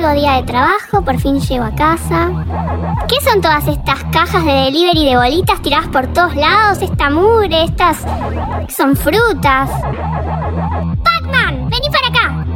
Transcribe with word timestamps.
largo 0.00 0.20
día 0.20 0.34
de 0.34 0.42
trabajo, 0.44 1.02
por 1.04 1.18
fin 1.18 1.40
llego 1.40 1.64
a 1.64 1.74
casa. 1.74 2.30
¿Qué 3.08 3.16
son 3.20 3.40
todas 3.40 3.66
estas 3.66 4.04
cajas 4.12 4.44
de 4.44 4.52
delivery 4.52 5.06
de 5.06 5.16
bolitas 5.16 5.60
tiradas 5.60 5.88
por 5.88 6.06
todos 6.12 6.36
lados? 6.36 6.80
Esta 6.80 7.10
mugre, 7.10 7.64
estas... 7.64 8.04
son 8.68 8.94
frutas. 8.94 9.68
Pac-Man, 11.02 11.68
vení 11.68 11.90
para 11.90 12.08
acá. 12.08 12.46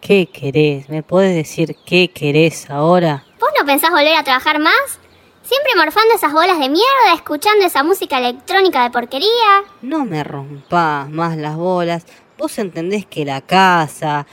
¿Qué 0.00 0.26
querés? 0.26 0.88
¿Me 0.88 1.02
podés 1.02 1.34
decir 1.34 1.76
qué 1.84 2.08
querés 2.08 2.70
ahora? 2.70 3.24
¿Vos 3.40 3.50
no 3.58 3.66
pensás 3.66 3.90
volver 3.90 4.14
a 4.14 4.22
trabajar 4.22 4.60
más? 4.60 5.00
Siempre 5.42 5.72
morfando 5.74 6.14
esas 6.14 6.32
bolas 6.32 6.60
de 6.60 6.68
mierda, 6.68 7.14
escuchando 7.16 7.66
esa 7.66 7.82
música 7.82 8.18
electrónica 8.18 8.84
de 8.84 8.90
porquería. 8.90 9.64
No 9.82 10.04
me 10.04 10.22
rompas 10.22 11.10
más 11.10 11.36
las 11.36 11.56
bolas. 11.56 12.06
Vos 12.42 12.58
entendés 12.58 13.06
que 13.06 13.24
la 13.24 13.40
casa, 13.40 14.26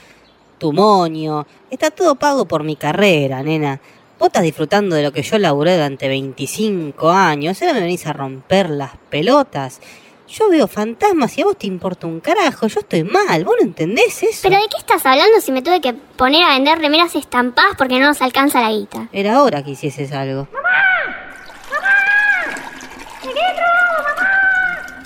tu 0.58 0.72
moño, 0.72 1.46
está 1.70 1.92
todo 1.92 2.16
pago 2.16 2.44
por 2.44 2.64
mi 2.64 2.74
carrera, 2.74 3.40
nena. 3.40 3.80
Vos 4.18 4.26
estás 4.26 4.42
disfrutando 4.42 4.96
de 4.96 5.04
lo 5.04 5.12
que 5.12 5.22
yo 5.22 5.38
laburé 5.38 5.74
durante 5.74 6.08
25 6.08 7.08
años. 7.08 7.62
Ahora 7.62 7.74
me 7.74 7.82
venís 7.82 8.04
a 8.08 8.12
romper 8.12 8.68
las 8.68 8.96
pelotas. 9.08 9.80
Yo 10.26 10.50
veo 10.50 10.66
fantasmas 10.66 11.38
y 11.38 11.42
a 11.42 11.44
vos 11.44 11.56
te 11.56 11.68
importa 11.68 12.08
un 12.08 12.18
carajo. 12.18 12.66
Yo 12.66 12.80
estoy 12.80 13.04
mal. 13.04 13.44
¿Vos 13.44 13.54
no 13.60 13.66
entendés 13.66 14.24
eso? 14.24 14.40
¿Pero 14.42 14.56
de 14.56 14.68
qué 14.68 14.78
estás 14.78 15.06
hablando 15.06 15.40
si 15.40 15.52
me 15.52 15.62
tuve 15.62 15.80
que 15.80 15.92
poner 15.92 16.42
a 16.42 16.54
vender 16.54 16.80
remeras 16.80 17.14
estampadas 17.14 17.76
porque 17.78 18.00
no 18.00 18.08
nos 18.08 18.20
alcanza 18.22 18.60
la 18.60 18.72
guita? 18.72 19.08
Era 19.12 19.40
hora 19.40 19.62
que 19.62 19.70
hicieses 19.70 20.10
algo. 20.10 20.48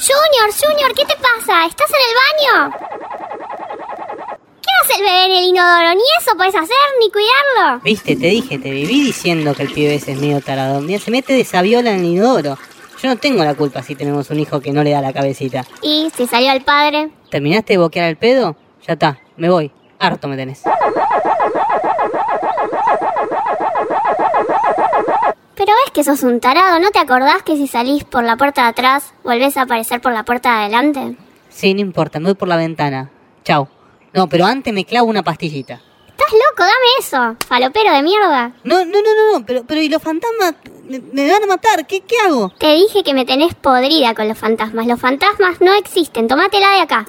Junior, 0.06 0.52
Junior, 0.52 0.92
¿qué 0.94 1.06
te 1.06 1.14
pasa? 1.16 1.64
¿Estás 1.64 1.90
en 1.90 2.02
el 2.10 2.14
baño? 2.68 2.76
¿Qué 4.60 4.68
hace 4.82 4.98
el 4.98 5.02
bebé 5.02 5.24
en 5.24 5.32
el 5.32 5.44
inodoro? 5.44 5.94
Ni 5.94 6.02
eso 6.20 6.36
puedes 6.36 6.54
hacer, 6.54 6.76
ni 7.00 7.10
cuidarlo. 7.10 7.80
Viste, 7.82 8.14
te 8.14 8.26
dije, 8.26 8.58
te 8.58 8.70
viví 8.70 9.02
diciendo 9.02 9.54
que 9.54 9.62
el 9.62 9.72
pibe 9.72 9.94
ese 9.94 10.12
es 10.12 10.18
medio 10.18 10.42
tarado. 10.42 10.82
Día 10.82 10.98
se 10.98 11.10
mete 11.10 11.32
de 11.32 11.42
sabiola 11.44 11.92
en 11.92 12.00
el 12.00 12.04
inodoro. 12.04 12.58
Yo 13.02 13.08
no 13.08 13.16
tengo 13.16 13.44
la 13.44 13.54
culpa 13.54 13.82
si 13.82 13.94
tenemos 13.94 14.28
un 14.28 14.40
hijo 14.40 14.60
que 14.60 14.72
no 14.72 14.82
le 14.82 14.90
da 14.90 15.00
la 15.00 15.14
cabecita. 15.14 15.64
¿Y 15.80 16.12
si 16.14 16.26
salió 16.26 16.52
el 16.52 16.60
padre? 16.62 17.08
¿Terminaste 17.30 17.72
de 17.72 17.78
boquear 17.78 18.10
el 18.10 18.16
pedo? 18.18 18.56
Ya 18.86 18.92
está, 18.94 19.18
me 19.38 19.48
voy. 19.48 19.72
Harto 19.98 20.28
me 20.28 20.36
tenés. 20.36 20.64
Pero 25.56 25.72
ves 25.84 25.92
que 25.92 26.02
sos 26.04 26.22
un 26.24 26.40
tarado, 26.40 26.80
¿no 26.80 26.90
te 26.90 26.98
acordás 26.98 27.42
que 27.44 27.56
si 27.56 27.66
salís 27.68 28.04
por 28.04 28.24
la 28.24 28.36
puerta 28.36 28.62
de 28.62 28.68
atrás, 28.68 29.14
volvés 29.22 29.56
a 29.56 29.62
aparecer 29.62 30.00
por 30.00 30.12
la 30.12 30.24
puerta 30.24 30.50
de 30.50 30.56
adelante? 30.64 31.16
Sí, 31.48 31.74
no 31.74 31.80
importa, 31.80 32.18
me 32.18 32.26
voy 32.26 32.34
por 32.34 32.48
la 32.48 32.56
ventana. 32.56 33.10
Chau. 33.44 33.68
No, 34.12 34.28
pero 34.28 34.46
antes 34.46 34.72
me 34.74 34.84
clavo 34.84 35.08
una 35.08 35.22
pastillita. 35.22 35.80
¿Estás 36.08 36.32
loco? 36.32 36.62
Dame 36.62 36.72
eso, 36.98 37.36
falopero 37.46 37.92
de 37.92 38.02
mierda. 38.02 38.52
No, 38.64 38.84
no, 38.84 38.84
no, 38.84 39.00
no, 39.02 39.38
no, 39.38 39.46
pero, 39.46 39.64
pero 39.64 39.80
¿y 39.80 39.88
los 39.88 40.02
fantasmas? 40.02 40.54
Me, 40.88 41.00
me 41.00 41.30
van 41.30 41.42
a 41.44 41.46
matar, 41.46 41.86
¿qué, 41.86 42.00
qué 42.00 42.16
hago? 42.26 42.52
Te 42.58 42.72
dije 42.74 43.02
que 43.04 43.14
me 43.14 43.24
tenés 43.24 43.54
podrida 43.54 44.14
con 44.14 44.28
los 44.28 44.38
fantasmas. 44.38 44.86
Los 44.86 45.00
fantasmas 45.00 45.60
no 45.60 45.72
existen, 45.74 46.26
tomátela 46.28 46.70
de 46.72 46.80
acá. 46.80 47.06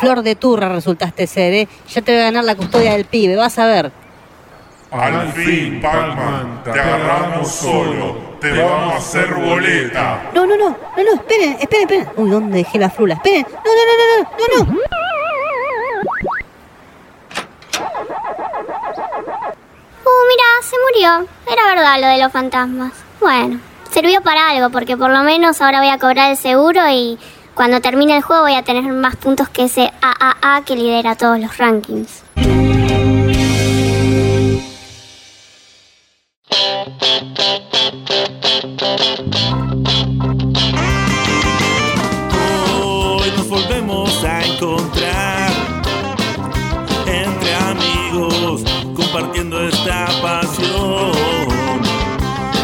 Flor 0.00 0.22
de 0.22 0.34
turra 0.34 0.68
resultaste 0.68 1.26
ser, 1.26 1.52
¿eh? 1.54 1.68
Ya 1.88 2.02
te 2.02 2.12
voy 2.12 2.20
a 2.22 2.24
ganar 2.24 2.44
la 2.44 2.56
custodia 2.56 2.92
del 2.92 3.04
pibe, 3.04 3.36
vas 3.36 3.58
a 3.58 3.66
ver. 3.66 3.92
Al 4.92 5.32
fin, 5.32 5.80
Pac-Man, 5.80 6.62
te 6.64 6.70
agarramos 6.70 7.50
solo. 7.50 8.32
Te 8.38 8.52
vamos 8.62 8.94
a 8.94 8.96
hacer 8.98 9.32
boleta. 9.32 10.30
No, 10.34 10.46
no, 10.46 10.54
no, 10.54 10.68
no, 10.68 11.02
no, 11.02 11.14
esperen, 11.14 11.56
esperen, 11.58 11.82
esperen. 11.82 12.08
Uy, 12.16 12.28
¿dónde 12.28 12.58
dejé 12.58 12.78
la 12.78 12.90
frula? 12.90 13.14
Esperen. 13.14 13.46
No, 13.50 13.70
no, 13.72 13.82
no, 13.88 13.94
no, 13.98 14.18
no, 14.18 14.64
no, 14.66 14.74
no. 14.74 14.80
Uh, 20.04 20.22
mira, 20.28 20.44
se 20.62 20.76
murió. 20.84 21.26
Era 21.50 21.74
verdad 21.74 22.00
lo 22.00 22.06
de 22.08 22.18
los 22.22 22.32
fantasmas. 22.32 22.92
Bueno, 23.18 23.60
sirvió 23.90 24.20
para 24.20 24.50
algo, 24.50 24.68
porque 24.68 24.98
por 24.98 25.10
lo 25.10 25.22
menos 25.22 25.62
ahora 25.62 25.78
voy 25.78 25.88
a 25.88 25.98
cobrar 25.98 26.30
el 26.32 26.36
seguro 26.36 26.82
y 26.90 27.18
cuando 27.54 27.80
termine 27.80 28.16
el 28.16 28.22
juego 28.22 28.42
voy 28.42 28.56
a 28.56 28.62
tener 28.62 28.84
más 28.92 29.16
puntos 29.16 29.48
que 29.48 29.64
ese 29.64 29.90
AAA 30.02 30.64
que 30.66 30.76
lidera 30.76 31.14
todos 31.14 31.38
los 31.38 31.56
rankings. 31.56 32.24
Hoy 42.34 43.30
nos 43.36 43.48
volvemos 43.48 44.24
a 44.24 44.44
encontrar 44.44 45.50
entre 47.06 47.54
amigos 47.54 48.62
compartiendo 48.94 49.66
esta 49.66 50.06
pasión. 50.20 51.12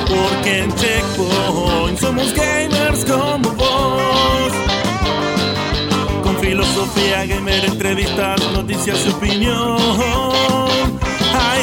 Porque 0.06 0.64
en 0.64 0.74
Checkpoint 0.74 1.98
somos 1.98 2.34
gamers 2.34 3.06
como 3.06 3.50
vos. 3.54 4.52
Con 6.22 6.36
filosofía 6.36 7.24
gamer, 7.24 7.64
entrevistas, 7.64 8.40
noticias 8.52 9.06
y 9.06 9.10
opinión. 9.10 10.67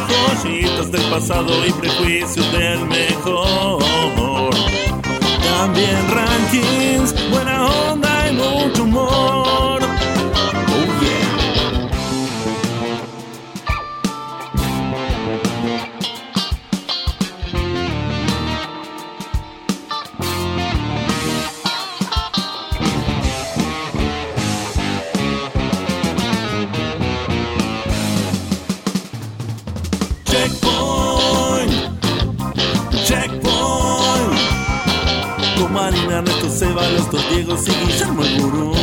Joyitas 0.08 0.92
del 0.92 1.04
pasado 1.10 1.66
y 1.66 1.72
prejuicios 1.72 2.52
del 2.52 2.86
mejor. 2.86 4.54
También 5.44 5.98
rankings, 6.12 7.14
buena 7.32 7.66
onda 7.66 8.30
y 8.30 8.34
mucho 8.34 8.84
humor. 8.84 9.75
Marina, 35.96 36.18
Ernesto, 36.18 36.50
Seba, 36.50 36.88
los 36.90 37.10
dos 37.10 37.30
Diegos 37.30 37.68
y 37.68 37.72
Guillermo 37.72 38.24
el 38.24 38.42
Gurú. 38.42 38.74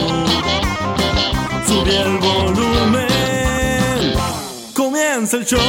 Sube 1.67 1.97
el 1.97 2.19
volumen. 2.19 3.09
Comienza 4.75 5.37
el 5.37 5.45
show. 5.45 5.61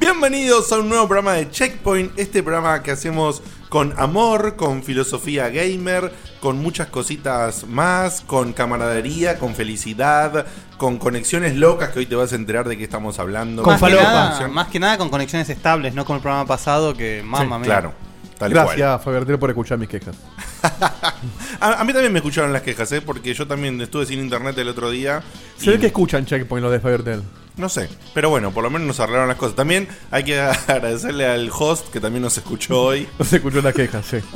Bienvenidos 0.00 0.72
a 0.72 0.78
un 0.78 0.88
nuevo 0.88 1.06
programa 1.06 1.34
de 1.34 1.48
Checkpoint, 1.50 2.18
este 2.18 2.42
programa 2.42 2.82
que 2.82 2.90
hacemos 2.90 3.42
con 3.68 3.94
amor, 3.96 4.56
con 4.56 4.82
filosofía 4.82 5.50
gamer, 5.50 6.12
con 6.46 6.58
muchas 6.62 6.86
cositas 6.86 7.66
más, 7.66 8.20
con 8.20 8.52
camaradería, 8.52 9.36
con 9.36 9.56
felicidad, 9.56 10.46
con 10.76 10.96
conexiones 10.96 11.56
locas 11.56 11.88
que 11.90 11.98
hoy 11.98 12.06
te 12.06 12.14
vas 12.14 12.32
a 12.32 12.36
enterar 12.36 12.68
de 12.68 12.78
qué 12.78 12.84
estamos 12.84 13.18
hablando. 13.18 13.64
Con 13.64 13.76
Con 13.76 13.90
nada, 13.90 14.30
conexión- 14.30 14.52
más 14.52 14.68
que 14.68 14.78
nada 14.78 14.96
con 14.96 15.08
conexiones 15.08 15.48
estables, 15.50 15.92
no 15.92 16.04
con 16.04 16.14
el 16.14 16.22
programa 16.22 16.46
pasado 16.46 16.94
que 16.94 17.20
mamá 17.24 17.56
Sí, 17.56 17.60
mía. 17.62 17.64
claro, 17.64 17.92
tal 18.38 18.50
Gracias, 18.52 19.02
Fabertel, 19.02 19.40
por 19.40 19.50
escuchar 19.50 19.76
mis 19.78 19.88
quejas. 19.88 20.14
A, 21.60 21.80
a 21.80 21.84
mí 21.84 21.92
también 21.92 22.12
me 22.12 22.20
escucharon 22.20 22.52
las 22.52 22.62
quejas, 22.62 22.92
¿eh? 22.92 23.00
porque 23.00 23.34
yo 23.34 23.44
también 23.48 23.80
estuve 23.80 24.06
sin 24.06 24.20
internet 24.20 24.56
el 24.58 24.68
otro 24.68 24.88
día. 24.90 25.24
Se 25.56 25.70
ve 25.70 25.80
que 25.80 25.86
escuchan 25.86 26.26
Checkpoint 26.26 26.62
lo 26.62 26.70
de 26.70 26.78
Fabertel. 26.78 27.22
No 27.56 27.68
sé, 27.68 27.88
pero 28.14 28.30
bueno, 28.30 28.52
por 28.52 28.62
lo 28.62 28.70
menos 28.70 28.86
nos 28.86 29.00
arreglaron 29.00 29.26
las 29.26 29.36
cosas. 29.36 29.56
También 29.56 29.88
hay 30.12 30.22
que 30.22 30.38
agradecerle 30.68 31.26
al 31.26 31.50
host 31.52 31.88
que 31.90 31.98
también 31.98 32.22
nos 32.22 32.38
escuchó 32.38 32.82
hoy. 32.82 33.08
No 33.18 33.24
se 33.24 33.36
escuchó 33.36 33.60
las 33.62 33.74
quejas, 33.74 34.06
sí. 34.06 34.18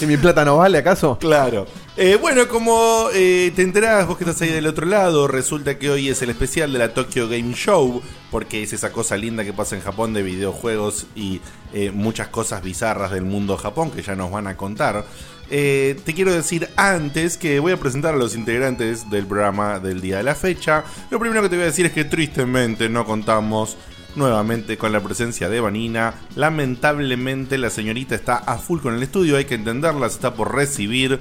¿Y 0.00 0.06
mi 0.06 0.16
plata 0.16 0.44
no 0.44 0.58
vale 0.58 0.78
acaso? 0.78 1.18
Claro. 1.18 1.66
Eh, 1.96 2.16
bueno, 2.20 2.46
como 2.46 3.08
eh, 3.12 3.50
te 3.56 3.62
enterás 3.62 4.06
vos 4.06 4.16
que 4.16 4.22
estás 4.22 4.40
ahí 4.42 4.50
del 4.50 4.68
otro 4.68 4.86
lado, 4.86 5.26
resulta 5.26 5.76
que 5.78 5.90
hoy 5.90 6.08
es 6.08 6.22
el 6.22 6.30
especial 6.30 6.72
de 6.72 6.78
la 6.78 6.94
Tokyo 6.94 7.28
Game 7.28 7.52
Show, 7.54 8.00
porque 8.30 8.62
es 8.62 8.72
esa 8.72 8.92
cosa 8.92 9.16
linda 9.16 9.44
que 9.44 9.52
pasa 9.52 9.74
en 9.74 9.82
Japón 9.82 10.14
de 10.14 10.22
videojuegos 10.22 11.06
y 11.16 11.40
eh, 11.74 11.90
muchas 11.90 12.28
cosas 12.28 12.62
bizarras 12.62 13.10
del 13.10 13.24
mundo 13.24 13.56
Japón 13.56 13.90
que 13.90 14.02
ya 14.02 14.14
nos 14.14 14.30
van 14.30 14.46
a 14.46 14.56
contar. 14.56 15.04
Te 15.48 16.12
quiero 16.14 16.30
decir 16.30 16.68
antes 16.76 17.38
que 17.38 17.58
voy 17.58 17.72
a 17.72 17.78
presentar 17.78 18.14
a 18.14 18.18
los 18.18 18.36
integrantes 18.36 19.08
del 19.08 19.26
programa 19.26 19.80
del 19.80 20.02
día 20.02 20.18
de 20.18 20.22
la 20.22 20.34
fecha. 20.34 20.84
Lo 21.10 21.18
primero 21.18 21.40
que 21.40 21.48
te 21.48 21.56
voy 21.56 21.62
a 21.62 21.68
decir 21.68 21.86
es 21.86 21.92
que 21.92 22.04
tristemente 22.04 22.90
no 22.90 23.06
contamos 23.06 23.78
nuevamente 24.14 24.76
con 24.76 24.92
la 24.92 25.00
presencia 25.00 25.48
de 25.48 25.60
Vanina. 25.60 26.14
Lamentablemente 26.36 27.58
la 27.58 27.70
señorita 27.70 28.14
está 28.14 28.36
a 28.36 28.58
full 28.58 28.80
con 28.80 28.94
el 28.94 29.02
estudio, 29.02 29.36
hay 29.36 29.44
que 29.44 29.54
entenderla, 29.54 30.08
se 30.08 30.16
está 30.16 30.34
por 30.34 30.54
recibir 30.54 31.20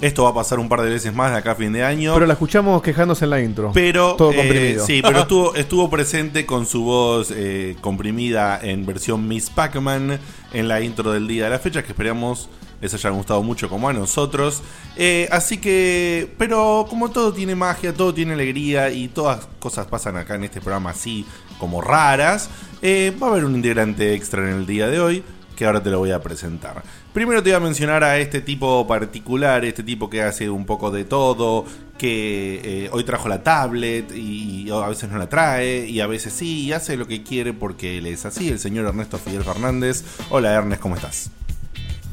Esto 0.00 0.24
va 0.24 0.30
a 0.30 0.34
pasar 0.34 0.58
un 0.58 0.68
par 0.68 0.82
de 0.82 0.90
veces 0.90 1.14
más 1.14 1.30
de 1.30 1.38
acá 1.38 1.52
a 1.52 1.54
fin 1.54 1.72
de 1.72 1.84
año. 1.84 2.12
Pero 2.14 2.26
la 2.26 2.32
escuchamos 2.32 2.82
quejándose 2.82 3.24
en 3.24 3.30
la 3.30 3.40
intro. 3.40 3.70
Pero, 3.72 4.16
Todo 4.16 4.32
eh, 4.32 4.36
comprimido. 4.36 4.84
sí, 4.84 5.00
pero 5.00 5.18
estuvo, 5.20 5.54
estuvo 5.54 5.88
presente 5.90 6.44
con 6.44 6.66
su 6.66 6.82
voz 6.82 7.32
eh, 7.34 7.76
comprimida 7.80 8.58
en 8.60 8.84
versión 8.84 9.28
Miss 9.28 9.48
Pac-Man 9.50 10.18
en 10.52 10.68
la 10.68 10.80
intro 10.80 11.12
del 11.12 11.28
día 11.28 11.44
de 11.44 11.50
la 11.50 11.58
fecha, 11.60 11.82
que 11.84 11.92
esperamos 11.92 12.48
les 12.82 12.92
haya 12.94 13.10
gustado 13.10 13.42
mucho 13.44 13.68
como 13.68 13.88
a 13.88 13.92
nosotros. 13.92 14.60
Eh, 14.96 15.28
así 15.30 15.58
que, 15.58 16.34
pero 16.36 16.84
como 16.90 17.10
todo 17.10 17.32
tiene 17.32 17.54
magia, 17.54 17.94
todo 17.94 18.12
tiene 18.12 18.34
alegría 18.34 18.90
y 18.90 19.06
todas 19.06 19.46
cosas 19.60 19.86
pasan 19.86 20.16
acá 20.16 20.34
en 20.34 20.44
este 20.44 20.60
programa 20.60 20.90
así 20.90 21.24
como 21.62 21.80
raras, 21.80 22.50
eh, 22.82 23.16
va 23.22 23.28
a 23.28 23.30
haber 23.30 23.44
un 23.44 23.54
integrante 23.54 24.14
extra 24.14 24.42
en 24.50 24.56
el 24.56 24.66
día 24.66 24.88
de 24.88 24.98
hoy 24.98 25.22
que 25.54 25.64
ahora 25.64 25.80
te 25.80 25.90
lo 25.90 26.00
voy 26.00 26.10
a 26.10 26.20
presentar. 26.20 26.82
Primero 27.12 27.40
te 27.40 27.50
voy 27.50 27.56
a 27.56 27.60
mencionar 27.60 28.02
a 28.02 28.18
este 28.18 28.40
tipo 28.40 28.84
particular, 28.88 29.64
este 29.64 29.84
tipo 29.84 30.10
que 30.10 30.22
hace 30.22 30.50
un 30.50 30.66
poco 30.66 30.90
de 30.90 31.04
todo, 31.04 31.64
que 31.96 32.60
eh, 32.64 32.90
hoy 32.90 33.04
trajo 33.04 33.28
la 33.28 33.44
tablet 33.44 34.10
y, 34.12 34.68
a 34.72 34.88
veces 34.88 35.08
no 35.08 35.18
la 35.18 35.28
trae 35.28 35.88
y 35.88 36.00
a 36.00 36.08
veces 36.08 36.32
sí, 36.32 36.62
y 36.62 36.72
hace 36.72 36.96
lo 36.96 37.06
que 37.06 37.22
quiere 37.22 37.52
porque 37.52 37.98
él 37.98 38.06
es 38.06 38.26
así, 38.26 38.48
el 38.48 38.58
señor 38.58 38.86
Ernesto 38.86 39.16
Fidel 39.16 39.44
Fernández. 39.44 40.02
Hola 40.30 40.52
Ernest, 40.52 40.82
¿cómo 40.82 40.96
estás? 40.96 41.30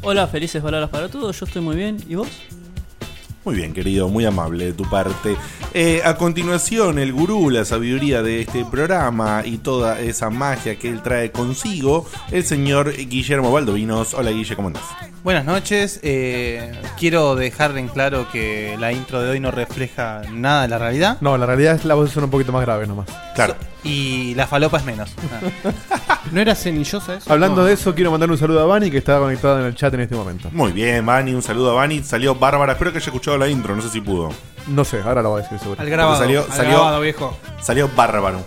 Hola, 0.03 0.27
felices 0.27 0.61
palabras 0.61 0.91
para 0.91 1.09
todos. 1.09 1.39
Yo 1.39 1.47
estoy 1.47 1.63
muy 1.63 1.75
bien. 1.75 1.97
¿Y 2.07 2.13
vos? 2.13 2.27
Muy 3.49 3.57
bien, 3.57 3.73
querido, 3.73 4.07
muy 4.09 4.25
amable 4.25 4.65
de 4.65 4.73
tu 4.73 4.87
parte. 4.87 5.35
Eh, 5.73 6.03
a 6.05 6.17
continuación, 6.17 6.99
el 6.99 7.11
gurú, 7.11 7.49
la 7.49 7.65
sabiduría 7.65 8.21
de 8.21 8.41
este 8.41 8.63
programa 8.63 9.41
y 9.43 9.57
toda 9.57 9.99
esa 9.99 10.29
magia 10.29 10.77
que 10.77 10.87
él 10.87 11.01
trae 11.01 11.31
consigo, 11.31 12.05
el 12.29 12.43
señor 12.43 12.95
Guillermo 12.95 13.51
Baldovinos. 13.51 14.13
Hola 14.13 14.29
Guille, 14.29 14.55
¿cómo 14.55 14.67
andás? 14.67 14.83
Buenas 15.23 15.45
noches. 15.45 15.99
eh, 16.03 16.79
quiero 16.99 17.35
dejar 17.35 17.75
en 17.75 17.87
claro 17.87 18.27
que 18.31 18.77
la 18.79 18.91
intro 18.91 19.19
de 19.19 19.31
hoy 19.31 19.39
no 19.39 19.49
refleja 19.49 20.21
nada 20.31 20.61
de 20.61 20.67
la 20.67 20.77
realidad. 20.77 21.17
No, 21.19 21.35
la 21.35 21.47
realidad 21.47 21.73
es 21.73 21.85
la 21.85 21.95
voz 21.95 22.11
son 22.11 22.25
un 22.25 22.29
poquito 22.29 22.51
más 22.51 22.61
grave 22.61 22.85
nomás. 22.85 23.07
Claro. 23.33 23.55
Y 23.83 24.35
la 24.35 24.45
falopa 24.45 24.77
es 24.77 24.83
menos. 24.85 25.13
¿No 26.31 26.41
era 26.41 26.53
cenillosa 26.53 27.15
eso? 27.15 27.31
Hablando 27.31 27.61
No. 27.61 27.67
de 27.67 27.73
eso, 27.73 27.95
quiero 27.95 28.11
mandar 28.11 28.29
un 28.29 28.37
saludo 28.37 28.59
a 28.61 28.65
Vani 28.65 28.91
que 28.91 28.97
está 28.97 29.17
conectado 29.19 29.59
en 29.59 29.65
el 29.67 29.75
chat 29.75 29.93
en 29.93 30.01
este 30.01 30.15
momento. 30.15 30.49
Muy 30.51 30.71
bien, 30.73 31.05
Vani, 31.05 31.33
un 31.33 31.41
saludo 31.41 31.71
a 31.71 31.75
Vani. 31.75 32.03
Salió 32.03 32.35
bárbara, 32.35 32.73
espero 32.73 32.91
que 32.91 32.97
haya 32.97 33.05
escuchado 33.05 33.37
la 33.37 33.47
intro, 33.47 33.75
no 33.75 33.81
sé 33.81 33.89
si 33.89 34.01
pudo. 34.01 34.29
No 34.67 34.83
sé, 34.83 35.01
ahora 35.01 35.21
lo 35.21 35.29
voy 35.31 35.39
a 35.39 35.43
decir 35.43 35.57
seguro. 35.59 35.81
Al 35.81 35.89
grabado. 35.89 36.17
Salió- 36.19 36.43
al 36.43 36.51
salió- 36.51 36.71
grabado, 36.73 36.99
viejo. 37.01 37.37
Salió 37.61 37.89
bárbaro. 37.95 38.43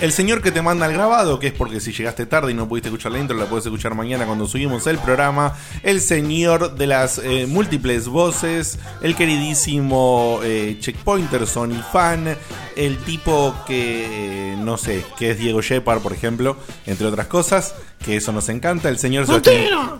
El 0.00 0.12
señor 0.12 0.42
que 0.42 0.52
te 0.52 0.62
manda 0.62 0.86
el 0.86 0.92
grabado, 0.92 1.40
que 1.40 1.48
es 1.48 1.52
porque 1.52 1.80
si 1.80 1.92
llegaste 1.92 2.24
tarde 2.24 2.52
y 2.52 2.54
no 2.54 2.68
pudiste 2.68 2.88
escuchar 2.88 3.10
la 3.10 3.18
intro, 3.18 3.36
la 3.36 3.46
puedes 3.46 3.66
escuchar 3.66 3.96
mañana 3.96 4.26
cuando 4.26 4.46
subimos 4.46 4.86
el 4.86 4.96
programa. 4.98 5.56
El 5.82 6.00
señor 6.00 6.76
de 6.76 6.86
las 6.86 7.18
eh, 7.18 7.46
múltiples 7.48 8.06
voces, 8.06 8.78
el 9.02 9.16
queridísimo 9.16 10.38
eh, 10.44 10.76
Checkpointerson 10.78 11.72
y 11.72 11.82
fan, 11.92 12.36
el 12.76 12.98
tipo 12.98 13.56
que, 13.66 14.52
eh, 14.52 14.56
no 14.56 14.76
sé, 14.76 15.04
que 15.18 15.32
es 15.32 15.38
Diego 15.38 15.62
Shepard, 15.62 16.00
por 16.00 16.12
ejemplo, 16.12 16.56
entre 16.86 17.08
otras 17.08 17.26
cosas, 17.26 17.74
que 18.04 18.16
eso 18.16 18.30
nos 18.30 18.48
encanta. 18.50 18.88
El 18.88 18.98
señor 18.98 19.26
Sebastián. 19.26 19.66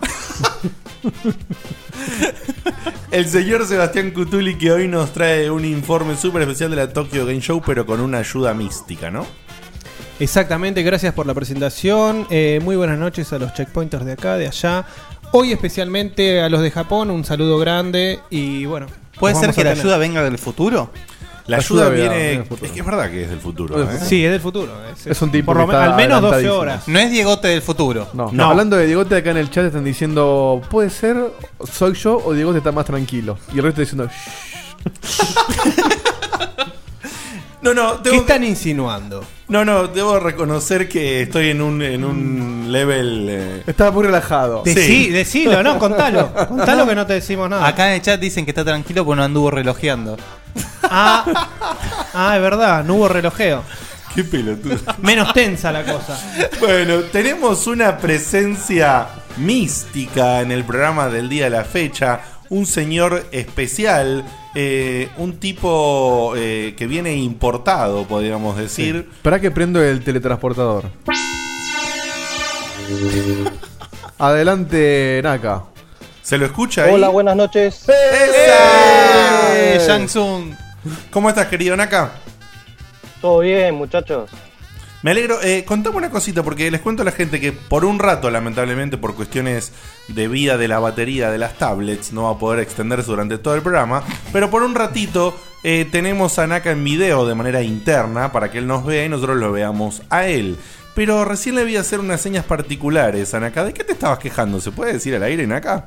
El 3.11 3.27
señor 3.27 3.65
Sebastián 3.65 4.11
Cutuli 4.11 4.55
que 4.55 4.71
hoy 4.71 4.87
nos 4.87 5.11
trae 5.13 5.49
un 5.49 5.65
informe 5.65 6.15
súper 6.15 6.43
especial 6.43 6.69
de 6.69 6.75
la 6.77 6.93
Tokyo 6.93 7.25
Game 7.25 7.41
Show, 7.41 7.61
pero 7.65 7.85
con 7.85 7.99
una 7.99 8.19
ayuda 8.19 8.53
mística, 8.53 9.09
¿no? 9.09 9.25
Exactamente, 10.19 10.83
gracias 10.83 11.13
por 11.13 11.25
la 11.25 11.33
presentación. 11.33 12.27
Eh, 12.29 12.59
muy 12.63 12.75
buenas 12.75 12.97
noches 12.99 13.31
a 13.33 13.39
los 13.39 13.53
checkpointers 13.53 14.05
de 14.05 14.13
acá, 14.13 14.35
de 14.35 14.47
allá. 14.47 14.85
Hoy 15.31 15.51
especialmente 15.53 16.41
a 16.41 16.49
los 16.49 16.61
de 16.61 16.71
Japón, 16.71 17.09
un 17.11 17.23
saludo 17.23 17.57
grande 17.59 18.19
y 18.29 18.65
bueno. 18.65 18.87
¿Puede 19.19 19.35
ser 19.35 19.53
que 19.53 19.63
la 19.63 19.71
ayuda 19.71 19.97
venga 19.97 20.23
del 20.23 20.37
futuro? 20.37 20.91
La 21.45 21.57
La 21.57 21.63
ayuda 21.63 21.87
ayuda 21.87 21.95
viene. 22.09 22.43
Es 22.61 22.71
que 22.71 22.79
es 22.79 22.85
verdad 22.85 23.09
que 23.09 23.23
es 23.23 23.29
del 23.29 23.39
futuro. 23.39 23.81
¿eh? 23.81 23.87
Sí, 24.03 24.23
es 24.23 24.31
del 24.31 24.39
futuro. 24.41 24.71
Es 25.05 25.21
un 25.21 25.31
tipo 25.31 25.47
por 25.47 25.57
lo 25.57 25.63
está 25.63 25.83
al 25.85 25.95
menos 25.95 26.21
12 26.21 26.35
adelantadísimo. 26.35 26.53
horas. 26.61 26.87
No 26.87 26.99
es 26.99 27.11
Diegote 27.11 27.47
del 27.47 27.61
futuro. 27.61 28.07
No, 28.13 28.29
No. 28.31 28.49
hablando 28.49 28.75
de 28.75 28.85
Diegote, 28.85 29.15
acá 29.17 29.31
en 29.31 29.37
el 29.37 29.49
chat 29.49 29.65
están 29.65 29.83
diciendo, 29.83 30.61
puede 30.69 30.89
ser, 30.89 31.17
soy 31.71 31.93
yo 31.95 32.21
o 32.23 32.33
Diegote 32.33 32.59
está 32.59 32.71
más 32.71 32.85
tranquilo. 32.85 33.37
Y 33.53 33.57
el 33.57 33.63
resto 33.63 33.81
diciendo, 33.81 34.07
"Shh". 34.07 35.09
No, 37.61 37.73
no, 37.73 37.97
¿Qué 37.97 38.03
tengo 38.09 38.15
que- 38.17 38.21
están 38.33 38.43
insinuando? 38.43 39.23
no, 39.49 39.65
no, 39.65 39.87
debo 39.87 40.19
reconocer 40.19 40.87
que 40.87 41.23
estoy 41.23 41.49
en 41.49 41.61
un, 41.61 41.81
en 41.81 42.03
un 42.05 42.67
level. 42.71 43.27
eh, 43.29 43.63
estaba 43.67 43.91
muy 43.91 44.03
relajado. 44.05 44.61
Sí. 44.65 44.73
Decí, 44.73 45.09
decilo, 45.09 45.61
no, 45.63 45.77
contalo. 45.79 46.31
Contalo 46.47 46.87
que 46.87 46.95
no 46.95 47.05
te 47.05 47.13
decimos 47.13 47.49
nada. 47.49 47.67
Acá 47.67 47.87
en 47.89 47.95
el 47.95 48.01
chat 48.01 48.19
dicen 48.19 48.45
que 48.45 48.51
está 48.51 48.63
tranquilo 48.63 49.03
porque 49.03 49.17
no 49.17 49.23
anduvo 49.25 49.51
relojeando. 49.51 50.17
Ah, 50.83 51.25
ah, 52.13 52.35
es 52.35 52.41
verdad, 52.41 52.83
no 52.85 52.95
hubo 52.95 53.07
relojeo. 53.09 53.63
Qué 54.15 54.23
pelotudo. 54.23 54.77
Menos 55.01 55.33
tensa 55.33 55.71
la 55.71 55.83
cosa. 55.83 56.19
Bueno, 56.59 57.01
tenemos 57.11 57.67
una 57.67 57.97
presencia 57.97 59.07
mística 59.37 60.41
en 60.41 60.51
el 60.51 60.63
programa 60.63 61.09
del 61.09 61.27
día 61.29 61.43
de 61.45 61.49
la 61.51 61.63
fecha. 61.63 62.19
Un 62.49 62.65
señor 62.65 63.27
especial, 63.31 64.25
eh, 64.55 65.09
un 65.17 65.39
tipo 65.39 66.33
eh, 66.35 66.73
que 66.75 66.87
viene 66.87 67.15
importado, 67.15 68.05
podríamos 68.05 68.57
decir. 68.57 69.07
Espera 69.11 69.39
que 69.39 69.51
prendo 69.51 69.81
el 69.83 70.03
teletransportador. 70.03 70.85
Adelante, 74.17 75.21
Naka. 75.23 75.63
¿Se 76.23 76.37
lo 76.37 76.45
escucha 76.45 76.83
ahí? 76.85 76.93
Hola, 76.93 77.09
buenas 77.09 77.35
noches. 77.35 77.87
¡Esa! 77.87 79.55
¡Eh, 79.55 79.79
Shang 79.87 80.07
Tsung! 80.07 80.53
¿Cómo 81.11 81.29
estás, 81.29 81.47
querido 81.47 81.75
Naka? 81.77 82.11
¿Todo 83.21 83.39
bien, 83.39 83.75
muchachos? 83.75 84.29
Me 85.01 85.11
alegro. 85.11 85.41
Eh, 85.41 85.63
contame 85.65 85.97
una 85.97 86.09
cosita, 86.09 86.43
porque 86.43 86.69
les 86.69 86.81
cuento 86.81 87.03
a 87.03 87.05
la 87.05 87.11
gente 87.11 87.39
que 87.39 87.53
por 87.53 87.85
un 87.85 87.99
rato, 87.99 88.29
lamentablemente, 88.29 88.97
por 88.97 89.15
cuestiones 89.15 89.71
de 90.09 90.27
vida 90.27 90.57
de 90.57 90.67
la 90.67 90.79
batería 90.79 91.31
de 91.31 91.37
las 91.37 91.57
tablets, 91.57 92.11
no 92.11 92.23
va 92.23 92.31
a 92.31 92.37
poder 92.37 92.59
extenderse 92.59 93.07
durante 93.07 93.37
todo 93.37 93.55
el 93.55 93.61
programa. 93.61 94.03
Pero 94.33 94.49
por 94.49 94.63
un 94.63 94.75
ratito 94.75 95.39
eh, 95.63 95.87
tenemos 95.89 96.37
a 96.37 96.47
Naka 96.47 96.71
en 96.71 96.83
video 96.83 97.25
de 97.25 97.35
manera 97.35 97.61
interna 97.61 98.31
para 98.31 98.51
que 98.51 98.57
él 98.57 98.67
nos 98.67 98.85
vea 98.85 99.05
y 99.05 99.09
nosotros 99.09 99.37
lo 99.37 99.51
veamos 99.53 100.01
a 100.09 100.27
él. 100.27 100.57
Pero 100.95 101.23
recién 101.23 101.55
le 101.55 101.63
vi 101.63 101.77
hacer 101.77 102.01
unas 102.01 102.19
señas 102.19 102.43
particulares 102.43 103.33
a 103.33 103.39
Naka. 103.39 103.63
¿De 103.63 103.73
qué 103.73 103.85
te 103.85 103.93
estabas 103.93 104.19
quejando? 104.19 104.59
¿Se 104.59 104.71
puede 104.71 104.93
decir 104.93 105.15
al 105.15 105.23
aire, 105.23 105.47
Naka? 105.47 105.85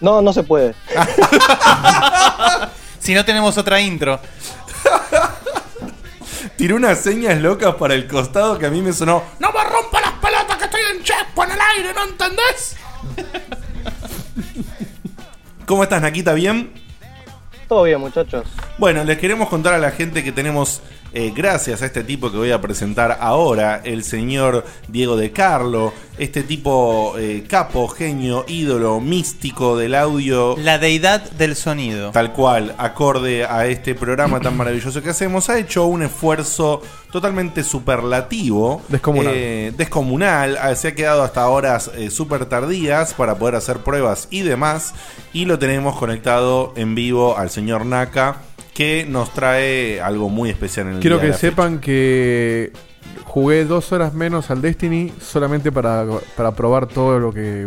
No, 0.00 0.22
no 0.22 0.32
se 0.32 0.42
puede. 0.42 0.74
Si 3.04 3.12
no 3.12 3.22
tenemos 3.22 3.58
otra 3.58 3.78
intro. 3.82 4.18
Tiró 6.56 6.76
unas 6.76 7.00
señas 7.00 7.40
locas 7.40 7.74
para 7.76 7.94
el 7.94 8.06
costado 8.06 8.58
que 8.58 8.66
a 8.66 8.70
mí 8.70 8.82
me 8.82 8.92
sonó. 8.92 9.22
¡No 9.38 9.52
me 9.52 9.64
rompa 9.64 10.00
las 10.00 10.12
pelotas 10.12 10.56
que 10.56 10.64
estoy 10.64 10.80
en 10.94 11.02
checkpoint 11.02 11.52
en 11.52 11.58
el 11.58 11.62
aire! 11.76 11.94
¿No 11.94 12.04
entendés? 12.04 12.76
¿Cómo 15.66 15.82
estás, 15.82 16.02
Nakita? 16.02 16.34
¿Bien? 16.34 16.72
Todo 17.68 17.84
bien, 17.84 17.98
muchachos. 17.98 18.44
Bueno, 18.78 19.04
les 19.04 19.18
queremos 19.18 19.48
contar 19.48 19.72
a 19.74 19.78
la 19.78 19.90
gente 19.90 20.22
que 20.22 20.32
tenemos, 20.32 20.82
eh, 21.14 21.32
gracias 21.34 21.80
a 21.82 21.86
este 21.86 22.04
tipo 22.04 22.30
que 22.30 22.36
voy 22.36 22.50
a 22.50 22.60
presentar 22.60 23.18
ahora, 23.20 23.80
el 23.84 24.04
señor 24.04 24.64
Diego 24.88 25.16
de 25.16 25.30
Carlo, 25.32 25.92
este 26.18 26.42
tipo 26.42 27.14
eh, 27.18 27.44
capo, 27.48 27.88
genio, 27.88 28.44
ídolo, 28.48 29.00
místico 29.00 29.76
del 29.76 29.94
audio. 29.94 30.56
La 30.58 30.78
deidad 30.78 31.30
del 31.32 31.56
sonido. 31.56 32.10
Tal 32.10 32.32
cual, 32.32 32.74
acorde 32.78 33.44
a 33.44 33.66
este 33.66 33.94
programa 33.94 34.40
tan 34.40 34.56
maravilloso 34.56 35.02
que 35.02 35.10
hacemos, 35.10 35.48
ha 35.50 35.58
hecho 35.58 35.86
un 35.86 36.02
esfuerzo 36.02 36.82
totalmente 37.10 37.62
superlativo. 37.64 38.82
Descomunal. 38.88 39.32
eh, 39.36 39.72
descomunal. 39.76 40.58
Ah, 40.60 40.74
Se 40.74 40.88
ha 40.88 40.94
quedado 40.94 41.22
hasta 41.22 41.48
horas 41.48 41.90
eh, 41.96 42.10
súper 42.10 42.46
tardías 42.46 43.14
para 43.14 43.36
poder 43.36 43.54
hacer 43.54 43.78
pruebas 43.78 44.28
y 44.30 44.42
demás. 44.42 44.94
Y 45.32 45.44
lo 45.44 45.58
tenemos 45.58 45.96
conectado 45.96 46.72
en 46.76 46.94
vivo 46.94 47.36
al 47.36 47.50
señor 47.50 47.86
Naka, 47.86 48.38
que 48.74 49.06
nos 49.08 49.32
trae 49.32 50.00
algo 50.00 50.28
muy 50.28 50.50
especial 50.50 50.88
en 50.88 50.94
el 50.94 51.00
Quiero 51.00 51.16
día 51.16 51.22
de 51.22 51.28
que 51.28 51.32
la 51.32 51.38
fecha. 51.38 51.50
sepan 51.50 51.78
que 51.78 52.72
jugué 53.24 53.64
dos 53.64 53.92
horas 53.92 54.14
menos 54.14 54.50
al 54.50 54.60
Destiny 54.60 55.12
solamente 55.20 55.72
para, 55.72 56.04
para 56.36 56.52
probar 56.52 56.86
todo 56.86 57.18
lo 57.18 57.32
que. 57.32 57.66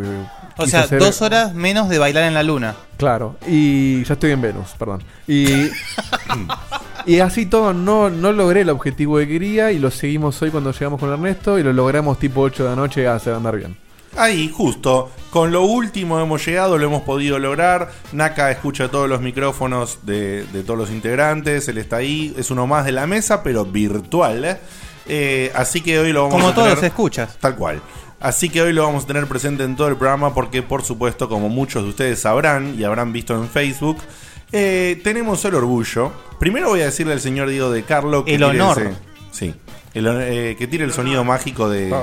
O 0.57 0.65
sea, 0.65 0.81
hacer. 0.81 0.99
dos 0.99 1.21
horas 1.21 1.53
menos 1.53 1.87
de 1.87 1.99
bailar 1.99 2.23
en 2.23 2.33
la 2.33 2.43
luna. 2.43 2.75
Claro, 2.97 3.37
y 3.47 4.03
ya 4.03 4.13
estoy 4.13 4.31
en 4.31 4.41
Venus, 4.41 4.75
perdón. 4.77 5.03
Y, 5.27 5.47
y 7.05 7.19
así 7.19 7.45
todo, 7.45 7.73
no, 7.73 8.09
no 8.09 8.31
logré 8.31 8.61
el 8.61 8.69
objetivo 8.69 9.17
que 9.17 9.27
quería 9.27 9.71
y 9.71 9.79
lo 9.79 9.91
seguimos 9.91 10.41
hoy 10.41 10.49
cuando 10.49 10.71
llegamos 10.71 10.99
con 10.99 11.11
Ernesto 11.11 11.59
y 11.59 11.63
lo 11.63 11.73
logramos 11.73 12.17
tipo 12.17 12.41
8 12.41 12.63
de 12.63 12.69
la 12.69 12.75
noche 12.75 13.07
a 13.07 13.15
hacer 13.15 13.33
andar 13.33 13.55
bien. 13.55 13.77
Ahí, 14.15 14.51
justo. 14.55 15.11
Con 15.31 15.51
lo 15.51 15.63
último 15.63 16.19
hemos 16.19 16.45
llegado, 16.45 16.77
lo 16.77 16.85
hemos 16.85 17.01
podido 17.03 17.37
lograr. 17.37 17.91
Naka 18.13 18.49
escucha 18.51 18.89
todos 18.89 19.07
los 19.09 19.21
micrófonos 19.21 19.99
de, 20.03 20.45
de 20.45 20.63
todos 20.63 20.79
los 20.79 20.89
integrantes. 20.89 21.67
Él 21.67 21.77
está 21.77 21.97
ahí. 21.97 22.33
Es 22.37 22.49
uno 22.49 22.65
más 22.65 22.85
de 22.85 22.93
la 22.93 23.05
mesa, 23.05 23.43
pero 23.43 23.65
virtual. 23.65 24.45
¿eh? 24.45 24.57
Eh, 25.07 25.51
así 25.53 25.81
que 25.81 25.99
hoy 25.99 26.11
lo 26.13 26.23
vamos 26.23 26.35
Como 26.35 26.47
a 26.49 26.53
todos 26.55 26.67
tener- 26.69 26.77
los 26.77 26.83
escuchas. 26.85 27.37
Tal 27.39 27.55
cual. 27.55 27.81
Así 28.19 28.49
que 28.49 28.61
hoy 28.63 28.73
lo 28.73 28.83
vamos 28.83 29.03
a 29.03 29.07
tener 29.07 29.27
presente 29.27 29.63
en 29.63 29.75
todo 29.75 29.89
el 29.89 29.95
programa 29.95 30.33
porque 30.33 30.63
por 30.63 30.81
supuesto, 30.83 31.29
como 31.29 31.49
muchos 31.49 31.83
de 31.83 31.89
ustedes 31.89 32.19
sabrán 32.19 32.73
y 32.79 32.83
habrán 32.83 33.13
visto 33.13 33.35
en 33.35 33.47
Facebook, 33.47 33.97
eh, 34.51 34.99
tenemos 35.03 35.45
el 35.45 35.53
orgullo. 35.53 36.11
Primero 36.39 36.69
voy 36.69 36.81
a 36.81 36.85
decirle 36.85 37.13
al 37.13 37.21
señor 37.21 37.47
Diego 37.49 37.69
de 37.69 37.83
Carlo 37.83 38.25
que 38.25 38.31
El 38.33 38.37
tire 38.43 38.59
honor. 38.61 38.79
ese- 38.81 38.95
sí. 39.31 39.53
el 39.93 40.07
eh, 40.07 40.55
que 40.57 40.65
tire 40.65 40.83
el 40.83 40.93
sonido 40.93 41.23
mágico 41.23 41.69
de. 41.69 41.93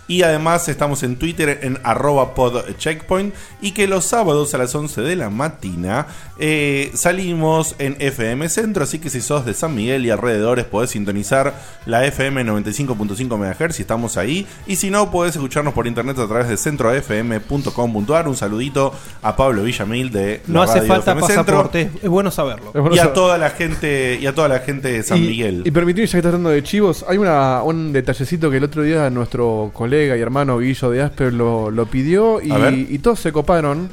Y 0.10 0.24
además 0.24 0.68
estamos 0.68 1.04
en 1.04 1.16
Twitter 1.16 1.60
en 1.62 1.80
arroba 1.84 2.34
pod 2.36 2.63
checkpoint. 2.78 3.34
Y 3.62 3.72
que 3.72 3.88
los 3.88 4.04
sábados 4.04 4.54
a 4.54 4.58
las 4.58 4.75
11 4.75 5.00
de 5.01 5.16
la 5.16 5.30
mañana 5.30 6.08
eh, 6.38 6.92
salimos 6.96 7.75
en 7.80 7.96
FM 8.00 8.50
Centro. 8.50 8.84
Así 8.84 9.00
que 9.00 9.10
si 9.10 9.22
sos 9.22 9.46
de 9.46 9.54
San 9.54 9.74
Miguel 9.75 10.06
y 10.06 10.10
alrededores 10.10 10.66
podés 10.66 10.89
sintonizar 10.89 11.54
la 11.86 12.04
FM 12.06 12.44
95.5 12.44 13.38
MHz 13.38 13.75
si 13.75 13.84
estamos 13.84 14.18
ahí. 14.18 14.46
Y 14.68 14.75
si 14.78 14.89
no, 14.89 15.12
podés 15.12 15.36
escucharnos 15.36 15.74
por 15.74 15.86
internet 15.88 16.18
a 16.20 16.28
través 16.28 16.50
de 16.50 16.58
centrofm.com.ar. 16.58 18.28
Un 18.28 18.36
saludito 18.36 18.94
a 19.22 19.36
Pablo 19.36 19.63
Villamil 19.63 20.12
de 20.12 20.42
No 20.48 20.60
la 20.60 20.66
hace 20.66 20.80
radio 20.80 20.88
falta 20.88 21.12
FM 21.12 21.28
Centro. 21.28 21.46
pasaporte, 21.46 21.82
es- 21.82 22.04
es 22.04 22.10
bueno 22.10 22.32
saberlo. 22.32 22.72
Es 22.74 22.82
bueno 22.82 22.96
Y 22.96 23.00
a 23.00 23.04
saber- 23.04 23.13
toda 23.13 23.38
la 23.38 23.50
gente 23.51 24.18
y 24.22 24.25
a 24.25 24.34
toda 24.34 24.48
la 24.48 24.60
gente 24.60 24.92
de 24.92 25.04
San 25.04 25.18
y, 25.20 25.28
Miguel. 25.28 25.62
Y 25.66 25.72
permitime, 25.72 26.08
ya 26.08 26.12
que 26.13 26.18
estás 26.18 26.30
hablando 26.34 26.50
de 26.50 26.63
chivos, 26.63 27.06
hay 27.08 27.18
una, 27.18 27.62
un 27.63 27.94
detallecito 27.94 28.50
que 28.50 28.58
el 28.58 28.63
otro 28.63 28.82
día 28.84 29.10
nuestro 29.10 29.72
colega 29.74 29.99
y 30.06 30.22
hermano 30.22 30.60
Guillo 30.60 30.89
de 30.89 31.01
Asper 31.01 31.34
lo, 31.34 31.72
lo 31.72 31.86
pidió 31.86 32.41
y, 32.41 32.98
todos 33.00 33.20
se 33.20 33.32
coparon, 33.32 33.89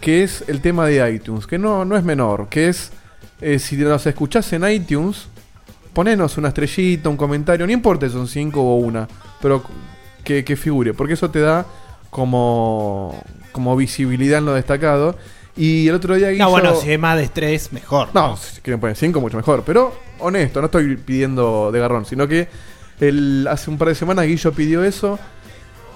que 0.00 0.22
es 0.22 0.44
el 0.48 0.60
tema 0.60 0.86
de 0.86 1.12
iTunes, 1.12 1.46
que 1.46 1.58
no, 1.58 1.84
no 1.84 1.96
es 1.96 2.04
menor, 2.04 2.48
que 2.48 2.68
es, 2.68 2.92
eh, 3.40 3.58
si 3.58 3.76
nos 3.76 4.06
escuchás 4.06 4.52
en 4.52 4.68
iTunes, 4.68 5.28
ponenos 5.92 6.36
una 6.38 6.48
estrellita, 6.48 7.08
un 7.08 7.16
comentario, 7.16 7.66
no 7.66 7.72
importa 7.72 8.06
si 8.06 8.12
son 8.12 8.28
cinco 8.28 8.62
o 8.62 8.76
una, 8.76 9.08
pero 9.40 9.62
que, 10.22 10.44
que 10.44 10.56
figure, 10.56 10.94
porque 10.94 11.14
eso 11.14 11.30
te 11.30 11.40
da 11.40 11.66
como, 12.10 13.22
como 13.52 13.76
visibilidad 13.76 14.38
en 14.38 14.46
lo 14.46 14.54
destacado. 14.54 15.16
Y 15.56 15.88
el 15.88 15.94
otro 15.94 16.14
día 16.14 16.30
Guillo... 16.30 16.44
No, 16.44 16.50
bueno, 16.50 16.74
si 16.74 16.92
es 16.92 16.98
más 16.98 17.16
de 17.16 17.24
estrés, 17.24 17.72
mejor. 17.72 18.08
No, 18.14 18.36
si 18.36 18.60
quieren 18.60 18.78
poner 18.78 18.96
5, 18.96 19.20
mucho 19.20 19.36
mejor. 19.38 19.62
Pero, 19.64 19.94
honesto, 20.18 20.60
no 20.60 20.66
estoy 20.66 20.96
pidiendo 20.96 21.70
de 21.72 21.80
garrón, 21.80 22.04
sino 22.04 22.28
que 22.28 22.48
el, 23.00 23.46
hace 23.50 23.70
un 23.70 23.78
par 23.78 23.88
de 23.88 23.94
semanas 23.94 24.26
Guillo 24.26 24.52
pidió 24.52 24.84
eso. 24.84 25.18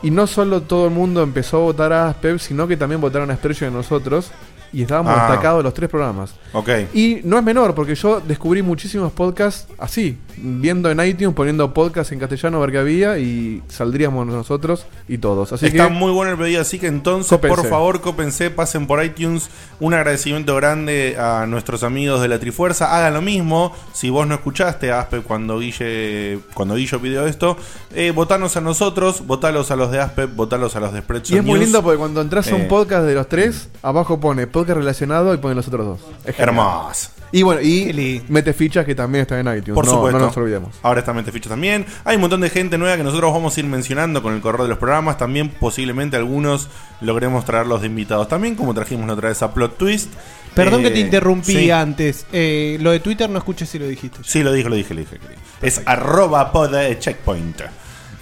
Y 0.02 0.10
no 0.10 0.26
solo 0.26 0.62
todo 0.62 0.86
el 0.86 0.94
mundo 0.94 1.22
empezó 1.22 1.58
a 1.58 1.60
votar 1.60 1.92
a 1.92 2.08
Aspep, 2.08 2.38
sino 2.38 2.66
que 2.66 2.76
también 2.76 3.00
votaron 3.00 3.30
a 3.30 3.34
Estrella 3.34 3.66
de 3.66 3.72
nosotros. 3.72 4.30
Y 4.72 4.82
estábamos 4.82 5.12
Ah. 5.16 5.26
destacados 5.28 5.64
los 5.64 5.74
tres 5.74 5.88
programas. 5.90 6.32
Ok. 6.52 6.68
Y 6.94 7.20
no 7.24 7.36
es 7.38 7.42
menor, 7.44 7.74
porque 7.74 7.94
yo 7.94 8.20
descubrí 8.20 8.62
muchísimos 8.62 9.12
podcasts 9.12 9.66
así, 9.78 10.16
viendo 10.36 10.90
en 10.90 11.00
iTunes, 11.04 11.34
poniendo 11.34 11.72
podcast 11.74 12.12
en 12.12 12.18
castellano 12.20 12.58
a 12.58 12.60
ver 12.60 12.70
qué 12.72 12.78
había 12.78 13.18
y 13.18 13.62
saldríamos 13.68 14.26
nosotros 14.26 14.86
y 15.08 15.18
todos. 15.18 15.52
Así 15.52 15.66
Está 15.66 15.88
que 15.88 15.92
muy 15.94 16.12
bueno 16.12 16.32
el 16.32 16.38
pedido, 16.38 16.60
así 16.60 16.78
que 16.78 16.86
entonces, 16.86 17.28
Cópense. 17.30 17.56
por 17.56 17.66
favor, 17.68 18.00
cópense, 18.00 18.50
pasen 18.50 18.86
por 18.86 19.04
iTunes. 19.04 19.50
Un 19.80 19.94
agradecimiento 19.94 20.54
grande 20.56 21.16
a 21.18 21.46
nuestros 21.46 21.82
amigos 21.82 22.20
de 22.20 22.28
la 22.28 22.38
Trifuerza. 22.38 22.96
Hagan 22.96 23.14
lo 23.14 23.22
mismo. 23.22 23.72
Si 23.92 24.08
vos 24.10 24.26
no 24.26 24.34
escuchaste 24.34 24.92
a 24.92 25.00
Aspep 25.00 25.24
cuando 25.24 25.58
Guille, 25.58 26.38
cuando 26.54 26.74
Guillo 26.76 27.00
pidió 27.00 27.26
esto, 27.26 27.56
eh, 27.94 28.12
votanos 28.14 28.56
a 28.56 28.60
nosotros, 28.60 29.26
votalos 29.26 29.70
a 29.70 29.76
los 29.76 29.90
de 29.90 30.00
Aspep, 30.00 30.34
votalos 30.34 30.76
a 30.76 30.80
los 30.80 30.92
de 30.92 31.00
Spreadshot 31.00 31.34
Y 31.34 31.38
es 31.38 31.44
muy 31.44 31.54
News. 31.54 31.64
lindo 31.64 31.82
porque 31.82 31.98
cuando 31.98 32.20
entras 32.20 32.50
a 32.52 32.54
un 32.54 32.62
Eh, 32.62 32.66
podcast 32.68 33.04
de 33.04 33.14
los 33.14 33.28
tres, 33.28 33.68
abajo 33.82 34.20
pone 34.20 34.46
podcast 34.60 34.78
relacionado 34.78 35.34
y 35.34 35.38
pone 35.38 35.54
los 35.54 35.66
otros 35.68 35.86
dos. 35.86 36.00
Es 36.24 36.34
genial. 36.36 36.48
Hermoso. 36.50 37.10
Y 37.32 37.42
bueno, 37.42 37.60
y 37.62 38.22
mete 38.28 38.52
fichas 38.52 38.84
que 38.84 38.94
también 38.94 39.22
está 39.22 39.38
en 39.38 39.46
iTunes. 39.46 39.74
Por 39.74 39.84
no, 39.86 39.92
supuesto. 39.92 40.18
No 40.18 40.26
nos 40.26 40.36
olvidemos. 40.36 40.74
Ahora 40.82 41.00
está 41.00 41.12
Mente 41.12 41.30
Ficha 41.30 41.48
también. 41.48 41.86
Hay 42.04 42.16
un 42.16 42.22
montón 42.22 42.40
de 42.40 42.50
gente 42.50 42.76
nueva 42.76 42.96
que 42.96 43.04
nosotros 43.04 43.32
vamos 43.32 43.56
a 43.56 43.60
ir 43.60 43.66
mencionando 43.66 44.20
con 44.22 44.34
el 44.34 44.40
correo 44.40 44.64
de 44.64 44.68
los 44.70 44.78
programas. 44.78 45.16
También 45.16 45.48
posiblemente 45.48 46.16
algunos 46.16 46.68
logremos 47.00 47.44
traerlos 47.44 47.82
de 47.82 47.86
invitados. 47.86 48.26
También 48.28 48.56
como 48.56 48.74
trajimos 48.74 49.06
la 49.06 49.12
otra 49.14 49.28
vez 49.28 49.42
a 49.42 49.54
Plot 49.54 49.78
Twist. 49.78 50.12
Perdón 50.54 50.80
Eh, 50.80 50.84
que 50.84 50.90
te 50.90 50.98
interrumpí 50.98 51.54
sí. 51.54 51.70
antes. 51.70 52.26
Eh, 52.32 52.78
lo 52.80 52.90
de 52.90 52.98
Twitter 52.98 53.30
no 53.30 53.38
escuché 53.38 53.64
si 53.64 53.78
lo 53.78 53.86
dijiste. 53.86 54.18
Sí, 54.24 54.42
lo 54.42 54.52
dije, 54.52 54.68
lo 54.68 54.74
dije, 54.74 54.94
lo 54.94 55.00
dije. 55.00 55.18
Es 55.62 55.82
arroba 55.86 56.50
pod 56.50 56.74
eh, 56.74 56.98
checkpoint. 56.98 57.62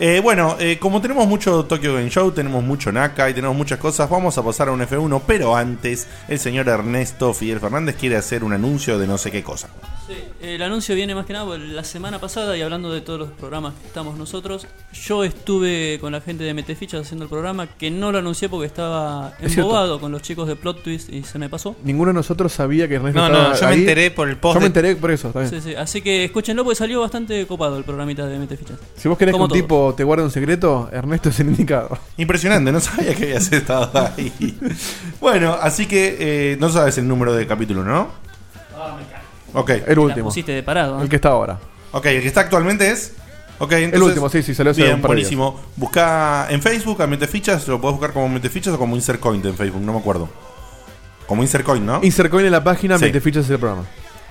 Eh, 0.01 0.21
bueno, 0.23 0.57
eh, 0.61 0.79
como 0.79 1.01
tenemos 1.01 1.27
mucho 1.27 1.65
Tokyo 1.65 1.95
Game 1.95 2.09
Show, 2.09 2.31
tenemos 2.31 2.63
mucho 2.63 2.93
Naka 2.93 3.29
y 3.31 3.35
tenemos 3.35 3.57
muchas 3.57 3.81
cosas, 3.81 4.09
vamos 4.09 4.39
a 4.39 4.45
pasar 4.45 4.69
a 4.69 4.73
un 4.73 4.81
F1, 4.81 5.23
pero 5.27 5.57
antes 5.57 6.07
el 6.29 6.39
señor 6.39 6.69
Ernesto 6.69 7.35
Fidel 7.35 7.59
Fernández 7.59 7.97
quiere 7.97 8.15
hacer 8.17 8.45
un 8.45 8.53
anuncio 8.53 8.97
de 8.97 9.09
no 9.09 9.19
sé 9.19 9.33
qué 9.33 9.43
cosa. 9.43 9.69
Sí, 10.07 10.15
el 10.41 10.63
anuncio 10.63 10.95
viene 10.95 11.15
más 11.17 11.27
que 11.27 11.33
nada 11.33 11.45
por 11.47 11.59
la 11.59 11.83
semana 11.83 12.21
pasada 12.21 12.57
y 12.57 12.63
hablando 12.63 12.93
de 12.93 13.01
todos 13.01 13.19
los 13.19 13.29
programas 13.31 13.75
que 13.75 13.89
estamos 13.89 14.17
nosotros. 14.17 14.67
Yo 14.93 15.25
estuve 15.25 15.99
con 16.01 16.13
la 16.13 16.21
gente 16.21 16.45
de 16.45 16.55
Metefichas 16.55 17.03
haciendo 17.03 17.25
el 17.25 17.29
programa 17.29 17.67
que 17.67 17.91
no 17.91 18.13
lo 18.13 18.19
anuncié 18.19 18.49
porque 18.49 18.67
estaba 18.67 19.31
Es 19.41 19.53
cierto. 19.53 19.63
embobado 19.63 20.01
con 20.01 20.13
los 20.13 20.23
chicos 20.23 20.47
de 20.47 20.55
Plot 20.57 20.83
Twist 20.85 21.13
y 21.13 21.25
se 21.25 21.39
me 21.41 21.49
pasó. 21.51 21.75
Ninguno 21.83 22.11
de 22.11 22.15
nosotros 22.15 22.53
sabía 22.53 22.87
que 22.89 22.95
Ernesto 22.95 23.19
No, 23.21 23.29
no, 23.29 23.55
yo 23.55 23.69
me 23.69 23.75
enteré 23.75 24.11
por 24.13 24.29
el 24.29 24.37
post 24.37 24.55
Yo 24.55 24.61
me 24.61 24.67
enteré 24.69 24.95
por 24.97 25.11
eso, 25.11 25.27
está 25.29 25.41
bien. 25.41 25.51
Sí, 25.51 25.61
sí, 25.61 25.75
Así 25.75 26.01
que 26.01 26.25
escúchenlo 26.25 26.63
porque 26.63 26.77
salió 26.77 27.01
bastante 27.01 27.45
copado 27.49 27.77
el 27.77 27.85
programita 27.85 28.25
de 28.27 28.39
Metefichas. 28.39 28.79
Si 28.97 29.09
vos 29.09 29.19
querés 29.19 29.33
Como 29.33 29.49
que 29.49 29.55
un 29.61 29.67
todo. 29.67 29.69
tipo 29.69 29.88
te 29.95 30.05
guarde 30.05 30.25
un 30.25 30.31
secreto, 30.31 30.89
Ernesto 30.93 31.29
es 31.31 31.41
el 31.41 31.49
indicado. 31.49 31.99
Impresionante, 32.17 32.71
no 32.73 32.81
sabía 32.81 33.15
que 33.15 33.25
habías 33.25 33.51
estado 33.53 33.91
ahí. 34.17 34.59
Bueno, 35.21 35.57
así 35.61 35.87
que 35.87 36.17
eh, 36.53 36.57
no 36.61 36.69
sabes 36.71 36.99
el 36.99 37.07
número 37.09 37.35
de 37.35 37.47
capítulo, 37.47 37.85
¿no? 37.85 38.09
Ok. 39.55 39.71
El 39.87 39.99
último. 39.99 40.27
pusiste 40.27 40.53
de 40.53 40.63
parado. 40.63 40.99
¿eh? 40.99 41.03
El 41.03 41.09
que 41.09 41.17
está 41.17 41.31
ahora. 41.31 41.59
Ok, 41.93 42.07
el 42.07 42.23
que 42.23 42.29
está 42.29 42.43
actualmente 42.43 42.91
es. 42.91 43.15
Ok, 43.61 43.73
entonces, 43.73 43.95
El 43.95 44.03
último, 44.03 44.29
sí, 44.29 44.43
sí, 44.43 44.55
salió 44.55 44.71
hace 44.71 44.83
Bien, 44.83 44.97
un 44.97 45.01
par 45.03 45.11
de 45.11 45.17
días. 45.17 45.29
buenísimo. 45.31 45.61
Busca 45.77 46.47
en 46.51 46.63
Facebook 46.63 47.03
a 47.03 47.07
Metefichas, 47.09 47.67
lo 47.67 47.81
puedes 47.81 47.97
buscar 47.97 48.13
como 48.15 48.29
Metefichas 48.29 48.73
o 48.75 48.79
como 48.79 48.95
Insercoin 48.95 49.45
en 49.45 49.55
Facebook, 49.57 49.81
no 49.83 49.93
me 49.93 49.99
acuerdo. 49.99 50.29
Como 51.27 51.43
Insercoin, 51.43 51.85
¿no? 51.85 51.99
Insercoin 52.03 52.47
en 52.47 52.53
la 52.53 52.63
página, 52.63 52.99
Sí. 52.99 53.07
mete 53.07 53.21
fichas 53.21 53.47
en 53.49 53.55
el 53.55 53.59
programa. 53.59 53.85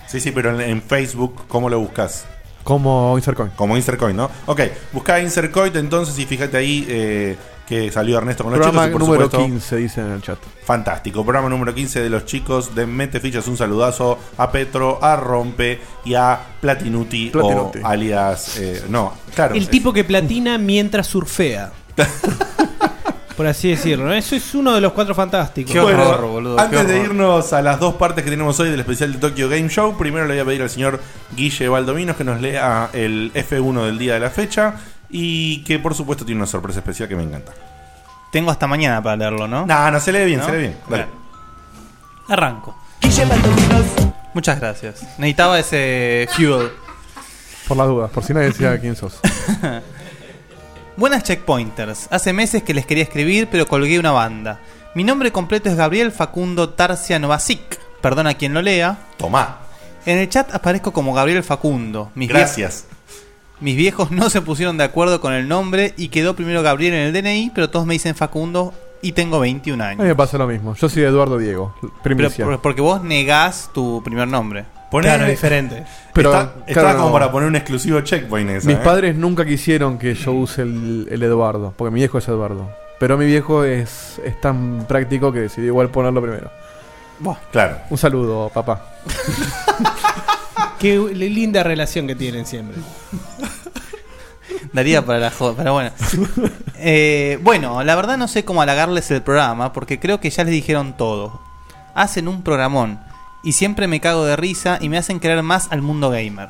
Sí, 0.07 0.21
sí, 0.21 0.31
pero 0.31 0.51
en, 0.55 0.61
en 0.61 0.81
Facebook, 0.81 1.43
¿cómo 1.49 1.69
lo 1.69 1.79
buscas? 1.79 2.25
Como 2.67 3.17
Insercoin. 3.17 3.51
Como 3.55 3.77
Insercoin, 3.77 4.13
¿no? 4.17 4.29
Ok, 4.45 4.59
busca 4.91 5.21
Insercoin 5.21 5.73
entonces 5.77 6.19
y 6.19 6.25
fíjate 6.25 6.57
ahí 6.57 6.85
eh, 6.89 7.37
que 7.65 7.89
salió 7.93 8.17
Ernesto 8.17 8.43
con 8.43 8.51
los 8.51 8.59
Programa 8.59 8.87
chicos. 8.87 8.99
por 8.99 9.07
número 9.07 9.23
supuesto, 9.31 9.47
15, 9.47 9.75
dice 9.77 10.01
en 10.01 10.11
el 10.11 10.21
chat. 10.21 10.37
Fantástico, 10.65 11.23
programa 11.23 11.47
número 11.47 11.73
15 11.73 12.01
de 12.01 12.09
los 12.09 12.25
chicos 12.25 12.75
de 12.75 12.85
Mete 12.85 13.21
Fichas. 13.21 13.47
Un 13.47 13.55
saludazo 13.55 14.19
a 14.35 14.51
Petro, 14.51 14.99
a 15.01 15.15
Rompe 15.15 15.79
y 16.03 16.15
a 16.15 16.37
Platinuti, 16.59 17.29
Platinuti. 17.29 17.79
o 17.79 17.87
alias. 17.87 18.57
eh, 18.57 18.83
no, 18.89 19.13
claro. 19.33 19.55
El 19.55 19.69
tipo 19.69 19.93
que 19.93 20.03
platina 20.03 20.57
mientras 20.57 21.07
surfea. 21.07 21.71
por 23.37 23.45
así 23.45 23.69
decirlo. 23.69 24.05
¿no? 24.05 24.13
Eso 24.13 24.35
es 24.35 24.55
uno 24.55 24.73
de 24.73 24.81
los 24.81 24.91
cuatro 24.93 25.13
fantásticos. 25.13 25.73
Bueno, 25.79 26.57
Antes 26.57 26.87
de 26.87 26.99
irnos 27.01 27.53
a 27.53 27.61
las 27.61 27.79
dos 27.79 27.93
partes 27.93 28.23
que 28.23 28.31
tenemos 28.31 28.59
hoy 28.59 28.71
del 28.71 28.79
especial 28.79 29.13
de 29.13 29.19
Tokyo 29.19 29.47
Game 29.47 29.69
Show, 29.69 29.95
primero 29.95 30.25
le 30.25 30.33
voy 30.33 30.41
a 30.41 30.45
pedir 30.45 30.63
al 30.63 30.69
señor 30.71 30.99
Guille 31.35 31.69
Valdominos 31.69 32.17
que 32.17 32.23
nos 32.23 32.41
lea 32.41 32.89
el 32.93 33.31
F1 33.35 33.85
del 33.85 33.99
día 33.99 34.15
de 34.15 34.19
la 34.19 34.31
fecha 34.31 34.73
y 35.09 35.63
que 35.63 35.77
por 35.77 35.93
supuesto 35.93 36.25
tiene 36.25 36.39
una 36.41 36.47
sorpresa 36.47 36.79
especial 36.79 37.07
que 37.07 37.15
me 37.15 37.23
encanta. 37.23 37.53
Tengo 38.31 38.49
hasta 38.49 38.65
mañana 38.65 39.01
para 39.01 39.15
leerlo, 39.15 39.47
¿no? 39.47 39.67
No, 39.67 39.91
no, 39.91 39.99
se 39.99 40.11
lee 40.11 40.25
bien, 40.25 40.39
¿No? 40.39 40.45
se 40.47 40.51
lee 40.53 40.57
bien. 40.57 40.77
Dale. 40.89 41.05
Arranco. 42.27 42.75
Muchas 44.33 44.59
gracias. 44.59 45.03
Necesitaba 45.19 45.59
ese 45.59 46.27
fuel. 46.31 46.71
Por 47.67 47.77
las 47.77 47.87
dudas, 47.87 48.09
por 48.11 48.23
si 48.23 48.33
nadie 48.33 48.47
decía 48.47 48.79
quién 48.79 48.95
sos. 48.95 49.19
Buenas 50.97 51.23
checkpointers. 51.23 52.07
Hace 52.11 52.33
meses 52.33 52.63
que 52.63 52.73
les 52.73 52.85
quería 52.85 53.03
escribir, 53.03 53.47
pero 53.51 53.67
colgué 53.67 53.99
una 53.99 54.11
banda. 54.11 54.59
Mi 54.95 55.03
nombre 55.03 55.31
completo 55.31 55.69
es 55.69 55.75
Gabriel 55.75 56.11
Facundo 56.11 56.69
Tarcia 56.69 57.19
Novasic. 57.19 57.79
Perdona 58.01 58.31
a 58.31 58.33
quien 58.33 58.53
lo 58.53 58.61
lea. 58.61 58.97
Tomá. 59.17 59.59
En 60.05 60.17
el 60.17 60.29
chat 60.29 60.53
aparezco 60.55 60.91
como 60.93 61.13
Gabriel 61.13 61.43
Facundo. 61.43 62.11
Mis 62.15 62.29
Gracias. 62.29 62.85
Mis 63.59 63.75
viejos 63.75 64.11
no 64.11 64.29
se 64.29 64.41
pusieron 64.41 64.77
de 64.77 64.83
acuerdo 64.85 65.19
con 65.21 65.33
el 65.33 65.47
nombre 65.47 65.93
y 65.97 66.09
quedó 66.09 66.35
primero 66.35 66.61
Gabriel 66.63 66.93
en 66.93 66.99
el 67.07 67.13
DNI, 67.13 67.51
pero 67.53 67.69
todos 67.69 67.85
me 67.85 67.93
dicen 67.93 68.15
Facundo 68.15 68.73
y 69.01 69.11
tengo 69.11 69.39
21 69.39 69.83
A 69.83 69.87
años. 69.89 70.01
mí 70.01 70.07
me 70.07 70.15
pasa 70.15 70.37
lo 70.37 70.47
mismo. 70.47 70.75
Yo 70.75 70.89
soy 70.89 71.03
Eduardo 71.03 71.37
Diego, 71.37 71.75
Pero 71.81 71.93
primicia. 72.01 72.45
por- 72.45 72.61
porque 72.61 72.81
vos 72.81 73.03
negás 73.03 73.69
tu 73.73 74.01
primer 74.03 74.27
nombre. 74.27 74.65
Poné- 74.89 75.35
Pero, 76.13 76.31
Está- 76.31 76.51
claro, 76.53 76.63
estaba 76.67 76.93
como 76.95 77.07
no. 77.07 77.13
para 77.13 77.31
poner 77.31 77.49
un 77.49 77.55
exclusivo 77.55 77.99
checkpoint 78.01 78.49
esa. 78.51 78.67
Mis 78.67 78.77
¿eh? 78.77 78.81
padres 78.83 79.15
nunca 79.15 79.45
quisieron 79.45 79.97
que 79.97 80.13
yo 80.15 80.31
use 80.33 80.61
el, 80.61 81.07
el 81.11 81.21
Eduardo, 81.23 81.73
porque 81.75 81.91
mi 81.91 81.99
viejo 81.99 82.17
es 82.19 82.27
Eduardo. 82.27 82.69
Pero 82.99 83.17
mi 83.17 83.25
viejo 83.25 83.63
es, 83.63 84.19
es 84.25 84.39
tan 84.41 84.85
práctico 84.87 85.31
que 85.31 85.41
decidió 85.41 85.67
igual 85.67 85.89
ponerlo 85.89 86.21
primero. 86.21 86.49
Claro. 87.51 87.77
Un 87.89 87.97
saludo, 87.97 88.49
papá. 88.53 88.85
Qué 90.79 90.97
linda 90.97 91.63
relación 91.63 92.07
que 92.07 92.15
tienen 92.15 92.45
siempre. 92.45 92.77
Daría 94.73 95.05
para 95.05 95.19
la 95.19 95.31
joda, 95.31 95.53
pero 95.57 95.73
bueno. 95.73 95.91
Eh, 96.79 97.39
bueno, 97.41 97.83
la 97.83 97.95
verdad 97.95 98.17
no 98.17 98.27
sé 98.27 98.45
cómo 98.45 98.61
halagarles 98.61 99.09
el 99.11 99.21
programa, 99.23 99.73
porque 99.73 99.99
creo 99.99 100.19
que 100.19 100.29
ya 100.29 100.43
les 100.43 100.53
dijeron 100.53 100.95
todo. 100.95 101.41
Hacen 101.95 102.27
un 102.27 102.43
programón, 102.43 102.99
y 103.43 103.53
siempre 103.53 103.87
me 103.87 103.99
cago 103.99 104.25
de 104.25 104.35
risa 104.35 104.77
y 104.81 104.89
me 104.89 104.97
hacen 104.97 105.19
querer 105.19 105.43
más 105.43 105.67
al 105.71 105.81
mundo 105.81 106.09
gamer, 106.09 106.49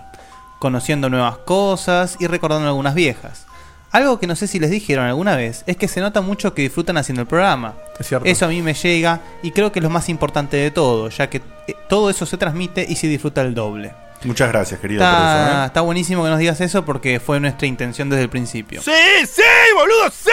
conociendo 0.59 1.09
nuevas 1.09 1.37
cosas 1.39 2.17
y 2.19 2.27
recordando 2.27 2.67
algunas 2.67 2.95
viejas. 2.95 3.45
Algo 3.91 4.19
que 4.19 4.27
no 4.27 4.35
sé 4.35 4.47
si 4.47 4.59
les 4.59 4.69
dijeron 4.69 5.05
alguna 5.05 5.35
vez 5.35 5.63
es 5.65 5.77
que 5.77 5.87
se 5.87 6.01
nota 6.01 6.21
mucho 6.21 6.53
que 6.53 6.61
disfrutan 6.63 6.97
haciendo 6.97 7.21
el 7.21 7.27
programa. 7.27 7.75
Es 7.99 8.07
cierto. 8.07 8.27
Eso 8.27 8.45
a 8.45 8.49
mí 8.49 8.61
me 8.61 8.73
llega 8.73 9.21
y 9.41 9.51
creo 9.51 9.71
que 9.71 9.79
es 9.79 9.83
lo 9.83 9.89
más 9.89 10.09
importante 10.09 10.57
de 10.57 10.71
todo, 10.71 11.09
ya 11.09 11.29
que 11.29 11.41
eh, 11.67 11.75
todo 11.87 12.09
eso 12.09 12.25
se 12.25 12.37
transmite 12.37 12.85
y 12.87 12.95
se 12.95 13.07
disfruta 13.07 13.41
el 13.41 13.55
doble. 13.55 13.93
Muchas 14.23 14.49
gracias, 14.49 14.79
querido, 14.79 14.99
por 14.99 15.07
Está, 15.07 15.51
eso. 15.51 15.63
¿eh? 15.63 15.65
está 15.67 15.81
buenísimo 15.81 16.23
que 16.23 16.29
nos 16.29 16.39
digas 16.39 16.59
eso 16.59 16.83
porque 16.83 17.19
fue 17.19 17.39
nuestra 17.39 17.67
intención 17.67 18.09
desde 18.09 18.23
el 18.23 18.29
principio. 18.29 18.81
¡Sí, 18.81 18.91
sí, 19.25 19.41
boludo, 19.75 20.11
sí! 20.11 20.31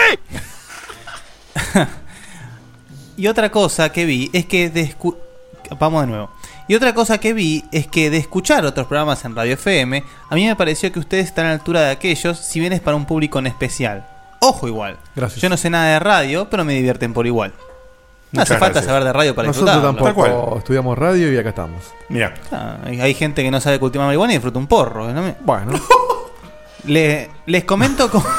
Y 3.17 3.27
otra 3.27 3.49
cosa 3.49 3.91
que 3.91 4.05
vi 4.05 4.29
es 4.33 4.45
que 4.45 4.69
Vamos 5.79 6.01
de 6.01 6.07
nuevo. 6.07 6.29
Y 6.67 6.75
otra 6.75 6.93
cosa 6.95 7.19
que 7.19 7.33
vi 7.33 7.63
es 7.71 7.85
que 7.87 8.09
de 8.09 8.17
escuchar 8.17 8.65
otros 8.65 8.87
programas 8.87 9.23
en 9.25 9.35
Radio 9.35 9.53
FM, 9.53 10.03
a 10.29 10.35
mí 10.35 10.45
me 10.47 10.55
pareció 10.55 10.91
que 10.91 10.99
ustedes 10.99 11.25
están 11.25 11.45
a 11.45 11.49
la 11.49 11.53
altura 11.55 11.81
de 11.81 11.91
aquellos, 11.91 12.39
si 12.39 12.59
bien 12.59 12.73
es 12.73 12.81
para 12.81 12.97
un 12.97 13.05
público 13.05 13.37
en 13.39 13.47
especial. 13.47 14.07
Ojo 14.39 14.67
igual. 14.67 14.97
Gracias. 15.15 15.41
Yo 15.41 15.49
no 15.49 15.57
sé 15.57 15.69
nada 15.69 15.93
de 15.93 15.99
radio, 15.99 16.49
pero 16.49 16.65
me 16.65 16.73
divierten 16.73 17.13
por 17.13 17.27
igual. 17.27 17.53
No 18.31 18.39
Muchas 18.41 18.51
hace 18.51 18.59
falta 18.59 18.73
gracias. 18.81 18.85
saber 18.87 19.03
de 19.03 19.13
radio 19.13 19.35
para 19.35 19.47
Nosotros 19.47 19.75
disfrutarlo. 19.75 20.13
tampoco 20.13 20.57
estudiamos 20.57 20.97
radio 20.97 21.31
y 21.31 21.37
acá 21.37 21.49
estamos. 21.49 21.83
Mira. 22.09 22.33
Ah, 22.51 22.77
hay, 22.83 22.99
hay 22.99 23.13
gente 23.13 23.43
que 23.43 23.51
no 23.51 23.61
sabe 23.61 23.79
cultivar 23.79 24.07
marihuana 24.07 24.33
y 24.33 24.37
disfruta 24.37 24.57
un 24.59 24.67
porro. 24.67 25.13
¿no 25.13 25.21
me- 25.21 25.35
Bueno. 25.41 25.71
Le- 26.85 27.29
les 27.45 27.63
comento 27.63 28.09
cómo... 28.09 28.25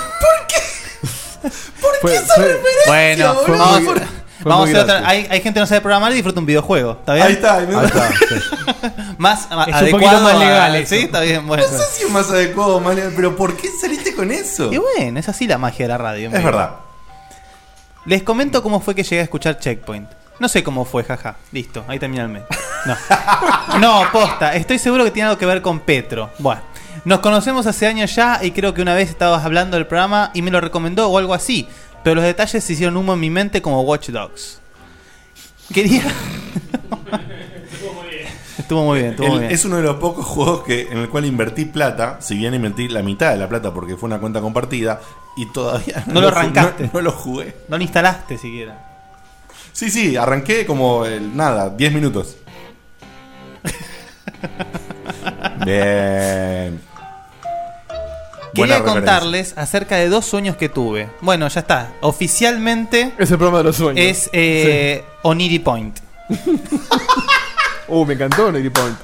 Fue- 2.01 2.15
esa 2.15 2.35
fue- 2.35 2.45
referencia, 2.45 2.62
Bueno, 2.87 3.35
boludo? 3.35 3.59
vamos, 3.59 3.85
Fue- 3.85 4.03
a- 4.03 4.09
fue 4.42 4.51
vamos 4.51 4.68
a 4.68 4.70
hacer 4.72 4.83
otra. 4.83 5.09
Hay, 5.09 5.27
hay 5.31 5.40
gente 5.40 5.55
que 5.55 5.61
no 5.61 5.66
sabe 5.66 5.81
programar 5.81 6.12
y 6.12 6.16
disfruta 6.16 6.40
un 6.40 6.46
videojuego. 6.46 6.92
¿Está 6.92 7.14
bien? 7.14 7.27
Ahí 7.27 7.33
está, 7.35 7.55
ahí 7.57 7.66
está, 7.85 8.11
más 9.18 9.49
a- 9.51 9.62
Es 9.64 9.68
un 9.68 9.75
adecuado 9.75 9.90
poquito 9.90 10.20
más 10.22 10.35
a- 10.35 10.38
legal 10.38 10.75
eso. 10.77 10.94
Sí, 10.94 11.01
está 11.03 11.20
bien. 11.20 11.46
Bueno. 11.46 11.62
No 11.70 11.79
sé 11.79 11.85
si 11.92 12.05
es 12.05 12.11
más 12.11 12.31
adecuado 12.31 12.81
más 12.81 12.94
legal, 12.94 13.12
pero 13.16 13.35
¿por 13.37 13.57
qué 13.57 13.68
saliste 13.81 14.14
con 14.14 14.31
eso? 14.31 14.72
Y 14.72 14.79
bueno, 14.79 15.18
es 15.18 15.29
así 15.29 15.46
la 15.46 15.59
magia 15.59 15.87
de 15.87 15.88
la 15.88 15.99
radio. 15.99 16.29
Es 16.29 16.35
amigo. 16.35 16.51
verdad. 16.51 16.70
Les 18.05 18.22
comento 18.22 18.62
cómo 18.62 18.81
fue 18.81 18.94
que 18.94 19.03
llegué 19.03 19.20
a 19.20 19.25
escuchar 19.25 19.59
Checkpoint. 19.59 20.09
No 20.38 20.49
sé 20.49 20.62
cómo 20.62 20.85
fue, 20.85 21.03
jaja. 21.03 21.37
Listo, 21.51 21.85
ahí 21.88 21.99
termina 21.99 22.22
el 22.25 22.29
mes. 22.29 22.42
No. 22.85 22.96
No, 23.81 24.05
posta. 24.12 24.55
Estoy 24.55 24.79
seguro 24.79 25.05
que 25.05 25.11
tiene 25.11 25.29
algo 25.29 25.38
que 25.38 25.44
ver 25.46 25.61
con 25.61 25.81
Petro. 25.81 26.31
Bueno. 26.38 26.62
Nos 27.05 27.20
conocemos 27.20 27.66
hace 27.66 27.87
años 27.87 28.14
ya 28.14 28.38
y 28.42 28.53
creo 28.53 28.72
que 28.72 28.81
una 28.81 28.94
vez 28.94 29.11
estabas 29.11 29.44
hablando 29.44 29.77
del 29.77 29.87
programa 29.87 30.31
y 30.35 30.40
me 30.42 30.51
lo 30.51 30.61
recomendó 30.62 31.09
o 31.11 31.18
algo 31.18 31.35
así. 31.35 31.68
Pero 32.07 32.14
los 32.14 32.25
detalles 32.25 32.62
se 32.62 32.73
hicieron 32.75 32.97
humo 32.97 33.14
en 33.14 33.19
mi 33.19 33.31
mente 33.31 33.61
como 33.61 33.83
Watch 33.83 34.11
Dogs. 34.11 34.61
Quería... 35.75 36.05
Estuvo 38.57 38.85
muy 38.85 39.01
bien, 39.01 39.11
estuvo 39.11 39.27
El- 39.27 39.33
muy 39.33 39.40
bien. 39.40 39.51
Es 39.51 39.64
uno 39.64 39.79
de 39.79 39.83
los 39.83 39.97
pocos 39.97 40.25
juegos 40.25 40.62
que, 40.62 40.83
en 40.83 40.99
el 40.99 41.09
cual 41.09 41.25
invertí 41.25 41.64
plata, 41.64 42.19
si 42.21 42.37
bien 42.37 42.55
invertí 42.55 42.87
la 42.87 43.03
mitad 43.03 43.33
de 43.33 43.38
la 43.38 43.49
plata 43.49 43.75
porque 43.75 43.97
fue 43.97 44.07
una 44.07 44.21
cuenta 44.21 44.40
compartida, 44.40 45.01
y 45.37 45.47
todavía 45.47 46.05
No 46.07 46.21
lo 46.21 46.29
arrancaste. 46.29 46.85
No, 46.85 46.90
no 46.92 47.01
lo 47.01 47.11
jugué. 47.11 47.57
No 47.69 47.77
lo 47.77 47.83
instalaste 47.83 48.38
siquiera. 48.38 49.09
Sí, 49.73 49.90
sí, 49.90 50.16
arranqué 50.16 50.64
como 50.64 51.07
el, 51.07 51.37
nada, 51.37 51.71
10 51.71 51.92
minutos. 51.92 52.37
Bien. 55.64 56.81
Quería 58.57 58.79
referencia. 58.79 58.92
contarles 58.92 59.55
acerca 59.57 59.97
de 59.97 60.09
dos 60.09 60.25
sueños 60.27 60.57
que 60.57 60.69
tuve. 60.69 61.09
Bueno, 61.21 61.47
ya 61.49 61.61
está. 61.61 61.92
Oficialmente 62.01 63.12
Es 63.19 63.31
el 63.31 63.37
programa 63.38 63.59
de 63.59 63.64
los 63.64 63.77
sueños. 63.77 64.05
es 64.05 64.31
eh, 64.33 65.05
Oniri 65.23 65.59
Point. 65.61 65.99
Uh, 67.88 68.05
me 68.05 68.14
encantó 68.14 68.51
Navy 68.51 68.69
Point. 68.69 68.97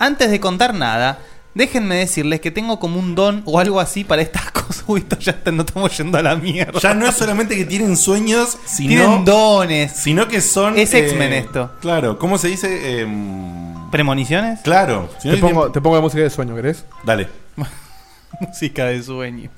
Antes 0.00 0.30
de 0.32 0.40
contar 0.40 0.74
nada, 0.74 1.18
déjenme 1.54 1.94
decirles 1.94 2.40
que 2.40 2.50
tengo 2.50 2.80
como 2.80 2.98
un 2.98 3.14
don 3.14 3.42
o 3.44 3.60
algo 3.60 3.78
así 3.78 4.02
para 4.02 4.20
estas 4.22 4.50
cosas. 4.50 4.82
Uy, 4.88 5.00
esto 5.00 5.16
ya 5.20 5.30
está- 5.30 5.52
no 5.52 5.62
estamos 5.62 5.96
yendo 5.96 6.18
a 6.18 6.22
la 6.22 6.34
mierda. 6.34 6.80
Ya 6.80 6.92
no 6.94 7.06
es 7.06 7.14
solamente 7.14 7.54
que 7.56 7.64
tienen 7.64 7.96
sueños, 7.96 8.58
sino. 8.66 8.88
Tienen 8.88 9.24
dones. 9.24 9.92
Sino 9.92 10.26
que 10.26 10.40
son. 10.40 10.76
Es 10.76 10.92
X-Men 10.92 11.32
esto. 11.34 11.70
Claro, 11.80 12.18
¿cómo 12.18 12.36
se 12.36 12.48
dice? 12.48 13.00
Em, 13.02 13.88
¿Premoniciones? 13.92 14.58
claro. 14.64 15.08
Si 15.20 15.28
no 15.28 15.34
Te 15.34 15.40
pongo, 15.40 15.70
te 15.70 15.80
pongo 15.80 15.94
la 15.94 16.02
música 16.02 16.22
de 16.24 16.30
sueño, 16.30 16.56
¿querés? 16.56 16.84
Dale. 17.04 17.28
Música 18.40 18.86
de 18.86 19.02
sueño. 19.02 19.50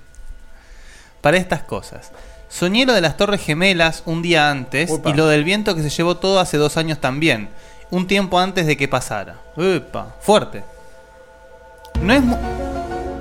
Para 1.20 1.36
estas 1.38 1.62
cosas. 1.62 2.12
Soñé 2.48 2.86
lo 2.86 2.92
de 2.92 3.00
las 3.00 3.16
Torres 3.16 3.42
Gemelas 3.42 4.02
un 4.06 4.22
día 4.22 4.50
antes 4.50 4.90
Upa. 4.90 5.10
y 5.10 5.14
lo 5.14 5.26
del 5.26 5.44
viento 5.44 5.74
que 5.74 5.82
se 5.82 5.90
llevó 5.90 6.16
todo 6.18 6.38
hace 6.40 6.56
dos 6.56 6.76
años 6.76 7.00
también. 7.00 7.48
Un 7.90 8.06
tiempo 8.06 8.38
antes 8.38 8.66
de 8.66 8.76
que 8.76 8.88
pasara. 8.88 9.36
Upa, 9.56 10.14
fuerte. 10.20 10.62
No 12.02 12.12
es 12.12 12.22
mu- 12.22 12.36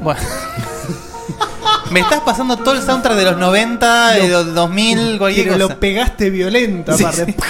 Bueno. 0.02 0.20
Me 1.92 2.00
estás 2.02 2.22
pasando 2.22 2.58
todo 2.58 2.74
el 2.74 2.82
soundtrack 2.82 3.16
de 3.16 3.24
los 3.26 3.38
90, 3.38 4.12
de 4.12 4.28
los 4.28 4.54
2000, 4.54 5.18
cualquier 5.18 5.48
Pero 5.48 5.60
cosa. 5.64 5.74
lo 5.76 5.80
pegaste 5.80 6.30
violento, 6.30 6.96
Sí, 6.98 7.04
aparte. 7.04 7.26
sí. 7.32 7.36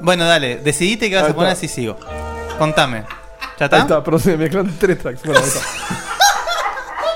Bueno, 0.00 0.24
dale, 0.24 0.56
decidite 0.56 1.08
que 1.08 1.14
vas 1.16 1.30
a 1.30 1.34
poner 1.34 1.52
así 1.52 1.68
sigo. 1.68 1.96
Contame. 2.58 3.04
¿Ya 3.58 3.64
está? 3.66 3.76
Ahí 3.76 3.82
está, 3.82 4.04
pero 4.04 4.18
se 4.18 4.36
tres 4.78 4.98
tracks. 4.98 5.22
Bueno, 5.24 5.40
ahí 5.40 5.46
está. 5.46 5.60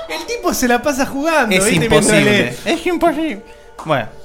El 0.15 0.25
tipo 0.25 0.53
se 0.53 0.67
la 0.67 0.81
pasa 0.81 1.05
jugando. 1.05 1.55
Es 1.55 1.65
¿viste? 1.65 1.79
Mientras 1.79 2.03
imposible. 2.03 2.51
lee. 2.51 2.71
Es 2.71 2.85
imposible. 2.85 3.43
Bueno. 3.85 4.23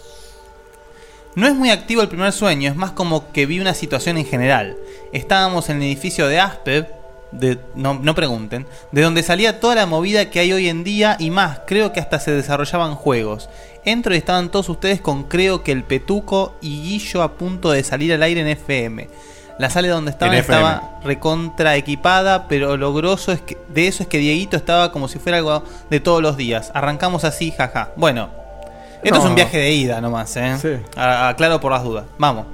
No 1.35 1.47
es 1.47 1.55
muy 1.55 1.71
activo 1.71 2.03
el 2.03 2.09
primer 2.09 2.33
sueño, 2.33 2.69
es 2.69 2.75
más 2.75 2.91
como 2.91 3.31
que 3.31 3.47
vi 3.47 3.61
una 3.61 3.73
situación 3.73 4.19
en 4.19 4.27
general. 4.27 4.77
Estábamos 5.13 5.69
en 5.69 5.77
el 5.77 5.85
edificio 5.85 6.27
de 6.27 6.41
Aspev, 6.41 6.89
de, 7.31 7.61
no, 7.77 7.95
no 7.95 8.15
pregunten, 8.17 8.67
de 8.91 9.03
donde 9.03 9.23
salía 9.23 9.61
toda 9.61 9.77
la 9.77 9.87
movida 9.87 10.31
que 10.31 10.41
hay 10.41 10.53
hoy 10.53 10.69
en 10.69 10.83
día 10.83 11.17
y 11.21 11.31
más, 11.31 11.61
creo 11.65 11.93
que 11.93 12.01
hasta 12.01 12.19
se 12.19 12.33
desarrollaban 12.33 12.97
juegos. 12.97 13.49
Entro 13.85 14.15
y 14.15 14.19
estaban 14.19 14.51
todos 14.51 14.69
ustedes 14.69 15.01
con 15.01 15.25
creo 15.25 15.63
que 15.63 15.71
el 15.71 15.85
Petuco 15.85 16.57
y 16.61 16.83
Guillo 16.83 17.23
a 17.23 17.35
punto 17.35 17.71
de 17.71 17.85
salir 17.85 18.13
al 18.13 18.25
aire 18.25 18.41
en 18.41 18.49
FM. 18.49 19.09
La 19.59 19.71
sala 19.71 19.89
donde 19.89 20.13
En 20.13 20.17
FM. 20.17 20.39
estaba 20.39 20.99
recontra 21.03 21.75
equipada, 21.77 22.47
pero 22.49 22.77
lo 22.77 22.95
grosso 22.95 23.33
es 23.33 23.41
que, 23.43 23.59
de 23.69 23.89
eso 23.89 24.03
es 24.05 24.09
que 24.09 24.19
Dieguito 24.19 24.57
estaba 24.57 24.93
como 24.93 25.09
si 25.09 25.19
fuera 25.19 25.39
algo 25.39 25.65
de 25.91 26.01
todos 26.01 26.23
los 26.23 26.37
días. 26.37 26.71
Arrancamos 26.75 27.25
así, 27.25 27.51
jaja. 27.51 27.91
Bueno, 27.97 28.29
esto 29.03 29.17
No. 29.19 29.25
es 29.25 29.29
un 29.29 29.35
viaje 29.35 29.59
de 29.59 29.73
ida 29.73 30.01
nomás, 30.01 30.37
¿eh? 30.37 30.57
Sí. 30.61 30.69
Aclaro 30.97 31.61
por 31.61 31.73
las 31.73 31.83
dudas. 31.83 32.05
Vamos. 32.19 32.47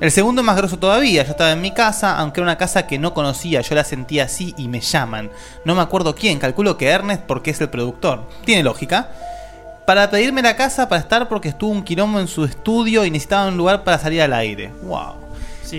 El 0.00 0.10
segundo 0.10 0.42
es 0.42 0.44
más 0.46 0.56
grosso 0.56 0.78
todavía, 0.78 1.22
yo 1.22 1.30
estaba 1.30 1.52
en 1.52 1.60
mi 1.62 1.70
casa, 1.70 2.18
aunque 2.18 2.40
era 2.40 2.46
una 2.46 2.58
casa 2.58 2.86
que 2.86 2.98
no 2.98 3.14
conocía, 3.14 3.60
yo 3.60 3.74
la 3.74 3.84
sentía 3.84 4.24
así 4.24 4.52
y 4.58 4.68
me 4.68 4.80
llaman. 4.80 5.30
No 5.64 5.74
me 5.74 5.80
acuerdo 5.82 6.14
quién, 6.14 6.38
calculo 6.40 6.76
que 6.76 6.88
Ernest 6.88 7.22
porque 7.22 7.52
es 7.52 7.60
el 7.60 7.70
productor. 7.70 8.28
Tiene 8.44 8.64
lógica. 8.64 9.08
Para 9.86 10.10
pedirme 10.10 10.42
la 10.42 10.56
casa 10.56 10.88
para 10.88 11.00
estar 11.00 11.28
porque 11.28 11.48
estuvo 11.48 11.70
un 11.70 11.84
quilombo 11.84 12.18
en 12.18 12.26
su 12.26 12.44
estudio 12.44 13.04
y 13.04 13.10
necesitaba 13.10 13.46
un 13.48 13.56
lugar 13.56 13.84
para 13.84 13.98
salir 13.98 14.20
al 14.22 14.32
aire. 14.32 14.72
Wow. 14.82 15.23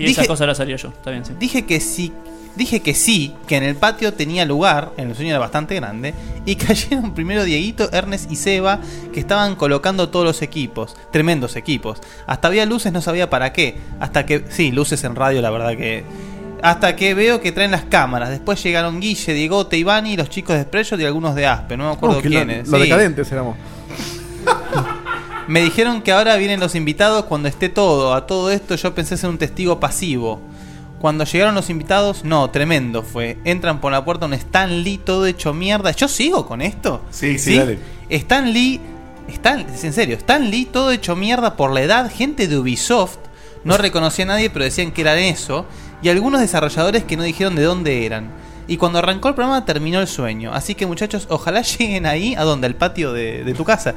Sí, 0.00 0.06
Dije- 0.06 0.20
esa 0.22 0.26
cosa 0.26 0.46
la 0.46 0.52
yo. 0.54 0.88
Está 0.88 1.10
bien, 1.10 1.24
sí. 1.24 1.32
Dije 1.38 1.64
que 1.66 1.80
sí, 1.80 2.12
dije 2.54 2.80
que 2.80 2.94
sí, 2.94 3.34
que 3.46 3.56
en 3.56 3.62
el 3.64 3.76
patio 3.76 4.14
tenía 4.14 4.44
lugar, 4.44 4.92
en 4.96 5.10
el 5.10 5.14
sueño 5.16 5.30
era 5.30 5.38
bastante 5.38 5.74
grande, 5.74 6.14
y 6.46 6.56
cayeron 6.56 7.12
primero 7.14 7.44
Dieguito, 7.44 7.88
Ernest 7.92 8.30
y 8.32 8.36
Seba, 8.36 8.80
que 9.12 9.20
estaban 9.20 9.56
colocando 9.56 10.08
todos 10.08 10.24
los 10.24 10.42
equipos, 10.42 10.96
tremendos 11.12 11.56
equipos. 11.56 11.98
Hasta 12.26 12.48
había 12.48 12.64
luces, 12.66 12.92
no 12.92 13.00
sabía 13.02 13.28
para 13.30 13.52
qué. 13.52 13.76
Hasta 14.00 14.24
que, 14.26 14.44
sí, 14.50 14.72
luces 14.72 15.02
en 15.04 15.14
radio, 15.16 15.40
la 15.42 15.50
verdad 15.50 15.76
que... 15.76 16.04
Hasta 16.62 16.96
que 16.96 17.12
veo 17.12 17.42
que 17.42 17.52
traen 17.52 17.70
las 17.70 17.84
cámaras. 17.84 18.30
Después 18.30 18.62
llegaron 18.62 18.98
Guille, 18.98 19.34
Diegote, 19.34 19.76
Ivani, 19.76 20.16
los 20.16 20.30
chicos 20.30 20.56
de 20.56 20.62
Spreadshot 20.62 20.98
y 20.98 21.04
algunos 21.04 21.34
de 21.34 21.46
Aspe. 21.46 21.76
No 21.76 21.84
me 21.88 21.92
acuerdo 21.92 22.16
Oh, 22.16 22.22
lo- 22.22 22.28
quiénes. 22.28 22.66
Los 22.68 22.80
Sí. 22.80 22.86
decadentes 22.88 23.30
éramos. 23.30 23.56
Me 25.48 25.60
dijeron 25.60 26.02
que 26.02 26.10
ahora 26.10 26.36
vienen 26.36 26.58
los 26.58 26.74
invitados 26.74 27.26
cuando 27.26 27.48
esté 27.48 27.68
todo. 27.68 28.14
A 28.14 28.26
todo 28.26 28.50
esto 28.50 28.74
yo 28.74 28.94
pensé 28.94 29.16
ser 29.16 29.30
un 29.30 29.38
testigo 29.38 29.78
pasivo. 29.78 30.40
Cuando 30.98 31.24
llegaron 31.24 31.54
los 31.54 31.70
invitados, 31.70 32.24
no, 32.24 32.50
tremendo 32.50 33.02
fue. 33.02 33.38
Entran 33.44 33.80
por 33.80 33.92
la 33.92 34.04
puerta 34.04 34.26
un 34.26 34.34
Stan 34.34 34.82
Lee 34.82 34.98
todo 34.98 35.26
hecho 35.26 35.54
mierda. 35.54 35.92
¿Yo 35.92 36.08
sigo 36.08 36.46
con 36.46 36.62
esto? 36.62 37.02
Sí, 37.10 37.38
sí, 37.38 37.56
dale. 37.58 37.78
Stan 38.08 38.52
Lee, 38.52 38.80
Stan, 39.28 39.60
es 39.60 39.84
en 39.84 39.92
serio, 39.92 40.16
Stan 40.16 40.50
Lee 40.50 40.64
todo 40.64 40.90
hecho 40.90 41.14
mierda 41.14 41.54
por 41.54 41.70
la 41.72 41.82
edad. 41.82 42.10
Gente 42.10 42.48
de 42.48 42.58
Ubisoft, 42.58 43.18
no 43.62 43.76
reconocía 43.76 44.24
a 44.24 44.28
nadie, 44.28 44.50
pero 44.50 44.64
decían 44.64 44.90
que 44.90 45.02
eran 45.02 45.18
eso. 45.18 45.66
Y 46.02 46.08
algunos 46.08 46.40
desarrolladores 46.40 47.04
que 47.04 47.16
no 47.16 47.22
dijeron 47.22 47.54
de 47.54 47.62
dónde 47.62 48.04
eran. 48.04 48.30
Y 48.66 48.78
cuando 48.78 48.98
arrancó 48.98 49.28
el 49.28 49.34
programa 49.34 49.64
terminó 49.64 50.00
el 50.00 50.08
sueño. 50.08 50.52
Así 50.52 50.74
que 50.74 50.86
muchachos, 50.86 51.26
ojalá 51.30 51.62
lleguen 51.78 52.06
ahí, 52.06 52.34
a 52.34 52.42
donde, 52.42 52.66
al 52.66 52.74
patio 52.74 53.12
de, 53.12 53.44
de 53.44 53.54
tu 53.54 53.64
casa. 53.64 53.94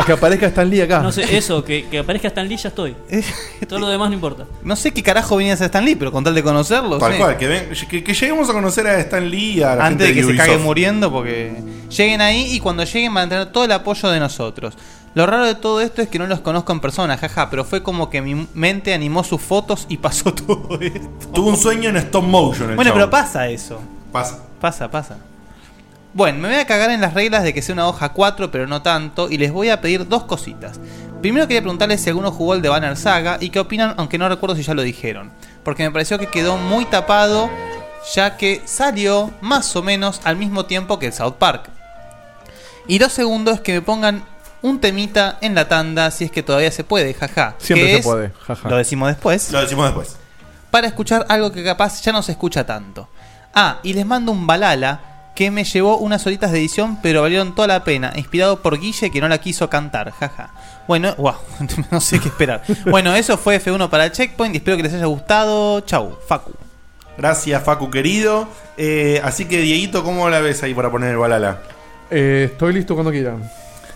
A 0.00 0.04
que 0.06 0.12
aparezca 0.12 0.46
Stan 0.46 0.68
Lee 0.68 0.80
acá. 0.82 1.00
No 1.00 1.12
sé, 1.12 1.36
eso, 1.36 1.62
que, 1.64 1.88
que 1.88 1.98
aparezca 2.00 2.28
Stan 2.28 2.48
Lee 2.48 2.56
ya 2.56 2.68
estoy. 2.68 2.96
Todo 3.68 3.78
lo 3.78 3.88
demás 3.88 4.08
no 4.08 4.14
importa. 4.14 4.44
No 4.62 4.76
sé 4.76 4.92
qué 4.92 5.02
carajo 5.02 5.36
venía 5.36 5.52
a 5.52 5.56
Stan 5.56 5.84
Lee, 5.84 5.94
pero 5.96 6.10
con 6.12 6.24
tal 6.24 6.34
de 6.34 6.42
conocerlo. 6.42 6.98
Tal 6.98 7.12
sí. 7.12 7.18
cual, 7.18 7.36
que, 7.36 7.46
ven- 7.46 7.68
que, 7.88 8.02
que 8.04 8.14
lleguemos 8.14 8.48
a 8.48 8.52
conocer 8.52 8.86
a 8.86 8.98
Stan 9.00 9.28
Lee 9.28 9.54
y 9.58 9.62
a 9.62 9.76
la 9.76 9.86
Antes 9.86 10.08
de 10.08 10.14
gente 10.14 10.20
que 10.20 10.26
se 10.26 10.32
Ubisoft. 10.32 10.46
cague 10.46 10.58
muriendo, 10.62 11.10
porque 11.12 11.62
lleguen 11.90 12.20
ahí 12.20 12.54
y 12.54 12.60
cuando 12.60 12.84
lleguen 12.84 13.12
van 13.14 13.26
a 13.26 13.28
tener 13.28 13.52
todo 13.52 13.64
el 13.64 13.72
apoyo 13.72 14.08
de 14.10 14.20
nosotros. 14.20 14.74
Lo 15.12 15.26
raro 15.26 15.44
de 15.44 15.56
todo 15.56 15.80
esto 15.80 16.02
es 16.02 16.08
que 16.08 16.20
no 16.20 16.26
los 16.28 16.38
conozco 16.40 16.70
en 16.72 16.78
persona, 16.78 17.16
jaja, 17.18 17.50
pero 17.50 17.64
fue 17.64 17.82
como 17.82 18.10
que 18.10 18.22
mi 18.22 18.46
mente 18.54 18.94
animó 18.94 19.24
sus 19.24 19.40
fotos 19.40 19.86
y 19.88 19.96
pasó 19.96 20.32
todo 20.34 20.78
esto. 20.80 21.28
Tuvo 21.34 21.48
un 21.50 21.56
sueño 21.56 21.88
en 21.90 21.96
stop 21.96 22.22
motion. 22.24 22.70
el 22.70 22.76
Bueno, 22.76 22.90
chabón. 22.92 23.08
pero 23.08 23.10
pasa 23.10 23.48
eso. 23.48 23.80
Pasa. 24.12 24.38
Pasa, 24.60 24.88
pasa. 24.90 25.16
Bueno, 26.12 26.38
me 26.40 26.48
voy 26.48 26.56
a 26.58 26.66
cagar 26.66 26.90
en 26.90 27.00
las 27.00 27.14
reglas 27.14 27.44
de 27.44 27.54
que 27.54 27.62
sea 27.62 27.72
una 27.74 27.86
hoja 27.86 28.08
4, 28.10 28.50
pero 28.50 28.66
no 28.66 28.82
tanto, 28.82 29.30
y 29.30 29.38
les 29.38 29.52
voy 29.52 29.68
a 29.70 29.80
pedir 29.80 30.08
dos 30.08 30.24
cositas. 30.24 30.80
Primero 31.20 31.46
quería 31.46 31.60
preguntarles 31.60 32.00
si 32.00 32.08
alguno 32.08 32.32
jugó 32.32 32.54
el 32.54 32.62
de 32.62 32.68
Banner 32.68 32.96
Saga 32.96 33.36
y 33.40 33.50
qué 33.50 33.60
opinan, 33.60 33.94
aunque 33.96 34.18
no 34.18 34.28
recuerdo 34.28 34.56
si 34.56 34.62
ya 34.62 34.74
lo 34.74 34.82
dijeron. 34.82 35.30
Porque 35.62 35.84
me 35.84 35.90
pareció 35.92 36.18
que 36.18 36.26
quedó 36.26 36.56
muy 36.56 36.84
tapado, 36.86 37.48
ya 38.14 38.36
que 38.36 38.62
salió 38.64 39.30
más 39.40 39.76
o 39.76 39.82
menos 39.82 40.20
al 40.24 40.36
mismo 40.36 40.64
tiempo 40.64 40.98
que 40.98 41.06
el 41.06 41.12
South 41.12 41.34
Park. 41.38 41.68
Y 42.88 42.98
lo 42.98 43.08
segundo 43.08 43.52
es 43.52 43.60
que 43.60 43.74
me 43.74 43.82
pongan 43.82 44.24
un 44.62 44.80
temita 44.80 45.38
en 45.42 45.54
la 45.54 45.68
tanda, 45.68 46.10
si 46.10 46.24
es 46.24 46.30
que 46.32 46.42
todavía 46.42 46.72
se 46.72 46.82
puede, 46.82 47.14
jaja. 47.14 47.54
Siempre 47.58 47.86
que 47.86 47.92
se 47.94 47.98
es- 48.00 48.04
puede, 48.06 48.32
jaja. 48.46 48.68
Lo 48.68 48.76
decimos 48.76 49.08
después 49.08 49.52
Lo 49.52 49.60
decimos 49.60 49.84
después. 49.86 50.16
para 50.70 50.86
escuchar 50.88 51.24
algo 51.28 51.52
que 51.52 51.62
capaz 51.62 52.02
ya 52.02 52.10
no 52.12 52.22
se 52.22 52.32
escucha 52.32 52.64
tanto. 52.66 53.08
Ah, 53.54 53.78
y 53.82 53.92
les 53.92 54.04
mando 54.06 54.32
un 54.32 54.46
balala 54.46 55.00
que 55.34 55.50
me 55.50 55.64
llevó 55.64 55.98
unas 55.98 56.26
horitas 56.26 56.52
de 56.52 56.58
edición, 56.58 56.98
pero 57.02 57.22
valieron 57.22 57.54
toda 57.54 57.68
la 57.68 57.84
pena, 57.84 58.12
inspirado 58.16 58.60
por 58.60 58.78
Guille 58.78 59.10
que 59.10 59.20
no 59.20 59.28
la 59.28 59.38
quiso 59.38 59.70
cantar, 59.70 60.10
jaja. 60.12 60.50
Bueno, 60.86 61.14
wow, 61.16 61.34
no 61.90 62.00
sé 62.00 62.18
qué 62.18 62.28
esperar. 62.28 62.62
Bueno, 62.86 63.14
eso 63.14 63.38
fue 63.38 63.60
F1 63.62 63.88
para 63.88 64.10
Checkpoint 64.10 64.56
espero 64.56 64.76
que 64.76 64.82
les 64.82 64.94
haya 64.94 65.06
gustado. 65.06 65.80
Chau, 65.80 66.18
Facu. 66.26 66.52
Gracias, 67.16 67.62
Facu 67.62 67.90
querido. 67.90 68.48
Eh, 68.76 69.20
así 69.22 69.44
que, 69.44 69.58
Dieguito, 69.58 70.02
¿cómo 70.02 70.28
la 70.30 70.40
ves 70.40 70.62
ahí 70.62 70.74
para 70.74 70.90
poner 70.90 71.10
el 71.10 71.18
balala? 71.18 71.60
Eh, 72.10 72.48
estoy 72.52 72.72
listo 72.72 72.94
cuando 72.94 73.12
quieran. 73.12 73.42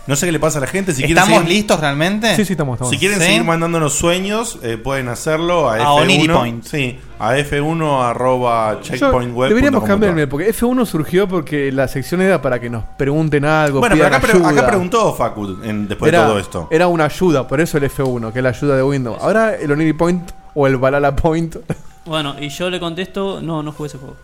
No 0.07 0.15
sé 0.15 0.27
qué 0.27 0.31
le 0.31 0.39
pasa 0.39 0.59
a 0.59 0.61
la 0.61 0.67
gente. 0.67 0.91
Si 0.93 1.01
quieren 1.03 1.17
¿Estamos 1.17 1.39
seguir- 1.43 1.55
listos 1.57 1.79
realmente? 1.79 2.35
Sí, 2.35 2.45
sí, 2.45 2.53
estamos. 2.53 2.75
estamos. 2.75 2.91
Si 2.91 2.99
quieren 2.99 3.19
¿Sí? 3.19 3.25
seguir 3.25 3.43
mandándonos 3.43 3.93
sueños, 3.93 4.59
eh, 4.61 4.77
pueden 4.77 5.07
hacerlo 5.07 5.67
a, 5.69 5.75
A 5.75 5.79
F1. 5.79 6.01
Oniripoint. 6.03 6.63
Sí, 6.63 6.99
a 7.17 7.35
F1 7.37 8.03
arroba 8.03 8.79
checkpointweb. 8.81 9.49
deberíamos 9.49 9.83
cambiarme, 9.83 10.27
porque 10.27 10.49
F1 10.53 10.85
surgió 10.85 11.27
porque 11.27 11.71
la 11.71 11.87
sección 11.87 12.21
era 12.21 12.39
para 12.39 12.59
que 12.59 12.69
nos 12.69 12.83
pregunten 12.97 13.45
algo. 13.45 13.79
Bueno, 13.79 13.95
pero 13.95 14.07
pidan 14.07 14.13
acá, 14.13 14.27
pre- 14.27 14.37
ayuda. 14.37 14.49
acá 14.61 14.67
preguntó 14.67 15.13
Facu 15.15 15.57
en- 15.63 15.87
después 15.87 16.09
era, 16.09 16.21
de 16.21 16.27
todo 16.27 16.39
esto. 16.39 16.67
Era 16.69 16.87
una 16.87 17.05
ayuda, 17.05 17.47
por 17.47 17.59
eso 17.59 17.77
el 17.79 17.85
F1, 17.85 18.31
que 18.31 18.39
es 18.39 18.43
la 18.43 18.49
ayuda 18.49 18.75
de 18.77 18.83
Windows. 18.83 19.17
Ahora 19.19 19.55
el 19.55 19.71
Oniri 19.71 19.93
Point 19.93 20.29
o 20.53 20.67
el 20.67 20.77
Balala 20.77 21.15
Point. 21.15 21.55
Bueno, 22.05 22.35
y 22.39 22.49
yo 22.49 22.69
le 22.69 22.79
contesto, 22.79 23.41
no, 23.41 23.63
no 23.63 23.71
jugué 23.71 23.87
ese 23.87 23.97
juego. 23.97 24.15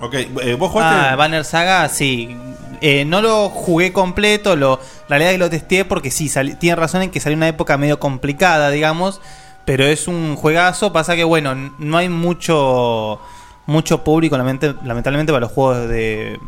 Ok, 0.00 0.14
eh, 0.14 0.56
vos 0.58 0.70
jugaste. 0.70 1.08
Ah, 1.10 1.16
Banner 1.16 1.44
Saga, 1.44 1.88
sí. 1.88 2.36
Eh, 2.80 3.04
no 3.04 3.20
lo 3.20 3.48
jugué 3.48 3.92
completo, 3.92 4.54
lo, 4.54 4.78
la 5.08 5.18
realidad 5.18 5.30
es 5.32 5.34
que 5.34 5.38
lo 5.38 5.50
testé 5.50 5.84
porque 5.84 6.10
sí, 6.12 6.28
sali- 6.28 6.54
tiene 6.54 6.76
razón 6.76 7.02
en 7.02 7.10
que 7.10 7.18
salió 7.18 7.36
una 7.36 7.48
época 7.48 7.76
medio 7.76 7.98
complicada, 7.98 8.70
digamos, 8.70 9.20
pero 9.64 9.84
es 9.84 10.06
un 10.06 10.36
juegazo, 10.36 10.92
pasa 10.92 11.16
que 11.16 11.24
bueno, 11.24 11.54
no 11.78 11.96
hay 11.98 12.08
mucho 12.08 13.20
mucho 13.66 14.02
público 14.04 14.38
lamentablemente 14.38 15.32
para 15.32 15.40
los 15.40 15.50
juegos 15.52 15.88
de, 15.88 16.38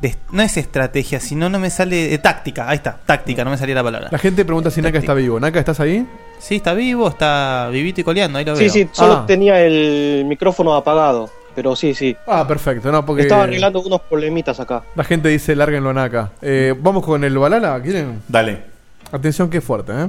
de- 0.00 0.16
no 0.30 0.42
es 0.44 0.56
estrategia, 0.56 1.18
sino 1.18 1.48
no 1.50 1.58
me 1.58 1.70
sale 1.70 2.06
de 2.08 2.18
táctica, 2.18 2.68
ahí 2.68 2.76
está, 2.76 2.96
táctica, 3.04 3.42
no 3.44 3.50
me 3.50 3.58
salía 3.58 3.74
la 3.74 3.82
palabra. 3.82 4.08
La 4.12 4.18
gente 4.18 4.44
pregunta 4.44 4.70
si 4.70 4.80
Naka 4.80 4.98
está 4.98 5.12
vivo. 5.12 5.40
Naka, 5.40 5.58
¿estás 5.58 5.80
ahí? 5.80 6.06
Sí, 6.38 6.54
está 6.56 6.72
vivo, 6.72 7.08
está 7.08 7.68
vivito 7.72 8.00
y 8.00 8.04
coleando, 8.04 8.38
ahí 8.38 8.44
lo 8.44 8.54
Sí, 8.54 8.62
veo. 8.64 8.72
sí, 8.72 8.88
solo 8.92 9.12
Ah. 9.14 9.24
tenía 9.26 9.60
el 9.60 10.24
micrófono 10.26 10.72
apagado. 10.74 11.28
Pero 11.58 11.74
sí, 11.74 11.92
sí. 11.92 12.16
Ah, 12.28 12.46
perfecto, 12.46 12.92
no, 12.92 13.04
porque 13.04 13.22
Estaba 13.22 13.42
arreglando 13.42 13.80
unos 13.80 14.00
problemitas 14.02 14.60
acá. 14.60 14.84
la 14.94 15.02
gente 15.02 15.28
dice 15.28 15.56
lárguenlo 15.56 15.90
a 15.90 15.92
Naka. 15.92 16.30
Eh, 16.40 16.72
Vamos 16.78 17.04
con 17.04 17.24
el 17.24 17.36
Balala, 17.36 17.82
¿quieren? 17.82 18.22
Dale. 18.28 18.62
Atención 19.10 19.50
que 19.50 19.58
es 19.58 19.64
fuerte, 19.64 19.90
¿eh? 19.92 20.08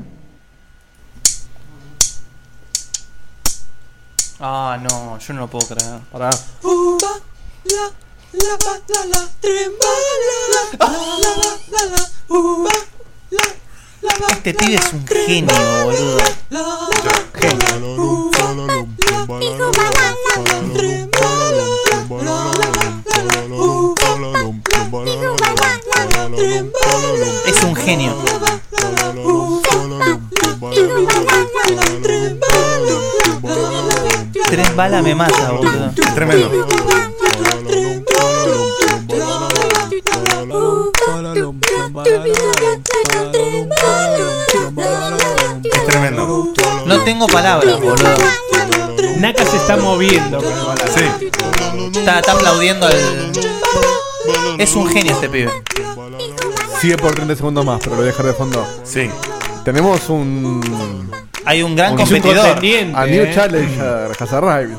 Ah, 4.40 4.78
no, 4.80 5.18
yo 5.18 5.34
no 5.34 5.40
lo 5.40 5.48
puedo 5.48 5.68
creer. 5.76 6.02
Pará. 6.12 6.30
Este 14.30 14.54
pibe 14.54 14.76
es 14.76 14.94
un 14.94 15.08
genio, 15.08 15.54
boludo. 15.84 16.20
Es 27.46 27.64
un 27.64 27.76
genio. 27.76 28.16
Tres 34.50 34.76
balas 34.76 35.04
me 35.04 35.14
mata, 35.14 35.52
boludo. 35.52 35.92
Tremendo. 36.16 36.52
Es 45.64 45.86
tremendo. 45.86 46.54
No 46.88 47.04
tengo 47.04 47.28
palabras, 47.28 47.80
boludo. 47.80 48.18
Naka 49.18 49.46
se 49.46 49.58
está 49.58 49.78
moviendo 49.78 50.42
con 50.42 50.52
el 50.52 50.66
balala. 50.66 50.88
Sí. 50.88 51.29
Está, 52.00 52.20
está 52.20 52.32
aplaudiendo 52.32 52.86
al. 52.88 52.96
Es 54.58 54.76
un 54.76 54.88
genio 54.90 55.14
este 55.14 55.30
pibe. 55.30 55.52
Sigue 56.80 56.98
por 56.98 57.14
30 57.14 57.36
segundos 57.36 57.66
más, 57.66 57.80
pero 57.80 57.92
lo 57.92 57.98
voy 57.98 58.06
a 58.06 58.12
dejar 58.12 58.26
de 58.26 58.34
fondo. 58.34 58.66
Sí. 58.84 59.10
Tenemos 59.66 60.10
un. 60.10 61.12
Hay 61.46 61.62
un 61.62 61.76
gran 61.76 61.94
un 61.94 61.98
competidor. 61.98 62.58
A 62.96 63.06
New 63.06 63.24
eh. 63.24 63.32
Challenger, 63.34 64.12
Hazard 64.18 64.70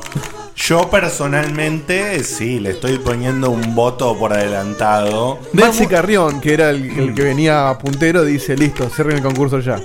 Yo 0.55 0.89
personalmente 0.89 2.23
sí, 2.23 2.59
le 2.59 2.71
estoy 2.71 2.97
poniendo 2.97 3.49
un 3.51 3.75
voto 3.75 4.17
por 4.17 4.33
adelantado. 4.33 5.39
Maxi 5.53 5.85
Carrión, 5.87 6.41
que 6.41 6.53
era 6.53 6.69
el, 6.71 6.89
el 6.99 7.13
que 7.13 7.21
venía 7.21 7.77
puntero, 7.79 8.23
dice: 8.23 8.55
Listo, 8.57 8.89
cierren 8.89 9.17
el 9.17 9.23
concurso 9.23 9.59
ya. 9.59 9.77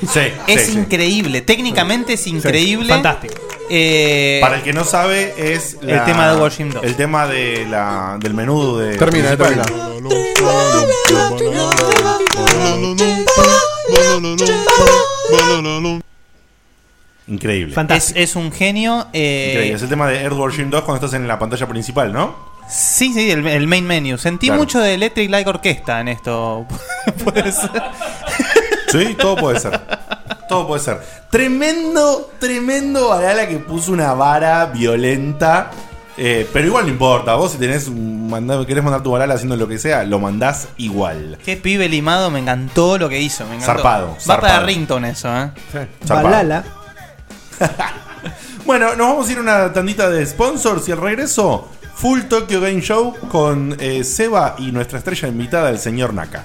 Sí, 0.00 0.20
Es 0.46 0.66
sí, 0.66 0.72
sí. 0.72 0.78
increíble. 0.78 1.42
Técnicamente 1.42 2.14
es 2.14 2.26
increíble. 2.26 2.88
fantástico. 2.88 3.34
Eh, 3.72 4.38
Para 4.42 4.56
el 4.56 4.62
que 4.62 4.72
no 4.72 4.82
sabe, 4.84 5.32
es 5.54 5.76
El 5.80 6.04
tema 6.04 6.28
de 6.32 6.36
2. 6.36 6.60
El 6.82 6.96
tema 6.96 7.26
de 7.28 7.66
la, 7.70 8.16
del 8.20 8.34
menú 8.34 8.76
de. 8.76 8.96
Termina, 8.96 9.36
principal. 9.36 9.62
termina. 9.64 11.00
Increíble. 17.28 17.74
Es, 17.90 18.12
es 18.16 18.34
un 18.36 18.50
genio. 18.50 19.06
eh, 19.12 19.50
Increíble. 19.52 19.76
Es 19.76 19.82
el 19.82 19.88
tema 19.88 20.08
de 20.08 20.20
Earthworm 20.22 20.52
Jim 20.52 20.70
2 20.70 20.82
cuando 20.82 21.04
estás 21.04 21.18
en 21.18 21.28
la 21.28 21.38
pantalla 21.38 21.66
principal, 21.68 22.12
¿no? 22.12 22.34
Sí, 22.68 23.12
sí, 23.12 23.30
el, 23.30 23.46
el 23.46 23.66
main 23.66 23.84
menu. 23.86 24.16
Sentí 24.18 24.46
Claro. 24.46 24.60
mucho 24.60 24.80
de 24.80 24.94
Electric 24.94 25.30
Light 25.30 25.46
Orquesta 25.46 26.00
en 26.00 26.08
esto. 26.08 26.66
Puede 27.24 27.52
ser. 27.52 27.70
Sí, 28.90 29.14
todo 29.18 29.36
puede 29.36 29.60
ser. 29.60 29.80
Todo 30.50 30.66
puede 30.66 30.82
ser. 30.82 31.00
Tremendo, 31.30 32.28
tremendo 32.40 33.10
Valhalla 33.10 33.48
que 33.48 33.58
puso 33.58 33.92
una 33.92 34.14
vara 34.14 34.66
violenta. 34.66 35.70
Eh, 36.16 36.44
pero 36.52 36.66
igual 36.66 36.86
no 36.86 36.90
importa. 36.90 37.36
Vos 37.36 37.52
si 37.52 37.58
tenés 37.58 37.86
un 37.86 38.28
querés 38.66 38.82
mandar 38.82 39.00
tu 39.04 39.12
Valhalla 39.12 39.34
haciendo 39.34 39.54
lo 39.54 39.68
que 39.68 39.78
sea, 39.78 40.02
lo 40.02 40.18
mandás 40.18 40.66
igual. 40.76 41.38
Qué 41.44 41.56
pibe 41.56 41.88
limado, 41.88 42.32
me 42.32 42.40
encantó 42.40 42.98
lo 42.98 43.08
que 43.08 43.20
hizo. 43.20 43.44
Me 43.44 43.54
encantó. 43.54 43.74
Zarpado, 43.74 44.08
Va 44.08 44.20
zarpado. 44.20 44.54
para 44.54 44.66
Rington 44.66 45.04
eso, 45.04 45.28
¿eh? 45.28 45.52
Zarpado. 46.04 46.64
Bueno, 48.66 48.94
nos 48.94 49.06
vamos 49.08 49.28
a 49.28 49.32
ir 49.32 49.38
a 49.38 49.40
una 49.40 49.72
tandita 49.72 50.10
de 50.10 50.24
sponsors 50.26 50.86
y 50.88 50.92
al 50.92 51.00
regreso, 51.00 51.68
Full 51.94 52.22
Tokyo 52.22 52.60
Game 52.60 52.80
Show 52.80 53.16
con 53.28 53.76
eh, 53.80 54.04
Seba 54.04 54.54
y 54.58 54.70
nuestra 54.70 54.98
estrella 54.98 55.28
invitada, 55.28 55.70
el 55.70 55.78
señor 55.78 56.12
Naka. 56.12 56.44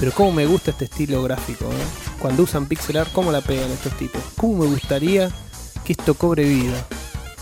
Pero 0.00 0.12
cómo 0.12 0.32
me 0.32 0.46
gusta 0.46 0.70
este 0.70 0.86
estilo 0.86 1.22
gráfico, 1.22 1.66
¿eh? 1.66 2.16
Cuando 2.18 2.44
usan 2.44 2.66
pixel 2.66 2.96
art, 2.96 3.12
cómo 3.12 3.30
la 3.30 3.42
pegan 3.42 3.70
estos 3.70 3.92
tipos. 3.98 4.22
Cómo 4.38 4.64
me 4.64 4.66
gustaría 4.66 5.30
que 5.84 5.92
esto 5.92 6.14
cobre 6.14 6.44
vida. 6.44 6.86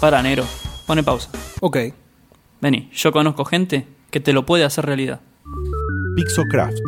Para, 0.00 0.20
Nero. 0.22 0.44
Pone 0.84 1.04
pausa. 1.04 1.30
Ok. 1.60 1.76
Vení, 2.60 2.90
yo 2.92 3.12
conozco 3.12 3.44
gente 3.44 3.86
que 4.10 4.18
te 4.18 4.32
lo 4.32 4.44
puede 4.44 4.64
hacer 4.64 4.86
realidad. 4.86 5.20
Pixocraft. 6.16 6.78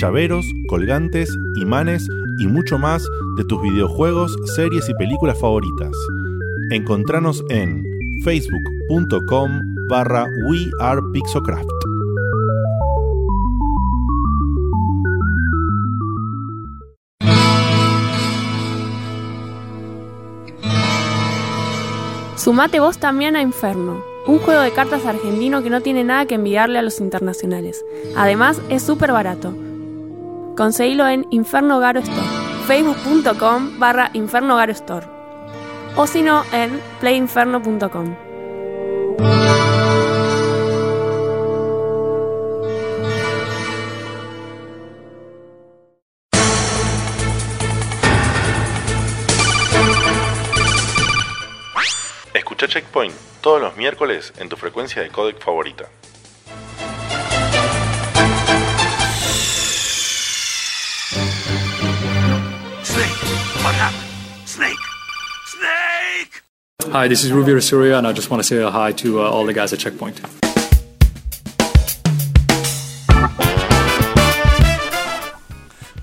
Llaveros, 0.00 0.46
colgantes, 0.68 1.28
imanes 1.60 2.06
y 2.38 2.46
mucho 2.46 2.78
más 2.78 3.04
de 3.36 3.44
tus 3.44 3.60
videojuegos, 3.62 4.36
series 4.54 4.88
y 4.88 4.94
películas 4.94 5.40
favoritas. 5.40 5.90
Encontranos 6.70 7.42
en 7.48 7.82
facebook.com 8.22 9.50
barra 9.88 10.26
wearepixocraft. 10.48 11.89
Sumate 22.40 22.80
vos 22.80 22.96
también 22.96 23.36
a 23.36 23.42
Inferno, 23.42 24.02
un 24.26 24.38
juego 24.38 24.62
de 24.62 24.70
cartas 24.70 25.04
argentino 25.04 25.62
que 25.62 25.68
no 25.68 25.82
tiene 25.82 26.04
nada 26.04 26.24
que 26.24 26.36
envidiarle 26.36 26.78
a 26.78 26.82
los 26.82 26.98
internacionales. 26.98 27.84
Además, 28.16 28.62
es 28.70 28.82
súper 28.82 29.12
barato. 29.12 29.54
Conseguilo 30.56 31.06
en 31.06 31.26
Inferno 31.30 31.78
Garo 31.80 32.00
Store, 32.00 32.26
facebook.com 32.66 33.78
barra 33.78 34.08
Inferno 34.14 34.56
Garo 34.56 34.72
Store. 34.72 35.06
O 35.96 36.06
si 36.06 36.22
no, 36.22 36.42
en 36.54 36.80
playinferno.com. 37.00 38.14
Checkpoint 52.70 53.12
todos 53.40 53.60
los 53.60 53.76
miércoles 53.76 54.32
en 54.38 54.48
tu 54.48 54.56
frecuencia 54.56 55.02
de 55.02 55.08
codec 55.08 55.42
favorita. 55.42 55.88
Snake, 62.84 63.16
what 63.64 63.74
happened? 63.74 64.08
Snake! 64.46 64.78
Snake! 65.46 66.42
Hi, 66.92 67.08
this 67.08 67.24
is 67.24 67.32
Ruby 67.32 67.60
Surya, 67.60 67.98
and 67.98 68.06
I 68.06 68.12
just 68.12 68.30
want 68.30 68.40
to 68.40 68.46
say 68.46 68.62
hi 68.62 68.92
to 68.92 69.20
uh, 69.20 69.28
all 69.28 69.44
the 69.46 69.52
guys 69.52 69.72
at 69.72 69.80
Checkpoint. 69.80 70.39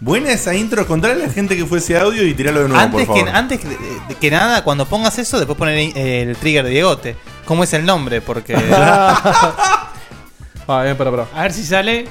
Buena 0.07 0.31
esa 0.31 0.55
intro, 0.55 0.87
contale 0.87 1.15
a 1.21 1.27
la 1.27 1.33
gente 1.33 1.57
que 1.57 1.65
fue 1.65 1.79
ese 1.79 1.97
audio 1.97 2.23
y 2.23 2.33
tiralo 2.33 2.61
de 2.63 2.69
nuevo, 2.69 2.81
Antes, 2.81 3.05
por 3.05 3.13
que, 3.15 3.21
favor. 3.25 3.35
antes 3.35 3.59
que, 3.59 3.67
de- 3.67 4.15
que 4.21 4.31
nada, 4.31 4.63
cuando 4.63 4.85
pongas 4.85 5.19
eso, 5.19 5.37
después 5.37 5.57
poner 5.57 5.91
el 5.97 6.37
trigger 6.37 6.63
de 6.63 6.69
Diegote. 6.69 7.17
¿Cómo 7.43 7.65
es 7.65 7.73
el 7.73 7.85
nombre? 7.85 8.21
Porque. 8.21 8.55
Ah, 10.69 10.83
bien, 10.83 10.97
para, 10.97 11.11
para. 11.11 11.27
A 11.33 11.43
ver 11.43 11.53
si 11.53 11.63
sale. 11.65 12.07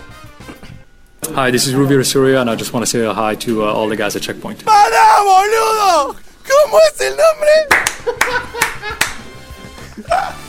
Hi, 1.37 1.51
this 1.53 1.67
is 1.67 1.75
Ruby 1.75 2.03
Surya, 2.05 2.41
and 2.43 2.51
I 2.51 2.55
just 2.57 2.73
want 2.73 2.85
to 2.87 2.91
say 2.91 3.01
hi 3.07 3.35
to 3.45 3.65
uh, 3.65 3.73
all 3.73 3.87
the 3.89 3.97
guys 3.97 4.15
at 4.17 4.23
Checkpoint. 4.23 4.63
¡Para, 4.63 5.21
boludo! 5.23 6.17
¿Cómo 6.43 6.79
es 6.91 7.01
el 7.01 7.15
nombre? 7.17 7.51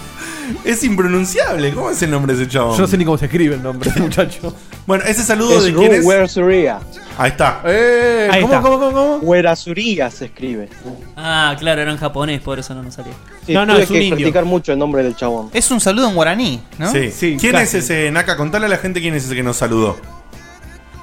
Es 0.64 0.84
impronunciable. 0.84 1.72
¿Cómo 1.74 1.90
es 1.92 2.02
el 2.02 2.12
nombre 2.12 2.36
de 2.36 2.44
ese 2.44 2.52
chabón? 2.52 2.76
Yo 2.76 2.82
no 2.82 2.88
sé 2.88 2.98
ni 2.98 3.06
cómo 3.06 3.18
se 3.18 3.26
escribe 3.26 3.56
el 3.56 3.64
nombre 3.64 3.90
de 3.90 3.92
ese 3.96 4.02
muchacho. 4.02 4.54
Bueno, 4.86 5.04
ese 5.06 5.24
saludo 5.24 5.58
Es 5.58 5.64
de 5.66 5.74
quién 5.74 5.94
es. 5.94 6.04
Ruwer 6.04 6.30
Surya. 6.30 6.80
Ahí 7.18 7.30
está. 7.32 7.62
Eh, 7.66 8.28
Ahí 8.32 8.42
¿cómo, 8.42 8.54
está. 8.54 8.64
cómo, 8.64 8.80
cómo, 8.80 8.92
cómo? 8.94 9.16
Uerasuría 9.18 10.10
se 10.12 10.26
escribe. 10.26 10.70
Ah, 11.16 11.56
claro, 11.60 11.82
era 11.82 11.92
en 11.92 11.98
japonés, 11.98 12.42
por 12.42 12.60
eso 12.60 12.74
no 12.76 12.84
nos 12.84 12.94
salía. 12.96 13.14
Sí, 13.46 13.54
tuve 13.54 13.86
que 13.88 14.08
practicar 14.10 14.46
mucho 14.46 14.72
el 14.74 14.80
nombre 14.80 15.04
del 15.04 15.16
chabón. 15.16 15.50
Es 15.54 15.70
un 15.72 15.80
saludo 15.80 16.10
en 16.10 16.16
guaraní, 16.16 16.62
¿no? 16.78 16.92
Sí. 16.92 17.38
¿Quién 17.40 17.56
es 17.56 17.74
ese 17.74 18.12
Naka? 18.12 18.38
Contale 18.38 18.66
a 18.66 18.70
la 18.70 18.78
gente 18.78 19.02
quién 19.02 19.14
es 19.16 19.26
ese 19.26 19.36
que 19.36 19.44
nos 19.44 19.58
saludó. 19.58 19.98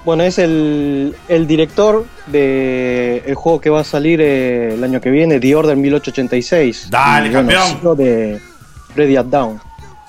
Bueno, 0.05 0.23
es 0.23 0.39
el, 0.39 1.17
el 1.29 1.47
director 1.47 2.05
de 2.27 3.23
el 3.27 3.35
juego 3.35 3.59
que 3.61 3.71
va 3.71 3.81
a 3.81 3.85
salir 3.85 4.21
eh, 4.21 4.75
el 4.75 4.85
año 4.85 5.01
que 5.01 5.11
viene, 5.11 5.41
The 5.41 5.55
Order 5.57 5.77
1886. 5.79 6.89
Dale, 6.91 7.29
Y, 7.29 7.31
bueno, 7.33 7.49
campeón. 7.51 7.97
de 7.97 8.39
Ready 8.95 9.17
at 9.17 9.27
Down. 9.27 9.61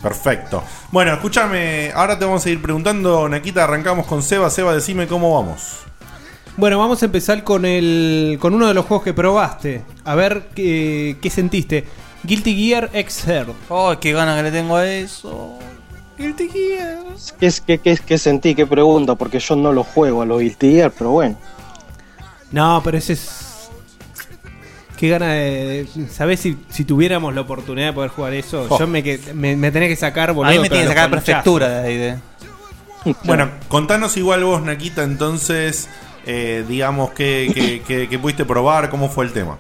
Perfecto. 0.02 0.64
Bueno, 0.92 1.14
escúchame, 1.14 1.92
ahora 1.96 2.20
te 2.20 2.26
vamos 2.26 2.46
a 2.46 2.50
ir 2.50 2.62
preguntando, 2.62 3.28
Nakita, 3.28 3.64
arrancamos 3.64 4.06
con 4.06 4.22
Seba. 4.22 4.50
Seba, 4.50 4.74
decime 4.74 5.08
cómo 5.08 5.34
vamos. 5.34 5.80
Bueno, 6.58 6.80
vamos 6.80 7.02
a 7.02 7.06
empezar 7.06 7.44
con 7.44 7.66
el 7.66 8.38
con 8.40 8.54
uno 8.54 8.68
de 8.68 8.74
los 8.74 8.86
juegos 8.86 9.04
que 9.04 9.14
probaste. 9.14 9.84
A 10.06 10.16
ver 10.16 10.50
qué, 10.56 11.18
qué 11.22 11.30
sentiste. 11.30 11.86
Guilty 12.24 12.56
Gear 12.56 12.90
X 12.94 13.28
Herd. 13.28 13.50
Oh, 13.70 13.94
qué 14.00 14.14
ganas 14.14 14.38
que 14.38 14.44
le 14.44 14.52
tengo 14.52 14.76
a 14.76 14.88
eso. 14.88 15.60
Guilty 16.18 16.50
Gear. 16.50 17.04
¿Qué, 17.40 17.46
es, 17.46 17.60
qué, 17.60 17.78
qué, 17.78 17.98
qué 17.98 18.18
sentí? 18.18 18.56
¿Qué 18.56 18.66
pregunta? 18.66 19.16
Porque 19.16 19.40
yo 19.40 19.56
no 19.56 19.74
lo 19.74 19.84
juego 19.84 20.22
a 20.22 20.26
los 20.26 20.40
Guilty 20.40 20.72
Gear, 20.72 20.92
pero 20.98 21.12
bueno. 21.12 21.38
No, 22.52 22.82
pero 22.84 22.98
ese 22.98 23.14
es. 23.14 23.45
Qué 24.98 25.10
gana 25.10 25.34
de. 25.34 25.88
¿Sabés 26.10 26.40
si, 26.40 26.58
si 26.70 26.86
tuviéramos 26.86 27.34
la 27.36 27.42
oportunidad 27.42 27.88
de 27.88 27.94
poder 27.94 28.10
jugar 28.12 28.34
eso? 28.34 28.66
Oh. 28.70 28.80
Yo 28.80 28.88
me, 28.88 29.04
que- 29.04 29.20
me, 29.34 29.56
me 29.56 29.72
tenés 29.72 29.90
que 29.90 29.96
sacar, 29.96 30.34
boludo. 30.34 30.52
A 30.52 30.54
mí 30.56 30.60
me 30.60 30.70
tiene 30.70 30.84
que 30.86 30.90
sacar 30.90 31.10
prefectura 31.10 31.68
de 31.82 31.88
ahí. 31.88 31.98
De... 31.98 32.16
Bueno, 33.24 33.50
contanos 33.68 34.16
igual 34.18 34.44
vos, 34.44 34.62
Nakita, 34.64 35.04
entonces, 35.04 35.90
eh, 36.26 36.64
digamos, 36.68 37.12
que, 37.12 37.52
que, 37.54 37.82
que- 37.82 38.08
que 38.10 38.20
pudiste 38.20 38.46
probar, 38.46 38.90
cómo 38.90 39.10
fue 39.10 39.26
el 39.26 39.34
tema. 39.34 39.58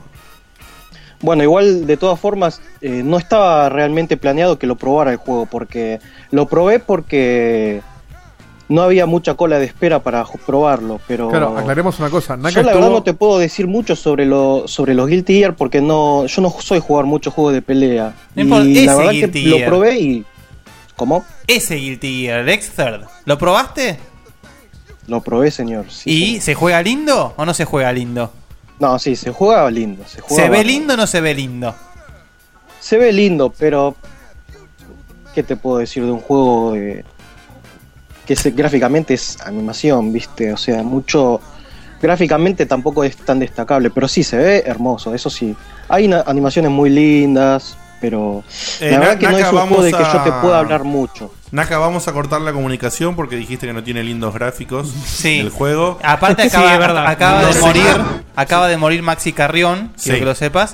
Bueno, 1.21 1.43
igual 1.43 1.87
de 1.87 1.97
todas 1.97 2.19
formas, 2.19 2.61
eh, 2.81 3.01
no 3.03 3.17
estaba 3.17 3.69
realmente 3.69 4.17
planeado 4.17 4.59
que 4.59 4.67
lo 4.67 4.75
probara 4.75 5.11
el 5.11 5.17
juego, 5.17 5.45
porque 5.45 5.99
lo 6.31 6.47
probé 6.47 6.79
porque 6.79 7.81
no 8.67 8.81
había 8.81 9.05
mucha 9.05 9.35
cola 9.35 9.59
de 9.59 9.65
espera 9.65 9.99
para 10.01 10.25
probarlo, 10.45 10.99
pero 11.07 11.29
Claro, 11.29 11.57
aclaremos 11.57 11.99
una 11.99 12.09
cosa. 12.09 12.35
Naka 12.35 12.49
yo 12.49 12.61
la 12.63 12.71
estuvo- 12.71 12.81
verdad 12.83 12.89
no 12.97 13.03
te 13.03 13.13
puedo 13.13 13.37
decir 13.37 13.67
mucho 13.67 13.95
sobre 13.95 14.25
lo, 14.25 14.67
sobre 14.67 14.93
los 14.95 15.07
Guilty 15.07 15.35
Gear 15.39 15.55
porque 15.55 15.81
no, 15.81 16.25
yo 16.25 16.41
no 16.41 16.49
soy 16.59 16.79
jugar 16.79 17.05
muchos 17.05 17.33
juegos 17.33 17.53
de 17.53 17.61
pelea. 17.61 18.15
No 18.35 18.63
y 18.63 18.73
la 18.73 18.81
ese 18.81 18.95
verdad 18.97 19.11
Guilty 19.11 19.43
que 19.43 19.49
lo 19.49 19.57
Gear. 19.57 19.69
probé 19.69 19.99
y 19.99 20.25
¿cómo? 20.95 21.23
Ese 21.47 21.75
Guilty 21.75 22.21
Gear, 22.23 22.39
el 22.39 22.49
X-Third. 22.49 23.01
¿Lo 23.25 23.37
probaste? 23.37 23.99
Lo 25.07 25.21
probé, 25.21 25.51
señor. 25.51 25.85
sí, 25.89 26.09
¿Y 26.09 26.25
señor. 26.27 26.41
se 26.41 26.53
juega 26.55 26.81
lindo 26.81 27.33
o 27.37 27.45
no 27.45 27.53
se 27.53 27.65
juega 27.65 27.93
lindo? 27.93 28.31
No, 28.79 28.97
sí, 28.99 29.15
se 29.15 29.31
juega 29.31 29.69
lindo. 29.69 30.03
Se, 30.07 30.21
juega 30.21 30.43
¿Se 30.43 30.49
ve 30.49 30.63
lindo 30.63 30.95
o 30.95 30.97
no 30.97 31.05
se 31.07 31.21
ve 31.21 31.33
lindo? 31.35 31.75
Se 32.79 32.97
ve 32.97 33.13
lindo, 33.13 33.53
pero 33.57 33.95
¿qué 35.35 35.43
te 35.43 35.55
puedo 35.55 35.77
decir 35.77 36.03
de 36.03 36.11
un 36.11 36.19
juego 36.19 36.73
de- 36.73 37.05
que 38.25 38.35
gráficamente 38.51 39.13
es 39.13 39.37
animación, 39.45 40.11
viste? 40.11 40.51
O 40.53 40.57
sea, 40.57 40.83
mucho 40.83 41.39
gráficamente 42.01 42.65
tampoco 42.65 43.03
es 43.03 43.15
tan 43.17 43.39
destacable, 43.39 43.89
pero 43.89 44.07
sí 44.07 44.23
se 44.23 44.37
ve 44.37 44.63
hermoso, 44.65 45.13
eso 45.13 45.29
sí. 45.29 45.55
Hay 45.89 46.11
animaciones 46.25 46.69
muy 46.71 46.89
lindas, 46.89 47.77
pero 48.01 48.43
Eh, 48.81 48.91
la 48.91 48.99
verdad 48.99 49.17
que 49.17 49.27
no 49.29 49.37
es 49.37 49.51
un 49.51 49.59
juego 49.67 49.83
de 49.83 49.91
que 49.91 50.03
yo 50.03 50.21
te 50.23 50.31
pueda 50.33 50.59
hablar 50.59 50.83
mucho. 50.83 51.33
Naka, 51.51 51.77
vamos 51.77 52.07
a 52.07 52.11
cortar 52.11 52.41
la 52.41 52.51
comunicación 52.51 53.15
porque 53.15 53.37
dijiste 53.37 53.65
que 53.65 53.73
no 53.73 53.81
tiene 53.83 54.03
lindos 54.03 54.33
gráficos 54.33 54.93
el 55.23 55.49
juego. 55.49 55.99
Aparte 56.03 56.43
acaba, 56.47 57.09
acaba 57.09 57.45
de 57.45 57.59
morir, 57.61 57.83
acaba 58.35 58.67
de 58.67 58.77
morir 58.77 59.01
Maxi 59.01 59.31
Carrión, 59.31 59.91
quiero 60.01 60.15
Sí. 60.17 60.19
que 60.19 60.25
lo 60.25 60.35
sepas. 60.35 60.73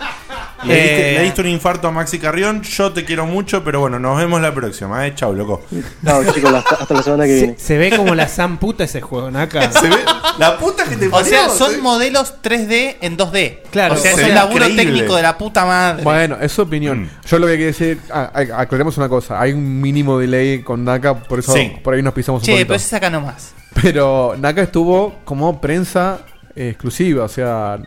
Le 0.63 0.73
diste, 0.75 1.11
Eh, 1.11 1.13
le 1.19 1.23
diste 1.23 1.41
un 1.41 1.47
infarto 1.47 1.87
a 1.87 1.91
Maxi 1.91 2.19
Carrión. 2.19 2.61
Yo 2.61 2.91
te 2.91 3.03
quiero 3.05 3.25
mucho, 3.25 3.63
pero 3.63 3.79
bueno, 3.79 3.99
nos 3.99 4.17
vemos 4.17 4.41
la 4.41 4.53
próxima. 4.53 5.05
Eh, 5.07 5.13
chau, 5.15 5.33
loco. 5.33 5.63
No, 6.01 6.23
chicos, 6.33 6.53
hasta, 6.53 6.75
hasta 6.75 6.93
la 6.93 7.03
semana 7.03 7.25
que 7.25 7.33
viene. 7.33 7.55
Se 7.57 7.77
ve 7.77 7.95
como 7.95 8.13
la 8.15 8.27
san 8.27 8.57
puta 8.57 8.83
ese 8.83 9.01
juego, 9.01 9.31
Naka. 9.31 9.71
Se 9.71 9.89
ve 9.89 9.95
la 10.37 10.57
puta 10.57 10.85
que 10.85 10.95
te 10.97 11.07
o 11.07 11.23
sea, 11.23 11.49
son 11.49 11.71
sí. 11.73 11.81
modelos 11.81 12.35
3D 12.43 12.97
en 13.01 13.17
2D. 13.17 13.59
Claro. 13.71 13.95
o 13.95 13.97
sea, 13.97 14.11
es 14.11 14.17
un 14.23 14.33
laburo 14.35 14.67
increíble. 14.67 14.83
técnico 14.93 15.15
de 15.15 15.21
la 15.21 15.37
puta 15.37 15.65
madre. 15.65 16.03
Bueno, 16.03 16.37
es 16.41 16.51
su 16.51 16.61
opinión. 16.61 17.09
Yo 17.27 17.39
lo 17.39 17.47
que 17.47 17.53
hay 17.53 17.59
que 17.59 17.65
decir, 17.65 17.99
ah, 18.11 18.31
aclaremos 18.55 18.97
una 18.97 19.09
cosa. 19.09 19.41
Hay 19.41 19.53
un 19.53 19.81
mínimo 19.81 20.17
delay 20.19 20.61
con 20.61 20.83
Naka, 20.83 21.15
por 21.15 21.39
eso 21.39 21.53
Sí. 21.53 21.73
por 21.83 21.93
ahí 21.93 22.01
nos 22.01 22.13
pisamos 22.13 22.41
un 22.43 22.47
poquito. 22.47 22.67
pero 22.67 22.75
ese 22.75 22.87
saca 22.87 23.09
nomás. 23.09 23.53
Pero 23.81 24.35
Naka 24.37 24.61
estuvo 24.61 25.15
como 25.23 25.59
prensa 25.61 26.19
eh, 26.55 26.69
exclusiva, 26.69 27.23
o 27.23 27.29
sea, 27.29 27.77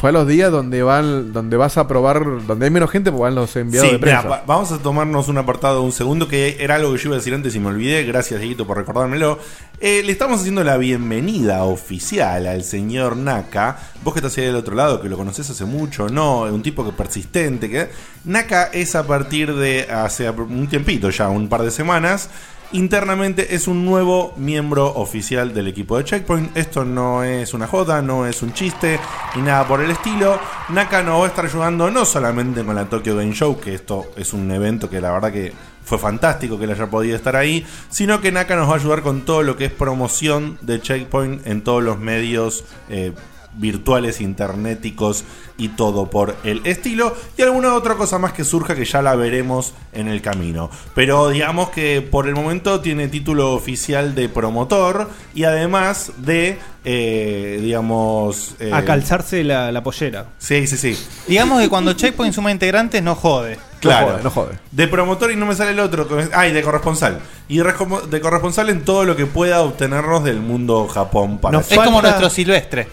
fue 0.00 0.08
a 0.10 0.12
los 0.14 0.26
días 0.26 0.50
donde 0.50 0.82
van, 0.82 1.32
donde 1.34 1.58
vas 1.58 1.76
a 1.76 1.86
probar, 1.86 2.46
donde 2.46 2.64
hay 2.64 2.70
menos 2.70 2.90
gente, 2.90 3.10
pues 3.10 3.20
van 3.20 3.34
los 3.34 3.54
enviados 3.56 3.86
Sí, 3.88 3.92
de 3.96 3.98
prensa. 3.98 4.22
mira, 4.22 4.30
va- 4.38 4.44
vamos 4.46 4.72
a 4.72 4.78
tomarnos 4.78 5.28
un 5.28 5.36
apartado 5.36 5.82
un 5.82 5.92
segundo 5.92 6.26
que 6.26 6.56
era 6.58 6.76
algo 6.76 6.90
que 6.92 6.98
yo 6.98 7.08
iba 7.08 7.16
a 7.16 7.18
decir 7.18 7.34
antes 7.34 7.54
y 7.54 7.60
me 7.60 7.66
olvidé. 7.68 8.02
Gracias, 8.04 8.40
Dieguito, 8.40 8.66
por 8.66 8.78
recordármelo. 8.78 9.38
Eh, 9.78 10.02
le 10.02 10.10
estamos 10.12 10.40
haciendo 10.40 10.64
la 10.64 10.78
bienvenida 10.78 11.64
oficial 11.64 12.46
al 12.46 12.64
señor 12.64 13.16
Naka. 13.18 13.78
Vos 14.02 14.14
que 14.14 14.20
estás 14.20 14.38
ahí 14.38 14.44
del 14.46 14.56
otro 14.56 14.74
lado, 14.74 15.02
que 15.02 15.08
lo 15.10 15.18
conoces 15.18 15.50
hace 15.50 15.66
mucho, 15.66 16.08
¿no? 16.08 16.44
Un 16.44 16.62
tipo 16.62 16.82
que 16.84 16.92
persistente. 16.92 17.68
que 17.68 17.90
Naka 18.24 18.70
es 18.72 18.94
a 18.94 19.06
partir 19.06 19.54
de 19.54 19.86
hace 19.90 20.30
un 20.30 20.66
tiempito 20.68 21.10
ya, 21.10 21.28
un 21.28 21.48
par 21.48 21.62
de 21.62 21.70
semanas. 21.70 22.30
Internamente 22.72 23.56
es 23.56 23.66
un 23.66 23.84
nuevo 23.84 24.32
miembro 24.36 24.86
oficial 24.86 25.52
del 25.52 25.66
equipo 25.66 25.98
de 25.98 26.04
Checkpoint. 26.04 26.56
Esto 26.56 26.84
no 26.84 27.24
es 27.24 27.52
una 27.52 27.66
joda, 27.66 28.00
no 28.00 28.26
es 28.26 28.42
un 28.42 28.52
chiste 28.52 29.00
ni 29.34 29.42
nada 29.42 29.66
por 29.66 29.80
el 29.80 29.90
estilo. 29.90 30.38
Naka 30.68 31.02
nos 31.02 31.20
va 31.20 31.24
a 31.24 31.28
estar 31.28 31.44
ayudando 31.46 31.90
no 31.90 32.04
solamente 32.04 32.64
con 32.64 32.76
la 32.76 32.88
Tokyo 32.88 33.16
Game 33.16 33.32
Show, 33.32 33.58
que 33.58 33.74
esto 33.74 34.12
es 34.16 34.32
un 34.32 34.48
evento 34.52 34.88
que 34.88 35.00
la 35.00 35.10
verdad 35.10 35.32
que 35.32 35.52
fue 35.84 35.98
fantástico 35.98 36.58
que 36.58 36.64
él 36.64 36.70
haya 36.70 36.88
podido 36.88 37.16
estar 37.16 37.34
ahí, 37.34 37.66
sino 37.88 38.20
que 38.20 38.30
Naka 38.30 38.54
nos 38.54 38.68
va 38.68 38.74
a 38.74 38.76
ayudar 38.76 39.02
con 39.02 39.22
todo 39.22 39.42
lo 39.42 39.56
que 39.56 39.64
es 39.64 39.72
promoción 39.72 40.56
de 40.60 40.80
Checkpoint 40.80 41.44
en 41.48 41.62
todos 41.62 41.82
los 41.82 41.98
medios 41.98 42.64
eh, 42.88 43.12
virtuales, 43.54 44.20
internéticos 44.20 45.24
y 45.58 45.68
todo 45.68 46.08
por 46.08 46.36
el 46.44 46.62
estilo 46.64 47.14
y 47.36 47.42
alguna 47.42 47.74
otra 47.74 47.94
cosa 47.96 48.18
más 48.18 48.32
que 48.32 48.44
surja 48.44 48.74
que 48.74 48.84
ya 48.84 49.02
la 49.02 49.14
veremos 49.14 49.74
en 49.92 50.08
el 50.08 50.22
camino. 50.22 50.70
Pero 50.94 51.28
digamos 51.28 51.70
que 51.70 52.00
por 52.00 52.28
el 52.28 52.34
momento 52.34 52.80
tiene 52.80 53.08
título 53.08 53.52
oficial 53.52 54.14
de 54.14 54.28
promotor 54.28 55.10
y 55.34 55.44
además 55.44 56.12
de, 56.18 56.58
eh, 56.84 57.58
digamos... 57.60 58.54
eh, 58.60 58.70
A 58.72 58.84
calzarse 58.84 59.44
la, 59.44 59.70
la 59.72 59.82
pollera. 59.82 60.26
Sí, 60.38 60.66
sí, 60.66 60.76
sí. 60.76 60.98
Digamos 61.26 61.60
que 61.60 61.68
cuando 61.68 61.92
Checkpoint 61.92 62.34
suma 62.34 62.50
integrantes 62.50 63.02
no 63.02 63.14
jode. 63.14 63.58
Claro. 63.80 64.20
No 64.22 64.30
jode. 64.30 64.58
De 64.70 64.88
promotor 64.88 65.32
y 65.32 65.36
no 65.36 65.46
me 65.46 65.54
sale 65.54 65.70
el 65.72 65.80
otro. 65.80 66.06
Ah, 66.34 66.46
y 66.46 66.52
de 66.52 66.62
corresponsal. 66.62 67.18
Y 67.48 67.58
de, 67.58 68.20
corresponsal 68.20 68.68
en 68.70 68.84
todo 68.84 69.04
lo 69.04 69.16
que 69.16 69.26
pueda 69.26 69.62
obtenernos 69.62 70.22
del 70.22 70.40
mundo 70.40 70.86
Japón 70.86 71.38
para 71.38 71.58
Nos 71.58 71.72
Es 71.72 71.78
como 71.78 72.00
nuestro 72.02 72.30
silvestre. 72.30 72.88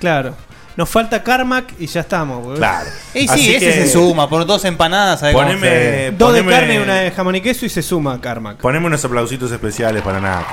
Claro. 0.00 0.34
Nos 0.76 0.88
falta 0.88 1.22
Carmack 1.22 1.74
y 1.78 1.86
ya 1.86 2.00
estamos. 2.00 2.38
boludo. 2.42 2.56
Claro. 2.56 2.88
Y 3.14 3.20
sí, 3.20 3.28
Así 3.28 3.54
ese 3.54 3.66
que- 3.66 3.72
se 3.72 3.88
suma, 3.92 4.28
por 4.28 4.46
dos 4.46 4.64
empanadas. 4.64 5.20
¿sabes 5.20 5.34
cómo 5.34 5.46
Poneme- 5.46 6.10
Dos 6.16 6.32
de 6.32 6.42
poneme- 6.42 6.50
carne 6.50 6.74
y 6.74 6.78
una 6.78 6.94
de 7.00 7.10
jamón 7.10 7.34
y 7.36 7.40
queso 7.40 7.66
y 7.66 7.68
se 7.68 7.82
suma 7.82 8.20
Carmack. 8.20 8.56
Poneme 8.58 8.86
unos 8.86 9.04
aplausitos 9.04 9.52
especiales 9.52 10.02
para 10.02 10.20
nada. 10.20 10.44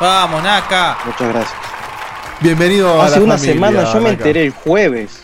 Vamos, 0.00 0.42
Naka. 0.42 0.98
Muchas 1.04 1.28
gracias. 1.28 1.54
Bienvenido 2.40 3.00
a 3.00 3.06
Hace 3.06 3.18
la 3.20 3.24
una 3.24 3.34
familia, 3.36 3.54
semana 3.54 3.84
yo 3.84 3.94
me 4.00 4.00
Naka. 4.00 4.10
enteré 4.14 4.44
el 4.46 4.50
jueves. 4.50 5.22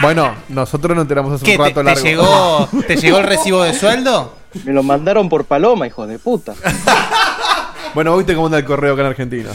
Bueno, 0.00 0.34
nosotros 0.48 0.94
nos 0.96 1.02
enteramos 1.02 1.32
hace 1.34 1.44
¿Qué, 1.44 1.52
un 1.52 1.56
te, 1.58 1.62
rato 1.68 1.80
te 1.80 1.84
largo. 1.84 2.02
llegó, 2.02 2.68
¿Te 2.86 2.96
llegó 2.96 3.18
el 3.18 3.24
recibo 3.24 3.62
de 3.62 3.72
sueldo? 3.74 4.36
Me 4.64 4.72
lo 4.72 4.82
mandaron 4.82 5.28
por 5.28 5.44
paloma, 5.44 5.86
hijo 5.86 6.06
de 6.06 6.18
puta. 6.18 6.54
Bueno, 7.94 8.16
viste 8.16 8.34
cómo 8.34 8.46
anda 8.46 8.58
el 8.58 8.64
correo 8.64 8.94
acá 8.94 9.02
en 9.02 9.08
Argentina. 9.08 9.50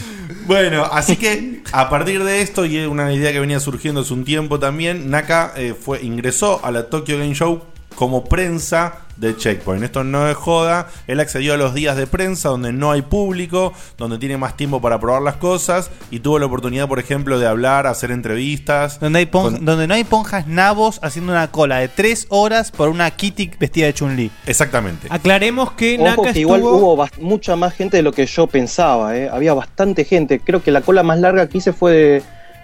Bueno, 0.46 0.84
así 0.84 1.16
que 1.16 1.62
a 1.72 1.90
partir 1.90 2.22
de 2.22 2.40
esto 2.40 2.64
y 2.64 2.78
una 2.86 3.12
idea 3.12 3.32
que 3.32 3.40
venía 3.40 3.60
surgiendo 3.60 4.02
hace 4.02 4.14
un 4.14 4.24
tiempo 4.24 4.58
también, 4.58 5.10
Naka 5.10 5.52
eh, 5.56 5.74
fue 5.78 6.02
ingresó 6.02 6.64
a 6.64 6.70
la 6.70 6.88
Tokyo 6.88 7.18
Game 7.18 7.34
Show 7.34 7.62
como 7.96 8.24
prensa 8.24 9.07
de 9.18 9.36
Checkpoint. 9.36 9.82
Esto 9.84 10.04
no 10.04 10.28
es 10.28 10.36
joda. 10.36 10.88
Él 11.06 11.20
accedió 11.20 11.54
a 11.54 11.56
los 11.56 11.74
días 11.74 11.96
de 11.96 12.06
prensa 12.06 12.48
donde 12.48 12.72
no 12.72 12.92
hay 12.92 13.02
público, 13.02 13.72
donde 13.96 14.18
tiene 14.18 14.36
más 14.36 14.56
tiempo 14.56 14.80
para 14.80 14.98
probar 15.00 15.22
las 15.22 15.36
cosas 15.36 15.90
y 16.10 16.20
tuvo 16.20 16.38
la 16.38 16.46
oportunidad, 16.46 16.88
por 16.88 16.98
ejemplo, 16.98 17.38
de 17.38 17.46
hablar, 17.46 17.86
hacer 17.86 18.10
entrevistas. 18.10 19.00
Donde, 19.00 19.20
hay 19.20 19.26
pon- 19.26 19.64
donde 19.64 19.86
no 19.86 19.94
hay 19.94 20.04
ponjas 20.04 20.46
nabos 20.46 21.00
haciendo 21.02 21.32
una 21.32 21.50
cola 21.50 21.78
de 21.78 21.88
tres 21.88 22.26
horas 22.28 22.70
por 22.70 22.88
una 22.88 23.10
Kitty 23.10 23.50
vestida 23.58 23.86
de 23.86 23.94
Chun-Li. 23.94 24.30
Exactamente. 24.46 25.08
Aclaremos 25.10 25.72
que 25.72 25.96
Ojo 25.96 26.04
Naka 26.04 26.32
que 26.32 26.40
igual 26.40 26.60
estuvo... 26.60 26.94
hubo 26.94 27.08
mucha 27.20 27.56
más 27.56 27.74
gente 27.74 27.96
de 27.96 28.02
lo 28.02 28.12
que 28.12 28.26
yo 28.26 28.46
pensaba, 28.46 29.16
¿eh? 29.16 29.28
Había 29.30 29.54
bastante 29.54 30.04
gente. 30.04 30.40
Creo 30.40 30.62
que 30.62 30.70
la 30.70 30.80
cola 30.82 31.02
más 31.02 31.18
larga 31.18 31.48
que 31.48 31.58
hice 31.58 31.72
fue 31.72 31.92
de, 31.92 32.22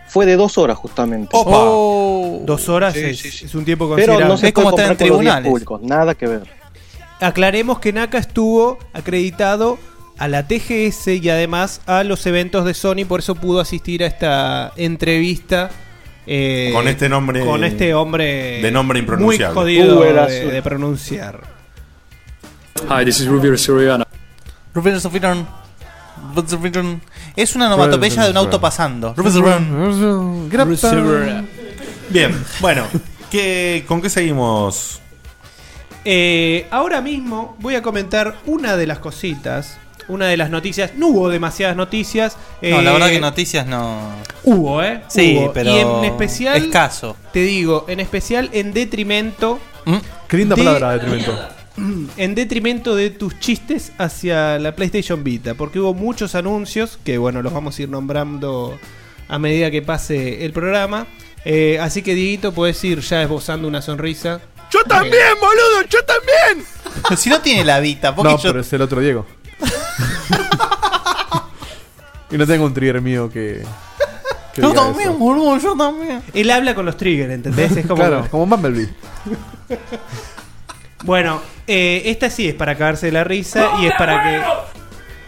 fue 0.09 0.27
de 0.27 0.37
dos 0.37 0.59
horas 0.59 0.77
justamente. 0.79 1.31
Dos 1.33 2.69
horas 2.69 2.95
Sí, 2.95 3.01
es, 3.01 3.19
sí, 3.19 3.31
sí. 3.31 3.45
es 3.47 3.55
un 3.55 3.65
tiempo 3.65 3.85
Pero 3.87 4.13
considerable. 4.15 4.27
no 4.27 4.37
se 4.37 4.53
puede 4.53 4.65
comparar 4.67 4.97
con 4.97 5.09
los 5.09 5.21
días 5.21 5.41
públicos, 5.41 5.81
nada 5.83 6.15
que 6.15 6.27
ver. 6.27 6.43
Aclaremos 7.21 7.79
que 7.79 7.93
Naka 7.93 8.19
estuvo 8.19 8.79
acreditado 8.93 9.79
a 10.19 10.29
la 10.29 10.47
TGS 10.47 11.09
y 11.09 11.29
además 11.31 11.81
a 11.87 12.05
los 12.05 12.25
eventos 12.27 12.65
de 12.65 12.75
Sony, 12.75 13.05
por 13.09 13.21
eso 13.21 13.35
pudo 13.35 13.61
asistir 13.61 14.03
a 14.05 14.07
esta 14.07 14.73
entrevista. 14.77 15.71
eh, 16.27 16.71
Con 16.73 16.89
este 16.89 17.09
nombre- 17.09 17.45
Con 17.45 17.65
este 17.65 17.93
hombre. 17.95 18.63
de 18.63 18.71
nombre 18.71 18.99
impronunciable. 18.99 19.55
Muy 19.55 19.79
jodido 19.83 20.01
de, 20.01 20.63
pronunciar. 20.63 21.41
Hi, 22.89 23.05
this 23.05 23.21
is 23.21 23.27
Ruby 23.27 23.57
Soriano. 23.59 24.05
Rubén 24.75 25.01
Sofirón. 25.01 25.47
Es 27.37 27.55
una 27.57 27.67
onomatopeya 27.67 28.25
de 28.25 28.31
un 28.31 28.37
auto 28.37 28.61
pasando. 28.61 29.15
Bien, 32.11 32.45
bueno, 32.61 32.87
¿qué, 33.31 33.85
¿con 33.89 34.01
qué 34.03 34.11
seguimos? 34.11 35.01
Eh, 36.05 36.67
ahora 36.71 37.01
mismo 37.01 37.57
voy 37.61 37.75
a 37.77 37.83
comentar 37.83 38.37
una 38.47 38.77
de 38.77 38.87
las 38.87 38.99
cositas. 38.99 39.79
Una 40.07 40.27
de 40.27 40.37
las 40.37 40.51
noticias. 40.51 40.93
No 40.97 41.09
hubo 41.09 41.31
demasiadas 41.31 41.77
noticias. 41.77 42.37
No, 42.61 42.83
la 42.83 42.91
eh, 42.91 42.93
verdad 42.93 43.09
que 43.09 43.21
noticias 43.21 43.67
no. 43.67 44.01
Hubo, 44.43 44.83
¿eh? 44.83 45.03
Sí, 45.09 45.39
Hubo. 45.39 45.53
pero 45.55 45.71
Y 45.75 45.79
en 45.79 46.05
especial. 46.05 46.63
escaso. 46.63 47.17
Te 47.33 47.41
digo, 47.41 47.87
en 47.89 48.01
especial 48.01 48.51
en 48.53 48.75
detrimento. 48.75 49.59
Qué 50.29 50.37
linda 50.37 50.57
de- 50.57 50.63
palabra, 50.63 50.93
detrimento. 50.93 51.35
En 52.17 52.35
detrimento 52.35 52.95
de 52.95 53.11
tus 53.11 53.39
chistes 53.41 53.93
hacia 53.99 54.59
la 54.59 54.75
PlayStation 54.77 55.25
Vita. 55.25 55.55
Porque 55.55 55.81
hubo 55.81 55.95
muchos 55.95 56.35
anuncios. 56.35 56.99
Que 57.05 57.19
bueno, 57.19 57.43
los 57.43 57.53
vamos 57.53 57.79
a 57.79 57.83
ir 57.83 57.89
nombrando 57.89 58.79
a 59.29 59.39
medida 59.39 59.71
que 59.71 59.83
pase 59.83 60.45
el 60.45 60.53
programa. 60.53 61.07
Eh, 61.45 61.79
así 61.81 62.03
que, 62.03 62.15
Dieguito, 62.15 62.53
puedes 62.53 62.83
ir 62.85 63.01
ya 63.01 63.23
esbozando 63.23 63.69
una 63.69 63.83
sonrisa. 63.83 64.41
¡Yo 64.71 64.83
también, 64.85 65.23
boludo! 65.41 65.83
¡Yo 65.89 65.99
también! 66.05 66.67
si 67.19 67.29
no 67.29 67.41
tiene 67.41 67.65
la 67.65 67.81
Vita, 67.81 68.15
porque 68.15 68.33
No, 68.33 68.39
yo. 68.39 68.49
pero 68.51 68.61
es 68.61 68.73
el 68.73 68.83
otro 68.83 69.01
Diego. 69.01 69.27
y 72.31 72.39
no 72.39 72.47
tengo 72.47 72.65
un 72.65 72.75
trigger 72.75 73.01
mío 73.01 73.31
que. 73.31 73.63
que 74.55 74.63
Yo 74.63 74.73
también, 74.73 75.11
eso. 75.11 75.19
boludo, 75.19 75.59
yo 75.59 75.77
también. 75.77 76.23
Él 76.33 76.51
habla 76.51 76.75
con 76.75 76.87
los 76.87 76.97
triggers, 76.97 77.33
¿entendés? 77.33 77.77
Es 77.77 77.87
como. 77.87 77.97
Claro, 77.97 78.27
como 78.31 78.47
Bumblebee. 78.47 78.89
Bueno, 81.05 81.41
eh, 81.67 82.03
esta 82.07 82.29
sí 82.31 82.49
es 82.49 82.55
para 82.55 82.75
cagarse 82.77 83.07
de 83.07 83.13
la 83.13 83.25
risa 83.25 83.71
y 83.81 83.87
es 83.87 83.93
para 83.97 84.23
que. 84.23 84.41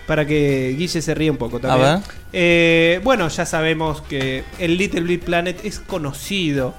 para 0.07 0.27
que 0.27 0.75
Guille 0.77 1.01
se 1.03 1.15
ríe 1.15 1.31
un 1.31 1.37
poco 1.37 1.59
también. 1.61 1.87
A 1.89 1.95
ver. 1.97 2.05
Eh, 2.33 3.01
bueno, 3.05 3.29
ya 3.29 3.47
sabemos 3.47 4.03
que 4.03 4.45
el 4.59 4.77
Little 4.77 5.03
Big 5.03 5.21
Planet 5.25 5.65
es 5.65 5.79
conocido 5.81 6.75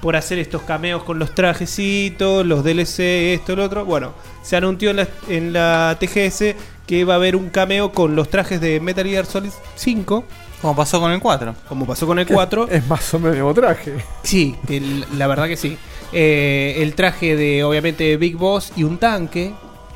por 0.00 0.16
hacer 0.16 0.38
estos 0.38 0.62
cameos 0.62 1.04
con 1.04 1.18
los 1.18 1.34
trajecitos, 1.34 2.44
los 2.44 2.64
DLC, 2.64 3.00
esto, 3.34 3.54
lo 3.56 3.64
otro. 3.64 3.84
Bueno, 3.84 4.12
se 4.42 4.56
anunció 4.56 4.90
en 4.90 4.96
la, 4.96 5.08
en 5.28 5.52
la 5.52 5.96
TGS 6.00 6.54
que 6.86 7.04
va 7.04 7.14
a 7.14 7.16
haber 7.16 7.36
un 7.36 7.50
cameo 7.50 7.92
con 7.92 8.16
los 8.16 8.28
trajes 8.30 8.60
de 8.60 8.80
Metal 8.80 9.06
Gear 9.06 9.26
Solid 9.26 9.50
5. 9.76 10.24
Como 10.60 10.74
pasó 10.74 11.00
con 11.00 11.12
el 11.12 11.20
4. 11.20 11.54
Como 11.68 11.86
pasó 11.86 12.06
con 12.06 12.18
el 12.18 12.26
4. 12.26 12.68
Es 12.70 12.86
más 12.88 13.14
o 13.14 13.18
menos 13.18 13.36
el 13.36 13.42
mismo 13.44 13.54
traje. 13.54 13.92
Sí, 14.24 14.56
el- 14.68 15.04
la 15.16 15.26
verdad 15.28 15.46
que 15.46 15.56
sí. 15.56 15.78
Eh, 16.12 16.76
el 16.78 16.94
traje 16.94 17.36
de, 17.36 17.64
obviamente, 17.64 18.16
Big 18.16 18.36
Boss 18.36 18.72
y 18.76 18.84
un 18.84 18.98
tanque. 18.98 19.52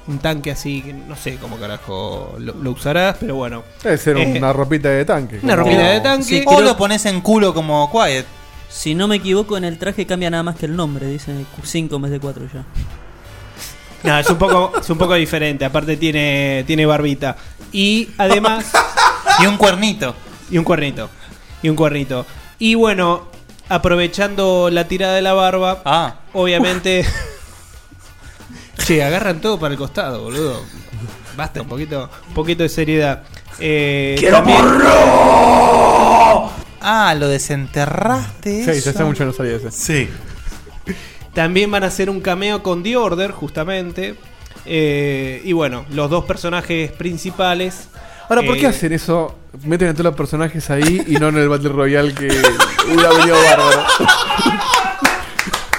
Un 0.08 0.18
tanque 0.18 0.50
así, 0.50 0.82
que 0.82 0.92
no 0.92 1.14
sé 1.14 1.36
cómo 1.36 1.56
carajo 1.58 2.34
lo, 2.38 2.54
lo 2.54 2.70
usarás, 2.72 3.16
pero 3.20 3.36
bueno. 3.36 3.62
Debe 3.84 3.96
ser 3.98 4.16
Eh, 4.16 4.34
una 4.36 4.52
ropita 4.52 4.88
de 4.88 5.04
tanque. 5.04 5.38
Una 5.42 5.54
como- 5.56 5.66
ropita 5.68 5.88
de 5.90 6.00
tanque. 6.00 6.24
Sí, 6.24 6.42
O 6.44 6.56
creo- 6.56 6.60
lo 6.68 6.76
pones 6.76 7.06
en 7.06 7.20
culo 7.20 7.54
como 7.54 7.88
Quiet. 7.90 8.26
Si 8.68 8.94
no 8.94 9.06
me 9.06 9.16
equivoco, 9.16 9.56
en 9.56 9.64
el 9.64 9.78
traje 9.78 10.04
cambia 10.06 10.28
nada 10.30 10.42
más 10.42 10.56
que 10.56 10.66
el 10.66 10.74
nombre. 10.74 11.06
Dice 11.06 11.32
5 11.62 11.96
en 11.96 12.02
vez 12.02 12.10
de 12.10 12.18
4 12.20 12.44
ya. 12.52 12.64
No, 14.02 14.18
es 14.18 14.28
un 14.28 14.36
poco, 14.38 14.72
es 14.80 14.90
un 14.90 14.98
poco 14.98 15.14
diferente. 15.14 15.64
Aparte 15.64 15.96
tiene, 15.96 16.64
tiene 16.66 16.84
barbita. 16.84 17.36
Y 17.70 18.08
además. 18.18 18.72
y 19.40 19.46
un 19.46 19.56
cuernito. 19.56 20.14
Y 20.50 20.58
un 20.58 20.64
cuernito. 20.64 21.08
Y 21.62 21.68
un 21.68 21.76
cuernito. 21.76 22.26
Y 22.58 22.74
bueno, 22.74 23.28
aprovechando 23.72 24.68
la 24.70 24.86
tirada 24.86 25.14
de 25.14 25.22
la 25.22 25.32
barba. 25.32 25.80
Ah. 25.84 26.16
Obviamente. 26.34 27.06
che, 28.86 29.02
agarran 29.02 29.40
todo 29.40 29.58
para 29.58 29.72
el 29.72 29.78
costado, 29.78 30.22
boludo. 30.22 30.62
Basta, 31.36 31.62
un 31.62 31.68
poquito, 31.68 32.10
un 32.28 32.34
poquito 32.34 32.62
de 32.62 32.68
seriedad. 32.68 33.22
Eh, 33.58 34.16
también- 34.30 34.58
Ah, 36.84 37.14
lo 37.16 37.28
desenterraste. 37.28 38.64
Sí, 38.64 38.70
eso. 38.70 38.90
hace 38.90 39.04
mucho 39.04 39.24
no 39.24 39.32
salía 39.32 39.56
ese. 39.56 39.70
Sí. 39.70 40.10
También 41.32 41.70
van 41.70 41.84
a 41.84 41.86
hacer 41.86 42.10
un 42.10 42.20
cameo 42.20 42.62
con 42.62 42.82
The 42.82 42.96
Order, 42.96 43.30
justamente. 43.30 44.16
Eh, 44.66 45.40
y 45.44 45.52
bueno, 45.52 45.86
los 45.90 46.10
dos 46.10 46.24
personajes 46.24 46.90
principales. 46.92 47.88
Ahora, 48.32 48.46
¿por 48.46 48.56
qué 48.56 48.62
eh, 48.64 48.68
hacen 48.68 48.92
eso? 48.94 49.36
Meten 49.64 49.88
a 49.88 49.92
todos 49.92 50.04
los 50.04 50.14
personajes 50.14 50.70
ahí 50.70 51.02
y 51.06 51.16
no 51.16 51.28
en 51.28 51.36
el 51.36 51.48
Battle 51.50 51.68
Royale 51.68 52.14
que 52.14 52.28
hubiera 52.86 53.10
venido 53.10 53.36
bárbaro. 53.44 53.84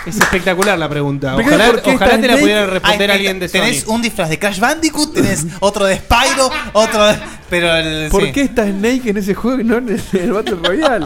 Es 0.06 0.18
espectacular 0.18 0.78
la 0.78 0.88
pregunta. 0.88 1.34
¿Por 1.34 1.44
qué- 1.44 1.50
Ojalá, 1.50 1.66
por 1.72 1.82
qué 1.82 1.96
ojalá 1.96 2.12
te 2.12 2.18
la 2.18 2.24
Snake? 2.28 2.42
pudiera 2.42 2.66
responder 2.68 3.10
Ay, 3.10 3.16
alguien 3.18 3.40
de 3.40 3.50
Tenés 3.50 3.82
Sony. 3.84 3.94
un 3.96 4.02
disfraz 4.04 4.30
de 4.30 4.38
Crash 4.38 4.60
Bandicoot, 4.60 5.14
tenés 5.14 5.48
otro 5.62 5.86
de 5.86 5.96
Spyro, 5.98 6.52
otro 6.74 7.06
de... 7.08 7.16
Pero 7.50 7.76
el, 7.76 8.10
¿Por 8.12 8.24
sí. 8.26 8.32
qué 8.34 8.42
está 8.42 8.66
Snake 8.68 9.10
en 9.10 9.18
ese 9.18 9.34
juego 9.34 9.62
y 9.62 9.64
no 9.64 9.78
en 9.78 9.90
el, 9.90 10.02
en 10.14 10.20
el 10.26 10.34
Battle 10.34 10.58
Royale? 10.62 11.06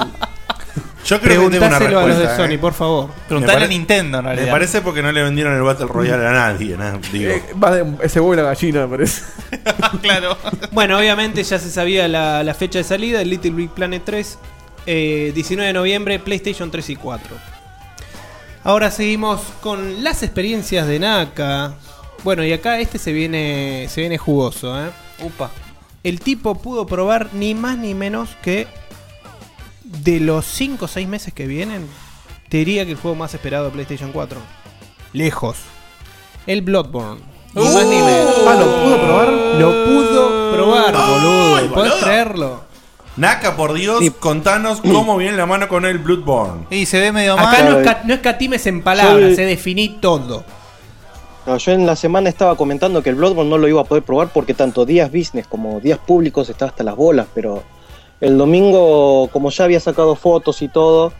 Yo 1.05 1.21
creo 1.21 1.41
que 1.45 1.51
tengo 1.51 1.65
una 1.67 1.77
Preguntáselo 1.77 1.99
a 1.99 2.01
los 2.07 2.17
de 2.17 2.23
respuesta. 2.25 2.43
Sony, 2.45 2.53
eh. 2.55 2.57
por 2.59 2.73
favor. 2.73 3.09
Preguntale 3.27 3.59
Me 3.59 3.65
a 3.65 3.67
Nintendo, 3.69 4.17
en 4.19 4.25
Me 4.25 4.31
realidad. 4.33 4.51
parece 4.51 4.81
porque 4.81 5.01
no 5.01 5.11
le 5.11 5.23
vendieron 5.23 5.53
el 5.55 5.61
Battle 5.61 5.85
Royale 5.87 6.27
a 6.27 6.31
nadie, 6.31 6.75
¿no? 6.75 6.99
Digo. 7.11 7.31
Eh, 7.31 7.43
va 7.63 7.71
de- 7.71 7.85
ese 8.03 8.19
huevo 8.19 8.35
la 8.35 8.41
gallina, 8.43 8.85
me 8.87 8.97
parece. 8.97 9.21
claro. 10.01 10.37
Bueno, 10.71 10.97
obviamente 10.97 11.43
ya 11.43 11.59
se 11.59 11.69
sabía 11.71 12.07
la, 12.09 12.43
la 12.43 12.53
fecha 12.53 12.79
de 12.79 12.83
salida, 12.83 13.21
el 13.21 13.29
Little 13.29 13.51
Big 13.51 13.69
Planet 13.69 14.01
3, 14.05 14.37
eh, 14.85 15.31
19 15.33 15.67
de 15.67 15.73
noviembre, 15.73 16.19
PlayStation 16.19 16.69
3 16.71 16.89
y 16.89 16.95
4. 16.97 17.35
Ahora 18.63 18.91
seguimos 18.91 19.41
con 19.61 20.03
las 20.03 20.23
experiencias 20.23 20.87
de 20.87 20.99
Naka. 20.99 21.73
Bueno, 22.23 22.43
y 22.43 22.51
acá 22.51 22.79
este 22.79 22.97
se 22.97 23.13
viene, 23.13 23.87
se 23.89 24.01
viene 24.01 24.17
jugoso, 24.17 24.77
¿eh? 24.77 24.89
Upa. 25.23 25.51
El 26.03 26.19
tipo 26.19 26.55
pudo 26.55 26.85
probar 26.85 27.29
ni 27.33 27.53
más 27.55 27.77
ni 27.77 27.93
menos 27.93 28.29
que 28.41 28.67
de 29.87 30.19
los 30.19 30.45
5 30.45 30.85
o 30.85 30.87
6 30.87 31.07
meses 31.07 31.33
que 31.33 31.47
vienen, 31.47 31.87
te 32.49 32.57
diría 32.57 32.85
que 32.85 32.91
el 32.91 32.97
juego 32.97 33.15
más 33.15 33.33
esperado 33.33 33.65
de 33.65 33.71
PlayStation 33.71 34.11
4. 34.11 34.39
Lejos. 35.13 35.57
El 36.45 36.61
Bloodborne. 36.61 37.21
Ni 37.53 37.63
más 37.63 37.85
ni 37.85 37.95
menos. 37.97 38.35
Ah, 38.47 38.55
¿lo 38.59 38.83
pudo 38.83 39.01
probar? 39.01 39.29
Lo 39.59 39.85
pudo 39.85 40.51
probar, 40.53 40.93
boludo. 40.93 41.73
¿Puedes 41.73 41.91
boludo. 41.91 41.99
creerlo? 41.99 42.67
Naka, 43.15 43.55
por 43.55 43.73
Dios, 43.73 43.99
contanos 44.19 44.79
cómo 44.81 45.17
viene 45.17 45.35
la 45.37 45.47
mano 45.47 45.67
con 45.67 45.85
el 45.85 45.97
Bloodborne. 45.97 46.67
Y 46.69 46.85
se 46.85 46.99
ve 46.99 47.11
medio 47.11 47.33
Acá 47.33 47.63
mal. 47.63 47.69
no, 47.71 47.79
esca- 47.79 48.03
no 48.03 48.13
escatimes 48.13 48.67
en 48.67 48.83
palabras, 48.83 49.35
se 49.35 49.41
definí 49.43 49.89
todo. 49.99 50.43
No, 51.47 51.57
yo 51.57 51.71
en 51.71 51.87
la 51.87 51.95
semana 51.95 52.29
estaba 52.29 52.55
comentando 52.55 53.01
que 53.01 53.09
el 53.09 53.15
Bloodborne 53.15 53.49
no 53.49 53.57
lo 53.57 53.67
iba 53.67 53.81
a 53.81 53.85
poder 53.85 54.03
probar 54.03 54.27
porque 54.31 54.53
tanto 54.53 54.85
días 54.85 55.11
business 55.11 55.47
como 55.47 55.79
días 55.79 55.97
públicos 55.97 56.47
estaba 56.49 56.69
hasta 56.69 56.83
las 56.83 56.95
bolas, 56.95 57.25
pero 57.33 57.63
el 58.21 58.37
domingo, 58.37 59.29
como 59.31 59.49
ya 59.51 59.63
había 59.65 59.79
sacado 59.79 60.15
fotos 60.15 60.61
y 60.61 60.67
todo, 60.67 61.13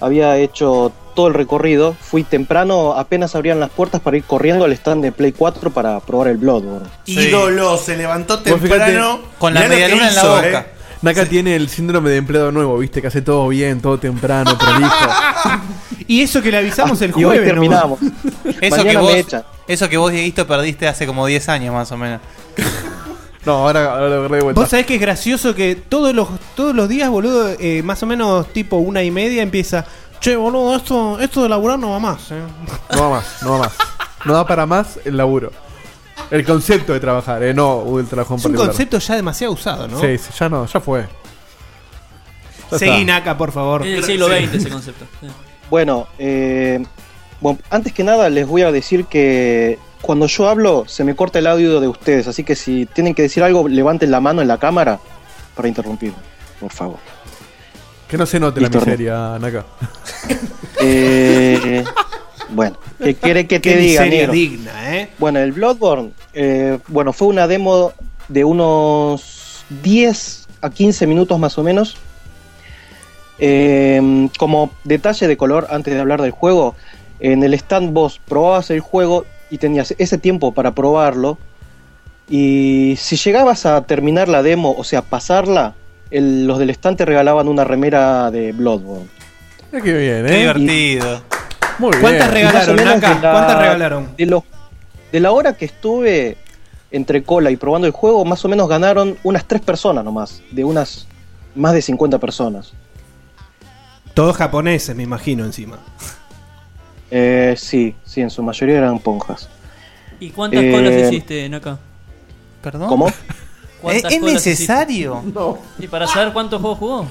había 0.00 0.36
hecho 0.38 0.92
todo 1.14 1.26
el 1.28 1.34
recorrido, 1.34 1.96
fui 2.00 2.22
temprano, 2.22 2.92
apenas 2.92 3.34
abrían 3.34 3.58
las 3.58 3.70
puertas 3.70 4.00
para 4.00 4.16
ir 4.16 4.22
corriendo 4.24 4.64
al 4.64 4.72
stand 4.72 5.02
de 5.02 5.10
Play 5.10 5.32
4 5.32 5.70
para 5.72 5.98
probar 6.00 6.28
el 6.28 6.36
Bloodborne. 6.36 6.86
Ídolo, 7.06 7.76
se 7.76 7.96
levantó 7.96 8.38
fíjate, 8.38 8.68
temprano. 8.68 9.18
con 9.38 9.52
la 9.54 9.66
medialuna 9.66 10.08
en 10.08 10.14
la 10.14 10.24
boca. 10.24 10.60
eh. 10.60 10.78
Naka 11.02 11.26
tiene 11.26 11.54
el 11.54 11.68
síndrome 11.68 12.10
de 12.10 12.16
empleado 12.16 12.50
nuevo, 12.52 12.78
viste, 12.78 13.00
que 13.00 13.06
hace 13.08 13.22
todo 13.22 13.46
bien, 13.48 13.80
todo 13.80 13.98
temprano, 13.98 14.56
prolijo. 14.58 14.94
Y 16.06 16.22
eso 16.22 16.40
que 16.40 16.50
le 16.50 16.56
avisamos 16.58 17.02
el 17.02 17.10
Y 17.10 17.14
hoy 17.16 17.24
jueves. 17.24 17.40
¿no? 17.42 17.52
terminamos. 17.52 17.98
Eso 18.62 18.82
que, 18.82 18.96
vos, 18.96 19.12
me 19.12 19.18
echan. 19.18 19.44
eso 19.66 19.88
que 19.90 19.98
vos, 19.98 20.10
Dieguito, 20.10 20.46
perdiste 20.46 20.88
hace 20.88 21.06
como 21.06 21.26
10 21.26 21.48
años 21.50 21.74
más 21.74 21.92
o 21.92 21.98
menos. 21.98 22.20
No, 23.44 23.52
ahora, 23.66 23.92
ahora 23.92 24.08
lo 24.08 24.14
agarré 24.20 24.36
de 24.38 24.42
vuelta. 24.42 24.60
Vos 24.60 24.68
sabés 24.70 24.86
que 24.86 24.96
es 24.96 25.00
gracioso 25.00 25.54
que 25.54 25.76
todos 25.76 26.14
los, 26.14 26.28
todos 26.54 26.74
los 26.74 26.88
días, 26.88 27.08
boludo, 27.08 27.48
eh, 27.58 27.82
más 27.82 28.02
o 28.02 28.06
menos 28.06 28.52
tipo 28.52 28.76
una 28.76 29.02
y 29.02 29.10
media 29.10 29.42
empieza. 29.42 29.84
Che, 30.20 30.34
boludo, 30.36 30.76
esto, 30.76 31.18
esto 31.20 31.42
de 31.44 31.48
laburar 31.48 31.78
no 31.78 31.90
va 31.92 31.98
más. 32.00 32.30
eh". 32.32 32.42
No 32.94 33.02
va 33.02 33.10
más, 33.20 33.42
no 33.42 33.52
va 33.52 33.58
más. 33.58 33.72
No 34.24 34.34
da 34.34 34.46
para 34.46 34.66
más 34.66 34.98
el 35.04 35.16
laburo. 35.16 35.52
El 36.30 36.44
concepto 36.44 36.92
de 36.92 37.00
trabajar, 37.00 37.42
eh, 37.44 37.54
no 37.54 37.98
el 38.00 38.06
trabajo 38.06 38.34
en 38.34 38.40
Es 38.40 38.44
un 38.44 38.50
particular. 38.52 38.70
concepto 38.70 38.98
ya 38.98 39.14
demasiado 39.14 39.52
usado, 39.52 39.86
¿no? 39.88 40.00
Sí, 40.00 40.18
sí, 40.18 40.30
ya 40.38 40.48
no, 40.48 40.66
ya 40.66 40.80
fue. 40.80 41.06
Ya 42.72 42.78
Seguí, 42.78 43.00
está. 43.00 43.04
Naka, 43.04 43.38
por 43.38 43.52
favor. 43.52 43.86
Es 43.86 43.94
del 43.94 44.04
siglo 44.04 44.26
XX 44.26 44.54
ese 44.54 44.68
concepto. 44.70 45.06
Sí. 45.20 45.28
Bueno, 45.70 46.08
eh, 46.18 46.84
bueno, 47.40 47.60
antes 47.70 47.92
que 47.92 48.02
nada 48.02 48.28
les 48.28 48.46
voy 48.46 48.62
a 48.62 48.72
decir 48.72 49.04
que 49.06 49.78
cuando 50.02 50.26
yo 50.26 50.48
hablo 50.48 50.84
se 50.86 51.04
me 51.04 51.14
corta 51.14 51.38
el 51.38 51.46
audio 51.46 51.80
de 51.80 51.88
ustedes, 51.88 52.26
así 52.28 52.44
que 52.44 52.54
si 52.54 52.86
tienen 52.86 53.14
que 53.14 53.22
decir 53.22 53.42
algo, 53.42 53.68
levanten 53.68 54.10
la 54.10 54.20
mano 54.20 54.42
en 54.42 54.48
la 54.48 54.58
cámara 54.58 54.98
para 55.54 55.68
interrumpir, 55.68 56.12
por 56.60 56.72
favor. 56.72 56.98
Que 58.08 58.16
no 58.16 58.24
se 58.24 58.40
note 58.40 58.60
Listo, 58.60 58.78
la 58.78 58.84
miseria, 58.84 59.38
Naka. 59.38 59.64
Eh, 60.80 61.82
bueno, 62.50 62.76
¿qué 63.02 63.16
quiere 63.16 63.48
que 63.48 63.58
te 63.58 63.70
Qué 63.72 63.76
diga, 63.78 64.02
miseria 64.02 64.28
digna, 64.28 64.96
¿eh? 64.96 65.10
Bueno, 65.18 65.40
el 65.40 65.50
Bloodborne, 65.50 66.12
eh, 66.32 66.78
bueno, 66.86 67.12
fue 67.12 67.26
una 67.26 67.48
demo 67.48 67.92
de 68.28 68.44
unos 68.44 69.64
10 69.82 70.46
a 70.60 70.70
15 70.70 71.08
minutos 71.08 71.36
más 71.40 71.58
o 71.58 71.64
menos. 71.64 71.96
Eh, 73.40 74.28
como 74.38 74.70
detalle 74.84 75.26
de 75.26 75.36
color, 75.36 75.66
antes 75.70 75.94
de 75.94 76.00
hablar 76.00 76.22
del 76.22 76.30
juego, 76.30 76.76
en 77.20 77.42
el 77.42 77.54
stand 77.54 77.92
vos 77.92 78.20
probabas 78.24 78.70
el 78.70 78.80
juego 78.80 79.26
y 79.50 79.58
tenías 79.58 79.94
ese 79.98 80.18
tiempo 80.18 80.52
para 80.52 80.74
probarlo. 80.74 81.38
Y 82.28 82.94
si 82.98 83.16
llegabas 83.16 83.64
a 83.66 83.82
terminar 83.82 84.28
la 84.28 84.42
demo, 84.42 84.74
o 84.76 84.84
sea, 84.84 85.02
pasarla, 85.02 85.74
el- 86.10 86.46
los 86.46 86.58
del 86.58 86.70
stand 86.70 86.98
te 86.98 87.04
regalaban 87.04 87.48
una 87.48 87.64
remera 87.64 88.30
de 88.30 88.52
Bloodborne. 88.52 89.06
Qué 89.70 89.80
bien, 89.80 90.26
Qué 90.26 90.34
eh. 90.34 90.38
divertido. 90.40 91.22
Muy 91.78 91.90
bien. 91.90 92.00
¿Cuántas 92.02 92.30
regalaron, 92.30 92.76
Naka? 92.76 93.14
de 93.14 93.20
la- 93.20 93.32
¿Cuántas 93.32 93.58
regalaron? 93.58 94.08
De, 94.16 94.26
lo- 94.26 94.44
de 95.12 95.20
la 95.20 95.30
hora 95.32 95.54
que 95.56 95.64
estuve 95.64 96.36
entre 96.90 97.22
cola 97.22 97.50
y 97.50 97.56
probando 97.56 97.86
el 97.86 97.92
juego, 97.92 98.24
más 98.24 98.44
o 98.44 98.48
menos 98.48 98.68
ganaron 98.68 99.16
unas 99.22 99.44
tres 99.44 99.60
personas 99.60 100.04
nomás, 100.04 100.42
de 100.50 100.64
unas 100.64 101.06
más 101.54 101.72
de 101.74 101.82
50 101.82 102.18
personas. 102.18 102.72
Todos 104.14 104.36
japoneses, 104.36 104.96
me 104.96 105.02
imagino, 105.02 105.44
encima. 105.44 105.78
Eh, 107.10 107.54
sí, 107.56 107.94
sí, 108.04 108.20
en 108.20 108.30
su 108.30 108.42
mayoría 108.42 108.78
eran 108.78 108.98
ponjas. 108.98 109.48
¿Y 110.20 110.30
cuántas 110.30 110.62
Eh, 110.64 110.70
colas 110.72 110.94
hiciste, 110.94 111.48
Naka? 111.48 111.78
¿Perdón? 112.62 112.88
¿Cómo? 112.88 113.08
¿Es, 113.08 113.14
¿Cuántas 113.80 114.12
es 114.12 114.18
colas 114.20 114.34
necesario? 114.34 115.22
hiciste? 115.22 115.40
¿Y 115.78 115.88
para 115.88 116.06
saber 116.06 116.32
cuántos 116.32 116.60
juegos 116.60 116.78
jugó? 116.78 117.06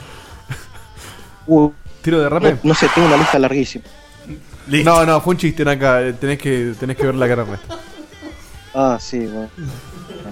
Uh, 1.48 1.72
Tiro 2.02 2.20
de 2.20 2.30
no, 2.30 2.30
rape. 2.30 2.60
no 2.64 2.74
sé, 2.76 2.88
tengo 2.94 3.08
una 3.08 3.18
lista 3.18 3.40
larguísima. 3.40 3.86
No, 4.68 5.06
no, 5.06 5.22
fue 5.22 5.32
un 5.34 5.38
chiste, 5.38 5.64
Naka. 5.64 6.14
Tenés 6.20 6.38
que, 6.38 6.74
tenés 6.80 6.98
que 6.98 7.06
ver 7.06 7.16
la 7.16 7.28
cara. 7.28 7.44
Ernesto. 7.44 7.68
Ah, 8.74 8.98
sí, 9.00 9.20
bueno. 9.26 9.50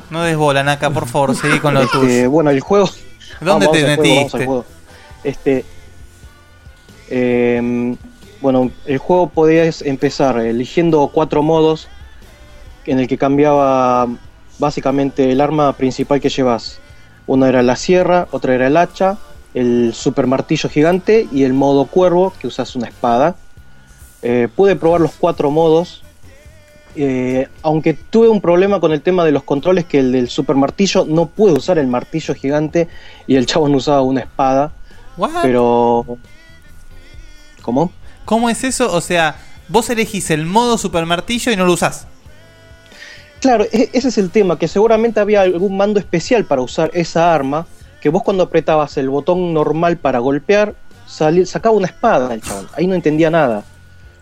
No 0.10 0.24
des 0.24 0.36
bola, 0.38 0.62
Naka, 0.64 0.90
por 0.90 1.08
favor, 1.08 1.36
seguí 1.36 1.60
con 1.60 1.74
lo 1.74 1.82
Este, 1.82 1.98
tuyo. 1.98 2.30
bueno, 2.32 2.50
el 2.50 2.60
juego. 2.60 2.90
¿Dónde 3.42 3.66
Vamos 3.68 3.72
te 3.72 3.86
al 3.86 3.96
juego, 3.96 4.16
vamos 4.16 4.34
al 4.36 4.40
metiste? 4.40 4.46
juego. 4.46 4.66
Este. 5.24 5.66
em, 7.10 7.96
bueno, 8.46 8.70
el 8.86 9.00
juego 9.00 9.30
podías 9.30 9.82
empezar 9.82 10.38
eligiendo 10.38 11.08
cuatro 11.08 11.42
modos 11.42 11.88
en 12.86 13.00
el 13.00 13.08
que 13.08 13.18
cambiaba 13.18 14.08
básicamente 14.60 15.32
el 15.32 15.42
arma 15.42 15.74
principal 15.74 16.22
que 16.22 16.30
llevas. 16.30 16.78
Una 17.26 17.50
era 17.50 17.64
la 17.64 17.76
sierra, 17.76 18.28
otra 18.30 18.54
era 18.54 18.68
el 18.68 18.78
hacha, 18.78 19.18
el 19.56 19.96
super 19.96 20.28
martillo 20.28 20.70
gigante 20.70 21.28
y 21.32 21.42
el 21.42 21.54
modo 21.54 21.86
cuervo, 21.88 22.34
que 22.40 22.46
usas 22.46 22.76
una 22.76 22.88
espada. 22.88 23.36
Eh, 24.22 24.48
pude 24.56 24.76
probar 24.76 25.02
los 25.02 25.14
cuatro 25.14 25.50
modos. 25.50 26.04
eh, 26.96 27.48
aunque 27.64 27.96
tuve 27.96 28.30
un 28.30 28.42
problema 28.42 28.80
con 28.80 28.92
el 28.92 29.02
tema 29.02 29.26
de 29.26 29.32
los 29.32 29.42
controles, 29.42 29.86
que 29.86 29.98
el 29.98 30.12
del 30.12 30.30
super 30.30 30.56
martillo 30.56 31.04
no 31.10 31.26
pude 31.26 31.54
usar 31.54 31.80
el 31.80 31.88
martillo 31.88 32.36
gigante 32.36 32.90
y 33.26 33.38
el 33.38 33.48
chavo 33.48 33.68
no 33.70 33.78
usaba 33.78 34.04
una 34.04 34.20
espada. 34.20 34.72
Pero. 35.42 36.06
¿Cómo? 37.64 37.92
¿Cómo 38.26 38.50
es 38.50 38.64
eso? 38.64 38.92
O 38.92 39.02
sea, 39.02 39.36
vos 39.70 39.90
elegís 39.90 40.30
el 40.32 40.46
modo 40.46 40.78
super 40.78 41.06
martillo 41.06 41.52
y 41.52 41.56
no 41.56 41.66
lo 41.66 41.74
usás. 41.74 42.08
Claro, 43.40 43.66
e- 43.72 43.90
ese 43.94 44.08
es 44.08 44.18
el 44.18 44.32
tema, 44.32 44.58
que 44.58 44.68
seguramente 44.68 45.20
había 45.20 45.42
algún 45.42 45.78
mando 45.78 46.00
especial 46.00 46.46
para 46.46 46.62
usar 46.62 46.90
esa 46.94 47.34
arma, 47.34 47.68
que 48.02 48.10
vos 48.10 48.24
cuando 48.24 48.44
apretabas 48.44 48.98
el 48.98 49.10
botón 49.10 49.54
normal 49.54 49.98
para 49.98 50.20
golpear, 50.20 50.76
sali- 51.08 51.46
sacaba 51.46 51.76
una 51.76 51.88
espada 51.88 52.34
el 52.34 52.42
chabón. 52.42 52.68
Ahí 52.76 52.88
no 52.88 52.96
entendía 52.96 53.30
nada. 53.30 53.64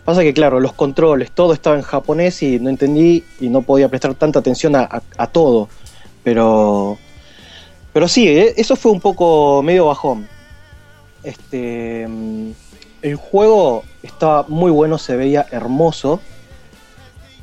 Pasa 0.04 0.20
que 0.22 0.34
claro, 0.34 0.60
los 0.60 0.74
controles, 0.74 1.30
todo 1.30 1.54
estaba 1.54 1.76
en 1.76 1.82
japonés 1.82 2.42
y 2.42 2.58
no 2.60 2.68
entendí 2.68 3.24
y 3.40 3.48
no 3.48 3.62
podía 3.62 3.88
prestar 3.88 4.14
tanta 4.14 4.40
atención 4.40 4.76
a, 4.76 5.26
todo. 5.32 5.68
Pero... 6.22 6.98
Pero 7.94 8.08
sí, 8.08 8.28
eh, 8.28 8.52
eso 8.56 8.76
fue 8.76 8.92
un 8.92 9.00
poco 9.00 9.62
medio 9.62 9.86
bajón. 9.86 10.28
Este... 11.22 12.06
El 13.04 13.16
juego 13.16 13.84
estaba 14.02 14.46
muy 14.48 14.70
bueno, 14.70 14.96
se 14.96 15.14
veía 15.14 15.44
hermoso. 15.50 16.22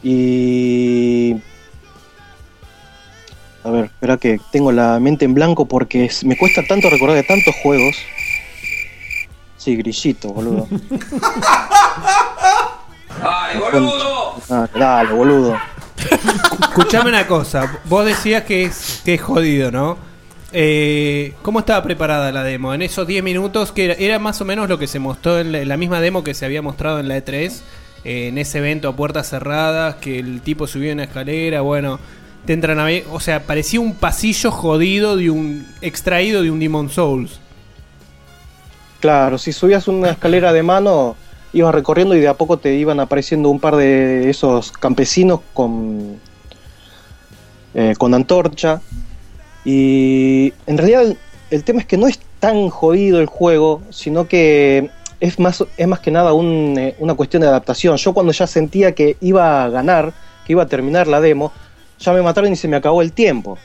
Y 0.01 1.35
a 3.63 3.69
ver, 3.69 3.85
espera 3.85 4.17
que 4.17 4.39
tengo 4.51 4.71
la 4.71 4.99
mente 4.99 5.23
en 5.25 5.35
blanco 5.35 5.67
porque 5.67 6.05
es- 6.05 6.23
me 6.23 6.35
cuesta 6.35 6.63
tanto 6.67 6.89
recordar 6.89 7.15
de 7.15 7.21
tantos 7.23 7.53
juegos. 7.61 7.95
Sí, 9.57 9.75
grillito, 9.75 10.29
boludo. 10.33 10.67
¡Ay, 13.21 13.59
boludo! 13.59 14.33
Ah, 14.49 14.67
dale, 14.73 15.13
boludo. 15.13 15.55
Escuchame 16.69 17.09
una 17.09 17.27
cosa, 17.27 17.79
vos 17.85 18.03
decías 18.03 18.45
que 18.45 18.63
es, 18.63 19.03
que 19.05 19.13
es 19.13 19.21
jodido, 19.21 19.69
¿no? 19.71 19.95
Eh, 20.53 21.33
¿Cómo 21.43 21.59
estaba 21.59 21.81
preparada 21.83 22.31
la 22.31 22.43
demo? 22.43 22.73
En 22.73 22.81
esos 22.81 23.07
10 23.07 23.23
minutos, 23.23 23.71
que 23.71 23.95
era, 23.97 24.19
más 24.19 24.41
o 24.41 24.45
menos 24.45 24.67
lo 24.67 24.77
que 24.77 24.87
se 24.87 24.99
mostró 24.99 25.39
en 25.39 25.51
la, 25.53 25.61
en 25.61 25.69
la 25.69 25.77
misma 25.77 26.01
demo 26.01 26.23
que 26.23 26.33
se 26.33 26.45
había 26.45 26.61
mostrado 26.61 26.99
en 26.99 27.07
la 27.07 27.17
E3, 27.17 27.61
eh, 28.03 28.27
en 28.27 28.37
ese 28.37 28.57
evento 28.57 28.89
a 28.89 28.95
puertas 28.95 29.29
cerradas, 29.29 29.95
que 29.95 30.19
el 30.19 30.41
tipo 30.41 30.67
subió 30.67 30.91
una 30.91 31.03
escalera, 31.03 31.61
bueno, 31.61 31.99
te 32.45 32.53
entran 32.53 32.79
a 32.79 32.85
ver, 32.85 33.05
o 33.11 33.19
sea, 33.19 33.43
parecía 33.43 33.79
un 33.79 33.93
pasillo 33.93 34.51
jodido 34.51 35.15
de 35.15 35.29
un 35.29 35.65
extraído 35.81 36.41
de 36.41 36.51
un 36.51 36.59
Demon 36.59 36.89
Souls. 36.89 37.39
Claro, 38.99 39.37
si 39.37 39.53
subías 39.53 39.87
una 39.87 40.11
escalera 40.11 40.51
de 40.51 40.63
mano, 40.63 41.15
ibas 41.53 41.73
recorriendo 41.73 42.15
y 42.15 42.19
de 42.19 42.27
a 42.27 42.33
poco 42.33 42.57
te 42.57 42.75
iban 42.75 42.99
apareciendo 42.99 43.49
un 43.49 43.59
par 43.59 43.75
de 43.75 44.29
esos 44.29 44.71
campesinos 44.71 45.39
con, 45.53 46.19
eh, 47.73 47.95
con 47.97 48.13
antorcha. 48.13 48.81
Y 49.63 50.53
en 50.65 50.77
realidad 50.77 51.03
el, 51.03 51.17
el 51.51 51.63
tema 51.63 51.81
es 51.81 51.85
que 51.85 51.97
no 51.97 52.07
es 52.07 52.19
tan 52.39 52.69
jodido 52.69 53.19
el 53.19 53.27
juego, 53.27 53.81
sino 53.91 54.27
que 54.27 54.89
es 55.21 55.39
más, 55.39 55.63
es 55.77 55.87
más 55.87 55.99
que 55.99 56.11
nada 56.11 56.33
un, 56.33 56.75
eh, 56.77 56.95
una 56.99 57.13
cuestión 57.13 57.41
de 57.41 57.47
adaptación. 57.47 57.95
Yo 57.97 58.13
cuando 58.13 58.33
ya 58.33 58.47
sentía 58.47 58.93
que 58.93 59.17
iba 59.21 59.63
a 59.63 59.69
ganar, 59.69 60.11
que 60.45 60.53
iba 60.53 60.63
a 60.63 60.67
terminar 60.67 61.07
la 61.07 61.21
demo, 61.21 61.53
ya 61.99 62.11
me 62.11 62.21
mataron 62.23 62.51
y 62.51 62.55
se 62.55 62.67
me 62.67 62.75
acabó 62.75 63.01
el 63.01 63.13
tiempo. 63.13 63.57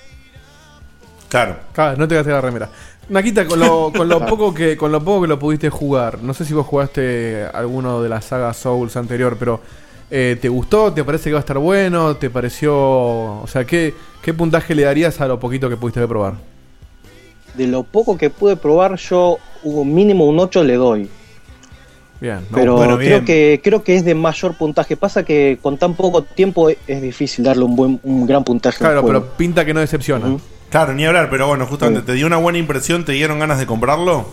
Claro. 1.29 1.57
Claro, 1.73 1.97
no 1.97 2.07
te 2.07 2.15
gastes 2.15 2.35
la 2.35 2.41
remera. 2.43 2.69
Naquita, 3.09 3.47
con 3.47 3.59
lo, 3.59 3.91
con 3.91 4.09
lo 4.09 4.27
poco 4.27 4.53
que 4.53 4.77
con 4.77 4.93
lo 4.93 5.03
poco 5.03 5.23
que 5.23 5.29
lo 5.29 5.39
pudiste 5.39 5.71
jugar, 5.71 6.23
no 6.23 6.35
sé 6.35 6.45
si 6.45 6.53
vos 6.53 6.67
jugaste 6.67 7.47
alguno 7.55 8.03
de 8.03 8.09
la 8.09 8.21
saga 8.21 8.53
Souls 8.53 8.97
anterior, 8.97 9.37
pero 9.39 9.61
eh, 10.11 10.37
¿te 10.41 10.49
gustó? 10.49 10.93
¿Te 10.93 11.05
parece 11.05 11.31
que 11.31 11.33
va 11.33 11.39
a 11.39 11.41
estar 11.41 11.59
bueno? 11.59 12.17
¿Te 12.17 12.31
pareció, 12.31 12.75
o 12.75 13.47
sea, 13.47 13.65
qué 13.65 13.95
qué 14.27 14.35
puntaje 14.35 14.75
le 14.75 14.83
darías 14.83 15.21
a 15.21 15.29
lo 15.29 15.39
poquito 15.39 15.69
que 15.69 15.77
pudiste 15.77 16.05
probar? 16.05 16.35
De 17.55 17.69
lo 17.69 17.85
poco 17.85 18.19
que 18.19 18.29
pude 18.29 18.57
probar, 18.57 18.97
yo 18.97 19.39
un 19.63 19.95
mínimo 19.95 20.27
un 20.27 20.41
8 20.41 20.65
le 20.65 20.75
doy. 20.75 21.09
Bien, 22.21 22.41
no, 22.51 22.57
Pero 22.57 22.75
bueno, 22.75 22.97
creo 22.97 23.21
bien. 23.21 23.25
que 23.25 23.61
creo 23.63 23.85
que 23.85 23.95
es 23.95 24.05
de 24.05 24.17
mayor 24.17 24.55
puntaje. 24.57 24.97
Pasa 24.97 25.25
que 25.25 25.59
con 25.63 25.79
tan 25.79 25.95
poco 25.95 26.23
tiempo 26.23 26.69
es, 26.71 27.03
difícil 27.03 27.45
darle 27.45 27.63
un 27.63 27.77
buen 27.77 28.01
un 28.03 28.27
gran 28.27 28.43
puntaje. 28.43 28.79
Claro, 28.79 29.07
pero 29.07 29.25
pinta 29.37 29.65
que 29.65 29.73
no 29.73 29.79
decepciona. 29.79 30.37
Claro, 30.71 30.93
ni 30.93 31.07
hablar, 31.07 31.31
pero 31.31 31.47
bueno, 31.47 31.65
justamente, 31.67 32.03
¿te 32.03 32.15
dio 32.15 32.27
una 32.27 32.39
buena 32.39 32.59
impresión? 32.59 33.05
¿Te 33.05 33.13
dieron 33.13 33.39
ganas 33.39 33.61
de 33.61 33.67
comprarlo? 33.67 34.27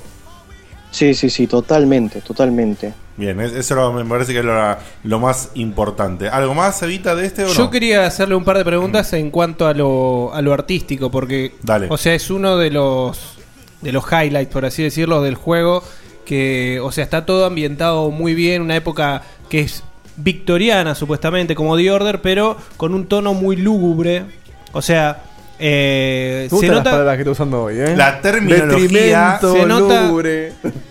Sí, 0.94 1.16
sí, 1.16 1.30
sí, 1.32 1.48
totalmente, 1.48 2.22
totalmente. 2.22 2.94
Bien, 3.18 3.40
es- 3.42 3.52
eso 3.54 3.74
lo- 3.74 3.92
me 3.94 4.06
parece 4.06 4.32
que 4.32 4.40
es 4.40 4.46
lo, 4.46 4.78
lo 5.04 5.20
más 5.20 5.50
importante. 5.56 6.30
¿Algo 6.30 6.54
más, 6.54 6.82
Evita, 6.84 7.16
de 7.16 7.26
este 7.26 7.44
o 7.44 7.48
no? 7.48 7.54
Yo 7.54 7.70
quería 7.72 8.06
hacerle 8.06 8.36
un 8.36 8.44
par 8.44 8.58
de 8.60 8.64
preguntas 8.64 9.12
en 9.14 9.32
cuanto 9.32 9.66
a 9.68 9.74
lo, 9.74 10.32
a 10.34 10.42
lo 10.44 10.54
artístico, 10.54 11.10
porque, 11.10 11.56
Dale. 11.64 11.88
o 11.90 11.98
sea, 11.98 12.14
es 12.14 12.30
uno 12.30 12.58
de 12.58 12.70
los 12.70 13.38
de 13.82 13.92
los 13.92 14.06
highlights, 14.06 14.54
por 14.54 14.66
así 14.66 14.82
decirlo, 14.84 15.22
del 15.24 15.36
juego, 15.36 15.84
que, 16.26 16.80
o 16.82 16.92
sea, 16.92 17.04
está 17.04 17.26
todo 17.26 17.46
ambientado 17.48 18.12
muy 18.12 18.34
bien, 18.36 18.62
una 18.62 18.76
época 18.78 19.24
que 19.50 19.62
es 19.62 19.84
victoriana, 20.16 20.96
supuestamente, 20.96 21.54
como 21.56 21.76
The 21.76 21.92
Order, 21.92 22.22
pero 22.22 22.56
con 22.78 22.94
un 22.94 23.08
tono 23.08 23.34
muy 23.34 23.56
lúgubre, 23.56 24.26
o 24.74 24.82
sea... 24.84 25.24
Eh, 25.60 26.48
se 26.50 26.68
las 26.68 26.78
nota 26.78 26.92
palabras 26.92 27.16
que 27.16 27.22
estoy 27.22 27.32
usando 27.32 27.64
hoy, 27.64 27.76
¿eh? 27.80 27.96
La 27.96 28.20
terminología- 28.22 29.40
Detrimento, 29.42 29.54
Se 29.54 29.66
nota- 29.66 30.12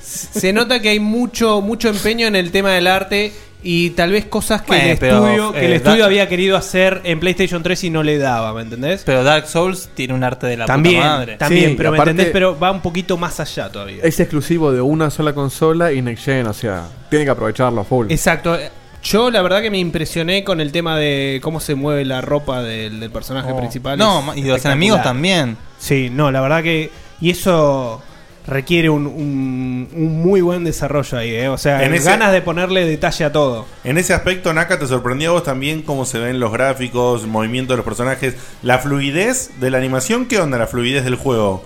se 0.01 0.53
nota 0.53 0.81
que 0.81 0.89
hay 0.91 1.01
mucho 1.01 1.61
mucho 1.61 1.89
empeño 1.89 2.27
en 2.27 2.37
el 2.37 2.51
tema 2.51 2.71
del 2.73 2.87
arte 2.87 3.33
y 3.65 3.91
tal 3.91 4.11
vez 4.13 4.25
cosas 4.25 4.63
que 4.63 4.69
Bueno, 4.69 4.91
el 4.91 4.99
pero, 4.99 5.17
estudio, 5.27 5.53
que 5.53 5.67
el 5.67 5.73
eh, 5.73 5.77
estudio 5.77 5.99
Dark- 5.99 6.07
había 6.07 6.29
querido 6.29 6.57
hacer 6.57 7.01
en 7.05 7.21
PlayStation 7.21 7.63
3 7.63 7.85
y 7.85 7.91
no 7.91 8.03
le 8.03 8.19
daba, 8.19 8.53
¿me 8.55 8.63
entendés? 8.63 9.03
Pero 9.07 9.23
Dark 9.23 9.47
Souls 9.47 9.89
tiene 9.95 10.15
un 10.15 10.25
arte 10.25 10.47
de 10.49 10.57
la 10.57 10.67
también, 10.67 10.97
puta 10.97 11.09
madre. 11.09 11.37
también, 11.37 11.71
Sí, 11.71 11.75
pero 11.77 11.93
¿me 11.93 11.99
entendés? 11.99 12.29
Pero 12.33 12.59
va 12.59 12.73
un 12.73 12.81
poquito 12.81 13.17
más 13.17 13.39
allá 13.41 13.69
todavía. 13.71 14.03
Es 14.03 14.19
exclusivo 14.19 14.73
de 14.73 14.81
una 14.81 15.11
sola 15.11 15.33
consola 15.33 15.93
y 15.93 16.03
Next 16.03 16.25
Gen, 16.25 16.47
o 16.47 16.53
sea, 16.53 16.85
tiene 17.09 17.25
que 17.25 17.31
aprovecharlo 17.31 17.83
a 17.83 17.85
full. 17.85 18.07
Exacto. 18.11 18.59
Yo 19.03 19.31
la 19.31 19.43
verdad 19.43 19.63
que 19.63 19.71
me 19.71 19.79
impresioné 19.79 20.45
con 20.45 20.61
el 20.61 20.71
tema 20.73 20.97
de 20.97 21.41
cómo 21.43 21.59
se 21.61 21.75
mueve 21.75 22.05
la 22.05 22.21
ropa 22.21 22.63
del, 22.63 23.01
del 23.01 23.11
personaje 23.11 23.51
Oh. 23.53 23.57
principal. 23.59 23.99
No, 23.99 24.21
Es 24.33 24.39
y 24.39 24.43
de 24.43 24.49
los 24.49 24.57
espectacular. 24.59 24.73
enemigos 24.77 25.03
también. 25.03 25.57
Sí, 25.79 26.09
no, 26.11 26.31
la 26.31 26.41
verdad 26.41 26.63
que... 26.63 26.91
Y 27.21 27.31
eso 27.31 28.01
requiere 28.47 28.91
un, 28.91 29.07
un- 29.07 29.89
un 29.95 30.21
muy 30.23 30.41
buen 30.41 30.65
desarrollo 30.65 31.17
ahí, 31.19 31.31
¿eh? 31.35 31.49
O 31.49 31.57
sea, 31.59 31.85
En 31.85 31.95
ese- 31.95 32.11
ganas 32.11 32.33
de 32.33 32.43
ponerle 32.43 32.85
detalle 32.85 33.25
a 33.25 33.33
todo. 33.33 33.67
En 33.85 33.99
ese 33.99 34.15
aspecto, 34.15 34.53
Naka, 34.53 34.79
¿te 34.79 34.87
sorprendió 34.89 35.31
a 35.31 35.33
vos 35.35 35.45
también 35.45 35.83
cómo 35.83 36.05
se 36.05 36.19
ven 36.19 36.41
los 36.41 36.53
gráficos, 36.53 37.23
el 37.23 37.29
movimiento 37.29 37.73
de 37.73 37.77
los 37.79 37.85
personajes, 37.85 38.35
la 38.63 38.79
fluidez 38.79 39.51
de 39.61 39.71
la 39.71 39.79
animación? 39.79 40.27
¿Qué 40.27 40.39
onda 40.41 40.59
la 40.59 40.67
fluidez 40.67 41.05
del 41.05 41.15
juego? 41.17 41.63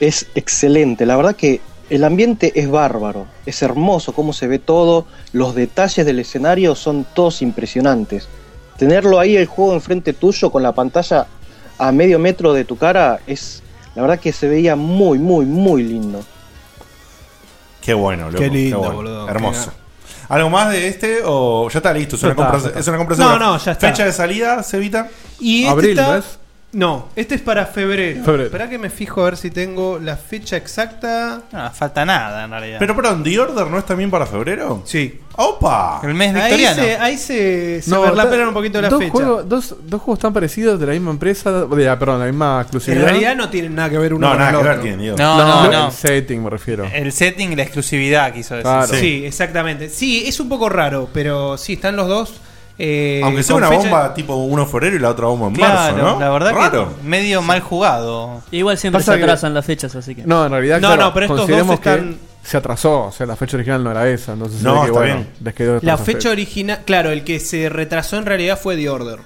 Es 0.00 0.26
excelente, 0.36 1.04
la 1.06 1.16
verdad 1.16 1.34
que 1.34 1.60
el 1.90 2.04
ambiente 2.04 2.52
es 2.54 2.70
bárbaro, 2.70 3.26
es 3.46 3.62
hermoso 3.62 4.12
cómo 4.12 4.32
se 4.32 4.46
ve 4.46 4.58
todo, 4.58 5.06
los 5.32 5.54
detalles 5.54 6.04
del 6.04 6.18
escenario 6.18 6.74
son 6.74 7.06
todos 7.14 7.42
impresionantes. 7.42 8.28
Tenerlo 8.76 9.18
ahí 9.18 9.36
el 9.36 9.46
juego 9.46 9.74
enfrente 9.74 10.12
tuyo 10.12 10.50
con 10.50 10.62
la 10.62 10.72
pantalla 10.72 11.26
a 11.78 11.92
medio 11.92 12.18
metro 12.18 12.52
de 12.52 12.64
tu 12.64 12.76
cara 12.76 13.20
es 13.26 13.62
la 13.94 14.02
verdad 14.02 14.20
que 14.20 14.32
se 14.32 14.48
veía 14.48 14.76
muy 14.76 15.18
muy 15.18 15.46
muy 15.46 15.82
lindo. 15.82 16.24
Qué 17.80 17.94
bueno, 17.94 18.26
loco. 18.26 18.38
Qué 18.38 18.50
lindo, 18.50 18.78
bueno. 18.78 18.94
boludo. 18.94 19.28
Hermoso. 19.28 19.72
¿Algo 20.28 20.50
más 20.50 20.70
de 20.70 20.88
este 20.88 21.20
o 21.24 21.70
ya 21.70 21.78
está 21.78 21.92
listo? 21.92 22.16
Es 22.16 22.22
una, 22.22 22.34
compra, 22.34 22.58
ya 22.58 22.66
está. 22.68 22.78
es 22.80 22.88
una 22.88 22.98
compra 22.98 23.16
No, 23.16 23.38
no, 23.38 23.58
ya 23.58 23.72
está. 23.72 23.88
¿Fecha 23.88 24.04
de 24.04 24.12
salida, 24.12 24.62
Cevita? 24.62 25.08
Y 25.40 25.60
este 25.62 25.70
Abril, 25.70 25.90
está- 25.90 26.08
¿no 26.08 26.16
es? 26.16 26.37
No, 26.70 27.08
este 27.16 27.34
es 27.34 27.40
para 27.40 27.64
febrero. 27.64 28.22
Febrero. 28.22 28.44
Espera 28.44 28.68
que 28.68 28.78
me 28.78 28.90
fijo 28.90 29.22
a 29.22 29.24
ver 29.24 29.36
si 29.38 29.50
tengo 29.50 29.98
la 29.98 30.18
fecha 30.18 30.56
exacta. 30.58 31.40
No, 31.50 31.70
falta 31.72 32.04
nada 32.04 32.44
en 32.44 32.50
realidad. 32.50 32.76
Pero 32.78 32.94
perdón, 32.94 33.22
¿The 33.24 33.38
Order 33.38 33.66
no 33.68 33.78
es 33.78 33.86
también 33.86 34.10
para 34.10 34.26
febrero? 34.26 34.82
Sí. 34.84 35.18
¡Opa! 35.36 36.00
El 36.04 36.12
mes 36.14 36.34
Ahí 36.34 36.42
victoriano. 36.42 36.82
se, 36.82 36.96
ahí 36.96 37.16
se, 37.16 37.80
se 37.80 37.90
No, 37.90 38.00
overlapean 38.00 38.40
ta- 38.42 38.48
un 38.48 38.54
poquito 38.54 38.82
la 38.82 38.88
dos 38.90 38.98
fecha. 38.98 39.12
Juegos, 39.12 39.48
dos, 39.48 39.76
dos 39.82 40.02
juegos 40.02 40.18
tan 40.18 40.34
parecidos 40.34 40.78
de 40.78 40.86
la 40.86 40.92
misma 40.92 41.12
empresa, 41.12 41.64
de 41.64 41.84
la, 41.84 41.98
perdón, 41.98 42.18
la 42.20 42.26
misma 42.26 42.56
En 42.56 42.60
exclusividad. 42.62 43.04
realidad 43.04 43.36
no 43.36 43.48
tienen 43.48 43.74
nada 43.74 43.88
que 43.88 43.98
ver 43.98 44.12
uno 44.12 44.26
No, 44.26 44.32
con 44.32 44.38
nada 44.38 44.50
el 44.50 44.56
que 44.58 44.62
ver 44.64 44.78
otro. 44.78 44.96
digo. 45.02 45.16
No, 45.16 45.38
no, 45.38 45.70
no. 45.72 45.86
El 45.86 45.92
setting 45.92 46.42
me 46.44 46.50
refiero. 46.50 46.84
El 46.92 47.12
setting 47.12 47.52
y 47.52 47.56
la 47.56 47.62
exclusividad 47.62 48.32
quiso 48.34 48.56
decir. 48.56 48.64
Claro. 48.70 48.92
Sí. 48.94 49.22
exactamente. 49.24 49.88
Sí, 49.88 50.24
es 50.26 50.38
un 50.38 50.48
poco 50.50 50.68
raro, 50.68 51.08
pero 51.14 51.56
sí, 51.56 51.74
están 51.74 51.96
los 51.96 52.08
dos. 52.08 52.40
Eh, 52.78 53.20
Aunque 53.24 53.42
sea 53.42 53.56
una 53.56 53.68
fecha- 53.68 53.80
bomba 53.82 54.14
tipo 54.14 54.36
uno 54.36 54.62
en 54.62 54.68
febrero 54.68 54.96
y 54.96 54.98
la 55.00 55.10
otra 55.10 55.26
bomba 55.26 55.48
en 55.48 55.54
Claro, 55.54 55.74
marzo, 55.74 55.96
¿no? 56.14 56.20
la 56.20 56.30
verdad 56.30 56.52
Raro. 56.54 56.88
que 56.96 57.02
medio 57.08 57.42
mal 57.42 57.60
jugado. 57.60 58.40
Igual 58.52 58.78
siempre 58.78 59.00
Pasa 59.00 59.12
se 59.12 59.18
que- 59.18 59.24
atrasan 59.24 59.52
las 59.54 59.64
fechas, 59.66 59.94
así 59.96 60.14
que. 60.14 60.22
No, 60.24 60.44
en 60.46 60.52
realidad, 60.52 60.80
No, 60.80 60.88
claro, 60.88 61.02
no, 61.04 61.14
pero 61.14 61.26
estos 61.26 61.48
dos 61.48 61.70
están. 61.70 62.12
que 62.12 62.27
se 62.48 62.56
atrasó. 62.56 63.04
O 63.06 63.12
sea, 63.12 63.26
la 63.26 63.36
fecha 63.36 63.56
original 63.56 63.84
no 63.84 63.90
era 63.90 64.08
esa. 64.08 64.32
Entonces, 64.32 64.58
se 64.60 64.64
No, 64.64 64.80
que, 64.80 64.86
está 64.86 64.98
bueno, 64.98 65.14
bien. 65.16 65.28
les 65.44 65.54
quedó 65.54 65.78
La 65.82 65.98
fecha 65.98 66.30
original, 66.30 66.80
claro, 66.84 67.10
el 67.10 67.22
que 67.24 67.40
se 67.40 67.68
retrasó 67.68 68.16
en 68.16 68.26
realidad 68.26 68.58
fue 68.58 68.76
The 68.76 68.88
Order. 68.88 69.18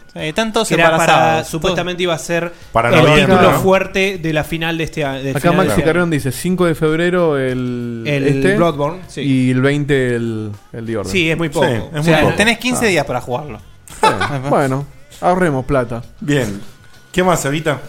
todos 0.53 0.69
Que 0.69 0.75
era 0.75 0.97
para, 0.97 1.45
supuestamente 1.45 2.03
iba 2.03 2.15
a 2.15 2.19
ser 2.19 2.53
Para 2.73 2.89
el 2.91 2.97
noviembre, 2.97 3.37
título 3.37 3.53
¿no? 3.53 3.61
fuerte 3.61 4.19
de 4.19 4.33
la 4.33 4.45
final 4.45 4.77
de 4.79 4.85
este 4.85 5.05
año. 5.05 5.37
Acá 5.37 5.53
Maxi 5.53 5.83
Carrión 5.83 6.11
dice 6.11 6.33
5 6.33 6.67
de 6.67 6.75
febrero 6.75 7.39
el, 7.39 8.03
El 8.07 8.27
este, 8.27 8.57
Bloodborne, 8.57 9.03
sí. 9.09 9.21
y 9.21 9.51
el 9.51 9.61
20 9.61 10.15
el, 10.17 10.51
el 10.73 10.87
The 10.87 10.97
Order. 10.97 11.13
Sí, 11.13 11.31
es 11.31 11.39
muy 11.39 11.49
poco. 11.49 11.67
Sí, 11.67 11.73
O 11.93 11.99
es 11.99 12.05
sea, 12.05 12.17
muy 12.17 12.25
poco. 12.27 12.37
Tenés 12.37 12.59
15 12.59 12.87
Ah. 12.87 12.89
días 12.89 13.07
para 13.07 13.21
jugarlo. 13.21 13.61
Bueno, 14.51 14.85
ahorremos 15.21 15.65
plata. 15.65 16.03
Bien. 16.21 16.61
¿Qué 17.13 17.23
más, 17.23 17.45
Evita? 17.45 17.81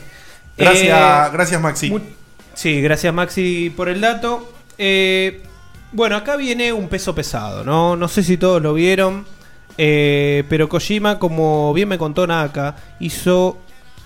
Gracias, 0.57 1.27
Eh, 1.27 1.29
gracias 1.33 1.59
Maxi. 1.61 1.89
mu- 1.89 1.99
Sí, 2.53 2.81
gracias 2.81 3.11
Maxi 3.13 3.71
por 3.75 3.89
el 3.89 3.99
dato. 4.01 4.52
Eh, 4.77 5.43
bueno, 5.91 6.15
acá 6.15 6.35
viene 6.35 6.73
un 6.73 6.87
peso 6.87 7.13
pesado, 7.13 7.63
¿no? 7.63 7.95
No 7.95 8.07
sé 8.07 8.23
si 8.23 8.37
todos 8.37 8.61
lo 8.61 8.73
vieron, 8.73 9.25
eh, 9.77 10.43
pero 10.49 10.67
Kojima, 10.69 11.19
como 11.19 11.73
bien 11.73 11.87
me 11.87 11.97
contó 11.97 12.25
Naka, 12.25 12.75
hizo 12.99 13.57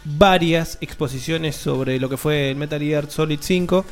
varias 0.04 0.78
exposiciones 0.82 1.56
sobre 1.56 2.00
lo 2.00 2.10
que 2.10 2.18
fue 2.18 2.52
el 2.52 2.56
Metal 2.56 2.80
Gear 2.80 3.10
Solid 3.10 3.40
5. 3.42 3.86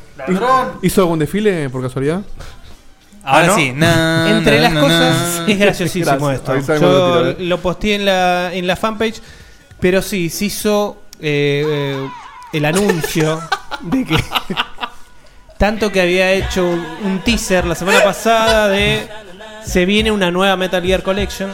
¿Hizo 0.81 1.01
algún 1.01 1.19
desfile 1.19 1.69
por 1.69 1.81
casualidad? 1.81 2.21
Ahora 3.23 3.55
sí. 3.55 3.71
Na, 3.73 4.29
Entre 4.29 4.57
na, 4.57 4.61
las 4.63 4.73
na, 4.73 4.81
cosas 4.81 5.39
na. 5.39 5.51
es 5.51 5.59
graciosísimo 5.59 6.27
Gracias. 6.27 6.59
esto. 6.59 6.73
Yo 6.73 6.79
tiro, 6.79 7.29
eh. 7.31 7.35
lo 7.39 7.59
posteé 7.59 7.95
en 7.95 8.05
la, 8.05 8.53
en 8.53 8.67
la 8.67 8.75
fanpage, 8.75 9.21
pero 9.79 10.01
sí, 10.01 10.29
se 10.29 10.45
hizo 10.45 11.01
eh, 11.19 11.63
eh, 11.67 12.09
el 12.53 12.65
anuncio 12.65 13.41
de 13.81 14.05
que 14.05 14.15
tanto 15.65 15.91
que 15.91 15.99
había 15.99 16.31
hecho 16.31 16.63
un, 16.63 16.85
un 17.03 17.19
teaser 17.23 17.65
la 17.65 17.73
semana 17.73 18.03
pasada 18.03 18.67
de 18.67 19.07
se 19.65 19.83
viene 19.87 20.11
una 20.11 20.29
nueva 20.29 20.55
Metal 20.55 20.83
Gear 20.83 21.01
Collection. 21.01 21.49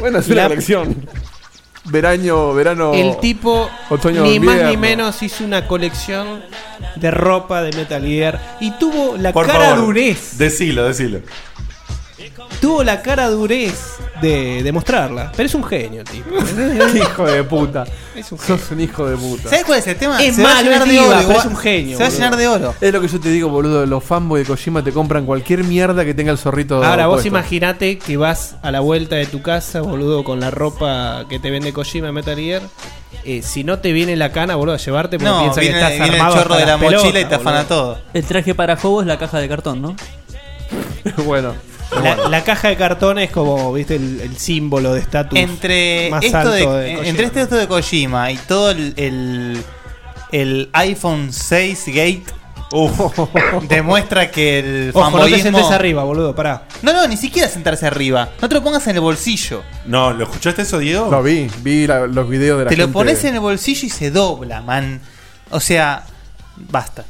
Bueno, 0.00 0.18
es 0.18 0.26
una 0.26 0.34
La- 0.42 0.48
colección. 0.48 1.06
Verano, 1.84 2.52
verano. 2.52 2.92
El 2.94 3.18
tipo 3.20 3.70
otoño, 3.90 4.22
ni 4.24 4.40
más 4.40 4.56
ni 4.56 4.60
invierno. 4.74 4.80
menos 4.80 5.22
hizo 5.22 5.44
una 5.44 5.68
colección 5.68 6.42
de 6.96 7.10
ropa 7.12 7.62
de 7.62 7.76
Metal 7.76 8.02
Gear 8.04 8.40
y 8.58 8.72
tuvo 8.72 9.16
la 9.16 9.32
Por 9.32 9.46
cara 9.46 9.70
favor, 9.70 9.86
durez 9.86 10.36
Decilo, 10.36 10.84
decilo. 10.84 11.20
Tuvo 12.60 12.82
la 12.84 13.02
cara 13.02 13.28
durez 13.28 13.96
de, 14.20 14.62
de 14.62 14.72
mostrarla. 14.72 15.32
Pero 15.36 15.46
es 15.46 15.54
un 15.54 15.64
genio, 15.64 16.04
tipo. 16.04 16.30
hijo 16.96 17.26
de 17.26 17.44
puta. 17.44 17.84
Es 18.14 18.30
un 18.30 18.38
Sos 18.38 18.70
un 18.70 18.80
hijo 18.80 19.06
de 19.08 19.16
puta. 19.16 19.48
¿Sabes 19.48 19.64
cuál 19.64 19.78
es 19.80 19.86
el 19.86 19.96
tema? 19.96 20.22
Es 20.22 20.36
Se 20.36 20.42
va 20.42 20.50
a 20.50 20.54
malo, 20.54 20.70
llenar 20.70 20.88
de 20.88 21.00
oro, 21.00 21.18
pero 21.26 21.38
es 21.38 21.44
un 21.44 21.56
genio, 21.56 21.96
Se 21.96 22.02
va 22.04 22.08
a 22.08 22.12
llenar 22.12 22.36
de 22.36 22.48
oro. 22.48 22.74
Es 22.80 22.92
lo 22.92 23.00
que 23.00 23.08
yo 23.08 23.20
te 23.20 23.28
digo, 23.30 23.48
boludo. 23.48 23.84
Los 23.86 24.04
fanboys 24.04 24.46
de 24.46 24.52
Kojima 24.52 24.82
te 24.84 24.92
compran 24.92 25.26
cualquier 25.26 25.64
mierda 25.64 26.04
que 26.04 26.14
tenga 26.14 26.30
el 26.32 26.38
zorrito. 26.38 26.82
Ahora 26.84 27.06
vos 27.06 27.24
imaginate 27.26 27.98
que 27.98 28.16
vas 28.16 28.56
a 28.62 28.70
la 28.70 28.80
vuelta 28.80 29.16
de 29.16 29.26
tu 29.26 29.42
casa, 29.42 29.80
boludo, 29.80 30.22
con 30.24 30.40
la 30.40 30.50
ropa 30.50 31.24
que 31.28 31.38
te 31.38 31.50
vende 31.50 31.72
Kojima 31.72 32.08
en 32.08 32.14
Metal 32.14 32.36
Gear. 32.36 32.62
Eh, 33.24 33.42
si 33.42 33.62
no 33.62 33.78
te 33.78 33.92
viene 33.92 34.16
la 34.16 34.32
cana, 34.32 34.56
boludo, 34.56 34.74
a 34.74 34.78
llevarte 34.78 35.16
porque 35.16 35.30
No, 35.30 35.40
piensa 35.42 35.60
viene- 35.60 35.74
que 35.78 35.80
estás 35.84 35.92
viene 35.92 36.06
el 36.08 36.14
armado 36.20 36.34
chorro 36.36 36.54
hasta 36.54 36.64
de 36.66 36.70
la 36.72 36.76
mochila 36.76 37.20
y 37.20 37.24
te 37.24 37.34
afana 37.36 37.62
boludo. 37.62 37.68
todo. 37.94 37.98
El 38.14 38.24
traje 38.24 38.54
para 38.54 38.76
juego 38.76 39.00
es 39.00 39.06
la 39.06 39.18
caja 39.18 39.38
de 39.38 39.48
cartón, 39.48 39.80
¿no? 39.82 39.96
bueno. 41.24 41.54
La, 42.02 42.28
la 42.28 42.44
caja 42.44 42.68
de 42.68 42.76
cartón 42.76 43.18
es 43.18 43.30
como, 43.30 43.72
viste, 43.72 43.96
el, 43.96 44.20
el 44.20 44.36
símbolo 44.38 44.94
de 44.94 45.00
estatus 45.00 45.38
Entre 45.38 46.08
más 46.10 46.24
esto 46.24 46.38
alto 46.38 46.50
de, 46.52 46.60
de, 46.60 46.64
Kojima. 46.94 47.06
entre 47.08 47.24
este 47.26 47.42
esto 47.42 47.56
de 47.56 47.68
Kojima 47.68 48.30
y 48.30 48.36
todo 48.36 48.70
el, 48.70 48.94
el, 48.96 49.62
el 50.32 50.70
iPhone 50.72 51.32
6 51.32 51.84
Gate 51.88 52.22
demuestra 53.68 54.30
que 54.30 54.58
el 54.60 54.90
Ojo, 54.94 55.10
no 55.18 55.26
te 55.26 55.38
sentes 55.40 55.70
arriba, 55.70 56.04
boludo, 56.04 56.34
pará. 56.34 56.62
No, 56.82 56.92
no, 56.92 57.06
ni 57.06 57.16
siquiera 57.18 57.48
sentarse 57.48 57.86
arriba. 57.86 58.30
No 58.40 58.48
te 58.48 58.54
lo 58.54 58.62
pongas 58.62 58.86
en 58.86 58.94
el 58.96 59.02
bolsillo. 59.02 59.62
No, 59.86 60.12
¿lo 60.12 60.24
escuchaste 60.24 60.62
eso, 60.62 60.78
Diego? 60.78 61.10
Lo 61.10 61.22
vi, 61.22 61.50
vi 61.62 61.86
la- 61.86 62.06
los 62.06 62.28
videos 62.28 62.58
de 62.58 62.64
la 62.64 62.70
Te 62.70 62.76
lo 62.76 62.90
pones 62.90 63.22
en 63.24 63.34
el 63.34 63.40
bolsillo 63.40 63.86
y 63.86 63.90
se 63.90 64.10
dobla, 64.10 64.62
man. 64.62 65.00
O 65.50 65.60
sea, 65.60 66.04
basta. 66.56 67.04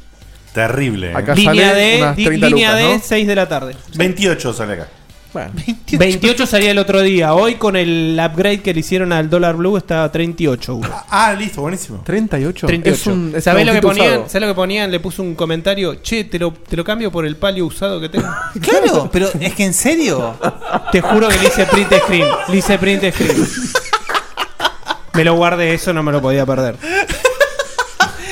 Terrible. 0.53 1.11
¿eh? 1.11 1.15
Acá 1.15 1.33
Línea 1.35 1.69
sale 1.69 1.81
D, 1.81 1.97
unas 2.01 2.15
di- 2.15 2.25
30 2.25 2.47
línea 2.49 2.69
lucas, 2.71 2.87
D, 2.89 2.93
¿no? 2.95 3.01
6 3.03 3.27
de 3.27 3.35
la 3.35 3.47
tarde. 3.49 3.75
28 3.95 4.53
sale 4.53 4.73
acá. 4.73 4.87
Bueno. 5.33 5.49
28 5.91 6.45
salía 6.45 6.69
el 6.69 6.77
otro 6.77 7.01
día. 7.01 7.33
Hoy 7.33 7.55
con 7.55 7.75
el 7.75 8.19
upgrade 8.23 8.61
que 8.61 8.71
le 8.71 8.81
hicieron 8.81 9.11
al 9.11 9.31
dólar 9.31 9.55
blue 9.55 9.77
está 9.77 10.11
38. 10.11 10.75
uno. 10.75 10.89
Ah, 11.09 11.33
listo, 11.33 11.61
buenísimo. 11.61 12.03
38. 12.05 12.67
38. 12.67 12.95
Es 13.01 13.07
un, 13.07 13.33
es 13.35 13.43
¿Sabés 13.43 13.65
lo 13.65 13.73
que 13.73 13.81
ponían? 13.81 14.07
usado. 14.07 14.29
¿Sabés 14.29 14.41
lo 14.41 14.47
que 14.53 14.55
ponían? 14.55 14.91
Le 14.91 14.99
puso 14.99 15.23
un 15.23 15.33
comentario. 15.33 15.95
Che, 16.03 16.25
te 16.25 16.37
lo, 16.37 16.53
te 16.53 16.75
lo 16.77 16.83
cambio 16.83 17.11
por 17.11 17.25
el 17.25 17.35
palio 17.35 17.65
usado 17.65 17.99
que 17.99 18.09
tengo. 18.09 18.27
Claro, 18.61 19.09
pero 19.11 19.27
es 19.39 19.53
que 19.55 19.65
en 19.65 19.73
serio. 19.73 20.35
Te 20.91 21.01
juro 21.01 21.27
que 21.29 21.37
le 21.39 21.47
hice 21.47 21.65
print 21.65 21.91
screen. 22.03 22.27
Le 22.49 22.57
hice 22.57 22.77
print 22.77 23.03
screen. 23.11 23.47
Me 25.13 25.23
lo 25.23 25.35
guardé, 25.35 25.73
eso 25.75 25.93
no 25.93 26.01
me 26.01 26.11
lo 26.11 26.21
podía 26.23 26.43
perder. 26.43 26.75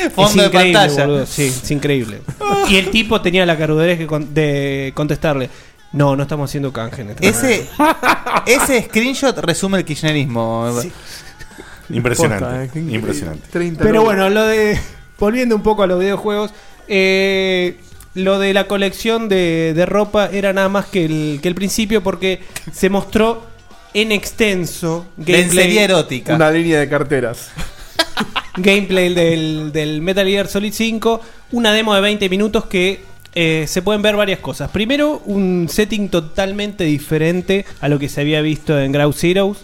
Fondo 0.09 0.41
de 0.41 0.47
increíble, 0.47 0.73
pantalla. 0.73 1.05
boludo, 1.05 1.25
Sí, 1.25 1.43
es 1.43 1.71
increíble. 1.71 2.21
Y 2.69 2.77
el 2.77 2.89
tipo 2.91 3.21
tenía 3.21 3.45
la 3.45 3.57
carudez 3.57 3.97
que 3.97 4.07
con- 4.07 4.33
de 4.33 4.91
contestarle. 4.95 5.49
No, 5.93 6.15
no 6.15 6.23
estamos 6.23 6.49
haciendo 6.49 6.71
canje. 6.71 7.01
en 7.01 7.09
este 7.11 7.27
Ese, 7.27 7.67
ese 8.45 8.83
screenshot 8.83 9.37
resume 9.39 9.79
el 9.79 9.85
kirchnerismo. 9.85 10.71
Impresionante. 11.89 12.45
Posta, 12.45 12.63
eh, 12.63 12.69
qué 12.71 12.79
increíble. 12.79 12.95
impresionante. 12.95 13.47
30 13.51 13.83
Pero 13.83 14.03
bueno, 14.03 14.29
lo 14.29 14.45
de. 14.47 14.79
Volviendo 15.19 15.55
un 15.55 15.61
poco 15.63 15.83
a 15.83 15.87
los 15.87 15.99
videojuegos. 15.99 16.51
eh, 16.87 17.77
lo 18.13 18.39
de 18.39 18.53
la 18.53 18.67
colección 18.67 19.29
de, 19.29 19.71
de 19.73 19.85
ropa 19.85 20.29
era 20.33 20.51
nada 20.51 20.67
más 20.67 20.85
que 20.87 21.05
el, 21.05 21.39
que 21.41 21.47
el 21.47 21.55
principio 21.55 22.03
porque 22.03 22.41
se 22.73 22.89
mostró 22.89 23.45
en 23.93 24.11
extenso 24.11 25.05
Lencería 25.25 25.83
erótica. 25.85 26.35
Una 26.35 26.51
línea 26.51 26.79
de 26.81 26.89
carteras. 26.89 27.51
gameplay 28.57 29.13
del, 29.13 29.71
del 29.71 30.01
Metal 30.01 30.27
Gear 30.27 30.47
Solid 30.47 30.73
5, 30.73 31.21
una 31.53 31.71
demo 31.73 31.93
de 31.95 32.01
20 32.01 32.29
minutos 32.29 32.65
que 32.65 33.01
eh, 33.33 33.65
se 33.67 33.81
pueden 33.81 34.01
ver 34.01 34.15
varias 34.15 34.39
cosas. 34.39 34.69
Primero, 34.71 35.21
un 35.25 35.67
setting 35.69 36.09
totalmente 36.09 36.83
diferente 36.83 37.65
a 37.79 37.87
lo 37.87 37.97
que 37.97 38.09
se 38.09 38.21
había 38.21 38.41
visto 38.41 38.79
en 38.79 38.91
Ground 38.91 39.15
Zeroes. 39.15 39.57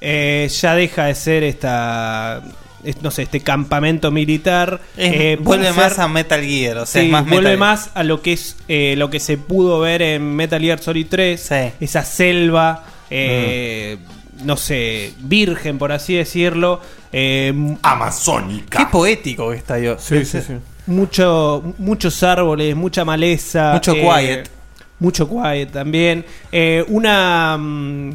Eh, 0.00 0.48
ya 0.60 0.74
deja 0.74 1.04
de 1.04 1.14
ser 1.14 1.44
esta, 1.44 2.42
es- 2.82 3.00
no 3.02 3.12
sé, 3.12 3.22
este 3.22 3.38
campamento 3.40 4.10
militar. 4.10 4.80
Es- 4.96 5.12
Eh, 5.12 5.38
vuelve 5.40 5.72
más 5.72 5.98
a 6.00 6.08
Metal 6.08 6.42
Gear, 6.42 6.78
o 6.78 6.86
sea, 6.86 7.00
Sí, 7.02 7.06
es 7.06 7.12
más 7.12 7.22
vuelve 7.28 7.50
Metal- 7.50 7.58
más 7.58 7.90
a 7.94 8.02
lo 8.02 8.20
que 8.22 8.32
es 8.32 8.56
eh, 8.66 8.94
lo 8.98 9.08
que 9.10 9.20
se 9.20 9.38
pudo 9.38 9.78
ver 9.78 10.02
en 10.02 10.34
Metal 10.34 10.60
Gear 10.60 10.80
Solid 10.80 11.06
3, 11.08 11.48
esa 11.80 12.04
selva, 12.04 12.84
eh, 13.10 13.98
no 14.44 14.56
sé, 14.56 15.12
virgen 15.20 15.78
por 15.78 15.92
así 15.92 16.14
decirlo, 16.14 16.80
eh, 17.12 17.52
Amazónica. 17.82 18.78
Qué 18.78 18.86
poético 18.90 19.50
que 19.50 19.56
está 19.56 19.78
yo. 19.78 19.96
Sí, 19.98 20.24
sí, 20.24 20.40
sí. 20.40 20.54
mucho, 20.86 21.62
muchos 21.78 22.22
árboles, 22.22 22.74
mucha 22.76 23.04
maleza, 23.04 23.72
Mucho 23.74 23.92
eh, 23.94 24.00
quiet. 24.02 24.50
mucho 24.98 25.28
quiet 25.28 25.70
también, 25.72 26.24
eh, 26.50 26.84
una 26.88 27.56
mm, 27.58 28.10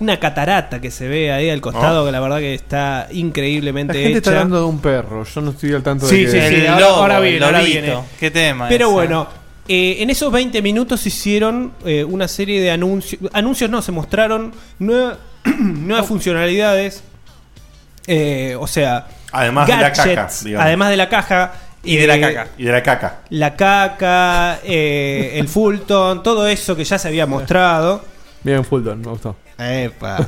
una 0.00 0.18
catarata 0.18 0.80
que 0.80 0.90
se 0.90 1.06
ve 1.08 1.30
ahí 1.30 1.50
al 1.50 1.60
costado 1.60 2.02
Oh. 2.02 2.06
que 2.06 2.12
la 2.12 2.20
verdad 2.20 2.38
que 2.38 2.54
está 2.54 3.06
increíblemente 3.10 3.92
La 3.92 4.00
gente 4.00 4.18
está 4.18 4.30
hecha. 4.30 4.38
hablando 4.40 4.60
de 4.60 4.64
un 4.64 4.80
perro. 4.80 5.24
Yo 5.24 5.40
no 5.42 5.50
estoy 5.50 5.74
al 5.74 5.82
tanto 5.82 6.06
Sí, 6.06 6.24
de 6.24 6.30
sí, 6.30 6.38
que... 6.38 6.48
sí, 6.48 6.54
El 6.54 6.68
ahora, 6.68 6.80
lobo, 6.80 6.96
ahora 6.96 7.20
viene, 7.20 7.44
ahora 7.44 7.60
viene. 7.60 7.94
Qué 8.18 8.30
tema 8.30 8.66
Pero 8.70 8.86
ese. 8.86 8.94
bueno, 8.94 9.26
eh, 9.68 9.96
en 10.00 10.08
esos 10.08 10.32
20 10.32 10.62
minutos 10.62 11.04
hicieron 11.06 11.72
eh, 11.84 12.02
una 12.02 12.28
serie 12.28 12.62
de 12.62 12.70
anuncios. 12.70 13.20
Anuncios 13.34 13.68
no, 13.68 13.82
se 13.82 13.92
mostraron 13.92 14.52
nueva- 14.78 15.18
nuevas 15.58 16.06
funcionalidades. 16.06 17.02
eh, 18.06 18.56
o 18.58 18.66
sea, 18.66 19.06
Además 19.32 19.66
de 19.68 19.76
la 19.76 19.92
caja, 19.92 20.28
digamos. 20.44 20.66
Además 20.66 20.90
de 20.90 20.96
la 20.96 21.08
caja. 21.08 21.52
Y 21.82 21.96
de 21.96 22.06
la 22.06 22.20
caca. 22.20 22.46
Y 22.58 22.64
de 22.64 22.72
la 22.72 22.82
caca. 22.82 23.20
La 23.30 23.56
caca, 23.56 24.58
eh, 24.64 25.32
el 25.36 25.48
Fulton, 25.48 26.22
todo 26.22 26.46
eso 26.46 26.76
que 26.76 26.84
ya 26.84 26.98
se 26.98 27.08
había 27.08 27.26
mostrado. 27.26 28.04
Bien, 28.42 28.64
Fulton, 28.64 29.00
me 29.00 29.08
gustó. 29.08 29.36
Epa. 29.58 30.26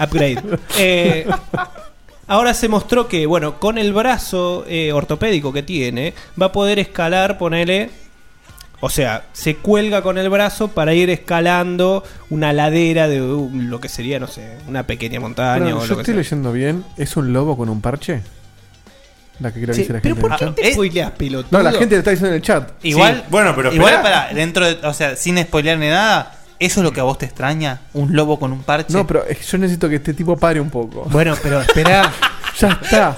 Upgrade. 0.00 0.42
Eh, 0.78 1.26
ahora 2.28 2.54
se 2.54 2.68
mostró 2.68 3.08
que, 3.08 3.26
bueno, 3.26 3.58
con 3.58 3.78
el 3.78 3.92
brazo 3.92 4.64
eh, 4.68 4.92
ortopédico 4.92 5.52
que 5.52 5.62
tiene, 5.62 6.14
va 6.40 6.46
a 6.46 6.52
poder 6.52 6.78
escalar, 6.78 7.38
ponele. 7.38 7.90
O 8.80 8.90
sea, 8.90 9.24
se 9.32 9.56
cuelga 9.56 10.02
con 10.02 10.18
el 10.18 10.28
brazo 10.30 10.68
para 10.68 10.94
ir 10.94 11.10
escalando 11.10 12.04
una 12.30 12.52
ladera 12.52 13.08
de 13.08 13.20
uh, 13.22 13.50
lo 13.52 13.80
que 13.80 13.88
sería, 13.88 14.20
no 14.20 14.28
sé, 14.28 14.56
una 14.68 14.84
pequeña 14.84 15.18
montaña 15.18 15.64
Pero 15.64 15.78
o 15.78 15.82
yo 15.82 15.88
lo 15.88 15.94
que 15.96 16.02
estoy 16.02 16.14
sea. 16.14 16.22
leyendo 16.22 16.52
bien. 16.52 16.84
¿Es 16.96 17.16
un 17.16 17.32
lobo 17.32 17.56
con 17.56 17.68
un 17.68 17.80
parche? 17.80 18.22
La 19.40 19.52
que 19.52 19.60
creo 19.60 19.68
que 19.68 19.74
Sí, 19.74 19.80
dice 19.82 19.92
la 19.94 20.00
pero 20.00 20.14
gente 20.16 20.28
¿por 20.28 20.38
qué 20.38 20.44
chat. 20.46 20.54
te 20.54 20.72
spoileas, 20.72 21.10
pelotudo? 21.12 21.58
No, 21.58 21.62
la 21.62 21.72
gente 21.72 21.94
le 21.94 21.98
está 21.98 22.10
diciendo 22.10 22.28
en 22.30 22.34
el 22.36 22.42
chat. 22.42 22.70
Igual, 22.84 23.16
Sí, 23.16 23.22
bueno, 23.30 23.52
pero 23.56 23.72
igual 23.72 23.94
esperá. 23.94 24.26
para 24.26 24.34
dentro, 24.34 24.64
de- 24.66 24.86
o 24.86 24.92
sea, 24.92 25.16
sin 25.16 25.38
spoilear 25.38 25.78
ni 25.78 25.88
nada, 25.88 26.38
eso 26.60 26.80
es 26.80 26.84
lo 26.84 26.92
que 26.92 27.00
a 27.00 27.04
vos 27.04 27.18
te 27.18 27.26
extraña, 27.26 27.80
un 27.94 28.14
lobo 28.14 28.38
con 28.38 28.52
un 28.52 28.62
parche. 28.62 28.92
No, 28.92 29.06
pero 29.06 29.24
es 29.26 29.38
que 29.38 29.44
yo 29.44 29.58
necesito 29.58 29.88
que 29.88 29.96
este 29.96 30.14
tipo 30.14 30.36
pare 30.36 30.60
un 30.60 30.70
poco. 30.70 31.04
Bueno, 31.10 31.34
pero 31.42 31.60
espera. 31.60 32.12
ya 32.58 32.78
está. 32.82 33.14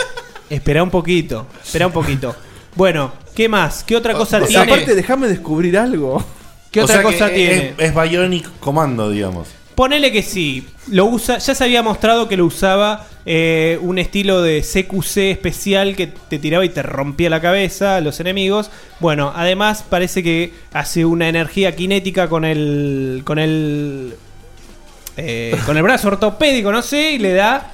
Espera 0.51 0.83
un 0.83 0.91
poquito. 0.91 1.47
Espera 1.63 1.87
un 1.87 1.93
poquito. 1.93 2.35
Bueno, 2.77 3.13
¿Qué 3.35 3.49
más? 3.49 3.85
¿Qué 3.85 3.97
otra 3.97 4.14
cosa 4.14 4.41
tiene? 4.41 4.62
aparte, 4.62 4.95
déjame 4.95 5.28
descubrir 5.28 5.78
algo. 5.78 6.24
¿Qué 6.70 6.81
O 6.81 6.85
otra 6.85 7.03
cosa 7.03 7.28
es- 7.28 7.35
tiene? 7.35 7.74
Es, 7.78 7.95
Bionic 7.95 8.49
Comando, 8.61 9.11
digamos. 9.11 9.49
Ponele 9.74 10.12
que 10.12 10.22
sí. 10.22 10.66
Lo 10.89 11.07
usa, 11.07 11.39
ya 11.39 11.55
se 11.55 11.64
había 11.64 11.83
mostrado 11.83 12.28
que 12.28 12.37
lo 12.37 12.45
usaba 12.45 13.07
eh, 13.24 13.78
un 13.81 13.99
estilo 13.99 14.43
de 14.43 14.62
CQC 14.62 15.31
especial 15.31 15.97
que 15.97 16.07
te 16.09 16.39
tiraba 16.39 16.64
y 16.64 16.68
te 16.68 16.83
rompía 16.83 17.31
la 17.31 17.41
cabeza 17.41 17.97
a 17.97 18.01
los 18.01 18.20
enemigos. 18.20 18.70
Bueno, 18.99 19.33
además 19.35 19.85
parece 19.89 20.22
que 20.22 20.53
hace 20.72 21.05
una 21.05 21.28
energía 21.28 21.72
cinética 21.72 22.28
con 22.28 22.45
el. 22.45 23.22
con 23.24 23.39
el. 23.39 24.14
eh, 25.16 25.57
con 25.66 25.76
el 25.76 25.83
brazo 25.83 26.09
ortopédico, 26.09 26.72
no 26.72 26.83
sé, 26.83 27.12
y 27.12 27.18
le 27.18 27.33
da. 27.33 27.72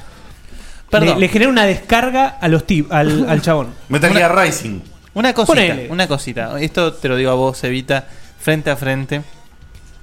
Perdón. 0.91 1.15
Le, 1.15 1.21
le 1.27 1.29
genera 1.29 1.51
una 1.51 1.67
descarga 1.67 2.39
a 2.41 2.47
los 2.49 2.65
al, 2.91 3.29
al 3.29 3.43
chabón. 3.43 3.75
Metal 3.89 4.13
Gear 4.13 4.37
Rising. 4.37 4.81
Una 5.17 5.33
cosita, 5.33 5.55
Ponele. 5.55 5.89
una 5.91 6.07
cosita. 6.07 6.61
Esto 6.61 6.93
te 6.93 7.09
lo 7.09 7.17
digo 7.17 7.31
a 7.31 7.35
vos, 7.35 7.65
Evita, 7.65 8.05
frente 8.39 8.69
a 8.71 8.77
frente. 8.77 9.23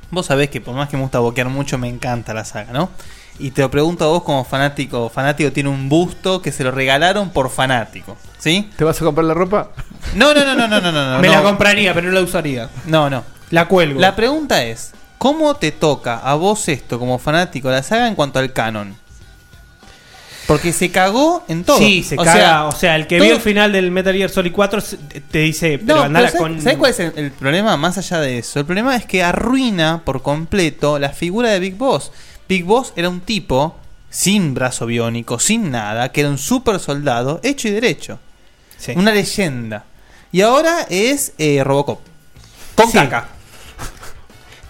Vos 0.09 0.25
sabés 0.25 0.49
que 0.49 0.59
por 0.59 0.73
más 0.73 0.89
que 0.89 0.97
me 0.97 1.03
gusta 1.03 1.19
boquear 1.19 1.49
mucho, 1.49 1.77
me 1.77 1.87
encanta 1.87 2.33
la 2.33 2.43
saga, 2.43 2.73
¿no? 2.73 2.89
Y 3.37 3.51
te 3.51 3.61
lo 3.61 3.69
pregunto 3.69 4.05
a 4.05 4.07
vos 4.07 4.23
como 4.23 4.43
fanático. 4.43 5.09
Fanático 5.09 5.51
tiene 5.51 5.69
un 5.69 5.87
busto 5.87 6.41
que 6.41 6.51
se 6.51 6.63
lo 6.63 6.71
regalaron 6.71 7.29
por 7.29 7.51
fanático, 7.51 8.17
¿sí? 8.39 8.71
¿Te 8.75 8.83
vas 8.83 8.99
a 8.99 9.05
comprar 9.05 9.25
la 9.25 9.35
ropa? 9.35 9.69
No, 10.15 10.33
no, 10.33 10.43
no, 10.43 10.55
no, 10.55 10.67
no, 10.67 10.81
no, 10.81 10.91
no. 10.91 11.19
Me 11.21 11.27
no. 11.27 11.33
la 11.35 11.43
compraría, 11.43 11.93
pero 11.93 12.07
no 12.07 12.13
la 12.13 12.21
usaría. 12.21 12.69
No, 12.87 13.07
no. 13.07 13.23
La 13.51 13.67
cuelgo. 13.67 13.99
La 14.01 14.15
pregunta 14.15 14.63
es, 14.63 14.93
¿cómo 15.19 15.55
te 15.57 15.71
toca 15.71 16.17
a 16.17 16.33
vos 16.33 16.67
esto 16.69 16.97
como 16.97 17.19
fanático 17.19 17.69
de 17.69 17.75
la 17.75 17.83
saga 17.83 18.07
en 18.07 18.15
cuanto 18.15 18.39
al 18.39 18.51
canon? 18.51 18.95
Porque 20.47 20.73
se 20.73 20.91
cagó 20.91 21.43
en 21.47 21.63
todo. 21.63 21.77
Sí, 21.77 22.03
se 22.03 22.15
O 22.15 22.17
caga. 22.17 22.33
sea, 22.33 22.65
o 22.65 22.71
sea, 22.73 22.95
el 22.97 23.07
que 23.07 23.17
todo- 23.17 23.25
vio 23.27 23.35
el 23.35 23.41
final 23.41 23.71
del 23.71 23.91
Metal 23.91 24.13
Gear 24.13 24.29
Solid 24.29 24.51
4 24.51 24.81
se- 24.81 24.97
te 24.97 25.39
dice, 25.39 25.79
pero 25.79 25.99
No, 25.99 26.03
andala 26.03 26.27
pero 26.27 26.39
¿sabes, 26.39 26.53
con. 26.55 26.61
¿sabes 26.63 26.77
cuál 26.77 26.91
es 26.91 26.99
el, 26.99 27.13
el 27.15 27.31
problema? 27.31 27.77
Más 27.77 27.97
allá 27.97 28.19
de 28.19 28.37
eso. 28.39 28.59
El 28.59 28.65
problema 28.65 28.95
es 28.95 29.05
que 29.05 29.23
arruina 29.23 30.01
por 30.03 30.21
completo 30.21 30.99
la 30.99 31.09
figura 31.09 31.49
de 31.49 31.59
Big 31.59 31.75
Boss. 31.77 32.11
Big 32.49 32.65
Boss 32.65 32.91
era 32.95 33.07
un 33.09 33.21
tipo 33.21 33.77
sin 34.09 34.53
brazo 34.53 34.85
biónico, 34.85 35.39
sin 35.39 35.71
nada, 35.71 36.11
que 36.11 36.21
era 36.21 36.29
un 36.29 36.37
super 36.37 36.79
soldado 36.79 37.39
hecho 37.43 37.67
y 37.67 37.71
derecho. 37.71 38.19
Una 38.95 39.11
leyenda. 39.13 39.85
Y 40.31 40.41
ahora 40.41 40.85
es 40.89 41.31
eh, 41.37 41.63
Robocop. 41.63 42.01
Con 42.75 42.87
Sí. 42.87 42.93
caca. 42.93 43.29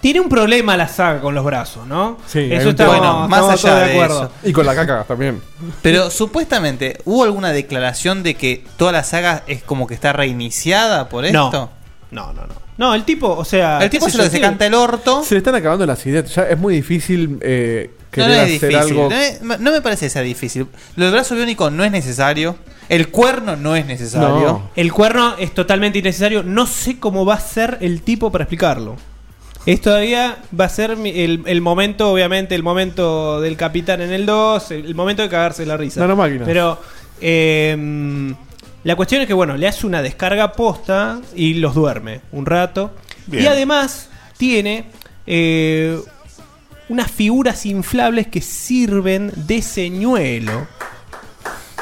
Tiene 0.04 0.20
un 0.20 0.28
problema 0.28 0.76
la 0.76 0.86
saga 0.86 1.22
con 1.22 1.34
los 1.34 1.42
brazos, 1.46 1.86
¿no? 1.86 2.18
Sí, 2.26 2.40
eso 2.52 2.74
tema. 2.74 2.90
Bueno, 2.90 3.26
más 3.26 3.40
estamos 3.40 3.64
allá 3.64 3.74
de 3.76 3.86
de 3.86 3.92
acuerdo. 3.94 4.22
eso. 4.24 4.32
Y 4.50 4.52
con 4.52 4.66
la 4.66 4.74
caca 4.74 5.02
también. 5.04 5.40
Pero 5.80 6.10
supuestamente, 6.10 6.98
¿hubo 7.06 7.24
alguna 7.24 7.52
declaración 7.52 8.22
de 8.22 8.34
que 8.34 8.62
toda 8.76 8.92
la 8.92 9.02
saga 9.02 9.44
es 9.46 9.62
como 9.62 9.86
que 9.86 9.94
está 9.94 10.12
reiniciada 10.12 11.08
por 11.08 11.24
esto? 11.24 11.70
No, 12.10 12.32
no, 12.34 12.46
no. 12.46 12.54
No, 12.76 12.94
el 12.94 13.04
tipo, 13.04 13.30
o 13.34 13.46
sea. 13.46 13.78
El 13.82 13.88
tipo 13.88 14.10
se 14.10 14.18
lo 14.18 14.24
yo, 14.24 14.30
se 14.30 14.40
canta 14.42 14.66
el 14.66 14.74
orto. 14.74 15.22
Se 15.24 15.36
le 15.36 15.38
están 15.38 15.54
acabando 15.54 15.86
las 15.86 16.04
ideas. 16.04 16.34
Ya 16.34 16.42
es 16.42 16.58
muy 16.58 16.74
difícil 16.74 17.38
eh, 17.40 17.90
No, 17.98 18.10
querer 18.10 18.28
no 18.28 18.34
es 18.34 18.40
hacer 18.42 18.68
difícil. 18.68 18.76
algo. 18.98 19.08
No, 19.08 19.16
es- 19.16 19.40
no 19.60 19.72
me 19.72 19.80
parece 19.80 20.04
que 20.04 20.10
sea 20.10 20.20
difícil. 20.20 20.66
Lo 20.96 21.04
del 21.06 21.14
brazo 21.14 21.34
biónico 21.34 21.70
no 21.70 21.82
es 21.82 21.90
necesario. 21.90 22.56
El 22.90 23.08
cuerno 23.08 23.56
no 23.56 23.74
es 23.74 23.86
necesario. 23.86 24.68
El 24.76 24.92
cuerno 24.92 25.34
es 25.38 25.54
totalmente 25.54 26.00
innecesario. 26.00 26.42
No 26.42 26.66
sé 26.66 26.98
cómo 27.00 27.24
va 27.24 27.36
a 27.36 27.40
ser 27.40 27.78
el 27.80 28.02
tipo 28.02 28.30
para 28.30 28.44
explicarlo. 28.44 28.96
Es 29.66 29.80
todavía 29.80 30.38
va 30.58 30.66
a 30.66 30.68
ser 30.68 30.96
mi- 30.96 31.10
el, 31.10 31.42
el 31.46 31.60
momento, 31.62 32.10
obviamente, 32.12 32.54
el 32.54 32.62
momento 32.62 33.40
del 33.40 33.56
capitán 33.56 34.02
en 34.02 34.12
el 34.12 34.26
2, 34.26 34.70
el, 34.72 34.84
el 34.86 34.94
momento 34.94 35.22
de 35.22 35.28
cagarse 35.30 35.64
la 35.64 35.76
risa. 35.76 36.00
Nanomáquinas. 36.00 36.46
Pero 36.46 36.78
eh, 37.20 38.34
la 38.84 38.96
cuestión 38.96 39.22
es 39.22 39.26
que, 39.26 39.32
bueno, 39.34 39.56
le 39.56 39.66
hace 39.66 39.86
una 39.86 40.02
descarga 40.02 40.52
posta 40.52 41.20
y 41.34 41.54
los 41.54 41.74
duerme 41.74 42.20
un 42.32 42.44
rato. 42.44 42.90
Bien. 43.26 43.44
Y 43.44 43.46
además 43.46 44.10
tiene 44.36 44.84
eh, 45.26 45.98
unas 46.90 47.10
figuras 47.10 47.64
inflables 47.64 48.26
que 48.26 48.42
sirven 48.42 49.32
de 49.34 49.62
señuelo. 49.62 50.66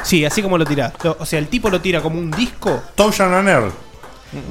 Sí, 0.03 0.23
así 0.23 0.41
como 0.41 0.57
lo 0.57 0.65
tira. 0.65 0.93
Lo- 1.03 1.17
O 1.19 1.25
sea, 1.25 1.39
el 1.39 1.47
tipo 1.49 1.69
lo 1.69 1.81
tira 1.81 2.01
como 2.01 2.17
un 2.17 2.31
disco. 2.31 2.81
And 2.97 3.47
Earl. 3.49 3.71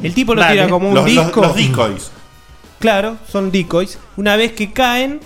El 0.03 0.13
tipo 0.15 0.35
lo 0.35 0.41
Dale. 0.43 0.55
tira 0.55 0.69
como 0.69 0.89
un 0.91 0.95
Los- 0.95 1.11
los- 1.11 1.25
disco. 1.27 1.41
los 1.41 1.57
decoys. 1.57 2.11
Claro, 2.83 3.17
son 3.31 3.51
decoys. 3.53 3.99
Una 4.17 4.37
vez 4.37 4.53
que 4.53 4.73
caen, 4.73 5.21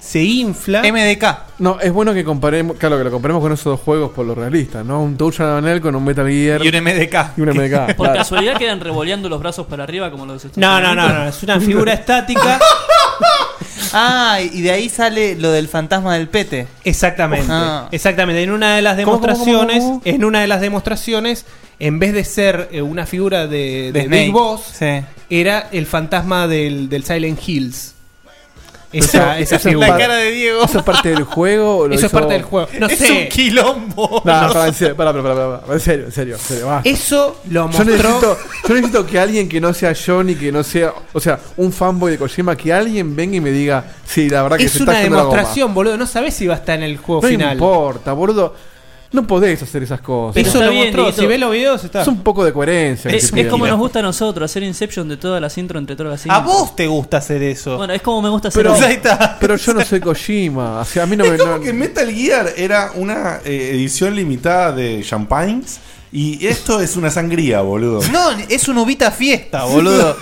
se 0.00 0.22
infla. 0.22 0.82
MDK. 0.82 1.60
No, 1.60 1.78
es 1.78 1.92
bueno 1.92 2.12
que 2.12 2.24
comparemos, 2.24 2.76
claro, 2.78 2.98
que 2.98 3.04
lo 3.04 3.10
comparemos 3.10 3.40
con 3.42 3.52
esos 3.52 3.64
dos 3.66 3.80
juegos 3.80 4.10
por 4.10 4.26
lo 4.26 4.34
realista, 4.34 4.82
¿no? 4.82 5.00
Un 5.02 5.16
Touch 5.16 5.40
Anel 5.40 5.80
con 5.80 5.94
un 5.94 6.02
Metal 6.02 6.26
Gear. 6.26 6.64
Y 6.64 6.68
un 6.68 6.82
MDK. 6.82 7.36
Y 7.36 7.40
un 7.42 7.50
MDK. 7.50 7.86
Por 7.96 8.06
claro. 8.06 8.14
casualidad 8.14 8.56
quedan 8.56 8.80
revoleando 8.80 9.28
los 9.28 9.38
brazos 9.38 9.66
para 9.66 9.84
arriba 9.84 10.10
como 10.10 10.26
los 10.26 10.44
No, 10.56 10.80
no, 10.80 10.94
no, 10.94 11.08
no, 11.08 11.28
es 11.28 11.42
una 11.42 11.60
figura 11.60 11.92
estática. 11.92 12.58
Ah, 13.94 14.38
y 14.40 14.62
de 14.62 14.70
ahí 14.70 14.88
sale 14.88 15.34
lo 15.36 15.50
del 15.52 15.68
fantasma 15.68 16.14
del 16.14 16.26
pete. 16.26 16.66
Exactamente. 16.82 17.46
Ah. 17.50 17.88
Exactamente. 17.92 18.42
En 18.42 18.50
una 18.50 18.76
de 18.76 18.80
las 18.80 18.96
¿Cómo, 18.96 19.20
cómo, 19.20 19.20
cómo, 19.20 19.36
demostraciones, 19.44 19.82
cómo? 19.82 20.02
en 20.04 20.24
una 20.24 20.40
de 20.40 20.46
las 20.46 20.62
demostraciones, 20.62 21.44
en 21.78 21.98
vez 21.98 22.14
de 22.14 22.24
ser 22.24 22.70
eh, 22.72 22.80
una 22.80 23.04
figura 23.04 23.46
de, 23.46 23.92
de 23.92 24.08
De. 24.08 24.08
Big 24.08 24.32
Boss, 24.32 24.62
Sí. 24.78 25.02
Era 25.40 25.68
el 25.72 25.86
fantasma 25.86 26.46
del, 26.46 26.88
del 26.88 27.04
Silent 27.04 27.40
Hills. 27.46 27.94
Esa, 28.92 29.06
eso- 29.06 29.22
esa 29.22 29.38
eso 29.38 29.54
es 29.56 29.62
figura. 29.62 29.88
La 29.88 29.96
cara 29.96 30.16
de 30.16 30.30
Diego. 30.32 30.64
¿Eso 30.64 30.78
es 30.80 30.84
parte 30.84 31.08
del 31.08 31.24
juego? 31.24 31.78
o 31.78 31.88
lo 31.88 31.94
Eso 31.94 32.04
es 32.06 32.12
parte 32.12 32.34
del 32.34 32.42
juego. 32.42 32.68
No 32.78 32.86
es 32.88 32.98
sé. 32.98 33.10
un 33.10 33.28
quilombo. 33.28 34.20
No, 34.22 34.46
no, 34.48 34.52
para, 34.52 34.66
en 34.68 34.74
serio, 34.74 34.94
para, 34.96 35.12
para, 35.14 35.22
para, 35.34 35.60
para, 35.62 35.72
en 35.72 35.80
serio, 35.80 36.04
en 36.04 36.12
serio, 36.12 36.34
en 36.34 36.40
serio, 36.40 36.66
basta. 36.66 36.86
Eso 36.90 37.40
lo 37.48 37.62
Yo 37.62 37.68
mostró. 37.68 37.84
necesito, 37.86 38.38
yo 38.68 38.74
necesito 38.74 39.06
que 39.06 39.18
alguien 39.18 39.48
que 39.48 39.62
no 39.62 39.72
sea 39.72 39.94
Johnny, 39.94 40.34
que 40.34 40.52
no 40.52 40.62
sea, 40.62 40.92
o 41.14 41.20
sea, 41.20 41.40
un 41.56 41.72
fanboy 41.72 42.12
de 42.12 42.18
Kojima, 42.18 42.54
que 42.54 42.70
alguien 42.70 43.16
venga 43.16 43.36
y 43.36 43.40
me 43.40 43.50
diga, 43.50 43.82
sí, 44.04 44.28
la 44.28 44.42
verdad 44.42 44.58
que 44.58 44.64
Es 44.64 44.72
se 44.72 44.80
está 44.80 44.90
una 44.90 45.00
yendo 45.00 45.16
la 45.16 45.22
goma". 45.22 45.36
demostración, 45.36 45.72
boludo. 45.72 45.96
No 45.96 46.06
sabes 46.06 46.34
si 46.34 46.46
va 46.46 46.54
a 46.54 46.58
estar 46.58 46.76
en 46.76 46.82
el 46.84 46.98
juego 46.98 47.22
No 47.22 47.28
final. 47.28 47.52
importa, 47.54 48.12
boludo. 48.12 48.54
No 49.12 49.26
podés 49.26 49.62
hacer 49.62 49.82
esas 49.82 50.00
cosas. 50.00 50.40
Eso 50.40 50.52
Está 50.58 50.64
lo 50.66 50.70
bien, 50.72 50.84
mostró. 50.84 51.02
Dieguito. 51.02 51.20
Si 51.22 51.26
ves 51.28 51.40
los 51.40 51.52
videos, 51.52 51.84
está. 51.84 52.00
Es 52.02 52.08
un 52.08 52.22
poco 52.22 52.44
de 52.44 52.52
coherencia. 52.52 53.10
que 53.10 53.16
Es, 53.18 53.30
como 53.50 53.66
nos 53.66 53.78
gusta 53.78 53.98
a 53.98 54.02
nosotros 54.02 54.50
hacer 54.50 54.62
Inception 54.62 55.06
de 55.08 55.18
todas 55.18 55.40
las 55.40 55.56
intro 55.58 55.78
entre 55.78 55.94
todas 55.96 56.12
las 56.12 56.20
intro. 56.24 56.34
A 56.36 56.40
vos 56.40 56.74
te 56.74 56.86
gusta 56.86 57.18
hacer 57.18 57.42
eso. 57.42 57.76
Bueno, 57.76 57.92
es 57.92 58.00
como 58.00 58.22
me 58.22 58.30
gusta 58.30 58.48
hacer 58.48 58.62
Pero, 58.62 58.74
Ahí 58.74 58.94
está. 58.94 59.36
pero 59.40 59.56
yo 59.56 59.74
no 59.74 59.84
soy 59.84 60.00
Kojima. 60.00 60.80
O 60.80 60.84
sea, 60.86 61.02
a 61.02 61.06
mí 61.06 61.16
no 61.16 61.24
me. 61.24 61.34
Es 61.36 61.42
como 61.42 61.56
no- 61.56 61.60
que 61.60 61.72
Metal 61.74 62.10
Gear 62.10 62.54
era 62.56 62.92
una 62.94 63.40
eh, 63.44 63.72
edición 63.74 64.14
limitada 64.14 64.72
de 64.72 65.04
Champagnes 65.06 65.78
y 66.10 66.46
esto 66.46 66.80
es 66.80 66.96
una 66.96 67.10
sangría, 67.10 67.60
boludo. 67.60 68.00
No, 68.12 68.30
es 68.48 68.66
un 68.68 68.78
ubita 68.78 69.10
fiesta, 69.10 69.64
boludo. 69.64 70.16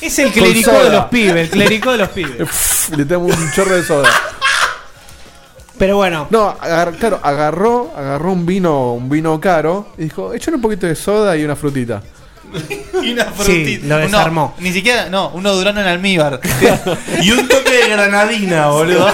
Es 0.00 0.18
el 0.18 0.30
clericó 0.32 0.72
de 0.72 0.90
los 0.90 1.04
pibes. 1.06 1.44
El 1.44 1.50
clericó 1.50 1.92
de 1.92 1.98
los 1.98 2.08
pibes. 2.08 2.88
Le 2.96 3.04
tengo 3.04 3.24
un 3.26 3.52
chorro 3.52 3.76
de 3.76 3.84
soda. 3.84 4.08
Pero 5.82 5.96
bueno. 5.96 6.28
No, 6.30 6.56
agar- 6.60 6.92
claro, 6.96 7.18
agarró, 7.24 7.92
agarró 7.96 8.32
un 8.32 8.46
vino, 8.46 8.92
un 8.92 9.08
vino 9.08 9.40
caro 9.40 9.88
y 9.98 10.04
dijo, 10.04 10.32
échale 10.32 10.54
un 10.54 10.62
poquito 10.62 10.86
de 10.86 10.94
soda 10.94 11.36
y 11.36 11.44
una 11.44 11.56
frutita. 11.56 12.00
y 13.02 13.10
una 13.12 13.24
Sí, 13.24 13.30
frutita. 13.42 13.86
lo 13.88 13.96
desarmó. 13.98 14.54
No, 14.56 14.62
ni 14.62 14.72
siquiera, 14.72 15.08
no, 15.08 15.30
uno 15.34 15.52
durano 15.52 15.80
en 15.80 15.88
almíbar. 15.88 16.38
Y 17.20 17.32
un 17.32 17.48
toque 17.48 17.70
de 17.82 17.88
granadina, 17.88 18.68
boludo. 18.68 19.08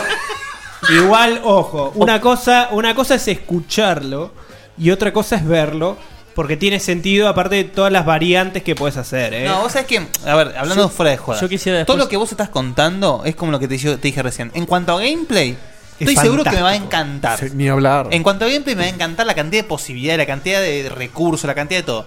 Igual, 0.91 1.41
ojo, 1.43 1.91
una 1.95 2.21
cosa, 2.21 2.69
una 2.73 2.95
cosa 2.95 3.15
es 3.15 3.27
escucharlo 3.29 4.31
y 4.77 4.91
otra 4.91 5.11
cosa 5.11 5.37
es 5.37 5.47
verlo, 5.47 5.97
porque 6.35 6.59
tiene 6.59 6.81
sentido 6.81 7.29
aparte 7.29 7.55
de 7.57 7.65
todas 7.65 7.91
las 7.91 8.05
variantes 8.05 8.63
que 8.63 8.75
puedes 8.75 8.99
hacer, 8.99 9.33
¿eh? 9.33 9.47
No, 9.49 9.63
vos 9.63 9.73
sabés 9.73 9.87
que, 9.89 10.07
a 10.27 10.35
ver, 10.37 10.55
hablando 10.57 10.85
Yo- 10.85 10.89
fuera 10.91 11.13
de 11.13 11.17
juego. 11.17 11.41
yo 11.41 11.49
quisiera 11.49 11.79
Todo 11.87 11.97
después- 11.97 12.05
lo 12.05 12.09
que 12.11 12.17
vos 12.19 12.31
estás 12.31 12.51
contando 12.51 13.23
es 13.25 13.35
como 13.35 13.53
lo 13.53 13.59
que 13.59 13.67
te, 13.69 13.79
yo- 13.79 13.97
te 13.99 14.09
dije 14.09 14.23
recién. 14.23 14.51
En 14.55 14.67
cuanto 14.67 14.93
a 14.93 15.01
gameplay, 15.01 15.57
Es 15.99 16.09
estoy 16.09 16.17
seguro 16.17 16.45
que 16.45 16.51
me 16.51 16.63
va 16.63 16.71
a 16.71 16.77
encantar. 16.77 17.39
Sí, 17.39 17.47
Ni 17.55 17.69
hablar. 17.69 18.09
En 18.11 18.23
cuanto 18.23 18.45
a 18.45 18.49
gameplay, 18.49 18.77
me 18.77 18.83
va 18.83 18.87
a 18.87 18.95
encantar 18.95 19.27
la 19.27 19.35
cantidad 19.35 19.63
de 19.63 19.69
posibilidades, 19.69 20.19
la 20.19 20.27
cantidad 20.27 20.61
de 20.61 20.89
recursos, 20.89 21.47
la 21.47 21.55
cantidad 21.55 21.81
de 21.81 21.87
todo. 21.87 22.07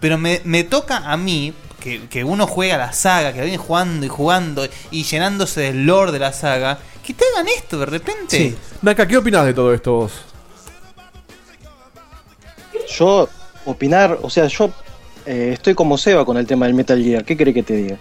Pero 0.00 0.18
me, 0.18 0.40
me 0.44 0.64
toca 0.64 0.98
a 0.98 1.16
mí, 1.16 1.52
que, 1.80 2.08
que 2.08 2.24
uno 2.24 2.46
juega 2.46 2.76
la 2.76 2.92
saga, 2.92 3.32
que 3.32 3.40
viene 3.40 3.58
jugando 3.58 4.06
y 4.06 4.08
jugando 4.08 4.66
y 4.90 5.02
llenándose 5.04 5.60
del 5.60 5.84
lore 5.84 6.12
de 6.12 6.18
la 6.20 6.32
saga, 6.32 6.78
que 7.04 7.14
te 7.14 7.24
hagan 7.32 7.48
esto 7.48 7.78
de 7.78 7.86
repente. 7.86 8.36
Sí. 8.36 8.56
Naka, 8.80 9.06
¿qué 9.06 9.16
opinas 9.16 9.44
de 9.44 9.54
todo 9.54 9.74
esto 9.74 9.92
vos? 9.92 10.12
Yo, 12.96 13.28
opinar, 13.64 14.18
o 14.22 14.30
sea, 14.30 14.46
yo 14.46 14.70
eh, 15.26 15.50
estoy 15.54 15.74
como 15.74 15.98
Seba 15.98 16.24
con 16.24 16.36
el 16.36 16.46
tema 16.46 16.66
del 16.66 16.74
Metal 16.74 17.02
Gear. 17.02 17.24
¿Qué 17.24 17.36
querés 17.36 17.54
que 17.54 17.62
te 17.62 17.74
diga? 17.74 17.98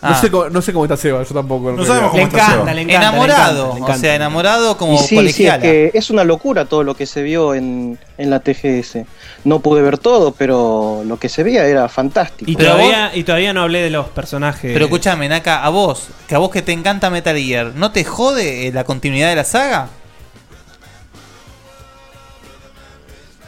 Ah. 0.00 0.10
No, 0.10 0.20
sé 0.20 0.30
cómo, 0.30 0.48
no 0.48 0.62
sé 0.62 0.72
cómo 0.72 0.84
está 0.84 0.96
Seba, 0.96 1.24
yo 1.24 1.34
tampoco. 1.34 1.72
No 1.72 1.84
sabemos 1.84 2.14
le 2.14 2.20
cómo 2.20 2.22
está 2.22 2.36
encanta, 2.38 2.60
Seba. 2.60 2.74
le 2.74 2.82
encanta. 2.82 3.08
enamorado, 3.08 3.64
le 3.74 3.80
encanta, 3.80 3.92
le 3.92 3.96
o 3.96 4.00
sea, 4.00 4.14
enamorado 4.14 4.76
como 4.76 4.94
y 4.94 4.98
sí, 4.98 5.06
sí, 5.08 5.14
es 5.16 5.20
colegiala. 5.20 5.62
que 5.62 5.90
es 5.92 6.10
una 6.10 6.22
locura 6.22 6.66
todo 6.66 6.84
lo 6.84 6.94
que 6.94 7.04
se 7.04 7.22
vio 7.22 7.52
en, 7.52 7.98
en 8.16 8.30
la 8.30 8.38
TGS. 8.38 8.98
No 9.42 9.58
pude 9.58 9.82
ver 9.82 9.98
todo, 9.98 10.30
pero 10.30 11.02
lo 11.04 11.18
que 11.18 11.28
se 11.28 11.42
veía 11.42 11.64
era 11.66 11.88
fantástico. 11.88 12.48
Y 12.48 12.54
todavía, 12.54 13.10
y 13.12 13.24
todavía 13.24 13.52
no 13.52 13.62
hablé 13.62 13.82
de 13.82 13.90
los 13.90 14.06
personajes. 14.08 14.70
Pero 14.72 14.84
escúchame, 14.84 15.28
Naka, 15.28 15.64
a 15.64 15.68
vos, 15.68 16.06
que 16.28 16.36
a 16.36 16.38
vos 16.38 16.50
que 16.50 16.62
te 16.62 16.70
encanta 16.72 17.10
Metal 17.10 17.36
Gear, 17.36 17.72
¿no 17.74 17.90
te 17.90 18.04
jode 18.04 18.68
eh, 18.68 18.72
la 18.72 18.84
continuidad 18.84 19.30
de 19.30 19.36
la 19.36 19.44
saga? 19.44 19.88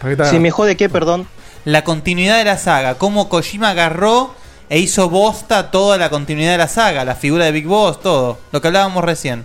¿Para 0.00 0.16
qué 0.16 0.22
te 0.24 0.30
Si 0.30 0.38
me 0.40 0.50
jode 0.50 0.76
qué, 0.76 0.88
perdón. 0.88 1.28
la 1.64 1.84
continuidad 1.84 2.38
de 2.38 2.44
la 2.44 2.58
saga. 2.58 2.94
Cómo 2.96 3.28
Kojima 3.28 3.70
agarró 3.70 4.34
e 4.70 4.78
hizo 4.78 5.10
bosta 5.10 5.70
toda 5.70 5.98
la 5.98 6.08
continuidad 6.08 6.52
de 6.52 6.58
la 6.58 6.68
saga, 6.68 7.04
la 7.04 7.14
figura 7.16 7.44
de 7.44 7.52
Big 7.52 7.66
Boss, 7.66 8.00
todo. 8.00 8.38
Lo 8.52 8.62
que 8.62 8.68
hablábamos 8.68 9.04
recién. 9.04 9.44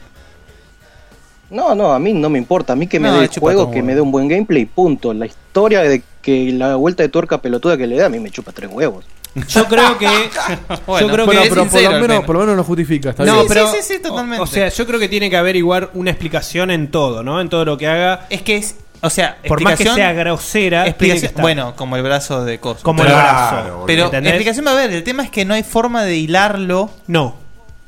No, 1.49 1.75
no, 1.75 1.93
a 1.93 1.99
mí 1.99 2.13
no 2.13 2.29
me 2.29 2.37
importa. 2.39 2.73
A 2.73 2.75
mí 2.75 2.87
que 2.87 2.99
me 2.99 3.07
No, 3.09 3.17
dé 3.19 3.25
el 3.25 3.39
juego, 3.39 3.69
que 3.71 3.83
me 3.83 3.93
dé 3.95 4.01
un 4.01 4.11
buen 4.11 4.27
gameplay, 4.27 4.65
punto. 4.65 5.13
La 5.13 5.25
historia 5.25 5.81
de 5.81 6.01
que 6.21 6.51
la 6.51 6.75
vuelta 6.75 7.03
de 7.03 7.09
tuerca 7.09 7.39
pelotuda 7.39 7.77
que 7.77 7.85
le 7.85 7.97
da, 7.97 8.07
a 8.07 8.09
mí 8.09 8.19
me 8.19 8.31
chupa 8.31 8.51
tres 8.51 8.69
huevos. 8.71 9.05
Yo 9.49 9.65
creo 9.65 9.97
que. 9.97 10.07
Bueno, 10.87 11.07
yo 11.07 11.13
creo 11.13 11.25
bueno, 11.25 11.41
que. 11.43 11.49
pero 11.49 11.65
por 11.67 11.81
lo 11.81 11.99
menos- 11.99 12.23
por 12.25 12.35
lo 12.35 12.39
menos 12.41 12.55
lo 12.57 12.63
justifica. 12.63 13.09
está 13.09 13.25
No, 13.25 13.35
bien. 13.35 13.45
pero. 13.47 13.67
Sí, 13.71 13.77
sí, 13.81 13.93
sí, 13.95 13.99
totalmente. 14.01 14.39
O, 14.39 14.43
o 14.43 14.47
sea, 14.47 14.69
yo 14.69 14.85
creo 14.87 14.99
que 14.99 15.09
tiene 15.09 15.29
que 15.29 15.37
haber 15.37 15.55
igual 15.55 15.89
una 15.93 16.09
explicación 16.11 16.71
en 16.71 16.89
todo, 16.89 17.21
¿no? 17.23 17.41
En 17.41 17.49
todo 17.49 17.65
lo 17.65 17.77
que 17.77 17.87
haga. 17.87 18.25
Es 18.29 18.41
que 18.41 18.57
es. 18.57 18.75
O 19.05 19.09
sea, 19.09 19.37
por 19.47 19.61
más 19.61 19.75
que 19.77 19.83
explicación- 19.83 19.95
sea 19.95 20.13
grosera, 20.13 20.69
tiene 20.83 20.83
que 20.85 20.89
explicación, 20.89 21.29
estar. 21.29 21.41
bueno, 21.41 21.75
como 21.75 21.95
el 21.95 22.03
brazo 22.03 22.43
de 22.43 22.59
Cosmo. 22.59 22.83
Como 22.83 23.03
el 23.03 23.09
brazo, 23.09 23.83
Pero 23.87 24.05
¿entendés? 24.05 24.33
explicación 24.33 24.65
va 24.65 24.71
a 24.71 24.73
haber. 24.73 24.91
El 24.91 25.03
tema 25.03 25.23
es 25.23 25.29
que 25.29 25.45
no 25.45 25.53
hay 25.53 25.63
forma 25.63 26.03
de 26.03 26.15
hilarlo. 26.17 26.89
No. 27.07 27.35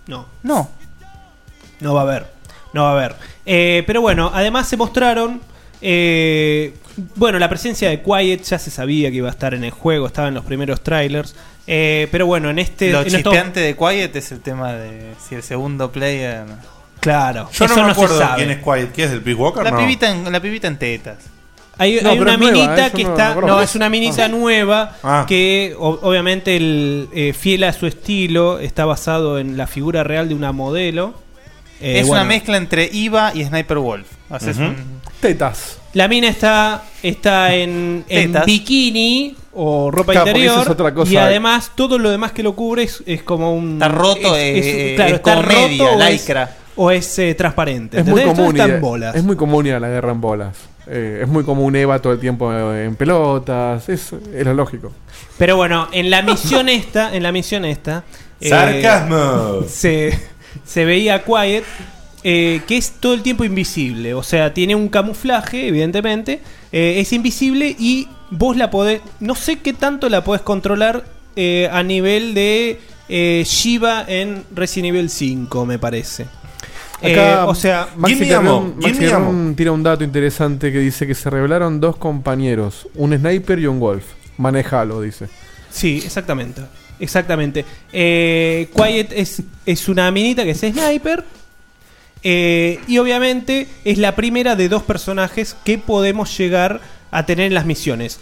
No. 0.08 0.26
No. 0.44 0.70
No 1.80 1.94
va 1.94 2.02
a 2.02 2.04
haber. 2.04 2.28
No 2.74 2.84
va 2.84 2.90
a 2.90 2.94
haber. 2.94 3.16
Eh, 3.46 3.84
pero 3.88 4.02
bueno, 4.02 4.32
además 4.34 4.68
se 4.68 4.78
mostraron. 4.78 5.42
eh, 5.82 6.74
bueno, 7.16 7.38
la 7.38 7.48
presencia 7.50 7.90
de 7.90 8.02
Quiet 8.02 8.42
ya 8.44 8.58
se 8.58 8.72
sabía 8.72 9.12
que 9.12 9.18
iba 9.18 9.28
a 9.28 9.32
estar 9.32 9.54
en 9.54 9.64
el 9.64 9.70
juego, 9.72 10.08
estaba 10.08 10.28
en 10.30 10.34
los 10.34 10.44
primeros 10.46 10.82
trailers. 10.82 11.36
Eh, 11.68 12.08
pero 12.12 12.26
bueno, 12.26 12.50
en 12.50 12.58
este. 12.60 12.92
Lo 12.92 13.02
en 13.02 13.08
estos- 13.08 13.22
chispeante 13.22 13.60
de 13.60 13.76
Quiet 13.76 14.16
es 14.16 14.32
el 14.32 14.40
tema 14.42 14.74
de 14.74 15.14
si 15.28 15.36
el 15.36 15.44
segundo 15.44 15.92
player. 15.92 16.46
Claro. 17.08 17.50
Yo 17.52 17.68
no 17.68 17.74
eso 17.74 17.76
me 17.76 17.82
no 17.82 17.88
se 17.88 17.92
acuerdo 17.92 18.18
sabe. 18.20 18.36
quién 18.46 18.52
es 18.52 18.64
Quiet. 18.64 18.92
¿Qué 18.92 19.04
es 19.06 19.12
del 19.12 19.22
Peace 19.22 19.40
Walker? 19.40 19.64
La, 19.64 19.72
no. 19.72 19.78
pibita 19.80 20.10
en, 20.12 20.32
la 20.32 20.40
pibita 20.42 20.68
en 20.68 20.78
tetas. 20.78 21.18
Hay, 21.80 22.00
No, 22.02 22.10
hay 22.10 22.18
pero 22.18 22.22
una 22.24 22.34
es 22.34 22.40
nueva, 22.40 22.54
minita 22.68 22.90
que 22.92 23.04
no- 23.04 23.10
está. 23.12 23.36
no 23.36 23.42
No, 23.42 23.62
es 23.62 23.76
una 23.76 23.88
minita 23.90 24.26
Ah. 24.26 24.28
nueva 24.28 24.98
Ah. 25.04 25.26
que 25.28 25.76
o- 25.78 26.00
obviamente 26.02 26.56
el, 26.58 27.08
eh, 27.14 27.34
fiel 27.34 27.64
a 27.66 27.72
su 27.72 27.86
estilo 27.88 28.58
está 28.60 28.84
basado 28.86 29.38
en 29.40 29.56
la 29.58 29.68
figura 29.68 30.04
real 30.04 30.28
de 30.28 30.34
una 30.36 30.52
modelo. 30.52 31.14
Eh, 31.80 32.00
es 32.00 32.08
bueno, 32.08 32.24
una 32.24 32.28
mezcla 32.28 32.58
entre 32.58 32.90
Iva 32.92 33.32
y 33.36 33.44
Sniper 33.46 33.78
Wolf. 33.78 34.08
Haces 34.32 34.58
Ujú. 34.58 34.66
un- 34.66 34.98
Tetas. 35.20 35.78
La 35.94 36.08
mina 36.08 36.28
está, 36.28 36.84
está 37.04 37.54
en, 37.56 38.04
en 38.10 38.32
Tetas. 38.34 38.46
bikini 38.46 39.36
o 39.54 39.90
ropa 39.92 40.12
Claro, 40.14 40.26
porque 40.26 40.40
interior. 40.40 40.54
esa 40.56 40.62
es 40.64 40.70
otra 40.70 40.94
cosa. 40.94 41.12
Y 41.12 41.18
además 41.18 41.72
todo 41.76 41.98
lo 42.00 42.10
demás 42.10 42.32
que 42.32 42.42
lo 42.44 42.56
cubre 42.56 42.84
es, 42.84 43.04
es 43.06 43.22
como 43.24 43.54
un. 43.54 43.74
Está 43.74 43.88
roto, 43.88 44.36
es- 44.36 44.66
es- 44.66 44.66
eh, 44.66 44.94
claro, 44.96 45.12
es 45.12 45.16
está 45.18 45.42
roto 45.44 45.84
o 45.96 46.02
es- 46.02 46.22
lycra. 46.22 46.56
O 46.78 46.90
es 46.92 47.18
eh, 47.20 47.34
transparente. 47.36 48.00
Es 48.00 48.06
muy 48.06 48.24
común. 48.24 48.56
ir- 48.56 48.62
en 48.76 48.82
bolas. 48.82 49.16
Es 49.16 49.24
muy 49.24 49.36
común 49.36 49.66
ir 49.68 49.74
a 49.74 49.80
la 49.80 49.90
guerra 49.90 50.12
en 50.12 50.22
bolas. 50.22 50.56
Eh, 50.90 51.20
es 51.24 51.28
muy 51.28 51.44
común 51.44 51.76
Eva 51.76 52.00
todo 52.02 52.14
el 52.14 52.20
tiempo 52.20 52.54
en 52.54 52.96
pelotas. 52.96 53.90
Es, 53.90 54.14
es 54.34 54.46
lo 54.46 54.54
lógico. 54.54 54.92
Pero 55.38 55.58
bueno, 55.58 55.88
en 55.92 56.10
la 56.10 56.22
misión 56.22 56.70
esta, 56.70 57.14
en 57.16 57.24
la 57.24 57.32
misión 57.32 57.66
esta. 57.66 58.04
eh, 58.40 58.50
Sarcasmo. 58.50 59.64
se, 59.68 60.18
se 60.66 60.86
veía 60.86 61.24
Quiet. 61.24 61.64
eh, 62.24 62.62
que 62.68 62.78
es 62.78 62.92
todo 63.00 63.14
el 63.16 63.22
tiempo 63.24 63.44
invisible. 63.44 64.14
O 64.14 64.24
sea, 64.24 64.54
tiene 64.54 64.76
un 64.76 64.88
camuflaje, 64.90 65.68
evidentemente. 65.68 66.42
eh, 66.72 66.96
es 67.00 67.12
invisible 67.14 67.76
y 67.78 68.08
vos 68.30 68.56
la 68.56 68.70
podés. 68.70 69.02
No 69.20 69.36
sé 69.36 69.60
qué 69.60 69.74
tanto 69.74 70.10
la 70.10 70.24
podés 70.24 70.42
controlar 70.42 71.04
eh, 71.36 71.70
a 71.72 71.84
nivel 71.84 72.34
de 72.34 72.80
eh, 73.10 73.44
Shiva 73.46 74.04
en 74.08 74.44
Resident 74.54 74.96
Evil 74.96 75.10
5, 75.10 75.66
me 75.66 75.80
parece. 75.80 76.26
Eh, 77.02 77.36
o 77.46 77.54
sea, 77.56 77.90
Maxi 77.96 78.16
tira 79.56 79.72
un 79.72 79.84
dato 79.84 80.04
interesante 80.04 80.72
que 80.72 80.80
dice 80.80 81.06
que 81.06 81.14
se 81.16 81.30
revelaron 81.30 81.80
dos 81.80 81.96
compañeros, 81.98 82.88
un 82.96 83.16
sniper 83.18 83.60
y 83.60 83.68
un 83.68 83.80
wolf. 83.80 84.04
Manejalo, 84.38 85.02
dice. 85.02 85.28
Sí, 85.70 86.02
exactamente. 86.04 86.62
Exactamente. 87.00 87.66
Eh, 87.94 88.70
Quiet 88.76 89.12
es, 89.14 89.44
es 89.66 89.88
una 89.90 90.10
minita 90.12 90.44
que 90.44 90.52
es 90.52 90.60
sniper. 90.60 91.24
eh, 92.24 92.80
y 92.88 92.98
obviamente 92.98 93.68
es 93.86 93.98
la 94.00 94.16
primera 94.16 94.56
de 94.56 94.68
dos 94.70 94.82
personajes 94.84 95.56
que 95.64 95.78
podemos 95.78 96.36
llegar 96.38 96.82
a 97.12 97.26
tener 97.26 97.46
en 97.48 97.54
las 97.54 97.66
misiones. 97.66 98.20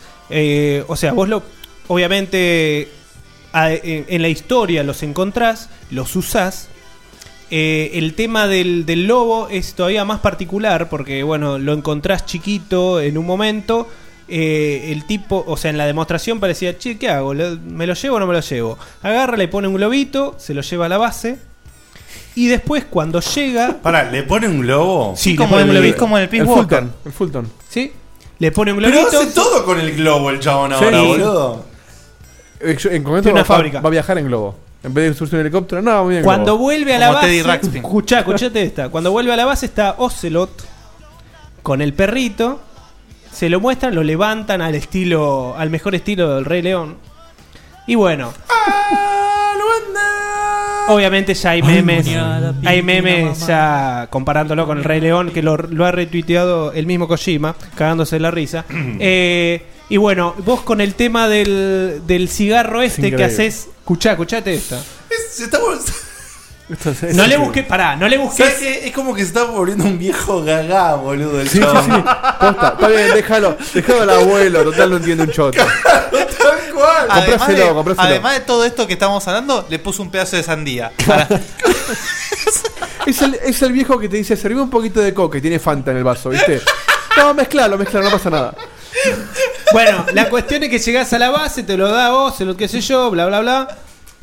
O 0.88 0.96
sea, 0.96 1.14
vos 1.14 1.30
lo. 1.30 1.44
Obviamente. 1.88 2.90
a- 3.54 3.72
en, 3.72 4.06
en 4.10 4.22
la 4.22 4.28
historia 4.28 4.84
los 4.84 5.02
encontrás, 5.04 5.70
los 5.92 6.16
usás. 6.18 6.68
Eh, 7.52 7.92
el 7.94 8.16
tema 8.16 8.48
del, 8.48 8.86
del 8.86 9.06
lobo 9.08 9.50
es 9.50 9.76
todavía 9.76 10.04
más 10.04 10.20
particular 10.20 10.90
porque, 10.90 11.22
bueno, 11.24 11.58
lo 11.60 11.74
encontrás 11.74 12.26
chiquito 12.26 13.00
en 13.02 13.18
un 13.18 13.26
momento. 13.26 13.88
eh, 14.28 14.92
el 14.92 15.06
tipo, 15.06 15.44
o 15.48 15.56
sea, 15.56 15.70
en 15.70 15.78
la 15.78 15.86
demostración 15.86 16.40
parecía, 16.40 16.76
che, 16.80 16.98
¿qué 16.98 17.10
hago? 17.10 17.36
¿Lo- 17.36 17.58
¿Me 17.58 17.86
lo 17.86 17.94
llevo 17.94 18.16
o 18.16 18.20
no 18.20 18.26
me 18.26 18.34
lo 18.34 18.40
llevo? 18.40 18.76
Agarra, 19.04 19.38
le 19.38 19.48
pone 19.48 19.68
un 19.68 19.76
globito, 19.76 20.34
se 20.40 20.56
lo 20.56 20.62
lleva 20.62 20.88
a 20.88 20.90
la 20.90 20.98
base. 20.98 21.38
Y 22.34 22.48
después, 22.48 22.86
cuando 22.90 23.20
llega. 23.22 23.78
Pará, 23.84 24.10
¿le 24.12 24.24
pone 24.24 24.48
un 24.48 24.62
globo? 24.62 25.14
Sí, 25.16 25.32
le 25.34 25.36
como 25.38 25.50
pone 25.52 25.62
el, 25.62 25.70
un 25.70 25.76
globito. 25.76 25.98
como 26.00 26.18
el 26.18 26.28
Peace 26.28 26.42
El 26.44 26.50
Walker. 26.50 26.80
Fulton. 26.80 26.94
El 27.06 27.12
Fulton. 27.12 27.52
¿Sí? 27.70 27.94
Le 28.40 28.52
pone 28.52 28.74
un 28.74 28.80
Pero 28.80 28.90
globito. 28.92 29.20
hace 29.20 29.28
todo 29.32 29.64
con 29.64 29.80
el 29.80 29.96
globo 29.96 30.32
el 30.32 30.40
chabón 30.40 30.74
ahora, 30.74 31.00
Sí. 31.00 31.06
boludo. 31.08 31.66
En 32.60 32.74
concreto 33.04 33.22
Tiene 33.22 33.32
una 33.32 33.42
va, 33.42 33.46
fábrica. 33.46 33.80
va 33.82 33.88
a 33.88 33.92
viajar 33.92 34.18
en 34.18 34.26
globo. 34.26 34.56
En 34.86 34.94
vez 34.94 35.10
de 35.10 35.14
subirse 35.16 35.36
un 35.36 35.42
helicóptero, 35.42 35.82
no, 35.82 36.04
muy 36.04 36.12
bien. 36.14 36.24
Cuando 36.24 36.58
vuelve 36.58 36.96
a 36.96 37.00
la 37.00 37.12
base. 37.12 37.40
Escuchá, 37.40 38.20
escuchate 38.20 38.62
esta. 38.62 38.90
Cuando 38.90 39.12
vuelve 39.12 39.34
a 39.34 39.36
la 39.36 39.46
base 39.46 39.66
está 39.66 39.96
Ocelot 39.98 40.52
con 41.64 41.82
el 41.82 41.94
perrito. 41.94 42.62
Se 43.32 43.50
lo 43.50 43.60
muestran, 43.60 43.96
lo 43.96 44.04
levantan 44.04 44.62
al 44.62 44.76
estilo. 44.76 45.56
al 45.58 45.70
mejor 45.70 45.96
estilo 45.96 46.36
del 46.36 46.46
Rey 46.46 46.62
León. 46.62 46.98
Y 47.88 47.96
bueno. 47.96 48.32
Obviamente 50.88 51.34
ya 51.34 51.50
hay 51.52 51.64
memes. 51.64 52.08
Hay 52.64 52.84
memes 52.84 53.48
ya 53.48 54.08
comparándolo 54.12 54.68
con 54.68 54.78
el 54.78 54.84
Rey 54.84 55.02
León, 55.02 55.32
que 55.32 55.42
lo, 55.42 55.58
lo 55.58 55.86
ha 55.86 55.92
retuiteado 55.92 56.74
el 56.74 56.86
mismo 56.86 57.08
Kojima, 57.08 57.56
cagándose 57.76 58.20
la 58.20 58.32
risa. 58.32 58.66
Eh, 59.00 59.66
y 59.90 59.98
bueno, 59.98 60.34
vos 60.46 60.62
con 60.62 60.82
el 60.82 60.96
tema 60.96 61.28
del, 61.28 62.02
del 62.08 62.30
cigarro 62.30 62.82
este 62.82 63.02
que 63.02 63.08
increíble. 63.10 63.26
haces. 63.34 63.70
Escuchá, 63.86 64.12
escuchate 64.14 64.54
esta. 64.56 64.80
Es- 65.10 65.36
se 65.36 65.44
está 65.44 65.60
vol- 65.60 65.80
No 67.14 67.28
le 67.28 67.38
busqué, 67.38 67.62
pará, 67.62 67.96
no 67.96 68.08
le 68.08 68.18
busqué. 68.18 68.82
Es 68.88 68.92
como 68.92 69.14
que 69.14 69.22
se 69.22 69.28
está 69.28 69.44
volviendo 69.44 69.84
un 69.84 70.00
viejo 70.00 70.44
gagá, 70.44 70.96
boludo. 70.96 71.40
El 71.40 71.48
Sí, 71.48 71.60
sí, 71.60 71.64
sí. 71.64 71.92
Posta, 71.92 72.72
está 72.74 72.88
bien, 72.88 73.14
déjalo. 73.14 73.56
Déjalo 73.74 74.02
al 74.02 74.10
abuelo, 74.10 74.64
total 74.64 74.90
no 74.90 74.98
entiende 74.98 75.24
un 75.26 75.32
choto. 75.32 75.60
Además 77.08 77.28
Compráselo, 77.30 77.68
de, 77.68 77.74
compráselo. 77.74 78.08
además 78.08 78.34
de 78.34 78.40
todo 78.42 78.66
esto 78.66 78.86
que 78.88 78.94
estamos 78.94 79.26
hablando, 79.28 79.66
le 79.70 79.80
puso 79.80 80.02
un 80.02 80.10
pedazo 80.12 80.36
de 80.36 80.44
sandía. 80.44 80.92
Para- 81.08 81.28
Es 83.06 83.22
el, 83.22 83.36
es 83.36 83.62
el 83.62 83.72
viejo 83.72 84.00
que 84.00 84.10
te 84.10 84.18
dice, 84.18 84.36
serví 84.36 84.60
un 84.60 84.70
poquito 84.72 85.00
de 85.00 85.14
coca 85.14 85.38
y 85.38 85.42
tiene 85.42 85.60
Fanta 85.60 85.92
en 85.92 85.98
el 85.98 86.04
vaso, 86.04 86.30
¿viste? 86.32 86.62
No, 87.18 87.34
mezclalo, 87.36 87.78
mezclalo, 87.78 88.06
no 88.10 88.12
pasa 88.18 88.30
nada. 88.32 88.56
Bueno, 89.72 90.06
la 90.14 90.30
cuestión 90.30 90.64
es 90.64 90.70
que 90.70 90.80
llegás 90.80 91.12
a 91.14 91.20
la 91.20 91.30
base, 91.30 91.64
te 91.64 91.76
lo 91.78 91.90
da 91.92 92.12
vos, 92.12 92.36
se 92.38 92.46
lo 92.46 92.56
que 92.56 92.68
sé 92.68 92.82
yo, 92.82 93.10
bla, 93.12 93.26
bla, 93.26 93.40
bla. 93.42 93.78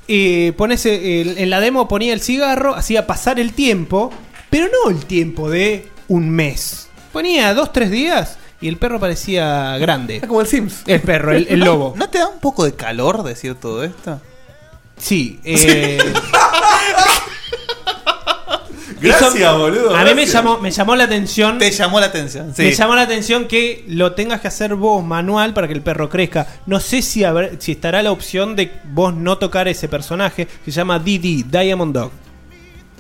Y 0.07 0.53
pones 0.53 0.85
el- 0.87 1.37
en 1.39 1.51
la 1.51 1.61
demo 1.61 1.89
ponía 1.89 2.13
el 2.13 2.21
cigarro, 2.21 2.75
hacía 2.75 3.07
pasar 3.07 3.39
el 3.41 3.53
tiempo, 3.53 4.11
pero 4.51 4.67
no 4.67 4.91
el 4.91 5.05
tiempo 5.07 5.49
de 5.51 5.89
un 6.09 6.31
mes. 6.31 6.89
Ponía 7.13 7.53
dos, 7.55 7.73
tres 7.73 7.91
días 7.91 8.39
y 8.61 8.69
el 8.69 8.77
perro 8.79 8.99
parecía 9.01 9.77
grande. 9.79 10.21
como 10.21 10.41
el 10.41 10.47
Sims. 10.47 10.83
El 10.87 11.01
perro, 11.01 11.33
el, 11.33 11.47
el 11.49 11.61
lobo. 11.61 11.95
¿No 11.97 12.09
te 12.09 12.19
da 12.19 12.29
un 12.29 12.39
poco 12.41 12.65
de 12.65 12.75
calor 12.75 13.23
decir 13.23 13.55
todo 13.57 13.83
esto? 13.85 14.21
Sí, 14.97 15.41
eh, 15.45 15.99
Gracias, 19.03 19.35
Eso- 19.35 19.59
boludo. 19.59 19.97
A 19.97 20.05
mí 20.05 20.15
me 20.15 20.27
llamó, 20.27 20.59
me 20.59 20.71
llamó 20.71 20.97
la 20.97 21.05
atención. 21.05 21.59
Te 21.59 21.71
llamó 21.71 22.01
la 22.01 22.07
atención, 22.07 22.55
sí. 22.55 22.63
Me 22.63 22.73
llamó 22.73 22.95
la 22.95 23.03
atención 23.03 23.47
que 23.49 23.85
lo 23.89 24.13
tengas 24.13 24.41
que 24.41 24.49
hacer 24.49 24.75
vos 24.75 25.05
manual 25.05 25.53
para 25.55 25.67
que 25.69 25.75
el 25.75 25.83
perro 25.83 26.09
crezca. 26.09 26.47
No 26.67 26.81
sé 26.81 27.03
si, 27.03 27.25
haber- 27.25 27.57
si 27.61 27.73
estará 27.73 28.03
la 28.03 28.13
opción 28.13 28.57
de 28.57 28.71
vos 28.85 29.15
no 29.15 29.39
tocar 29.39 29.69
ese 29.69 29.89
personaje. 29.89 30.47
Se 30.65 30.71
llama 30.71 30.99
DD, 30.99 31.45
Diamond 31.51 31.95
Dog. 31.95 32.11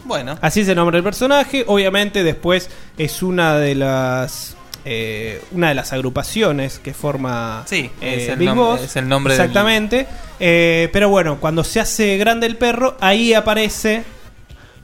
Bueno. 0.04 0.36
Así 0.40 0.60
es 0.60 0.68
el 0.68 0.76
nombre 0.76 0.96
del 0.96 1.04
personaje. 1.04 1.64
Obviamente 1.68 2.24
después 2.24 2.68
es 2.98 3.22
una 3.22 3.56
de 3.58 3.74
las 3.76 4.56
eh, 4.84 5.40
una 5.52 5.68
de 5.68 5.76
las 5.76 5.92
agrupaciones 5.92 6.80
que 6.80 6.92
forma 6.92 7.62
Sí, 7.68 7.88
eh, 8.00 8.16
es 8.22 8.28
el 8.30 8.36
Big 8.36 8.48
nombre- 8.48 8.64
Boss. 8.66 8.80
es 8.82 8.96
el 8.96 9.08
nombre 9.08 9.34
del- 9.34 9.40
Exactamente. 9.40 10.08
Eh, 10.40 10.88
pero 10.92 11.08
bueno, 11.08 11.38
cuando 11.38 11.62
se 11.62 11.78
hace 11.78 12.16
grande 12.16 12.48
el 12.48 12.56
perro, 12.56 12.96
ahí 12.98 13.32
aparece 13.32 14.02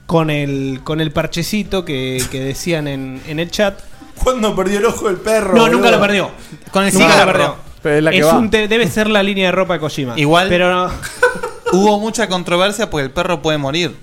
con 0.09 0.31
el 0.31 0.81
con 0.83 1.01
el 1.01 1.11
parchecito 1.11 1.85
que, 1.85 2.19
que 2.31 2.39
decían 2.39 2.87
en, 2.87 3.21
en 3.27 3.39
el 3.39 3.51
chat. 3.51 3.79
¿Cuándo 4.23 4.55
perdió 4.55 4.79
el 4.79 4.85
ojo 4.87 5.07
el 5.07 5.17
perro? 5.17 5.53
No, 5.53 5.61
boludo? 5.61 5.77
nunca 5.77 5.91
lo 5.91 6.01
perdió. 6.01 6.31
Con 6.71 6.83
el 6.85 6.91
Nunca 6.93 7.05
lo 7.05 7.11
cigarro. 7.13 7.31
perdió. 7.31 7.55
Pero 7.83 7.95
es 7.97 8.03
la 8.03 8.11
que 8.11 8.17
Es 8.17 8.25
va. 8.25 8.37
un 8.39 8.49
te- 8.49 8.67
debe 8.67 8.87
ser 8.87 9.07
la 9.07 9.21
línea 9.21 9.45
de 9.45 9.51
ropa 9.51 9.75
de 9.75 9.79
Kojima. 9.81 10.19
Igual 10.19 10.49
Pero 10.49 10.73
no- 10.73 10.91
hubo 11.73 11.99
mucha 11.99 12.27
controversia 12.27 12.89
porque 12.89 13.05
el 13.05 13.11
perro 13.11 13.43
puede 13.43 13.59
morir. 13.59 13.95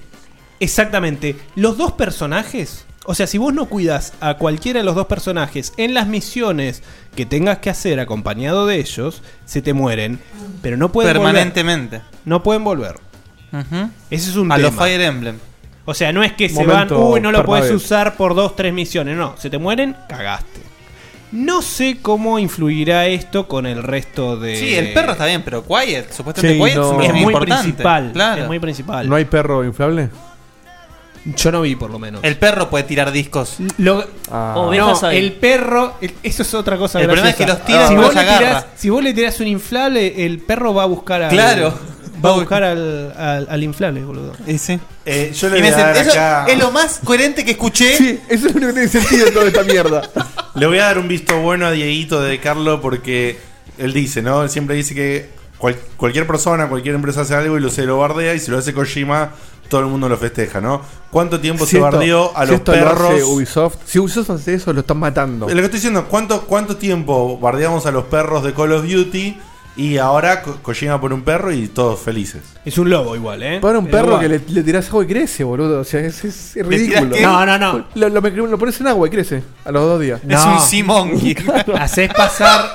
Exactamente. 0.60 1.34
Los 1.56 1.76
dos 1.76 1.90
personajes. 1.92 2.84
O 3.04 3.14
sea, 3.16 3.26
si 3.26 3.36
vos 3.38 3.52
no 3.52 3.66
cuidas 3.66 4.12
a 4.20 4.34
cualquiera 4.34 4.78
de 4.78 4.84
los 4.84 4.94
dos 4.94 5.06
personajes 5.06 5.72
en 5.76 5.92
las 5.92 6.06
misiones 6.06 6.82
que 7.16 7.26
tengas 7.26 7.58
que 7.58 7.70
hacer 7.70 7.98
acompañado 7.98 8.64
de 8.66 8.78
ellos, 8.78 9.22
se 9.44 9.60
te 9.60 9.72
mueren. 9.74 10.20
Pero 10.62 10.76
no 10.76 10.92
pueden 10.92 11.12
Permanentemente. 11.12 11.98
volver. 11.98 12.12
No 12.24 12.42
pueden 12.44 12.62
volver. 12.62 12.94
Ujú. 13.52 13.90
Ese 14.10 14.30
es 14.30 14.36
un 14.36 14.52
A 14.52 14.56
tema. 14.56 14.68
los 14.68 14.76
Fire 14.76 15.00
Emblem. 15.00 15.38
O 15.86 15.94
sea, 15.94 16.12
no 16.12 16.22
es 16.24 16.32
que 16.32 16.48
se 16.48 16.56
Momento 16.66 16.98
van, 16.98 17.12
uy, 17.12 17.20
no 17.20 17.30
lo 17.32 17.44
puedes 17.44 17.64
Bernabé. 17.66 17.84
usar 17.84 18.16
por 18.16 18.34
dos, 18.34 18.54
tres 18.56 18.72
misiones. 18.74 19.16
No, 19.16 19.34
se 19.38 19.48
te 19.50 19.56
mueren, 19.58 19.96
cagaste. 20.08 20.60
No 21.32 21.62
sé 21.62 21.98
cómo 22.02 22.38
influirá 22.38 23.06
esto 23.06 23.46
con 23.48 23.66
el 23.66 23.82
resto 23.82 24.36
de. 24.36 24.56
Sí, 24.56 24.74
el 24.74 24.92
perro 24.92 25.12
está 25.12 25.26
bien, 25.26 25.42
pero 25.44 25.64
Quiet, 25.64 26.12
supuestamente 26.12 26.56
Sí, 26.56 26.62
Quiet 26.62 26.76
no. 26.76 27.00
es 27.00 27.08
Es 27.08 27.14
muy 27.14 27.22
importante. 27.24 27.62
principal. 27.64 28.10
Claro. 28.12 28.42
Es 28.42 28.48
muy 28.48 28.58
principal. 28.58 29.08
¿No 29.08 29.16
hay 29.16 29.24
perro 29.24 29.64
inflable? 29.64 30.08
Yo 31.36 31.50
no 31.50 31.60
vi, 31.62 31.74
por 31.74 31.90
lo 31.90 31.98
menos. 31.98 32.22
El 32.22 32.36
perro 32.36 32.70
puede 32.70 32.84
tirar 32.84 33.10
discos. 33.10 33.56
Lo- 33.78 34.04
Ah. 34.30 34.52
no, 34.56 35.10
el 35.10 35.32
perro, 35.32 35.94
el- 36.00 36.14
eso 36.22 36.42
es 36.42 36.54
otra 36.54 36.76
cosa. 36.76 37.00
El 37.00 37.06
problema 37.06 37.30
es 37.30 37.36
graciosa. 37.36 37.64
que 37.64 37.72
los 37.72 37.78
tiras 37.80 37.88
si 37.88 37.94
y 37.94 37.96
vos, 37.96 38.06
los 38.06 38.16
agarra. 38.16 38.38
tirás, 38.38 38.66
si 38.76 38.90
vos 38.90 39.02
le 39.02 39.12
tirás 39.12 39.40
un 39.40 39.48
inflable, 39.48 40.24
el 40.24 40.38
perro 40.38 40.72
va 40.72 40.84
a 40.84 40.86
buscar 40.86 41.22
al. 41.22 41.30
Claro. 41.30 41.74
Va 42.24 42.30
a 42.30 42.32
buscar 42.34 42.62
al, 42.64 43.12
al, 43.16 43.46
al 43.50 43.62
inflable, 43.62 44.04
boludo. 44.04 44.32
Y 44.46 44.58
sí. 44.58 44.78
Eh, 45.04 45.32
yo 45.34 45.48
le 45.48 45.60
voy 45.60 45.68
a 45.68 45.76
dar 45.76 45.96
eso 45.96 46.10
acá. 46.10 46.46
es 46.48 46.58
lo 46.58 46.70
más 46.70 47.00
coherente 47.04 47.44
que 47.44 47.52
escuché. 47.52 47.96
Sí, 47.96 48.20
eso 48.28 48.48
es 48.48 48.54
lo 48.54 48.60
único 48.60 48.74
que 48.74 48.86
tiene 48.86 48.88
sentido 48.88 49.26
en 49.28 49.34
toda 49.34 49.46
esta 49.46 49.62
mierda. 49.62 50.02
Le 50.54 50.66
voy 50.66 50.78
a 50.78 50.84
dar 50.86 50.98
un 50.98 51.06
visto 51.08 51.38
bueno 51.40 51.66
a 51.66 51.70
Dieguito 51.70 52.20
de 52.22 52.40
Carlo 52.40 52.80
porque 52.80 53.38
él 53.78 53.92
dice, 53.92 54.22
¿no? 54.22 54.42
Él 54.42 54.48
siempre 54.50 54.74
dice 54.74 54.94
que 54.94 55.28
cual- 55.58 55.76
cualquier 55.98 56.26
persona, 56.26 56.68
cualquier 56.68 56.94
empresa 56.94 57.20
hace 57.20 57.34
algo 57.34 57.58
y 57.58 57.60
lo 57.60 57.68
se 57.68 57.84
lo 57.84 57.98
bardea 57.98 58.34
y 58.34 58.40
si 58.40 58.50
lo 58.50 58.56
hace 58.56 58.72
Kojima, 58.72 59.32
todo 59.68 59.82
el 59.82 59.86
mundo 59.88 60.08
lo 60.08 60.16
festeja, 60.16 60.62
¿no? 60.62 60.80
¿Cuánto 61.10 61.40
tiempo 61.40 61.64
Si 61.66 61.72
se 61.72 61.76
esto- 61.76 61.90
bardeó 61.90 62.32
a 62.34 62.46
si 62.46 62.52
los 62.52 62.60
esto 62.60 62.74
lo 62.74 62.78
hace 62.86 62.94
perros? 62.96 63.22
Ubisoft, 63.28 63.76
si 63.84 63.98
Ubisoft 63.98 64.30
hace 64.30 64.54
eso, 64.54 64.72
lo 64.72 64.80
están 64.80 64.96
matando. 64.96 65.46
Lo 65.46 65.54
que 65.54 65.60
estoy 65.60 65.76
diciendo, 65.78 66.06
¿cuánto, 66.08 66.42
¿cuánto 66.46 66.76
tiempo 66.76 67.38
bardeamos 67.38 67.84
a 67.84 67.90
los 67.90 68.04
perros 68.04 68.42
de 68.42 68.54
Call 68.54 68.72
of 68.72 68.86
Duty? 68.90 69.36
Y 69.76 69.98
ahora 69.98 70.40
Ko- 70.42 70.56
Kojima 70.62 70.98
pone 71.00 71.14
un 71.14 71.22
perro 71.22 71.52
y 71.52 71.68
todos 71.68 72.00
felices. 72.00 72.40
Es 72.64 72.78
un 72.78 72.88
lobo 72.88 73.14
igual, 73.14 73.42
¿eh? 73.42 73.58
Para 73.60 73.78
un 73.78 73.86
perro 73.88 74.14
igual. 74.14 74.20
que 74.22 74.28
le, 74.28 74.40
le 74.48 74.62
tirás 74.62 74.88
agua 74.88 75.04
y 75.04 75.06
crece, 75.06 75.44
boludo. 75.44 75.80
O 75.80 75.84
sea, 75.84 76.00
es, 76.00 76.24
es- 76.24 76.56
es 76.56 76.66
¿Le 76.66 76.78
tirás 76.78 77.02
ridículo. 77.02 77.14
qué? 77.16 77.20
No, 77.22 77.44
no, 77.44 77.58
no. 77.58 77.84
Lo, 77.94 78.08
lo, 78.08 78.20
lo 78.20 78.58
pones 78.58 78.80
en 78.80 78.86
agua 78.86 79.06
y 79.06 79.10
crece 79.10 79.42
a 79.64 79.70
los 79.72 79.82
dos 79.82 80.00
días. 80.00 80.20
No. 80.24 80.38
Haces 81.78 82.12
pasar. 82.14 82.70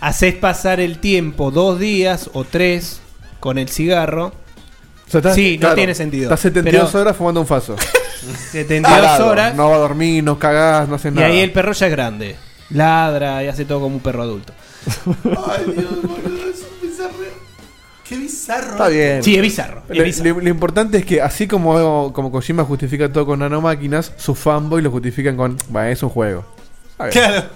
Haces 0.00 0.34
pasar 0.34 0.80
el 0.80 0.98
tiempo 0.98 1.50
dos 1.50 1.78
días 1.78 2.30
o 2.32 2.44
tres 2.44 3.00
con 3.40 3.58
el 3.58 3.68
cigarro. 3.68 4.26
O 4.26 5.10
sea, 5.10 5.18
estás- 5.18 5.34
sí, 5.36 5.54
no 5.54 5.60
claro, 5.60 5.74
tiene 5.76 5.94
sentido. 5.94 6.24
Estás 6.24 6.40
72 6.40 6.90
Pero 6.90 7.02
horas 7.02 7.16
fumando 7.16 7.40
un 7.40 7.46
faso. 7.46 7.76
72 8.50 8.90
Parado, 8.90 9.28
horas. 9.28 9.54
No 9.54 9.70
va 9.70 9.76
a 9.76 9.78
dormir, 9.78 10.22
no 10.24 10.38
cagás, 10.38 10.88
no 10.88 10.96
haces 10.96 11.12
Y 11.12 11.14
nada. 11.14 11.28
ahí 11.28 11.38
el 11.40 11.52
perro 11.52 11.72
ya 11.72 11.86
es 11.86 11.92
grande. 11.92 12.36
Ladra 12.70 13.42
y 13.44 13.48
hace 13.48 13.64
todo 13.64 13.80
como 13.80 13.94
un 13.96 14.02
perro 14.02 14.22
adulto. 14.22 14.52
Ay, 15.46 15.72
Dios, 15.76 16.02
boludo, 16.02 16.48
es 16.50 16.60
un 16.82 16.88
bizarro. 16.88 17.12
Qué 18.08 18.16
bizarro. 18.16 18.70
Está 18.72 18.88
bien. 18.88 19.22
Sí, 19.22 19.34
es 19.36 19.42
bizarro, 19.42 19.82
es 19.88 19.98
Lo, 19.98 20.04
bizarro. 20.04 20.30
lo- 20.34 20.40
lo 20.40 20.48
importante 20.48 20.98
es 20.98 21.04
que, 21.04 21.20
así 21.20 21.46
como, 21.46 22.12
como 22.12 22.30
Kojima 22.32 22.64
justifica 22.64 23.12
todo 23.12 23.26
con 23.26 23.40
nanomáquinas, 23.40 24.12
sus 24.16 24.38
fanboys 24.38 24.82
lo 24.84 24.90
justifican 24.90 25.36
con. 25.36 25.56
Bueno, 25.68 25.88
es 25.88 26.02
un 26.02 26.08
juego. 26.08 26.44
Está 26.92 27.04
bien. 27.06 27.12
Claro. 27.12 27.46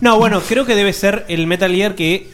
No, 0.00 0.18
bueno, 0.18 0.40
creo 0.40 0.64
que 0.64 0.74
debe 0.74 0.92
ser 0.92 1.24
el 1.28 1.46
Metal 1.46 1.72
Gear 1.74 1.94
que 1.94 2.30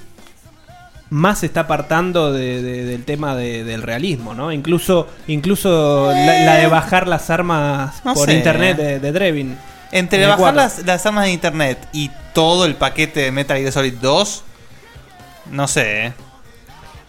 más 1.11 1.39
se 1.41 1.47
está 1.47 1.61
apartando 1.61 2.33
de- 2.33 2.63
de- 2.63 2.85
del 2.85 3.05
tema 3.05 3.35
de- 3.35 3.65
del 3.65 3.83
realismo, 3.83 4.35
¿no? 4.35 4.53
Incluso, 4.53 5.09
incluso 5.27 6.11
la, 6.13 6.41
la 6.45 6.55
de 6.57 6.67
bajar 6.67 7.09
las 7.09 7.31
armas 7.31 8.03
No 8.05 8.13
por 8.15 8.29
sé. 8.29 8.35
internet 8.37 8.77
de, 8.77 9.01
de 9.01 9.13
Drevin. 9.13 9.57
Entre 9.93 10.23
En 10.23 10.29
bajar 10.29 10.55
las, 10.55 10.85
las 10.85 11.05
armas 11.07 11.25
de 11.25 11.33
internet 11.33 11.79
y 11.93 12.11
todo 12.35 12.65
el 12.67 12.75
paquete 12.75 13.21
de 13.21 13.33
Metal 13.33 13.57
Gear 13.59 13.73
Solid 13.73 13.95
2, 13.95 14.43
no 15.53 15.67
sé, 15.69 16.07
¿eh? 16.07 16.13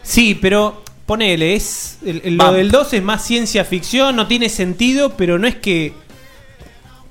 Sí, 0.02 0.34
pero 0.36 0.84
ponele, 1.06 1.56
es 1.56 1.98
el- 2.06 2.22
el- 2.24 2.38
lo 2.38 2.54
del 2.54 2.72
2 2.72 2.94
es 2.94 3.04
más 3.04 3.24
ciencia 3.24 3.66
ficción, 3.66 4.16
no 4.16 4.28
tiene 4.28 4.48
sentido, 4.50 5.18
pero 5.18 5.38
no 5.38 5.48
es 5.48 5.56
que 5.56 5.94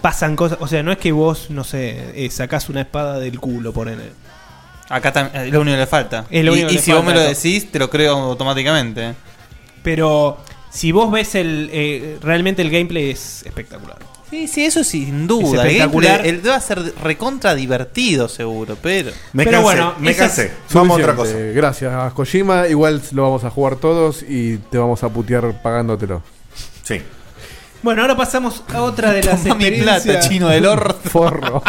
pasan 0.00 0.36
cosas, 0.36 0.58
o 0.60 0.66
sea, 0.68 0.82
no 0.82 0.92
es 0.92 0.98
que 0.98 1.12
vos, 1.12 1.50
no 1.50 1.64
sé, 1.64 2.12
eh, 2.24 2.30
sacás 2.30 2.68
una 2.68 2.80
espada 2.82 3.18
del 3.18 3.38
culo, 3.40 3.72
ponele. 3.72 4.04
Acá 4.88 5.30
es 5.34 5.52
lo 5.52 5.60
único 5.60 5.74
que 5.74 5.80
le 5.80 5.86
falta. 5.86 6.24
Es 6.30 6.44
lo 6.44 6.52
y 6.52 6.54
único 6.54 6.68
que 6.68 6.74
y 6.74 6.76
le 6.76 6.82
si 6.82 6.92
vos 6.92 7.04
me 7.04 7.12
lo 7.12 7.20
decís, 7.20 7.70
te 7.70 7.78
lo 7.78 7.90
creo 7.90 8.16
automáticamente. 8.16 9.14
Pero 9.82 10.38
si 10.70 10.92
vos 10.92 11.10
ves 11.10 11.34
el 11.34 11.68
eh, 11.72 12.18
realmente 12.22 12.62
el 12.62 12.70
gameplay 12.70 13.10
es 13.10 13.44
espectacular. 13.44 13.98
Sí, 14.30 14.46
sí, 14.46 14.64
eso 14.64 14.84
sin 14.84 15.26
duda. 15.26 15.62
El 15.62 15.68
espectacular. 15.68 16.26
el 16.26 16.46
va 16.46 16.56
a 16.56 16.60
ser 16.60 16.82
recontra 17.02 17.54
divertido, 17.54 18.28
seguro, 18.28 18.76
pero. 18.80 19.10
Me 19.32 19.44
Pero 19.44 19.62
cansé, 19.62 19.62
bueno, 19.62 19.94
me 19.98 20.14
cansé. 20.14 20.52
Vamos 20.74 20.98
a 20.98 21.02
otra 21.02 21.16
cosa. 21.16 21.34
Gracias, 21.34 22.12
Kojima. 22.12 22.68
Igual 22.68 23.00
lo 23.12 23.22
vamos 23.22 23.44
a 23.44 23.50
jugar 23.50 23.76
todos 23.76 24.22
y 24.22 24.58
te 24.58 24.76
vamos 24.76 25.02
a 25.02 25.08
putear 25.08 25.62
pagándotelo. 25.62 26.22
Sí. 26.82 27.00
Bueno, 27.82 28.02
ahora 28.02 28.16
pasamos 28.16 28.62
a 28.74 28.82
otra 28.82 29.12
de 29.12 29.22
las 29.24 29.42
Toma 29.42 29.54
mi 29.54 29.64
experiencias. 29.64 30.02
plata, 30.02 30.28
chino 30.28 30.48
del 30.48 30.66
orto. 30.66 30.98
Forro. 31.10 31.62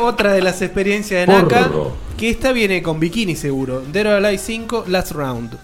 Otra 0.00 0.32
de 0.32 0.42
las 0.42 0.60
experiencias 0.60 1.26
de 1.26 1.32
Naka. 1.32 1.70
Que 2.18 2.28
esta 2.30 2.52
viene 2.52 2.82
con 2.82 3.00
bikini 3.00 3.36
seguro. 3.36 3.80
Dead 3.80 4.06
or 4.06 4.12
Alive 4.24 4.38
5 4.38 4.84
Last 4.88 5.12
Round. 5.12 5.58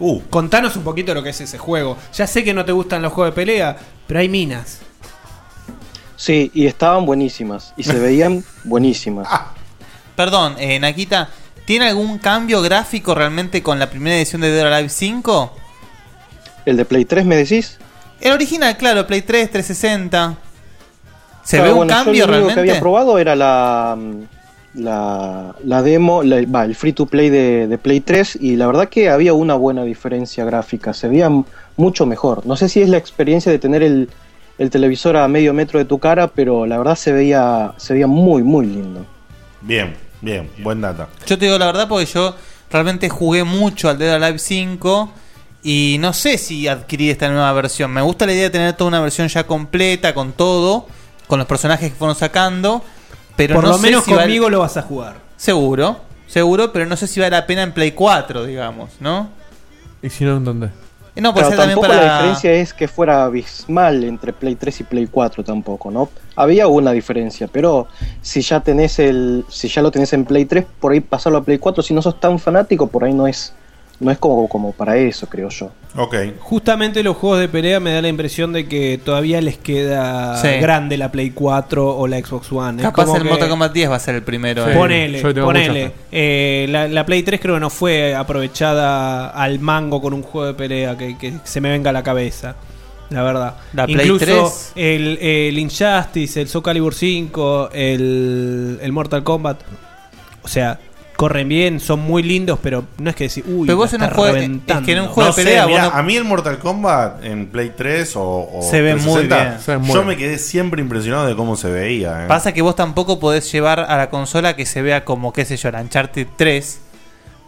Uh. 0.00 0.20
Contanos 0.30 0.76
un 0.76 0.84
poquito 0.84 1.14
lo 1.14 1.22
que 1.22 1.30
es 1.30 1.40
ese 1.40 1.58
juego. 1.58 1.96
Ya 2.14 2.26
sé 2.26 2.44
que 2.44 2.52
no 2.54 2.64
te 2.64 2.72
gustan 2.72 3.02
los 3.02 3.12
juegos 3.12 3.32
de 3.32 3.36
pelea, 3.36 3.76
pero 4.06 4.20
hay 4.20 4.28
minas. 4.28 4.80
Sí, 6.18 6.50
y 6.52 6.66
estaban 6.66 7.06
buenísimas. 7.06 7.72
Y 7.76 7.84
se 7.84 7.98
veían 7.98 8.44
buenísimas. 8.64 9.26
Perdón, 10.16 10.56
eh, 10.58 10.78
Nakita, 10.80 11.30
¿tiene 11.64 11.86
algún 11.88 12.18
cambio 12.18 12.60
gráfico 12.60 13.14
realmente 13.14 13.62
con 13.62 13.78
la 13.78 13.88
primera 13.88 14.16
edición 14.16 14.40
de 14.42 14.50
Dead 14.50 14.66
or 14.66 14.72
Alive 14.72 14.88
5? 14.90 15.52
¿El 16.66 16.76
de 16.76 16.84
Play 16.84 17.04
3 17.04 17.24
me 17.24 17.36
decís? 17.36 17.78
El 18.20 18.32
original, 18.32 18.76
claro, 18.76 19.06
Play 19.06 19.22
3, 19.22 19.48
360. 19.50 20.36
¿Se 21.44 21.56
Claro, 21.56 21.64
ve 21.64 21.70
un 21.70 21.76
bueno, 21.78 21.92
yo 21.92 22.04
cambio 22.04 22.26
lo 22.26 22.32
único 22.32 22.32
realmente? 22.48 22.54
que 22.64 22.70
había 22.70 22.80
probado 22.80 23.18
era 23.18 23.36
la, 23.36 23.96
la, 24.74 25.54
la 25.64 25.82
demo, 25.82 26.22
la- 26.24 26.44
va, 26.46 26.64
el 26.64 26.74
free 26.74 26.92
to 26.92 27.06
play 27.06 27.30
de, 27.30 27.68
de 27.68 27.78
Play 27.78 28.00
3 28.00 28.38
y 28.40 28.56
la 28.56 28.66
verdad 28.66 28.88
que 28.88 29.08
había 29.08 29.32
una 29.34 29.54
buena 29.54 29.84
diferencia 29.84 30.44
gráfica, 30.44 30.92
se 30.92 31.08
veía 31.08 31.30
mucho 31.76 32.06
mejor. 32.06 32.44
No 32.44 32.56
sé 32.56 32.68
si 32.68 32.82
es 32.82 32.88
la 32.88 32.98
experiencia 32.98 33.50
de 33.52 33.58
tener 33.60 33.82
el, 33.84 34.10
el 34.58 34.70
televisor 34.70 35.16
a 35.16 35.28
medio 35.28 35.54
metro 35.54 35.78
de 35.78 35.84
tu 35.84 35.98
cara, 35.98 36.28
pero 36.28 36.66
la 36.66 36.78
verdad 36.78 36.96
se 36.96 37.12
veía, 37.12 37.72
se 37.76 37.94
veía 37.94 38.06
muy, 38.06 38.42
muy 38.42 38.66
lindo. 38.66 39.06
Bien, 39.60 39.96
bien, 40.20 40.50
buen 40.58 40.80
data. 40.80 41.08
Yo 41.26 41.38
te 41.38 41.46
digo 41.46 41.58
la 41.58 41.66
verdad 41.66 41.88
porque 41.88 42.06
yo 42.06 42.34
realmente 42.70 43.08
jugué 43.08 43.44
mucho 43.44 43.88
al 43.88 43.98
Dead 43.98 44.14
Alive 44.14 44.38
5 44.38 45.12
y 45.62 45.96
no 46.00 46.12
sé 46.12 46.38
si 46.38 46.66
adquirí 46.66 47.10
esta 47.10 47.28
nueva 47.28 47.52
versión. 47.52 47.92
Me 47.92 48.02
gusta 48.02 48.26
la 48.26 48.32
idea 48.32 48.44
de 48.44 48.50
tener 48.50 48.72
toda 48.74 48.88
una 48.88 49.00
versión 49.00 49.28
ya 49.28 49.46
completa 49.46 50.12
con 50.12 50.32
todo, 50.32 50.86
con 51.28 51.38
los 51.38 51.46
personajes 51.46 51.90
que 51.90 51.96
fueron 51.96 52.16
sacando, 52.16 52.82
pero 53.36 53.54
Por 53.54 53.64
no 53.64 53.70
lo 53.70 53.76
sé 53.78 53.82
menos 53.82 54.04
si 54.04 54.12
conmigo 54.12 54.50
lo 54.50 54.60
vas 54.60 54.76
a 54.76 54.82
jugar. 54.82 55.16
Seguro, 55.36 56.00
seguro, 56.26 56.72
pero 56.72 56.86
no 56.86 56.96
sé 56.96 57.06
si 57.06 57.20
vale 57.20 57.36
la 57.36 57.46
pena 57.46 57.62
en 57.62 57.72
Play 57.72 57.92
4, 57.92 58.44
digamos, 58.44 58.90
¿no? 58.98 59.30
¿Y 60.02 60.10
si 60.10 60.24
no, 60.24 60.36
en 60.36 60.44
dónde? 60.44 60.70
No, 61.20 61.32
Claro, 61.34 61.48
también 61.48 61.68
tampoco 61.70 61.88
para... 61.88 62.06
la 62.06 62.12
diferencia 62.14 62.52
es 62.52 62.72
que 62.72 62.86
fuera 62.86 63.24
abismal 63.24 64.04
entre 64.04 64.32
Play 64.32 64.54
3 64.54 64.80
y 64.80 64.84
Play 64.84 65.06
4 65.06 65.42
tampoco, 65.42 65.90
¿no? 65.90 66.08
Había 66.36 66.68
una 66.68 66.92
diferencia, 66.92 67.48
pero 67.48 67.88
si 68.22 68.40
ya 68.40 68.60
tenés 68.60 68.98
el, 68.98 69.44
si 69.48 69.68
ya 69.68 69.82
lo 69.82 69.90
tenés 69.90 70.12
en 70.12 70.24
Play 70.24 70.44
3, 70.44 70.64
por 70.78 70.92
ahí 70.92 71.00
pasarlo 71.00 71.38
a 71.38 71.42
Play 71.42 71.58
4, 71.58 71.82
si 71.82 71.92
no 71.92 72.02
sos 72.02 72.20
tan 72.20 72.38
fanático, 72.38 72.86
por 72.86 73.04
ahí 73.04 73.12
no 73.12 73.26
es, 73.26 73.52
no 74.00 74.10
es 74.12 74.18
como, 74.18 74.48
como 74.48 74.72
para 74.72 74.96
eso, 74.96 75.26
creo 75.28 75.48
yo. 75.48 75.70
Ok. 75.96 76.14
Justamente 76.40 77.02
los 77.02 77.16
juegos 77.16 77.40
de 77.40 77.48
pelea 77.48 77.80
me 77.80 77.92
da 77.92 78.00
la 78.00 78.08
impresión 78.08 78.52
de 78.52 78.68
que 78.68 79.00
todavía 79.04 79.40
les 79.40 79.58
queda 79.58 80.36
Sí. 80.36 80.48
grande 80.60 80.96
la 80.96 81.10
Play 81.10 81.30
4 81.30 81.96
o 81.98 82.06
la 82.06 82.18
Xbox 82.18 82.52
One. 82.52 82.78
Es 82.80 82.88
Capaz 82.88 83.04
como 83.06 83.16
el 83.16 83.22
que- 83.24 83.28
Mortal 83.30 83.48
Kombat 83.48 83.72
10 83.72 83.90
va 83.90 83.96
a 83.96 84.00
ser 84.00 84.14
el 84.14 84.22
primero. 84.22 84.64
Sí. 84.64 84.70
eh. 84.70 84.74
Ponele, 84.74 85.20
yo 85.20 85.34
tengo 85.34 85.46
ponele. 85.48 85.68
mucha 85.86 85.88
fe. 85.90 85.94
Eh, 86.12 86.66
la, 86.68 86.86
la 86.88 87.04
Play 87.06 87.22
3 87.24 87.40
creo 87.40 87.54
que 87.54 87.60
no 87.60 87.70
fue 87.70 88.14
aprovechada 88.14 89.30
al 89.30 89.58
mango 89.60 90.00
con 90.00 90.12
un 90.14 90.22
juego 90.22 90.46
de 90.46 90.54
pelea 90.54 90.96
que, 90.96 91.16
que 91.18 91.34
se 91.44 91.60
me 91.60 91.70
venga 91.70 91.90
a 91.90 91.92
la 91.92 92.02
cabeza. 92.02 92.54
La 93.10 93.22
verdad. 93.22 93.54
La 93.72 93.86
Play 93.86 94.06
Incluso 94.06 94.24
3. 94.26 94.72
El, 94.76 95.18
el 95.20 95.58
Injustice, 95.58 96.40
el 96.42 96.48
Soul 96.48 96.62
Calibur 96.62 96.94
5, 96.94 97.70
el, 97.72 98.78
el 98.82 98.92
Mortal 98.92 99.24
Kombat. 99.24 99.60
O 100.42 100.48
sea, 100.48 100.78
corren 101.18 101.48
bien, 101.48 101.80
son 101.80 101.98
muy 101.98 102.22
lindos, 102.22 102.60
pero 102.62 102.84
no 102.98 103.10
es 103.10 103.16
que 103.16 103.24
decir, 103.24 103.42
uy, 103.48 103.66
Pero 103.66 103.76
vos 103.76 103.92
en 103.92 104.02
un 104.02 104.04
está 104.04 104.14
juego- 104.14 104.28
es 104.36 104.40
reventando. 104.40 104.86
que 104.86 104.92
en 104.92 105.00
un 105.00 105.08
juego 105.08 105.30
No 105.30 105.34
de 105.34 105.42
sé, 105.42 105.48
pelea, 105.48 105.66
mirá, 105.66 105.84
vos 105.86 105.92
no- 105.92 105.98
a 105.98 106.02
mí 106.04 106.16
el 106.16 106.24
Mortal 106.24 106.58
Kombat 106.60 107.24
en 107.24 107.48
Play 107.48 107.72
3 107.76 108.14
o, 108.14 108.22
o 108.22 108.62
Se 108.62 108.80
ve 108.80 108.94
muy 108.94 109.02
360, 109.26 109.36
bien. 109.48 109.60
Se 109.60 109.70
ve 109.72 109.78
muy 109.78 109.94
Yo 109.94 110.04
me 110.04 110.16
quedé 110.16 110.38
siempre 110.38 110.80
impresionado 110.80 111.26
de 111.26 111.34
cómo 111.34 111.56
se 111.56 111.70
veía. 111.70 112.24
¿eh? 112.24 112.28
Pasa 112.28 112.52
que 112.52 112.62
vos 112.62 112.76
tampoco 112.76 113.18
podés 113.18 113.50
llevar 113.50 113.80
a 113.80 113.96
la 113.96 114.10
consola 114.10 114.54
que 114.54 114.64
se 114.64 114.80
vea 114.80 115.04
como, 115.04 115.32
qué 115.32 115.44
sé 115.44 115.56
yo, 115.56 115.70
la 115.72 115.80
Uncharted 115.80 116.28
3. 116.36 116.82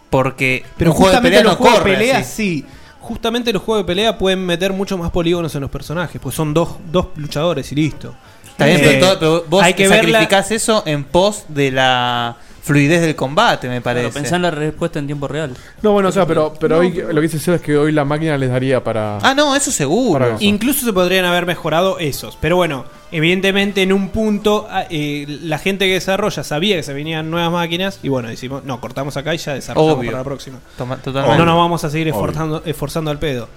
Porque 0.09 0.65
Pero 0.77 0.91
un 0.91 0.97
juego 0.97 1.11
de 1.11 1.17
justamente 1.17 1.37
pelea 1.37 1.43
los 1.43 1.53
no 1.53 1.57
juegos 1.63 1.79
corre 1.79 1.91
de 1.91 1.97
pelea 1.97 2.17
así. 2.17 2.33
sí. 2.59 2.65
justamente 2.99 3.53
los 3.53 3.61
juegos 3.63 3.83
de 3.85 3.87
pelea 3.87 4.17
pueden 4.17 4.45
meter 4.45 4.73
mucho 4.73 4.97
más 4.97 5.09
polígonos 5.11 5.55
en 5.55 5.61
los 5.61 5.71
personajes, 5.71 6.19
pues 6.21 6.35
son 6.35 6.53
dos, 6.53 6.75
dos 6.91 7.07
luchadores 7.15 7.71
y 7.71 7.75
listo. 7.75 8.13
Está 8.45 8.65
bien, 8.65 8.77
Eh, 8.77 8.83
pero, 8.83 8.99
todo- 8.99 9.19
pero 9.19 9.45
vos 9.49 9.63
hay 9.63 9.73
que 9.73 9.87
verla- 9.87 10.19
sacrificás 10.19 10.51
eso 10.51 10.83
en 10.85 11.05
pos 11.05 11.45
de 11.47 11.71
la 11.71 12.35
fluidez 12.63 13.01
del 13.01 13.15
combate, 13.15 13.67
me 13.67 13.81
parece. 13.81 14.07
Pero 14.09 14.13
pensá 14.13 14.35
en 14.35 14.43
la 14.43 14.51
respuesta 14.51 14.99
en 14.99 15.07
tiempo 15.07 15.27
real. 15.27 15.55
No, 15.81 15.93
bueno, 15.93 16.09
o 16.09 16.11
sea, 16.11 16.27
pero, 16.27 16.53
pero 16.59 16.75
No, 16.75 16.81
hoy 16.81 16.91
pero- 16.91 17.07
lo 17.09 17.15
que 17.15 17.21
dice 17.21 17.39
Seba 17.39 17.55
es 17.57 17.61
que 17.63 17.75
hoy 17.77 17.91
la 17.91 18.05
máquina 18.05 18.37
les 18.37 18.49
daría 18.49 18.83
para. 18.83 19.17
Ah, 19.17 19.33
no, 19.33 19.55
eso 19.55 19.71
seguro. 19.71 20.37
Incluso 20.39 20.85
se 20.85 20.93
podrían 20.93 21.25
haber 21.25 21.45
mejorado 21.47 21.97
esos. 21.97 22.37
Pero 22.39 22.57
bueno, 22.57 22.85
evidentemente 23.11 23.81
en 23.81 23.91
un 23.91 24.09
punto 24.09 24.67
ah, 24.69 24.85
eh, 24.89 25.25
la 25.43 25.57
gente 25.57 25.87
que 25.87 25.93
desarrolla 25.93 26.43
sabía 26.43 26.75
que 26.75 26.83
se 26.83 26.93
venían 26.93 27.31
nuevas 27.31 27.51
máquinas 27.51 27.99
y 28.03 28.09
bueno, 28.09 28.29
decimos, 28.29 28.63
no, 28.63 28.79
cortamos 28.79 29.17
acá 29.17 29.33
y 29.33 29.37
ya 29.39 29.55
desarrollamos 29.55 29.97
Obvio. 29.97 30.11
para 30.11 30.19
la 30.19 30.23
próxima. 30.23 30.59
Toma- 30.77 30.97
totalmente. 30.97 31.37
No 31.39 31.45
nos 31.45 31.57
vamos 31.57 31.83
a 31.83 31.89
seguir 31.89 32.09
esforzando, 32.09 32.61
esforzando 32.65 33.09
al 33.09 33.17
pedo. 33.17 33.49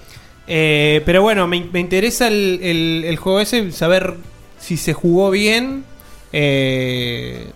Eh, 0.46 1.02
pero 1.04 1.20
bueno, 1.22 1.46
me, 1.46 1.66
me 1.72 1.80
interesa 1.80 2.28
el, 2.28 2.58
el- 2.62 3.04
el 3.06 3.16
juego 3.16 3.40
ese, 3.40 3.70
saber 3.72 4.14
si 4.58 4.76
se 4.78 4.94
jugó 4.94 5.30
bien. 5.30 5.84
Eh, 6.32 7.50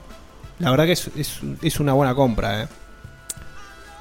la 0.58 0.70
verdad 0.70 0.86
que 0.86 0.92
es, 0.92 1.10
es- 1.16 1.40
es 1.62 1.80
una 1.80 1.92
buena 1.92 2.14
compra. 2.14 2.62
Eh. 2.62 2.68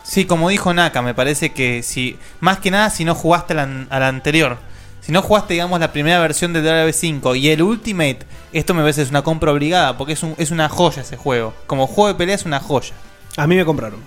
Sí, 0.03 0.25
como 0.25 0.49
dijo 0.49 0.73
Naka, 0.73 1.01
me 1.01 1.13
parece 1.13 1.51
que 1.51 1.83
si 1.83 2.17
más 2.39 2.59
que 2.59 2.71
nada 2.71 2.89
si 2.89 3.03
no 3.05 3.13
jugaste 3.13 3.53
a 3.53 3.65
la, 3.65 3.85
a 3.89 3.99
la 3.99 4.07
anterior, 4.07 4.57
si 5.01 5.11
no 5.11 5.21
jugaste 5.21 5.53
digamos 5.53 5.79
la 5.79 5.91
primera 5.91 6.19
versión 6.19 6.53
del 6.53 6.65
W5 6.65 7.37
y 7.37 7.49
el 7.49 7.61
Ultimate, 7.61 8.19
esto 8.53 8.73
me 8.73 8.81
parece 8.81 9.01
es 9.01 9.09
una 9.09 9.21
compra 9.21 9.51
obligada 9.51 9.97
porque 9.97 10.13
es, 10.13 10.23
un- 10.23 10.35
es 10.37 10.51
una 10.51 10.69
joya 10.69 11.01
ese 11.01 11.17
juego. 11.17 11.53
Como 11.67 11.87
juego 11.87 12.07
de 12.09 12.15
pelea 12.15 12.35
es 12.35 12.45
una 12.45 12.59
joya. 12.59 12.93
A 13.35 13.47
mí 13.47 13.55
me 13.55 13.65
compraron. 13.65 13.99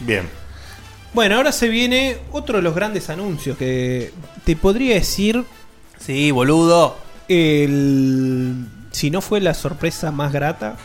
Bien. 0.00 0.28
Bueno, 1.12 1.36
ahora 1.36 1.52
se 1.52 1.68
viene 1.68 2.18
otro 2.32 2.56
de 2.56 2.62
los 2.62 2.74
grandes 2.74 3.08
anuncios 3.08 3.56
que 3.56 4.12
te 4.44 4.56
podría 4.56 4.94
decir. 4.94 5.44
Sí, 6.00 6.30
boludo. 6.32 6.96
El. 7.28 8.66
Si 8.90 9.10
no 9.10 9.20
fue 9.20 9.40
la 9.40 9.54
sorpresa 9.54 10.10
más 10.10 10.32
grata. 10.32 10.76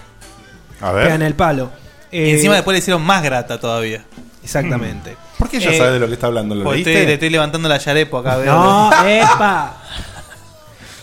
A 0.82 0.92
ver. 0.92 1.06
Pegan 1.06 1.22
el 1.22 1.36
palo. 1.36 1.72
y 2.12 2.18
Eh, 2.18 2.32
encima 2.34 2.56
después 2.56 2.74
le 2.74 2.80
hicieron 2.80 3.02
más 3.04 3.22
grata 3.24 3.60
todavía. 3.60 4.04
Exactamente. 4.44 5.16
¿Por 5.38 5.48
qué 5.50 5.60
ya 5.60 5.70
Eh, 5.72 5.78
sabes 5.78 5.94
de 5.94 6.00
lo 6.00 6.08
que 6.08 6.14
está 6.14 6.28
hablando? 6.28 6.56
¿Lo 6.56 6.72
leíste? 6.72 6.92
estoy- 6.94 7.06
le 7.08 7.14
estoy 7.14 7.30
levantando 7.30 7.70
la 7.70 7.78
yarepo 7.78 8.18
acá. 8.18 8.38
veo. 8.38 8.54
No, 8.54 8.90
epa. 9.08 9.78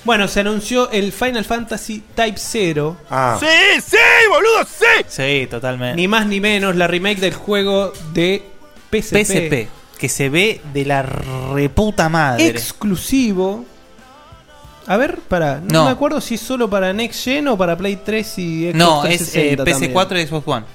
Bueno, 0.04 0.28
se 0.28 0.40
anunció 0.40 0.88
el 0.90 1.12
Final 1.12 1.44
Fantasy 1.44 2.02
Type 2.14 2.38
0. 2.38 2.96
Ah. 3.10 3.36
Sí, 3.40 3.80
sí, 3.84 3.96
boludo, 4.28 4.64
sí. 4.64 5.04
Sí, 5.08 5.46
totalmente. 5.50 5.96
Ni 5.96 6.06
más 6.06 6.26
ni 6.26 6.40
menos 6.40 6.76
la 6.76 6.86
remake 6.86 7.18
del 7.20 7.34
juego 7.34 7.92
de 8.12 8.42
PSP. 8.90 9.24
PSP, 9.24 9.68
que 9.98 10.08
se 10.08 10.28
ve 10.28 10.60
de 10.72 10.84
la 10.84 11.02
reputa 11.02 12.08
madre. 12.08 12.46
Exclusivo. 12.48 13.64
A 14.88 14.96
ver, 14.96 15.18
para, 15.28 15.56
no, 15.60 15.66
No. 15.80 15.84
me 15.86 15.90
acuerdo 15.90 16.20
si 16.20 16.34
es 16.36 16.40
solo 16.40 16.70
para 16.70 16.92
Next 16.92 17.24
Gen 17.24 17.48
o 17.48 17.56
para 17.58 17.76
Play 17.76 17.96
3 18.04 18.38
y 18.38 18.64
Xbox 18.70 18.76
no, 18.78 19.04
es 19.04 19.18
360 19.32 19.62
eh, 19.62 19.66
PS4 19.92 20.06
también. 20.08 20.24
y 20.24 20.28
Xbox 20.28 20.48
One. 20.48 20.66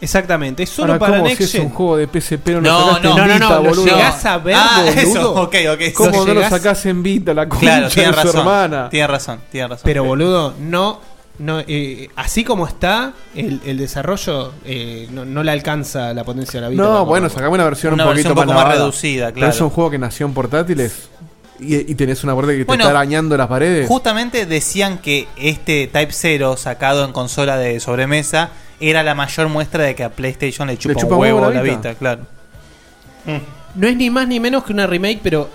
Exactamente, 0.00 0.64
es 0.64 0.70
solo 0.70 0.98
para 0.98 1.18
¿cómo 1.18 1.28
Next 1.28 1.38
si 1.38 1.44
es 1.44 1.52
Gen. 1.52 1.62
un 1.62 1.68
juego 1.70 1.96
de 1.96 2.08
PSP 2.08 2.48
no, 2.54 2.60
No, 2.60 2.80
sacaste 2.86 3.08
no, 3.08 3.10
en 3.12 3.16
no, 3.18 3.26
no, 3.28 3.34
Vita, 3.34 3.38
no, 3.48 3.54
lo 3.62 3.68
boludo? 3.68 3.84
llegás 3.84 4.24
a 4.26 4.38
ver, 4.38 4.56
Ah, 4.58 4.82
boludo. 4.84 5.00
eso, 5.00 5.32
ok, 5.42 5.54
ok. 5.74 5.80
¿Cómo 5.94 6.10
no 6.10 6.24
lo 6.26 6.40
llegás- 6.40 6.50
sacás 6.50 6.86
en 6.86 7.02
Vita, 7.04 7.32
la 7.34 7.48
concha 7.48 7.60
Claro, 7.66 7.88
de 7.88 7.94
tiene 7.94 8.12
su 8.12 8.16
razón. 8.16 8.40
hermana? 8.40 8.88
Tiene 8.90 9.06
razón, 9.06 9.40
tiene 9.52 9.68
razón. 9.68 9.82
Pero 9.84 10.02
boludo, 10.02 10.54
no, 10.58 10.98
no 11.38 11.60
eh, 11.60 12.08
así 12.16 12.42
como 12.42 12.66
está, 12.66 13.12
el, 13.36 13.60
el 13.64 13.78
desarrollo 13.78 14.52
eh, 14.64 15.06
no, 15.12 15.24
no 15.24 15.44
le 15.44 15.52
alcanza 15.52 16.12
la 16.12 16.24
potencia 16.24 16.58
de 16.58 16.66
la 16.66 16.68
vida. 16.70 16.82
No, 16.82 17.06
bueno, 17.06 17.28
sacame 17.28 17.54
una 17.54 17.64
versión 17.64 17.94
Una 17.94 18.02
un 18.02 18.10
poquito 18.10 18.30
versión 18.30 18.32
un 18.32 18.36
poco 18.42 18.46
más, 18.48 18.56
más 18.56 18.64
lavada. 18.64 18.80
reducida, 18.80 19.26
Pero 19.26 19.36
claro. 19.36 19.52
es 19.52 19.60
un 19.60 19.70
juego 19.70 19.90
que 19.90 19.98
nació 19.98 20.26
en 20.26 20.34
portátiles 20.34 21.10
y, 21.62 21.90
y 21.92 21.94
tenés 21.94 22.22
una 22.24 22.34
puerta 22.34 22.52
que 22.52 22.64
Bueno, 22.64 22.84
te 22.84 22.88
está 22.88 22.98
arañando 22.98 23.36
las 23.36 23.46
paredes. 23.48 23.88
Justamente 23.88 24.46
decían 24.46 24.98
que 24.98 25.28
este 25.36 25.86
Type 25.86 26.12
0 26.12 26.56
sacado 26.56 27.04
en 27.04 27.12
consola 27.12 27.56
de 27.56 27.78
sobremesa 27.80 28.50
era 28.80 29.02
la 29.02 29.14
mayor 29.14 29.48
muestra 29.48 29.84
de 29.84 29.94
que 29.94 30.04
a 30.04 30.10
PlayStation 30.10 30.66
le 30.68 30.76
chupa, 30.76 31.00
chupa 31.00 31.14
un 31.14 31.20
huevo 31.20 31.38
huevo 31.40 31.50
la 31.50 31.56
la 31.56 31.62
Vita. 31.62 31.94
claro. 31.94 32.22
No 33.74 33.86
es 33.88 33.96
ni 33.96 34.10
más 34.10 34.26
ni 34.28 34.40
menos 34.40 34.64
que 34.64 34.72
una 34.72 34.86
remake, 34.86 35.20
pero 35.22 35.48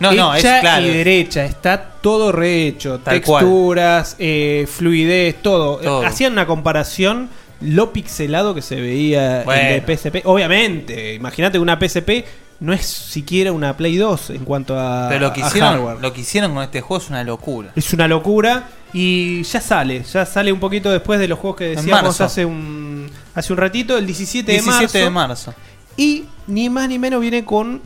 No, 0.00 0.12
no, 0.12 0.34
es 0.34 0.40
hecha 0.40 0.60
claro. 0.60 0.86
y 0.86 0.90
derecha. 0.90 1.44
Está 1.44 1.90
todo 2.00 2.32
rehecho. 2.32 2.98
Tal 3.00 3.20
texturas, 3.20 4.16
eh, 4.18 4.66
fluidez, 4.68 5.36
todo. 5.42 5.76
Todo. 5.76 6.06
Hacían 6.06 6.32
una 6.32 6.46
comparación 6.46 7.28
lo 7.60 7.92
pixelado 7.92 8.54
que 8.54 8.62
se 8.62 8.76
veía 8.80 9.42
Bueno. 9.44 9.60
en 9.62 9.84
de 9.86 9.96
PSP. 9.96 10.22
Obviamente, 10.24 11.12
imagínate 11.14 11.58
una 11.58 11.78
PSP 11.78 12.24
no 12.60 12.72
es 12.74 12.86
siquiera 12.86 13.52
una 13.52 13.76
Play 13.76 13.96
2 13.96 14.30
en 14.30 14.44
cuanto 14.44 14.78
a, 14.78 15.08
Pero 15.08 15.28
lo 15.28 15.32
que, 15.32 15.42
a 15.42 15.48
hicieron, 15.48 15.70
hardware. 15.70 16.00
lo 16.00 16.12
que 16.12 16.20
hicieron 16.20 16.54
con 16.54 16.62
este 16.62 16.80
juego 16.82 17.02
es 17.02 17.08
una 17.10 17.24
locura. 17.24 17.72
Es 17.74 17.92
una 17.92 18.06
locura 18.06 18.68
y 18.92 19.42
ya 19.44 19.60
sale, 19.60 20.02
ya 20.02 20.26
sale 20.26 20.52
un 20.52 20.60
poquito 20.60 20.90
después 20.90 21.18
de 21.18 21.28
los 21.28 21.38
juegos 21.38 21.58
que 21.58 21.64
decíamos 21.68 22.02
marzo. 22.02 22.24
hace 22.24 22.44
un 22.44 23.10
hace 23.34 23.52
un 23.52 23.58
ratito, 23.58 23.96
el 23.96 24.06
17, 24.06 24.52
17 24.52 24.68
de 24.78 24.80
marzo. 24.82 24.98
de 24.98 25.10
marzo. 25.10 25.54
Y 25.96 26.24
ni 26.46 26.68
más 26.68 26.88
ni 26.88 26.98
menos 26.98 27.20
viene 27.20 27.44
con 27.44 27.80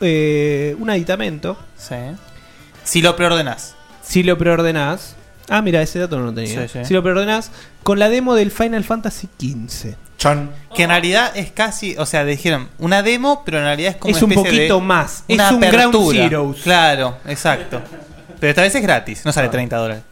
eh, 0.00 0.74
un 0.78 0.88
aditamento. 0.90 1.58
Sí. 1.76 1.96
Si 2.84 3.02
lo 3.02 3.14
preordenás. 3.14 3.74
Si 4.02 4.22
lo 4.22 4.38
preordenás. 4.38 5.16
Ah, 5.50 5.62
mira, 5.62 5.82
ese 5.82 5.98
dato 5.98 6.18
no 6.18 6.26
lo 6.26 6.34
tenía. 6.34 6.66
Sí, 6.66 6.78
sí. 6.78 6.84
Si 6.84 6.94
lo 6.94 7.02
preordenás 7.02 7.50
con 7.82 7.98
la 7.98 8.08
demo 8.08 8.34
del 8.34 8.50
Final 8.50 8.84
Fantasy 8.84 9.28
XV. 9.38 9.96
Que 10.74 10.82
en 10.82 10.90
realidad 10.90 11.32
es 11.36 11.50
casi, 11.52 11.96
o 11.96 12.04
sea, 12.04 12.24
dijeron 12.24 12.68
una 12.78 13.02
demo, 13.02 13.42
pero 13.44 13.58
en 13.58 13.64
realidad 13.64 13.92
es 13.92 13.96
como 13.98 14.14
Es 14.16 14.22
una 14.22 14.36
un 14.36 14.42
de 14.42 14.50
poquito 14.50 14.80
más. 14.80 15.24
Es 15.28 15.38
un 15.38 15.60
Ground 15.60 15.64
apertura. 15.64 16.18
Zeroes. 16.18 16.62
Claro, 16.62 17.16
exacto. 17.26 17.80
Pero 18.40 18.50
esta 18.50 18.62
vez 18.62 18.74
es 18.74 18.82
gratis, 18.82 19.24
no 19.24 19.32
sale 19.32 19.48
30 19.48 19.76
dólares. 19.76 20.02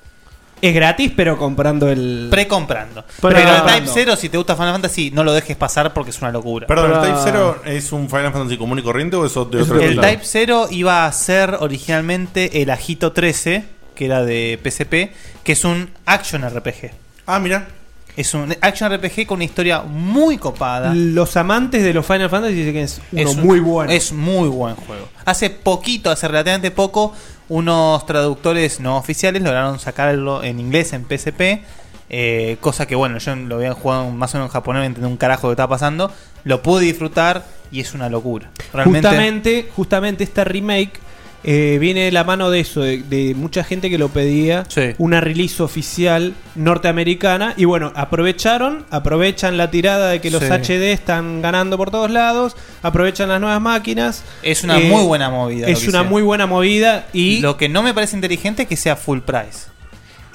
Es 0.62 0.74
gratis, 0.74 1.12
pero 1.14 1.36
comprando 1.36 1.90
el. 1.90 2.28
Pre-comprando. 2.30 3.04
Pre- 3.20 3.34
Pero 3.34 3.56
el. 3.56 3.62
Type 3.64 3.86
0, 3.92 4.16
si 4.16 4.30
te 4.30 4.38
gusta 4.38 4.56
Final 4.56 4.72
Fantasy, 4.72 5.10
no 5.10 5.22
lo 5.22 5.34
dejes 5.34 5.54
pasar 5.54 5.92
porque 5.92 6.10
es 6.10 6.18
una 6.22 6.30
locura. 6.32 6.66
Perdón, 6.66 6.92
¿el 6.94 7.00
Type 7.02 7.18
0 7.22 7.62
es 7.66 7.92
un 7.92 8.08
Final 8.08 8.32
Fantasy 8.32 8.56
común 8.56 8.78
y 8.78 8.82
corriente 8.82 9.16
o 9.16 9.26
es 9.26 9.34
de 9.34 9.40
otro 9.40 9.80
El? 9.80 10.00
Type 10.00 10.22
0 10.24 10.68
iba 10.70 11.04
a 11.04 11.12
ser 11.12 11.58
originalmente 11.60 12.62
el 12.62 12.70
Agito 12.70 13.12
13, 13.12 13.64
que 13.94 14.06
era 14.06 14.24
de 14.24 14.58
PSP, 14.64 15.12
que 15.44 15.52
es 15.52 15.64
un 15.64 15.90
action 16.06 16.42
RPG. 16.48 16.90
Ah, 17.26 17.38
mira. 17.38 17.68
Es 18.16 18.32
un 18.34 18.54
action 18.62 18.90
RPG 18.92 19.26
con 19.26 19.36
una 19.36 19.44
historia 19.44 19.82
muy 19.82 20.38
copada. 20.38 20.94
Los 20.94 21.36
amantes 21.36 21.82
de 21.82 21.92
los 21.92 22.06
Final 22.06 22.30
Fantasy 22.30 22.54
dicen 22.54 22.72
que 22.72 22.82
es 22.82 23.00
uno 23.12 23.20
Es 23.22 23.36
un- 23.36 23.46
muy 23.46 23.60
bueno. 23.60 23.92
Es 23.92 24.12
muy 24.12 24.48
buen 24.48 24.74
juego. 24.74 25.08
Hace 25.26 25.50
poquito, 25.50 26.10
hace 26.10 26.26
relativamente 26.26 26.70
poco, 26.70 27.12
unos 27.48 28.04
traductores 28.06 28.80
no 28.80 28.96
oficiales 28.96 29.42
lograron 29.42 29.78
sacarlo 29.78 30.42
en 30.42 30.60
inglés 30.60 30.92
en 30.94 31.04
PSP. 31.06 31.62
eh, 32.08 32.56
cosa 32.60 32.86
que 32.86 32.94
bueno, 32.94 33.18
yo 33.18 33.34
lo 33.34 33.56
había 33.56 33.72
jugado 33.74 34.10
más 34.10 34.32
o 34.32 34.38
menos 34.38 34.48
en 34.50 34.52
japonés, 34.52 34.80
no 34.80 34.86
entendí 34.86 35.10
un 35.10 35.16
carajo 35.16 35.48
que 35.48 35.54
estaba 35.54 35.68
pasando. 35.70 36.10
Lo 36.44 36.62
pude 36.62 36.84
disfrutar 36.84 37.44
y 37.72 37.80
es 37.80 37.94
una 37.94 38.08
locura. 38.08 38.48
Realmente. 38.72 39.08
Justamente, 39.08 39.68
justamente 39.74 40.22
esta 40.22 40.44
remake 40.44 41.00
eh, 41.48 41.78
viene 41.80 42.00
de 42.06 42.10
la 42.12 42.24
mano 42.24 42.50
de 42.50 42.58
eso, 42.60 42.80
de, 42.80 42.98
de 43.04 43.34
mucha 43.36 43.62
gente 43.62 43.88
que 43.88 43.98
lo 43.98 44.08
pedía, 44.08 44.64
una 44.98 45.20
release 45.20 45.62
oficial 45.62 46.34
norteamericana. 46.56 47.54
Y 47.56 47.64
bueno, 47.64 47.92
aprovecharon, 47.94 48.84
aprovechan 48.90 49.56
la 49.56 49.70
tirada 49.70 50.10
de 50.10 50.20
que 50.20 50.30
los 50.30 50.42
Sí. 50.42 50.48
HD 50.50 50.92
están 50.92 51.40
ganando 51.42 51.76
por 51.76 51.90
todos 51.90 52.10
lados, 52.10 52.56
aprovechan 52.82 53.28
las 53.28 53.40
nuevas 53.40 53.60
máquinas. 53.60 54.24
Es 54.42 54.64
una 54.64 54.78
Eh, 54.80 54.88
muy 54.90 55.04
buena 55.04 55.30
movida. 55.30 55.68
Es 55.68 55.86
una 55.88 56.02
muy 56.02 56.22
buena 56.22 56.46
movida 56.46 57.06
y 57.12 57.40
Lo 57.40 57.56
que 57.56 57.68
no 57.68 57.82
me 57.82 57.94
parece 57.94 58.16
inteligente 58.16 58.62
es 58.62 58.68
que 58.68 58.76
sea 58.76 58.96
full 58.96 59.20
price. 59.20 59.68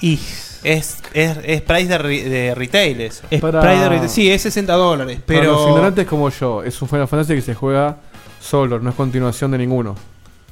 Y 0.00 0.18
es, 0.64 0.98
es, 1.12 1.36
es 1.44 1.60
price 1.62 1.86
de, 1.88 1.98
re- 1.98 2.24
de 2.24 2.54
retail 2.54 3.00
eso. 3.02 3.22
es 3.30 3.40
Para- 3.40 3.60
Price 3.60 4.00
de- 4.00 4.08
sí, 4.08 4.30
es 4.30 4.42
60 4.42 4.72
dólares, 4.72 5.18
Para 5.26 5.40
pero 5.40 5.52
los 5.52 5.68
ignorantes 5.68 6.06
como 6.06 6.30
yo, 6.30 6.62
es 6.62 6.80
un 6.80 6.88
Final 6.88 7.06
Fantasy 7.06 7.34
que 7.34 7.42
se 7.42 7.54
juega 7.54 7.98
solo, 8.40 8.78
no 8.80 8.90
es 8.90 8.96
continuación 8.96 9.50
de 9.50 9.58
ninguno. 9.58 9.94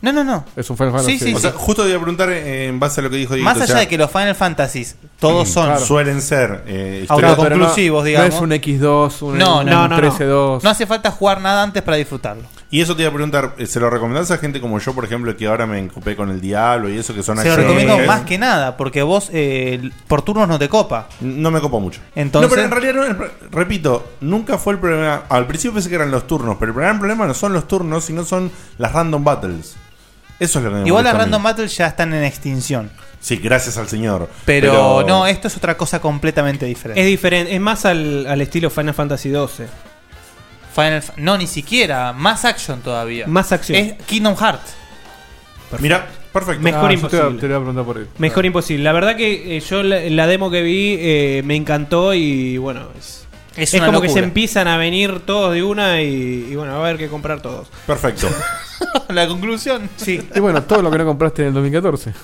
No, 0.03 0.13
no, 0.13 0.25
no. 0.25 0.45
Es 0.57 0.69
un 0.71 0.77
Final 0.79 0.93
Fantasy. 0.93 1.19
Sí, 1.19 1.25
sí, 1.27 1.35
o 1.35 1.39
sea, 1.39 1.53
justo 1.53 1.83
te 1.83 1.91
iba 1.91 1.99
a 1.99 2.01
preguntar 2.01 2.31
eh, 2.31 2.69
en 2.69 2.81
base 2.81 3.01
a 3.01 3.05
lo 3.05 3.11
que 3.11 3.17
dijo 3.17 3.35
Dieguito, 3.35 3.51
Más 3.51 3.59
o 3.59 3.63
allá 3.65 3.73
sea, 3.75 3.81
de 3.81 3.89
que 3.89 3.99
los 3.99 4.11
Final 4.11 4.35
Fantasies 4.35 4.97
todos 5.19 5.47
mm, 5.49 5.53
son 5.53 5.67
claro, 5.67 5.85
suelen 5.85 6.23
ser 6.23 6.65
eh, 6.67 7.05
historias- 7.07 7.31
autoconclusivos, 7.37 8.01
no, 8.01 8.05
digamos. 8.07 8.31
no 8.31 8.37
es 8.37 8.43
un 8.43 8.51
X2, 8.51 9.23
un, 9.23 9.39
no, 9.39 9.61
un 9.61 9.67
no, 9.67 9.89
no, 9.89 9.99
13-2. 9.99 10.63
No 10.63 10.71
hace 10.71 10.87
falta 10.87 11.11
jugar 11.11 11.43
nada 11.43 11.63
antes 11.63 11.83
para 11.83 11.99
disfrutarlo. 11.99 12.45
Y 12.73 12.81
eso 12.81 12.95
te 12.95 13.03
iba 13.03 13.11
a 13.11 13.13
preguntar, 13.13 13.55
eh, 13.59 13.67
¿se 13.67 13.81
lo 13.81 13.91
recomendás 13.91 14.31
a 14.31 14.39
gente 14.39 14.61
como 14.61 14.79
yo, 14.79 14.95
por 14.95 15.05
ejemplo, 15.05 15.37
que 15.37 15.47
ahora 15.49 15.67
me 15.67 15.79
encopé 15.79 16.17
con 16.17 16.31
el 16.31 16.41
Diablo 16.41 16.89
y 16.89 16.97
eso 16.97 17.13
que 17.15 17.23
son 17.23 17.37
Se 17.37 17.49
lo 17.49 17.57
recomiendo 17.57 17.99
más 18.07 18.23
que 18.23 18.39
nada, 18.39 18.77
porque 18.77 19.03
vos 19.03 19.29
eh, 19.33 19.91
por 20.07 20.23
turnos 20.23 20.49
no 20.49 20.59
te 20.59 20.69
copa. 20.69 21.09
No 21.21 21.51
me 21.51 21.61
copa 21.61 21.79
mucho. 21.79 22.01
Entonces, 22.15 22.49
no, 22.49 22.55
pero 22.55 22.65
en 22.65 22.71
realidad, 22.71 23.17
no, 23.19 23.27
repito, 23.51 24.13
nunca 24.21 24.57
fue 24.57 24.75
el 24.75 24.79
problema. 24.79 25.25
Al 25.29 25.47
principio 25.47 25.75
pensé 25.75 25.89
que 25.91 25.97
eran 25.97 26.11
los 26.11 26.27
turnos, 26.27 26.57
pero 26.59 26.73
el 26.73 26.79
gran 26.79 26.99
problema 26.99 27.27
no 27.27 27.35
son 27.35 27.53
los 27.53 27.67
turnos, 27.69 28.05
sino 28.05 28.25
son 28.25 28.51
las 28.79 28.93
random 28.93 29.25
battles. 29.25 29.75
Eso 30.41 30.59
es 30.59 30.65
lo 30.65 30.71
que 30.71 30.77
me 30.79 30.87
igual 30.87 31.05
molesta 31.05 31.19
las 31.19 31.27
mí. 31.27 31.33
Random 31.33 31.43
Battles 31.45 31.77
ya 31.77 31.87
están 31.87 32.13
en 32.15 32.25
extinción. 32.25 32.91
Sí, 33.21 33.37
gracias 33.37 33.77
al 33.77 33.87
señor. 33.89 34.29
Pero, 34.47 35.05
no, 35.07 35.27
esto 35.27 35.47
es 35.49 35.57
otra 35.57 35.77
cosa 35.77 36.01
completamente 36.01 36.65
diferente. 36.67 37.01
es 37.01 37.07
diferente, 37.07 37.55
es 37.55 37.61
más 37.61 37.85
al, 37.85 38.27
al 38.27 38.41
estilo 38.41 38.71
Final 38.71 38.95
Fantasy 38.95 39.29
12. 39.29 39.67
Final 40.75 41.03
Fa- 41.03 41.13
no, 41.17 41.37
ni 41.37 41.47
siquiera. 41.47 42.13
Más 42.15 42.45
action 42.45 42.81
todavía. 42.81 43.27
Más 43.27 43.53
acción. 43.53 43.79
Es 43.79 43.95
Kingdom 44.07 44.37
Hearts. 44.37 44.75
Mira, 45.81 46.09
perfecto. 46.33 46.63
Mejor 46.63 46.91
Ah, 46.91 46.95
yo 46.95 47.09
te 47.09 47.17
iba- 47.17 47.25
imposible. 47.27 47.41
te 47.41 47.47
iba 47.47 47.57
a 47.57 47.61
preguntar 47.61 47.85
por 47.85 47.99
él. 47.99 48.09
Mejor 48.19 48.47
imposible. 48.47 48.83
La 48.85 48.93
verdad 48.93 49.17
que 49.17 49.57
eh, 49.57 49.61
yo 49.61 49.83
la, 49.83 50.01
la 50.01 50.27
demo 50.27 50.51
que 50.51 50.63
vi 50.63 50.97
eh, 50.99 51.43
me 51.45 51.57
encantó 51.57 52.15
y 52.15 52.57
bueno, 52.59 52.89
es, 52.99 53.27
Es 53.57 53.75
es 53.75 53.81
una 53.81 53.87
como 53.87 54.01
que 54.01 54.09
se 54.09 54.15
locura. 54.15 54.27
empiezan 54.29 54.67
a 54.69 54.79
venir 54.79 55.21
todos 55.27 55.53
de 55.53 55.63
una 55.63 56.01
y, 56.03 56.49
y 56.51 56.57
bueno, 56.57 56.73
va 56.73 56.79
a 56.79 56.89
haber 56.89 56.97
que 56.97 57.09
comprar 57.09 57.43
todos. 57.43 57.69
Perfecto. 57.87 58.29
La 59.09 59.27
conclusión. 59.29 59.89
Sí. 59.97 60.21
Y 60.35 60.41
bueno, 60.41 60.63
todo 60.63 60.83
lo 60.83 60.91
que 60.91 60.99
no 60.99 61.05
compraste 61.07 61.43
en 61.43 61.49
el 61.49 61.55
2014. 61.55 62.13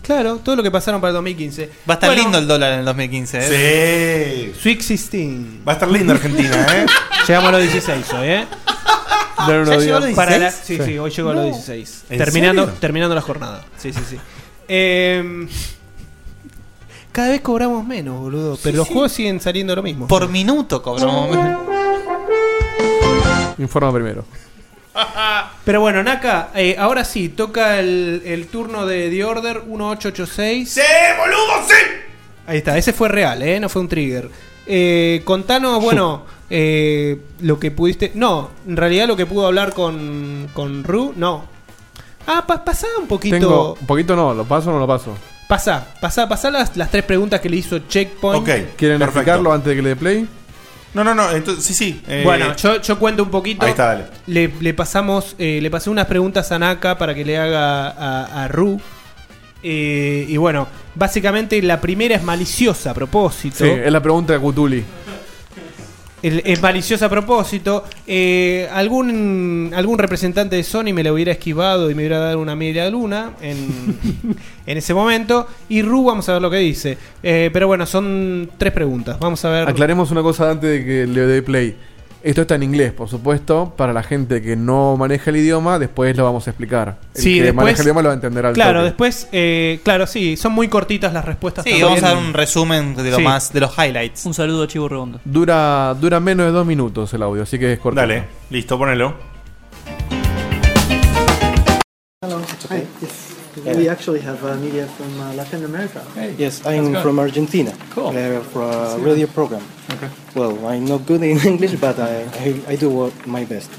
Claro, 0.00 0.36
todo 0.36 0.54
lo 0.54 0.62
que 0.62 0.70
pasaron 0.70 1.00
para 1.00 1.08
el 1.10 1.14
2015. 1.16 1.68
Va 1.90 1.94
a 1.94 1.96
estar 1.96 2.08
Bueno, 2.10 2.22
lindo 2.22 2.38
el 2.38 2.46
dólar 2.46 2.74
en 2.74 2.78
el 2.80 2.84
2015, 2.84 3.38
¿eh? 3.40 4.52
Sí. 4.54 4.60
Sweet 4.60 4.78
16. 4.78 5.46
Va 5.66 5.72
a 5.72 5.74
estar 5.74 5.90
linda 5.90 6.14
Argentina, 6.14 6.66
¿eh? 6.72 6.86
Llegamos 7.26 7.48
a 7.48 7.52
los 7.52 7.62
16 7.62 8.12
hoy, 8.12 8.28
¿eh? 8.28 8.46
Dale 9.38 9.62
unos 9.62 9.82
días. 9.82 10.04
Para 10.14 10.38
la- 10.38 10.50
sí, 10.52 10.78
sí, 10.84 10.98
hoy 10.98 11.10
llegó 11.10 11.30
a 11.30 11.34
los 11.34 11.42
No. 11.46 11.50
16. 11.50 12.04
¿En 12.10 12.18
Terminando, 12.18 12.62
serio? 12.66 12.78
terminando 12.80 13.14
la 13.16 13.20
jornada. 13.22 13.64
Sí, 13.76 13.92
sí, 13.92 14.00
sí. 14.08 14.16
Eh, 14.68 15.48
cada 17.10 17.30
vez 17.30 17.40
cobramos 17.40 17.84
menos, 17.84 18.20
boludo. 18.20 18.56
Pero 18.62 18.76
los 18.78 18.86
juegos 18.88 19.10
siguen 19.10 19.40
saliendo 19.40 19.74
lo 19.74 19.82
mismo. 19.82 20.06
Por 20.06 20.28
minuto 20.28 20.80
cobramos. 20.80 21.36
Informa 23.58 23.92
primero. 23.92 24.24
Pero 25.64 25.80
bueno, 25.80 26.02
Naka, 26.02 26.50
eh, 26.54 26.76
ahora 26.78 27.04
sí, 27.04 27.28
toca 27.30 27.78
el, 27.80 28.22
el 28.24 28.46
turno 28.48 28.86
de 28.86 29.08
The 29.10 29.24
Order 29.24 29.62
1886. 29.64 30.70
¡Sí, 30.70 30.80
boludo, 31.18 31.66
sí! 31.68 31.74
Ahí 32.46 32.58
está, 32.58 32.76
ese 32.76 32.92
fue 32.92 33.08
real, 33.08 33.42
¿eh? 33.42 33.58
No 33.60 33.68
fue 33.68 33.82
un 33.82 33.88
trigger. 33.88 34.28
Eh, 34.66 35.22
contanos, 35.24 35.80
bueno, 35.82 36.24
eh, 36.50 37.18
lo 37.40 37.58
que 37.58 37.70
pudiste... 37.70 38.12
No, 38.14 38.50
en 38.66 38.76
realidad 38.76 39.06
lo 39.06 39.16
que 39.16 39.26
pudo 39.26 39.46
hablar 39.46 39.72
con, 39.72 40.48
con 40.52 40.84
Ru, 40.84 41.12
no. 41.16 41.44
Ah, 42.26 42.44
pa- 42.46 42.64
pasá 42.64 42.86
un 43.00 43.06
poquito... 43.06 43.36
Tengo. 43.36 43.76
Un 43.80 43.86
poquito 43.86 44.14
no, 44.16 44.34
¿lo 44.34 44.44
paso 44.44 44.70
o 44.70 44.72
no 44.74 44.78
lo 44.78 44.86
paso? 44.86 45.16
Pasá, 45.48 45.86
pasá, 46.00 46.28
pasá 46.28 46.50
las, 46.50 46.76
las 46.76 46.90
tres 46.90 47.04
preguntas 47.04 47.40
que 47.40 47.48
le 47.50 47.56
hizo 47.56 47.80
Checkpoint. 47.80 48.42
Ok. 48.42 48.76
¿Quieren 48.76 49.02
explicarlo 49.02 49.52
antes 49.52 49.68
de 49.70 49.76
que 49.76 49.82
le 49.82 49.88
dé 49.90 49.96
play? 49.96 50.28
No, 50.94 51.02
no, 51.04 51.14
no. 51.14 51.30
Entonces, 51.30 51.64
sí, 51.64 51.74
sí. 51.74 52.02
eh, 52.06 52.22
Bueno, 52.24 52.54
yo, 52.56 52.80
yo 52.82 52.98
cuento 52.98 53.22
un 53.22 53.30
poquito. 53.30 53.64
Ahí 53.64 53.70
está, 53.70 53.86
dale. 53.86 54.04
Le, 54.26 54.52
le 54.60 54.74
pasamos, 54.74 55.34
eh, 55.38 55.58
le 55.62 55.70
pasé 55.70 55.88
unas 55.90 56.06
preguntas 56.06 56.52
a 56.52 56.58
Naka 56.58 56.98
para 56.98 57.14
que 57.14 57.24
le 57.24 57.38
haga 57.38 57.88
a, 57.88 58.44
a 58.44 58.48
Ru. 58.48 58.80
Eh, 59.62 60.26
y 60.28 60.36
bueno, 60.36 60.66
básicamente 60.94 61.62
la 61.62 61.80
primera 61.80 62.16
es 62.16 62.22
maliciosa 62.22 62.90
a 62.90 62.94
propósito. 62.94 63.64
Sí, 63.64 63.70
es 63.70 63.92
la 63.92 64.02
pregunta 64.02 64.32
de 64.32 64.38
Cutuli. 64.40 64.84
Es 66.22 66.62
maliciosa 66.62 67.06
a 67.06 67.08
propósito. 67.08 67.84
Eh, 68.06 68.68
algún, 68.72 69.72
algún 69.74 69.98
representante 69.98 70.54
de 70.54 70.62
Sony 70.62 70.92
me 70.94 71.02
lo 71.02 71.14
hubiera 71.14 71.32
esquivado 71.32 71.90
y 71.90 71.94
me 71.94 72.02
hubiera 72.02 72.18
dado 72.18 72.38
una 72.38 72.54
media 72.54 72.88
luna 72.88 73.32
en, 73.40 73.56
en 74.66 74.78
ese 74.78 74.94
momento. 74.94 75.48
Y 75.68 75.82
Ru, 75.82 76.04
vamos 76.04 76.28
a 76.28 76.34
ver 76.34 76.42
lo 76.42 76.50
que 76.50 76.58
dice. 76.58 76.96
Eh, 77.22 77.50
pero 77.52 77.66
bueno, 77.66 77.86
son 77.86 78.50
tres 78.56 78.72
preguntas. 78.72 79.18
Vamos 79.18 79.44
a 79.44 79.50
ver. 79.50 79.68
Aclaremos 79.68 80.12
una 80.12 80.22
cosa 80.22 80.50
antes 80.50 80.70
de 80.70 80.84
que 80.84 81.06
le 81.06 81.26
dé 81.26 81.42
play. 81.42 81.76
Esto 82.24 82.42
está 82.42 82.54
en 82.54 82.62
inglés, 82.62 82.92
por 82.92 83.08
supuesto. 83.08 83.74
Para 83.76 83.92
la 83.92 84.04
gente 84.04 84.40
que 84.42 84.54
no 84.54 84.96
maneja 84.96 85.30
el 85.30 85.38
idioma, 85.38 85.80
después 85.80 86.16
lo 86.16 86.22
vamos 86.22 86.46
a 86.46 86.50
explicar. 86.50 86.98
El 87.16 87.20
Sí, 87.20 87.34
que 87.38 87.42
después- 87.46 87.64
maneja 87.64 87.80
el 87.82 87.86
idioma 87.86 88.02
lo 88.02 88.08
va 88.10 88.12
a 88.12 88.14
entender 88.14 88.46
al 88.46 88.52
Claro, 88.54 88.74
toque. 88.80 88.84
después, 88.84 89.28
eh, 89.32 89.80
claro, 89.82 90.06
sí, 90.06 90.36
son 90.36 90.52
muy 90.52 90.68
cortitas 90.68 91.12
las 91.12 91.24
respuestas. 91.24 91.64
Sí, 91.64 91.70
también. 91.70 91.88
vamos 91.88 92.02
a 92.04 92.08
dar 92.14 92.16
un 92.18 92.32
resumen 92.32 92.94
de 92.94 93.10
lo 93.10 93.16
Sí. 93.16 93.22
más 93.22 93.52
de 93.52 93.58
los 93.60 93.76
highlights. 93.76 94.24
Un 94.24 94.34
saludo 94.34 94.62
a 94.62 94.68
Chivo 94.68 94.88
Redondo. 94.88 95.20
Dura, 95.24 95.94
dura 96.00 96.20
menos 96.20 96.46
de 96.46 96.52
dos 96.52 96.64
minutos 96.64 97.12
el 97.12 97.22
audio, 97.24 97.42
así 97.42 97.58
que 97.58 97.72
es 97.72 97.78
corto. 97.80 97.98
Dale, 98.00 98.24
listo, 98.50 98.78
ponelo. 98.78 99.14
Hello. 102.22 102.40
Hi. 102.70 102.84
Yes. 103.00 103.31
We 103.56 103.88
actually 103.88 104.20
have 104.20 104.42
uh, 104.44 104.56
media 104.56 104.86
from 104.86 105.20
uh, 105.20 105.34
Latin 105.34 105.64
America. 105.64 106.00
Yes, 106.38 106.64
I'm 106.64 106.94
from 107.02 107.18
Argentina. 107.18 107.72
Cool. 107.94 108.08
Uh, 108.08 108.40
for 108.40 108.62
a 108.62 108.96
radio 108.98 109.26
program. 109.26 109.60
Well, 110.34 110.56
I'm 110.66 110.86
not 110.86 111.04
good 111.06 111.22
in 111.22 111.38
English, 111.46 111.74
but 111.78 111.98
I, 111.98 112.24
I, 112.40 112.72
I 112.72 112.76
do 112.76 112.88
what- 112.88 113.26
my 113.26 113.44
best. 113.44 113.70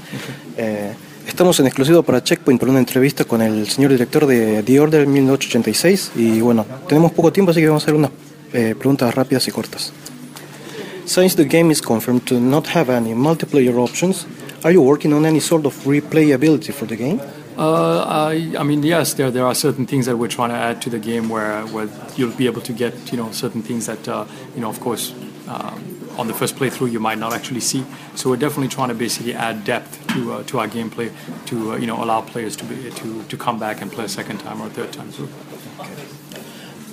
Eh, 0.56 0.92
estamos 1.26 1.58
en 1.58 1.66
exclusivo 1.66 2.04
para 2.04 2.22
Checkpoint 2.22 2.60
por 2.60 2.68
una 2.68 2.78
entrevista 2.78 3.24
con 3.24 3.42
el 3.42 3.66
señor 3.68 3.90
director 3.90 4.26
de 4.26 4.62
The 4.62 4.78
Order 4.80 5.06
1886 5.08 6.12
y 6.16 6.40
bueno, 6.40 6.64
tenemos 6.88 7.10
poco 7.10 7.32
tiempo 7.32 7.50
así 7.50 7.60
que 7.60 7.66
vamos 7.66 7.82
a 7.82 7.86
hacer 7.86 7.94
unas 7.96 8.12
eh, 8.52 8.76
preguntas 8.78 9.12
rápidas 9.12 9.48
y 9.48 9.50
cortas. 9.50 9.92
Since 11.06 11.34
the 11.36 11.44
game 11.44 11.72
is 11.72 11.82
confirmed 11.82 12.22
to 12.26 12.38
not 12.38 12.68
have 12.76 12.90
any 12.94 13.12
multiplayer 13.12 13.76
options, 13.76 14.24
are 14.62 14.72
you 14.72 14.80
working 14.82 15.12
on 15.12 15.26
any 15.26 15.40
sort 15.40 15.66
of 15.66 15.74
replayability 15.84 16.72
for 16.72 16.86
the 16.86 16.96
game? 16.96 17.18
Uh, 17.56 18.30
I, 18.58 18.62
mean, 18.64 18.82
yes, 18.82 19.14
there, 19.14 19.30
there 19.30 19.46
are 19.46 19.54
certain 19.54 19.86
things 19.86 20.06
that 20.06 20.16
we're 20.16 20.28
trying 20.28 20.50
to 20.50 20.56
add 20.56 20.82
to 20.82 20.90
the 20.90 20.98
game 20.98 21.28
where, 21.28 21.64
where 21.66 21.88
you'll 22.16 22.34
be 22.34 22.46
able 22.46 22.62
to 22.62 22.72
get, 22.72 23.12
you 23.12 23.16
know, 23.16 23.30
certain 23.32 23.62
things 23.62 23.86
that, 23.86 24.08
uh, 24.08 24.26
you 24.54 24.60
know, 24.60 24.68
of 24.68 24.80
course, 24.80 25.14
um, 25.46 25.94
on 26.16 26.26
the 26.26 26.34
first 26.34 26.56
playthrough 26.56 26.90
you 26.90 27.00
might 27.00 27.18
not 27.18 27.32
actually 27.32 27.60
see. 27.60 27.84
So 28.14 28.30
we're 28.30 28.36
definitely 28.36 28.68
trying 28.68 28.88
to 28.88 28.94
basically 28.94 29.34
add 29.34 29.64
depth 29.64 30.06
to, 30.08 30.32
uh, 30.32 30.42
to 30.44 30.58
our 30.60 30.68
gameplay 30.68 31.12
to, 31.46 31.78
you 31.78 31.86
know, 31.86 32.02
allow 32.02 32.22
players 32.22 32.56
to, 32.56 32.64
be, 32.64 32.90
to, 32.90 33.22
to 33.22 33.36
come 33.36 33.58
back 33.58 33.82
and 33.82 33.90
play 33.90 34.04
a 34.04 34.08
second 34.08 34.38
time 34.38 34.60
or 34.60 34.68
third 34.68 34.92
time 34.92 35.10
through. 35.10 35.28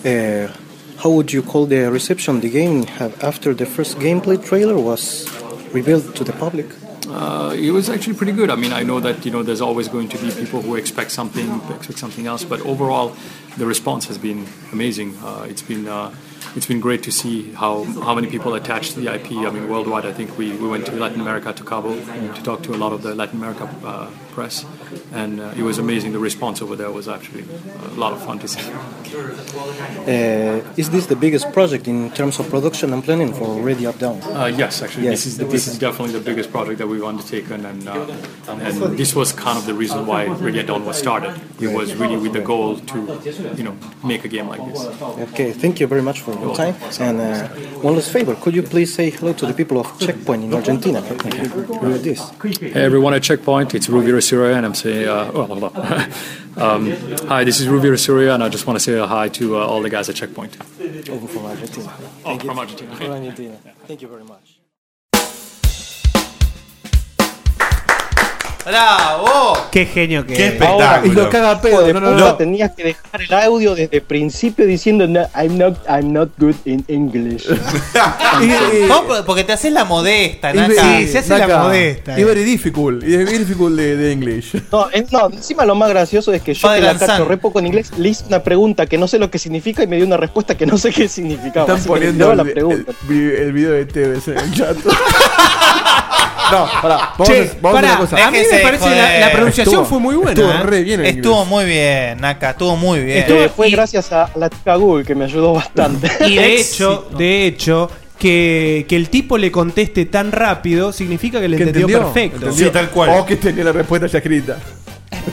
Uh, 0.03 0.53
how 0.97 1.09
would 1.09 1.31
you 1.31 1.41
call 1.41 1.65
the 1.65 1.91
reception 1.91 2.39
the 2.41 2.49
game 2.49 2.83
have 2.83 3.23
after 3.23 3.53
the 3.53 3.65
first 3.65 3.97
gameplay 3.97 4.43
trailer 4.43 4.77
was 4.77 5.27
revealed 5.73 6.15
to 6.15 6.23
the 6.23 6.33
public? 6.33 6.67
Uh, 7.07 7.55
it 7.57 7.71
was 7.71 7.89
actually 7.89 8.13
pretty 8.13 8.31
good. 8.31 8.49
I 8.49 8.55
mean, 8.55 8.73
I 8.73 8.83
know 8.83 8.99
that 8.99 9.25
you 9.25 9.31
know 9.31 9.43
there's 9.43 9.61
always 9.61 9.87
going 9.87 10.09
to 10.09 10.17
be 10.17 10.31
people 10.31 10.61
who 10.61 10.75
expect 10.75 11.11
something, 11.11 11.61
expect 11.71 11.99
something 11.99 12.27
else, 12.27 12.43
but 12.43 12.61
overall, 12.61 13.15
the 13.57 13.65
response 13.65 14.07
has 14.07 14.17
been 14.17 14.47
amazing. 14.71 15.17
Uh, 15.17 15.47
it's 15.49 15.61
been 15.61 15.87
uh, 15.87 16.13
it's 16.55 16.65
been 16.65 16.81
great 16.81 17.03
to 17.03 17.11
see 17.11 17.51
how, 17.53 17.83
how 17.83 18.13
many 18.13 18.27
people 18.27 18.53
attached 18.55 18.93
to 18.93 18.99
the 18.99 19.13
IP. 19.13 19.31
I 19.31 19.49
mean, 19.51 19.69
worldwide, 19.69 20.05
I 20.05 20.11
think 20.11 20.37
we, 20.37 20.51
we 20.57 20.67
went 20.67 20.85
to 20.87 20.91
Latin 20.91 21.21
America, 21.21 21.53
to 21.53 21.63
Cabo, 21.63 21.95
to 21.95 22.43
talk 22.43 22.61
to 22.63 22.73
a 22.73 22.77
lot 22.77 22.91
of 22.91 23.03
the 23.03 23.15
Latin 23.15 23.37
America 23.39 23.73
uh, 23.85 24.09
press, 24.31 24.65
and 25.13 25.39
uh, 25.39 25.53
it 25.57 25.63
was 25.63 25.77
amazing. 25.77 26.13
The 26.13 26.19
response 26.19 26.61
over 26.61 26.75
there 26.75 26.91
was 26.91 27.07
actually 27.07 27.43
a 27.91 27.95
lot 28.03 28.13
of 28.13 28.23
fun 28.23 28.39
to 28.39 28.47
see. 28.47 28.61
Uh, 30.07 30.63
is 30.77 30.89
this 30.89 31.05
the 31.07 31.15
biggest 31.15 31.51
project 31.51 31.87
in 31.87 32.09
terms 32.11 32.39
of 32.39 32.49
production 32.49 32.93
and 32.93 33.03
planning 33.03 33.33
for 33.33 33.61
Ready 33.61 33.85
Up 33.85 33.97
Down? 33.99 34.21
Uh, 34.21 34.45
yes, 34.45 34.81
actually, 34.81 35.05
Yes, 35.05 35.23
this 35.23 35.25
is 35.27 35.37
this 35.37 35.67
is 35.67 35.77
definitely 35.77 36.13
the 36.13 36.25
biggest 36.29 36.51
project 36.51 36.77
that 36.79 36.87
we've 36.87 37.03
undertaken, 37.03 37.65
and 37.65 37.87
uh, 37.87 38.05
and 38.47 38.97
this 38.97 39.13
was 39.15 39.33
kind 39.33 39.57
of 39.57 39.65
the 39.65 39.73
reason 39.73 40.05
why 40.05 40.25
Ready 40.25 40.63
Dawn 40.63 40.85
was 40.85 40.97
started. 40.97 41.33
It 41.59 41.71
was 41.75 41.93
really 41.95 42.17
with 42.17 42.33
the 42.33 42.41
goal 42.41 42.77
to, 42.91 42.97
you 43.57 43.63
know, 43.63 43.75
make 44.03 44.23
a 44.25 44.27
game 44.27 44.47
like 44.47 44.63
this. 44.69 44.85
Okay, 45.29 45.51
thank 45.51 45.79
you 45.79 45.87
very 45.87 46.01
much 46.01 46.21
for 46.21 46.33
your 46.39 46.55
time. 46.55 46.75
And 46.99 47.19
uh, 47.19 47.47
one 47.81 47.95
last 47.95 48.11
favor, 48.11 48.35
could 48.35 48.55
you 48.55 48.63
please 48.63 48.93
say 48.93 49.09
hello 49.09 49.33
to 49.33 49.45
the 49.45 49.53
people 49.53 49.77
of 49.79 49.87
Checkpoint 49.99 50.43
in 50.45 50.53
Argentina? 50.53 51.01
With 51.01 52.03
this. 52.03 52.21
Hey 52.41 52.83
everyone 52.89 53.13
at 53.13 53.23
Checkpoint, 53.23 53.75
it's 53.75 53.87
Ruvira 53.87 54.20
Syria, 54.21 54.55
and 54.57 54.65
I'm 54.65 54.73
saying, 54.75 55.07
uh, 55.07 55.31
oh, 55.33 55.45
hold 55.45 55.63
on. 55.63 55.75
um, 56.57 56.91
hi, 57.27 57.43
this 57.43 57.59
is 57.59 57.67
Ruvira 57.67 57.99
Syria, 57.99 58.33
and 58.33 58.43
I 58.43 58.49
just 58.49 58.67
want 58.67 58.77
to 58.77 58.83
say 58.83 58.93
a 58.97 59.07
hi 59.07 59.29
to 59.29 59.57
uh, 59.57 59.65
all 59.65 59.81
the 59.81 59.89
guys 59.89 60.09
at 60.09 60.15
Checkpoint. 60.15 60.57
Over 61.09 61.27
from 61.27 61.45
Argentina. 61.45 61.93
Oh, 61.99 62.03
Thank 62.23 62.43
you. 62.43 62.49
Argentina. 62.51 62.95
From 62.95 63.11
Argentina. 63.11 63.57
Thank 63.87 64.01
you 64.01 64.07
very 64.07 64.23
much. 64.23 64.50
¡Bravo! 68.65 69.57
Qué 69.71 69.85
genio 69.85 70.25
que 70.25 70.33
Qué 70.33 70.47
es. 70.47 70.53
espectáculo. 70.53 71.11
Y 71.11 71.15
lo 71.15 71.29
caga 71.29 71.59
pedo, 71.61 71.81
de 71.83 71.93
no, 71.93 71.99
no, 71.99 72.11
no. 72.11 72.35
tenías 72.35 72.71
que 72.71 72.83
dejar 72.83 73.21
el 73.21 73.33
audio 73.33 73.73
desde 73.75 73.97
el 73.97 74.03
principio 74.03 74.65
diciendo 74.67 75.07
no, 75.07 75.21
I'm 75.35 75.57
not 75.57 75.77
I'm 75.89 76.13
not 76.13 76.29
good 76.37 76.55
in 76.65 76.83
English. 76.87 77.47
Vos 78.87 79.23
porque 79.25 79.43
te 79.43 79.53
haces 79.53 79.71
la 79.71 79.85
modesta, 79.85 80.53
Naka. 80.53 80.97
Sí, 80.99 81.07
se 81.07 81.19
hace 81.19 81.37
la 81.37 81.47
modesta, 81.63 82.17
Y 82.17 82.21
eh. 82.21 82.25
very 82.25 82.43
difficult. 82.43 83.03
Y 83.03 83.13
es 83.15 83.25
very 83.25 83.39
difficult 83.39 83.75
de, 83.75 83.95
de 83.97 84.11
English. 84.11 84.55
No, 84.71 84.89
es- 84.91 85.11
no, 85.11 85.29
encima 85.31 85.65
lo 85.65 85.75
más 85.75 85.89
gracioso 85.89 86.31
es 86.33 86.41
que 86.41 86.53
yo 86.53 86.61
Padre 86.67 86.81
que 86.81 86.85
la 86.87 86.97
cacho 86.99 87.25
re 87.25 87.37
poco 87.37 87.59
en 87.59 87.67
inglés, 87.67 87.91
le 87.97 88.09
hice 88.09 88.25
una 88.27 88.43
pregunta 88.43 88.85
que 88.85 88.97
no 88.97 89.07
sé 89.07 89.17
lo 89.19 89.31
que 89.31 89.39
significa 89.39 89.83
y 89.83 89.87
me 89.87 89.95
dio 89.97 90.05
una 90.05 90.17
respuesta 90.17 90.55
que 90.55 90.65
no 90.65 90.77
sé 90.77 90.91
qué 90.91 91.07
significaba. 91.07 91.61
Están 91.65 91.77
así 91.77 91.87
poniendo 91.87 92.31
el, 92.31 92.37
la 92.37 92.43
pregunta. 92.43 92.91
el 92.91 93.07
vi- 93.07 93.35
el 93.35 93.51
video 93.53 93.71
de 93.71 93.85
TVS 93.85 94.27
en 94.29 94.37
el 94.37 94.53
chat. 94.53 94.77
no, 96.51 96.69
pará. 96.81 97.09
Vamos, 97.17 97.27
Che, 97.27 97.41
a, 97.41 97.57
vamos 97.61 97.79
a 97.81 97.85
una 97.85 97.97
cosa. 97.97 98.27
a 98.27 98.31
mí 98.31 98.37
me 98.37 98.43
Déjese 98.43 98.63
parece 98.63 98.85
la, 98.89 98.91
joder. 98.95 99.19
la 99.21 99.31
pronunciación 99.31 99.75
Estuvo- 99.75 99.85
fue 99.89 99.99
muy 99.99 100.15
buena. 100.15 100.31
Estuvo 100.31 100.51
¿eh? 100.51 100.63
re 100.63 100.83
bien 100.83 100.99
en 100.99 101.05
Estuvo 101.17 101.45
muy 101.45 101.65
bien, 101.65 102.21
Naka, 102.21 102.49
estuvo 102.51 102.75
muy 102.77 102.99
bien. 102.99 103.17
Estuvo- 103.19 103.41
Eh, 103.41 103.49
fue 103.55 103.69
y- 103.69 103.71
gracias 103.71 104.11
a 104.11 104.29
la 104.35 104.49
chica 104.49 104.75
Google 104.75 105.05
que 105.05 105.15
me 105.15 105.25
ayudó 105.25 105.53
bastante. 105.53 106.09
Y 106.27 106.35
de 106.35 106.55
hecho, 106.57 107.07
de 107.17 107.45
hecho, 107.47 107.89
que, 108.19 108.85
que 108.87 108.95
el 108.95 109.09
tipo 109.09 109.37
le 109.37 109.51
conteste 109.51 110.05
tan 110.05 110.31
rápido 110.31 110.91
significa 110.93 111.39
que 111.41 111.47
le 111.49 111.57
¿Que 111.57 111.63
entendió, 111.63 111.87
entendió? 111.87 112.13
perfecto. 112.13 112.37
¿Entendió? 112.45 112.65
Sí, 112.67 112.71
tal 112.71 112.89
cual. 112.91 113.09
O 113.19 113.25
que 113.25 113.35
tenía 113.37 113.63
la 113.63 113.71
respuesta 113.71 114.05
ya 114.07 114.19
escrita. 114.19 114.57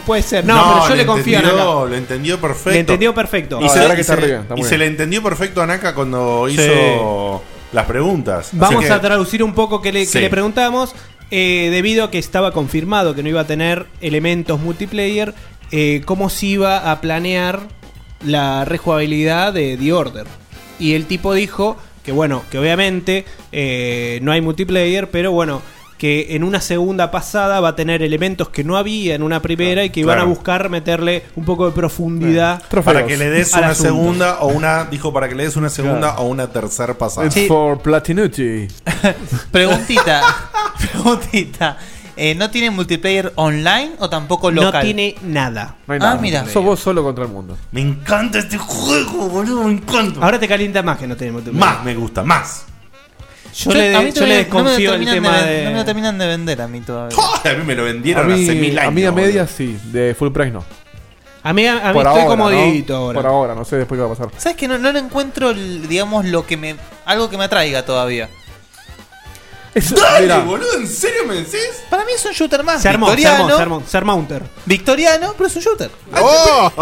Puede 0.07 0.23
ser. 0.23 0.45
No, 0.45 0.55
pero 0.75 0.89
yo 0.89 0.95
le 0.97 1.07
confío 1.07 1.37
a 1.39 1.41
entendió, 1.41 1.65
Naka. 1.65 1.89
Lo 1.91 1.95
entendió 1.97 2.41
perfecto. 2.41 2.71
Le 2.71 2.79
entendió 2.81 3.15
perfecto. 3.15 3.61
Y, 3.61 3.65
No, 3.65 3.69
se, 3.69 3.77
la 3.77 3.81
verdad 3.83 3.95
y 3.95 3.97
que 3.97 4.01
está 4.01 4.15
se- 4.15 4.21
re 4.21 4.27
bien, 4.27 4.41
está 4.41 4.55
y 4.55 4.57
muy 4.57 4.69
se 4.69 4.71
bien. 4.71 4.81
le 4.81 4.87
entendió 4.87 5.23
perfecto 5.23 5.63
a 5.63 5.67
Naka 5.67 5.95
cuando 5.95 6.47
Sí. 6.49 6.55
hizo 6.55 7.43
las 7.73 7.87
preguntas. 7.87 8.49
Así 8.49 8.57
Vamos 8.59 8.85
que- 8.85 8.91
a 8.91 9.01
traducir 9.01 9.43
un 9.43 9.53
poco 9.55 9.81
que 9.81 9.93
le, 9.93 10.01
que 10.01 10.07
Sí. 10.07 10.19
le 10.21 10.31
preguntamos. 10.31 10.95
Eh, 11.31 11.69
debido 11.71 12.05
a 12.05 12.11
que 12.11 12.19
estaba 12.19 12.53
confirmado 12.53 13.15
que 13.15 13.23
no 13.23 13.29
iba 13.29 13.43
a 13.43 13.47
tener 13.47 13.87
elementos 14.01 14.61
multiplayer, 14.61 15.35
eh, 15.71 16.03
cómo 16.05 16.31
se 16.31 16.47
iba 16.47 16.91
a 16.91 17.01
planear 17.01 17.69
la 18.25 18.65
rejugabilidad 18.65 19.53
de 19.53 19.77
The 19.77 19.93
Order. 19.93 20.27
Y 20.79 20.95
el 20.95 21.07
tipo 21.07 21.35
dijo 21.35 21.77
que 22.09 22.13
bueno, 22.13 22.43
que 22.51 22.59
obviamente 22.59 23.27
eh, 23.53 24.19
no 24.23 24.33
hay 24.33 24.41
multiplayer, 24.41 25.11
pero 25.11 25.31
bueno, 25.31 25.61
que 25.99 26.37
en 26.37 26.45
una 26.45 26.61
segunda 26.61 27.11
pasada 27.11 27.59
va 27.61 27.71
a 27.71 27.77
tener 27.77 28.03
elementos 28.03 28.49
que 28.51 28.63
no 28.65 28.77
había 28.77 29.15
en 29.17 29.23
una 29.25 29.43
primera 29.43 29.85
y 29.85 29.91
que 29.91 30.01
iban 30.01 30.19
a 30.21 30.25
buscar 30.25 30.69
meterle 30.71 31.25
un 31.37 31.45
poco 31.45 31.67
de 31.67 31.73
profundidad. 31.73 32.63
Para 32.85 33.05
que 33.05 33.17
le 33.17 33.29
des 33.29 33.53
al 33.55 33.65
una 33.65 33.73
asunto. 33.73 33.89
segunda 33.91 34.39
o 34.41 34.47
una. 34.49 34.85
Dijo 34.85 35.13
para 35.13 35.29
que 35.29 35.35
le 35.35 35.43
des 35.45 35.57
una 35.57 35.69
segunda 35.69 36.19
o 36.21 36.27
una 36.29 36.47
tercera 36.53 36.95
pasada. 36.97 37.27
It's 37.27 37.49
for 37.49 37.79
Platinucci. 37.83 38.69
Preguntita. 39.51 40.23
preguntita. 40.79 41.77
Eh, 42.17 42.35
¿No 42.35 42.51
tiene 42.51 42.71
multiplayer 42.71 43.33
online 43.37 43.93
o 44.01 44.11
tampoco 44.11 44.51
No 44.51 44.63
local? 44.63 44.83
tiene 44.83 45.15
nada. 45.23 45.77
No 45.87 45.95
hay 45.95 46.01
Ah, 46.03 46.07
nada. 46.11 46.21
mira. 46.21 46.47
Sos 46.49 46.65
vos 46.65 46.81
solo 46.81 47.03
contra 47.05 47.25
el 47.25 47.31
mundo. 47.31 47.57
Me 47.71 47.81
encanta 47.81 48.39
este 48.41 48.59
juego, 48.59 49.29
boludo, 49.29 49.65
me 49.65 49.73
encanta. 49.75 50.21
Ahora 50.21 50.39
te 50.41 50.49
calienta 50.49 50.83
más 50.83 50.99
que 50.99 51.07
no 51.07 51.17
tiene 51.17 51.33
multiplayer. 51.33 51.65
Más 51.77 51.85
me 51.85 51.95
gusta, 51.95 52.25
más. 52.25 52.67
Yo, 53.59 53.73
le, 53.73 53.97
a 53.97 54.01
mí 54.01 54.13
yo 54.13 54.25
le 54.27 54.45
todavía 54.45 54.55
no 54.55 54.63
me 54.65 54.71
desconfío 54.71 54.95
el 54.95 55.05
tema 55.07 55.39
de, 55.43 55.51
de. 55.53 55.65
No 55.65 55.71
me 55.73 55.77
lo 55.79 55.85
terminan 55.85 56.19
de 56.19 56.27
vender 56.27 56.63
a 56.63 56.69
mí 56.69 56.81
todavía. 56.81 57.17
A 57.45 57.55
mí 57.55 57.65
me 57.65 57.75
lo 57.75 57.83
A 57.83 57.87
vendieron 57.87 58.27
mí, 58.29 58.43
hace 58.45 58.55
mil 58.55 58.79
años. 58.79 58.89
a 58.89 58.91
mí 58.93 59.05
a 59.05 59.11
boludo. 59.11 59.27
media 59.27 59.47
sí, 59.47 59.79
de 59.85 60.15
full 60.15 60.31
price 60.31 60.51
no. 60.53 60.65
A 61.43 61.53
mí, 61.53 61.67
a 61.67 61.73
mí 61.75 61.79
estoy 61.79 62.05
ahora, 62.05 62.27
como 62.27 62.51
¿no? 62.51 62.57
Dieguito 62.57 62.97
ahora. 62.97 63.21
Por 63.21 63.27
ahora, 63.31 63.55
no 63.55 63.65
sé 63.65 63.77
después 63.77 63.97
qué 63.99 64.03
va 64.07 64.13
a 64.13 64.17
pasar. 64.17 64.29
¿Sabes 64.39 64.57
que 64.57 64.69
no, 64.69 64.77
no 64.79 64.93
le 64.93 64.99
encuentro, 64.99 65.53
digamos, 65.55 66.25
lo 66.27 66.47
que 66.47 66.57
me. 66.57 66.77
algo 67.05 67.29
que 67.31 67.39
me 67.39 67.45
atraiga 67.45 67.85
todavía? 67.85 68.29
Dale, 69.75 70.23
Mirá. 70.23 70.39
boludo, 70.41 70.75
¿en 70.77 70.89
serio 70.89 71.25
me 71.27 71.35
decís? 71.35 71.61
Para 71.89 72.05
mí 72.05 72.11
es 72.15 72.25
un 72.25 72.33
shooter 72.33 72.65
más. 72.65 72.83
Se 72.83 72.89
armó, 72.89 73.11
se 73.11 73.17
victoriano, 73.17 73.45
armó, 73.45 73.57
se 73.57 73.63
armó, 73.63 73.83
se 73.87 73.97
armó 73.97 74.15
Hunter. 74.17 74.43
Victoriano, 74.67 75.35
pero 75.37 75.47
es 75.47 75.57
un 75.57 75.63
shooter. 75.63 75.91
Ah, 76.13 76.21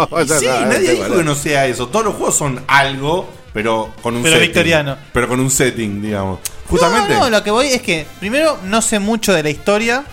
Oh, 0.09 0.25
sí, 0.39 0.47
nadie 0.47 0.91
dijo 0.93 1.15
que 1.15 1.23
no 1.23 1.35
sea 1.35 1.67
eso. 1.67 1.87
Todos 1.89 2.05
los 2.05 2.15
juegos 2.15 2.35
son 2.37 2.63
algo, 2.67 3.29
pero 3.53 3.93
con 4.01 4.15
un 4.15 4.23
Pero 4.23 4.35
setting. 4.35 4.47
victoriano. 4.49 4.97
Pero 5.13 5.27
con 5.27 5.39
un 5.39 5.51
setting, 5.51 6.01
digamos. 6.01 6.39
Justamente. 6.67 7.13
No, 7.13 7.19
no, 7.21 7.29
lo 7.29 7.43
que 7.43 7.51
voy 7.51 7.67
es 7.67 7.81
que, 7.81 8.05
primero, 8.19 8.57
no 8.65 8.81
sé 8.81 8.99
mucho 8.99 9.33
de 9.33 9.43
la 9.43 9.49
historia. 9.49 10.03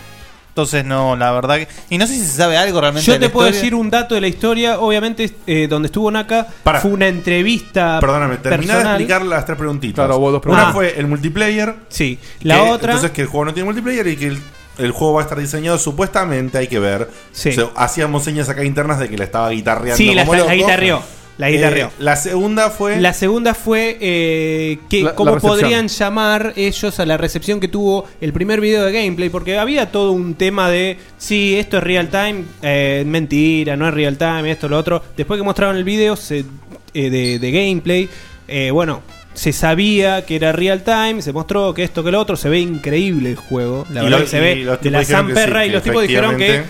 Entonces, 0.49 0.85
no, 0.85 1.17
la 1.17 1.33
verdad 1.33 1.57
que. 1.57 1.67
Y 1.89 1.97
no 1.97 2.07
sé 2.07 2.13
si 2.13 2.21
se 2.21 2.37
sabe 2.37 2.55
algo 2.55 2.79
realmente 2.79 3.05
Yo 3.05 3.11
de 3.13 3.19
te 3.19 3.25
la 3.25 3.31
puedo 3.33 3.47
historia. 3.49 3.61
decir 3.61 3.75
un 3.75 3.89
dato 3.89 4.15
de 4.15 4.21
la 4.21 4.27
historia. 4.27 4.79
Obviamente, 4.79 5.29
eh, 5.47 5.67
donde 5.69 5.87
estuvo 5.87 6.09
Naka 6.09 6.47
Para. 6.63 6.79
fue 6.79 6.91
una 6.91 7.07
entrevista. 7.07 7.99
Perdóname, 7.99 8.37
terminá 8.37 8.59
de 8.59 8.67
personal. 8.79 9.01
explicar 9.01 9.25
las 9.25 9.45
tres 9.45 9.57
preguntitas. 9.57 9.95
Claro, 10.05 10.17
vos 10.17 10.31
dos 10.31 10.41
Una 10.45 10.53
preguntas. 10.71 10.73
fue 10.73 10.97
el 10.97 11.07
multiplayer. 11.07 11.75
Sí. 11.89 12.19
La 12.41 12.55
que- 12.55 12.61
otra. 12.69 12.93
Entonces 12.93 13.11
que 13.11 13.21
el 13.23 13.27
juego 13.27 13.43
no 13.45 13.53
tiene 13.53 13.65
multiplayer 13.65 14.07
y 14.07 14.15
que 14.15 14.27
el, 14.27 14.39
el 14.77 14.91
juego 14.91 15.15
va 15.15 15.21
a 15.21 15.23
estar 15.23 15.37
diseñado 15.37 15.77
supuestamente, 15.77 16.57
hay 16.57 16.67
que 16.67 16.79
ver. 16.79 17.09
Sí. 17.33 17.49
O 17.49 17.51
sea, 17.51 17.65
hacíamos 17.75 18.23
señas 18.23 18.47
acá 18.47 18.63
internas 18.63 18.97
de 18.99 19.09
que 19.09 19.17
la 19.17 19.25
estaba 19.25 19.49
guitarreando 19.49 19.97
Sí, 19.97 20.13
la, 20.13 20.21
como 20.21 20.35
la 20.35 20.43
loco. 20.45 20.53
guitarreó. 20.55 21.01
La 21.37 21.49
guitarreó. 21.49 21.87
Eh, 21.87 21.91
la 21.99 22.15
segunda 22.15 22.69
fue... 22.69 23.01
La 23.01 23.11
segunda 23.13 23.53
fue 23.53 23.97
eh, 23.99 24.79
que 24.89 25.03
La- 25.03 25.15
cómo 25.15 25.31
podrían 25.37 25.87
llamar 25.89 26.53
ellos 26.55 26.99
a 26.99 27.05
la 27.05 27.17
recepción 27.17 27.59
que 27.59 27.67
tuvo 27.67 28.05
el 28.21 28.31
primer 28.31 28.61
video 28.61 28.85
de 28.85 28.91
gameplay, 28.93 29.29
porque 29.29 29.57
había 29.57 29.91
todo 29.91 30.11
un 30.13 30.35
tema 30.35 30.69
de 30.69 30.97
si 31.17 31.55
esto 31.57 31.77
es 31.79 31.83
real 31.83 32.09
time, 32.09 32.43
eh, 32.61 33.03
mentira, 33.05 33.75
no 33.75 33.87
es 33.87 33.93
real 33.93 34.17
time, 34.17 34.49
esto, 34.49 34.69
lo 34.69 34.77
otro. 34.77 35.03
Después 35.17 35.37
que 35.37 35.43
mostraron 35.43 35.75
el 35.75 35.83
video 35.83 36.15
se- 36.15 36.45
eh, 36.93 37.09
de, 37.09 37.39
de 37.39 37.51
gameplay, 37.51 38.07
eh, 38.47 38.71
bueno, 38.71 39.01
se 39.33 39.51
sabía 39.51 40.25
que 40.25 40.37
era 40.37 40.53
real 40.53 40.83
time, 40.83 41.21
se 41.21 41.33
mostró 41.33 41.73
que 41.73 41.83
esto, 41.83 42.01
que 42.05 42.11
lo 42.11 42.21
otro, 42.21 42.37
se 42.37 42.47
ve 42.47 42.59
increíble 42.61 43.31
el 43.31 43.35
juego, 43.35 43.85
la 43.91 43.99
Y 43.99 44.03
verdad 44.05 44.19
lo- 44.19 44.23
que 44.23 44.29
se 44.31 44.39
ve 44.39 44.55
de 44.81 44.89
la 44.91 45.03
Zamperra 45.03 45.63
sí, 45.63 45.67
y 45.67 45.71
los 45.73 45.83
tipos 45.83 46.01
dijeron 46.03 46.37
que 46.37 46.63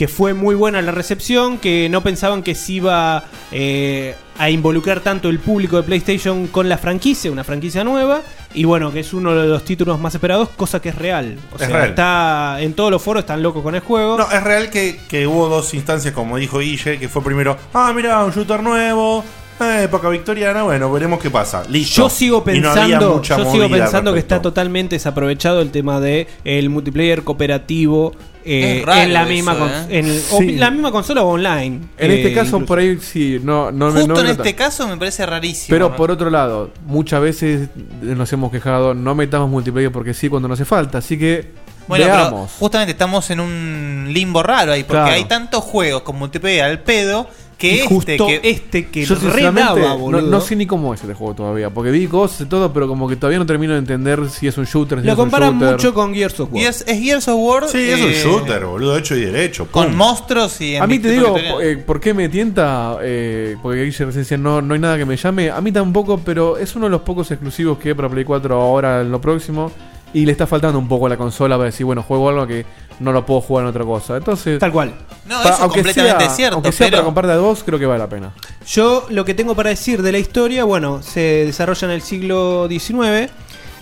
que 0.00 0.08
fue 0.08 0.32
muy 0.32 0.54
buena 0.54 0.80
la 0.80 0.92
recepción, 0.92 1.58
que 1.58 1.90
no 1.90 2.02
pensaban 2.02 2.42
que 2.42 2.54
se 2.54 2.72
iba 2.72 3.22
eh, 3.52 4.14
a 4.38 4.48
involucrar 4.48 5.00
tanto 5.00 5.28
el 5.28 5.40
público 5.40 5.76
de 5.76 5.82
PlayStation 5.82 6.46
con 6.46 6.70
la 6.70 6.78
franquicia, 6.78 7.30
una 7.30 7.44
franquicia 7.44 7.84
nueva, 7.84 8.22
y 8.54 8.64
bueno, 8.64 8.90
que 8.90 9.00
es 9.00 9.12
uno 9.12 9.34
de 9.34 9.46
los 9.46 9.62
títulos 9.62 10.00
más 10.00 10.14
esperados, 10.14 10.48
cosa 10.56 10.80
que 10.80 10.88
es 10.88 10.94
real. 10.94 11.36
O 11.52 11.56
Es 11.56 11.66
sea, 11.66 11.76
real. 11.76 11.88
está 11.90 12.56
en 12.62 12.72
todos 12.72 12.90
los 12.90 13.02
foros, 13.02 13.24
están 13.24 13.42
locos 13.42 13.62
con 13.62 13.74
el 13.74 13.82
juego. 13.82 14.16
No, 14.16 14.30
es 14.32 14.42
real 14.42 14.70
que, 14.70 14.98
que 15.06 15.26
hubo 15.26 15.50
dos 15.50 15.74
instancias, 15.74 16.14
como 16.14 16.38
dijo 16.38 16.60
Guille, 16.60 16.98
que 16.98 17.10
fue 17.10 17.22
primero, 17.22 17.58
ah, 17.74 17.92
mira, 17.94 18.24
un 18.24 18.30
shooter 18.30 18.62
nuevo, 18.62 19.22
eh, 19.60 19.84
época 19.84 20.08
victoriana, 20.08 20.62
bueno, 20.62 20.90
veremos 20.92 21.18
qué 21.20 21.30
pasa. 21.30 21.62
Listo. 21.68 22.02
Yo 22.02 22.10
sigo 22.10 22.44
Y 22.52 22.60
no 22.60 22.70
había 22.70 22.82
pensando, 22.84 23.14
mucha 23.16 23.36
yo 23.38 23.44
sigo 23.44 23.54
movida 23.64 23.64
al 23.76 23.80
pensando 23.82 24.10
que 24.12 24.16
respecto. 24.16 24.34
está 24.36 24.42
totalmente 24.42 24.96
desaprovechado 24.96 25.60
el 25.60 25.70
tema 25.70 26.00
de 26.00 26.26
el 26.44 26.70
multiplayer 26.70 27.22
cooperativo 27.24 28.12
eh, 28.42 28.78
Es 28.78 28.86
raro 28.86 29.02
en 29.02 29.12
la 29.12 29.20
eso, 29.24 29.28
misma 29.30 29.86
¿eh? 29.90 29.98
en 29.98 30.06
el- 30.06 30.22
o 30.32 30.38
Sí. 30.38 30.52
la 30.56 30.70
misma 30.70 30.90
consola 30.90 31.22
o 31.22 31.28
online. 31.28 31.80
En 31.98 32.10
Eh, 32.10 32.14
este 32.22 32.32
caso, 32.32 32.56
incluso. 32.56 32.64
por 32.66 32.78
ahí 32.78 32.98
sí, 32.98 33.38
no, 33.44 33.70
no 33.70 33.88
me- 33.90 34.00
Justo 34.00 34.14
no 34.14 34.20
en 34.20 34.26
este 34.28 34.54
caso 34.54 34.88
me 34.88 34.96
parece 34.96 35.26
rarísimo. 35.26 35.74
Pero 35.74 35.90
¿no? 35.90 35.96
por 35.96 36.10
otro 36.10 36.30
lado, 36.30 36.70
muchas 36.86 37.20
veces 37.20 37.68
nos 38.00 38.32
hemos 38.32 38.50
quejado, 38.50 38.94
no 38.94 39.14
metamos 39.14 39.50
multiplayer 39.50 39.92
porque 39.92 40.14
sí 40.14 40.30
cuando 40.30 40.48
no 40.48 40.54
hace 40.54 40.64
falta. 40.64 40.96
Así 40.98 41.18
que 41.18 41.50
Bueno, 41.86 42.06
pero 42.06 42.16
veamos. 42.16 42.50
justamente 42.58 42.92
estamos 42.92 43.28
en 43.30 43.40
un 43.40 44.06
limbo 44.08 44.42
raro 44.42 44.72
ahí, 44.72 44.84
porque 44.84 45.02
Claro. 45.02 45.14
hay 45.16 45.24
tantos 45.26 45.62
juegos 45.62 46.00
con 46.00 46.16
multiplayer 46.16 46.64
al 46.64 46.78
pedo 46.80 47.28
que 47.60 47.68
Y 47.68 47.78
este 47.80 47.88
justo 47.88 48.26
que 48.26 48.40
este 48.42 48.86
que 48.88 49.04
Yo 49.04 49.14
sinceramente 49.14 49.80
no, 49.80 49.98
boludo. 49.98 50.22
no 50.22 50.40
sé 50.40 50.56
ni 50.56 50.66
cómo 50.66 50.94
es 50.94 51.00
este 51.02 51.14
juego 51.14 51.34
todavía. 51.34 51.70
Porque 51.70 51.90
vi 51.90 52.06
cosas 52.06 52.40
y 52.40 52.46
todo, 52.46 52.72
pero 52.72 52.88
como 52.88 53.06
que 53.08 53.16
todavía 53.16 53.38
no 53.38 53.46
termino 53.46 53.74
de 53.74 53.78
entender 53.80 54.28
si 54.30 54.48
es 54.48 54.56
un 54.58 54.64
shooter. 54.64 55.00
Si 55.00 55.06
Lo 55.06 55.10
no 55.10 55.12
es 55.12 55.18
un 55.18 55.24
comparan 55.26 55.52
shooter. 55.60 55.72
mucho 55.76 55.94
con 55.94 56.14
Gears 56.14 56.40
of 56.40 56.52
War. 56.52 56.64
Es 56.64 56.84
Gears 56.84 57.28
of 57.28 57.36
War 57.38 57.68
Sí, 57.68 57.78
es 57.78 58.00
un 58.00 58.10
eh, 58.10 58.20
shooter, 58.24 58.64
boludo, 58.64 58.96
hecho 58.96 59.14
y 59.14 59.20
derecho. 59.20 59.66
con 59.70 59.88
pum. 59.88 59.96
monstruos 59.96 60.60
y 60.62 60.74
en 60.76 60.82
A 60.82 60.86
mí 60.86 60.98
te 60.98 61.10
digo, 61.10 61.36
eh, 61.60 61.76
¿por 61.76 62.00
qué 62.00 62.14
me 62.14 62.28
tienta? 62.30 62.96
Eh, 63.02 63.56
porque 63.62 63.84
Guille 63.84 64.04
recién 64.06 64.22
decía, 64.22 64.38
no, 64.38 64.62
no 64.62 64.72
hay 64.74 64.80
nada 64.80 64.96
que 64.96 65.04
me 65.04 65.16
llame. 65.16 65.50
A 65.50 65.60
mí 65.60 65.70
tampoco, 65.70 66.18
pero 66.24 66.56
es 66.56 66.74
uno 66.74 66.86
de 66.86 66.90
los 66.90 67.02
pocos 67.02 67.30
exclusivos 67.30 67.78
que 67.78 67.90
hay 67.90 67.94
para 67.94 68.08
Play 68.08 68.24
4 68.24 68.54
ahora 68.60 69.02
en 69.02 69.10
lo 69.12 69.20
próximo. 69.20 69.70
Y 70.12 70.26
le 70.26 70.32
está 70.32 70.46
faltando 70.46 70.78
un 70.78 70.88
poco 70.88 71.06
a 71.06 71.08
la 71.08 71.16
consola 71.16 71.56
para 71.56 71.66
decir, 71.66 71.86
bueno, 71.86 72.02
juego 72.02 72.28
algo 72.30 72.46
que 72.46 72.66
no 72.98 73.12
lo 73.12 73.24
puedo 73.24 73.40
jugar 73.40 73.64
en 73.64 73.68
otra 73.70 73.84
cosa. 73.84 74.16
Entonces, 74.16 74.58
Tal 74.58 74.72
cual. 74.72 74.92
No, 75.26 75.40
eso 75.42 75.68
completamente 75.68 76.28
cierto, 76.30 76.56
Aunque 76.56 76.72
sea 76.72 76.88
pero- 76.88 76.96
para 76.98 77.04
comprar 77.04 77.26
de 77.28 77.32
a 77.34 77.36
dos, 77.36 77.62
creo 77.64 77.78
que 77.78 77.86
vale 77.86 78.00
la 78.00 78.08
pena. 78.08 78.32
Yo 78.66 79.06
lo 79.10 79.24
que 79.24 79.34
tengo 79.34 79.54
para 79.54 79.70
decir 79.70 80.02
de 80.02 80.10
la 80.12 80.18
historia, 80.18 80.64
bueno, 80.64 81.00
se 81.02 81.20
desarrolla 81.46 81.86
en 81.86 81.92
el 81.94 82.02
siglo 82.02 82.66
XIX 82.68 83.30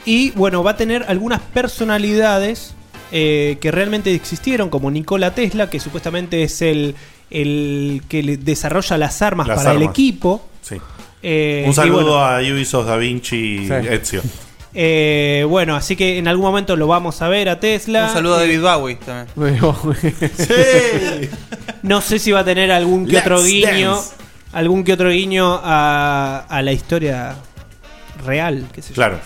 y 0.04 0.30
bueno, 0.32 0.62
va 0.62 0.72
a 0.72 0.76
tener 0.76 1.06
algunas 1.08 1.40
personalidades 1.40 2.74
eh, 3.10 3.56
que 3.60 3.70
realmente 3.70 4.14
existieron, 4.14 4.68
como 4.68 4.90
Nikola 4.90 5.34
Tesla, 5.34 5.70
que 5.70 5.80
supuestamente 5.80 6.42
es 6.42 6.60
el, 6.60 6.94
el 7.30 8.02
que 8.08 8.22
le 8.22 8.36
desarrolla 8.36 8.98
las 8.98 9.22
armas 9.22 9.48
Las 9.48 9.56
para 9.62 9.72
el 9.72 9.82
equipo. 9.82 10.42
Sí. 10.60 10.76
Eh, 11.22 11.64
Un 11.66 11.72
saludo 11.74 12.02
bueno, 12.02 12.24
a 12.24 12.38
Ubisoft 12.40 12.86
Da 12.86 12.96
Vinci 12.98 13.66
Sí. 13.66 13.72
Ezio. 13.88 14.20
eh, 14.74 15.44
bueno, 15.48 15.74
así 15.76 15.96
que 15.96 16.18
en 16.18 16.28
algún 16.28 16.46
momento 16.46 16.76
lo 16.76 16.86
vamos 16.86 17.20
a 17.22 17.28
ver 17.28 17.48
a 17.48 17.58
Tesla. 17.60 18.06
Un 18.08 18.12
saludo 18.12 18.36
a 18.36 18.44
Eh, 18.44 18.46
David 18.46 18.62
Bowie 18.62 18.96
también. 18.96 19.60
Sí. 20.36 21.30
No 21.82 22.00
sé 22.00 22.18
si 22.18 22.32
va 22.32 22.40
a 22.40 22.44
tener 22.44 22.72
algún 22.72 23.06
que 23.06 23.12
Let's 23.12 23.22
otro 23.22 23.42
guiño, 23.42 23.92
dance. 23.94 24.10
algún 24.52 24.82
que 24.84 24.92
otro 24.94 25.10
guiño 25.10 25.60
a, 25.62 26.44
a 26.48 26.62
la 26.62 26.72
historia 26.72 27.36
real, 28.26 28.66
qué 28.72 28.82
sé 28.82 28.88
yo. 28.90 28.94
Claro. 28.96 29.18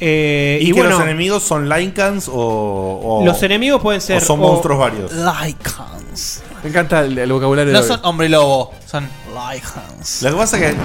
Eh, 0.00 0.58
¿Y, 0.60 0.64
y 0.64 0.66
que 0.72 0.80
bueno, 0.80 0.90
los 0.96 1.02
enemigos 1.02 1.42
son 1.44 1.68
Lycans 1.68 2.28
o, 2.28 2.32
o- 2.34 3.24
los 3.24 3.40
enemigos 3.44 3.80
pueden 3.80 4.00
ser 4.00 4.18
o 4.18 4.20
son 4.20 4.40
o- 4.40 4.42
monstruos 4.42 4.78
varios? 4.78 5.12
Lycans. 5.12 6.42
Me 6.64 6.70
encanta 6.70 7.00
el, 7.02 7.16
el 7.16 7.32
vocabulario 7.32 7.72
No 7.72 7.80
de 7.82 7.86
son 7.88 8.00
hombre 8.02 8.28
lobo, 8.28 8.74
son 8.84 9.08
Lycans. 9.28 10.22
Lo 10.22 10.30
que 10.32 10.36
pasa 10.36 10.56
es 10.58 10.62
que 10.74 10.78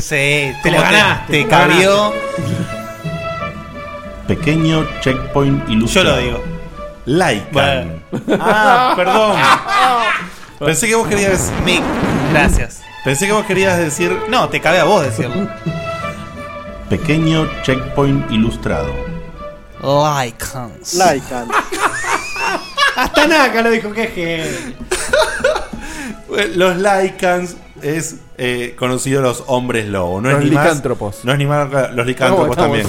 Sí, 0.00 0.52
Te 0.62 0.70
lo 0.70 0.80
ganaste, 0.80 1.32
Te, 1.32 1.38
te 1.38 1.42
lo 1.44 1.48
cabió. 1.48 2.12
pequeño 4.26 4.86
checkpoint 5.00 5.66
Yo 5.66 5.72
ilustrado. 5.72 6.10
lo 6.10 6.16
digo. 6.22 6.44
Lycan. 7.06 8.02
Ah, 8.40 8.92
perdón. 8.96 9.36
Pensé 10.58 10.88
que 10.88 10.94
vos 10.96 11.06
querías 11.06 11.50
Mick, 11.64 11.82
gracias. 12.32 12.80
Pensé 13.04 13.26
que 13.26 13.32
vos 13.32 13.44
querías 13.46 13.78
decir 13.78 14.16
No, 14.28 14.48
te 14.48 14.60
cabe 14.60 14.80
a 14.80 14.84
vos 14.84 15.02
decirlo. 15.04 15.48
pequeño 16.90 17.48
checkpoint 17.62 18.30
ilustrado. 18.30 18.92
Lycans. 19.82 20.94
Lycan. 20.94 21.48
Hasta 22.96 23.26
Naka 23.28 23.62
lo 23.62 23.70
dijo, 23.70 23.92
que 23.92 24.06
genio. 24.08 24.74
Los 26.56 26.76
Lycans 26.76 27.56
es 27.82 28.16
eh, 28.38 28.74
conocido 28.78 29.22
los 29.22 29.44
hombres 29.46 29.86
lobo. 29.86 30.20
No 30.20 30.30
Los 30.30 30.38
es 30.40 30.44
ni 30.44 30.50
más- 30.54 30.64
licántropos. 30.66 31.20
no 31.24 31.32
es 31.32 31.38
ni 31.38 31.46
más 31.46 31.68
los 31.94 32.06
licántropos 32.06 32.56
No, 32.56 32.62
también. 32.62 32.86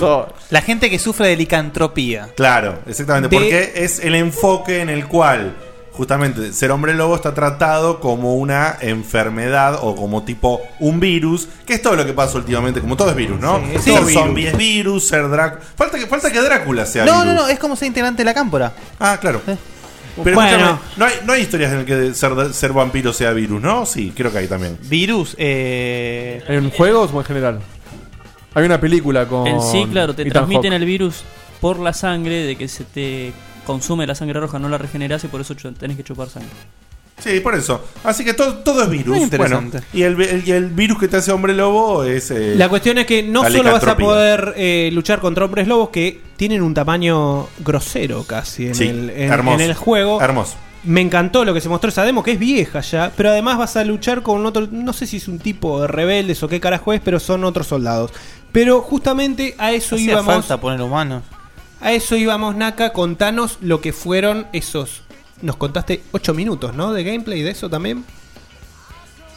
La 0.49 0.61
gente 0.61 0.89
que 0.89 0.99
sufre 0.99 1.27
de 1.29 1.37
licantropía. 1.37 2.29
Claro, 2.35 2.79
exactamente. 2.87 3.29
De- 3.29 3.35
Porque 3.41 3.71
es 3.75 3.99
el 3.99 4.15
enfoque 4.15 4.81
en 4.81 4.89
el 4.89 5.07
cual 5.07 5.55
justamente 5.91 6.53
ser 6.53 6.69
hombre 6.69 6.93
lobo 6.93 7.15
está 7.15 7.33
tratado 7.33 7.99
como 7.99 8.35
una 8.35 8.77
enfermedad 8.81 9.79
o 9.81 9.95
como 9.95 10.23
tipo 10.23 10.61
un 10.79 10.99
virus, 10.99 11.47
que 11.65 11.73
es 11.73 11.81
todo 11.81 11.95
lo 11.95 12.05
que 12.05 12.13
pasa 12.13 12.37
últimamente, 12.37 12.79
como 12.81 12.95
todo 12.95 13.09
es 13.09 13.15
virus, 13.15 13.39
¿no? 13.39 13.59
Sí, 13.79 13.89
todo 13.91 14.05
virus. 14.05 14.13
zombie 14.13 14.47
es 14.47 14.57
virus, 14.57 15.07
ser 15.07 15.27
Drácula. 15.27 15.61
Falta 15.75 15.97
que, 15.97 16.05
falta 16.05 16.31
que 16.31 16.39
Drácula 16.39 16.85
sea 16.85 17.03
No, 17.05 17.13
virus. 17.21 17.25
no, 17.25 17.33
no, 17.33 17.47
es 17.47 17.57
como 17.57 17.75
ser 17.75 17.87
integrante 17.87 18.21
de 18.21 18.25
la 18.25 18.33
cámpora. 18.35 18.73
Ah, 18.99 19.17
claro. 19.19 19.41
Pero 20.23 20.35
Bueno. 20.35 20.79
no, 20.97 21.05
hay, 21.05 21.13
no 21.25 21.33
hay 21.33 21.41
historias 21.41 21.71
en 21.71 21.77
las 21.77 21.85
que 21.85 22.13
ser, 22.13 22.53
ser 22.53 22.73
vampiro 22.73 23.13
sea 23.13 23.31
virus, 23.31 23.61
¿no? 23.61 23.85
Sí, 23.85 24.11
creo 24.15 24.31
que 24.31 24.39
hay 24.39 24.47
también. 24.47 24.77
Virus, 24.83 25.35
eh. 25.37 26.43
¿En 26.47 26.69
juegos 26.71 27.11
o 27.13 27.19
en 27.19 27.25
general? 27.25 27.59
Hay 28.53 28.65
una 28.65 28.79
película 28.79 29.27
con. 29.27 29.47
En 29.47 29.61
sí, 29.61 29.85
claro, 29.91 30.15
te 30.15 30.23
Ethan 30.23 30.33
transmiten 30.33 30.73
el 30.73 30.85
virus 30.85 31.23
por 31.61 31.79
la 31.79 31.93
sangre, 31.93 32.43
de 32.43 32.55
que 32.55 32.67
se 32.67 32.83
te 32.83 33.33
consume 33.65 34.07
la 34.07 34.15
sangre 34.15 34.39
roja, 34.39 34.59
no 34.59 34.69
la 34.69 34.77
regeneras 34.77 35.23
y 35.23 35.27
por 35.27 35.41
eso 35.41 35.55
tenés 35.77 35.97
que 35.97 36.03
chupar 36.03 36.29
sangre. 36.29 36.49
Sí, 37.19 37.39
por 37.39 37.55
eso. 37.55 37.83
Así 38.03 38.23
que 38.23 38.33
todo, 38.33 38.55
todo 38.59 38.83
es 38.83 38.89
virus. 38.89 39.15
Muy 39.15 39.23
interesante. 39.23 39.79
Bueno, 39.79 39.87
y 39.93 40.03
el, 40.03 40.21
el- 40.21 40.47
y 40.47 40.51
el 40.51 40.67
virus 40.67 40.99
que 40.99 41.07
te 41.07 41.17
hace 41.17 41.31
hombre 41.31 41.53
lobo 41.53 42.03
es. 42.03 42.29
eh, 42.31 42.53
La 42.55 42.69
cuestión 42.69 42.99
es 42.99 43.05
que 43.07 43.23
no 43.23 43.41
solo 43.49 43.71
vas 43.71 43.83
a 43.87 43.97
poder 43.97 44.53
eh, 44.55 44.89
luchar 44.93 45.19
contra 45.19 45.45
hombres 45.45 45.67
lobos 45.67 45.89
que 45.89 46.21
tienen 46.37 46.61
un 46.61 46.73
tamaño 46.75 47.47
grosero 47.59 48.23
casi 48.23 48.67
en, 48.67 48.75
Sí, 48.75 48.87
el, 48.87 49.09
en- 49.09 49.31
hermoso. 49.33 49.55
en 49.59 49.61
el 49.69 49.73
juego. 49.73 50.21
Hermoso. 50.21 50.55
Me 50.83 51.01
encantó 51.01 51.43
lo 51.43 51.53
que 51.55 51.59
se 51.59 51.67
mostró 51.69 51.89
esa 51.89 52.05
demo, 52.05 52.21
que 52.23 52.33
es 52.33 52.39
vieja 52.39 52.79
ya, 52.81 53.11
pero 53.17 53.29
además 53.29 53.57
vas 53.57 53.75
a 53.75 53.83
luchar 53.83 54.21
con 54.21 54.45
otro, 54.45 54.67
no 54.71 54.93
sé 54.93 55.05
si 55.07 55.17
es 55.17 55.27
un 55.27 55.39
tipo 55.39 55.81
de 55.81 55.87
rebeldes 55.87 56.41
o 56.43 56.47
qué 56.47 56.59
carajo 56.61 56.93
es, 56.93 57.01
pero 57.01 57.19
son 57.19 57.43
otros 57.43 57.67
soldados. 57.67 58.11
Pero 58.53 58.81
justamente 58.81 59.55
a 59.57 59.71
eso 59.73 59.95
Hacía 59.95 60.11
íbamos. 60.13 60.33
falta 60.35 60.61
poner 60.61 60.79
humanos. 60.81 61.23
A 61.81 61.91
eso 61.91 62.15
íbamos, 62.15 62.55
Naka, 62.55 62.93
contanos 62.93 63.57
lo 63.59 63.81
que 63.81 63.91
fueron 63.91 64.47
esos. 64.53 65.01
Nos 65.41 65.55
contaste 65.57 66.01
8 66.11 66.33
minutos, 66.33 66.73
¿no? 66.75 66.93
De 66.93 67.03
gameplay 67.03 67.41
de 67.41 67.51
eso 67.51 67.69
también. 67.69 68.03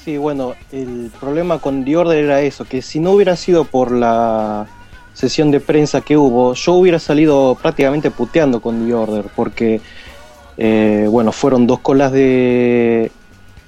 Sí, 0.05 0.17
bueno, 0.17 0.55
el 0.73 1.11
problema 1.21 1.59
con 1.59 1.85
The 1.85 1.97
Order 1.97 2.25
era 2.25 2.41
eso, 2.41 2.65
que 2.65 2.81
si 2.81 3.01
no 3.01 3.13
hubiera 3.13 3.37
sido 3.37 3.65
por 3.65 3.93
la 3.93 4.67
sesión 5.13 5.51
de 5.51 5.61
prensa 5.61 6.01
que 6.01 6.17
hubo, 6.17 6.55
yo 6.55 6.73
hubiera 6.73 6.99
salido 6.99 7.59
prácticamente 7.61 8.11
puteando 8.11 8.61
con 8.61 8.87
The 8.87 8.95
Order, 8.95 9.25
porque, 9.37 9.83
eh, 10.57 11.07
bueno, 11.11 11.33
fueron 11.33 11.67
dos 11.67 11.81
colas 11.81 12.13
de, 12.13 13.13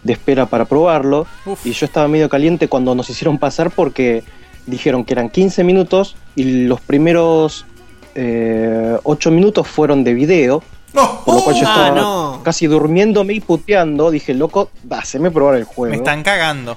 de 0.03 0.13
espera 0.13 0.47
para 0.47 0.65
probarlo, 0.65 1.27
y 1.65 1.73
yo 1.73 1.85
estaba 1.85 2.09
medio 2.09 2.31
caliente 2.31 2.69
cuando 2.69 2.95
nos 2.95 3.11
hicieron 3.11 3.39
pasar 3.39 3.71
porque 3.71 4.25
dijeron 4.67 5.05
que 5.05 5.13
eran 5.15 5.29
15 5.29 5.65
minutos 5.65 6.17
y 6.35 6.65
los 6.65 6.81
primeros 6.81 7.67
eh, 8.15 8.97
8 9.03 9.31
minutos 9.31 9.67
fueron 9.67 10.05
de 10.05 10.15
video. 10.15 10.63
Por 10.93 11.35
lo 11.37 11.43
cual 11.43 11.57
yo 11.57 11.67
Ah, 11.67 11.87
estaba 11.89 11.91
no. 12.01 12.41
casi 12.43 12.67
durmiéndome 12.67 13.35
y 13.35 13.41
puteando. 13.41 14.11
Dije, 14.11 14.35
loco, 14.35 14.71
haceme 14.91 15.31
probar 15.31 15.57
el 15.57 15.65
juego. 15.65 15.91
Me 15.91 15.97
están 15.97 16.23
cagando. 16.23 16.77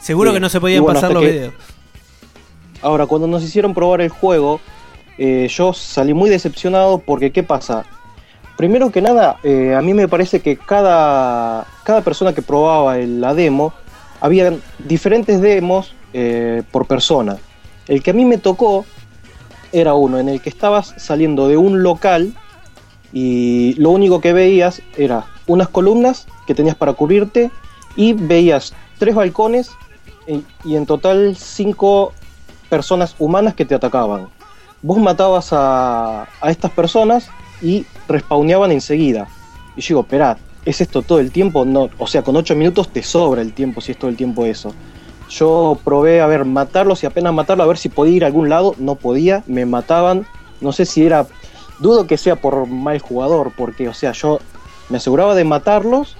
Seguro 0.00 0.30
Sí. 0.30 0.34
que 0.36 0.40
no 0.40 0.48
se 0.48 0.60
podían 0.60 0.82
bueno, 0.82 1.00
pasar 1.00 1.12
los 1.12 1.22
que- 1.22 1.30
videos. 1.32 1.54
Ahora, 2.82 3.06
cuando 3.06 3.26
nos 3.26 3.42
hicieron 3.42 3.74
probar 3.74 4.00
el 4.00 4.10
juego, 4.10 4.60
eh, 5.18 5.48
yo 5.50 5.72
salí 5.72 6.14
muy 6.14 6.30
decepcionado 6.30 6.98
porque, 6.98 7.32
¿qué 7.32 7.42
pasa? 7.42 7.84
Primero 8.56 8.90
que 8.90 9.02
nada, 9.02 9.38
eh, 9.42 9.74
a 9.74 9.82
mí 9.82 9.92
me 9.92 10.08
parece 10.08 10.40
que 10.40 10.56
cada, 10.56 11.66
cada 11.84 12.00
persona 12.02 12.32
que 12.32 12.42
probaba 12.42 12.98
el- 12.98 13.20
la 13.20 13.34
demo, 13.34 13.72
había 14.20 14.52
diferentes 14.78 15.40
demos 15.40 15.92
eh, 16.18 16.62
por 16.70 16.86
persona. 16.86 17.36
El 17.88 18.02
que 18.02 18.12
a 18.12 18.14
mí 18.14 18.24
me 18.24 18.38
tocó 18.38 18.86
era 19.72 19.92
uno 19.94 20.18
en 20.18 20.30
el 20.30 20.40
que 20.40 20.48
estabas 20.48 20.94
saliendo 20.96 21.46
de 21.48 21.58
un 21.58 21.82
local 21.82 22.32
y 23.12 23.74
lo 23.74 23.90
único 23.90 24.20
que 24.20 24.32
veías 24.32 24.82
era 24.96 25.26
unas 25.46 25.68
columnas 25.68 26.26
que 26.46 26.54
tenías 26.54 26.76
para 26.76 26.92
cubrirte 26.92 27.50
y 27.96 28.12
veías 28.12 28.74
tres 28.98 29.14
balcones 29.14 29.70
y, 30.26 30.74
en 30.74 30.86
total 30.86 31.36
cinco 31.36 32.12
personas 32.68 33.14
humanas 33.18 33.54
que 33.54 33.64
te 33.64 33.74
atacaban. 33.74 34.28
Vos 34.82 34.98
matabas 34.98 35.52
a, 35.52 36.28
a 36.40 36.50
estas 36.50 36.70
personas 36.72 37.28
y 37.62 37.86
respawneaban 38.08 38.72
enseguida. 38.72 39.28
Y 39.76 39.80
yo 39.80 39.88
digo, 39.88 40.00
esperá, 40.00 40.38
¿es 40.64 40.80
esto 40.80 41.02
todo 41.02 41.20
el 41.20 41.30
tiempo? 41.30 41.64
No, 41.64 41.88
o 41.98 42.06
sea, 42.06 42.22
con 42.22 42.36
8 42.36 42.54
minutos 42.54 42.88
te 42.88 43.02
sobra 43.02 43.40
el 43.40 43.52
tiempo 43.52 43.80
si 43.80 43.92
es 43.92 43.98
todo 43.98 44.10
el 44.10 44.16
tiempo 44.16 44.44
eso. 44.44 44.74
Yo 45.28 45.78
probé 45.82 46.20
a 46.20 46.26
ver, 46.26 46.44
matarlos 46.44 47.02
y 47.02 47.06
apenas 47.06 47.32
matarlo, 47.32 47.64
a 47.64 47.66
ver 47.66 47.78
si 47.78 47.88
podía 47.88 48.16
ir 48.16 48.24
a 48.24 48.28
algún 48.28 48.48
lado. 48.48 48.74
No 48.78 48.94
podía, 48.94 49.42
me 49.46 49.66
mataban. 49.66 50.26
No 50.60 50.72
sé 50.72 50.86
si 50.86 51.04
era. 51.04 51.26
Dudo 51.78 52.06
que 52.06 52.16
sea 52.16 52.36
por 52.36 52.66
mal 52.66 52.98
jugador, 53.00 53.52
porque, 53.56 53.88
o 53.88 53.94
sea, 53.94 54.12
yo 54.12 54.40
me 54.88 54.96
aseguraba 54.98 55.34
de 55.34 55.44
matarlos, 55.44 56.16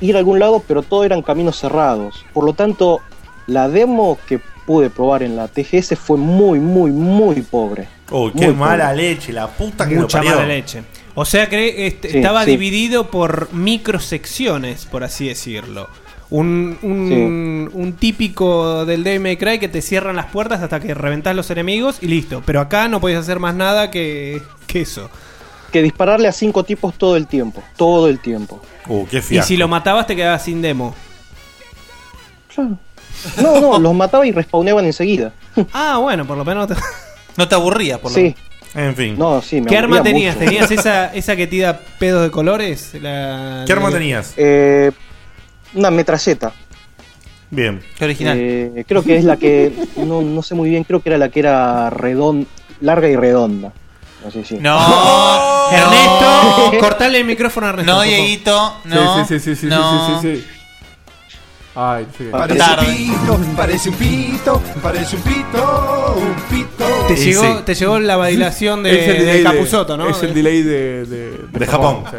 ir 0.00 0.16
a 0.16 0.18
algún 0.18 0.38
lado, 0.38 0.62
pero 0.66 0.82
todo 0.82 1.04
eran 1.04 1.22
caminos 1.22 1.58
cerrados. 1.58 2.24
Por 2.32 2.44
lo 2.44 2.52
tanto, 2.52 3.00
la 3.46 3.68
demo 3.68 4.18
que 4.28 4.40
pude 4.66 4.90
probar 4.90 5.22
en 5.22 5.36
la 5.36 5.48
TGS 5.48 5.96
fue 5.98 6.16
muy, 6.18 6.58
muy, 6.60 6.90
muy 6.90 7.42
pobre. 7.42 7.88
Uy, 8.10 8.32
qué 8.32 8.46
Muy 8.48 8.54
mala 8.56 8.90
pobre. 8.90 8.96
leche, 9.02 9.32
la 9.32 9.48
puta 9.48 9.88
que 9.88 9.94
Mucha 9.96 10.18
lo 10.18 10.24
parió. 10.24 10.36
mala 10.36 10.48
leche. 10.48 10.82
O 11.14 11.24
sea 11.24 11.48
que 11.48 11.86
este, 11.86 12.10
Sí, 12.10 12.16
estaba 12.18 12.44
sí. 12.44 12.52
dividido 12.52 13.10
por 13.10 13.52
microsecciones, 13.52 14.86
por 14.86 15.04
así 15.04 15.28
decirlo. 15.28 15.88
Un, 16.34 16.78
un, 16.80 17.70
un 17.74 17.92
típico 17.92 18.86
del 18.86 19.04
DMC 19.04 19.38
Cry 19.38 19.58
que 19.58 19.68
te 19.68 19.82
cierran 19.82 20.16
las 20.16 20.26
puertas 20.26 20.62
hasta 20.62 20.80
que 20.80 20.94
reventás 20.94 21.36
los 21.36 21.50
enemigos 21.50 21.98
y 22.00 22.06
listo. 22.06 22.42
Pero 22.46 22.60
acá 22.60 22.88
no 22.88 23.00
podés 23.02 23.18
hacer 23.18 23.38
más 23.38 23.54
nada 23.54 23.90
que, 23.90 24.40
que 24.66 24.80
eso. 24.80 25.10
Que 25.72 25.82
dispararle 25.82 26.28
a 26.28 26.32
cinco 26.32 26.64
tipos 26.64 26.94
todo 26.94 27.16
el 27.18 27.26
tiempo. 27.26 27.62
Todo 27.76 28.08
el 28.08 28.18
tiempo. 28.18 28.62
Uh, 28.88 29.04
qué 29.08 29.22
Y 29.30 29.42
si 29.42 29.58
lo 29.58 29.68
matabas 29.68 30.06
te 30.06 30.16
quedabas 30.16 30.42
sin 30.42 30.62
demo. 30.62 30.94
No, 32.56 33.60
no, 33.60 33.78
los 33.78 33.94
mataba 33.94 34.26
y 34.26 34.32
respawneaban 34.32 34.84
enseguida. 34.86 35.32
Ah, 35.74 35.98
bueno, 35.98 36.24
por 36.26 36.38
lo 36.38 36.44
menos 36.46 36.66
te... 36.68 36.74
No 37.36 37.46
te 37.48 37.54
aburrías, 37.54 37.98
por 37.98 38.10
lo 38.10 38.14
Sí. 38.14 38.22
menos. 38.22 38.38
En 38.74 38.96
fin. 38.96 39.18
No, 39.18 39.42
sí, 39.42 39.60
me 39.60 39.66
¿Qué 39.66 39.76
arma 39.76 39.96
aburría 39.98 40.12
tenías? 40.14 40.34
mucho. 40.36 40.46
¿Tenías 40.46 40.70
esa, 40.70 41.12
esa 41.14 41.36
que 41.36 41.46
tira 41.46 41.78
pedos 41.98 42.22
de 42.22 42.30
colores? 42.30 42.94
La- 43.02 43.64
¿Qué 43.66 43.72
arma 43.74 43.90
la- 43.90 43.98
tenías? 43.98 44.32
Eh, 44.38 44.92
una 45.74 45.90
metralleta. 45.90 46.52
Bien. 47.50 47.82
Qué 47.98 48.04
original. 48.04 48.38
Eh, 48.40 48.84
creo 48.88 49.02
que 49.02 49.16
es 49.16 49.24
la 49.24 49.36
que. 49.36 49.72
No, 49.96 50.22
no 50.22 50.42
sé 50.42 50.54
muy 50.54 50.70
bien, 50.70 50.84
creo 50.84 51.00
que 51.00 51.10
era 51.10 51.18
la 51.18 51.28
que 51.28 51.40
era 51.40 51.90
redonda, 51.90 52.46
larga 52.80 53.08
y 53.08 53.16
redonda. 53.16 53.72
No 54.24 54.30
sé 54.30 54.44
si. 54.44 54.54
No, 54.54 54.78
Ernesto, 55.72 56.78
cortale 56.80 57.18
el 57.18 57.24
micrófono 57.26 57.66
a 57.66 57.70
Ernesto. 57.70 57.92
No. 57.92 58.02
Dieguito, 58.02 58.76
no. 58.84 59.26
Sí, 59.26 59.38
sí, 59.38 59.40
sí, 59.40 59.56
sí, 59.56 59.66
no. 59.66 60.20
sí, 60.20 60.28
sí, 60.28 60.36
sí. 60.38 60.46
Ay, 61.74 62.06
sí. 62.16 62.28
Parece 62.30 62.60
un 62.60 62.76
pito, 62.86 63.40
parece 63.56 63.88
un 63.88 63.94
pito, 63.96 64.62
parece 64.82 65.16
un 65.16 65.22
pito, 65.22 66.16
un 66.18 66.34
pito. 66.50 66.84
Te, 67.08 67.16
llegó, 67.16 67.42
sí. 67.42 67.62
te 67.64 67.74
llegó 67.74 67.98
la 67.98 68.16
bailación 68.16 68.82
de, 68.82 68.90
de 68.92 69.42
Capuzoto, 69.42 69.96
¿no? 69.96 70.08
Es 70.08 70.22
el 70.22 70.34
delay 70.34 70.62
de, 70.62 71.06
de, 71.06 71.38
De 71.50 71.66
Japón. 71.66 72.04
sí. 72.10 72.16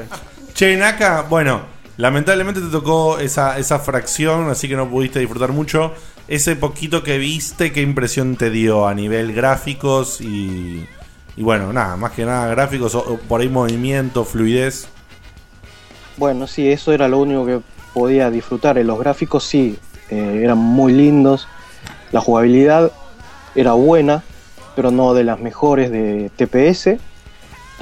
Che, 0.54 0.76
Naka, 0.76 1.24
bueno, 1.24 1.73
lamentablemente 1.98 2.61
te 2.61 2.68
tocó 2.68 3.20
esa, 3.20 3.57
esa 3.57 3.80
fracción, 3.80 4.49
así 4.49 4.68
que 4.68 4.76
no 4.76 4.90
pudiste 4.90 5.20
disfrutar 5.20 5.52
mucho. 5.52 5.94
Ese 6.28 6.56
poquito 6.56 7.03
que 7.03 7.18
viste, 7.18 7.72
¿qué 7.72 7.82
impresión 7.82 8.36
te 8.36 8.49
dio 8.49 8.88
a 8.88 8.94
nivel 8.94 9.34
gráficos 9.34 10.22
y, 10.22 10.88
y 11.36 11.44
bueno, 11.44 11.74
nada, 11.74 11.98
más 11.98 12.11
que 12.11 12.26
nada 12.26 12.48
gráficos, 12.48 12.98
por 13.28 13.41
ahí 13.41 13.49
movimiento, 13.49 14.24
fluidez? 14.24 14.88
Bueno, 16.18 16.48
sí, 16.48 16.72
eso 16.72 16.94
era 16.94 17.07
lo 17.07 17.20
único 17.20 17.45
que 17.45 17.60
podía 17.94 18.30
disfrutar. 18.30 18.78
En 18.78 18.88
los 18.88 18.99
gráficos 18.99 19.44
sí, 19.44 19.78
eh, 20.10 20.41
eran 20.44 20.57
muy 20.57 20.94
lindos. 20.94 21.48
La 22.11 22.22
jugabilidad 22.22 22.91
era 23.56 23.74
buena, 23.74 24.24
pero 24.76 24.91
no 24.91 25.14
de 25.14 25.24
las 25.24 25.40
mejores 25.40 25.91
de 25.91 26.32
TPS. 26.36 26.99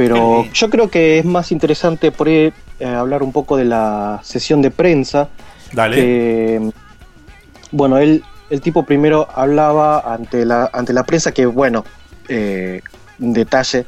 Pero 0.08 0.46
yo 0.52 0.70
creo 0.70 0.90
que 0.90 1.20
es 1.20 1.26
más 1.26 1.52
interesante 1.52 2.12
por 2.12 2.28
ahí 2.28 2.52
eh, 2.80 2.86
hablar 2.86 3.22
un 3.22 3.32
poco 3.32 3.58
de 3.58 3.66
la 3.66 4.20
sesión 4.24 4.62
de 4.62 4.72
prensa. 4.72 5.30
Dale. 5.74 5.96
Que, 5.96 6.72
bueno, 7.72 7.98
él, 7.98 8.24
el 8.50 8.62
tipo 8.62 8.84
primero 8.84 9.28
hablaba 9.34 10.00
ante 10.00 10.46
la, 10.46 10.70
ante 10.74 10.92
la 10.92 11.04
prensa 11.04 11.32
que, 11.32 11.46
bueno, 11.46 11.86
eh, 12.28 12.82
detalle, 13.20 13.86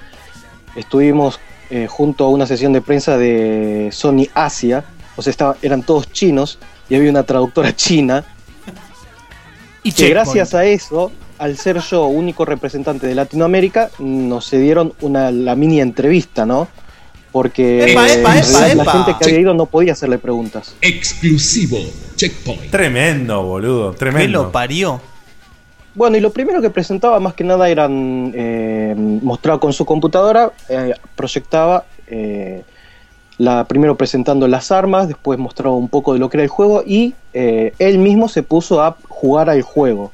estuvimos 0.75 1.39
eh, 1.69 1.87
junto 1.89 2.25
a 2.25 2.29
una 2.29 2.45
sesión 2.45 2.73
de 2.73 2.81
prensa 2.81 3.17
de 3.17 3.89
Sony 3.91 4.27
Asia, 4.35 4.83
o 5.15 5.21
sea, 5.23 5.31
estaba, 5.31 5.57
eran 5.63 5.81
todos 5.81 6.11
chinos 6.11 6.59
y 6.89 6.95
había 6.95 7.09
una 7.09 7.23
traductora 7.23 7.75
china. 7.75 8.23
Y 9.81 9.91
que 9.91 10.09
gracias 10.09 10.53
a 10.53 10.63
eso, 10.63 11.11
al 11.37 11.57
ser 11.57 11.79
yo 11.79 12.05
único 12.07 12.45
representante 12.45 13.07
de 13.07 13.15
Latinoamérica, 13.15 13.89
nos 13.99 14.45
se 14.45 14.59
dieron 14.59 14.93
una, 15.01 15.31
la 15.31 15.55
mini 15.55 15.81
entrevista, 15.81 16.45
¿no? 16.45 16.67
Porque 17.31 17.91
Epa, 17.91 18.07
epa, 18.07 18.37
en 18.37 18.43
epa, 18.43 18.59
realidad 18.59 18.85
la 18.85 18.91
gente 18.91 19.15
que 19.17 19.25
había 19.25 19.39
ido 19.39 19.53
no 19.53 19.65
podía 19.65 19.93
hacerle 19.93 20.19
preguntas. 20.19 20.75
Exclusivo. 20.81 21.77
Checkpoint. 22.15 22.69
Tremendo, 22.69 23.43
boludo, 23.43 23.93
tremendo. 23.93 24.39
¿Qué 24.39 24.45
lo 24.45 24.51
parió? 24.51 25.01
Bueno, 25.95 26.17
y 26.17 26.19
lo 26.19 26.31
primero 26.31 26.61
que 26.61 26.69
presentaba 26.69 27.19
más 27.19 27.33
que 27.33 27.43
nada 27.43 27.69
eran, 27.69 28.31
eh, 28.35 28.95
mostraba 28.97 29.59
con 29.59 29.73
su 29.73 29.85
computadora, 29.85 30.51
eh, 30.69 30.93
proyectaba 31.15 31.85
eh, 32.07 32.63
la, 33.37 33.65
primero 33.65 33.95
presentando 33.95 34.47
las 34.47 34.71
armas, 34.71 35.07
después 35.07 35.39
mostraba 35.39 35.75
un 35.75 35.89
poco 35.89 36.13
de 36.13 36.19
lo 36.19 36.29
que 36.29 36.37
era 36.37 36.43
el 36.43 36.49
juego 36.49 36.83
y 36.85 37.13
eh, 37.33 37.73
él 37.79 37.97
mismo 37.97 38.27
se 38.27 38.43
puso 38.43 38.81
a 38.81 38.97
jugar 39.07 39.49
al 39.49 39.61
juego. 39.61 40.11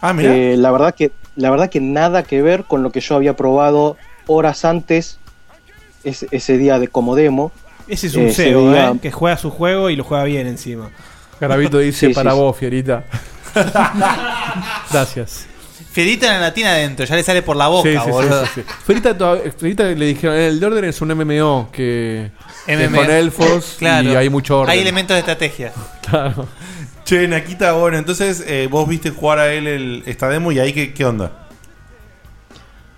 Ah, 0.00 0.12
mira. 0.12 0.34
Eh, 0.34 0.56
la 0.56 0.70
verdad 0.70 0.94
que 0.94 1.12
la 1.36 1.50
verdad 1.50 1.70
que 1.70 1.80
nada 1.80 2.22
que 2.22 2.42
ver 2.42 2.64
con 2.64 2.82
lo 2.82 2.90
que 2.90 3.00
yo 3.00 3.14
había 3.16 3.34
probado 3.36 3.96
horas 4.26 4.64
antes 4.64 5.18
ese, 6.04 6.26
ese 6.30 6.58
día 6.58 6.78
de 6.78 6.88
como 6.88 7.14
demo. 7.16 7.52
Ese 7.88 8.06
es 8.08 8.14
un 8.14 8.26
Eh, 8.28 8.34
veía- 8.54 8.90
¿eh? 8.90 8.98
Que 9.00 9.10
juega 9.10 9.36
su 9.36 9.50
juego 9.50 9.90
y 9.90 9.96
lo 9.96 10.04
juega 10.04 10.24
bien 10.24 10.46
encima. 10.46 10.90
Garabito 11.40 11.78
dice 11.78 12.08
Sí, 12.08 12.14
para 12.14 12.32
sí, 12.32 12.36
vos, 12.38 12.56
Fierita. 12.56 13.04
Gracias. 14.92 15.46
Fierita 15.92 16.26
en 16.26 16.34
la 16.34 16.40
latina 16.40 16.70
adentro, 16.70 17.04
ya 17.04 17.16
le 17.16 17.22
sale 17.24 17.42
por 17.42 17.56
la 17.56 17.66
boca, 17.66 17.88
Sí, 18.04 18.10
boludo. 18.10 18.44
sí, 18.46 18.52
sí. 18.56 18.62
Fierita, 18.86 19.16
toda- 19.18 19.40
Fierita 19.58 19.84
le 19.84 20.06
dijeron, 20.06 20.36
el 20.36 20.60
de 20.60 20.66
orden 20.66 20.84
es 20.84 21.00
un 21.00 21.08
MMO 21.12 21.68
que, 21.72 22.30
con 22.66 23.10
elfos 23.10 23.74
Claro. 23.78 24.08
y 24.12 24.14
hay 24.14 24.28
mucho 24.30 24.60
orden. 24.60 24.70
Hay 24.72 24.80
elementos 24.80 25.16
de 25.16 25.18
estrategia. 25.20 25.72
Claro. 26.08 26.46
Che, 27.10 27.26
Nakita, 27.26 27.72
bueno, 27.72 27.98
entonces 27.98 28.44
eh, 28.46 28.68
vos 28.70 28.88
viste 28.88 29.10
jugar 29.10 29.40
a 29.40 29.52
él 29.52 30.04
esta 30.06 30.28
demo 30.28 30.52
y 30.52 30.60
ahí 30.60 30.72
qué, 30.72 30.94
qué 30.94 31.04
onda. 31.04 31.32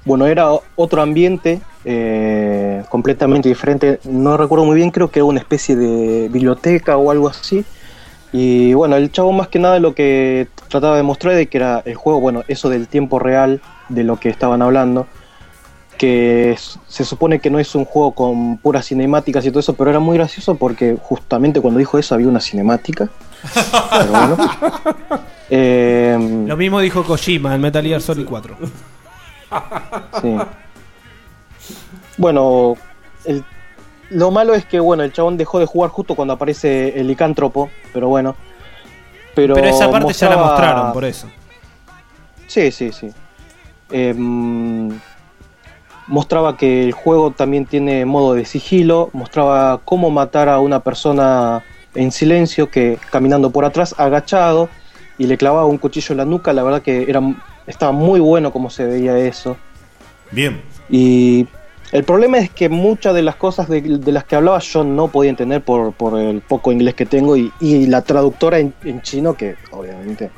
Bueno, 0.04 0.26
era 0.26 0.50
otro 0.76 1.00
ambiente 1.00 1.62
eh, 1.86 2.82
completamente 2.90 3.48
diferente. 3.48 4.00
No 4.04 4.36
recuerdo 4.36 4.66
muy 4.66 4.76
bien, 4.76 4.90
creo 4.90 5.10
que 5.10 5.20
era 5.20 5.24
una 5.24 5.40
especie 5.40 5.76
de 5.76 6.28
biblioteca 6.28 6.98
o 6.98 7.10
algo 7.10 7.26
así. 7.26 7.64
Y 8.34 8.74
bueno, 8.74 8.96
el 8.96 9.10
chavo 9.10 9.32
más 9.32 9.48
que 9.48 9.58
nada 9.58 9.78
lo 9.78 9.94
que 9.94 10.46
trataba 10.68 10.98
de 10.98 11.04
mostrar 11.04 11.34
de 11.34 11.46
que 11.46 11.56
era 11.56 11.82
el 11.86 11.94
juego, 11.94 12.20
bueno, 12.20 12.42
eso 12.48 12.68
del 12.68 12.88
tiempo 12.88 13.18
real 13.18 13.62
de 13.88 14.04
lo 14.04 14.20
que 14.20 14.28
estaban 14.28 14.60
hablando. 14.60 15.06
Que 15.96 16.54
se 16.86 17.04
supone 17.06 17.38
que 17.38 17.48
no 17.48 17.58
es 17.58 17.74
un 17.74 17.86
juego 17.86 18.12
con 18.12 18.58
puras 18.58 18.88
cinemáticas 18.88 19.46
y 19.46 19.48
todo 19.48 19.60
eso, 19.60 19.72
pero 19.72 19.88
era 19.88 20.00
muy 20.00 20.18
gracioso 20.18 20.56
porque 20.56 20.98
justamente 21.00 21.62
cuando 21.62 21.78
dijo 21.78 21.98
eso 21.98 22.14
había 22.14 22.28
una 22.28 22.40
cinemática. 22.42 23.08
Pero 23.54 24.10
bueno. 24.10 24.36
Eh, 25.54 26.16
Lo 26.46 26.56
mismo 26.56 26.80
dijo 26.80 27.04
Kojima 27.04 27.54
en 27.54 27.60
Metal 27.60 27.84
Gear 27.84 28.00
Solid 28.00 28.24
4. 28.26 28.56
Sí. 30.22 30.36
Bueno, 32.16 32.74
el- 33.26 33.44
lo 34.10 34.30
malo 34.30 34.54
es 34.54 34.64
que 34.64 34.80
bueno, 34.80 35.02
el 35.02 35.12
chabón 35.12 35.36
dejó 35.36 35.58
de 35.58 35.66
jugar 35.66 35.90
justo 35.90 36.14
cuando 36.14 36.32
aparece 36.34 36.98
el 36.98 37.06
licántropo, 37.06 37.68
pero 37.92 38.08
bueno. 38.08 38.34
Pero, 39.34 39.54
Pero 39.54 39.66
esa 39.68 39.90
parte 39.90 40.12
ya 40.14 40.30
la 40.30 40.36
mostraron, 40.38 40.92
por 40.92 41.04
eso. 41.04 41.26
Sí, 42.46 42.70
sí, 42.70 42.92
sí. 42.92 43.10
Em, 43.90 44.88
mostraba 46.06 46.56
que 46.56 46.84
el 46.84 46.92
juego 46.92 47.30
también 47.30 47.66
tiene 47.66 48.04
modo 48.06 48.34
de 48.34 48.44
sigilo, 48.46 49.10
mostraba 49.12 49.80
cómo 49.84 50.10
matar 50.10 50.48
a 50.48 50.60
una 50.60 50.80
persona 50.80 51.62
en 51.94 52.12
silencio 52.12 52.70
que 52.70 52.98
caminando 53.10 53.50
por 53.50 53.64
atrás, 53.64 53.94
agachado, 53.98 54.68
y 55.18 55.26
le 55.26 55.36
clavaba 55.36 55.66
un 55.66 55.78
cuchillo 55.78 56.12
en 56.12 56.18
la 56.18 56.24
nuca, 56.24 56.52
la 56.52 56.62
verdad 56.62 56.82
que 56.82 57.08
era, 57.08 57.20
estaba 57.66 57.92
muy 57.92 58.20
bueno 58.20 58.52
como 58.52 58.70
se 58.70 58.86
veía 58.86 59.18
eso. 59.18 59.56
Bien. 60.30 60.62
Y 60.88 61.46
el 61.92 62.04
problema 62.04 62.38
es 62.38 62.50
que 62.50 62.68
muchas 62.68 63.14
de 63.14 63.22
las 63.22 63.36
cosas 63.36 63.68
de, 63.68 63.82
de 63.82 64.12
las 64.12 64.24
que 64.24 64.36
hablaba 64.36 64.58
yo 64.58 64.82
no 64.82 65.08
podía 65.08 65.30
entender 65.30 65.62
por, 65.62 65.92
por 65.92 66.18
el 66.18 66.40
poco 66.40 66.72
inglés 66.72 66.94
que 66.94 67.06
tengo 67.06 67.36
y, 67.36 67.52
y 67.60 67.86
la 67.86 68.02
traductora 68.02 68.58
en, 68.58 68.74
en 68.84 69.02
chino 69.02 69.34
que 69.34 69.56
obviamente... 69.70 70.30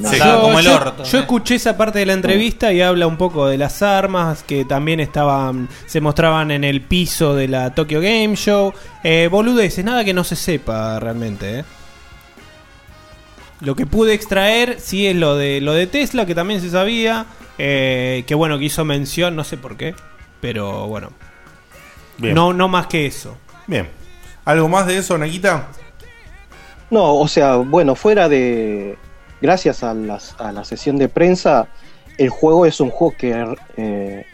no. 0.00 0.12
yo, 0.12 0.60
yo- 0.60 1.04
yo 1.04 1.18
escuché 1.18 1.54
esa 1.56 1.76
parte 1.76 1.98
de 2.00 2.06
la 2.06 2.12
entrevista 2.14 2.72
y 2.72 2.80
habla 2.80 3.06
un 3.06 3.16
poco 3.16 3.46
de 3.46 3.58
las 3.58 3.82
armas 3.82 4.42
que 4.42 4.64
también 4.64 4.98
estaban, 5.00 5.68
se 5.86 6.00
mostraban 6.00 6.50
en 6.50 6.64
el 6.64 6.80
piso 6.80 7.34
de 7.34 7.48
la 7.48 7.74
Tokyo 7.74 8.00
Game 8.00 8.34
Show. 8.36 8.72
Eh, 9.04 9.28
boludeces, 9.30 9.84
nada 9.84 10.04
que 10.04 10.14
no 10.14 10.24
se 10.24 10.36
sepa 10.36 10.98
realmente. 11.00 11.60
¿eh? 11.60 11.64
Lo 13.60 13.76
que 13.76 13.84
pude 13.86 14.14
extraer 14.14 14.80
sí 14.80 15.06
es 15.06 15.14
lo 15.16 15.36
de 15.36 15.60
lo 15.60 15.74
de 15.74 15.86
Tesla, 15.86 16.24
que 16.26 16.34
también 16.34 16.60
se 16.60 16.70
sabía. 16.70 17.26
eh, 17.58 18.24
que 18.26 18.34
bueno, 18.34 18.58
que 18.58 18.64
hizo 18.64 18.84
mención, 18.86 19.36
no 19.36 19.44
sé 19.44 19.58
por 19.58 19.76
qué. 19.76 19.94
Pero 20.40 20.86
bueno. 20.86 21.10
Bien. 22.16 22.34
No, 22.34 22.52
no 22.54 22.68
más 22.68 22.86
que 22.86 23.04
eso. 23.06 23.36
Bien. 23.66 23.88
¿Algo 24.46 24.68
más 24.68 24.86
de 24.86 24.96
eso, 24.96 25.18
Nakita? 25.18 25.68
No, 26.90 27.14
o 27.16 27.28
sea, 27.28 27.56
bueno, 27.56 27.94
fuera 27.94 28.28
de... 28.28 28.96
Gracias 29.40 29.82
a, 29.82 29.94
las- 29.94 30.34
a 30.38 30.52
la 30.52 30.64
sesión 30.64 30.96
de 30.98 31.08
prensa, 31.08 31.66
el 32.18 32.28
juego 32.30 32.66
es 32.66 32.80
un 32.80 32.90
juego 32.90 33.14
que 33.16 33.54
eh, 33.76 34.24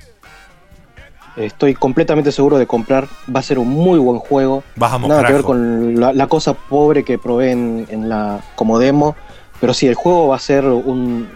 estoy 1.37 1.75
completamente 1.75 2.33
seguro 2.33 2.59
de 2.59 2.67
comprar. 2.67 3.07
Va 3.35 3.41
a 3.41 3.43
ser 3.43 3.59
un 3.59 3.69
muy 3.69 3.99
buen 3.99 4.19
juego. 4.19 4.63
Vamos, 4.77 5.09
Nada 5.09 5.25
que 5.27 5.33
ver 5.33 5.43
con 5.43 6.01
la, 6.01 6.13
la 6.13 6.27
cosa 6.27 6.55
pobre 6.55 7.05
que 7.05 7.19
probé 7.19 7.53
en, 7.53 7.87
en 7.91 8.09
la 8.09 8.41
como 8.57 8.79
demo. 8.79 9.15
Pero 9.61 9.73
sí, 9.75 9.87
el 9.87 9.95
juego 9.95 10.29
va 10.29 10.37
a 10.37 10.41
ser 10.41 10.65
un, 10.67 11.29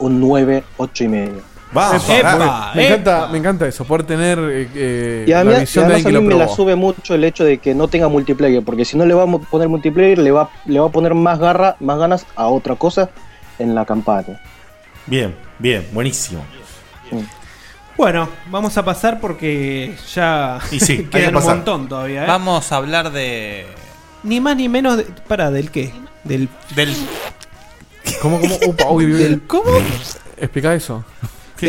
un 0.00 0.20
9, 0.20 0.64
8 0.76 1.04
y 1.04 1.08
medio. 1.08 1.51
Epa, 1.72 2.72
me, 2.74 2.86
encanta, 2.86 3.28
me 3.28 3.38
encanta 3.38 3.66
eso, 3.66 3.84
poder 3.84 4.04
tener 4.04 4.38
eh, 4.38 4.68
eh, 4.74 5.24
Y 5.26 5.30
la 5.30 5.40
además, 5.40 5.56
y 5.56 5.60
visión 5.62 5.88
de 5.88 5.94
alguien 5.94 6.16
a 6.16 6.18
que 6.18 6.24
mí 6.24 6.30
lo 6.30 6.38
me 6.38 6.44
la 6.44 6.48
sube 6.48 6.76
mucho 6.76 7.14
el 7.14 7.24
hecho 7.24 7.44
de 7.44 7.58
que 7.58 7.74
no 7.74 7.88
tenga 7.88 8.08
multiplayer, 8.08 8.62
porque 8.62 8.84
si 8.84 8.96
no 8.96 9.06
le 9.06 9.14
va 9.14 9.22
a 9.22 9.26
poner 9.26 9.68
multiplayer, 9.68 10.18
le 10.18 10.30
va, 10.30 10.50
le 10.66 10.78
va 10.80 10.86
a 10.86 10.90
poner 10.90 11.14
más 11.14 11.38
garra, 11.38 11.76
más 11.80 11.98
ganas 11.98 12.26
a 12.36 12.48
otra 12.48 12.76
cosa 12.76 13.08
en 13.58 13.74
la 13.74 13.86
campaña. 13.86 14.40
Bien, 15.06 15.34
bien, 15.58 15.88
buenísimo. 15.92 16.44
Bueno, 17.96 18.28
vamos 18.50 18.76
a 18.78 18.84
pasar 18.84 19.20
porque 19.20 19.94
ya 20.14 20.58
Y 20.70 20.80
sí, 20.80 20.96
que 21.10 21.10
quedan 21.10 21.36
un 21.36 21.44
montón 21.44 21.88
todavía. 21.88 22.24
¿eh? 22.24 22.26
Vamos 22.26 22.70
a 22.72 22.76
hablar 22.76 23.12
de. 23.12 23.66
Ni 24.22 24.40
más 24.40 24.56
ni 24.56 24.68
menos. 24.68 24.96
De, 24.98 25.04
para, 25.04 25.50
¿del 25.50 25.70
qué? 25.70 25.92
Del. 26.24 26.48
Del. 26.74 26.94
¿Cómo, 28.22 28.40
cómo? 28.40 28.56
Upa, 28.66 28.90
uy, 28.90 29.06
uy, 29.06 29.12
Del- 29.12 29.42
¿Cómo? 29.46 29.64
Explica 30.36 30.74
eso. 30.74 31.04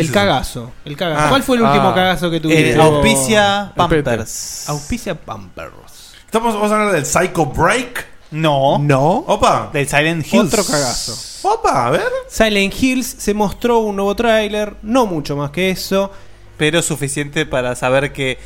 El 0.00 0.10
cagazo. 0.12 0.72
El 0.84 0.96
cagazo. 0.96 1.22
Ah. 1.24 1.28
¿Cuál 1.28 1.42
fue 1.42 1.56
el 1.56 1.62
último 1.62 1.88
Ah. 1.90 1.94
cagazo 1.94 2.30
que 2.30 2.40
tuviste? 2.40 2.72
Eh, 2.72 2.76
auspicia. 2.80 3.72
Pampers. 3.76 4.68
Auspicia 4.68 5.14
Pampers. 5.14 5.72
¿Estamos, 6.24 6.54
¿Vamos 6.54 6.70
a 6.72 6.74
hablar 6.74 6.92
del 6.92 7.06
Psycho 7.06 7.46
Break? 7.46 8.06
No. 8.32 8.78
No. 8.78 9.24
Opa. 9.28 9.70
Del 9.72 9.88
Silent 9.88 10.26
Hills. 10.32 10.52
Otro 10.52 10.64
cagazo. 10.64 11.48
Opa, 11.48 11.86
a 11.86 11.90
ver. 11.90 12.08
Silent 12.28 12.74
Hills 12.82 13.06
se 13.18 13.32
mostró 13.34 13.78
un 13.78 13.96
nuevo 13.96 14.16
tráiler, 14.16 14.74
no 14.82 15.06
mucho 15.06 15.36
más 15.36 15.50
que 15.50 15.70
eso. 15.70 16.10
Pero 16.56 16.82
suficiente 16.82 17.46
para 17.46 17.74
saber 17.76 18.12
que 18.12 18.38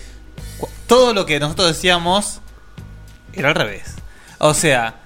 todo 0.86 1.12
lo 1.14 1.24
que 1.26 1.38
nosotros 1.40 1.68
decíamos 1.68 2.40
era 3.32 3.48
al 3.50 3.54
revés. 3.54 3.94
O 4.38 4.54
sea, 4.54 5.00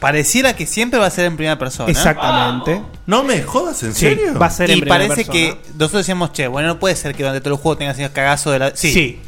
pareciera 0.00 0.54
que 0.56 0.66
siempre 0.66 0.98
va 0.98 1.06
a 1.06 1.10
ser 1.10 1.24
en 1.26 1.36
primera 1.36 1.58
persona. 1.58 1.90
Exactamente. 1.90 2.80
No 3.06 3.22
me 3.22 3.42
jodas, 3.42 3.82
¿en 3.82 3.94
Sí, 3.94 4.00
serio? 4.00 4.38
va 4.38 4.46
a 4.46 4.50
ser 4.50 4.70
en 4.70 4.78
Y 4.78 4.80
primera 4.80 5.06
parece 5.08 5.24
persona. 5.26 5.32
que 5.38 5.68
nosotros 5.78 5.92
decíamos, 5.92 6.32
che, 6.32 6.46
bueno, 6.48 6.68
no 6.68 6.78
puede 6.78 6.96
ser 6.96 7.14
que 7.14 7.22
durante 7.22 7.40
todo 7.40 7.54
el 7.54 7.60
juego 7.60 7.76
tengas 7.78 7.98
ese 7.98 8.10
cagazo 8.12 8.50
de 8.50 8.58
la. 8.58 8.76
Sí. 8.76 8.92
Sí. 8.92 9.20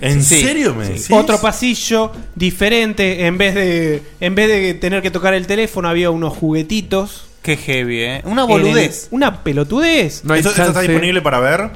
¿En 0.00 0.22
Sí. 0.24 0.40
serio 0.40 0.74
me 0.74 0.86
decís? 0.88 1.08
Otro 1.10 1.40
pasillo 1.40 2.12
diferente, 2.34 3.26
en 3.26 3.36
vez 3.38 3.54
de 3.54 4.02
en 4.20 4.34
vez 4.34 4.48
de 4.48 4.74
tener 4.74 5.02
que 5.02 5.10
tocar 5.10 5.34
el 5.34 5.46
teléfono 5.46 5.88
había 5.88 6.10
unos 6.10 6.32
juguetitos. 6.36 7.26
Qué 7.42 7.56
heavy, 7.58 8.00
¿eh? 8.00 8.22
Una 8.24 8.44
boludez. 8.44 9.04
el- 9.10 9.16
una 9.16 9.42
pelotudez. 9.44 10.22
¿Esto, 10.22 10.34
esto 10.34 10.50
está 10.62 10.80
disponible 10.80 11.20
para 11.20 11.40
ver? 11.40 11.70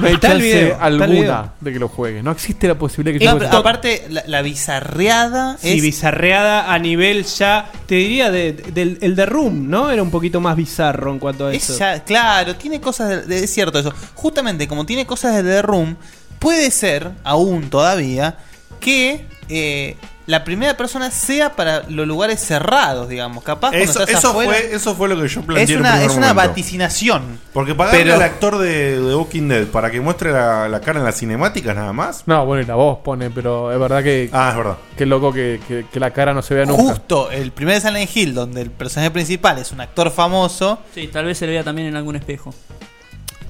No 0.00 0.06
hay 0.08 0.14
Está 0.14 0.28
el 0.28 0.32
chance 0.40 0.46
video, 0.46 0.72
está 0.72 0.86
el 0.88 0.94
video. 0.98 1.04
alguna 1.34 1.52
de 1.60 1.72
que 1.72 1.78
lo 1.78 1.88
juegue. 1.88 2.22
No 2.22 2.30
existe 2.32 2.66
la 2.68 2.74
posibilidad 2.76 3.18
que 3.18 3.24
yo 3.24 3.30
juegue. 3.32 3.46
aparte, 3.46 4.06
la, 4.10 4.24
la 4.26 4.42
bizarreada 4.42 5.56
Sí, 5.58 5.76
es. 5.76 5.82
bizarreada 5.82 6.72
a 6.72 6.78
nivel 6.78 7.24
ya, 7.24 7.70
te 7.86 7.94
diría, 7.96 8.30
de- 8.30 8.52
del 8.52 8.98
el 9.00 9.14
de 9.16 9.26
Room, 9.26 9.68
¿no? 9.70 9.90
Era 9.90 10.02
un 10.02 10.10
poquito 10.10 10.40
más 10.40 10.56
bizarro 10.56 11.12
en 11.12 11.18
cuanto 11.18 11.46
a 11.46 11.52
es 11.54 11.62
eso. 11.70 11.78
ya- 11.78 12.02
claro, 12.02 12.56
tiene 12.56 12.80
cosas. 12.80 13.08
de- 13.08 13.22
de- 13.22 13.44
es 13.44 13.52
cierto 13.52 13.78
eso. 13.78 13.92
Justamente, 14.14 14.66
como 14.66 14.84
tiene 14.86 15.06
cosas 15.06 15.34
de 15.36 15.42
The 15.42 15.62
Room, 15.62 15.96
puede 16.38 16.70
ser, 16.70 17.10
aún 17.22 17.70
todavía, 17.70 18.36
que 18.80 19.26
eh, 19.48 19.96
la 20.26 20.42
primera 20.42 20.74
persona 20.76 21.10
sea 21.10 21.54
para 21.54 21.82
los 21.88 22.06
lugares 22.06 22.40
cerrados, 22.40 23.08
digamos. 23.10 23.44
Capaz 23.44 23.68
cuando 23.70 23.84
Eso, 23.90 24.00
estás 24.04 24.18
eso, 24.20 24.30
afuera. 24.30 24.52
fue, 24.54 24.74
eso 24.74 24.94
fue 24.94 25.08
lo 25.08 25.20
que 25.20 25.28
yo 25.28 25.42
planteé 25.42 25.64
es 25.64 25.70
en 25.70 25.80
una, 25.80 26.02
es 26.02 26.12
una 26.16 26.28
momento. 26.32 26.48
vaticinación. 26.48 27.38
Porque 27.52 27.74
pagarle 27.74 28.02
Pero- 28.04 28.14
al 28.14 28.22
actor 28.22 28.56
de, 28.58 29.00
de 29.00 29.14
Walking 29.14 29.48
Dead 29.48 29.66
para 29.66 29.90
que 29.90 30.00
muestre 30.00 30.32
la, 30.32 30.68
la 30.68 30.80
cara 30.80 30.98
en 31.00 31.04
las 31.04 31.18
cinemáticas 31.18 31.76
nada 31.76 31.92
más. 31.92 32.22
No, 32.26 32.46
bueno, 32.46 32.62
y 32.62 32.66
la 32.66 32.74
voz 32.74 32.98
pone, 33.04 33.28
pero 33.30 33.70
es 33.70 33.78
verdad 33.78 34.02
que. 34.02 34.30
Ah, 34.32 34.48
es 34.52 34.56
verdad. 34.56 34.76
Qué 34.96 35.04
loco 35.04 35.32
que, 35.32 35.60
que- 35.68 35.84
que 35.92 36.00
la 36.00 36.10
cara 36.12 36.32
no 36.32 36.40
se 36.40 36.54
vea 36.54 36.64
nunca. 36.64 36.82
Justo 36.82 37.30
el 37.30 37.52
primer 37.52 37.80
Silent 37.80 38.16
Hill, 38.16 38.32
donde 38.34 38.62
el 38.62 38.70
personaje 38.70 39.10
principal 39.10 39.58
es 39.58 39.72
un 39.72 39.80
actor 39.82 40.10
famoso. 40.10 40.78
Sí, 40.94 41.08
tal 41.08 41.26
vez 41.26 41.36
se 41.36 41.46
le 41.46 41.52
vea 41.52 41.64
también 41.64 41.88
en 41.88 41.96
algún 41.96 42.16
espejo. 42.16 42.54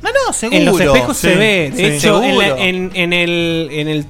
No, 0.02 0.10
no, 0.10 0.32
seguro. 0.32 0.58
En 0.58 0.64
los 0.66 0.80
espejos 0.80 1.16
se 1.16 1.32
Sí, 1.32 1.38
ve. 1.38 1.70
De 1.74 1.76
sí. 1.76 1.96
hecho, 2.06 2.22
en, 2.22 2.36
la- 2.38 2.58
en- 2.58 2.90
en 2.94 3.12
el 3.12 3.68
en 3.70 3.88
el 3.88 4.06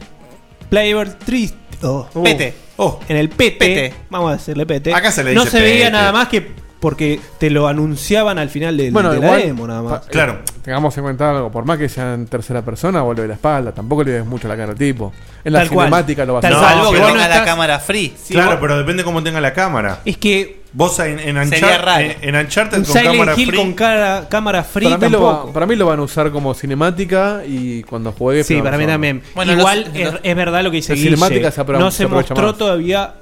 Player 0.71 1.13
Trist. 1.19 1.55
Oh, 1.85 2.09
Pete. 2.23 2.55
Oh. 2.77 2.99
En 3.09 3.17
el 3.17 3.29
pete, 3.29 3.57
Pete. 3.59 3.95
Vamos 4.11 4.31
a 4.33 4.37
decirle 4.37 4.67
pete. 4.67 4.93
Acá 4.93 5.13
se 5.13 5.23
le 5.23 5.35
No 5.35 5.45
dice 5.45 5.59
se 5.59 5.63
veía 5.63 5.85
pete. 5.87 5.91
nada 5.93 6.13
más 6.13 6.29
que 6.29 6.64
porque 6.81 7.19
te 7.39 7.49
lo 7.51 7.67
anunciaban 7.67 8.39
al 8.39 8.51
final 8.51 8.77
del, 8.77 8.93
Bueno, 8.93 9.11
de 9.13 9.19
la 9.21 9.27
igual, 9.27 9.43
demo 9.43 9.67
nada 9.67 9.83
más. 9.83 10.03
eh, 10.11 10.35
Tengamos 10.63 10.97
en 10.97 11.03
cuenta 11.05 11.31
algo, 11.31 11.51
por 11.51 11.65
más 11.65 11.79
que 11.79 11.89
sea 11.89 12.15
en 12.15 12.27
tercera 12.27 12.63
persona, 12.63 13.03
vuelve 13.03 13.27
la 13.29 13.35
espalda, 13.35 13.73
tampoco 13.73 14.03
le 14.05 14.13
ves 14.13 14.27
mucho 14.27 14.49
la 14.49 14.57
cara 14.57 14.73
al 14.73 14.79
tipo. 14.79 15.13
En 15.45 15.53
la 15.53 15.61
Tal 15.61 15.69
cual. 15.71 15.87
cinemática 15.89 16.25
lo 16.25 16.35
vas 16.35 16.43
Tal 16.43 16.55
a 16.55 16.57
hacer. 16.57 16.69
que 16.71 16.85
vos 17.01 17.15
no 17.15 17.21
estás- 17.21 17.85
free. 17.85 18.15
claro, 18.31 18.51
vos- 18.53 18.59
pero 18.61 18.79
depende 18.79 19.05
cómo 19.05 19.23
tenga 19.23 19.41
la 19.41 19.53
cámara. 19.53 20.01
Es 20.07 20.17
que 20.17 20.61
vos 20.73 20.99
en, 21.01 21.19
en, 21.21 21.37
en, 21.37 22.17
en 22.23 22.37
Uncharted 22.37 22.79
Un 22.79 22.85
con 22.85 22.93
Silent 22.95 23.13
cámara 23.13 23.35
Hill 23.37 23.49
free. 23.49 23.59
con 23.59 23.73
cara- 23.75 24.27
cámara 24.31 24.65
free 24.65 24.85
para, 24.89 24.99
mí 24.99 25.09
lo 25.11 25.23
va- 25.23 25.53
para 25.53 25.67
mí 25.67 25.77
lo 25.77 25.87
van 25.87 25.99
a 26.01 26.03
usar 26.03 26.31
como 26.31 26.53
cinemática 26.55 27.43
y 27.47 27.83
cuando 27.85 28.13
juegue. 28.13 28.43
Sí, 28.45 28.61
para 28.63 28.77
mí 28.79 28.87
también. 28.87 29.23
Bueno, 29.35 29.53
Igual 29.53 29.85
los- 29.87 29.95
es, 29.97 30.13
los- 30.13 30.21
es 30.23 30.37
verdad 30.37 30.63
lo 30.63 30.71
que 30.71 30.77
dice 30.79 30.93
la 30.93 30.97
Guille. 30.97 31.09
cinemática 31.17 31.51
se 31.51 31.61
apro- 31.63 31.79
no 31.79 31.91
se 31.91 31.99
se 31.99 32.07
mostró 32.07 32.37
más. 32.49 32.59
todavía 32.59 33.15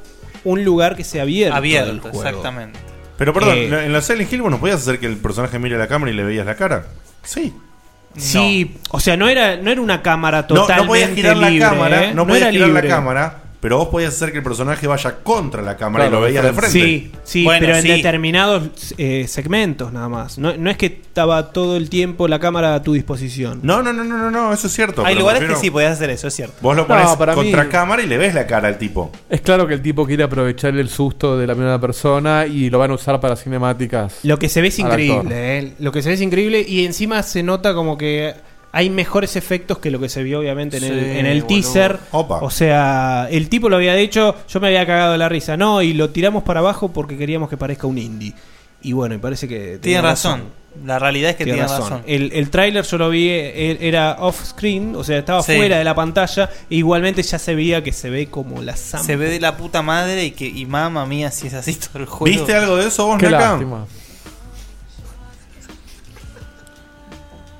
un 0.44 0.64
lugar 0.64 0.96
que 0.96 1.04
sea 1.04 1.22
abierto. 1.22 1.56
Abierto, 1.56 1.88
del 1.90 2.00
juego. 2.00 2.18
exactamente. 2.24 2.78
Pero 3.16 3.32
perdón, 3.32 3.56
Eh, 3.56 3.84
en 3.86 3.92
la 3.92 4.00
Silent 4.02 4.32
Hill 4.32 4.42
vos 4.42 4.50
no 4.50 4.58
podías 4.60 4.80
hacer 4.80 4.98
que 4.98 5.06
el 5.06 5.16
personaje 5.16 5.58
mire 5.58 5.76
a 5.76 5.78
la 5.78 5.88
cámara 5.88 6.10
y 6.10 6.14
le 6.14 6.24
veías 6.24 6.46
la 6.46 6.56
cara. 6.56 6.86
Sí. 7.22 7.54
Sí, 8.16 8.76
o 8.90 9.00
sea, 9.00 9.16
no 9.16 9.26
era, 9.28 9.56
no 9.56 9.70
era 9.70 9.80
una 9.80 10.02
cámara 10.02 10.42
No, 10.42 10.46
totalmente 10.48 10.82
no 10.82 10.86
podías 10.88 11.10
girar 11.14 11.36
libre, 11.38 11.58
la 11.58 11.70
cámara, 11.70 12.04
¿eh? 12.04 12.14
no, 12.14 12.26
podías 12.26 12.42
era 12.42 12.50
girar 12.52 12.68
libre. 12.68 12.88
la 12.88 12.94
cámara, 12.94 13.42
pero 13.62 13.78
vos 13.78 13.88
podías 13.88 14.12
hacer 14.12 14.32
que 14.32 14.38
el 14.38 14.44
personaje 14.44 14.88
vaya 14.88 15.18
contra 15.22 15.62
la 15.62 15.76
cámara 15.76 16.06
Claro, 16.08 16.16
y 16.16 16.20
lo 16.20 16.26
veías 16.26 16.44
de 16.44 16.52
frente. 16.52 16.78
Sí, 16.80 17.12
sí, 17.22 17.44
Bueno, 17.44 17.60
pero 17.64 17.76
en 17.76 17.82
sí. 17.82 17.88
determinados 17.88 18.62
eh, 18.98 19.26
segmentos 19.28 19.92
nada 19.92 20.08
más. 20.08 20.36
No, 20.36 20.56
no 20.56 20.68
es 20.68 20.76
que 20.76 20.86
estaba 20.86 21.52
todo 21.52 21.76
el 21.76 21.88
tiempo 21.88 22.26
la 22.26 22.40
cámara 22.40 22.74
a 22.74 22.82
tu 22.82 22.92
disposición. 22.94 23.60
No, 23.62 23.80
no, 23.80 23.92
no, 23.92 24.02
no, 24.02 24.18
no, 24.18 24.30
no, 24.32 24.52
eso 24.52 24.66
es 24.66 24.72
cierto. 24.72 25.02
Hay 25.06 25.14
pero 25.14 25.20
lugares 25.20 25.42
me 25.42 25.48
que 25.48 25.54
sí 25.56 25.70
podías 25.70 25.92
hacer 25.92 26.10
eso, 26.10 26.26
es 26.26 26.34
cierto. 26.34 26.56
Vos 26.60 26.74
lo 26.74 26.82
No, 26.82 26.88
pones 26.88 27.06
para 27.16 27.34
contra 27.34 27.62
mí- 27.64 27.70
cámara 27.70 28.02
y 28.02 28.06
le 28.08 28.18
ves 28.18 28.34
la 28.34 28.46
cara 28.48 28.66
al 28.66 28.78
tipo. 28.78 29.12
Es 29.30 29.40
claro 29.42 29.66
que 29.68 29.74
el 29.74 29.80
tipo 29.82 30.04
quiere 30.06 30.24
aprovechar 30.24 30.76
el 30.76 30.88
susto 30.88 31.38
de 31.38 31.46
la 31.46 31.54
primera 31.54 31.80
persona 31.80 32.46
y 32.46 32.68
lo 32.68 32.80
van 32.80 32.90
a 32.90 32.94
usar 32.94 33.20
para 33.20 33.36
cinemáticas. 33.36 34.18
Lo 34.24 34.38
que 34.40 34.48
se 34.48 34.60
ve 34.60 34.68
es 34.68 34.78
al 34.80 34.86
actor. 34.86 35.00
increíble, 35.00 35.58
¿eh? 35.58 35.72
Lo 35.78 35.92
que 35.92 36.02
se 36.02 36.08
ve 36.08 36.16
es 36.16 36.20
increíble 36.20 36.64
y 36.66 36.84
encima 36.84 37.22
se 37.22 37.42
nota 37.44 37.74
como 37.74 37.96
que 37.96 38.34
hay 38.72 38.88
mejores 38.90 39.36
efectos 39.36 39.78
que 39.78 39.90
lo 39.90 40.00
que 40.00 40.08
se 40.08 40.22
vio 40.22 40.40
obviamente 40.40 40.78
en 40.78 40.84
el, 40.84 40.98
en 40.98 41.26
el 41.26 41.44
teaser. 41.44 41.98
Opa. 42.10 42.38
O 42.42 42.50
sea, 42.50 43.28
el 43.30 43.48
tipo 43.50 43.68
lo 43.68 43.76
había 43.76 43.94
dicho, 43.94 44.34
yo 44.48 44.60
me 44.60 44.68
había 44.68 44.86
cagado 44.86 45.12
de 45.12 45.18
la 45.18 45.28
risa. 45.28 45.56
No, 45.58 45.82
y 45.82 45.92
lo 45.92 46.10
tiramos 46.10 46.42
para 46.42 46.60
abajo 46.60 46.90
porque 46.92 47.16
queríamos 47.18 47.50
que 47.50 47.56
parezca 47.58 47.86
un 47.86 47.98
indie. 47.98 48.32
Y 48.80 48.92
bueno, 48.94 49.14
y 49.14 49.18
parece 49.18 49.46
que... 49.46 49.78
Tiene 49.80 50.00
razón. 50.02 50.44
La 50.86 50.98
realidad 50.98 51.30
es 51.32 51.36
que 51.36 51.44
tiene 51.44 51.60
razón. 51.60 52.02
El, 52.06 52.32
el 52.32 52.48
tráiler 52.48 52.82
yo 52.86 52.96
lo 52.96 53.10
vi, 53.10 53.28
eh, 53.28 53.76
era 53.82 54.16
off-screen, 54.20 54.96
o 54.96 55.04
sea, 55.04 55.18
estaba 55.18 55.42
Sí. 55.42 55.54
fuera 55.54 55.76
de 55.76 55.84
la 55.84 55.94
pantalla. 55.94 56.48
E 56.70 56.76
igualmente 56.76 57.22
ya 57.22 57.38
se 57.38 57.54
veía 57.54 57.84
que 57.84 57.92
se 57.92 58.08
ve 58.08 58.28
como 58.28 58.62
la 58.62 58.74
samba. 58.74 59.04
Se 59.04 59.16
ve 59.16 59.28
de 59.28 59.38
la 59.38 59.58
puta 59.58 59.82
madre 59.82 60.24
y 60.24 60.30
que 60.30 60.46
y 60.46 60.64
mamma 60.64 61.04
mía 61.04 61.30
si 61.30 61.48
es 61.48 61.52
así 61.54 61.74
todo 61.74 61.98
el 61.98 62.06
juego. 62.06 62.24
¿Viste 62.24 62.54
algo 62.56 62.76
de 62.78 62.88
eso 62.88 63.04
vos, 63.06 63.18
Qué 63.18 63.28
Naka? 63.28 63.50
lástima. 63.50 63.86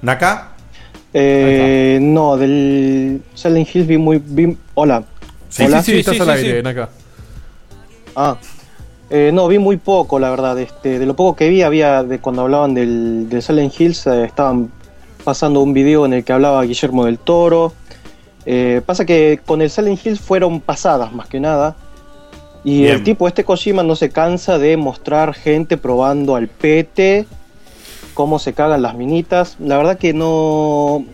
¿Naka? 0.00 0.51
Eh, 1.14 1.98
no, 2.00 2.36
del 2.36 3.22
Silent 3.34 3.68
Hill 3.74 3.84
vi 3.84 3.98
muy. 3.98 4.20
vi- 4.24 4.56
hola. 4.74 5.04
Sí, 5.48 5.64
hola. 5.64 5.82
sí, 5.82 5.92
sí, 5.92 5.98
estás 5.98 6.20
al 6.20 6.30
aire, 6.30 6.62
Naka. 6.62 6.88
Ah. 8.16 8.36
Eh, 9.10 9.30
no, 9.32 9.46
vi 9.46 9.58
muy 9.58 9.76
poco, 9.76 10.18
la 10.18 10.30
verdad. 10.30 10.58
Este, 10.58 10.98
de 10.98 11.04
lo 11.04 11.14
poco 11.14 11.36
que 11.36 11.48
vi, 11.50 11.62
había 11.62 12.02
de 12.02 12.18
cuando 12.18 12.42
hablaban 12.42 12.72
del, 12.72 13.28
del 13.28 13.42
Silent 13.42 13.78
Hills, 13.78 14.06
eh, 14.06 14.24
estaban 14.24 14.70
pasando 15.22 15.60
un 15.60 15.74
video 15.74 16.06
en 16.06 16.14
el 16.14 16.24
que 16.24 16.32
hablaba 16.32 16.62
Guillermo 16.62 17.04
del 17.04 17.18
Toro. 17.18 17.74
Eh, 18.46 18.80
pasa 18.84 19.04
que 19.04 19.38
con 19.44 19.60
el 19.60 19.68
Silent 19.70 20.04
Hills 20.04 20.18
fueron 20.20 20.60
pasadas, 20.60 21.12
más 21.12 21.26
que 21.28 21.40
nada. 21.40 21.76
Y 22.64 22.82
Bien. 22.84 22.94
el 22.94 23.04
tipo, 23.04 23.28
este 23.28 23.44
Kojima, 23.44 23.82
no 23.82 23.96
se 23.96 24.08
cansa 24.10 24.58
de 24.58 24.76
mostrar 24.78 25.34
gente 25.34 25.76
probando 25.76 26.34
al 26.36 26.48
pete, 26.48 27.26
cómo 28.14 28.38
se 28.38 28.52
cagan 28.52 28.82
las 28.82 28.94
minitas. 28.94 29.56
La 29.60 29.76
verdad 29.76 29.98
que 29.98 30.12
no. 30.14 31.04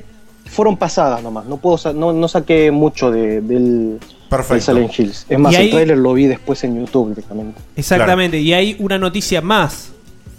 Fueron 0.47 0.77
pasadas 0.79 1.23
nomás. 1.23 1.45
No, 1.47 1.59
puedo, 1.59 1.77
sa- 1.77 1.93
no, 1.93 2.12
no 2.12 2.27
saqué 2.27 2.70
mucho 2.70 3.11
de- 3.11 3.41
del, 3.43 4.01
Perfecto. 4.31 4.55
del 4.55 4.62
Silent 4.89 4.99
Hills. 4.99 5.27
Es 5.29 5.39
más, 5.39 5.55
el 5.55 5.70
trailer 5.70 5.99
lo 5.99 6.15
vi 6.15 6.27
después 6.27 6.65
en 6.65 6.79
YouTube 6.79 7.11
directamente. 7.11 7.61
Exactamente, 7.77 8.39
y 8.39 8.55
hay 8.55 8.75
una 8.79 8.97
noticia 8.99 9.43
más 9.43 9.93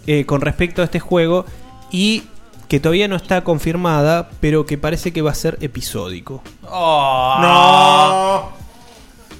eh, 0.07 0.25
con 0.25 0.41
respecto 0.41 0.81
a 0.81 0.85
este 0.85 0.99
juego 0.99 1.45
y 1.91 2.23
que 2.67 2.79
todavía 2.79 3.07
no 3.07 3.15
está 3.15 3.43
confirmada, 3.43 4.29
pero 4.39 4.65
que 4.65 4.77
parece 4.79 5.13
que 5.13 5.21
va 5.21 5.29
a 5.31 5.35
ser 5.35 5.57
episódico. 5.61 6.41
Oh. 6.69 7.35
No. 7.41 8.41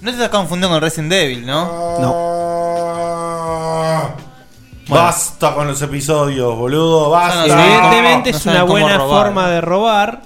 No 0.01 0.09
te 0.11 0.15
estás 0.15 0.29
confundiendo 0.29 0.69
con 0.75 0.81
Resident 0.81 1.11
Evil, 1.13 1.45
¿no? 1.47 1.67
Ah. 1.71 2.68
Basta 4.89 5.53
con 5.53 5.67
los 5.67 5.81
episodios, 5.81 6.55
boludo. 6.57 7.09
Basta. 7.09 7.45
Evidentemente 7.45 8.31
no 8.31 8.37
es 8.37 8.45
una 8.45 8.63
buena 8.63 8.97
robar. 8.97 9.25
forma 9.25 9.49
de 9.49 9.61
robar, 9.61 10.21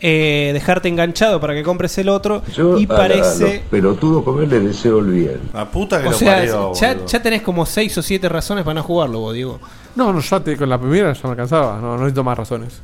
eh, 0.00 0.50
dejarte 0.52 0.88
enganchado 0.88 1.40
para 1.40 1.54
que 1.54 1.62
compres 1.62 1.96
el 1.98 2.08
otro 2.08 2.42
Yo 2.54 2.78
y 2.78 2.84
a- 2.84 2.88
parece... 2.88 3.54
los 3.58 3.68
pelotudos 3.70 4.24
como 4.24 4.40
él 4.40 4.48
les 4.50 4.64
deseo 4.64 4.98
el 5.00 5.06
bien. 5.06 5.40
La 5.52 5.70
puta 5.70 6.00
que 6.00 6.08
O 6.08 6.10
lo 6.12 6.16
sea, 6.16 6.36
parió, 6.36 6.72
ya, 6.74 7.04
ya 7.06 7.22
tenés 7.22 7.42
como 7.42 7.66
6 7.66 7.98
o 7.98 8.02
7 8.02 8.28
razones 8.28 8.64
para 8.64 8.74
no 8.74 8.82
jugarlo, 8.82 9.20
vos, 9.20 9.34
Diego. 9.34 9.60
No, 9.96 10.12
no, 10.12 10.20
ya 10.20 10.40
te, 10.40 10.56
con 10.56 10.68
la 10.68 10.78
primera 10.78 11.12
ya 11.12 11.20
me 11.24 11.30
alcanzaba. 11.30 11.76
No, 11.80 11.88
no 11.92 11.96
necesito 11.98 12.24
más 12.24 12.38
razones. 12.38 12.80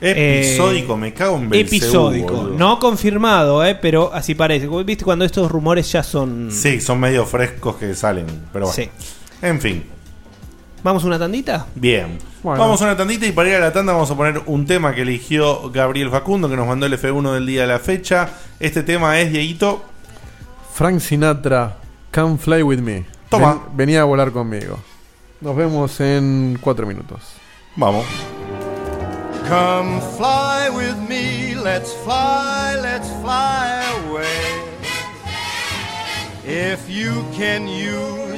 Episódico, 0.00 0.96
me 0.96 1.12
cago 1.12 1.36
en 1.38 1.48
Belcebú, 1.50 1.76
Episódico, 1.76 2.34
boludo. 2.34 2.58
no 2.58 2.78
confirmado, 2.78 3.64
eh, 3.64 3.74
pero 3.74 4.12
así 4.14 4.34
parece. 4.34 4.68
¿Viste 4.84 5.04
cuando 5.04 5.24
estos 5.24 5.50
rumores 5.50 5.90
ya 5.90 6.02
son... 6.04 6.50
Sí, 6.52 6.80
son 6.80 7.00
medio 7.00 7.26
frescos 7.26 7.76
que 7.76 7.94
salen. 7.94 8.26
Pero 8.52 8.66
bueno. 8.66 8.74
Sí. 8.80 8.88
En 9.42 9.60
fin. 9.60 9.84
¿Vamos 10.82 11.04
una 11.04 11.18
tandita? 11.18 11.66
Bien. 11.74 12.18
Bueno. 12.42 12.60
Vamos 12.62 12.80
a 12.80 12.84
una 12.84 12.96
tandita 12.96 13.26
y 13.26 13.32
para 13.32 13.48
ir 13.48 13.56
a 13.56 13.60
la 13.60 13.72
tanda 13.72 13.92
vamos 13.92 14.10
a 14.10 14.16
poner 14.16 14.40
un 14.46 14.64
tema 14.66 14.94
que 14.94 15.02
eligió 15.02 15.70
Gabriel 15.70 16.10
Facundo, 16.10 16.48
que 16.48 16.56
nos 16.56 16.66
mandó 16.68 16.86
el 16.86 16.92
F1 16.98 17.32
del 17.34 17.46
día 17.46 17.62
de 17.62 17.66
la 17.68 17.78
fecha. 17.80 18.28
Este 18.60 18.82
tema 18.84 19.18
es, 19.18 19.32
Dieguito. 19.32 19.82
Frank 20.72 21.00
Sinatra, 21.00 21.76
Come 22.14 22.38
Fly 22.38 22.62
With 22.62 22.78
Me. 22.78 23.04
Toma. 23.28 23.54
Ven- 23.54 23.62
venía 23.76 24.02
a 24.02 24.04
volar 24.04 24.30
conmigo. 24.30 24.78
Nos 25.40 25.56
vemos 25.56 25.98
en 26.00 26.58
cuatro 26.60 26.86
minutos. 26.86 27.20
Vamos. 27.76 28.06
Come 29.48 30.00
fly 30.16 30.68
with 30.74 30.96
me, 31.08 31.54
let's 31.54 31.92
fly, 32.04 32.76
let's 32.82 33.08
fly 33.22 33.82
away. 34.06 34.26
If 36.46 36.88
you 36.88 37.24
can 37.36 37.66
use 37.66 38.37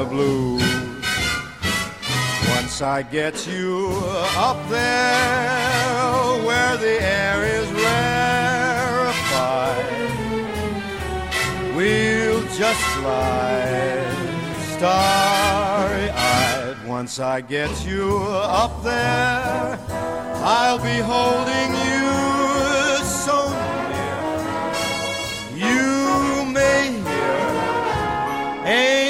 the 0.00 0.06
blues. 0.06 0.62
Once 2.56 2.80
I 2.80 3.02
get 3.02 3.46
you 3.46 3.92
up 4.48 4.56
there 4.70 6.42
where 6.46 6.76
the 6.78 7.02
air 7.02 7.44
is 7.58 7.68
rarefied, 7.86 9.84
we'll 11.76 12.42
just 12.62 12.84
glide 12.96 14.16
starry-eyed. 14.76 16.76
Once 16.86 17.20
I 17.20 17.42
get 17.42 17.84
you 17.84 18.16
up 18.62 18.82
there, 18.82 19.78
I'll 20.56 20.78
be 20.78 20.98
holding 21.14 21.70
you 21.88 22.08
so 23.22 23.36
near. 23.92 24.22
You 25.66 25.90
may 26.58 26.84
hear 28.64 29.09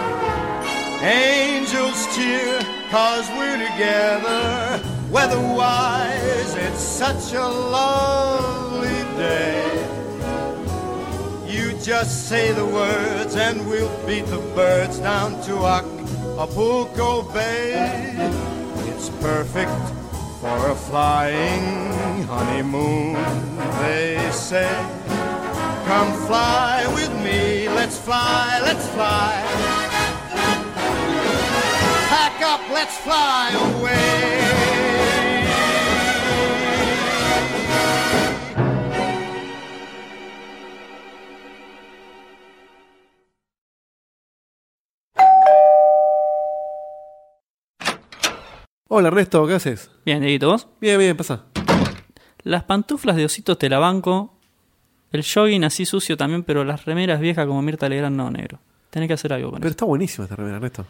angels 1.01 2.05
cheer, 2.15 2.59
cause 2.89 3.27
we're 3.29 3.57
together. 3.57 4.81
Weatherwise, 5.09 6.55
it's 6.55 6.79
such 6.79 7.33
a 7.33 7.47
lovely 7.47 9.03
day. 9.17 9.87
You 11.47 11.73
just 11.79 12.29
say 12.29 12.51
the 12.53 12.65
words, 12.65 13.35
and 13.35 13.67
we'll 13.67 13.91
beat 14.05 14.25
the 14.27 14.39
birds 14.55 14.99
down 14.99 15.41
to 15.43 15.65
Acapulco 15.65 17.23
Bay. 17.33 18.15
It's 18.87 19.09
perfect 19.21 19.71
for 20.39 20.69
a 20.69 20.75
flying 20.75 22.23
honeymoon, 22.23 23.13
they 23.81 24.29
say. 24.31 24.71
Come 25.85 26.13
fly 26.25 26.85
with 26.93 27.11
me, 27.21 27.67
let's 27.67 27.97
fly, 27.99 28.59
let's 28.63 28.87
fly. 28.89 29.80
Pack 32.41 32.59
up, 32.59 32.73
let's 32.73 32.97
fly 32.97 33.51
away. 33.53 33.91
Hola 48.87 49.07
Ernesto, 49.07 49.45
¿qué 49.47 49.53
haces? 49.53 49.91
Bien, 50.03 50.21
Dieguito, 50.21 50.49
¿vos? 50.49 50.67
Bien, 50.79 50.97
bien, 50.97 51.15
pasa. 51.15 51.45
Las 52.43 52.63
pantuflas 52.63 53.15
de 53.17 53.25
ositos 53.25 53.57
te 53.59 53.69
la 53.69 53.77
banco. 53.77 54.35
El 55.11 55.23
jogging 55.23 55.63
así 55.63 55.85
sucio 55.85 56.17
también, 56.17 56.43
pero 56.43 56.63
las 56.63 56.85
remeras 56.85 57.19
viejas 57.19 57.45
como 57.45 57.61
Mirta 57.61 57.87
Legrand 57.87 58.15
no, 58.15 58.31
negro. 58.31 58.59
Tenés 58.89 59.07
que 59.07 59.13
hacer 59.13 59.31
algo 59.31 59.51
con 59.51 59.59
Pero 59.59 59.67
eso. 59.67 59.73
está 59.73 59.85
buenísima 59.85 60.25
esta 60.25 60.35
remera, 60.35 60.57
Ernesto. 60.57 60.85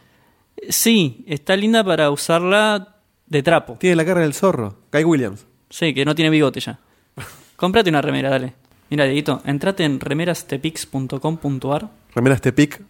Sí, 0.70 1.24
está 1.28 1.56
linda 1.56 1.84
para 1.84 2.12
usarla 2.12 2.96
de 3.26 3.44
trapo. 3.44 3.78
Tiene 3.80 3.96
la 3.96 4.06
cara 4.06 4.22
del 4.22 4.34
zorro. 4.34 4.78
Guy 4.92 5.04
Williams. 5.04 5.46
Sí, 5.70 5.94
que 5.94 6.06
no 6.06 6.16
tiene 6.16 6.30
bigote 6.30 6.60
ya. 6.60 6.80
Cómprate 7.56 7.90
una 7.90 8.02
remera, 8.02 8.30
dale. 8.30 8.54
Mira, 8.90 9.06
Dieguito, 9.06 9.42
entrate 9.46 9.84
en 9.86 10.00
remerastepix.com.ar. 10.00 11.90
Remeras 12.14 12.42
Tepic. 12.42 12.82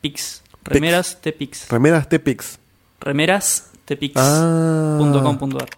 Pix. 0.00 0.42
Remeras 0.64 1.20
Tepix. 1.20 1.68
Remeras 1.70 2.08
Tepix. 2.08 2.58
Remerastepix.com.ar. 3.00 5.68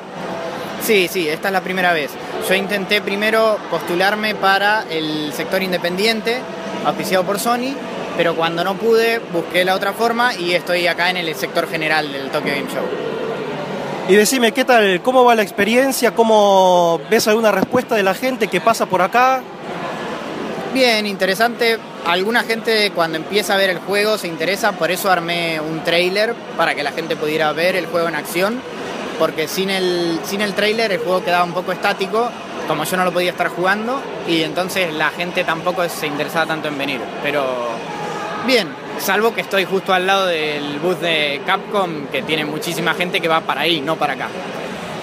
Sí, 0.86 1.08
sí, 1.10 1.28
esta 1.28 1.48
es 1.48 1.52
la 1.52 1.62
primera 1.62 1.92
vez. 1.92 2.12
Yo 2.48 2.54
intenté 2.54 3.02
primero 3.02 3.58
postularme 3.72 4.36
para 4.36 4.84
el 4.88 5.32
sector 5.32 5.60
independiente, 5.60 6.38
auspiciado 6.84 7.24
por 7.24 7.40
Sony, 7.40 7.74
pero 8.16 8.36
cuando 8.36 8.62
no 8.62 8.76
pude 8.76 9.18
busqué 9.32 9.64
la 9.64 9.74
otra 9.74 9.92
forma 9.92 10.32
y 10.34 10.52
estoy 10.54 10.86
acá 10.86 11.10
en 11.10 11.16
el 11.16 11.34
sector 11.34 11.68
general 11.68 12.12
del 12.12 12.30
Tokyo 12.30 12.52
Game 12.54 12.70
Show. 12.72 12.84
Y 14.08 14.14
decime, 14.14 14.52
¿qué 14.52 14.64
tal? 14.64 15.02
¿Cómo 15.02 15.24
va 15.24 15.34
la 15.34 15.42
experiencia? 15.42 16.12
¿Cómo 16.14 17.00
ves 17.10 17.26
alguna 17.26 17.50
respuesta 17.50 17.96
de 17.96 18.04
la 18.04 18.14
gente 18.14 18.46
que 18.46 18.60
pasa 18.60 18.86
por 18.86 19.02
acá? 19.02 19.42
Bien, 20.72 21.04
interesante. 21.04 21.78
Alguna 22.06 22.44
gente 22.44 22.92
cuando 22.92 23.18
empieza 23.18 23.54
a 23.54 23.56
ver 23.56 23.70
el 23.70 23.78
juego 23.80 24.18
se 24.18 24.28
interesa, 24.28 24.70
por 24.70 24.92
eso 24.92 25.10
armé 25.10 25.58
un 25.58 25.82
trailer 25.82 26.36
para 26.56 26.76
que 26.76 26.84
la 26.84 26.92
gente 26.92 27.16
pudiera 27.16 27.52
ver 27.52 27.74
el 27.74 27.86
juego 27.86 28.06
en 28.06 28.14
acción, 28.14 28.60
porque 29.18 29.48
sin 29.48 29.70
el, 29.70 30.20
sin 30.24 30.40
el 30.40 30.54
trailer 30.54 30.92
el 30.92 30.98
juego 30.98 31.24
quedaba 31.24 31.44
un 31.44 31.52
poco 31.52 31.72
estático, 31.72 32.30
como 32.68 32.84
yo 32.84 32.96
no 32.96 33.04
lo 33.04 33.12
podía 33.12 33.30
estar 33.30 33.48
jugando, 33.48 34.00
y 34.26 34.42
entonces 34.42 34.92
la 34.92 35.10
gente 35.10 35.44
tampoco 35.44 35.88
se 35.88 36.06
interesaba 36.06 36.46
tanto 36.46 36.68
en 36.68 36.78
venir. 36.78 37.00
Pero 37.22 37.44
bien, 38.46 38.68
salvo 38.98 39.34
que 39.34 39.40
estoy 39.40 39.64
justo 39.64 39.92
al 39.92 40.06
lado 40.06 40.26
del 40.26 40.78
booth 40.80 41.00
de 41.00 41.40
Capcom, 41.46 42.06
que 42.08 42.22
tiene 42.22 42.44
muchísima 42.44 42.94
gente 42.94 43.20
que 43.20 43.28
va 43.28 43.40
para 43.40 43.62
ahí, 43.62 43.80
no 43.80 43.96
para 43.96 44.14
acá. 44.14 44.28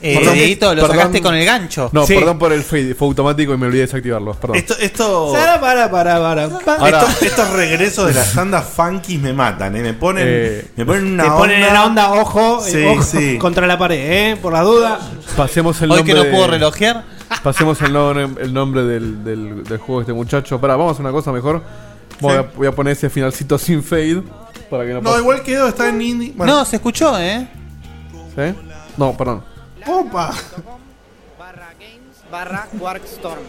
Eh, 0.03 0.15
Perdón, 0.17 0.33
Dieguito, 0.33 0.73
lo 0.73 0.81
perdón. 0.81 0.97
sacaste 0.97 1.21
con 1.21 1.35
el 1.35 1.45
gancho. 1.45 1.89
No, 1.93 2.07
Sí. 2.07 2.15
perdón 2.15 2.39
por 2.39 2.51
el 2.51 2.63
fade, 2.63 2.95
fue 2.95 3.07
automático 3.07 3.53
y 3.53 3.57
me 3.57 3.67
olvidé 3.67 3.81
de 3.81 3.85
desactivarlo. 3.87 4.33
Perdón. 4.33 4.57
Esto, 4.57 4.75
esto, 4.79 5.31
Para, 5.31 5.61
para, 5.61 5.91
para, 5.91 6.19
para. 6.19 6.43
Esto- 6.45 7.25
estos 7.25 7.49
regresos 7.51 8.07
de 8.07 8.13
las 8.15 8.33
tandas 8.33 8.65
funky 8.65 9.19
me 9.19 9.31
matan, 9.31 9.75
¿eh? 9.75 9.81
Me 9.81 9.93
ponen, 9.93 10.23
Eh, 10.27 10.65
me 10.75 10.85
ponen 10.85 11.05
una 11.13 11.23
Te 11.23 11.29
onda. 11.29 11.37
ponen 11.39 11.63
en 11.63 11.73
la 11.73 11.85
onda, 11.85 12.13
ojo, 12.13 12.61
Sí, 12.65 12.83
ojo 12.83 13.03
sí. 13.03 13.37
contra 13.37 13.67
la 13.67 13.77
pared, 13.77 14.31
¿eh? 14.31 14.37
Por 14.41 14.53
la 14.53 14.61
duda. 14.61 14.99
Pasemos 15.37 15.79
el 15.83 15.91
Hoy 15.91 15.97
nombre 15.97 16.13
que 16.13 16.19
no 16.19 16.25
de- 16.25 16.31
puedo 16.31 16.47
relojear. 16.47 17.03
Pasemos 17.43 17.79
el 17.81 17.93
nombre, 17.93 18.27
el 18.43 18.53
nombre 18.53 18.83
del, 18.83 19.23
del- 19.23 19.63
del 19.63 19.77
juego 19.77 19.99
de 19.99 20.03
este 20.05 20.13
muchacho. 20.13 20.59
Pará, 20.59 20.75
vamos 20.75 20.89
a 20.89 20.93
hacer 20.93 21.05
una 21.05 21.11
cosa 21.13 21.31
mejor. 21.31 21.61
Voy, 22.19 22.33
Sí. 22.33 22.37
a, 22.39 22.41
voy 22.57 22.67
a 22.67 22.71
poner 22.71 22.93
ese 22.93 23.09
finalcito 23.09 23.57
sin 23.59 23.83
fade. 23.83 24.23
Para 24.69 24.83
que 24.85 24.93
no, 24.93 25.01
No, 25.01 25.09
pase. 25.11 25.19
igual 25.21 25.43
quedó, 25.43 25.67
está 25.67 25.89
en 25.89 26.01
indie. 26.01 26.33
Bueno. 26.35 26.53
No, 26.55 26.65
se 26.65 26.77
escuchó, 26.77 27.19
¿eh? 27.19 27.47
¿Sí? 28.35 28.55
No, 28.97 29.15
perdón. 29.17 29.43
Opa. 29.87 30.33
Barra 32.31 32.67
Quarkstorm. 32.79 33.41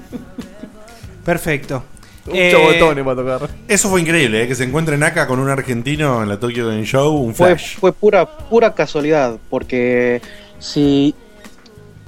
Perfecto. 1.26 1.84
Muchos 2.26 2.40
Eh, 2.40 2.80
botones 2.80 3.04
para 3.04 3.16
tocar. 3.38 3.50
Eso 3.68 3.90
fue 3.90 4.02
increíble, 4.02 4.44
¿eh? 4.44 4.48
que 4.48 4.56
se 4.56 4.64
encuentren 4.64 5.04
acá 5.04 5.28
con 5.28 5.40
un 5.40 5.50
argentino 5.50 6.24
en 6.24 6.30
la 6.30 6.40
Tokyo 6.40 6.68
Game 6.68 6.86
Show, 6.86 7.18
un 7.18 7.36
Fue, 7.36 7.48
flash. 7.50 7.78
fue 7.78 7.92
pura, 7.92 8.26
pura 8.26 8.74
casualidad, 8.74 9.38
porque 9.50 10.22
si 10.60 11.14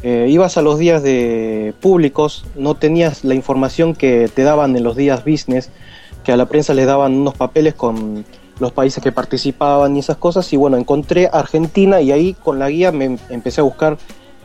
eh, 0.04 0.28
ibas 0.30 0.56
a 0.58 0.62
los 0.62 0.80
días 0.80 1.04
de 1.04 1.74
públicos, 1.82 2.46
no 2.56 2.76
tenías 2.76 3.24
la 3.26 3.36
información 3.36 3.94
que 3.94 4.30
te 4.34 4.44
daban 4.44 4.76
en 4.78 4.84
los 4.84 4.96
días 4.96 5.26
business, 5.26 5.70
que 6.24 6.32
a 6.32 6.38
la 6.38 6.46
prensa 6.48 6.74
les 6.74 6.86
daban 6.86 7.14
unos 7.14 7.34
papeles 7.36 7.74
con 7.74 8.24
los 8.60 8.72
países 8.72 9.04
que 9.04 9.12
participaban 9.12 9.96
y 9.98 10.00
esas 10.00 10.16
cosas, 10.18 10.52
y 10.54 10.56
bueno, 10.58 10.78
encontré 10.78 11.30
Argentina 11.32 12.00
y 12.00 12.12
ahí 12.14 12.34
con 12.42 12.58
la 12.58 12.70
guía 12.70 12.92
me 12.94 13.06
em- 13.06 13.18
empecé 13.30 13.60
a 13.60 13.66
buscar 13.66 13.98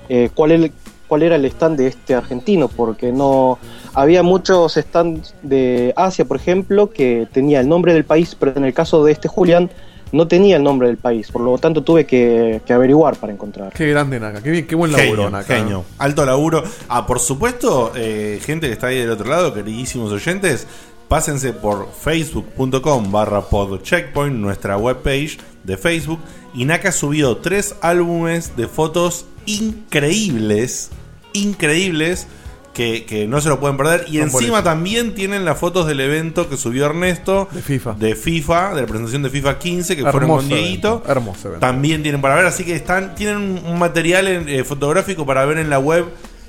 eh, 0.09 0.31
cuál, 0.35 0.51
el- 0.51 0.73
cuál 1.11 1.25
era 1.25 1.35
el 1.35 1.45
stand 1.47 1.77
de 1.77 1.89
este 1.89 2.15
argentino, 2.15 2.69
porque 2.69 3.11
no 3.11 3.59
había 3.95 4.23
muchos 4.23 4.75
stands 4.75 5.35
de 5.43 5.93
Asia, 5.97 6.25
por 6.25 6.37
ejemplo, 6.37 6.91
que 6.91 7.27
tenía 7.33 7.61
el 7.61 7.69
nombre 7.69 7.93
del 7.93 8.05
país, 8.05 8.37
pero 8.39 8.53
en 8.55 8.65
el 8.65 8.73
caso 8.73 9.05
de 9.05 9.11
este 9.11 9.27
Julián 9.27 9.73
no 10.13 10.29
tenía 10.29 10.57
el 10.57 10.63
nombre 10.63 10.87
del 10.87 10.99
país, 10.99 11.33
por 11.33 11.43
lo 11.43 11.59
tanto 11.59 11.83
tuve 11.83 12.07
que, 12.07 12.61
que 12.65 12.73
averiguar 12.73 13.17
para 13.17 13.33
encontrar. 13.33 13.73
Qué 13.73 13.89
grande 13.89 14.21
Naka, 14.21 14.41
qué, 14.41 14.51
bien, 14.53 14.69
qué 14.69 14.77
buen 14.77 14.93
laburo 14.93 15.25
Genio, 15.25 15.31
Naka. 15.31 15.57
genio. 15.57 15.85
Alto 15.99 16.25
laburo. 16.25 16.63
Ah, 16.89 17.09
por 17.09 17.19
supuesto, 17.19 17.91
eh, 17.97 18.39
gente 18.45 18.69
que 18.69 18.73
está 18.73 18.87
ahí 18.87 18.99
del 18.99 19.11
otro 19.11 19.29
lado, 19.29 19.53
queridísimos 19.53 20.13
oyentes, 20.13 20.69
pásense 21.09 21.53
por 21.53 21.89
facebook.com 21.91 23.11
barra 23.11 23.41
podcheckpoint, 23.41 24.37
nuestra 24.37 24.77
webpage 24.77 25.39
de 25.65 25.77
Facebook. 25.77 26.21
Y 26.55 26.67
Naka 26.67 26.93
subió 26.93 27.37
tres 27.39 27.75
álbumes 27.81 28.57
de 28.57 28.69
fotos 28.69 29.27
increíbles, 29.47 30.91
increíbles, 31.33 32.27
que, 32.75 33.05
que 33.05 33.27
no 33.27 33.41
se 33.41 33.49
lo 33.49 33.59
pueden 33.61 33.77
perder. 33.77 34.05
Y 34.09 34.19
Son 34.19 34.29
encima 34.29 34.63
también 34.63 35.15
tienen 35.15 35.45
las 35.45 35.59
fotos 35.59 35.87
del 35.87 36.01
evento 36.01 36.49
que 36.49 36.57
subió 36.57 36.87
Ernesto. 36.87 37.49
De 37.53 37.63
FIFA. 37.63 37.95
De 37.95 38.15
FIFA, 38.15 38.75
de 38.75 38.81
la 38.83 38.87
presentación 38.87 39.23
de 39.23 39.31
FIFA 39.31 39.59
15, 39.59 39.97
que 39.97 40.03
fueron 40.03 40.21
con 40.29 40.39
Hermoso 40.39 40.55
Dieguito. 40.55 40.89
evento, 40.89 41.11
hermoso 41.11 41.49
evento. 41.49 41.67
También 41.67 42.03
tienen 42.03 42.21
para 42.21 42.37
ver, 42.37 42.47
así 42.47 42.65
que 42.65 42.75
están 42.75 43.15
tienen 43.17 43.37
un, 43.39 43.63
un 43.67 43.79
material 43.79 44.29
en- 44.29 44.49
eh, 44.49 44.65
fotográfico 44.65 45.27
para 45.27 45.45
ver 45.45 45.59
en 45.59 45.69
la 45.69 45.79
web 45.81 46.05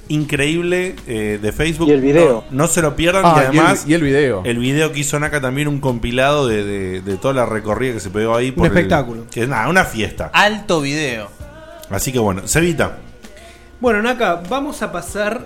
increíble 0.10 0.96
eh, 1.08 1.40
de 1.42 1.52
Facebook. 1.52 1.88
Y 1.88 1.92
el 1.92 2.02
video. 2.02 2.44
No, 2.52 2.64
no 2.64 2.68
se 2.68 2.82
lo 2.82 2.96
pierdan 2.96 3.24
Ah, 3.26 3.34
y 3.36 3.38
y 3.38 3.40
el- 3.42 3.48
además 3.48 3.86
y 3.88 3.94
el 3.94 4.02
video. 4.04 4.42
El 4.46 4.58
video 4.60 4.92
que 4.92 5.00
hizo 5.00 5.20
Naka 5.20 5.42
también 5.42 5.68
un 5.68 5.80
compilado 5.80 6.48
de, 6.48 6.64
de- 6.64 7.02
de 7.02 7.18
toda 7.18 7.34
la 7.34 7.46
recorrida 7.46 7.94
que 7.94 8.00
se 8.00 8.10
pegó 8.10 8.36
ahí. 8.36 8.52
por 8.52 8.68
el- 8.68 8.72
espectáculo. 8.74 9.26
que 9.32 9.44
es 9.44 9.48
nada, 9.50 9.68
una 9.70 9.86
fiesta. 9.86 10.30
Alto 10.34 10.82
video. 10.82 11.30
Así 11.90 12.12
que 12.12 12.20
bueno, 12.20 12.48
Cevita. 12.48 13.00
Bueno, 13.82 14.00
Naka, 14.04 14.44
vamos 14.48 14.84
a 14.84 14.92
pasar. 14.92 15.42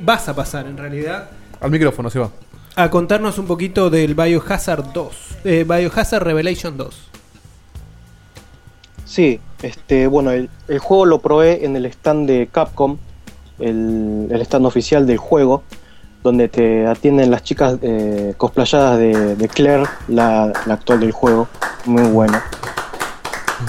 Vas 0.00 0.28
a 0.28 0.34
pasar 0.34 0.66
en 0.66 0.78
realidad. 0.78 1.28
Al 1.60 1.72
micrófono 1.72 2.08
se 2.08 2.20
va. 2.20 2.30
A 2.76 2.88
contarnos 2.88 3.36
un 3.38 3.46
poquito 3.46 3.90
del 3.90 4.14
Biohazard 4.14 4.92
2. 4.92 5.16
Eh, 5.44 5.66
Biohazard 5.68 6.22
Revelation 6.22 6.76
2. 6.76 7.08
Sí, 9.04 9.40
este, 9.60 10.06
bueno, 10.06 10.30
el, 10.30 10.48
el 10.68 10.78
juego 10.78 11.04
lo 11.04 11.18
probé 11.18 11.64
en 11.64 11.74
el 11.74 11.84
stand 11.86 12.28
de 12.28 12.48
Capcom, 12.50 12.96
el, 13.58 14.28
el 14.30 14.40
stand 14.42 14.66
oficial 14.66 15.04
del 15.04 15.18
juego, 15.18 15.64
donde 16.22 16.48
te 16.48 16.86
atienden 16.86 17.32
las 17.32 17.42
chicas 17.42 17.76
eh, 17.82 18.34
cosplayadas 18.36 18.98
de, 18.98 19.34
de 19.34 19.48
Claire, 19.48 19.86
la, 20.06 20.52
la 20.64 20.74
actual 20.74 21.00
del 21.00 21.10
juego. 21.10 21.48
Muy 21.86 22.04
bueno. 22.04 22.40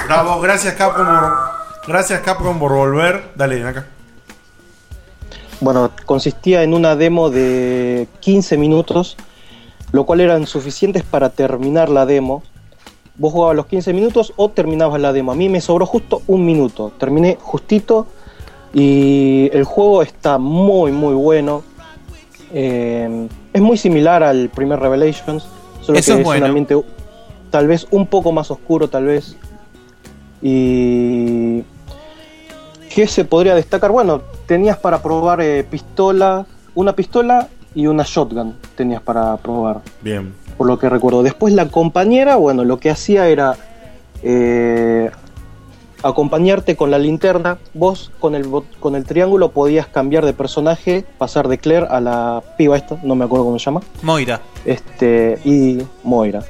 Bravo, 0.06 0.40
gracias 0.42 0.76
Capcom 0.76 1.08
por, 1.08 1.34
gracias 1.88 2.22
Capcom 2.22 2.60
por 2.60 2.72
volver. 2.72 3.32
Dale, 3.36 3.60
Naka. 3.62 3.88
Bueno, 5.62 5.92
consistía 6.06 6.64
en 6.64 6.74
una 6.74 6.96
demo 6.96 7.30
de 7.30 8.08
15 8.20 8.58
minutos, 8.58 9.16
lo 9.92 10.06
cual 10.06 10.20
eran 10.20 10.48
suficientes 10.48 11.04
para 11.04 11.30
terminar 11.30 11.90
la 11.90 12.06
demo. 12.06 12.44
Vos 13.16 13.32
jugabas 13.32 13.56
los 13.56 13.68
15 13.68 13.94
minutos 13.94 14.34
o 14.38 14.50
terminabas 14.50 15.00
la 15.00 15.14
demo. 15.14 15.32
A 15.32 15.36
mí 15.36 15.50
me 15.50 15.62
sobró 15.62 15.86
justo 15.86 16.24
un 16.28 16.46
minuto. 16.46 16.92
Terminé 16.98 17.38
justito 17.40 18.08
y 18.74 19.50
el 19.54 19.64
juego 19.64 20.02
está 20.02 20.40
muy, 20.40 20.92
muy 20.92 21.14
bueno. 21.14 21.64
Eh, 22.54 23.28
es 23.54 23.62
muy 23.62 23.78
similar 23.78 24.24
al 24.24 24.50
primer 24.50 24.80
Revelations, 24.80 25.46
solo 25.82 26.00
Eso 26.00 26.16
que 26.16 26.22
es 26.22 26.28
un 26.28 26.44
ambiente 26.44 26.76
tal 27.52 27.68
vez 27.68 27.86
un 27.92 28.08
poco 28.08 28.32
más 28.32 28.50
oscuro, 28.50 28.88
tal 28.88 29.06
vez. 29.06 29.36
Y 30.42 31.64
¿Qué 32.94 33.08
se 33.08 33.24
podría 33.26 33.56
destacar? 33.56 33.92
Bueno, 33.92 34.22
tenías 34.46 34.78
para 34.78 35.02
probar 35.02 35.42
eh, 35.42 35.64
pistola, 35.64 36.46
una 36.76 36.94
pistola 36.94 37.48
y 37.74 37.88
una 37.88 38.04
shotgun 38.06 38.56
tenías 38.76 39.02
para 39.02 39.38
probar, 39.38 39.80
Bien. 40.02 40.34
por 40.58 40.68
lo 40.68 40.78
que 40.78 40.90
recuerdo. 40.90 41.24
Después 41.24 41.54
la 41.54 41.68
compañera, 41.70 42.36
bueno, 42.36 42.66
lo 42.66 42.80
que 42.80 42.90
hacía 42.90 43.28
era 43.30 43.56
eh, 44.24 45.10
acompañarte 46.04 46.76
con 46.76 46.92
la 46.92 46.98
linterna. 46.98 47.60
Vos 47.74 48.12
con 48.20 48.36
el, 48.36 48.46
bot- 48.46 48.78
con 48.82 48.96
el 48.96 49.06
triángulo 49.06 49.52
podías 49.52 49.88
cambiar 49.88 50.26
de 50.26 50.34
personaje, 50.34 51.06
pasar 51.18 51.48
de 51.48 51.60
Claire 51.60 51.88
a 51.90 52.02
la 52.02 52.44
piba 52.58 52.76
esta, 52.76 52.98
no 53.04 53.16
me 53.16 53.24
acuerdo 53.24 53.46
cómo 53.46 53.58
se 53.60 53.66
llama. 53.66 53.82
Moira. 54.02 54.42
Este, 54.66 55.40
y 55.46 55.82
Moira. 56.04 56.44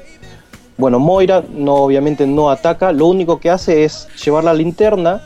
Bueno, 0.76 0.98
Moira 0.98 1.44
no, 1.52 1.74
obviamente 1.74 2.26
no 2.26 2.50
ataca, 2.50 2.90
lo 2.90 3.06
único 3.06 3.38
que 3.38 3.50
hace 3.50 3.84
es 3.84 4.08
llevar 4.24 4.42
la 4.42 4.54
linterna 4.54 5.22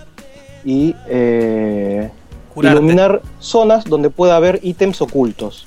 y 0.67 0.97
eh, 1.09 2.11
iluminar 2.57 3.23
zonas 3.39 3.85
donde 3.85 4.11
pueda 4.11 4.37
haber 4.37 4.61
ítems 4.63 5.01
ocultos. 5.01 5.67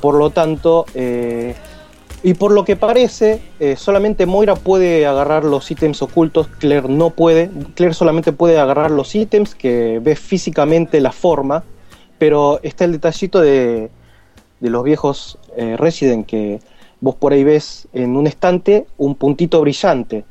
Por 0.00 0.16
lo 0.16 0.30
tanto, 0.30 0.86
eh, 0.94 1.54
y 2.22 2.34
por 2.34 2.50
lo 2.52 2.64
que 2.64 2.76
parece, 2.76 3.40
eh, 3.60 3.76
solamente 3.76 4.26
Moira 4.26 4.56
puede 4.56 5.06
agarrar 5.06 5.44
los 5.44 5.70
ítems 5.70 6.02
ocultos, 6.02 6.48
Claire 6.58 6.88
no 6.88 7.10
puede. 7.10 7.50
Claire 7.74 7.94
solamente 7.94 8.32
puede 8.32 8.58
agarrar 8.58 8.90
los 8.90 9.14
ítems 9.14 9.54
que 9.54 10.00
ve 10.02 10.16
físicamente 10.16 11.00
la 11.00 11.12
forma, 11.12 11.62
pero 12.18 12.58
está 12.62 12.84
el 12.84 12.92
detallito 12.92 13.40
de, 13.40 13.90
de 14.60 14.70
los 14.70 14.82
viejos 14.82 15.38
eh, 15.56 15.76
Resident 15.78 16.26
que 16.26 16.60
vos 17.00 17.14
por 17.14 17.32
ahí 17.32 17.44
ves 17.44 17.88
en 17.92 18.16
un 18.16 18.26
estante 18.26 18.86
un 18.98 19.14
puntito 19.14 19.60
brillante. 19.60 20.24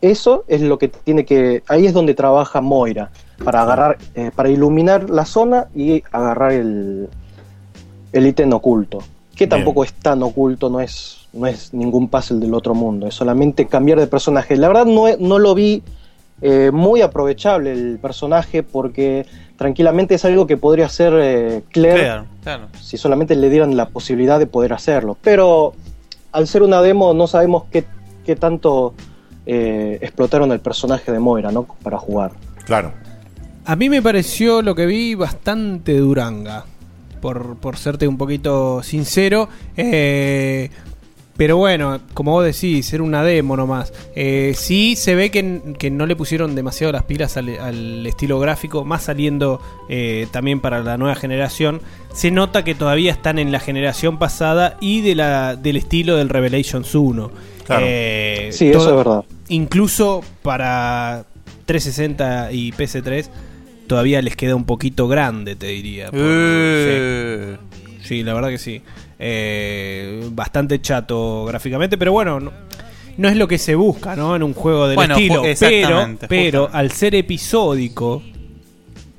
Eso 0.00 0.44
es 0.48 0.60
lo 0.60 0.78
que 0.78 0.88
tiene 0.88 1.24
que. 1.24 1.62
Ahí 1.68 1.86
es 1.86 1.92
donde 1.92 2.14
trabaja 2.14 2.60
Moira. 2.60 3.10
Para 3.42 3.62
agarrar. 3.62 3.98
eh, 4.14 4.30
para 4.34 4.48
iluminar 4.48 5.10
la 5.10 5.24
zona 5.24 5.66
y 5.74 6.02
agarrar 6.12 6.52
el. 6.52 7.08
el 8.12 8.26
ítem 8.26 8.52
oculto. 8.52 8.98
Que 9.34 9.46
tampoco 9.46 9.84
es 9.84 9.92
tan 9.92 10.22
oculto, 10.22 10.70
no 10.70 10.80
es. 10.80 11.28
no 11.32 11.46
es 11.46 11.72
ningún 11.74 12.08
puzzle 12.08 12.40
del 12.40 12.54
otro 12.54 12.74
mundo. 12.74 13.06
Es 13.06 13.14
solamente 13.14 13.66
cambiar 13.66 13.98
de 14.00 14.06
personaje. 14.06 14.56
La 14.56 14.68
verdad 14.68 14.86
no, 14.86 15.04
no 15.18 15.38
lo 15.38 15.54
vi 15.54 15.82
eh, 16.42 16.70
muy 16.72 17.00
aprovechable 17.02 17.72
el 17.72 17.98
personaje. 17.98 18.62
Porque 18.62 19.26
tranquilamente 19.56 20.14
es 20.14 20.24
algo 20.24 20.46
que 20.46 20.56
podría 20.56 20.86
hacer 20.86 21.14
eh, 21.16 21.62
Claire 21.70 22.00
Claire, 22.00 22.22
claro. 22.42 22.66
si 22.80 22.96
solamente 22.98 23.34
le 23.34 23.48
dieran 23.50 23.76
la 23.76 23.88
posibilidad 23.88 24.38
de 24.38 24.46
poder 24.46 24.72
hacerlo. 24.72 25.16
Pero 25.22 25.74
al 26.32 26.46
ser 26.46 26.62
una 26.62 26.82
demo 26.82 27.14
no 27.14 27.26
sabemos 27.26 27.64
qué, 27.70 27.84
qué 28.24 28.36
tanto 28.36 28.92
eh, 29.46 29.98
explotaron 30.02 30.52
el 30.52 30.60
personaje 30.60 31.12
de 31.12 31.18
Moira, 31.18 31.50
¿no? 31.52 31.64
Para 31.82 31.98
jugar. 31.98 32.32
Claro. 32.64 32.92
A 33.64 33.76
mí 33.76 33.88
me 33.88 34.02
pareció 34.02 34.62
lo 34.62 34.74
que 34.74 34.86
vi 34.86 35.14
bastante 35.14 35.96
duranga. 35.96 36.64
Por, 37.20 37.56
por 37.56 37.76
serte 37.76 38.06
un 38.06 38.18
poquito 38.18 38.82
sincero. 38.82 39.48
Eh, 39.76 40.70
pero 41.36 41.58
bueno, 41.58 42.00
como 42.14 42.32
vos 42.32 42.44
decís, 42.44 42.90
era 42.92 43.02
una 43.02 43.22
demo 43.22 43.56
nomás. 43.56 43.92
Eh, 44.14 44.54
sí 44.56 44.96
se 44.96 45.14
ve 45.14 45.30
que, 45.30 45.74
que 45.78 45.90
no 45.90 46.06
le 46.06 46.16
pusieron 46.16 46.54
demasiado 46.54 46.92
las 46.92 47.02
pilas 47.02 47.36
al, 47.36 47.58
al 47.58 48.06
estilo 48.06 48.38
gráfico, 48.38 48.84
más 48.84 49.04
saliendo 49.04 49.60
eh, 49.88 50.28
también 50.30 50.60
para 50.60 50.80
la 50.80 50.96
nueva 50.96 51.14
generación. 51.14 51.82
Se 52.14 52.30
nota 52.30 52.64
que 52.64 52.74
todavía 52.74 53.12
están 53.12 53.38
en 53.38 53.52
la 53.52 53.60
generación 53.60 54.18
pasada 54.18 54.78
y 54.80 55.02
de 55.02 55.14
la, 55.14 55.56
del 55.56 55.76
estilo 55.76 56.16
del 56.16 56.30
Revelations 56.30 56.94
1. 56.94 57.30
Claro. 57.66 57.84
Eh, 57.88 58.50
Sí, 58.52 58.68
eso 58.70 58.88
es 58.90 58.96
verdad. 58.96 59.24
Incluso 59.48 60.22
para 60.42 61.24
360 61.66 62.52
y 62.52 62.72
PS3 62.72 63.28
todavía 63.86 64.22
les 64.22 64.36
queda 64.36 64.54
un 64.54 64.64
poquito 64.64 65.08
grande, 65.08 65.56
te 65.56 65.66
diría. 65.66 66.10
Por- 66.10 66.18
Eh. 66.22 67.56
sí. 67.58 68.08
Sí, 68.08 68.22
la 68.22 68.34
verdad 68.34 68.50
que 68.50 68.58
sí. 68.58 68.82
Eh, 69.18 70.28
bastante 70.32 70.80
chato 70.80 71.44
gráficamente, 71.46 71.96
pero 71.98 72.12
bueno, 72.12 72.38
no, 72.38 72.52
no 73.16 73.28
es 73.28 73.36
lo 73.36 73.48
que 73.48 73.58
se 73.58 73.74
busca, 73.74 74.14
¿no? 74.14 74.36
En 74.36 74.42
un 74.42 74.54
juego 74.54 74.86
del 74.86 74.94
Bueno, 74.96 75.16
estilo. 75.16 75.42
Pero, 75.58 76.16
pero 76.28 76.70
al 76.72 76.92
ser 76.92 77.14
episódico, 77.16 78.22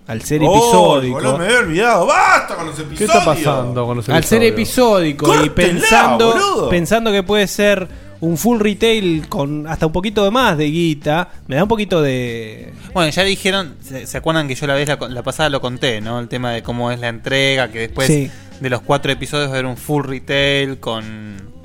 al 0.07 0.21
ser 0.21 0.41
Oh, 0.45 0.53
episódico, 0.55 1.15
boludo, 1.15 1.37
me 1.37 1.45
había 1.45 1.59
olvidado. 1.59 2.05
¡Basta 2.05 2.55
con 2.55 2.67
los 2.67 2.75
episodios! 2.79 2.97
¿Qué 2.99 3.03
está 3.05 3.25
pasando 3.25 3.85
con 3.85 3.97
los 3.97 4.07
al 4.07 4.23
ser 4.23 4.43
episódico 4.43 5.43
y 5.43 5.49
pensando, 5.49 6.31
boludo. 6.31 6.69
pensando 6.69 7.11
que 7.11 7.23
puede 7.23 7.47
ser 7.47 7.87
un 8.19 8.37
full 8.37 8.59
retail 8.59 9.27
con 9.29 9.67
hasta 9.67 9.85
un 9.85 9.91
poquito 9.91 10.23
de 10.23 10.31
más 10.31 10.57
de 10.57 10.65
guita, 10.71 11.29
me 11.47 11.55
da 11.55 11.63
un 11.63 11.69
poquito 11.69 12.01
de 12.01 12.73
Bueno, 12.93 13.09
ya 13.11 13.23
dijeron, 13.23 13.75
¿se, 13.81 14.07
se 14.07 14.17
acuerdan 14.17 14.47
que 14.47 14.55
yo 14.55 14.65
la 14.67 14.73
vez 14.73 14.87
la, 14.87 14.97
la 15.09 15.23
pasada 15.23 15.49
lo 15.49 15.61
conté, 15.61 16.01
¿no? 16.01 16.19
El 16.19 16.27
tema 16.27 16.51
de 16.51 16.63
cómo 16.63 16.91
es 16.91 16.99
la 16.99 17.09
entrega, 17.09 17.69
que 17.71 17.79
después 17.79 18.07
Sí. 18.07 18.31
de 18.59 18.69
los 18.69 18.81
cuatro 18.81 19.11
episodios 19.11 19.47
va 19.49 19.51
a 19.51 19.53
haber 19.53 19.65
un 19.65 19.77
full 19.77 20.03
retail 20.05 20.79
con... 20.79 21.55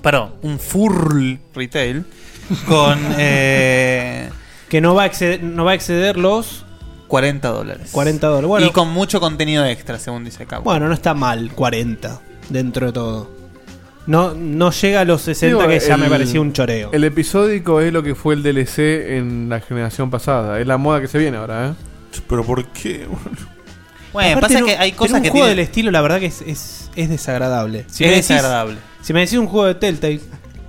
Perdón, 0.00 0.34
un 0.42 0.58
full 0.58 1.34
retail 1.54 2.04
con... 2.66 2.98
eh, 3.18 4.30
que 4.68 4.80
no 4.80 4.94
va 4.94 5.02
a 5.02 5.06
exceder, 5.06 5.42
no 5.42 5.64
va 5.64 5.72
a 5.72 5.74
exceder 5.74 6.16
los 6.16 6.64
40 7.08 7.48
dólares. 7.48 7.90
40 7.92 8.26
dólares. 8.26 8.48
Bueno, 8.48 8.66
y 8.66 8.70
con 8.70 8.88
mucho 8.88 9.20
contenido 9.20 9.64
extra, 9.66 9.98
según 9.98 10.24
dice 10.24 10.44
acá. 10.44 10.58
bueno, 10.60 10.88
no 10.88 10.94
está 10.94 11.12
mal 11.14 11.52
40 11.52 12.20
dentro 12.48 12.86
de 12.86 12.92
todo. 12.92 13.43
No, 14.06 14.34
no 14.34 14.70
llega 14.70 15.00
a 15.00 15.04
los 15.04 15.22
60 15.22 15.46
Digo, 15.56 15.68
que 15.68 15.80
ya 15.80 15.96
me 15.96 16.08
parecía 16.10 16.40
un 16.40 16.52
choreo. 16.52 16.90
El 16.92 17.04
episódico 17.04 17.80
es 17.80 17.92
lo 17.92 18.02
que 18.02 18.14
fue 18.14 18.34
el 18.34 18.42
DLC 18.42 19.16
en 19.16 19.48
la 19.48 19.60
generación 19.60 20.10
pasada. 20.10 20.60
Es 20.60 20.66
la 20.66 20.76
moda 20.76 21.00
que 21.00 21.08
se 21.08 21.18
viene 21.18 21.38
ahora, 21.38 21.68
¿eh? 21.68 21.72
Pero 22.28 22.44
¿por 22.44 22.64
qué? 22.66 23.06
Bueno, 24.12 24.30
Aparte, 24.38 24.40
pasa 24.54 24.60
no- 24.60 24.66
que 24.66 24.76
hay 24.76 24.92
cosas 24.92 25.16
un 25.16 25.22
que 25.22 25.30
juego 25.30 25.46
tienen- 25.46 25.56
del 25.56 25.64
estilo, 25.66 25.90
la 25.90 26.00
verdad 26.02 26.20
que 26.20 26.26
es, 26.26 26.42
es, 26.42 26.90
es 26.94 27.08
desagradable. 27.08 27.80
Es 27.88 28.00
me 28.00 28.06
decís- 28.08 28.28
desagradable. 28.28 28.76
Si 29.02 29.12
me 29.12 29.20
decís 29.20 29.38
un 29.38 29.46
juego 29.46 29.66
de 29.66 29.74
Telltale, 29.74 30.20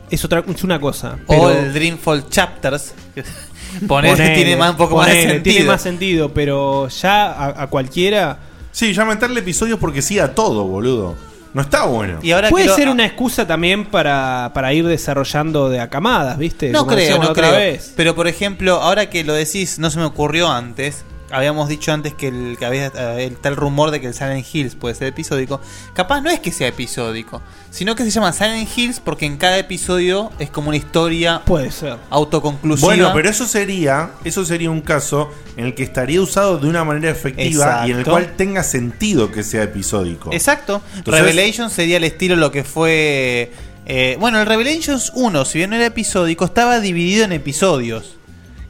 es 0.10 0.26
otra 0.26 0.44
es 0.48 0.64
una 0.64 0.80
cosa. 0.80 1.18
O 1.28 1.49
el 1.49 1.74
Dreamfall 1.74 2.30
Chapters. 2.30 2.94
que 3.14 3.24
Ponele, 3.88 4.34
tiene 4.36 4.56
más, 4.56 4.72
un 4.72 4.78
poco 4.78 4.98
más 4.98 5.07
de 5.07 5.22
sentido. 5.24 5.44
Tiene 5.44 5.66
más 5.68 5.82
sentido, 5.82 6.34
pero 6.34 6.88
ya 6.88 7.32
a, 7.32 7.64
a 7.64 7.68
cualquiera. 7.68 8.40
Sí, 8.72 8.94
ya 8.94 9.03
meterle 9.06 9.41
episodios 9.41 9.78
porque 9.78 10.02
sí 10.02 10.18
a 10.20 10.34
todo, 10.34 10.64
boludo. 10.66 11.16
No 11.56 11.61
está 11.61 11.86
bueno. 11.86 12.19
Puede 12.49 12.68
ser 12.68 12.90
una 12.90 13.06
excusa 13.06 13.48
también 13.48 13.86
para, 13.86 14.52
para 14.53 14.73
ir 14.73 14.86
desarrollando 14.86 15.69
de 15.69 15.80
a 15.80 15.90
camadas, 15.90 16.38
¿viste? 16.38 16.69
No 16.69 16.80
Como 16.80 16.91
creo, 16.91 16.99
decíamos 16.99 17.22
no 17.22 17.26
la 17.27 17.32
otra 17.32 17.48
creo. 17.48 17.60
vez. 17.60 17.94
Pero 17.95 18.14
por 18.14 18.27
ejemplo, 18.27 18.73
ahora 18.82 19.10
que 19.10 19.23
lo 19.23 19.34
decís, 19.34 19.80
no 19.80 19.90
se 19.90 19.98
me 19.99 20.03
ocurrió 20.03 20.52
antes. 20.52 21.06
Habíamos 21.31 21.68
dicho 21.69 21.91
antes 21.91 22.14
que, 22.14 22.27
el, 22.27 22.56
que 22.60 22.65
había 22.65 22.88
eh, 22.88 23.26
el 23.26 23.38
tal 23.38 23.56
rumor 23.56 23.89
de 23.91 23.99
que 23.99 24.07
el 24.07 24.14
Silent 24.14 24.45
Hills 24.53 24.76
puede 24.76 24.93
ser 24.95 25.07
episódico. 25.07 25.60
Capaz 25.93 26.22
no 26.22 26.30
es 26.30 26.39
que 26.39 26.52
sea 26.52 26.68
episódico, 26.68 27.41
sino 27.72 27.95
que 27.95 28.03
se 28.03 28.11
llama 28.11 28.31
Silent 28.31 28.69
Hills 28.77 28.99
porque 28.99 29.26
en 29.26 29.38
cada 29.38 29.57
episodio 29.57 30.31
es 30.38 30.49
como 30.52 30.68
una 30.69 30.77
historia 30.77 31.41
puede 31.45 31.72
ser 31.72 31.97
autoconclusiva. 32.11 32.88
Bueno, 32.88 33.11
pero 33.14 33.30
eso 33.30 33.47
sería, 33.47 34.11
eso 34.23 34.45
sería 34.45 34.69
un 34.69 34.81
caso 34.81 35.31
en 35.57 35.65
el 35.65 35.73
que 35.76 35.84
estaría 35.84 36.22
usado 36.22 36.60
de 36.60 36.68
una 36.68 36.84
manera 36.84 37.10
efectiva 37.11 37.85
y 37.88 37.91
en 37.91 37.97
el 37.99 38.06
cual 38.06 38.34
tenga 38.38 38.64
sentido 38.64 39.31
que 39.31 39.43
sea 39.43 39.64
episódico. 39.64 40.31
Exacto. 40.31 40.81
Entonces- 40.95 41.23
Revelations 41.23 41.73
sería 41.73 41.97
el 41.97 42.03
estilo 42.03 42.35
lo 42.35 42.52
que 42.52 42.64
fue. 42.64 43.52
eh, 43.88 44.18
bueno, 44.19 44.39
el 44.39 44.45
Revelations 44.45 45.11
1, 45.15 45.45
si 45.45 45.57
bien 45.57 45.69
no 45.72 45.76
era 45.76 45.85
episódico, 45.88 46.45
estaba 46.45 46.80
dividido 46.80 47.26
en 47.26 47.31
episodios 47.31 48.15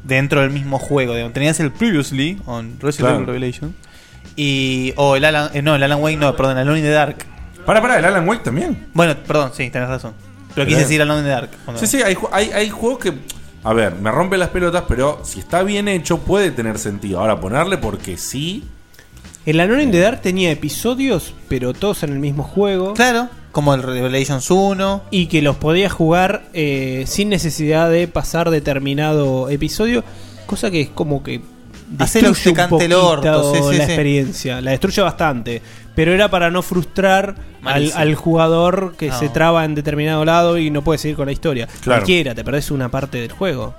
dentro 0.06 0.42
del 0.42 0.52
mismo 0.52 0.80
juego. 0.80 1.14
digamos. 1.14 1.34
Tenías 1.34 1.60
el 1.60 1.72
Previously 1.72 2.40
on 2.46 2.78
Resident 2.80 2.98
Claro. 2.98 3.16
Evil 3.16 3.28
Revelations 3.28 3.74
y. 4.36 4.94
O 4.96 5.16
el 5.16 5.26
Alan. 5.26 5.50
eh, 5.54 5.62
no, 5.62 5.76
el 5.76 5.84
Alan 5.84 6.02
Wake, 6.02 6.18
no, 6.18 6.36
perdón, 6.36 6.54
el 6.58 6.64
Alone 6.64 6.80
in 6.80 6.86
the 6.86 6.92
Dark. 6.92 7.26
Para, 7.66 7.82
para, 7.82 7.98
el 8.00 8.06
Alan 8.06 8.28
Wake 8.28 8.44
también. 8.44 8.88
Bueno, 8.94 9.16
perdón, 9.26 9.52
sí, 9.54 9.70
tenés 9.70 9.90
razón. 9.90 10.14
Pero 10.54 10.68
quise 10.68 10.82
decir 10.82 11.02
Alone 11.02 11.20
in 11.20 11.26
the 11.26 11.32
Dark. 11.32 11.50
Sí, 11.76 11.88
sí, 11.88 12.02
hay, 12.02 12.16
hay, 12.32 12.52
hay 12.52 12.70
juegos 12.70 13.00
que. 13.00 13.14
A 13.64 13.74
ver, 13.74 13.96
me 13.96 14.12
rompe 14.12 14.38
las 14.38 14.50
pelotas, 14.50 14.84
pero 14.88 15.22
si 15.24 15.40
está 15.40 15.64
bien 15.64 15.88
hecho 15.88 16.20
puede 16.20 16.52
tener 16.52 16.78
sentido. 16.78 17.20
Ahora, 17.20 17.40
ponerle 17.42 17.78
porque 17.78 18.16
sí. 18.18 18.64
El 19.46 19.60
Alone 19.60 19.84
in 19.84 19.92
the 19.92 20.00
Dark 20.00 20.22
tenía 20.22 20.52
episodios, 20.52 21.34
pero 21.50 21.74
todos 21.74 22.04
en 22.04 22.12
el 22.14 22.20
mismo 22.20 22.44
juego. 22.44 22.94
Claro, 22.94 23.30
como 23.56 23.74
el 23.74 23.84
Revelations 23.84 24.52
1. 24.52 25.04
Y 25.12 25.28
que 25.28 25.42
los 25.42 25.56
podías 25.56 25.94
jugar 25.94 26.44
eh, 26.54 27.06
sin 27.08 27.30
necesidad 27.30 27.90
de 27.90 28.10
pasar 28.10 28.50
determinado 28.50 29.48
episodio. 29.50 30.04
Cosa 30.46 30.70
que 30.70 30.82
es 30.82 30.90
como 30.90 31.24
que. 31.24 31.40
Destruye 31.88 32.50
un 32.50 32.56
cante 32.56 32.86
el 32.86 32.92
poquito 32.92 33.08
orto, 33.10 33.54
sí, 33.54 33.60
sí, 33.62 33.78
la 33.78 33.86
sí. 33.86 33.92
experiencia. 33.92 34.60
La 34.62 34.72
destruye 34.72 35.02
bastante. 35.02 35.62
Pero 35.96 36.12
era 36.14 36.30
para 36.30 36.52
no 36.52 36.62
frustrar 36.64 37.36
al, 37.64 37.94
al 37.96 38.16
jugador 38.16 38.96
que 38.98 39.08
No. 39.08 39.20
se 39.20 39.30
traba 39.30 39.64
en 39.64 39.74
determinado 39.74 40.26
lado 40.26 40.58
y 40.58 40.70
no 40.70 40.82
puede 40.84 40.98
seguir 41.00 41.16
con 41.16 41.28
la 41.28 41.32
historia. 41.32 41.68
Claro. 41.68 42.02
Cualquiera, 42.02 42.36
te 42.36 42.44
perdés 42.44 42.72
una 42.72 42.90
parte 42.92 43.20
del 43.22 43.32
juego. 43.32 43.74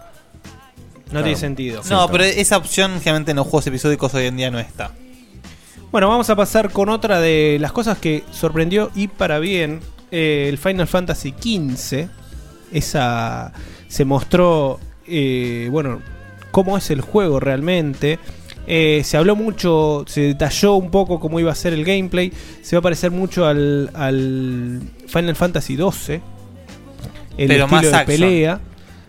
No 1.07 1.11
Claro. 1.11 1.24
tiene 1.24 1.39
sentido. 1.39 1.82
No, 1.90 2.09
pero 2.11 2.24
esa 2.24 2.57
opción 2.57 2.93
generalmente 2.94 3.32
en 3.32 3.36
los 3.36 3.47
juegos 3.47 3.66
episódicos 3.66 4.15
hoy 4.15 4.24
en 4.24 4.36
día 4.39 4.51
no 4.51 4.59
está. 4.59 4.93
Bueno, 5.97 6.10
vamos 6.10 6.28
a 6.28 6.36
pasar 6.36 6.73
con 6.73 6.90
otra 6.90 7.20
de 7.23 7.56
las 7.59 7.73
cosas 7.73 7.97
que 7.97 8.23
sorprendió 8.31 8.90
y 8.94 9.09
para 9.09 9.39
bien. 9.39 9.81
eh, 10.10 10.44
el 10.51 10.59
Final 10.59 10.86
Fantasy 10.86 11.31
XV. 11.31 12.06
Esa 12.70 13.51
se 13.89 14.05
mostró, 14.05 14.78
eh, 15.06 15.68
bueno, 15.70 16.02
cómo 16.51 16.77
es 16.77 16.90
el 16.90 17.01
juego 17.01 17.40
realmente. 17.40 18.18
Eh, 18.66 19.01
se 19.06 19.16
habló 19.16 19.36
mucho, 19.36 20.05
se 20.06 20.20
detalló 20.20 20.74
un 20.74 20.90
poco 20.90 21.18
cómo 21.18 21.40
iba 21.40 21.51
a 21.51 21.55
ser 21.55 21.73
el 21.73 21.82
gameplay. 21.82 22.31
Se 22.60 22.77
va 22.77 22.81
a 22.81 22.82
parecer 22.82 23.10
mucho 23.10 23.47
al, 23.47 23.90
al 23.94 24.82
Final 25.06 25.35
Fantasy 25.35 25.77
XII. 25.77 26.20
El 27.39 27.48
Pero 27.48 27.64
estilo 27.64 27.66
más 27.68 27.82
de 27.82 27.97
action. 27.97 28.05
pelea. 28.06 28.60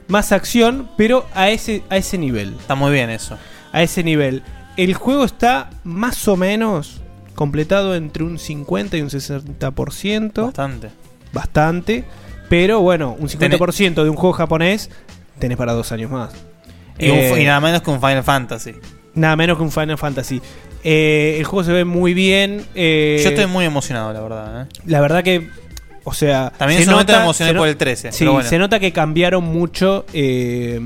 Más 0.07 0.31
acción, 0.31 0.89
pero 0.95 1.25
a 1.35 1.49
ese, 1.49 1.83
a 1.89 1.97
ese 1.97 2.17
nivel. 2.17 2.55
Está 2.57 2.75
muy 2.75 2.93
bien 2.93 3.09
eso. 3.09 3.37
A 3.73 3.83
ese 3.83 4.05
nivel. 4.05 4.41
El 4.77 4.93
juego 4.93 5.25
está 5.25 5.69
más 5.83 6.27
o 6.27 6.37
menos 6.37 7.01
completado 7.35 7.95
entre 7.95 8.23
un 8.23 8.39
50 8.39 8.97
y 8.97 9.01
un 9.01 9.09
60%. 9.09 10.41
Bastante. 10.45 10.89
Bastante. 11.33 12.03
Pero 12.49 12.79
bueno, 12.81 13.15
un 13.19 13.27
50% 13.27 14.03
de 14.03 14.09
un 14.09 14.15
juego 14.15 14.33
japonés 14.33 14.89
tenés 15.39 15.57
para 15.57 15.73
dos 15.73 15.91
años 15.91 16.09
más. 16.11 16.31
Y, 16.97 17.09
un- 17.09 17.17
Eh, 17.17 17.41
y 17.41 17.45
nada 17.45 17.59
menos 17.59 17.81
que 17.81 17.89
un 17.91 17.99
Final 17.99 18.23
Fantasy. 18.23 18.73
Nada 19.13 19.35
menos 19.35 19.57
que 19.57 19.63
un 19.63 19.71
Final 19.71 19.97
Fantasy. 19.97 20.41
Eh, 20.83 21.35
el 21.39 21.45
juego 21.45 21.63
se 21.63 21.73
ve 21.73 21.83
muy 21.85 22.13
bien. 22.13 22.65
eh, 22.75 23.19
Yo 23.23 23.29
estoy 23.29 23.45
muy 23.47 23.65
emocionado, 23.65 24.13
la 24.13 24.21
verdad. 24.21 24.67
La 24.85 25.01
verdad 25.01 25.23
que, 25.23 25.49
o 26.05 26.13
sea, 26.13 26.53
También 26.57 26.87
momento 26.89 27.13
me 27.13 27.19
emocioné 27.23 27.49
se 27.49 27.53
no- 27.53 27.59
por 27.61 27.67
el 27.67 27.77
13, 27.77 28.11
Sí, 28.11 28.19
pero 28.19 28.33
bueno. 28.33 28.49
se 28.49 28.57
nota 28.57 28.79
que 28.79 28.91
cambiaron 28.93 29.43
mucho 29.43 30.05
eh, 30.13 30.79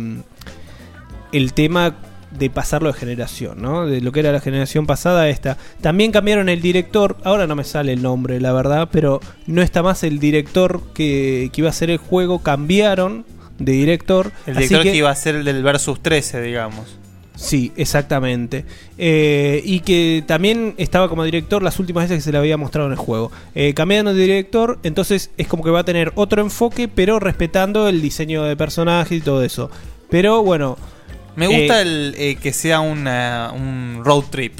el 1.31 1.53
tema 1.53 1.95
de 2.37 2.49
pasarlo 2.49 2.91
de 2.91 2.93
generación, 2.93 3.61
¿no? 3.61 3.85
De 3.85 4.01
lo 4.01 4.11
que 4.11 4.21
era 4.21 4.31
la 4.31 4.39
generación 4.39 4.85
pasada 4.85 5.23
a 5.23 5.29
esta. 5.29 5.57
También 5.81 6.11
cambiaron 6.11 6.49
el 6.49 6.61
director, 6.61 7.17
ahora 7.23 7.47
no 7.47 7.55
me 7.55 7.63
sale 7.63 7.93
el 7.93 8.01
nombre, 8.01 8.39
la 8.39 8.53
verdad, 8.53 8.89
pero 8.91 9.19
no 9.47 9.61
está 9.61 9.83
más 9.83 10.03
el 10.03 10.19
director 10.19 10.81
que, 10.93 11.49
que 11.53 11.61
iba 11.61 11.69
a 11.69 11.71
hacer 11.71 11.89
el 11.89 11.97
juego, 11.97 12.39
cambiaron 12.39 13.25
de 13.59 13.73
director. 13.73 14.31
El 14.45 14.57
así 14.57 14.67
director 14.67 14.91
que... 14.91 14.97
iba 14.97 15.09
a 15.09 15.15
ser 15.15 15.35
el 15.35 15.45
del 15.45 15.63
Versus 15.63 16.01
13, 16.01 16.41
digamos. 16.41 16.97
Sí, 17.35 17.71
exactamente. 17.75 18.65
Eh, 18.99 19.61
y 19.65 19.79
que 19.79 20.23
también 20.27 20.75
estaba 20.77 21.09
como 21.09 21.23
director 21.23 21.63
las 21.63 21.79
últimas 21.79 22.03
veces 22.03 22.17
que 22.17 22.21
se 22.21 22.31
le 22.31 22.37
había 22.37 22.55
mostrado 22.55 22.87
en 22.87 22.93
el 22.93 22.99
juego. 22.99 23.31
Eh, 23.55 23.73
cambiando 23.73 24.13
de 24.13 24.21
director, 24.21 24.77
entonces 24.83 25.31
es 25.37 25.47
como 25.47 25.63
que 25.63 25.71
va 25.71 25.79
a 25.79 25.83
tener 25.83 26.11
otro 26.15 26.41
enfoque, 26.41 26.87
pero 26.87 27.19
respetando 27.19 27.87
el 27.87 28.01
diseño 28.01 28.43
de 28.43 28.55
personajes 28.55 29.17
y 29.17 29.21
todo 29.21 29.43
eso. 29.43 29.71
Pero 30.09 30.43
bueno. 30.43 30.77
Me 31.35 31.47
gusta 31.47 31.79
eh, 31.79 31.81
el 31.81 32.15
eh, 32.17 32.35
que 32.35 32.53
sea 32.53 32.79
una- 32.81 33.51
un 33.53 34.01
road 34.03 34.23
trip. 34.29 34.59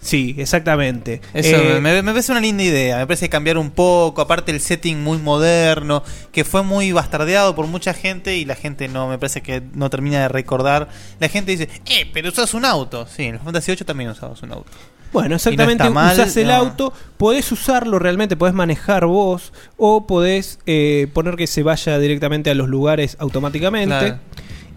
Sí, 0.00 0.36
exactamente. 0.38 1.20
Eso 1.34 1.56
Eh, 1.56 1.80
me, 1.80 2.02
me 2.02 2.12
parece 2.12 2.30
una 2.30 2.40
linda 2.40 2.62
idea. 2.62 2.98
Me 2.98 3.06
parece 3.06 3.28
cambiar 3.28 3.58
un 3.58 3.70
poco. 3.72 4.20
Aparte, 4.22 4.52
el 4.52 4.60
setting 4.60 5.02
muy 5.02 5.18
moderno, 5.18 6.04
que 6.30 6.44
fue 6.44 6.62
muy 6.62 6.92
bastardeado 6.92 7.54
por 7.56 7.66
mucha 7.66 7.92
gente 7.94 8.36
y 8.36 8.44
la 8.44 8.54
gente 8.54 8.86
no, 8.86 9.08
me 9.08 9.18
parece 9.18 9.42
que 9.42 9.60
no 9.74 9.90
termina 9.90 10.20
de 10.20 10.28
recordar. 10.28 10.88
La 11.18 11.28
gente 11.28 11.50
dice, 11.50 11.68
eh, 11.86 12.08
pero 12.14 12.28
usas 12.28 12.54
un 12.54 12.64
auto. 12.64 13.06
Sí, 13.08 13.24
en 13.24 13.34
el 13.34 13.40
Fantasy 13.40 13.72
8 13.72 13.84
también 13.84 14.10
usabas 14.10 14.40
un 14.42 14.52
auto. 14.52 14.70
Bueno, 15.12 15.30
no 15.30 15.36
exactamente, 15.36 15.82
está 15.82 15.90
mal, 15.92 16.12
usás 16.18 16.36
el 16.36 16.48
no. 16.48 16.54
auto, 16.54 16.92
podés 17.16 17.50
usarlo 17.50 17.98
realmente, 17.98 18.36
podés 18.36 18.54
manejar 18.54 19.06
vos 19.06 19.52
o 19.78 20.06
podés 20.06 20.58
eh, 20.66 21.08
poner 21.14 21.34
que 21.34 21.46
se 21.46 21.62
vaya 21.62 21.98
directamente 21.98 22.50
a 22.50 22.54
los 22.54 22.68
lugares 22.68 23.16
automáticamente. 23.18 23.88
Claro. 23.98 24.18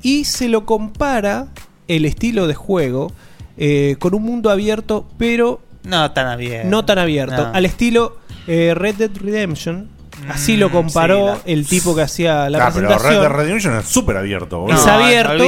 Y 0.02 0.26
se 0.26 0.48
lo 0.50 0.66
compara 0.66 1.48
el 1.88 2.06
estilo 2.06 2.48
de 2.48 2.54
juego 2.56 3.12
eh, 3.58 3.96
con 4.00 4.14
un 4.16 4.24
mundo 4.24 4.50
abierto, 4.50 5.08
pero 5.18 5.62
No 5.84 6.12
tan 6.12 6.28
abierto. 6.28 6.70
no 6.70 6.86
tan 6.86 6.98
abierto. 7.00 7.48
No. 7.50 7.54
Al 7.54 7.66
estilo 7.66 8.18
eh, 8.48 8.74
Red 8.76 8.96
Dead 8.96 9.12
Redemption. 9.16 9.90
Así 10.30 10.56
lo 10.58 10.72
comparó 10.72 11.34
Mm, 11.34 11.36
sí, 11.36 11.42
la- 11.46 11.52
el 11.54 11.68
tipo 11.68 11.96
que 11.96 12.02
hacía 12.04 12.50
la 12.50 12.68
Ah, 12.68 12.72
pero 12.74 12.88
presentación. 12.88 13.12
Red 13.14 13.20
Dead 13.22 13.30
Redemption 13.38 13.76
es 13.78 13.86
súper 13.88 14.18
abierto, 14.18 14.60
boludo. 14.60 14.78
Es 14.80 14.86
abierto. 14.88 15.44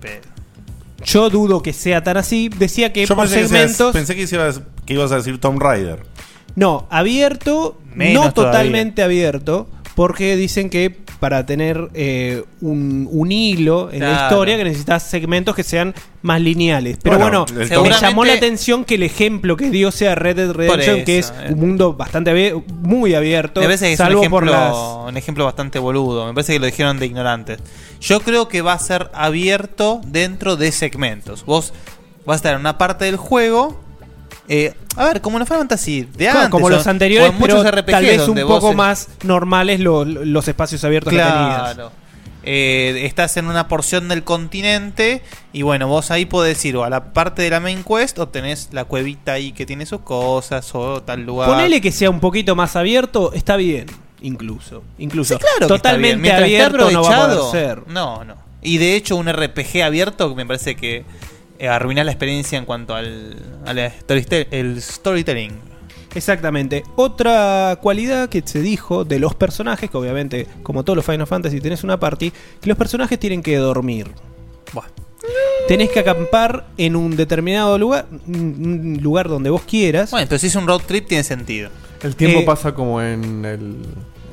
Pedo. 0.00 0.20
Yo 1.04 1.28
dudo 1.30 1.62
que 1.62 1.72
sea 1.72 2.02
tan 2.02 2.16
así. 2.16 2.48
Decía 2.48 2.92
que 2.92 3.04
Yo 3.06 3.14
por 3.14 3.24
pensé 3.24 3.42
que, 3.42 3.48
segmentos. 3.48 3.80
ibas- 3.80 3.92
pensé 3.92 4.14
que 4.16 4.22
ibas, 4.34 4.60
que 4.86 4.94
ibas 4.94 5.12
a 5.12 5.16
decir 5.16 5.38
Tomb 5.40 5.60
Raider. 5.60 6.00
No, 6.56 6.86
abierto, 6.90 7.78
Menos 7.94 8.26
no 8.26 8.32
totalmente 8.32 9.02
abierto, 9.02 9.68
porque 9.94 10.36
dicen 10.36 10.70
que 10.70 10.90
para 11.20 11.46
tener 11.46 11.88
eh, 11.94 12.44
un, 12.60 13.08
un 13.10 13.32
hilo 13.32 13.90
en 13.92 14.00
la 14.00 14.24
historia 14.24 14.56
que 14.56 14.64
necesitas 14.64 15.02
segmentos 15.04 15.54
que 15.54 15.62
sean 15.62 15.94
más 16.22 16.40
lineales. 16.40 16.98
Pero 17.02 17.18
Bueno, 17.18 17.46
me 17.54 17.66
llamó 17.66 18.24
la 18.24 18.34
atención 18.34 18.84
que 18.84 18.96
el 18.96 19.04
ejemplo 19.04 19.56
que 19.56 19.70
dio 19.70 19.90
sea 19.90 20.14
Red 20.14 20.36
Dead 20.36 20.52
Redemption, 20.52 20.96
eso, 20.96 21.04
que 21.04 21.18
es 21.18 21.32
un 21.50 21.58
mundo 21.58 21.94
bastante 21.94 22.54
muy 22.82 23.14
abierto, 23.14 23.60
Me 23.60 23.66
parece 23.66 23.86
que 23.86 23.92
es 23.94 24.00
un 24.00 24.06
ejemplo, 24.06 24.30
por 24.30 24.46
las 24.46 24.74
un 25.08 25.16
ejemplo 25.16 25.44
bastante 25.44 25.78
boludo. 25.78 26.26
Me 26.26 26.34
parece 26.34 26.54
que 26.54 26.58
lo 26.58 26.66
dijeron 26.66 26.98
de 26.98 27.06
ignorantes. 27.06 27.60
Yo 28.00 28.20
creo 28.20 28.48
que 28.48 28.62
va 28.62 28.72
a 28.72 28.78
ser 28.78 29.10
abierto 29.14 30.00
dentro 30.06 30.56
de 30.56 30.72
segmentos. 30.72 31.44
Vos 31.44 31.72
vas 32.26 32.34
a 32.34 32.36
estar 32.36 32.54
en 32.54 32.60
una 32.60 32.78
parte 32.78 33.04
del 33.04 33.16
juego. 33.16 33.83
Eh, 34.48 34.74
a 34.96 35.04
ver, 35.06 35.20
como 35.20 35.38
en 35.38 35.46
Final 35.46 35.60
Fantasy 35.60 36.02
de 36.16 36.28
antes. 36.28 36.48
como 36.50 36.68
los 36.68 36.86
anteriores, 36.86 37.32
pero 37.40 37.62
RPGs 37.62 37.86
tal 37.90 38.04
vez 38.04 38.28
un 38.28 38.40
poco 38.46 38.70
es- 38.70 38.76
más 38.76 39.08
normales 39.22 39.80
lo- 39.80 40.04
los 40.04 40.46
espacios 40.48 40.82
abiertos 40.84 41.12
que 41.12 41.18
tenías. 41.18 41.76
Eh, 42.46 43.06
estás 43.06 43.38
en 43.38 43.46
una 43.46 43.68
porción 43.68 44.06
del 44.08 44.22
continente 44.22 45.22
y 45.54 45.62
bueno, 45.62 45.88
vos 45.88 46.10
ahí 46.10 46.26
podés 46.26 46.62
ir 46.66 46.76
o 46.76 46.84
a 46.84 46.90
la 46.90 47.14
parte 47.14 47.40
de 47.40 47.48
la 47.48 47.58
main 47.58 47.82
quest 47.82 48.18
o 48.18 48.28
tenés 48.28 48.68
la 48.72 48.84
cuevita 48.84 49.32
ahí 49.32 49.52
que 49.52 49.64
tiene 49.64 49.86
sus 49.86 50.00
cosas 50.00 50.70
o 50.74 51.02
tal 51.02 51.22
lugar. 51.24 51.48
Ponele 51.48 51.80
que 51.80 51.90
sea 51.90 52.10
un 52.10 52.20
poquito 52.20 52.54
más 52.54 52.76
abierto, 52.76 53.32
está 53.32 53.56
bien, 53.56 53.86
incluso. 54.20 54.82
Incluso. 54.98 55.34
Sí, 55.34 55.40
claro. 55.40 55.68
Totalmente 55.68 56.30
abierto 56.32 56.90
no 56.90 57.02
va 57.02 57.16
a 57.24 57.28
poder 57.28 57.50
ser. 57.50 57.82
No, 57.88 58.24
no. 58.24 58.34
Y 58.60 58.76
de 58.76 58.94
hecho 58.94 59.16
un 59.16 59.26
RPG 59.26 59.82
abierto 59.82 60.34
me 60.34 60.44
parece 60.44 60.74
que 60.76 61.06
eh, 61.58 61.68
arruina 61.68 62.04
la 62.04 62.10
experiencia 62.12 62.58
en 62.58 62.64
cuanto 62.64 62.94
al, 62.94 63.36
al 63.66 63.76
storyte- 63.78 64.48
el 64.50 64.80
storytelling. 64.82 65.52
Exactamente. 66.14 66.84
Otra 66.94 67.78
cualidad 67.82 68.28
que 68.28 68.40
se 68.44 68.60
dijo 68.62 69.04
de 69.04 69.18
los 69.18 69.34
personajes, 69.34 69.90
que 69.90 69.96
obviamente, 69.96 70.46
como 70.62 70.84
todos 70.84 70.96
los 70.96 71.04
Final 71.04 71.26
Fantasy, 71.26 71.60
tenés 71.60 71.82
una 71.82 71.98
party, 71.98 72.32
que 72.60 72.68
los 72.68 72.78
personajes 72.78 73.18
tienen 73.18 73.42
que 73.42 73.56
dormir. 73.56 74.08
Tenés 75.66 75.90
que 75.90 76.00
acampar 76.00 76.66
en 76.76 76.94
un 76.94 77.16
determinado 77.16 77.78
lugar, 77.78 78.06
un 78.28 78.94
un 78.96 79.02
lugar 79.02 79.28
donde 79.28 79.48
vos 79.48 79.62
quieras. 79.62 80.10
Bueno, 80.10 80.24
entonces 80.24 80.42
si 80.52 80.56
es 80.56 80.62
un 80.62 80.68
road 80.68 80.82
trip 80.86 81.08
tiene 81.08 81.24
sentido. 81.24 81.70
El 82.02 82.14
tiempo 82.16 82.40
Eh, 82.40 82.44
pasa 82.44 82.74
como 82.74 83.00
en 83.00 83.44
el, 83.46 83.76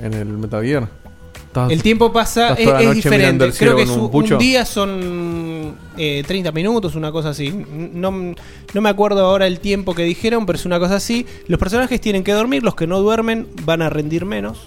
en 0.03 0.14
el 0.14 0.26
Metal 0.27 0.61
Gear. 0.61 0.89
Estás- 1.52 1.72
El 1.72 1.84
tiempo 1.84 2.14
pasa, 2.14 2.53
es, 2.53 2.60
es 2.60 2.95
diferente. 2.95 3.52
Creo 3.57 3.76
que 3.76 3.86
su- 3.86 4.06
un 4.06 4.10
día 4.40 4.65
son 4.65 5.76
eh, 5.98 6.23
30 6.26 6.52
minutos, 6.53 6.95
una 6.95 7.11
cosa 7.11 7.30
así. 7.30 7.49
No, 7.52 8.11
no 8.73 8.82
me 8.82 8.90
acuerdo 8.90 9.26
ahora 9.26 9.48
el 9.48 9.60
tiempo 9.60 9.94
que 9.94 10.03
dijeron, 10.03 10.45
pero 10.45 10.57
es 10.57 10.65
una 10.65 10.80
cosa 10.80 10.95
así. 10.95 11.26
Los 11.48 11.60
personajes 11.60 11.99
tienen 11.99 12.23
que 12.23 12.32
dormir, 12.32 12.64
los 12.64 12.76
que 12.76 12.88
no 12.88 12.99
duermen 12.99 13.48
van 13.65 13.82
a 13.82 13.90
rendir 13.90 14.23
menos. 14.26 14.60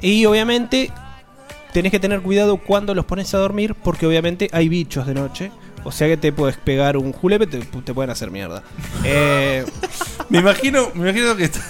Y 0.00 0.24
obviamente 0.26 0.90
tenés 1.72 1.92
que 1.92 2.00
tener 2.00 2.22
cuidado 2.22 2.56
cuando 2.56 2.94
los 2.94 3.04
pones 3.04 3.32
a 3.34 3.38
dormir, 3.38 3.74
porque 3.74 4.06
obviamente 4.06 4.48
hay 4.52 4.68
bichos 4.70 5.06
de 5.06 5.12
noche. 5.14 5.50
O 5.84 5.92
sea 5.92 6.08
que 6.08 6.16
te 6.16 6.32
puedes 6.32 6.56
pegar 6.56 6.96
un 6.96 7.12
julepe, 7.12 7.46
te, 7.46 7.58
te 7.58 7.92
pueden 7.94 8.10
hacer 8.10 8.30
mierda. 8.30 8.62
Eh, 9.04 9.64
Me 10.30 10.38
imagino, 10.38 10.88
me 10.94 11.10
imagino 11.10 11.36
que 11.36 11.44
está- 11.44 11.60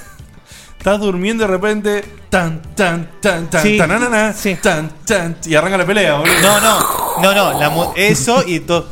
estás 0.87 1.01
durmiendo 1.01 1.43
y 1.43 1.47
de 1.49 1.53
repente 1.53 2.05
tan 2.31 2.63
tan 2.77 3.11
tan 3.21 3.51
tan 3.51 3.61
Sí. 3.63 3.77
tananana, 3.77 4.33
tan 4.63 4.89
tan 5.05 5.37
y 5.45 5.55
arranca 5.57 5.79
la 5.79 5.85
pelea, 5.85 6.15
boludo. 6.19 6.35
No, 6.43 6.61
no, 6.61 7.23
no, 7.23 7.35
no, 7.53 7.59
la 7.59 7.71
mu- 7.71 7.93
eso 7.97 8.45
y 8.47 8.61
todo. 8.61 8.87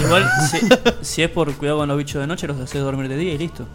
Igual, 0.00 0.30
si, 0.48 0.58
si 1.02 1.22
es 1.24 1.30
por 1.30 1.52
cuidado 1.56 1.78
con 1.78 1.88
los 1.88 1.98
bichos 1.98 2.20
de 2.20 2.28
noche, 2.28 2.46
los 2.46 2.60
haces 2.60 2.80
dormir 2.82 3.08
de 3.08 3.16
día 3.16 3.32
y 3.34 3.38
listo. 3.38 3.66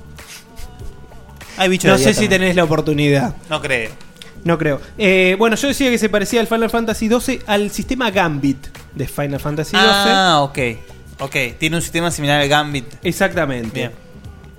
Hay 1.57 1.67
bichos 1.67 1.89
no 1.91 1.97
de 1.97 1.99
sé 1.99 2.05
día 2.05 2.13
si 2.13 2.19
también. 2.21 2.41
tenés 2.41 2.55
la 2.55 2.63
oportunidad. 2.63 3.35
No 3.49 3.59
creo. 3.61 3.91
No 4.45 4.57
creo. 4.57 4.79
Eh, 4.97 5.35
bueno, 5.37 5.57
yo 5.57 5.67
decía 5.67 5.89
que 5.89 5.97
se 5.97 6.07
parecía 6.07 6.39
al 6.39 6.47
Final 6.47 6.69
Fantasy 6.69 7.09
XII 7.09 7.41
al 7.45 7.71
sistema 7.71 8.09
Gambit 8.09 8.67
de 8.95 9.05
Final 9.05 9.41
Fantasy 9.41 9.71
XII. 9.71 9.81
Ah, 9.85 10.39
ok. 10.43 10.59
Ok, 11.19 11.35
tiene 11.57 11.75
un 11.75 11.81
sistema 11.81 12.09
similar 12.09 12.39
al 12.39 12.47
Gambit. 12.47 12.85
Exactamente. 13.03 13.79
Bien. 13.79 13.91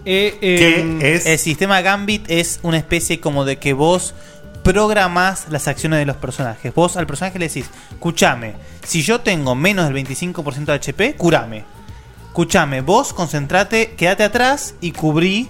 Eh, 0.04 0.38
eh, 0.40 1.22
El 1.26 1.38
sistema 1.38 1.80
Gambit 1.82 2.24
es 2.30 2.60
una 2.62 2.78
especie 2.78 3.20
como 3.20 3.44
de 3.44 3.58
que 3.58 3.72
vos 3.72 4.14
programás 4.62 5.46
las 5.50 5.68
acciones 5.68 5.98
de 5.98 6.06
los 6.06 6.16
personajes. 6.16 6.74
Vos 6.74 6.96
al 6.96 7.06
personaje 7.06 7.38
le 7.38 7.48
decís, 7.48 7.66
escúchame, 7.90 8.54
si 8.84 9.02
yo 9.02 9.20
tengo 9.20 9.54
menos 9.54 9.86
del 9.90 9.94
25% 10.06 10.64
de 10.66 10.72
HP, 10.74 11.14
curame. 11.16 11.64
Escúchame, 12.26 12.80
vos 12.80 13.12
concentrate, 13.12 13.94
quédate 13.96 14.22
atrás 14.22 14.74
y 14.80 14.92
cubrí, 14.92 15.48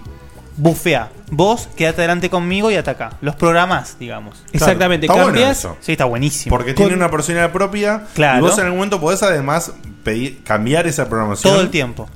bufea. 0.57 1.11
Vos 1.31 1.69
quédate 1.77 2.01
adelante 2.01 2.31
conmigo 2.31 2.71
y 2.71 2.77
ataca. 2.77 3.17
Los 3.21 3.37
programás, 3.37 3.99
digamos. 4.01 4.43
Exactamente, 4.53 5.07
Está 5.07 5.15
bueno 5.15 5.27
cambias- 5.39 5.59
eso. 5.59 5.77
Sí, 5.81 5.93
está 5.93 6.07
buenísimo. 6.07 6.57
Porque 6.57 6.75
tiene 6.75 6.95
una 6.95 7.11
personalidad 7.11 7.53
propia. 7.53 8.05
Claro. 8.15 8.39
Y 8.39 8.41
vos 8.43 8.55
en 8.59 8.65
algún 8.65 8.79
momento 8.79 9.01
podés 9.01 9.23
además 9.23 9.73
pedir, 10.03 10.43
cambiar 10.43 10.87
esa 10.87 11.09
programación. 11.09 11.53
Todo 11.53 11.63
el 11.63 11.71
tiempo. 11.71 12.09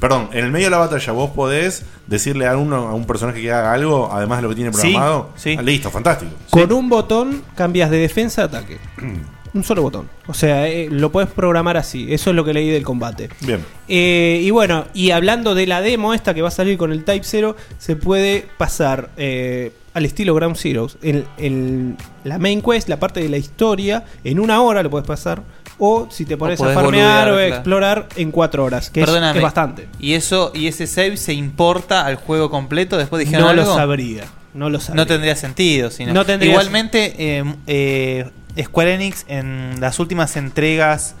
Perdón, 0.00 0.28
en 0.32 0.44
el 0.44 0.50
medio 0.52 0.66
de 0.66 0.70
la 0.70 0.78
batalla 0.78 1.12
vos 1.12 1.30
podés 1.30 1.84
decirle 2.06 2.46
a 2.46 2.56
uno 2.56 2.88
a 2.88 2.94
un 2.94 3.04
personaje 3.06 3.40
que 3.40 3.50
haga 3.52 3.72
algo, 3.72 4.10
además 4.12 4.38
de 4.38 4.42
lo 4.42 4.48
que 4.50 4.54
tiene 4.54 4.72
Sí, 4.72 4.80
programado. 4.80 5.30
sí. 5.36 5.56
Ah, 5.58 5.62
listo, 5.62 5.90
fantástico. 5.90 6.30
Con 6.50 6.72
un 6.72 6.88
botón 6.88 7.42
cambias 7.56 7.90
de 7.90 7.98
defensa 7.98 8.42
a 8.42 8.44
ataque. 8.46 8.78
un 9.54 9.64
solo 9.64 9.82
botón. 9.82 10.08
O 10.28 10.34
sea, 10.34 10.68
eh, 10.68 10.88
lo 10.90 11.10
puedes 11.10 11.30
programar 11.30 11.76
así. 11.76 12.12
Eso 12.12 12.30
es 12.30 12.36
lo 12.36 12.44
que 12.44 12.52
leí 12.52 12.68
del 12.70 12.84
combate. 12.84 13.30
Bien. 13.40 13.64
Eh, 13.88 14.40
y 14.42 14.50
bueno, 14.50 14.84
y 14.94 15.10
hablando 15.10 15.54
de 15.54 15.66
la 15.66 15.80
demo 15.80 16.14
esta 16.14 16.34
que 16.34 16.42
va 16.42 16.48
a 16.48 16.52
salir 16.52 16.76
con 16.78 16.92
el 16.92 17.02
Type 17.04 17.24
0, 17.24 17.56
se 17.78 17.96
puede 17.96 18.46
pasar 18.58 19.10
eh, 19.16 19.72
al 19.94 20.04
estilo 20.04 20.34
Ground 20.34 20.56
Zeroes. 20.56 20.98
En, 21.02 21.24
en 21.38 21.96
la 22.24 22.38
main 22.38 22.60
quest, 22.62 22.88
la 22.88 23.00
parte 23.00 23.20
de 23.20 23.28
la 23.30 23.38
historia, 23.38 24.04
en 24.22 24.38
una 24.38 24.60
hora 24.60 24.82
lo 24.82 24.90
puedes 24.90 25.06
pasar. 25.08 25.42
O 25.78 26.08
si 26.10 26.24
te 26.24 26.36
pones 26.36 26.60
a 26.60 26.68
farmear 26.74 27.30
o 27.30 27.36
a 27.36 27.46
explorar 27.46 28.08
en 28.16 28.30
cuatro 28.32 28.64
horas, 28.64 28.90
que, 28.90 29.00
es, 29.00 29.06
Perdóname. 29.06 29.32
que 29.34 29.38
es 29.38 29.42
bastante. 29.44 29.88
¿Y 30.00 30.14
eso 30.14 30.50
y 30.54 30.66
ese 30.66 30.86
save 30.88 31.16
se 31.16 31.32
importa 31.34 32.04
al 32.04 32.16
juego 32.16 32.50
completo? 32.50 32.96
Después 32.98 33.20
dijeron 33.20 33.46
No 33.46 33.52
lo 33.52 33.62
algo? 33.62 33.74
sabría. 33.76 34.24
No 34.54 34.70
lo 34.70 34.80
sabría. 34.80 35.02
No 35.04 35.06
tendría 35.06 35.36
sentido. 35.36 35.90
sino- 35.90 36.12
No 36.12 36.24
tendría- 36.26 36.50
Igualmente, 36.50 37.14
eh, 37.18 37.44
eh, 37.68 38.28
Square 38.60 38.94
Enix 38.94 39.24
en 39.28 39.76
las 39.80 40.00
últimas 40.00 40.36
entregas 40.36 41.14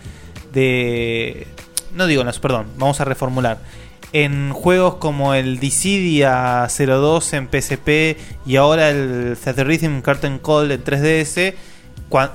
de 0.52 1.46
no 1.94 2.06
digo 2.06 2.24
los, 2.24 2.38
perdón, 2.38 2.66
vamos 2.76 3.00
a 3.00 3.04
reformular. 3.04 3.58
En 4.12 4.52
juegos 4.52 4.94
como 4.96 5.34
el 5.34 5.58
Dissidia 5.60 6.66
02 6.68 7.32
en 7.34 7.48
PSP 7.50 8.16
y 8.46 8.56
ahora 8.56 8.88
el 8.90 9.36
Theater 9.42 9.66
Rhythm 9.66 10.00
Curtain 10.00 10.38
Call 10.38 10.70
en 10.72 10.82
3DS, 10.82 11.54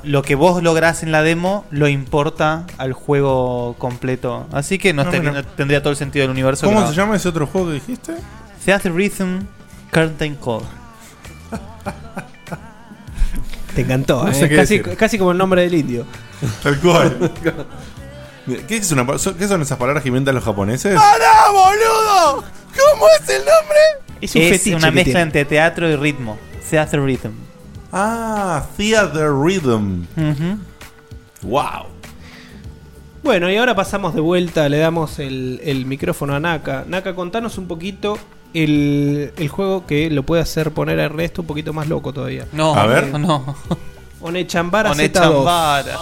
lo 0.03 0.21
que 0.21 0.35
vos 0.35 0.61
lográs 0.61 1.01
en 1.03 1.11
la 1.11 1.21
demo 1.23 1.65
lo 1.71 1.87
importa 1.87 2.65
al 2.77 2.93
juego 2.93 3.75
completo. 3.79 4.47
Así 4.51 4.77
que 4.77 4.93
no, 4.93 5.01
Ah, 5.03 5.43
tendría 5.55 5.81
todo 5.81 5.91
el 5.91 5.97
sentido 5.97 6.23
del 6.23 6.31
universo. 6.31 6.65
¿Cómo 6.67 6.81
se 6.81 6.87
no. 6.87 6.93
llama 6.93 7.15
ese 7.15 7.29
otro 7.29 7.47
juego 7.47 7.67
que 7.67 7.73
dijiste? 7.75 8.13
Theater 8.63 8.93
Rhythm 8.93 9.39
Curtain 9.91 10.35
Call. 10.35 10.61
Te 13.75 13.81
encantó, 13.81 14.23
No 14.23 14.29
¿eh? 14.29 14.33
sé 14.35 14.47
qué 14.49 14.55
casi, 14.55 14.77
decir. 14.77 14.97
casi 14.97 15.17
como 15.17 15.31
el 15.31 15.37
nombre 15.37 15.63
del 15.63 15.73
indio. 15.73 16.05
Tal 16.61 16.79
cual. 16.79 17.31
¿Qué, 18.67 18.77
es 18.77 18.91
una 18.91 19.05
¿Qué 19.05 19.47
son 19.47 19.61
esas 19.61 19.77
palabras 19.77 20.03
que 20.03 20.09
inventan 20.09 20.35
los 20.35 20.43
japoneses? 20.43 20.93
¡Pará, 20.95 21.49
boludo! 21.51 22.43
¿Cómo 22.43 23.05
es 23.19 23.29
el 23.29 23.37
nombre? 23.39 23.79
Es 24.21 24.35
Es, 24.35 24.35
un 24.35 24.41
fetiche 24.49 24.75
una 24.75 24.91
mezcla 24.91 25.03
tiene. 25.13 25.21
entre 25.21 25.45
teatro 25.45 25.89
y 25.89 25.95
ritmo. 25.95 26.37
Theater 26.69 27.01
Rhythm. 27.01 27.31
Ah, 27.95 28.65
Theater 28.75 29.29
Rhythm. 29.31 30.05
Wow. 31.43 31.85
Bueno, 33.23 33.49
y 33.51 33.55
ahora 33.55 33.75
pasamos 33.75 34.15
de 34.15 34.21
vuelta, 34.21 34.67
le 34.67 34.79
damos 34.79 35.19
el, 35.19 35.61
el 35.63 35.85
micrófono 35.85 36.33
a 36.35 36.39
Naka. 36.39 36.85
Naka, 36.87 37.13
contanos 37.15 37.57
un 37.57 37.67
poquito 37.67 38.17
el, 38.53 39.31
el 39.37 39.47
juego 39.47 39.85
que 39.85 40.09
lo 40.09 40.23
puede 40.23 40.41
hacer 40.41 40.71
poner 40.71 40.99
a 40.99 41.03
Ernesto 41.05 41.41
un 41.41 41.47
poquito 41.47 41.71
más 41.71 41.87
loco 41.87 42.11
todavía. 42.13 42.47
No, 42.51 42.73
A 42.75 42.85
ver. 42.87 43.17
no. 43.19 43.55
Onechambara 44.21 44.91
Z2. 44.91 44.95
Onechambara. 44.95 45.97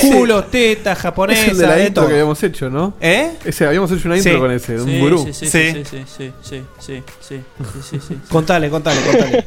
Culos, 0.00 0.50
tetas, 0.50 0.98
japonesa, 0.98 1.42
Es 1.42 1.48
el 1.48 1.58
de 1.58 1.66
la 1.66 1.74
de 1.74 1.86
intro 1.88 1.94
todo. 2.02 2.08
que 2.08 2.14
habíamos 2.14 2.42
hecho, 2.42 2.70
¿no? 2.70 2.94
¿Eh? 3.00 3.32
Ese, 3.44 3.66
habíamos 3.66 3.90
hecho 3.92 4.08
una 4.08 4.16
intro 4.16 4.32
Sí. 4.32 4.38
con 4.38 4.50
ese, 4.52 4.74
de 4.76 4.82
un 4.82 4.88
Sí, 4.88 4.98
gurú. 5.00 5.18
sí, 5.18 5.32
sí, 5.32 5.46
sí, 5.46 5.72
sí, 5.84 5.84
sí, 5.84 6.04
sí, 6.06 6.32
sí, 6.42 6.62
sí, 6.80 7.02
sí, 7.20 7.80
sí, 7.90 8.00
sí. 8.08 8.18
Contale, 8.30 8.70
contale, 8.70 9.00
contale. 9.02 9.46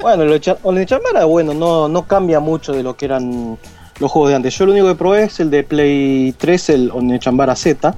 Bueno, 0.00 0.24
lo 0.24 0.34
echa- 0.34 0.58
Onechamara, 0.62 1.24
bueno, 1.26 1.52
no, 1.54 1.88
no 1.88 2.06
cambia 2.06 2.40
mucho 2.40 2.72
de 2.72 2.82
lo 2.82 2.96
que 2.96 3.04
eran 3.04 3.58
los 3.98 4.10
juegos 4.10 4.30
de 4.30 4.36
antes. 4.36 4.56
Yo 4.56 4.66
lo 4.66 4.72
único 4.72 4.88
que 4.88 4.94
probé 4.94 5.24
es 5.24 5.40
el 5.40 5.50
de 5.50 5.62
Play 5.62 6.34
3, 6.38 6.70
el 6.70 6.90
Onechambara 6.92 7.54
Z. 7.54 7.94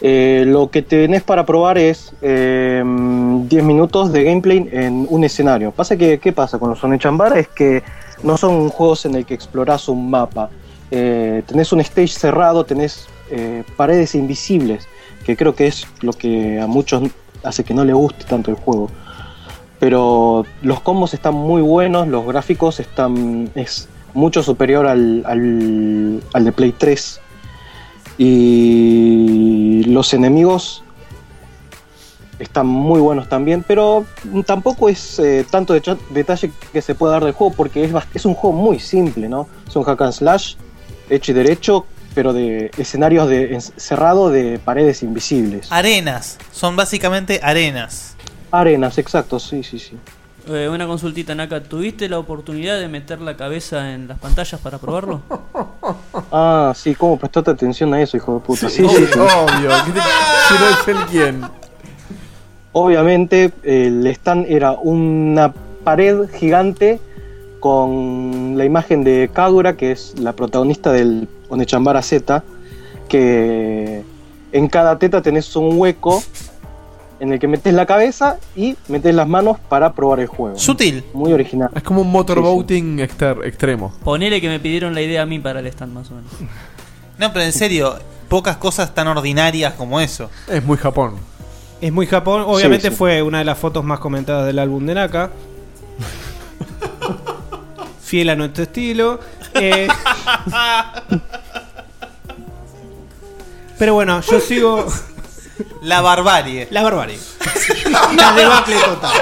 Eh, 0.00 0.44
lo 0.46 0.70
que 0.70 0.82
tenés 0.82 1.22
para 1.24 1.44
probar 1.44 1.76
es 1.76 2.12
eh, 2.22 2.82
10 2.84 3.64
minutos 3.64 4.12
de 4.12 4.22
gameplay 4.24 4.68
en 4.70 5.06
un 5.10 5.24
escenario. 5.24 5.72
Pasa 5.72 5.96
que, 5.96 6.18
¿qué 6.20 6.32
pasa 6.32 6.58
con 6.58 6.70
los 6.70 6.82
Onechambara? 6.84 7.38
Es 7.38 7.48
que 7.48 7.82
no 8.22 8.36
son 8.36 8.68
juegos 8.68 9.06
en 9.06 9.14
el 9.16 9.26
que 9.26 9.34
explorás 9.34 9.88
un 9.88 10.08
mapa. 10.10 10.50
Eh, 10.90 11.42
tenés 11.46 11.72
un 11.72 11.80
stage 11.80 12.08
cerrado, 12.08 12.64
tenés 12.64 13.06
eh, 13.30 13.64
paredes 13.76 14.14
invisibles, 14.14 14.86
que 15.24 15.36
creo 15.36 15.54
que 15.54 15.66
es 15.66 15.86
lo 16.00 16.12
que 16.12 16.60
a 16.60 16.66
muchos 16.66 17.02
hace 17.42 17.64
que 17.64 17.74
no 17.74 17.84
le 17.84 17.92
guste 17.92 18.24
tanto 18.24 18.50
el 18.50 18.56
juego 18.56 18.90
pero 19.78 20.44
los 20.62 20.80
combos 20.80 21.14
están 21.14 21.34
muy 21.34 21.62
buenos, 21.62 22.08
los 22.08 22.26
gráficos 22.26 22.80
están 22.80 23.50
es 23.54 23.88
mucho 24.14 24.42
superior 24.42 24.86
al, 24.86 25.22
al, 25.26 26.22
al 26.32 26.44
de 26.44 26.52
Play 26.52 26.72
3 26.72 27.20
y 28.18 29.84
los 29.86 30.12
enemigos 30.12 30.82
están 32.38 32.66
muy 32.66 33.00
buenos 33.00 33.28
también, 33.28 33.64
pero 33.66 34.04
tampoco 34.46 34.88
es 34.88 35.18
eh, 35.18 35.44
tanto 35.48 35.74
de 35.74 35.96
detalle 36.10 36.52
que 36.72 36.82
se 36.82 36.94
pueda 36.94 37.14
dar 37.14 37.24
del 37.24 37.32
juego 37.32 37.54
porque 37.54 37.84
es, 37.84 37.92
es 38.14 38.24
un 38.24 38.34
juego 38.34 38.56
muy 38.56 38.78
simple, 38.80 39.28
¿no? 39.28 39.48
Es 39.66 39.74
un 39.76 39.84
hack 39.84 40.00
and 40.02 40.12
slash 40.12 40.54
hecho 41.10 41.32
y 41.32 41.34
derecho, 41.34 41.86
pero 42.14 42.32
de 42.32 42.70
escenarios 42.76 43.28
de 43.28 43.60
cerrado 43.76 44.30
de 44.30 44.58
paredes 44.58 45.02
invisibles. 45.02 45.70
Arenas. 45.70 46.38
Son 46.52 46.76
básicamente 46.76 47.40
arenas. 47.42 48.16
Arenas, 48.50 48.98
exacto, 48.98 49.38
sí, 49.38 49.62
sí, 49.62 49.78
sí. 49.78 49.96
Eh, 50.48 50.68
una 50.68 50.86
consultita, 50.86 51.34
Naka. 51.34 51.62
¿Tuviste 51.62 52.08
la 52.08 52.18
oportunidad 52.18 52.78
de 52.80 52.88
meter 52.88 53.20
la 53.20 53.36
cabeza 53.36 53.92
en 53.92 54.08
las 54.08 54.18
pantallas 54.18 54.60
para 54.60 54.78
probarlo? 54.78 55.20
Ah, 56.30 56.72
sí, 56.76 56.94
¿cómo 56.94 57.18
prestaste 57.18 57.50
atención 57.52 57.94
a 57.94 58.02
eso, 58.02 58.16
hijo 58.18 58.34
de 58.34 58.40
puta? 58.40 58.68
Sí, 58.68 58.76
sí, 58.76 58.84
Obvio, 58.84 59.06
sí. 59.06 59.18
obvio. 59.18 59.70
¿qué 59.86 59.92
te- 59.92 60.00
Si 60.00 60.54
no 60.54 60.68
es 60.68 60.88
él 60.88 60.96
quién. 61.10 61.40
Obviamente, 62.72 63.50
el 63.62 64.06
stand 64.08 64.44
era 64.48 64.72
una 64.72 65.52
pared 65.84 66.28
gigante 66.34 67.00
con 67.60 68.54
la 68.58 68.64
imagen 68.66 69.04
de 69.04 69.30
Kagura, 69.32 69.76
que 69.76 69.92
es 69.92 70.14
la 70.18 70.32
protagonista 70.34 70.92
del 70.92 71.28
Onechambara 71.48 72.02
Z, 72.02 72.44
que 73.08 74.04
en 74.52 74.68
cada 74.68 74.98
teta 74.98 75.22
tenés 75.22 75.56
un 75.56 75.78
hueco 75.78 76.22
en 77.20 77.32
el 77.32 77.38
que 77.40 77.48
metes 77.48 77.74
la 77.74 77.84
cabeza 77.86 78.36
y 78.54 78.76
metes 78.88 79.14
las 79.14 79.26
manos 79.28 79.58
para 79.68 79.92
probar 79.92 80.20
el 80.20 80.26
juego. 80.28 80.58
Sutil. 80.58 81.04
Muy 81.12 81.32
original. 81.32 81.70
Es 81.74 81.82
como 81.82 82.02
un 82.02 82.10
motorboating 82.12 83.00
exter- 83.00 83.44
extremo. 83.44 83.92
Ponele 84.04 84.40
que 84.40 84.48
me 84.48 84.60
pidieron 84.60 84.94
la 84.94 85.02
idea 85.02 85.22
a 85.22 85.26
mí 85.26 85.38
para 85.38 85.60
el 85.60 85.66
stand, 85.66 85.92
más 85.92 86.10
o 86.10 86.14
menos. 86.14 86.30
No, 87.18 87.32
pero 87.32 87.44
en 87.44 87.52
serio, 87.52 87.96
pocas 88.28 88.56
cosas 88.58 88.94
tan 88.94 89.08
ordinarias 89.08 89.74
como 89.74 90.00
eso. 90.00 90.30
Es 90.48 90.64
muy 90.64 90.76
Japón. 90.76 91.14
Es 91.80 91.92
muy 91.92 92.06
Japón. 92.06 92.42
Obviamente 92.46 92.88
Sí, 92.88 92.92
sí. 92.92 92.96
fue 92.96 93.22
una 93.22 93.38
de 93.38 93.44
las 93.44 93.58
fotos 93.58 93.84
más 93.84 93.98
comentadas 94.00 94.46
del 94.46 94.58
álbum 94.58 94.86
de 94.86 94.94
Naka. 94.94 95.30
Fiel 98.02 98.30
a 98.30 98.36
nuestro 98.36 98.62
estilo. 98.64 99.18
Eh, 99.54 99.88
pero 103.78 103.94
bueno, 103.94 104.20
yo 104.22 104.40
sigo. 104.40 104.86
La 105.82 106.00
barbarie. 106.00 106.68
La 106.70 106.82
barbarie. 106.82 107.18
La 108.16 108.32
debacle 108.32 108.76
total. 108.84 109.12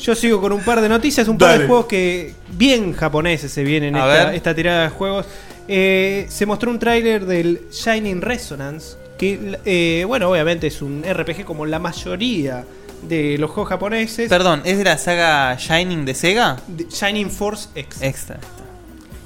Yo 0.00 0.14
sigo 0.16 0.40
con 0.40 0.52
un 0.52 0.62
par 0.62 0.80
de 0.80 0.88
noticias, 0.88 1.28
un 1.28 1.38
par 1.38 1.50
Dale. 1.50 1.62
de 1.62 1.66
juegos 1.68 1.86
que 1.86 2.34
bien 2.50 2.92
japoneses 2.92 3.52
se 3.52 3.62
vienen 3.62 3.94
A 3.94 4.00
esta, 4.12 4.24
ver. 4.26 4.34
esta 4.34 4.54
tirada 4.54 4.82
de 4.84 4.88
juegos. 4.88 5.26
Eh, 5.68 6.26
se 6.28 6.44
mostró 6.44 6.70
un 6.72 6.78
tráiler 6.80 7.24
del 7.24 7.60
Shining 7.70 8.20
Resonance, 8.20 8.96
que 9.16 9.58
eh, 9.64 10.04
bueno, 10.06 10.28
obviamente 10.28 10.66
es 10.66 10.82
un 10.82 11.04
RPG 11.08 11.44
como 11.44 11.66
la 11.66 11.78
mayoría 11.78 12.64
de 13.08 13.38
los 13.38 13.50
juegos 13.52 13.68
japoneses. 13.68 14.28
Perdón, 14.28 14.62
¿es 14.64 14.76
de 14.78 14.84
la 14.84 14.98
saga 14.98 15.56
Shining 15.56 16.04
de 16.04 16.14
Sega? 16.14 16.56
De- 16.66 16.86
Shining 16.88 17.30
Force 17.30 17.68
Extra. 17.76 18.08
Extra. 18.08 18.40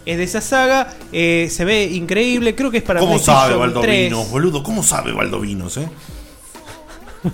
Es 0.07 0.17
de 0.19 0.25
esa 0.25 0.41
saga, 0.41 0.95
eh, 1.13 1.49
se 1.51 1.65
ve 1.65 1.85
increíble, 1.85 2.55
creo 2.55 2.71
que 2.71 2.79
es 2.79 2.83
para 2.85 3.01
¿Cómo 3.01 3.15
PlayStation 3.15 3.41
sabe 3.43 3.55
3. 3.55 3.59
Valdovinos, 3.75 4.31
boludo? 4.31 4.63
¿Cómo 4.63 4.83
sabe 4.85 5.13
Valdovinos, 5.13 5.77
eh? 5.79 5.89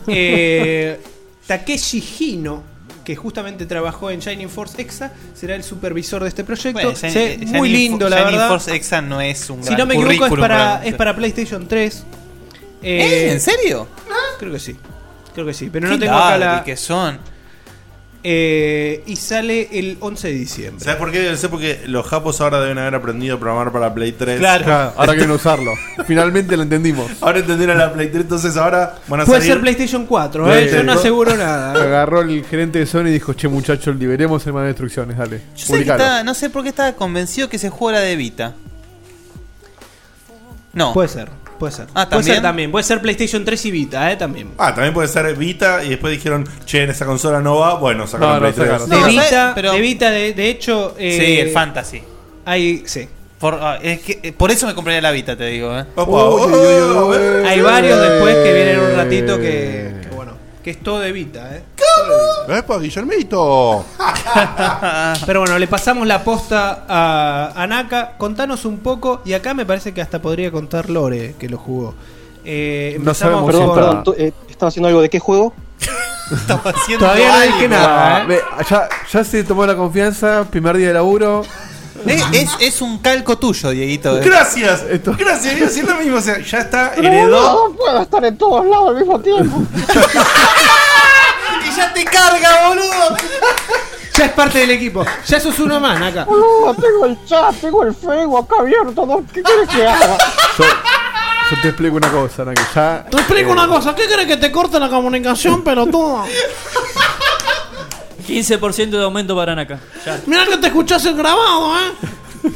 Eh, 0.07 0.99
Takeshi 1.47 2.03
Hino, 2.19 2.63
que 3.05 3.15
justamente 3.17 3.67
trabajó 3.67 4.11
en 4.11 4.21
Shining 4.21 4.49
Force 4.49 4.81
Exa, 4.81 5.13
será 5.35 5.55
el 5.55 5.65
supervisor 5.65 6.23
de 6.23 6.29
este 6.29 6.45
proyecto. 6.45 6.73
Bueno, 6.81 6.97
Se 6.97 7.09
Shining- 7.11 7.53
ve 7.53 7.59
muy 7.59 7.69
lindo, 7.69 8.09
la 8.09 8.17
Shining 8.19 8.33
verdad. 8.33 8.49
Force 8.49 8.75
Exa 8.75 9.03
no 9.03 9.21
es 9.21 9.51
un 9.51 9.63
si 9.63 9.67
gran 9.67 9.79
no 9.79 9.87
me 9.87 9.95
equivoco, 9.95 10.13
es 10.13 10.19
currículum 10.19 10.41
para, 10.41 10.85
es 10.85 10.95
para 10.95 11.15
PlayStation 11.17 11.69
3. 11.69 12.05
¿Eh? 12.83 13.33
¿En 13.33 13.41
serio? 13.41 13.87
Creo 14.39 14.53
que 14.53 14.59
sí. 14.59 14.77
Creo 15.35 15.47
que 15.47 15.55
sí. 15.55 15.69
Pero 15.73 15.89
Qué 15.89 15.95
no 15.95 16.01
tengo 16.01 16.15
acá 16.15 16.39
ladri 16.39 16.57
la. 16.59 16.65
que 16.65 16.77
son. 16.77 17.19
Eh, 18.25 19.03
y 19.07 19.17
sale 19.17 19.69
el 19.73 19.97
11 19.99 20.29
de 20.29 20.35
diciembre. 20.35 20.85
¿Sabes 20.85 20.99
por 21.01 21.11
qué? 21.11 21.19
Debe 21.19 21.37
ser 21.37 21.51
porque 21.51 21.81
los 21.87 22.07
japos 22.07 22.41
ahora 22.41 22.61
deben 22.61 22.79
haber 22.79 22.95
aprendido 22.95 23.35
a 23.35 23.41
programar 23.41 23.73
para 23.73 23.93
Play 23.93 24.13
3. 24.13 24.39
Claro, 24.39 24.93
ahora 24.97 25.13
quieren 25.15 25.31
usarlo. 25.33 25.73
Finalmente 26.07 26.57
lo 26.57 26.63
entendimos. 26.63 27.11
Ahora 27.21 27.41
entendieron 27.41 27.77
la 27.79 27.93
Play 27.93 28.09
3, 28.11 28.23
entonces 28.23 28.57
ahora 28.57 28.95
van 29.09 29.23
a 29.23 29.25
Puede 29.25 29.41
salir... 29.41 29.55
ser 29.55 29.61
PlayStation 29.63 30.07
4, 30.07 30.55
¿eh? 30.57 30.71
yo 30.73 30.83
no 30.85 30.93
aseguro 30.93 31.37
nada. 31.37 31.73
Agarró 31.73 32.21
el 32.21 32.45
gerente 32.45 32.79
de 32.79 32.87
Sony 32.87 33.07
y 33.09 33.13
dijo, 33.15 33.33
che 33.35 33.49
muchachos, 33.49 33.97
liberemos 33.97 34.47
el 34.47 34.53
manual 34.53 34.67
de 34.69 34.71
instrucciones, 34.71 35.19
dale. 35.19 35.39
Yo 35.57 35.67
sé 35.67 35.67
que 35.67 35.73
publicalo". 35.79 36.05
está- 36.05 36.23
no 36.23 36.35
sé 36.35 36.49
por 36.49 36.63
qué 36.63 36.69
estaba 36.69 36.93
convencido 36.93 37.49
que 37.49 37.57
ese 37.57 37.71
juego 37.71 37.91
era 37.91 38.01
de 38.01 38.15
Vita. 38.15 38.55
No. 40.75 40.93
Puede 40.93 41.09
ser, 41.09 41.29
puede 41.63 41.73
ser. 41.75 41.87
Ah, 41.95 42.09
Puede 42.09 42.23
ser 42.25 42.35
¿también? 42.35 42.43
también. 42.43 42.71
Puede 42.73 42.83
ser 42.83 43.01
PlayStation 43.01 43.45
3 43.45 43.67
y 43.67 43.71
Vita, 43.71 44.11
¿eh? 44.11 44.17
También. 44.17 44.49
Ah, 44.59 44.75
también 44.75 44.93
puede 44.93 45.07
ser 45.07 45.33
Vita 45.37 45.85
y 45.85 45.91
después 45.91 46.13
dijeron, 46.13 46.45
che, 46.65 46.83
en 46.83 46.91
esa 46.91 47.07
consola 47.07 47.41
no 47.41 47.57
va. 47.59 47.75
Bueno, 47.77 48.07
sacaron 48.09 48.35
No, 48.35 48.35
no, 48.35 48.53
Play 48.53 48.67
3. 48.67 48.81
sacaron. 48.83 48.91
De 49.05 49.11
Vita. 49.11 49.53
Pero- 49.55 49.73
de, 49.73 49.81
Vita 49.81 50.11
de, 50.11 50.33
de 50.33 50.49
hecho. 50.49 50.97
eh, 50.99 51.17
Sí, 51.25 51.39
el 51.39 51.51
Fantasy. 51.51 52.03
Hay, 52.45 52.83
sí. 52.87 53.09
Por, 53.39 53.55
ah, 53.61 53.79
es 53.81 54.01
que, 54.01 54.19
eh, 54.23 54.33
por 54.33 54.51
eso 54.51 54.67
me 54.67 54.75
compraría 54.75 55.01
la 55.01 55.11
Vita, 55.13 55.37
te 55.37 55.47
digo. 55.47 55.77
¿eh? 55.79 55.85
Opa, 55.95 56.11
oh, 56.11 56.47
oh, 56.51 57.11
oh, 57.11 57.47
Hay 57.47 57.61
varios 57.61 58.01
después 58.01 58.35
que 58.37 58.53
vienen 58.53 58.79
en 58.79 58.81
un 58.81 58.97
ratito 58.97 59.39
que, 59.39 59.92
que 60.63 60.71
es 60.71 60.81
todo 60.83 61.01
de 61.01 61.13
Vita, 61.13 61.57
¿eh? 61.57 61.65
¡Epa, 62.49 62.79
Guillermito! 62.79 63.85
Pero 65.27 65.41
bueno, 65.41 65.59
le 65.59 65.67
pasamos 65.69 66.07
la 66.07 66.23
posta 66.25 66.85
a, 66.89 67.53
a 67.55 67.67
Naka. 67.67 68.13
Contanos 68.19 68.65
un 68.65 68.79
poco, 68.79 69.21
y 69.25 69.33
acá 69.35 69.55
me 69.55 69.67
parece 69.67 69.93
que 69.93 70.01
hasta 70.01 70.21
podría 70.23 70.51
contar 70.51 70.89
Lore, 70.91 71.35
que 71.39 71.49
lo 71.49 71.59
jugó. 71.59 71.95
Eh, 72.45 72.93
No 72.99 73.11
empezamos 73.11 73.19
sabemos 73.19 73.47
Perdón, 73.47 73.67
con- 73.67 73.75
perdón, 73.77 74.05
¿tú, 74.05 74.15
eh, 74.19 74.33
¿estaba 74.49 74.69
haciendo 74.69 74.89
algo 74.89 75.01
de 75.03 75.11
qué 75.11 75.19
juego? 75.19 75.55
Estaba 76.33 76.71
haciendo 76.71 77.05
Todavía 77.07 77.37
no 77.37 77.41
dije 77.43 77.69
nada, 77.69 78.17
Ah, 78.17 78.27
¿eh? 78.29 78.41
ya, 78.69 78.89
ya 79.13 79.25
se 79.25 79.45
tomó 79.45 79.67
la 79.67 79.77
confianza, 79.77 80.45
primer 80.51 80.77
día 80.77 80.89
de 80.89 80.95
laburo. 80.95 81.45
Es, 82.07 82.25
es, 82.33 82.51
es 82.61 82.81
un 82.83 82.99
calco 82.99 83.39
tuyo, 83.39 83.71
Dieguito. 83.71 84.19
eh. 84.19 84.23
Gracias, 84.25 84.85
gracias, 84.85 85.55
iba 85.57 85.67
a 85.67 85.69
decir 85.69 85.85
lo 85.85 85.95
mismo, 85.97 86.17
o 86.19 86.21
sea, 86.21 86.39
ya 86.41 86.59
está, 86.59 86.93
heredó. 86.97 87.69
no 87.69 87.77
puedo 87.77 88.03
estar 88.03 88.25
en 88.25 88.37
todos 88.39 88.67
lados 88.67 88.89
al 88.91 88.97
mismo 88.97 89.21
tiempo. 89.21 89.63
Y 91.65 91.77
ya 91.77 91.93
te 91.93 92.05
carga, 92.05 92.69
boludo. 92.69 93.17
Ya 94.17 94.25
es 94.27 94.33
parte 94.33 94.59
del 94.59 94.71
equipo. 94.73 95.05
Ya 95.27 95.41
sos 95.41 95.59
uno 95.61 95.79
más, 95.81 96.01
acá. 96.01 96.25
Boludo, 96.25 96.75
tengo 96.75 97.07
el 97.07 97.25
chat, 97.25 97.55
tengo 97.61 97.83
el 97.85 97.95
Facebook 97.95 98.45
acá 98.45 98.57
abierto. 98.61 99.07
¿no? 99.07 99.25
¿Qué 99.33 99.43
quieres 99.43 99.69
que 99.69 99.87
haga? 99.87 100.19
Yo, 100.59 100.65
yo 101.51 101.61
te 101.63 101.69
explico 101.69 101.97
una 101.97 102.11
cosa, 102.11 102.45
Naki. 102.45 102.63
Ya, 102.75 103.07
Te 103.11 103.17
explico 103.17 103.51
eh, 103.51 103.53
una 103.53 103.69
cosa. 103.69 103.95
¿Qué 103.95 104.07
crees 104.07 104.27
que 104.27 104.37
te 104.37 104.51
corte 104.51 104.79
la 104.81 104.89
comunicación, 104.89 105.63
pelotudo? 105.63 106.25
15% 108.23 108.91
de 108.91 109.03
aumento 109.03 109.35
para 109.37 109.55
Naka. 109.55 109.79
Ya. 110.07 110.21
Mira 110.27 110.47
que 110.47 110.57
te 110.59 110.67
escuchás 110.69 111.05
el 111.07 111.17
grabado, 111.17 111.75
¿eh? 111.77 112.51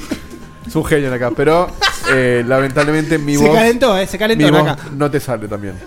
Es 0.66 0.74
un 0.74 0.84
genio 0.84 1.12
acá, 1.14 1.30
pero 1.36 1.70
eh, 2.12 2.43
lamentablemente 2.47 3.18
mi 3.18 3.36
Se 3.36 3.47
voz. 3.47 3.55
calentó, 3.56 3.97
eh, 3.98 4.06
se 4.06 4.18
calentó, 4.18 4.44
mi 4.44 4.51
voz 4.51 4.64
Naka. 4.64 4.82
no 4.97 5.10
te 5.10 5.20
sale 5.20 5.47
también. 5.48 5.74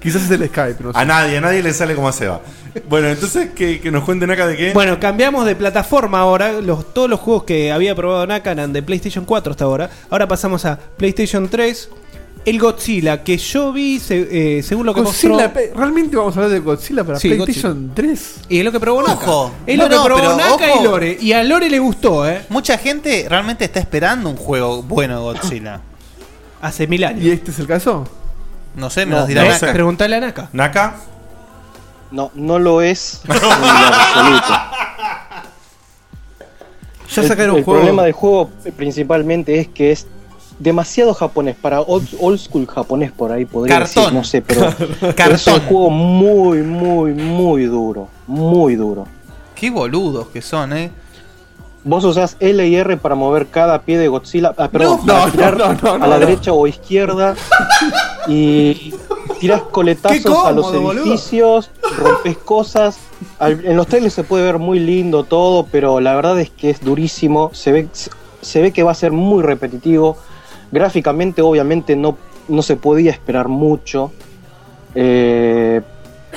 Quizás 0.00 0.22
es 0.22 0.30
el 0.30 0.46
Skype, 0.48 0.82
no 0.84 0.92
sé. 0.92 0.98
A 0.98 1.04
nadie, 1.04 1.38
a 1.38 1.40
nadie 1.40 1.62
le 1.62 1.72
sale 1.72 1.94
como 1.96 2.08
a 2.08 2.12
Seba. 2.12 2.40
Bueno, 2.88 3.08
entonces 3.08 3.50
que, 3.56 3.80
que 3.80 3.90
nos 3.90 4.04
cuenten 4.04 4.30
acá 4.30 4.46
de 4.46 4.56
qué. 4.56 4.72
Bueno, 4.72 5.00
cambiamos 5.00 5.44
de 5.46 5.56
plataforma 5.56 6.20
ahora. 6.20 6.52
Los, 6.60 6.94
todos 6.94 7.10
los 7.10 7.18
juegos 7.18 7.42
que 7.44 7.72
había 7.72 7.94
probado 7.96 8.24
Naka 8.26 8.52
eran 8.52 8.72
de 8.72 8.82
PlayStation 8.82 9.24
4 9.24 9.50
hasta 9.50 9.64
ahora. 9.64 9.90
Ahora 10.10 10.28
pasamos 10.28 10.64
a 10.64 10.78
PlayStation 10.78 11.48
3. 11.48 11.88
El 12.46 12.60
Godzilla, 12.60 13.24
que 13.24 13.36
yo 13.38 13.72
vi, 13.72 13.98
se- 13.98 14.58
eh, 14.58 14.62
según 14.62 14.86
lo 14.86 14.94
que 14.94 15.00
Godzilla, 15.02 15.32
mostró... 15.34 15.52
pe- 15.52 15.72
¿realmente 15.74 16.16
vamos 16.16 16.34
a 16.36 16.38
hablar 16.38 16.52
de 16.52 16.60
Godzilla 16.60 17.02
para 17.02 17.18
Sí, 17.18 17.28
PlayStation 17.30 17.90
3? 17.92 18.34
Y 18.48 18.58
es 18.60 18.64
lo 18.64 18.70
que 18.70 18.78
probó 18.78 19.02
Naka. 19.02 19.28
Ojo. 19.28 19.52
Es 19.66 19.76
No, 19.76 19.82
lo 19.84 19.88
que 19.90 19.96
no, 19.96 20.04
probó 20.04 20.20
pero 20.20 20.36
Naka 20.36 20.72
ojo. 20.72 20.80
y 20.80 20.84
Lore. 20.84 21.18
Y 21.20 21.32
a 21.32 21.42
Lore 21.42 21.68
le 21.68 21.78
gustó, 21.80 22.26
¿eh? 22.28 22.42
Mucha 22.48 22.78
gente 22.78 23.26
realmente 23.28 23.64
está 23.64 23.80
esperando 23.80 24.30
un 24.30 24.36
juego 24.36 24.82
bueno 24.84 25.16
de 25.16 25.22
Godzilla. 25.22 25.80
Hace 26.62 26.86
mil 26.86 27.02
años. 27.04 27.24
¿Y 27.24 27.30
este 27.32 27.50
es 27.50 27.58
el 27.58 27.66
caso? 27.66 28.06
No 28.76 28.90
sé, 28.90 29.06
me 29.06 29.12
No, 29.12 29.18
los 29.18 29.28
dirá 29.28 29.42
no 29.42 29.48
Naka. 29.50 29.66
sé. 29.66 29.72
Preguntale 29.72 30.14
a 30.16 30.20
Naka. 30.20 30.48
¿Naka? 30.52 30.96
No, 32.12 32.30
no 32.36 32.60
lo 32.60 32.80
es 32.80 33.22
en 33.28 33.40
lo 33.42 33.50
absoluto. 33.50 34.54
Ya 37.14 37.22
el, 37.22 37.28
sacaron 37.28 37.56
el 37.56 37.64
juego. 37.64 37.80
problema 37.80 38.02
del 38.04 38.12
juego 38.12 38.50
eh, 38.64 38.72
principalmente 38.72 39.58
es 39.58 39.68
que 39.68 39.90
es 39.92 40.06
demasiado 40.58 41.12
japonés 41.14 41.56
para 41.56 41.80
old, 41.80 42.08
old 42.20 42.38
school 42.38 42.66
japonés 42.66 43.12
por 43.12 43.30
ahí 43.32 43.44
podría 43.44 43.78
Cartón. 43.78 44.04
decir, 44.04 44.14
no 44.18 44.24
sé, 44.24 44.42
pero 44.42 44.68
es 45.34 45.46
un 45.46 45.60
juego 45.60 45.90
muy 45.90 46.62
muy 46.62 47.12
muy 47.12 47.64
duro, 47.64 48.08
muy 48.26 48.74
duro. 48.76 49.06
Qué 49.54 49.70
boludos 49.70 50.28
que 50.28 50.42
son, 50.42 50.72
eh. 50.72 50.90
Vos 51.84 52.04
usás 52.04 52.36
L 52.40 52.66
y 52.66 52.74
R 52.74 52.96
para 52.96 53.14
mover 53.14 53.46
cada 53.46 53.80
pie 53.82 53.96
de 53.98 54.08
Godzilla, 54.08 54.52
ah, 54.56 54.68
perdón, 54.68 55.00
No, 55.04 55.06
para 55.06 55.26
no, 55.26 55.30
girar 55.30 55.56
no, 55.82 55.98
no, 55.98 56.04
a 56.04 56.08
la 56.08 56.18
derecha 56.18 56.52
o 56.52 56.66
izquierda 56.66 57.36
y 58.28 58.92
tirás 59.40 59.62
coletazos 59.62 60.44
a 60.44 60.50
los 60.50 60.72
boludo. 60.72 61.04
edificios, 61.04 61.70
rompes 61.96 62.38
cosas. 62.38 62.98
En 63.40 63.76
los 63.76 63.86
trailers 63.86 64.14
se 64.14 64.24
puede 64.24 64.42
ver 64.44 64.58
muy 64.58 64.80
lindo 64.80 65.22
todo, 65.24 65.66
pero 65.70 66.00
la 66.00 66.14
verdad 66.16 66.40
es 66.40 66.50
que 66.50 66.70
es 66.70 66.80
durísimo. 66.80 67.50
Se 67.54 67.70
ve, 67.70 67.88
se 68.40 68.62
ve 68.62 68.72
que 68.72 68.82
va 68.82 68.90
a 68.90 68.94
ser 68.94 69.12
muy 69.12 69.42
repetitivo. 69.44 70.18
Gráficamente, 70.76 71.40
obviamente, 71.40 71.96
no, 71.96 72.18
no 72.48 72.60
se 72.60 72.76
podía 72.76 73.10
esperar 73.10 73.48
mucho. 73.48 74.12
Eh, 74.94 75.80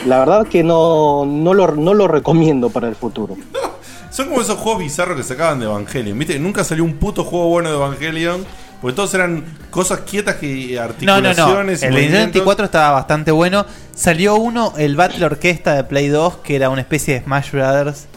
la 0.05 0.19
verdad 0.19 0.47
que 0.47 0.63
no, 0.63 1.25
no, 1.25 1.53
lo, 1.53 1.75
no 1.75 1.93
lo 1.93 2.07
recomiendo 2.07 2.69
para 2.69 2.87
el 2.87 2.95
futuro. 2.95 3.35
Son 4.11 4.29
como 4.29 4.39
esos 4.41 4.57
juegos 4.57 4.79
bizarros 4.81 5.17
que 5.17 5.23
sacaban 5.23 5.59
de 5.59 5.65
Evangelion. 5.65 6.17
¿Viste? 6.17 6.39
Nunca 6.39 6.63
salió 6.63 6.85
un 6.85 6.93
puto 6.93 7.25
juego 7.25 7.49
bueno 7.49 7.69
de 7.69 7.75
Evangelion. 7.75 8.45
Porque 8.81 8.95
todos 8.95 9.13
eran 9.13 9.43
cosas 9.69 9.99
quietas 10.09 10.35
que 10.37 10.79
No, 11.01 11.19
no, 11.19 11.27
articulaciones 11.27 11.81
no. 11.81 11.85
y 11.85 11.89
El 11.89 11.95
de 11.95 12.01
Nintendo 12.01 12.17
movimientos. 12.21 12.33
64 12.33 12.65
estaba 12.65 12.91
bastante 12.91 13.31
bueno. 13.31 13.65
Salió 13.93 14.35
uno, 14.37 14.73
el 14.77 14.95
Battle 14.95 15.25
Orquesta 15.25 15.73
de 15.75 15.83
Play 15.83 16.07
2, 16.07 16.37
que 16.37 16.55
era 16.55 16.69
una 16.69 16.79
especie 16.79 17.15
de 17.15 17.25
Smash 17.25 17.51
Brothers. 17.51 18.07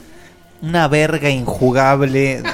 Una 0.62 0.86
verga 0.86 1.30
injugable. 1.30 2.44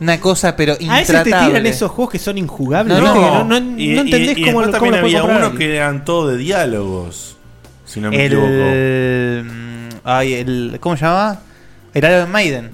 Una 0.00 0.20
cosa, 0.20 0.56
pero 0.56 0.72
A 0.72 0.76
veces 0.76 0.88
te 0.88 0.96
intratable. 1.16 1.48
tiran 1.48 1.66
esos 1.66 1.90
juegos 1.90 2.12
que 2.12 2.18
son 2.18 2.38
injugables. 2.38 2.98
No, 2.98 3.02
¿viste? 3.02 3.18
no. 3.20 3.24
Que 3.24 3.44
no, 3.44 3.60
no, 3.60 3.78
Y, 3.80 3.88
no 3.94 4.00
entendés 4.02 4.36
y- 4.38 4.40
y 4.42 4.44
cómo, 4.46 4.60
después 4.62 4.78
cómo 4.78 4.90
también 4.90 4.92
lo 4.92 4.98
había 5.06 5.18
comprar 5.20 5.38
unos 5.40 5.50
alguien. 5.52 5.70
que 5.70 5.76
eran 5.76 6.04
todo 6.04 6.28
de 6.28 6.36
diálogos. 6.38 7.36
Si 7.84 8.00
no 8.00 8.10
me 8.10 8.24
equivoco. 8.26 8.46
El. 8.48 9.44
mm, 9.44 9.88
Ay, 10.04 10.34
el. 10.34 10.76
¿Cómo 10.80 10.96
se 10.96 11.04
llama? 11.04 11.40
El 11.94 12.04
Iron 12.04 12.30
Maiden. 12.30 12.70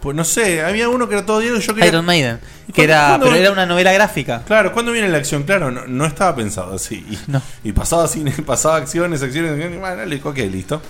Pues 0.00 0.16
no 0.16 0.24
sé, 0.24 0.62
había 0.62 0.88
uno 0.88 1.08
que 1.08 1.14
era 1.16 1.26
todo 1.26 1.40
diálogo. 1.40 1.60
Yo 1.60 1.74
quería... 1.74 1.88
Iron 1.90 2.04
Maiden. 2.06 2.38
¿Y 2.66 2.72
Que 2.72 2.86
cuándo- 2.86 2.92
era, 2.94 3.08
cuándo- 3.08 3.26
pero 3.26 3.36
era 3.36 3.52
una 3.52 3.66
novela 3.66 3.92
gráfica. 3.92 4.42
Claro, 4.46 4.72
¿cuándo 4.72 4.92
viene 4.92 5.08
la 5.08 5.18
acción? 5.18 5.42
Claro, 5.42 5.70
no, 5.70 5.86
no 5.86 6.06
estaba 6.06 6.34
pensado 6.34 6.74
así. 6.74 7.04
Y, 7.64 7.68
y 7.68 7.72
pasaba 7.72 8.04
así, 8.04 8.24
pasaba 8.46 8.76
acciones, 8.76 9.22
acciones, 9.22 9.52
acciones. 9.52 9.78
Bueno, 9.78 10.04
le- 10.06 10.20
ok, 10.22 10.38
listo. 10.50 10.80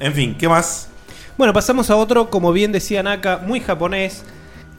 En 0.00 0.14
fin, 0.14 0.34
¿qué 0.38 0.48
más? 0.48 0.88
Bueno, 1.36 1.52
pasamos 1.52 1.90
a 1.90 1.96
otro, 1.96 2.30
como 2.30 2.50
bien 2.52 2.72
decía 2.72 3.02
Naka, 3.02 3.38
muy 3.44 3.60
japonés. 3.60 4.22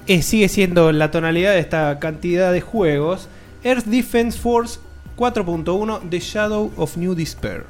Eh, 0.07 0.21
sigue 0.21 0.49
siendo 0.49 0.91
la 0.91 1.11
tonalidad 1.11 1.51
de 1.51 1.59
esta 1.59 1.99
cantidad 1.99 2.51
de 2.51 2.61
juegos. 2.61 3.27
Earth 3.63 3.85
Defense 3.85 4.37
Force 4.39 4.79
4.1 5.17 6.09
The 6.09 6.19
Shadow 6.19 6.71
of 6.77 6.97
New 6.97 7.13
Despair. 7.15 7.65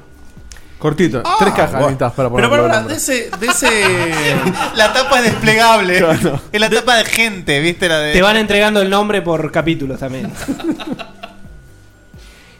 Cortito, 0.78 1.22
Ah, 1.24 1.36
tres 1.38 1.52
cajas 1.54 1.80
bueno. 1.80 1.96
para 1.96 2.12
Pero 2.14 2.30
ponerlo. 2.30 2.62
para, 2.66 2.80
el 2.80 2.88
de 2.88 2.94
ese, 2.96 3.30
de 3.38 3.46
ese. 3.46 3.70
La 4.74 4.92
tapa 4.92 5.18
es 5.20 5.24
desplegable. 5.26 5.98
Claro. 5.98 6.40
Es 6.50 6.60
la 6.60 6.68
tapa 6.70 6.96
de 6.96 7.04
gente, 7.04 7.60
¿viste? 7.60 7.88
La 7.88 7.98
de... 8.00 8.12
Te 8.12 8.20
van 8.22 8.36
entregando 8.36 8.80
el 8.82 8.90
nombre 8.90 9.22
por 9.22 9.52
capítulos 9.52 10.00
también. 10.00 10.32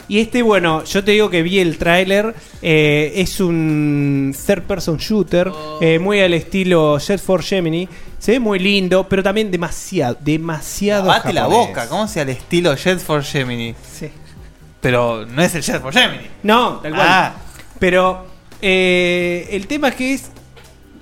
Y 0.09 0.19
este, 0.21 0.43
bueno, 0.43 0.85
yo 0.85 1.03
te 1.03 1.13
digo 1.13 1.31
que 1.31 1.43
vi 1.43 1.59
el 1.61 1.79
tráiler. 1.79 2.35
eh, 2.61 3.13
es 3.17 3.41
un 3.41 4.35
third 4.47 4.63
person 4.65 4.99
shooter. 4.99 5.51
eh, 5.81 5.99
muy 5.99 6.21
al 6.21 6.35
estilo 6.35 6.99
Jet 6.99 7.19
for 7.21 7.43
Gemini. 7.43 7.89
Se 8.23 8.31
ve 8.31 8.39
muy 8.39 8.61
lindo, 8.61 9.09
pero 9.09 9.21
también 9.21 9.51
demasiado, 9.51 10.17
demasiado. 10.21 11.09
Bate 11.09 11.33
la 11.33 11.41
japonés. 11.41 11.67
boca, 11.67 11.89
¿cómo 11.89 12.07
sea 12.07 12.23
el 12.23 12.29
estilo 12.29 12.73
Jet 12.77 13.01
for 13.01 13.21
Gemini? 13.25 13.75
Sí. 13.93 14.13
Pero 14.81 15.27
no 15.27 15.43
es 15.43 15.53
el 15.57 15.63
Jet 15.63 15.83
for 15.83 15.93
Gemini. 15.93 16.29
No, 16.45 16.77
tal 16.77 16.93
cual. 16.95 17.07
Ah. 17.11 17.35
Pero 17.81 18.25
eh, 18.61 19.49
el 19.51 19.67
tema 19.67 19.89
es 19.89 19.95
que 19.97 20.15
es. 20.15 20.31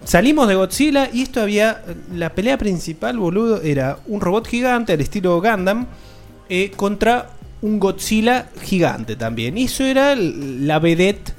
Salimos 0.02 0.48
de 0.48 0.54
Godzilla 0.54 1.10
y 1.12 1.20
esto 1.20 1.42
había. 1.42 1.82
La 2.14 2.30
pelea 2.30 2.56
principal, 2.56 3.18
boludo, 3.18 3.60
era 3.60 3.98
un 4.06 4.22
robot 4.22 4.48
gigante 4.48 4.94
al 4.94 5.02
estilo 5.02 5.42
Gundam 5.42 5.88
eh, 6.48 6.70
contra 6.74 7.32
un 7.60 7.78
Godzilla 7.78 8.46
gigante 8.62 9.14
también. 9.16 9.58
Y 9.58 9.64
eso 9.64 9.84
era 9.84 10.16
la 10.16 10.78
vedette 10.78 11.34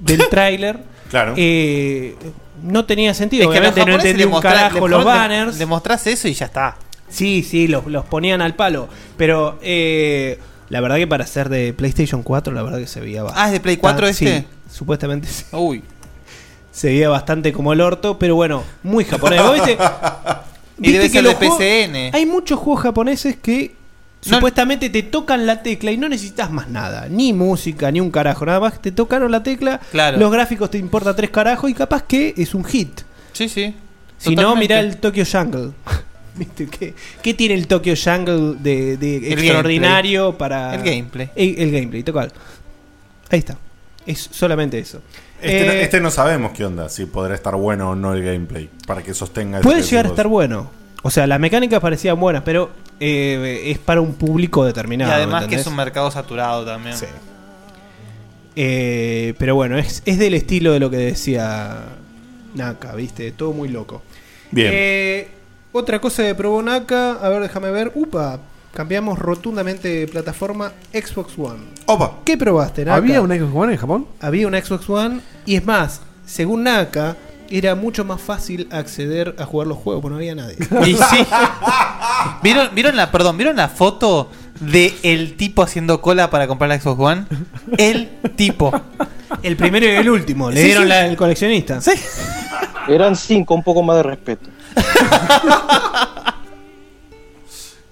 del 0.00 0.28
tráiler. 0.28 0.80
Claro. 1.08 1.34
Eh, 1.36 2.16
no 2.62 2.84
tenía 2.84 3.14
sentido. 3.14 3.44
Es 3.44 3.48
que 3.48 3.58
Obviamente 3.58 3.80
no 3.80 3.86
japoneses 3.86 4.10
entendí 4.10 4.34
un 4.34 4.40
carajo 4.40 4.88
los 4.88 5.04
banners. 5.04 5.58
Le 5.58 5.66
mostrás 5.66 6.06
eso 6.06 6.28
y 6.28 6.34
ya 6.34 6.46
está. 6.46 6.76
Sí, 7.08 7.42
sí, 7.42 7.66
los, 7.66 7.86
los 7.86 8.04
ponían 8.04 8.40
al 8.40 8.54
palo. 8.54 8.88
Pero 9.16 9.58
eh, 9.62 10.38
la 10.68 10.80
verdad 10.80 10.96
que 10.96 11.06
para 11.06 11.26
ser 11.26 11.48
de 11.48 11.72
PlayStation 11.72 12.22
4, 12.22 12.52
la 12.52 12.62
verdad 12.62 12.78
que 12.78 12.86
se 12.86 13.00
veía 13.00 13.22
bastante. 13.22 13.42
Ah, 13.42 13.46
¿es 13.48 13.52
de 13.52 13.60
Play 13.60 13.76
4 13.76 14.06
este? 14.06 14.38
Sí, 14.40 14.46
supuestamente 14.72 15.28
sí. 15.28 15.44
Uy. 15.52 15.82
Se 16.72 16.88
veía 16.88 17.08
bastante 17.08 17.52
como 17.52 17.72
el 17.72 17.80
orto, 17.80 18.18
pero 18.18 18.36
bueno, 18.36 18.62
muy 18.82 19.04
japonés. 19.04 19.42
¿Vos 19.42 19.54
viste? 19.54 19.76
Y 20.82 20.92
debe 20.92 21.04
Viste 21.04 21.18
ser 21.18 21.24
los 21.24 21.38
de 21.38 22.08
PCN. 22.10 22.16
Hay 22.16 22.24
muchos 22.24 22.58
juegos 22.58 22.84
japoneses 22.84 23.36
que 23.36 23.74
No- 24.26 24.34
supuestamente 24.36 24.90
te 24.90 25.02
tocan 25.02 25.46
la 25.46 25.62
tecla 25.62 25.92
y 25.92 25.96
no 25.96 26.08
necesitas 26.08 26.50
más 26.50 26.68
nada. 26.68 27.08
Ni 27.08 27.32
música, 27.32 27.90
ni 27.90 28.00
un 28.00 28.10
carajo. 28.10 28.44
Nada 28.44 28.60
más 28.60 28.80
te 28.82 28.92
tocaron 28.92 29.30
la 29.30 29.42
tecla. 29.42 29.80
Claro. 29.90 30.18
Los 30.18 30.30
gráficos 30.30 30.70
te 30.70 30.78
importa 30.78 31.16
tres 31.16 31.30
carajos 31.30 31.70
y 31.70 31.74
capaz 31.74 32.02
que 32.02 32.34
es 32.36 32.54
un 32.54 32.64
hit. 32.64 33.00
Sí, 33.32 33.48
sí. 33.48 33.74
Si 34.18 34.36
no, 34.36 34.54
mirá 34.56 34.80
el 34.80 34.98
Tokyo 34.98 35.24
Jungle. 35.30 35.70
¿Viste? 36.36 36.66
¿Qué, 36.68 36.94
qué 37.22 37.34
tiene 37.34 37.54
el 37.54 37.66
Tokyo 37.66 37.94
Jungle 37.96 38.56
de, 38.60 38.96
de 38.98 39.16
El 39.32 39.38
extraordinario 39.38 40.24
gameplay. 40.26 40.38
para. 40.38 40.74
El 40.74 40.82
gameplay. 40.82 41.30
El, 41.34 41.58
el 41.58 41.70
gameplay, 41.72 42.02
total. 42.02 42.32
Ahí 43.30 43.38
está. 43.38 43.56
Es 44.06 44.28
solamente 44.30 44.78
eso. 44.78 45.00
Este, 45.40 45.66
no- 45.66 45.72
Eh, 45.72 45.82
este 45.82 46.00
no 46.00 46.10
sabemos 46.10 46.52
qué 46.52 46.64
onda, 46.66 46.88
si 46.90 47.06
podrá 47.06 47.34
estar 47.34 47.56
bueno 47.56 47.90
o 47.90 47.94
no 47.94 48.12
el 48.14 48.22
gameplay. 48.22 48.68
Para 48.86 49.02
que 49.02 49.14
sostenga 49.14 49.60
puede 49.60 49.80
este 49.80 49.92
llegar 49.92 50.06
a 50.06 50.08
estar 50.10 50.28
bueno. 50.28 50.70
O 51.02 51.10
sea, 51.10 51.26
las 51.26 51.40
mecánicas 51.40 51.80
parecían 51.80 52.20
buenas, 52.20 52.42
pero 52.44 52.70
eh, 53.00 53.70
es 53.70 53.78
para 53.78 54.00
un 54.00 54.14
público 54.14 54.62
Y 54.64 54.68
determinado. 54.68 55.12
además 55.12 55.46
que 55.46 55.56
es 55.56 55.66
un 55.66 55.74
mercado 55.76 56.10
saturado 56.10 56.64
también. 56.64 56.96
Sí. 56.96 57.06
Eh, 58.56 59.34
pero 59.38 59.54
bueno, 59.54 59.78
es, 59.78 60.02
es 60.04 60.18
del 60.18 60.34
estilo 60.34 60.72
de 60.72 60.80
lo 60.80 60.90
que 60.90 60.96
decía 60.98 61.78
Naka, 62.54 62.94
¿viste? 62.94 63.30
Todo 63.32 63.52
muy 63.52 63.68
loco. 63.68 64.02
Bien. 64.50 64.70
Eh, 64.72 65.28
otra 65.72 66.00
cosa 66.00 66.24
que 66.24 66.34
probó 66.34 66.60
Naka, 66.62 67.12
a 67.12 67.28
ver, 67.28 67.42
déjame 67.42 67.70
ver. 67.70 67.92
Upa, 67.94 68.40
cambiamos 68.74 69.18
rotundamente 69.18 69.88
de 69.88 70.06
plataforma 70.08 70.72
Xbox 70.92 71.38
One. 71.38 71.60
Opa. 71.86 72.18
¿Qué 72.24 72.36
probaste, 72.36 72.84
Naka? 72.84 72.96
¿Había 72.96 73.20
un 73.22 73.30
Xbox 73.30 73.54
One 73.54 73.72
en 73.72 73.78
Japón? 73.78 74.06
Había 74.20 74.46
una 74.48 74.60
Xbox 74.60 74.90
One 74.90 75.20
y 75.46 75.54
es 75.56 75.64
más, 75.64 76.02
según 76.26 76.64
Naka, 76.64 77.16
era 77.50 77.74
mucho 77.74 78.04
más 78.04 78.20
fácil 78.20 78.68
acceder 78.70 79.34
a 79.38 79.44
jugar 79.44 79.66
los 79.66 79.76
juegos, 79.78 80.02
porque 80.02 80.12
no 80.12 80.16
había 80.18 80.34
nadie. 80.34 80.56
Y 80.86 80.94
sí. 80.94 81.26
¿Vieron, 82.42 82.70
¿Vieron 82.74 82.96
la, 82.96 83.10
perdón, 83.10 83.36
¿vieron 83.36 83.56
la 83.56 83.68
foto 83.68 84.30
de 84.60 84.94
el 85.02 85.36
tipo 85.36 85.62
haciendo 85.62 86.00
cola 86.00 86.30
para 86.30 86.46
comprar 86.46 86.68
la 86.68 86.78
Xbox 86.80 87.00
One? 87.00 87.24
El 87.78 88.08
tipo. 88.36 88.72
El 89.42 89.56
primero 89.56 89.86
y 89.86 89.90
el 89.90 90.08
último. 90.10 90.50
Le 90.50 90.60
Sí, 90.60 90.66
dieron 90.66 90.84
sí. 90.84 90.88
la- 90.88 91.06
el 91.06 91.16
coleccionista. 91.16 91.80
Sí. 91.80 91.92
Eran 92.88 93.14
cinco, 93.16 93.54
un 93.54 93.62
poco 93.62 93.82
más 93.82 93.96
de 93.96 94.02
respeto. 94.02 94.48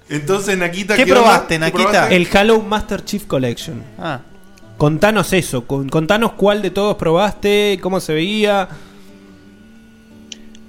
Entonces, 0.09 0.57
Nakita, 0.57 0.97
¿Qué 0.97 1.03
onda? 1.03 1.15
probaste, 1.15 1.55
¿Qué 1.55 1.59
Nakita? 1.59 1.91
probaste? 1.91 2.17
El 2.17 2.29
Halo 2.35 2.61
Master 2.63 3.05
Chief 3.05 3.27
Collection. 3.27 3.83
Ah. 3.99 4.21
Contanos 4.79 5.33
eso, 5.33 5.67
con- 5.67 5.89
contanos 5.89 6.33
cuál 6.33 6.63
de 6.63 6.71
todos 6.71 6.97
probaste, 6.97 7.79
cómo 7.83 8.01
se 8.01 8.15
veía. 8.15 8.69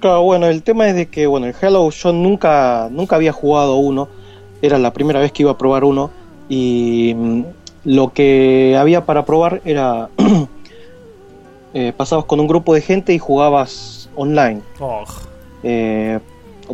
Claro, 0.00 0.22
bueno, 0.22 0.46
el 0.46 0.62
tema 0.62 0.88
es 0.88 0.94
de 0.94 1.08
que, 1.08 1.26
bueno, 1.26 1.46
el 1.46 1.54
Halo 1.60 1.90
yo 1.90 2.12
nunca, 2.12 2.88
nunca 2.90 3.16
había 3.16 3.32
jugado 3.32 3.76
uno, 3.76 4.08
era 4.62 4.78
la 4.78 4.92
primera 4.92 5.20
vez 5.20 5.30
que 5.30 5.42
iba 5.42 5.52
a 5.52 5.58
probar 5.58 5.84
uno 5.84 6.10
y 6.48 7.14
mm, 7.14 7.42
lo 7.84 8.12
que 8.12 8.76
había 8.78 9.04
para 9.04 9.26
probar 9.26 9.60
era, 9.64 10.08
eh, 11.74 11.92
pasabas 11.94 12.24
con 12.24 12.40
un 12.40 12.46
grupo 12.46 12.74
de 12.74 12.80
gente 12.80 13.12
y 13.12 13.18
jugabas 13.18 14.08
online. 14.16 14.62
Eh, 15.62 16.18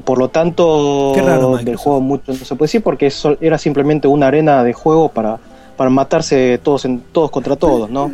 por 0.05 0.19
lo 0.19 0.29
tanto, 0.29 1.15
raro, 1.17 1.57
del 1.57 1.77
juego 1.77 2.01
mucho 2.01 2.33
no 2.33 2.39
se 2.39 2.55
puede 2.55 2.69
decir 2.69 2.83
porque 2.83 3.07
eso 3.07 3.37
era 3.41 3.59
simplemente 3.59 4.07
una 4.07 4.29
arena 4.29 4.63
de 4.63 4.73
juego 4.73 5.09
para, 5.09 5.39
para 5.77 5.91
matarse 5.91 6.59
todos 6.63 6.85
en, 6.85 7.01
todos 7.13 7.31
contra 7.31 7.57
todos, 7.57 7.91
¿no? 7.91 8.13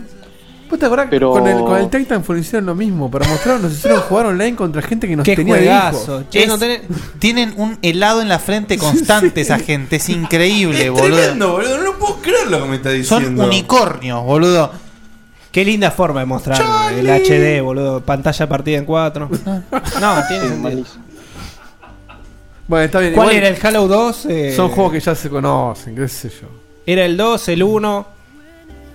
¿Vos 0.73 0.79
te 0.79 0.87
acordás 0.87 1.09
Pero- 1.11 1.33
con 1.33 1.47
el, 1.47 1.59
con 1.59 1.77
el 1.79 1.91
Titanfall 1.91 2.39
hicieron 2.39 2.65
lo 2.65 2.75
mismo? 2.75 3.11
Para 3.11 3.29
mostrar, 3.29 3.61
nos 3.61 3.73
hicieron 3.75 4.01
jugar 4.01 4.25
online 4.25 4.57
contra 4.57 4.81
gente 4.81 5.07
que 5.07 5.15
nos 5.17 5.23
Qué 5.27 5.37
tenía 5.37 5.55
juegazo. 5.57 6.21
hijos. 6.21 6.31
Che, 6.31 6.43
Es- 6.45 6.49
no 6.49 6.57
tenés- 6.59 6.81
Tienen 7.19 7.53
un 7.59 7.79
helado 7.83 8.23
en 8.23 8.31
la 8.31 8.39
frente 8.39 8.79
constante 8.79 9.43
esa 9.43 9.59
gente. 9.59 9.97
Es 9.97 10.09
increíble, 10.09 10.87
Es 10.87 10.91
boludo. 10.91 11.19
tremendo, 11.19 11.53
boludo. 11.53 11.79
No 11.83 11.93
puedo 11.99 12.17
creer 12.23 12.51
lo 12.51 12.63
que 12.63 12.69
me 12.71 12.77
está 12.77 12.89
Son 13.05 13.19
diciendo. 13.21 13.45
unicornios, 13.45 14.25
boludo. 14.25 14.73
Qué 15.53 15.63
linda 15.67 15.91
forma 15.91 16.21
de 16.21 16.27
mostrar 16.27 16.63
el 16.95 17.07
HD, 17.11 17.61
boludo. 17.61 18.01
Pantalla 18.01 18.49
partida 18.49 18.79
en 18.79 18.87
cuatro. 18.87 19.29
No, 20.01 20.15
tiene 20.29 20.49
sentido. 20.49 20.85
Bueno, 22.67 22.85
está 22.87 23.01
bien. 23.01 23.13
¿Cuál 23.13 23.29
igual 23.33 23.37
era 23.45 23.49
el 23.49 23.67
Halo 23.67 23.89
2? 23.89 24.27
Eh, 24.31 24.53
Son 24.57 24.71
juegos 24.71 24.93
que 24.95 25.01
ya 25.01 25.15
se 25.15 25.29
conocen, 25.29 25.95
qué 25.95 26.09
sé 26.09 26.31
yo. 26.31 26.49
Era 26.87 27.05
el 27.05 27.19
2, 27.19 27.49
el 27.49 27.63
1. 27.63 28.07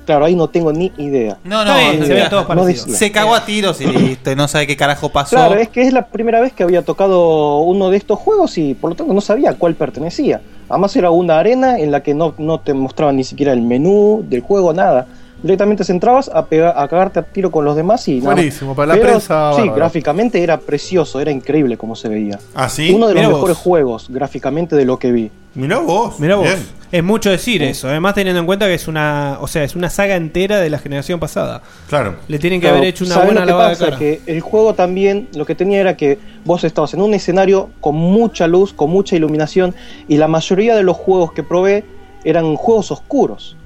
Claro, 0.07 0.23
ahí 0.23 0.35
no 0.35 0.47
tengo 0.47 0.71
ni 0.71 0.89
idea. 0.97 1.37
No, 1.43 1.65
no, 1.65 1.75
bien, 1.75 2.05
se 2.05 2.29
todos 2.29 2.47
No. 2.55 2.95
Se 2.95 3.11
cagó 3.11 3.35
a 3.35 3.43
tiros 3.43 3.81
y 3.81 3.87
listo. 3.87 4.31
Y 4.31 4.37
no 4.37 4.47
sabe 4.47 4.65
qué 4.65 4.77
carajo 4.77 5.09
pasó. 5.09 5.35
Claro, 5.35 5.55
es 5.55 5.67
que 5.67 5.81
es 5.81 5.91
la 5.91 6.05
primera 6.05 6.39
vez 6.39 6.53
que 6.53 6.63
había 6.63 6.81
tocado 6.81 7.59
uno 7.59 7.89
de 7.89 7.97
estos 7.97 8.17
juegos 8.17 8.57
y 8.57 8.73
por 8.73 8.91
lo 8.91 8.95
tanto 8.95 9.13
no 9.13 9.19
sabía 9.19 9.49
a 9.49 9.53
cuál 9.55 9.75
pertenecía. 9.75 10.39
Además 10.69 10.95
era 10.95 11.11
una 11.11 11.39
arena 11.39 11.77
en 11.77 11.91
la 11.91 12.03
que 12.03 12.13
no, 12.13 12.33
no 12.37 12.61
te 12.61 12.73
mostraban 12.73 13.17
ni 13.17 13.25
siquiera 13.25 13.51
el 13.51 13.61
menú 13.61 14.23
del 14.25 14.39
juego, 14.39 14.71
nada. 14.71 15.07
Directamente 15.43 15.83
se 15.83 15.91
entrabas 15.91 16.29
a, 16.33 16.45
pegar, 16.47 16.73
a 16.75 16.87
cagarte 16.87 17.19
a 17.19 17.21
tiro 17.23 17.51
con 17.51 17.63
los 17.63 17.75
demás 17.75 18.07
y 18.07 18.19
nada. 18.19 18.33
Buenísimo, 18.33 18.75
para 18.75 18.87
la 18.87 18.93
Pero, 18.95 19.05
prensa, 19.07 19.51
Sí, 19.53 19.59
bárbaro. 19.59 19.75
gráficamente 19.75 20.41
era 20.41 20.57
precioso, 20.59 21.19
era 21.19 21.29
increíble 21.31 21.77
como 21.77 21.95
se 21.95 22.09
veía. 22.09 22.39
¿Ah, 22.55 22.67
sí? 22.69 22.91
Uno 22.93 23.07
de 23.07 23.13
los 23.13 23.25
vos. 23.25 23.33
mejores 23.33 23.57
juegos 23.57 24.07
gráficamente 24.09 24.75
de 24.75 24.85
lo 24.85 24.97
que 24.97 25.11
vi. 25.11 25.31
Mirá 25.53 25.77
vos. 25.79 26.19
Mirá 26.19 26.35
vos. 26.35 26.45
Bien. 26.45 26.77
Es 26.91 27.03
mucho 27.03 27.29
decir 27.29 27.61
eso, 27.63 27.89
además 27.89 28.15
teniendo 28.15 28.39
en 28.39 28.45
cuenta 28.45 28.65
que 28.65 28.73
es 28.75 28.87
una, 28.87 29.37
o 29.41 29.47
sea, 29.47 29.63
es 29.63 29.75
una 29.75 29.89
saga 29.89 30.15
entera 30.15 30.59
de 30.59 30.69
la 30.69 30.79
generación 30.79 31.19
pasada. 31.19 31.61
Claro. 31.89 32.15
Le 32.29 32.39
tienen 32.39 32.59
que 32.61 32.65
Claro, 32.67 32.77
haber 32.77 32.87
hecho 32.89 33.03
una 33.03 33.13
¿sabes 33.15 33.27
buena 33.33 33.41
lo 33.45 33.57
que 33.57 33.63
de 33.63 33.69
pasa? 33.69 33.85
cara. 33.85 33.97
Que 33.97 34.21
el 34.25 34.39
juego 34.41 34.73
también 34.73 35.27
lo 35.35 35.45
que 35.45 35.53
tenía 35.53 35.81
era 35.81 35.97
que 35.97 36.17
vos 36.45 36.63
estabas 36.63 36.93
en 36.93 37.01
un 37.01 37.13
escenario 37.13 37.69
con 37.81 37.95
mucha 37.95 38.47
luz, 38.47 38.71
con 38.73 38.89
mucha 38.89 39.15
iluminación 39.17 39.75
y 40.07 40.15
la 40.17 40.29
mayoría 40.29 40.75
de 40.77 40.83
los 40.83 40.95
juegos 40.95 41.33
que 41.33 41.43
probé 41.43 41.83
eran 42.23 42.55
juegos 42.55 42.89
oscuros. 42.91 43.57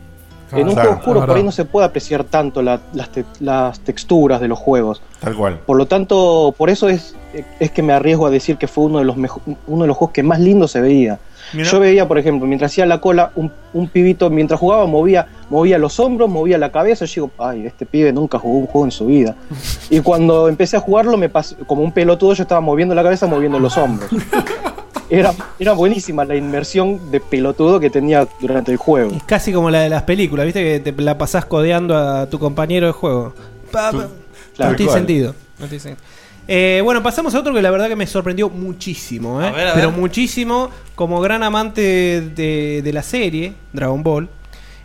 En 0.53 0.67
un 0.67 0.73
Claro, 0.73 0.89
juego 0.89 0.99
oscuro 0.99 1.25
por 1.25 1.37
ahí 1.37 1.43
no 1.43 1.51
se 1.51 1.65
puede 1.65 1.85
apreciar 1.87 2.23
tanto 2.23 2.61
la- 2.61 2.79
las, 2.93 3.09
te- 3.09 3.25
las 3.39 3.79
texturas 3.79 4.39
de 4.41 4.47
los 4.47 4.59
juegos. 4.59 5.01
Tal 5.19 5.35
cual. 5.35 5.59
Por 5.65 5.77
lo 5.77 5.85
tanto, 5.85 6.53
por 6.57 6.69
eso 6.69 6.89
es, 6.89 7.15
es 7.59 7.71
que 7.71 7.81
me 7.83 7.93
arriesgo 7.93 8.25
a 8.25 8.29
decir 8.29 8.57
que 8.57 8.67
fue 8.67 8.85
uno 8.85 8.99
de 8.99 9.05
los 9.05 9.17
mejo- 9.17 9.41
uno 9.67 9.83
de 9.83 9.87
los 9.87 9.97
juegos 9.97 10.13
que 10.13 10.23
más 10.23 10.39
lindo 10.39 10.67
se 10.67 10.81
veía. 10.81 11.19
Mira. 11.53 11.67
Yo 11.69 11.79
veía, 11.81 12.07
por 12.07 12.17
ejemplo, 12.17 12.47
mientras 12.47 12.71
hacía 12.71 12.85
la 12.85 13.01
cola, 13.01 13.31
un, 13.35 13.51
un 13.73 13.87
pibito 13.89 14.29
mientras 14.29 14.57
jugaba 14.59 14.85
movía, 14.85 15.27
movía 15.49 15.77
los 15.77 15.99
hombros, 15.99 16.29
movía 16.29 16.57
la 16.57 16.71
cabeza. 16.71 17.03
Yo 17.05 17.23
digo, 17.27 17.31
ay, 17.45 17.65
este 17.65 17.85
pibe 17.85 18.13
nunca 18.13 18.39
jugó 18.39 18.59
un 18.59 18.67
juego 18.67 18.85
en 18.85 18.91
su 18.91 19.05
vida. 19.07 19.35
Y 19.89 19.99
cuando 19.99 20.47
empecé 20.47 20.77
a 20.77 20.79
jugarlo, 20.79 21.17
me 21.17 21.27
pasó, 21.27 21.55
como 21.67 21.81
un 21.81 21.91
pelotudo, 21.91 22.33
yo 22.33 22.43
estaba 22.43 22.61
moviendo 22.61 22.95
la 22.95 23.03
cabeza, 23.03 23.27
moviendo 23.27 23.59
los 23.59 23.77
hombros. 23.77 24.09
Era, 25.11 25.33
era 25.59 25.73
buenísima 25.73 26.23
la 26.25 26.35
inmersión 26.35 27.11
de 27.11 27.19
pelotudo 27.19 27.79
que 27.79 27.89
tenía 27.89 28.27
durante 28.39 28.71
el 28.71 28.77
juego. 28.77 29.11
Es 29.11 29.23
casi 29.23 29.51
como 29.51 29.69
la 29.69 29.81
de 29.81 29.89
las 29.89 30.03
películas, 30.03 30.45
¿viste? 30.45 30.63
Que 30.63 30.91
te 30.91 31.01
la 31.01 31.17
pasás 31.17 31.45
codeando 31.45 31.97
a 31.97 32.29
tu 32.29 32.39
compañero 32.39 32.87
de 32.87 32.93
juego. 32.93 33.33
Pa- 33.71 33.91
pa- 33.91 34.07
Claro. 34.55 34.71
no 34.71 34.77
tiene 34.77 34.91
sentido. 34.93 35.35
No 35.59 35.65
tiene 35.67 35.79
sentido. 35.81 36.07
Eh, 36.47 36.81
bueno, 36.83 37.03
pasamos 37.03 37.33
a 37.35 37.39
otro 37.39 37.53
que 37.53 37.61
la 37.61 37.71
verdad 37.71 37.87
que 37.87 37.95
me 37.95 38.07
sorprendió 38.07 38.49
muchísimo, 38.49 39.41
¿eh? 39.41 39.47
A 39.47 39.51
ver, 39.51 39.67
a 39.67 39.73
pero 39.73 39.91
ver. 39.91 39.99
muchísimo, 39.99 40.69
como 40.95 41.21
gran 41.21 41.43
amante 41.43 41.81
de, 41.81 42.81
de 42.83 42.93
la 42.93 43.03
serie 43.03 43.53
Dragon 43.73 44.01
Ball, 44.03 44.27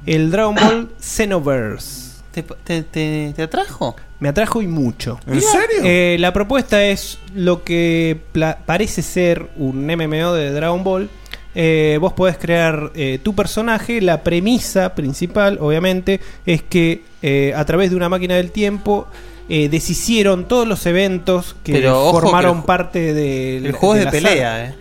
el 0.06 0.30
Dragon 0.30 0.54
Ball 0.54 0.88
Xenoverse. 1.00 2.05
¿Te, 2.36 2.42
te, 2.42 2.82
te- 2.82 3.32
te 3.34 3.42
atrajo? 3.42 3.96
Me 4.20 4.28
atrajo 4.28 4.60
y 4.60 4.66
mucho. 4.66 5.18
¿En 5.26 5.40
serio? 5.40 5.76
Eh, 5.84 6.16
la 6.20 6.32
propuesta 6.34 6.84
es 6.84 7.18
lo 7.34 7.64
que 7.64 8.18
pla- 8.32 8.58
parece 8.66 9.00
ser 9.00 9.48
un 9.56 9.86
MMO 9.86 10.34
de 10.34 10.50
Dragon 10.50 10.84
Ball. 10.84 11.08
Eh, 11.54 11.96
vos 11.98 12.12
podés 12.12 12.36
crear 12.36 12.92
eh, 12.94 13.18
tu 13.22 13.34
personaje. 13.34 14.02
La 14.02 14.22
premisa 14.22 14.94
principal, 14.94 15.56
obviamente, 15.62 16.20
es 16.44 16.60
que 16.62 17.02
eh, 17.22 17.54
a 17.56 17.64
través 17.64 17.88
de 17.88 17.96
una 17.96 18.10
máquina 18.10 18.34
del 18.36 18.50
tiempo 18.50 19.06
eh, 19.48 19.70
deshicieron 19.70 20.46
todos 20.46 20.68
los 20.68 20.84
eventos 20.84 21.56
que 21.64 21.72
Pero 21.72 22.04
ojo 22.08 22.18
que 22.20 22.22
formaron 22.26 22.58
el 22.58 22.62
ju- 22.62 22.66
parte 22.66 23.14
de 23.14 23.56
El 23.58 23.72
juego 23.72 23.94
es 23.94 24.00
de 24.00 24.04
la 24.04 24.10
pelea, 24.10 24.34
saga. 24.34 24.64
eh. 24.66 24.74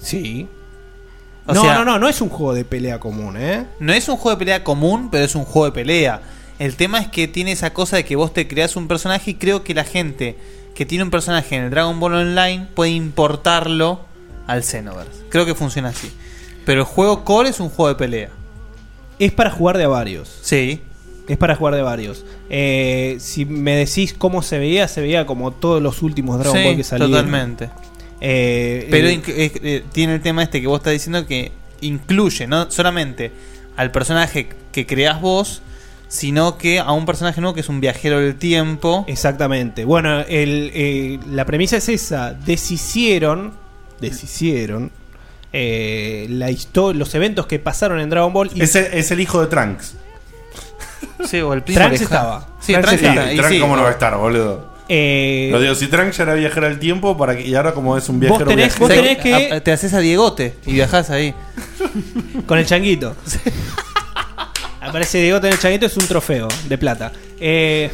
Sí. 0.00 0.48
O 1.46 1.54
no, 1.54 1.62
sea- 1.62 1.74
no, 1.78 1.84
no, 1.84 1.98
no 1.98 2.08
es 2.08 2.20
un 2.20 2.28
juego 2.28 2.54
de 2.54 2.64
pelea 2.64 2.98
común, 2.98 3.36
¿eh? 3.36 3.66
No 3.80 3.92
es 3.92 4.08
un 4.08 4.16
juego 4.16 4.36
de 4.36 4.38
pelea 4.40 4.64
común, 4.64 5.08
pero 5.10 5.24
es 5.24 5.34
un 5.34 5.44
juego 5.44 5.66
de 5.66 5.72
pelea. 5.72 6.20
El 6.58 6.76
tema 6.76 6.98
es 7.00 7.08
que 7.08 7.28
tiene 7.28 7.52
esa 7.52 7.72
cosa 7.72 7.96
de 7.96 8.04
que 8.04 8.16
vos 8.16 8.32
te 8.32 8.48
creas 8.48 8.76
un 8.76 8.88
personaje 8.88 9.32
y 9.32 9.34
creo 9.34 9.62
que 9.62 9.74
la 9.74 9.84
gente 9.84 10.36
que 10.74 10.86
tiene 10.86 11.04
un 11.04 11.10
personaje 11.10 11.54
en 11.56 11.64
el 11.64 11.70
Dragon 11.70 11.98
Ball 12.00 12.14
Online 12.14 12.66
puede 12.74 12.90
importarlo 12.92 14.00
al 14.46 14.62
Xenoverse. 14.62 15.24
Creo 15.28 15.44
que 15.46 15.54
funciona 15.54 15.88
así. 15.90 16.10
Pero 16.64 16.80
el 16.80 16.86
juego 16.86 17.24
core 17.24 17.50
es 17.50 17.60
un 17.60 17.68
juego 17.68 17.88
de 17.90 17.94
pelea. 17.94 18.30
Es 19.18 19.32
para 19.32 19.50
jugar 19.50 19.78
de 19.78 19.84
a 19.84 19.88
varios. 19.88 20.38
Sí. 20.42 20.80
Es 21.28 21.36
para 21.36 21.56
jugar 21.56 21.74
de 21.74 21.82
varios. 21.82 22.24
Eh, 22.50 23.16
si 23.20 23.44
me 23.44 23.74
decís 23.76 24.14
cómo 24.16 24.42
se 24.42 24.58
veía, 24.58 24.86
se 24.88 25.00
veía 25.00 25.26
como 25.26 25.50
todos 25.52 25.82
los 25.82 26.02
últimos 26.02 26.38
Dragon 26.38 26.56
Sí, 26.58 26.64
Ball 26.64 26.76
que 26.76 26.84
salieron. 26.84 27.10
totalmente. 27.12 27.70
Eh, 28.20 28.88
Pero 28.90 29.08
eh, 29.08 29.20
eh, 29.26 29.84
tiene 29.92 30.14
el 30.14 30.20
tema 30.22 30.42
este 30.42 30.60
que 30.60 30.66
vos 30.66 30.78
estás 30.80 30.92
diciendo 30.92 31.26
que 31.26 31.52
incluye 31.82 32.46
no 32.46 32.70
solamente 32.70 33.30
al 33.76 33.90
personaje 33.90 34.48
que 34.72 34.86
creás 34.86 35.20
vos, 35.20 35.62
sino 36.08 36.56
que 36.56 36.78
a 36.78 36.92
un 36.92 37.04
personaje 37.04 37.40
nuevo 37.40 37.54
que 37.54 37.60
es 37.60 37.68
un 37.68 37.80
viajero 37.80 38.20
del 38.20 38.36
tiempo. 38.36 39.04
Exactamente. 39.08 39.84
Bueno, 39.84 40.20
el, 40.20 40.70
eh, 40.74 41.18
la 41.30 41.44
premisa 41.44 41.76
es 41.76 41.88
esa. 41.88 42.32
Deshicieron. 42.32 43.52
Deshicieron. 44.00 44.90
eh, 45.52 46.26
la 46.30 46.48
los 46.94 47.14
eventos 47.14 47.46
que 47.46 47.58
pasaron 47.58 48.00
en 48.00 48.08
Dragon 48.10 48.32
Ball. 48.32 48.50
y- 48.54 48.62
Es 48.62 48.74
el, 48.76 48.86
es 48.92 49.10
el 49.10 49.20
hijo 49.20 49.40
de 49.40 49.46
Trunks. 49.48 49.94
Sí, 51.26 51.40
o 51.40 51.52
el 51.54 51.62
primo 51.62 51.80
Trunks 51.80 52.00
estaba. 52.02 52.48
Sí, 52.60 52.72
Trunks 52.72 52.88
Trunks 52.88 53.02
estaba. 53.02 53.28
Trunks, 53.30 53.48
sí, 53.48 53.60
¿cómo 53.60 53.76
no 53.76 53.82
va 53.82 53.88
a 53.88 53.92
estar, 53.92 54.16
boludo? 54.16 54.75
Eh, 54.88 55.48
Lo 55.50 55.60
digo, 55.60 55.74
si 55.74 55.88
Trunks 55.88 56.16
ya 56.16 56.22
era 56.24 56.34
viajero 56.34 56.66
al 56.66 56.78
tiempo 56.78 57.16
para 57.18 57.36
que, 57.36 57.46
y 57.46 57.54
ahora 57.54 57.72
como 57.74 57.96
es 57.96 58.08
un 58.08 58.20
viajero 58.20 58.48
tenés- 58.50 58.56
viajero- 58.76 58.78
vos 58.80 58.88
tenés 58.88 59.18
que- 59.18 59.52
a- 59.52 59.60
te 59.62 59.72
haces 59.72 59.92
a 59.94 59.98
Diegote 60.00 60.54
y 60.64 60.74
viajás 60.74 61.10
ahí. 61.10 61.34
Con 62.46 62.58
el 62.58 62.66
changuito. 62.66 63.16
Aparece 64.80 65.20
Diego 65.20 65.38
en 65.38 65.46
el 65.46 65.58
changuito, 65.58 65.86
es 65.86 65.96
un 65.96 66.06
trofeo 66.06 66.46
de 66.68 66.78
plata. 66.78 67.12
Eh, 67.40 67.90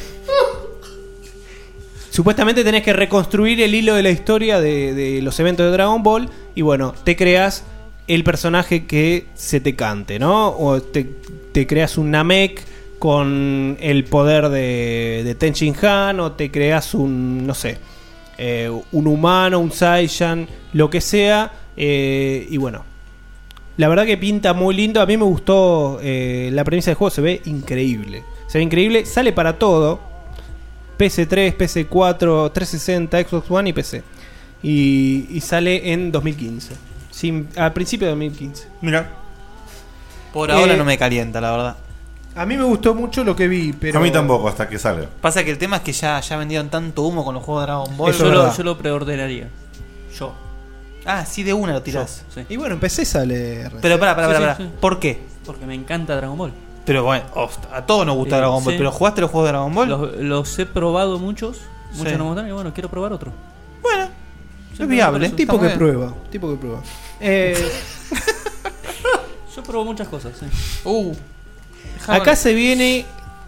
supuestamente 2.10 2.64
tenés 2.64 2.82
que 2.82 2.92
reconstruir 2.92 3.60
el 3.62 3.74
hilo 3.74 3.94
de 3.94 4.02
la 4.02 4.10
historia 4.10 4.60
de, 4.60 4.92
de 4.94 5.22
los 5.22 5.38
eventos 5.40 5.64
de 5.66 5.72
Dragon 5.72 6.02
Ball. 6.02 6.28
Y 6.54 6.62
bueno, 6.62 6.92
te 7.04 7.16
creas 7.16 7.64
el 8.08 8.24
personaje 8.24 8.84
que 8.86 9.26
se 9.34 9.60
te 9.60 9.74
cante, 9.74 10.18
¿no? 10.18 10.48
O 10.50 10.82
te, 10.82 11.08
te 11.52 11.66
creas 11.66 11.96
un 11.96 12.10
Namek 12.10 12.62
con 13.02 13.76
el 13.80 14.04
poder 14.04 14.48
de, 14.48 15.22
de 15.24 15.34
Ten 15.34 15.54
Shin 15.54 15.74
Han. 15.84 16.20
O 16.20 16.32
te 16.32 16.52
creas 16.52 16.94
un, 16.94 17.44
no 17.44 17.52
sé, 17.52 17.78
eh, 18.38 18.70
un 18.92 19.06
humano, 19.08 19.58
un 19.58 19.72
Saiyan, 19.72 20.46
lo 20.72 20.88
que 20.88 21.00
sea. 21.00 21.50
eh, 21.76 22.46
y 22.48 22.56
bueno, 22.58 22.84
la 23.76 23.88
verdad 23.88 24.06
que 24.06 24.16
pinta 24.16 24.52
muy 24.52 24.76
lindo. 24.76 25.00
A 25.00 25.06
mí 25.06 25.16
me 25.16 25.24
gustó 25.24 25.98
eh, 26.00 26.50
la 26.52 26.62
premisa 26.62 26.92
del 26.92 26.96
juego. 26.96 27.10
Se 27.10 27.20
ve 27.22 27.42
increíble. 27.46 28.22
Se 28.46 28.58
ve 28.58 28.64
increíble. 28.64 29.04
Sale 29.04 29.32
para 29.32 29.58
todo. 29.58 29.98
PS3, 30.96 31.56
PS4, 31.56 32.52
360, 32.52 33.20
Xbox 33.28 33.50
One 33.50 33.70
y 33.70 33.72
PC. 33.72 34.04
Y, 34.62 35.26
y 35.28 35.40
sale 35.40 35.92
en 35.92 36.12
2015. 36.12 36.74
Sin, 37.10 37.48
al 37.56 37.72
principio 37.72 38.06
de 38.06 38.12
2015. 38.12 38.68
Mira. 38.80 39.10
Por 40.32 40.52
ahora 40.52 40.74
Eh, 40.74 40.76
no 40.76 40.84
me 40.84 40.96
calienta, 40.96 41.40
la 41.40 41.50
verdad. 41.50 41.76
A 42.34 42.46
mí 42.46 42.56
me 42.56 42.64
gustó 42.64 42.94
mucho 42.94 43.24
lo 43.24 43.36
que 43.36 43.46
vi, 43.48 43.72
pero. 43.72 43.98
A 43.98 44.02
mí 44.02 44.10
tampoco, 44.10 44.48
hasta 44.48 44.68
que 44.68 44.78
salga. 44.78 45.06
Pasa 45.20 45.44
que 45.44 45.50
el 45.50 45.58
tema 45.58 45.76
es 45.76 45.82
que 45.82 45.92
ya, 45.92 46.18
ya 46.20 46.36
vendieron 46.38 46.68
tanto 46.70 47.02
humo 47.02 47.24
con 47.24 47.34
los 47.34 47.44
juegos 47.44 47.62
de 47.62 47.66
Dragon 47.66 47.96
Ball. 47.96 48.12
yo, 48.12 48.30
lo, 48.30 48.56
yo 48.56 48.62
lo 48.64 48.78
preorderaría. 48.78 49.48
Yo. 50.18 50.32
Ah, 51.04 51.26
sí, 51.26 51.42
de 51.42 51.52
una 51.52 51.72
lo 51.74 51.82
tirás. 51.82 52.24
Yo, 52.34 52.40
sí. 52.42 52.46
Y 52.48 52.56
bueno, 52.56 52.74
en 52.74 52.80
PC 52.80 53.04
sale. 53.04 53.68
Pero 53.82 53.98
pará, 53.98 54.14
pará, 54.16 54.28
Sí, 54.28 54.34
pará, 54.34 54.56
sí, 54.56 54.62
pará. 54.62 54.70
sí. 54.70 54.76
¿Por 54.80 54.98
qué? 55.00 55.20
Porque 55.44 55.66
me 55.66 55.74
encanta 55.74 56.16
Dragon 56.16 56.38
Ball. 56.38 56.52
Pero 56.86 57.04
bueno, 57.04 57.24
host- 57.34 57.66
a 57.72 57.84
todos 57.84 58.06
nos 58.06 58.16
gusta 58.16 58.36
Eh, 58.36 58.38
Dragon 58.38 58.64
Ball. 58.64 58.72
sí. 58.72 58.78
¿Pero 58.78 58.92
jugaste 58.92 59.20
los 59.20 59.30
juegos 59.30 59.48
de 59.48 59.52
Dragon 59.52 59.74
Ball? 59.74 59.88
Los, 59.88 60.16
los 60.16 60.58
he 60.58 60.66
probado 60.66 61.18
muchos. 61.18 61.60
Muchos 61.92 62.12
Sí. 62.12 62.18
no 62.18 62.24
me 62.24 62.30
gustaron 62.30 62.48
y 62.50 62.52
bueno, 62.54 62.72
quiero 62.72 62.88
probar 62.88 63.12
otro. 63.12 63.30
es 64.78 64.88
viable. 64.88 65.28
Tipo 65.30 65.60
que 65.60 65.68
prueba. 65.70 66.14
Tipo 66.30 66.50
que 66.50 66.56
prueba. 66.56 66.80
Eh, 67.20 67.54
Yo 69.54 69.62
pruebo 69.62 69.84
muchas 69.84 70.08
cosas, 70.08 70.32
sí. 70.38 70.46
Uh. 70.84 71.12
Acá 72.06 72.36
se 72.36 72.54
viene 72.54 73.04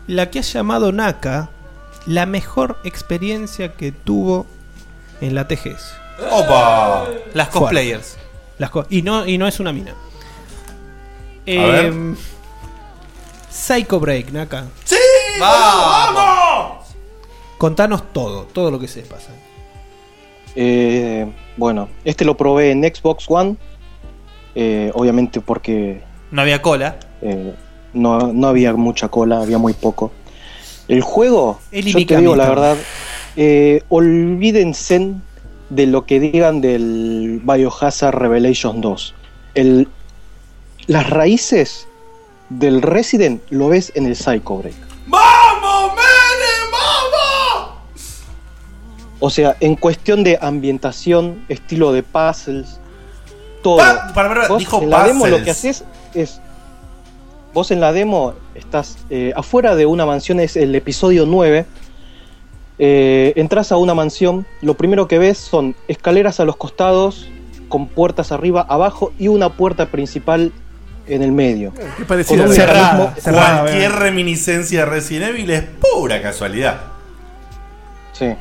la 0.06 0.30
que 0.30 0.38
ha 0.40 0.42
llamado 0.42 0.92
Naka 0.92 1.50
la 2.06 2.26
mejor 2.26 2.78
experiencia 2.84 3.72
que 3.74 3.90
tuvo 3.92 4.46
en 5.20 5.34
la 5.34 5.48
TGS. 5.48 5.92
¡Opa! 6.30 7.06
Las 7.32 7.48
cosplayers. 7.48 8.16
Las 8.58 8.70
co- 8.70 8.86
y, 8.90 9.02
no, 9.02 9.26
y 9.26 9.38
no 9.38 9.48
es 9.48 9.58
una 9.60 9.72
mina. 9.72 9.94
ver. 11.46 11.86
Em, 11.86 12.16
Psycho 13.50 13.98
Break, 14.00 14.30
Naka. 14.32 14.66
¡Sí! 14.84 14.96
¡Vamos! 15.40 16.86
Contanos 17.58 18.12
todo, 18.12 18.44
todo 18.44 18.70
lo 18.70 18.78
que 18.78 18.88
sepas. 18.88 19.28
Eh, 20.56 21.32
bueno, 21.56 21.88
este 22.04 22.24
lo 22.24 22.36
probé 22.36 22.70
en 22.72 22.82
Xbox 22.84 23.24
One. 23.28 23.56
eh, 24.56 24.90
obviamente 24.94 25.40
porque 25.40 26.02
No 26.30 26.42
había 26.42 26.62
cola. 26.62 26.96
eh, 27.22 27.54
no, 27.94 28.32
no 28.32 28.48
había 28.48 28.72
mucha 28.74 29.08
cola, 29.08 29.40
había 29.40 29.58
muy 29.58 29.72
poco. 29.72 30.12
El 30.88 31.00
juego, 31.00 31.60
El 31.72 31.86
yo 31.86 32.06
te 32.06 32.16
digo 32.18 32.36
la 32.36 32.48
verdad, 32.48 32.76
eh, 33.36 33.82
olvídense 33.88 35.12
de 35.70 35.86
lo 35.86 36.04
que 36.04 36.20
digan 36.20 36.60
del 36.60 37.40
Biohazard 37.42 38.14
Revelations 38.14 38.80
2. 38.80 39.14
El, 39.54 39.88
las 40.86 41.08
raíces 41.08 41.88
del 42.50 42.82
Resident 42.82 43.40
lo 43.50 43.68
ves 43.68 43.92
en 43.94 44.06
el 44.06 44.14
Psycho 44.16 44.58
Break. 44.58 44.74
¡Vamos, 45.06 45.92
Menem! 45.94 46.70
¡Vamos! 46.70 47.70
O 49.20 49.30
sea, 49.30 49.56
en 49.60 49.76
cuestión 49.76 50.22
de 50.22 50.38
ambientación, 50.40 51.44
estilo 51.48 51.92
de 51.92 52.02
puzzles, 52.02 52.78
todo. 53.62 53.78
Pa- 53.78 54.12
para, 54.12 54.28
para, 54.28 54.48
Vos 54.48 54.58
dijo 54.58 54.82
en 54.82 54.90
la 54.90 55.04
demo 55.06 55.26
lo 55.26 55.42
que 55.42 55.50
haces 55.50 55.84
es. 56.12 56.40
Vos 57.54 57.70
en 57.70 57.80
la 57.80 57.92
demo 57.92 58.34
estás 58.54 58.98
eh, 59.10 59.32
afuera 59.36 59.76
de 59.76 59.86
una 59.86 60.04
mansión, 60.04 60.40
es 60.40 60.56
el 60.56 60.74
episodio 60.74 61.24
9. 61.24 61.64
Eh, 62.80 63.32
entras 63.36 63.70
a 63.70 63.76
una 63.76 63.94
mansión, 63.94 64.44
lo 64.60 64.74
primero 64.74 65.06
que 65.06 65.18
ves 65.20 65.38
son 65.38 65.76
escaleras 65.86 66.40
a 66.40 66.44
los 66.44 66.56
costados, 66.56 67.28
con 67.68 67.86
puertas 67.86 68.32
arriba, 68.32 68.66
abajo 68.68 69.12
y 69.18 69.28
una 69.28 69.50
puerta 69.50 69.86
principal 69.86 70.50
en 71.06 71.22
el 71.22 71.30
medio. 71.30 71.72
Qué 71.96 72.04
parecido. 72.04 72.42
Con 72.42 72.50
un 72.50 72.56
Cerrada, 72.56 73.14
Cualquier 73.22 73.92
reminiscencia 73.92 74.80
de 74.80 74.86
Resident 74.86 75.30
Evil 75.30 75.50
es 75.50 75.62
pura 75.62 76.20
casualidad. 76.20 76.80
Sí. 78.12 78.34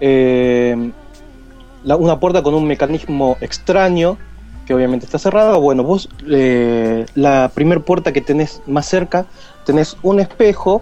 Eh, 0.00 0.90
la- 1.84 1.96
una 1.96 2.18
puerta 2.18 2.42
con 2.42 2.54
un 2.54 2.66
mecanismo 2.66 3.36
extraño, 3.42 4.16
que 4.72 4.76
obviamente 4.76 5.04
está 5.04 5.18
cerrada. 5.18 5.58
Bueno, 5.58 5.82
vos, 5.82 6.08
eh, 6.30 7.04
la 7.14 7.50
primer 7.54 7.82
puerta 7.82 8.10
que 8.10 8.22
tenés 8.22 8.62
más 8.66 8.86
cerca, 8.86 9.26
tenés 9.66 9.98
un 10.02 10.18
espejo 10.18 10.80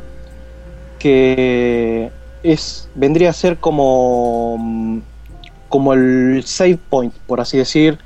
que 1.01 2.13
es 2.45 2.89
vendría 2.95 3.31
a 3.31 3.33
ser 3.33 3.57
como, 3.57 5.03
como 5.69 5.93
el 5.93 6.45
save 6.47 6.79
point, 6.89 7.13
por 7.27 7.41
así 7.41 7.59
decir. 7.59 7.99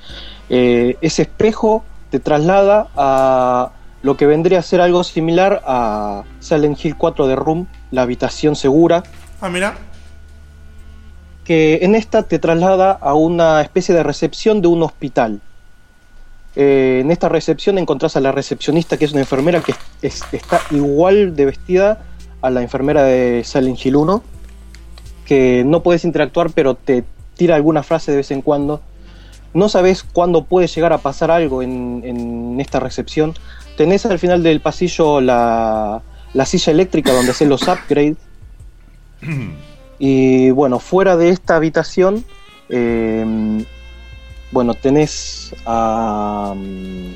Eh, 0.49 0.97
ese 1.03 1.21
espejo 1.23 1.85
te 2.09 2.19
traslada 2.19 2.89
a 2.97 3.73
lo 4.03 4.17
que 4.17 4.25
vendría 4.25 4.61
a 4.61 4.63
ser 4.63 4.81
algo 4.81 5.05
similar 5.05 5.61
a 5.67 6.25
Silent 6.41 6.83
Hill 6.83 6.97
4 6.97 7.27
de 7.27 7.37
Room, 7.37 7.67
la 7.91 8.03
habitación 8.03 8.57
segura 8.57 9.03
Ah, 9.43 9.51
mira. 9.51 9.75
que 11.45 11.81
en 11.83 11.95
esta 11.95 12.23
te 12.23 12.39
traslada 12.39 12.93
a 12.93 13.13
una 13.13 13.61
especie 13.61 13.95
de 13.95 14.03
recepción 14.03 14.63
de 14.63 14.69
un 14.69 14.83
hospital. 14.83 15.43
Eh, 16.57 17.01
en 17.03 17.11
esta 17.11 17.29
recepción 17.29 17.79
encontrás 17.79 18.17
a 18.17 18.21
la 18.21 18.31
recepcionista, 18.33 18.97
que 18.97 19.05
es 19.07 19.13
una 19.13 19.21
enfermera 19.21 19.61
que 19.61 19.75
es- 20.03 20.23
está 20.33 20.61
igual 20.71 21.35
de 21.35 21.47
vestida 21.47 22.05
a 22.43 22.51
la 22.51 22.63
enfermera 22.63 23.03
de 23.03 23.43
Silent 23.45 23.85
Hill 23.85 23.97
1, 23.97 24.23
que 25.27 25.65
no 25.67 25.83
puedes 25.83 26.05
interactuar, 26.05 26.51
pero 26.51 26.75
te 26.75 27.05
tira 27.37 27.57
alguna 27.57 27.83
frase 27.83 28.11
de 28.13 28.19
vez 28.19 28.31
en 28.31 28.43
cuando. 28.43 28.81
No 29.53 29.69
sabes 29.69 30.03
cuándo 30.05 30.45
puede 30.45 30.67
llegar 30.67 30.93
a 30.93 30.99
pasar 30.99 31.31
algo 31.31 31.63
en, 31.63 32.03
en 32.05 32.61
esta 32.61 32.81
recepción. 32.81 33.35
Tenés 33.77 34.05
al 34.07 34.19
final 34.19 34.43
del 34.43 34.61
pasillo 34.61 35.21
la, 35.21 36.03
la 36.35 36.45
silla 36.47 36.73
eléctrica 36.73 37.13
donde 37.13 37.31
haces 37.33 37.49
los 37.49 37.63
upgrades. 37.63 38.17
Y 39.99 40.51
bueno, 40.51 40.81
fuera 40.81 41.17
de 41.17 41.29
esta 41.29 41.55
habitación, 41.55 42.25
eh, 42.69 43.65
bueno, 44.55 44.75
tenés 44.75 45.53
a... 45.67 46.55
mm, 46.57 47.13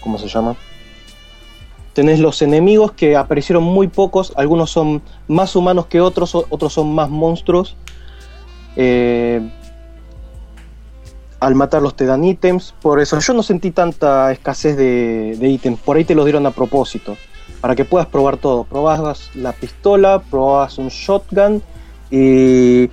¿Cómo 0.00 0.18
se 0.18 0.26
llama? 0.26 0.56
Tenés 1.92 2.20
los 2.20 2.40
enemigos 2.40 2.92
que 2.92 3.16
aparecieron 3.16 3.62
muy 3.62 3.86
pocos, 3.86 4.32
algunos 4.36 4.70
son 4.70 5.02
más 5.28 5.54
humanos 5.54 5.86
que 5.86 6.00
otros, 6.00 6.34
otros 6.34 6.72
son 6.72 6.94
más 6.94 7.10
monstruos. 7.10 7.76
Eh, 8.76 9.46
al 11.38 11.54
matarlos 11.54 11.94
te 11.96 12.06
dan 12.06 12.24
ítems, 12.24 12.74
por 12.80 12.98
eso 12.98 13.18
yo 13.20 13.34
no 13.34 13.42
sentí 13.42 13.70
tanta 13.70 14.32
escasez 14.32 14.76
de, 14.76 15.36
de 15.38 15.48
ítems, 15.48 15.80
por 15.80 15.98
ahí 15.98 16.04
te 16.04 16.14
los 16.14 16.24
dieron 16.24 16.46
a 16.46 16.52
propósito, 16.52 17.18
para 17.60 17.76
que 17.76 17.84
puedas 17.84 18.06
probar 18.06 18.38
todo. 18.38 18.64
Probabas 18.64 19.30
la 19.34 19.52
pistola, 19.52 20.22
probabas 20.30 20.78
un 20.78 20.88
shotgun 20.88 21.62
y, 22.10 22.88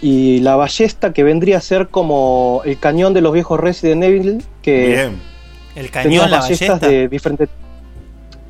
y 0.00 0.40
la 0.40 0.56
ballesta 0.56 1.12
que 1.12 1.22
vendría 1.24 1.58
a 1.58 1.60
ser 1.60 1.88
como 1.88 2.62
el 2.64 2.78
cañón 2.78 3.14
de 3.14 3.20
los 3.20 3.32
viejos 3.32 3.58
Resident 3.58 4.04
Evil, 4.04 4.44
que 4.62 4.86
Bien. 4.86 5.20
El 5.74 5.90
tenía 5.90 6.20
cañón, 6.20 6.30
la 6.30 6.38
ballestas 6.40 6.68
ballesta. 6.68 6.88
de 6.88 7.08
diferentes... 7.08 7.48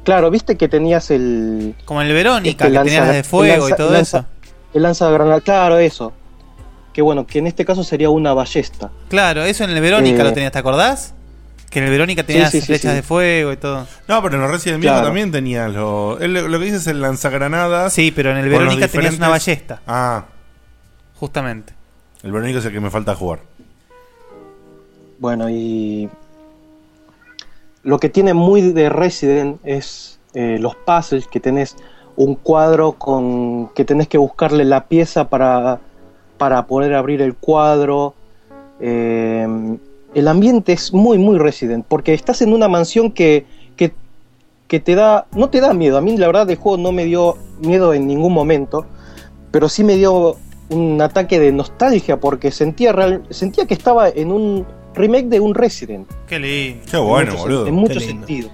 Claro, 0.05 0.31
viste 0.31 0.57
que 0.57 0.69
tenías 0.69 1.11
el... 1.11 1.75
Como 1.87 2.03
el 2.03 2.13
Verónica, 2.13 2.67
este 2.67 2.79
que 2.79 2.85
tenías 2.85 3.07
las 3.07 3.17
de 3.17 3.23
fuego 3.25 3.67
y 3.69 3.71
lanza- 3.71 3.77
todo 3.77 3.89
el 3.89 3.95
lanza- 3.95 4.19
eso. 4.19 4.27
El 4.75 4.83
lanzagranada, 4.83 5.41
claro, 5.41 5.79
eso. 5.79 6.13
Que 6.93 7.01
bueno, 7.01 7.27
que 7.27 7.39
en 7.39 7.47
este 7.47 7.65
caso 7.65 7.83
sería 7.85 8.11
una 8.11 8.35
ballesta. 8.35 8.91
Claro, 9.09 9.45
eso 9.45 9.65
en 9.65 9.71
el 9.71 9.81
Verónica 9.81 10.21
Eh, 10.21 10.25
lo 10.25 10.33
tenías, 10.33 10.53
¿te 10.53 10.59
acordás? 10.59 11.15
Que 11.71 11.79
en 11.79 11.87
el 11.87 11.91
Verónica 11.91 12.23
tenías 12.25 12.51
sí, 12.53 12.61
sí, 12.61 12.67
flechas 12.67 12.91
sí. 12.93 12.97
de 12.97 13.03
fuego 13.03 13.53
y 13.53 13.57
todo. 13.57 13.87
No, 14.07 14.23
pero 14.23 14.35
en 14.35 14.43
los 14.43 14.51
Resident 14.51 14.77
Evil 14.79 14.91
Claro. 14.91 15.07
también 15.07 15.33
tenías 15.33 15.73
lo, 15.73 16.19
lo 16.21 16.59
que 16.59 16.65
dices 16.67 16.83
es 16.83 16.87
el 16.89 17.01
lanzagranadas. 17.01 17.93
Sí, 17.93 18.13
pero 18.15 18.31
en 18.31 18.37
el 18.37 18.49
Verónica 18.51 18.87
tenías 18.89 19.17
una 19.17 19.29
ballesta. 19.29 19.81
Ah, 19.87 20.25
Justamente. 21.25 21.73
el 22.23 22.33
Verónica 22.33 22.59
es 22.59 22.67
el 22.67 22.73
que 22.75 22.81
me 22.81 22.91
falta 22.91 23.15
jugar. 23.15 23.39
Bueno, 25.19 25.49
y 25.49 26.11
lo 27.83 27.99
que 27.99 28.11
tiene 28.11 28.35
muy 28.35 28.61
de 28.61 28.91
Resident 28.91 29.59
es 29.65 30.21
eh, 30.35 30.59
los 30.61 30.77
puzzles, 30.77 31.27
que 31.27 31.41
tenés 31.41 31.77
un 32.17 32.35
cuadro 32.35 32.93
con 32.93 33.71
que 33.71 33.87
tenés 33.87 34.07
que 34.09 34.19
buscarle 34.19 34.67
la 34.67 34.87
pieza 34.87 35.31
para, 35.31 35.81
para 36.37 36.67
poder 36.67 36.93
abrir 36.93 37.23
el 37.23 37.35
cuadro. 37.35 38.13
Eh, 38.81 39.79
el 40.13 40.29
ambiente 40.29 40.75
es 40.75 40.93
muy, 40.93 41.17
muy 41.17 41.39
Resident, 41.39 41.87
porque 41.89 42.13
estás 42.13 42.43
en 42.43 42.53
una 42.53 42.69
mansión 42.69 43.11
que, 43.11 43.47
que, 43.79 43.95
que 44.69 44.79
te 44.79 44.95
da, 44.95 45.25
no 45.33 45.49
te 45.49 45.63
da 45.63 45.73
miedo. 45.73 45.97
A 45.97 46.03
mí 46.03 46.19
la 46.19 46.27
verdad 46.27 46.51
el 46.51 46.59
juego 46.59 46.77
no 46.77 46.93
me 46.93 47.07
dio 47.07 47.39
miedo 47.61 47.95
en 47.95 48.07
ningún 48.07 48.35
momento, 48.35 48.85
pero 49.51 49.71
sí 49.71 49.85
me 49.85 49.97
dio 49.97 50.37
un 50.71 51.01
ataque 51.03 51.39
de 51.41 51.53
nostalgia 51.53 52.19
porque 52.19 52.51
sentía, 52.51 52.93
real- 52.93 53.23
sentía 53.31 53.67
que 53.67 53.75
estaba 53.75 54.09
en 54.09 54.33
un 54.33 54.67
remake 54.95 55.27
de 55.27 55.41
un 55.41 55.55
Resident. 55.55 56.09
Qué 56.27 56.39
lindo. 56.39 56.85
Qué 56.91 56.97
bueno, 56.97 57.21
en 57.33 57.37
muchos, 57.37 57.43
boludo. 57.43 57.67
En 57.67 57.75
muchos 57.75 58.03
sentidos. 58.05 58.51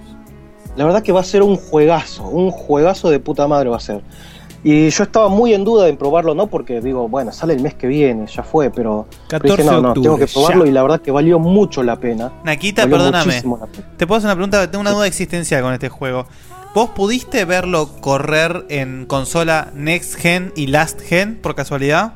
La 0.75 0.85
verdad 0.85 1.03
que 1.03 1.11
va 1.11 1.19
a 1.19 1.23
ser 1.23 1.43
un 1.43 1.57
juegazo, 1.57 2.23
un 2.27 2.49
juegazo 2.51 3.09
de 3.09 3.19
puta 3.19 3.47
madre 3.47 3.69
va 3.69 3.77
a 3.77 3.81
ser. 3.81 4.01
Y 4.63 4.89
yo 4.89 5.03
estaba 5.03 5.27
muy 5.27 5.53
en 5.55 5.63
duda 5.63 5.87
en 5.89 5.97
probarlo, 5.97 6.35
¿no? 6.35 6.45
Porque 6.47 6.81
digo, 6.81 7.07
bueno, 7.09 7.31
sale 7.31 7.53
el 7.55 7.61
mes 7.63 7.73
que 7.73 7.87
viene, 7.87 8.27
ya 8.27 8.43
fue, 8.43 8.69
pero, 8.69 9.07
pero 9.27 9.41
14 9.41 9.57
dije, 9.57 9.63
no, 9.71 9.75
de 9.77 9.81
no, 9.81 9.87
octubre, 9.89 10.03
tengo 10.03 10.17
que 10.19 10.27
probarlo 10.27 10.65
ya. 10.65 10.69
y 10.69 10.73
la 10.73 10.81
verdad 10.83 11.01
que 11.01 11.09
valió 11.11 11.39
mucho 11.39 11.81
la 11.81 11.95
pena. 11.99 12.31
Naquita, 12.43 12.83
Valió 12.83 12.97
perdóname. 12.97 13.25
muchísimo 13.25 13.57
la 13.59 13.65
pena. 13.65 13.87
Te 13.97 14.05
puedo 14.05 14.19
hacer 14.19 14.27
una 14.27 14.35
pregunta, 14.35 14.69
tengo 14.69 14.81
una 14.81 14.91
duda 14.91 15.07
existencial 15.07 15.63
con 15.63 15.73
este 15.73 15.89
juego. 15.89 16.27
¿Vos 16.73 16.89
pudiste 16.91 17.43
verlo 17.45 17.89
correr 17.99 18.65
en 18.69 19.05
consola 19.05 19.71
Next 19.75 20.15
Gen 20.15 20.53
y 20.55 20.67
Last 20.67 21.01
Gen 21.01 21.35
por 21.41 21.53
casualidad? 21.53 22.13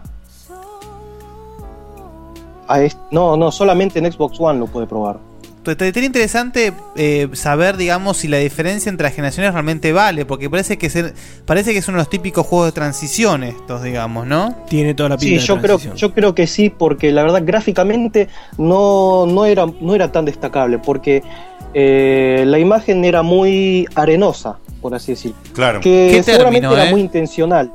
A 2.68 2.82
est- 2.82 2.98
no, 3.12 3.36
no, 3.36 3.52
solamente 3.52 4.00
en 4.00 4.12
Xbox 4.12 4.40
One 4.40 4.60
lo 4.60 4.68
puede 4.68 4.88
probar. 4.88 5.18
Sería 5.66 6.06
interesante 6.06 6.74
eh, 6.96 7.28
saber, 7.34 7.76
digamos, 7.76 8.18
si 8.18 8.28
la 8.28 8.38
diferencia 8.38 8.88
entre 8.92 9.06
las 9.06 9.16
generaciones 9.16 9.52
realmente 9.52 9.92
vale, 9.94 10.24
porque 10.24 10.48
parece 10.48 10.78
que 10.78 10.92
se- 10.92 11.14
parece 11.46 11.74
que 11.74 11.80
es 11.80 11.88
uno 11.88 11.98
de 11.98 12.02
los 12.04 12.10
típicos 12.10 12.46
juegos 12.46 12.68
de 12.68 12.72
transición 12.72 13.44
estos, 13.44 13.82
digamos, 13.82 14.28
¿no? 14.28 14.56
Tiene 14.70 14.94
toda 14.94 15.10
la 15.10 15.18
Sí, 15.18 15.40
yo 15.40 15.60
creo, 15.60 15.80
yo 15.80 16.14
creo 16.14 16.36
que 16.36 16.46
sí, 16.46 16.70
porque 16.70 17.12
la 17.12 17.24
verdad 17.24 17.42
gráficamente 17.44 18.30
no, 18.60 19.26
no, 19.26 19.46
era, 19.46 19.66
no 19.82 19.96
era 19.96 20.12
tan 20.12 20.26
destacable, 20.26 20.78
porque 20.78 21.24
eh, 21.78 22.46
la 22.48 22.58
imagen 22.58 23.04
era 23.04 23.22
muy 23.22 23.86
arenosa, 23.96 24.56
por 24.82 24.96
así 24.96 25.12
decir. 25.12 25.34
Claro. 25.54 25.82
Que 25.82 26.08
¿Qué 26.10 26.24
seguramente 26.24 26.62
término, 26.62 26.74
era 26.82 26.88
eh? 26.90 26.92
muy 26.92 27.02
intencional, 27.02 27.70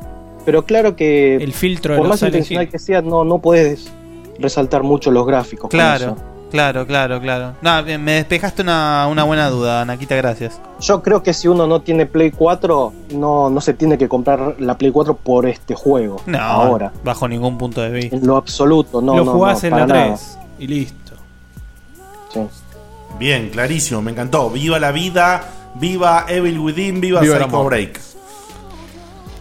pero 0.47 0.65
claro 0.65 0.97
que 0.97 1.37
El 1.37 1.53
filtro 1.53 1.97
por 1.99 2.09
más 2.09 2.23
intencional 2.23 2.69
que 2.71 2.79
sea, 2.79 3.03
no, 3.03 3.25
no 3.25 3.39
puedes 3.41 3.93
resaltar 4.39 4.83
mucho 4.83 5.11
los 5.11 5.27
gráficos. 5.27 5.69
con 5.69 5.79
Claro, 5.79 6.05
eso. 6.05 6.17
claro, 6.51 6.87
claro, 6.87 7.21
claro. 7.21 7.53
No, 7.61 7.83
me 7.83 8.13
despejaste 8.13 8.63
una, 8.63 9.07
una 9.07 9.25
buena 9.25 9.51
duda, 9.51 9.85
Naquita, 9.85 10.17
gracias. 10.17 10.59
Yo 10.81 11.03
creo 11.03 11.23
que 11.23 11.35
si 11.35 11.47
uno 11.49 11.67
no 11.67 11.83
tiene 11.83 12.07
Play 12.07 12.31
4, 12.31 12.93
no, 13.17 13.51
no 13.51 13.61
se 13.61 13.75
tiene 13.75 13.99
que 13.99 14.09
comprar 14.09 14.57
la 14.59 14.79
Play 14.79 14.93
4 14.93 15.15
por 15.15 15.47
este 15.47 15.75
juego. 15.75 16.23
No, 16.25 16.39
ahora. 16.39 16.91
bajo 17.05 17.29
ningún 17.29 17.59
punto 17.59 17.83
de 17.83 17.91
vista. 17.91 18.17
En 18.17 18.27
lo 18.27 18.39
absoluto, 18.39 19.03
no. 19.03 19.15
lo 19.19 19.25
no, 19.27 19.33
jugás 19.33 19.63
no, 19.63 19.69
en 19.69 19.77
la 19.77 19.87
nada. 19.87 20.07
3 20.07 20.39
y 20.61 20.67
listo. 20.69 21.13
Bien, 23.21 23.51
clarísimo, 23.51 24.01
me 24.01 24.13
encantó. 24.13 24.49
Viva 24.49 24.79
la 24.79 24.93
vida, 24.93 25.45
viva 25.75 26.25
Evil 26.27 26.59
Within, 26.59 27.03
viva, 27.03 27.21
Viva 27.21 27.39
Psycho. 27.39 27.65
Break. 27.65 28.01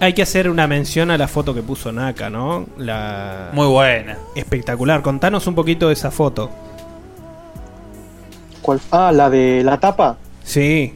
Hay 0.01 0.11
que 0.11 0.21
hacer 0.21 0.49
una 0.49 0.67
mención 0.67 1.11
a 1.11 1.17
la 1.17 1.29
foto 1.29 1.53
que 1.53 1.61
puso 1.61 1.89
Naka, 1.93 2.29
¿no? 2.29 2.65
La... 2.77 3.51
Muy 3.53 3.67
buena. 3.67 4.17
Espectacular. 4.35 5.01
Contanos 5.01 5.47
un 5.47 5.55
poquito 5.55 5.87
de 5.87 5.93
esa 5.93 6.11
foto. 6.11 6.49
¿Cuál? 8.61 8.81
Ah, 8.91 9.13
la 9.13 9.29
de 9.29 9.63
la 9.63 9.79
tapa. 9.79 10.17
Sí. 10.43 10.93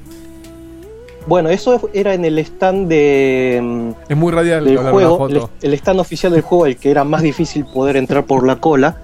Bueno, 1.26 1.48
eso 1.48 1.90
era 1.94 2.14
en 2.14 2.26
el 2.26 2.38
stand 2.40 2.90
de. 2.90 3.94
Es 4.10 4.18
muy 4.18 4.34
radial 4.34 4.66
del 4.66 4.76
la 4.76 4.92
juego. 4.92 5.30
El, 5.30 5.42
el 5.62 5.74
stand 5.76 6.02
oficial 6.02 6.34
del 6.34 6.42
juego, 6.42 6.66
el 6.66 6.76
que 6.76 6.92
era 6.92 7.06
más 7.06 7.22
difícil 7.22 7.64
poder 7.64 7.96
entrar 7.96 8.26
por 8.26 8.46
la 8.46 8.58
cola. 8.58 8.98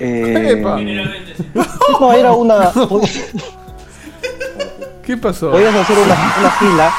Eh, 0.00 0.52
Epa. 0.58 0.78
no, 2.00 2.12
era 2.12 2.32
una. 2.32 2.70
¿Qué 5.04 5.16
pasó? 5.16 5.50
Podías 5.50 5.74
hacer 5.74 5.96
una, 5.98 6.14
una 6.40 6.50
fila. 6.50 6.92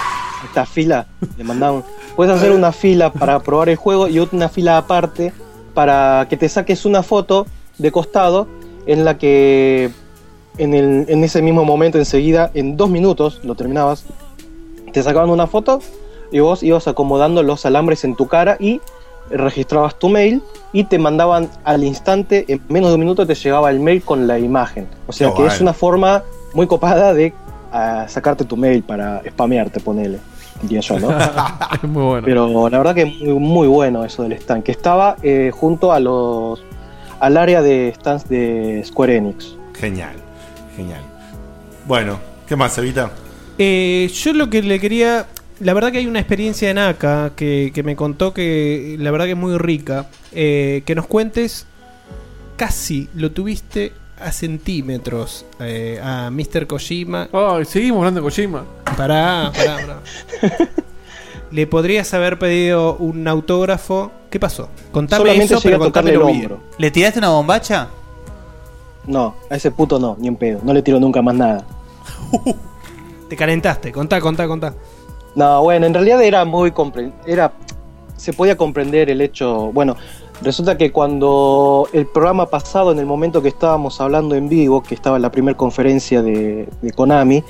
Esta 0.46 0.66
fila, 0.66 1.06
le 1.38 1.44
mandaban. 1.44 1.84
Puedes 2.16 2.34
hacer 2.36 2.52
una 2.52 2.72
fila 2.72 3.12
para 3.14 3.40
probar 3.40 3.70
el 3.70 3.76
juego 3.76 4.08
y 4.08 4.20
otra 4.20 4.50
fila 4.50 4.78
aparte 4.78 5.32
para 5.74 6.26
que 6.30 6.38
te 6.38 6.50
saques 6.50 6.86
una 6.86 7.04
foto 7.04 7.46
de 7.78 7.92
costado 7.92 8.48
en 8.88 9.06
la 9.06 9.18
que 9.18 9.92
en, 10.58 10.74
el- 10.74 11.06
en 11.08 11.24
ese 11.24 11.42
mismo 11.42 11.64
momento, 11.66 11.98
enseguida, 11.98 12.52
en 12.54 12.76
dos 12.78 12.90
minutos, 12.90 13.40
lo 13.44 13.56
terminabas, 13.56 14.06
te 14.92 15.04
sacaban 15.04 15.30
una 15.30 15.46
foto 15.48 15.80
y 16.32 16.40
vos 16.40 16.64
ibas 16.64 16.88
acomodando 16.88 17.44
los 17.44 17.66
alambres 17.66 18.04
en 18.04 18.16
tu 18.16 18.28
cara 18.28 18.58
y 18.60 18.82
registrabas 19.30 19.98
tu 19.98 20.10
mail 20.10 20.42
y 20.74 20.84
te 20.84 21.00
mandaban 21.00 21.50
al 21.64 21.84
instante, 21.84 22.46
en 22.48 22.62
menos 22.70 22.90
de 22.90 22.96
un 22.96 23.02
minuto 23.02 23.26
te 23.26 23.36
llegaba 23.36 23.70
el 23.70 23.80
mail 23.80 24.02
con 24.02 24.28
la 24.28 24.40
imagen. 24.40 24.88
O 25.08 25.14
sea 25.14 25.32
que 25.34 25.46
es 25.46 25.62
una 25.62 25.74
forma 25.74 26.24
muy 26.54 26.68
copada 26.68 27.14
de 27.14 27.34
ah, 27.72 28.06
sacarte 28.08 28.46
tu 28.46 28.58
mail 28.58 28.84
para 28.84 29.22
spamearte, 29.30 29.80
ponele, 29.80 30.20
diría 30.62 30.82
yo, 30.82 31.00
¿no? 31.00 31.12
es 31.74 31.84
muy 31.84 32.04
bueno. 32.04 32.26
Pero 32.26 32.70
la 32.70 32.78
verdad 32.78 32.96
que 32.96 33.06
muy, 33.06 33.40
muy 33.40 33.68
bueno 33.68 34.04
eso 34.06 34.24
del 34.24 34.34
stand, 34.34 34.64
que 34.64 34.72
estaba 34.72 35.16
eh, 35.24 35.52
junto 35.54 35.92
a 35.92 36.00
los 36.00 36.64
al 37.20 37.38
área 37.38 37.62
de 37.62 37.94
stands 37.96 38.28
de 38.30 38.82
Square 38.86 39.18
Enix. 39.18 39.56
Genial, 39.78 40.16
genial. 40.76 41.02
Bueno, 41.86 42.20
¿qué 42.48 42.56
más, 42.56 42.78
Evita? 42.78 43.12
Eh, 43.58 44.10
yo 44.14 44.34
lo 44.34 44.50
que 44.50 44.62
le 44.62 44.80
quería. 44.80 45.26
La 45.60 45.74
verdad 45.74 45.92
que 45.92 45.98
hay 45.98 46.08
una 46.08 46.20
experiencia 46.20 46.70
en 46.70 46.78
ACA 46.78 47.32
que, 47.36 47.72
que 47.74 47.84
me 47.84 47.96
contó 47.96 48.34
que 48.34 48.96
la 49.00 49.12
verdad 49.12 49.26
que 49.26 49.32
es 49.32 49.38
muy 49.38 49.58
rica. 49.58 50.08
Eh, 50.32 50.84
que 50.86 50.96
nos 50.96 51.06
cuentes. 51.08 51.66
Casi 52.56 53.08
lo 53.16 53.32
tuviste 53.32 53.94
a 54.20 54.32
centímetros 54.34 55.46
eh, 55.60 56.00
a 56.04 56.30
Mr. 56.30 56.68
Kojima. 56.68 57.30
Ay, 57.32 57.66
seguimos 57.66 58.00
hablando 58.00 58.20
de 58.20 58.24
Kojima. 58.26 58.64
Pará, 58.98 59.52
pará, 59.56 59.76
pará. 59.78 60.00
Le 61.52 61.66
podrías 61.68 62.14
haber 62.14 62.38
pedido 62.38 62.96
un 62.98 63.28
autógrafo. 63.28 64.12
¿Qué 64.30 64.40
pasó? 64.40 64.70
Contame 64.92 65.22
Solamente 65.22 65.54
eso, 65.54 65.62
pero 65.64 65.80
contámelo 65.80 66.28
el 66.28 66.34
bien. 66.34 66.42
hombro. 66.52 66.64
¿Le 66.78 66.92
tiraste 66.92 67.20
una 67.20 67.30
bombacha? 67.30 67.88
No, 69.08 69.36
a 69.50 69.56
ese 69.56 69.72
puto 69.72 69.98
no, 69.98 70.16
ni 70.20 70.28
en 70.28 70.36
pedo. 70.36 70.60
No 70.64 70.74
le 70.74 70.82
tiro 70.84 71.00
nunca 71.00 71.22
más 71.22 71.34
nada. 71.36 71.66
Te 73.30 73.36
calentaste, 73.36 73.92
contá, 73.92 74.20
contá, 74.22 74.48
contá. 74.48 74.74
No, 75.36 75.64
bueno, 75.64 75.86
en 75.86 75.94
realidad 75.94 76.22
era 76.22 76.46
muy 76.46 76.74
era 77.26 77.52
se 78.20 78.34
podía 78.34 78.58
comprender 78.58 79.10
el 79.10 79.22
hecho, 79.22 79.72
bueno, 79.72 79.96
resulta 80.42 80.78
que 80.78 80.92
cuando 80.92 81.88
el 81.94 82.06
programa 82.06 82.48
pasado 82.48 82.92
en 82.92 83.00
el 83.00 83.06
momento 83.06 83.42
que 83.42 83.48
estábamos 83.48 84.02
hablando 84.02 84.36
en 84.36 84.50
vivo, 84.50 84.84
que 84.84 84.94
estaba 84.94 85.16
en 85.16 85.22
la 85.22 85.32
primera 85.32 85.58
conferencia 85.58 86.22
de, 86.22 86.68
de 86.82 86.92
Konami, 86.92 87.44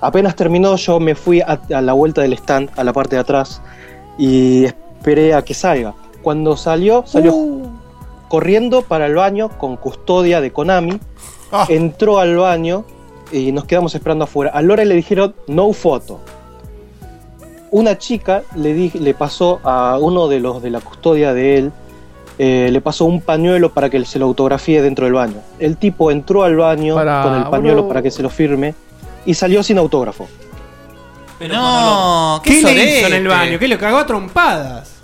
apenas 0.00 0.34
terminó 0.34 0.74
yo 0.76 0.98
me 0.98 1.14
fui 1.14 1.40
a, 1.40 1.60
a 1.72 1.80
la 1.80 1.92
vuelta 1.92 2.22
del 2.22 2.32
stand, 2.32 2.70
a 2.76 2.82
la 2.82 2.92
parte 2.92 3.14
de 3.16 3.20
atrás 3.20 3.62
y 4.18 4.64
esperé 4.64 5.32
a 5.32 5.42
que 5.42 5.54
salga. 5.54 5.94
Cuando 6.22 6.56
salió, 6.56 7.04
salió 7.06 7.32
corriendo 8.28 8.82
para 8.82 9.06
el 9.06 9.14
baño 9.14 9.48
con 9.58 9.76
custodia 9.76 10.40
de 10.40 10.52
Konami, 10.52 10.98
entró 11.68 12.18
al 12.18 12.36
baño 12.36 12.84
y 13.30 13.52
nos 13.52 13.64
quedamos 13.64 13.94
esperando 13.94 14.24
afuera. 14.24 14.50
A 14.52 14.60
Lore 14.60 14.84
le 14.84 14.96
dijeron 14.96 15.34
no 15.46 15.72
foto 15.72 16.18
una 17.70 17.98
chica 17.98 18.42
le, 18.56 18.72
di- 18.74 18.90
le 18.98 19.14
pasó 19.14 19.60
a 19.64 19.98
uno 20.00 20.28
de 20.28 20.40
los 20.40 20.62
de 20.62 20.70
la 20.70 20.80
custodia 20.80 21.32
de 21.34 21.58
él, 21.58 21.72
eh, 22.38 22.68
le 22.72 22.80
pasó 22.80 23.04
un 23.04 23.20
pañuelo 23.20 23.70
para 23.72 23.90
que 23.90 24.04
se 24.04 24.18
lo 24.18 24.26
autografíe 24.26 24.80
dentro 24.82 25.04
del 25.04 25.14
baño. 25.14 25.36
El 25.58 25.76
tipo 25.76 26.10
entró 26.10 26.42
al 26.42 26.56
baño 26.56 26.94
Para, 26.94 27.22
con 27.22 27.34
el 27.34 27.44
pañuelo 27.48 27.86
para 27.88 28.02
que 28.02 28.10
se 28.10 28.22
lo 28.22 28.30
firme 28.30 28.74
y 29.26 29.34
salió 29.34 29.62
sin 29.62 29.78
autógrafo. 29.78 30.26
no, 31.48 32.40
¿Qué, 32.44 32.62
qué, 32.62 32.74
le 32.74 32.98
hizo 32.98 33.06
en 33.08 33.12
el 33.14 33.28
baño? 33.28 33.58
¿Qué 33.58 33.68
le 33.68 33.78
cagó 33.78 33.98
a 33.98 34.06
trompadas? 34.06 34.96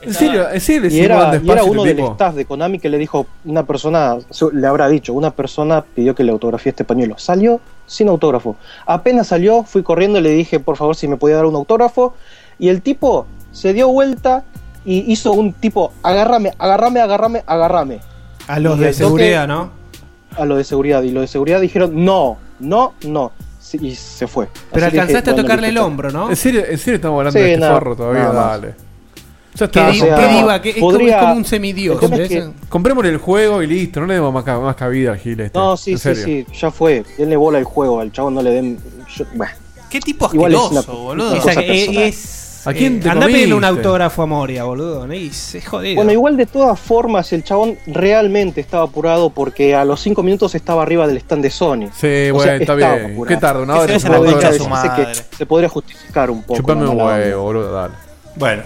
¿En 0.00 0.14
serio? 0.14 0.48
¿En 0.50 0.60
serio 0.60 0.88
Y 0.90 1.00
era, 1.00 1.30
despacio 1.32 1.46
y 1.46 1.50
era 1.50 1.64
uno 1.64 1.82
del 1.84 1.96
tipo? 1.96 2.12
staff 2.12 2.34
de 2.34 2.44
Konami 2.44 2.78
que 2.78 2.88
le 2.88 2.98
dijo, 2.98 3.26
una 3.44 3.64
persona, 3.64 4.16
le 4.52 4.66
habrá 4.66 4.88
dicho, 4.88 5.12
una 5.12 5.32
persona 5.32 5.82
pidió 5.82 6.14
que 6.14 6.22
le 6.22 6.30
autografíe 6.30 6.70
este 6.70 6.84
pañuelo. 6.84 7.18
Salió 7.18 7.60
sin 7.88 8.08
autógrafo. 8.08 8.54
Apenas 8.86 9.26
salió, 9.26 9.64
fui 9.64 9.82
corriendo 9.82 10.20
y 10.20 10.22
le 10.22 10.30
dije, 10.30 10.60
por 10.60 10.76
favor, 10.76 10.94
si 10.94 11.08
me 11.08 11.16
podía 11.16 11.34
dar 11.36 11.46
un 11.46 11.56
autógrafo. 11.56 12.14
Y 12.60 12.68
el 12.68 12.82
tipo 12.82 13.26
se 13.50 13.72
dio 13.72 13.88
vuelta 13.88 14.44
y 14.84 15.10
hizo 15.10 15.32
un 15.32 15.52
tipo, 15.52 15.92
agárrame, 16.04 16.52
agárrame, 16.58 17.00
agárrame, 17.00 17.42
agárrame. 17.46 18.00
A 18.46 18.60
los 18.60 18.78
Y 18.78 18.82
de 18.82 18.92
seguridad, 18.92 19.48
¿no? 19.48 19.70
A 20.36 20.44
los 20.44 20.58
de 20.58 20.64
seguridad. 20.64 21.02
Y 21.02 21.10
los 21.10 21.22
de 21.22 21.26
seguridad 21.26 21.60
dijeron, 21.60 22.04
no, 22.04 22.36
no, 22.60 22.94
no. 23.06 23.32
Y 23.72 23.94
se 23.96 24.26
fue. 24.26 24.48
Pero 24.72 24.86
Así 24.86 24.98
alcanzaste 24.98 25.30
a 25.30 25.34
tocarle 25.34 25.68
el 25.68 25.78
hombro, 25.78 26.10
¿no? 26.10 26.30
¿En 26.30 26.36
serio, 26.36 26.64
¿En 26.66 26.78
serio 26.78 26.96
estamos 26.96 27.18
hablando 27.18 27.38
Sí, 27.38 27.44
de 27.44 27.52
este 27.52 27.60
nada, 27.60 27.74
forro 27.74 27.96
todavía? 27.96 28.28
Dale. 28.30 28.87
Ya 29.58 29.68
¿Qué 29.68 29.80
está. 29.80 29.88
o 29.90 29.94
sea, 29.94 30.16
qué 30.16 30.34
diva? 30.36 30.62
que 30.62 30.68
es, 30.70 30.74
como, 30.76 30.90
podría- 30.92 31.16
es 31.16 31.22
como 31.22 31.34
un 31.34 31.44
semidios. 31.44 32.02
Es 32.02 32.44
Comprémosle 32.68 33.10
el 33.10 33.18
juego 33.18 33.62
y 33.62 33.66
listo. 33.66 34.00
No 34.00 34.06
le 34.06 34.14
demos 34.14 34.32
más, 34.32 34.44
ca- 34.44 34.58
más 34.60 34.76
cabida 34.76 35.12
al 35.12 35.18
Gil 35.18 35.40
este. 35.40 35.58
No, 35.58 35.76
sí, 35.76 35.98
sí, 35.98 36.14
sí, 36.14 36.46
ya 36.58 36.70
fue. 36.70 37.04
Denle 37.16 37.36
bola 37.36 37.58
al 37.58 37.64
juego, 37.64 38.00
al 38.00 38.12
chavo 38.12 38.30
no 38.30 38.42
le 38.42 38.50
den. 38.50 38.78
yo-. 39.16 39.24
Qué 39.90 40.00
tipo 40.00 40.26
es 40.26 40.32
asqueroso, 40.34 40.70
una- 40.70 40.80
boludo. 40.82 41.30
una 41.30 41.38
O 41.38 41.42
sea, 41.42 41.54
cosa 41.54 41.60
que 41.66 42.06
es- 42.08 42.44
¿A 42.66 42.72
quién 42.74 43.00
te 43.00 43.08
Anda 43.08 43.26
pedirle 43.26 43.54
un 43.54 43.64
autógrafo 43.64 44.22
a 44.22 44.26
Moria, 44.26 44.64
boludo. 44.64 45.06
¿no? 45.06 45.14
Y 45.14 45.30
se 45.30 45.62
jodido. 45.62 45.94
Bueno, 45.96 46.12
igual 46.12 46.36
de 46.36 46.44
todas 46.44 46.78
formas, 46.78 47.32
el 47.32 47.42
chabón 47.42 47.78
realmente 47.86 48.60
estaba 48.60 48.84
apurado 48.84 49.30
porque 49.30 49.74
a 49.74 49.84
los 49.86 50.00
5 50.00 50.22
minutos 50.22 50.54
estaba 50.54 50.82
arriba 50.82 51.06
del 51.06 51.16
stand 51.18 51.42
de 51.44 51.50
Sony. 51.50 51.88
Sí, 51.98 52.28
O 52.30 52.34
bueno, 52.34 52.40
sea, 52.42 52.56
está 52.56 52.74
bien. 52.74 52.88
apurado. 52.90 53.24
¿Qué 53.26 53.36
tarda? 53.38 53.62
¿Una 53.62 53.76
hora? 53.78 53.98
se 53.98 54.08
se 55.38 55.46
podría 55.46 55.68
justificar 55.68 56.30
un 56.30 56.42
poco. 56.42 56.56
Chupame 56.60 56.86
un 56.86 57.00
huevo, 57.00 57.42
boludo, 57.42 57.72
dale. 57.72 57.94
Bueno, 58.34 58.62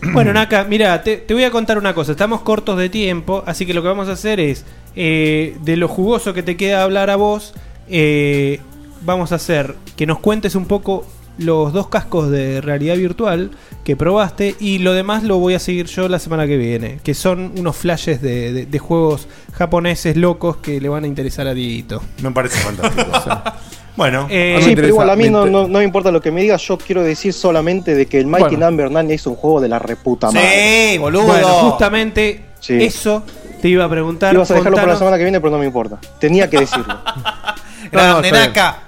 Bueno, 0.12 0.32
Naka, 0.32 0.64
mira, 0.64 1.02
te, 1.02 1.16
te 1.16 1.34
voy 1.34 1.44
a 1.44 1.50
contar 1.50 1.76
una 1.78 1.94
cosa. 1.94 2.12
Estamos 2.12 2.42
cortos 2.42 2.78
de 2.78 2.88
tiempo, 2.88 3.42
así 3.46 3.66
que 3.66 3.74
lo 3.74 3.82
que 3.82 3.88
vamos 3.88 4.08
a 4.08 4.12
hacer 4.12 4.38
es, 4.40 4.64
eh, 4.96 5.56
de 5.62 5.76
lo 5.76 5.88
jugoso 5.88 6.32
que 6.34 6.42
te 6.42 6.56
queda 6.56 6.82
hablar 6.82 7.10
a 7.10 7.16
vos, 7.16 7.52
eh, 7.88 8.60
vamos 9.02 9.32
a 9.32 9.36
hacer 9.36 9.74
que 9.96 10.06
nos 10.06 10.18
cuentes 10.20 10.54
un 10.54 10.66
poco 10.66 11.04
los 11.38 11.72
dos 11.72 11.86
cascos 11.88 12.30
de 12.30 12.60
realidad 12.60 12.96
virtual 12.96 13.52
que 13.84 13.94
probaste 13.94 14.56
y 14.58 14.78
lo 14.78 14.92
demás 14.92 15.22
lo 15.22 15.38
voy 15.38 15.54
a 15.54 15.60
seguir 15.60 15.86
yo 15.86 16.08
la 16.08 16.18
semana 16.18 16.48
que 16.48 16.56
viene, 16.56 16.98
que 17.04 17.14
son 17.14 17.52
unos 17.56 17.76
flashes 17.76 18.20
de, 18.20 18.52
de- 18.52 18.66
de 18.66 18.78
juegos 18.80 19.28
japoneses 19.52 20.16
locos 20.16 20.56
que 20.56 20.80
le 20.80 20.88
van 20.88 21.04
a 21.04 21.06
interesar 21.06 21.46
a 21.46 21.54
Dieguito. 21.54 22.02
me 22.22 22.32
parece 22.32 22.58
fantástico. 22.58 23.08
Bueno, 23.98 24.26
Eh, 24.30 24.58
sí, 24.62 24.74
pero 24.76 24.88
igual 24.88 25.10
a 25.10 25.16
mí 25.16 25.28
no, 25.28 25.44
no, 25.44 25.68
no 25.68 25.78
me 25.80 25.84
importa 25.84 26.10
lo 26.10 26.20
que 26.22 26.30
me 26.30 26.40
digas, 26.40 26.62
yo 26.62 26.78
quiero 26.78 27.02
decir 27.02 27.32
solamente 27.32 27.94
de 27.94 28.06
que 28.06 28.18
el 28.18 28.26
Mighty 28.26 28.50
Bueno. 28.56 28.66
Number 28.66 28.90
9 28.90 29.12
es 29.14 29.26
un 29.26 29.34
juego 29.34 29.60
de 29.60 29.68
la 29.68 29.78
reputa 29.80 30.30
madre. 30.30 30.96
Bueno, 31.00 31.20
justamente 31.24 32.44
Sí. 32.60 32.74
eso 32.82 33.22
te 33.60 33.68
iba 33.68 33.84
a 33.84 33.88
preguntar. 33.90 34.32
Ibas 34.34 34.50
a 34.50 34.54
dejarlo 34.54 34.76
para 34.76 34.86
la 34.86 34.92
Contanos- 34.94 34.98
semana 35.00 35.16
que 35.18 35.24
viene, 35.24 35.40
pero 35.40 35.50
no 35.50 35.58
me 35.58 35.66
importa. 35.66 35.98
Tenía 36.18 36.48
que 36.48 36.60
decirlo. 36.60 36.86
No. 37.92 38.20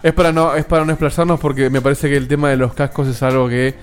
Es 0.02 0.12
para 0.12 0.30
no, 0.32 0.54
es 0.54 0.64
para 0.66 0.84
no 0.84 0.92
explayarnos 0.92 1.40
porque 1.40 1.70
me 1.70 1.80
parece 1.80 2.08
que 2.10 2.16
el 2.16 2.28
tema 2.28 2.50
de 2.50 2.56
los 2.56 2.74
cascos 2.74 3.08
es 3.08 3.22
algo 3.22 3.48
que 3.48 3.74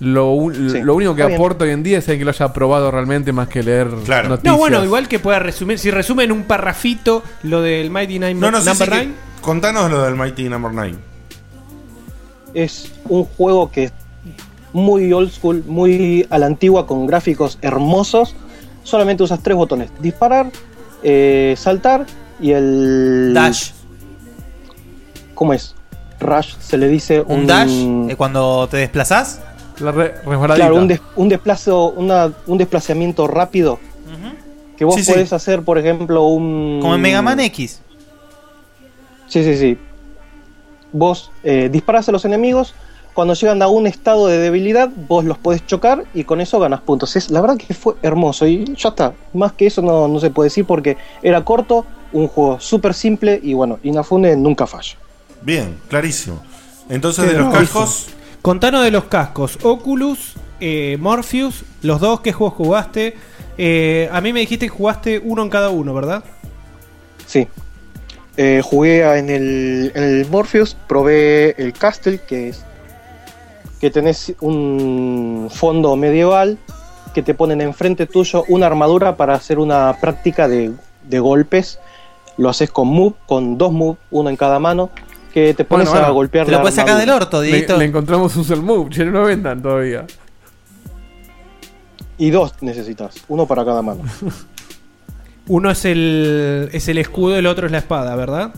lo, 0.00 0.30
un- 0.32 0.70
Sí, 0.70 0.80
lo 0.80 0.94
único 0.94 1.14
que 1.14 1.22
aporta 1.24 1.64
hoy 1.64 1.72
en 1.72 1.82
día 1.82 1.98
es 1.98 2.04
alguien 2.08 2.20
que 2.20 2.24
lo 2.26 2.30
haya 2.30 2.52
probado 2.52 2.90
realmente 2.90 3.32
más 3.32 3.48
que 3.48 3.62
leer 3.62 3.88
noticias. 3.88 4.40
No, 4.44 4.56
bueno, 4.56 4.84
igual 4.84 5.08
que 5.08 5.18
pueda 5.18 5.40
resumir, 5.40 5.78
si 5.78 5.90
resume 5.90 6.24
en 6.24 6.32
un 6.32 6.44
parrafito 6.44 7.22
lo 7.42 7.60
del 7.62 7.90
Mighty 7.90 8.18
Nine 8.20 8.34
No, 8.34 8.50
no, 8.50 8.60
sí, 8.60 8.68
Number 8.68 8.88
sí. 8.88 9.12
Contanos 9.40 9.90
lo 9.90 10.02
del 10.02 10.14
Mighty 10.16 10.48
Number 10.48 10.72
9. 10.72 10.94
es 12.54 12.90
un 13.08 13.24
juego 13.24 13.70
que 13.70 13.84
es 13.84 13.92
muy 14.72 15.12
old 15.12 15.30
school, 15.30 15.64
muy 15.66 16.26
a 16.30 16.38
la 16.38 16.46
antigua, 16.46 16.86
con 16.86 17.06
gráficos 17.06 17.58
hermosos. 17.62 18.34
Solamente 18.82 19.22
usas 19.22 19.40
tres 19.42 19.56
botones: 19.56 19.90
disparar, 20.00 20.50
eh, 21.02 21.54
saltar 21.56 22.06
y 22.40 22.52
el. 22.52 23.32
Dash. 23.34 23.70
¿Cómo 25.34 25.52
es? 25.54 25.74
Rush 26.20 26.54
se 26.60 26.76
le 26.76 26.88
dice 26.88 27.22
¿Un 27.26 27.46
dash? 27.46 27.70
eh, 28.10 28.14
cuando 28.16 28.68
te 28.70 28.76
desplazás? 28.76 29.40
La 29.80 29.92
Claro, 30.54 30.76
un, 30.76 30.86
des- 30.88 31.00
un 31.16 31.30
desplazo, 31.30 31.86
una- 31.92 32.30
un 32.46 32.58
desplazamiento 32.58 33.26
rápido. 33.26 33.78
Que 34.76 34.84
vos 34.84 34.94
Sí, 34.96 35.04
sí. 35.04 35.12
podés 35.12 35.32
hacer, 35.34 35.62
por 35.62 35.78
ejemplo, 35.78 36.24
un. 36.24 36.78
Como 36.82 36.94
en 36.94 37.00
Mega 37.00 37.20
Man 37.22 37.38
X. 37.40 37.80
Sí, 39.30 39.42
sí, 39.44 39.56
sí. 39.56 39.78
Vos 40.92 41.30
eh, 41.42 41.70
disparás 41.72 42.08
a 42.08 42.12
los 42.12 42.24
enemigos. 42.26 42.74
Cuando 43.14 43.34
llegan 43.34 43.60
a 43.62 43.68
un 43.68 43.86
estado 43.86 44.26
de 44.26 44.38
debilidad, 44.38 44.88
vos 45.08 45.24
los 45.24 45.38
podés 45.38 45.66
chocar 45.66 46.04
y 46.14 46.24
con 46.24 46.40
eso 46.40 46.60
ganas 46.60 46.80
puntos. 46.80 47.16
Es, 47.16 47.30
la 47.30 47.40
verdad 47.40 47.56
que 47.56 47.72
fue 47.74 47.94
hermoso 48.02 48.46
y 48.46 48.74
ya 48.76 48.90
está. 48.90 49.14
Más 49.32 49.52
que 49.52 49.66
eso 49.66 49.82
no, 49.82 50.06
no 50.08 50.20
se 50.20 50.30
puede 50.30 50.46
decir 50.46 50.64
porque 50.64 50.96
era 51.22 51.44
corto, 51.44 51.86
un 52.12 52.28
juego 52.28 52.60
súper 52.60 52.94
simple 52.94 53.40
y 53.42 53.54
bueno, 53.54 53.78
Inafune 53.82 54.36
nunca 54.36 54.66
falla. 54.66 54.96
Bien, 55.42 55.78
clarísimo. 55.88 56.40
Entonces, 56.88 57.26
de 57.26 57.38
los 57.38 57.52
cascos. 57.52 58.08
Contanos 58.42 58.84
de 58.84 58.90
los 58.90 59.04
cascos. 59.04 59.58
Oculus, 59.62 60.34
eh, 60.60 60.96
Morpheus, 61.00 61.64
los 61.82 62.00
dos, 62.00 62.20
¿qué 62.20 62.32
juegos 62.32 62.56
jugaste? 62.56 63.16
Eh, 63.58 64.08
a 64.12 64.20
mí 64.20 64.32
me 64.32 64.40
dijiste 64.40 64.66
que 64.66 64.70
jugaste 64.70 65.20
uno 65.22 65.42
en 65.42 65.50
cada 65.50 65.70
uno, 65.70 65.94
¿verdad? 65.94 66.24
Sí. 67.26 67.46
Eh, 68.36 68.62
jugué 68.64 69.02
en 69.18 69.28
el, 69.28 69.92
en 69.94 70.02
el 70.02 70.26
Morpheus, 70.30 70.76
probé 70.86 71.54
el 71.58 71.72
Castle, 71.72 72.18
que 72.18 72.50
es 72.50 72.64
que 73.80 73.90
tenés 73.90 74.34
un 74.40 75.48
fondo 75.50 75.96
medieval 75.96 76.58
que 77.14 77.22
te 77.22 77.34
ponen 77.34 77.60
enfrente 77.60 78.06
tuyo 78.06 78.44
una 78.48 78.66
armadura 78.66 79.16
para 79.16 79.34
hacer 79.34 79.58
una 79.58 79.96
práctica 80.00 80.48
de, 80.48 80.72
de 81.08 81.18
golpes. 81.18 81.78
Lo 82.36 82.48
haces 82.48 82.70
con 82.70 82.88
move, 82.88 83.14
con 83.26 83.58
dos 83.58 83.72
move, 83.72 83.98
uno 84.10 84.30
en 84.30 84.36
cada 84.36 84.58
mano, 84.58 84.90
que 85.32 85.54
te 85.54 85.64
pones 85.64 85.88
Bueno, 85.88 86.06
a 86.06 86.10
golpear 86.10 86.48
la 86.48 86.58
armadura. 86.58 87.40
Le, 87.42 87.78
le 87.78 87.84
encontramos 87.84 88.36
un 88.36 88.44
cell 88.44 88.60
move, 88.60 88.90
che, 88.90 89.04
no 89.04 89.10
lo 89.12 89.24
vendan 89.24 89.60
todavía. 89.60 90.06
Y 92.18 92.30
dos 92.30 92.54
necesitas, 92.60 93.16
uno 93.28 93.46
para 93.46 93.64
cada 93.64 93.82
mano. 93.82 94.02
Uno 95.50 95.68
es 95.68 95.84
el, 95.84 96.68
es 96.72 96.86
el 96.86 96.98
escudo, 96.98 97.36
el 97.36 97.46
otro 97.48 97.66
es 97.66 97.72
la 97.72 97.78
espada, 97.78 98.14
¿verdad? 98.14 98.52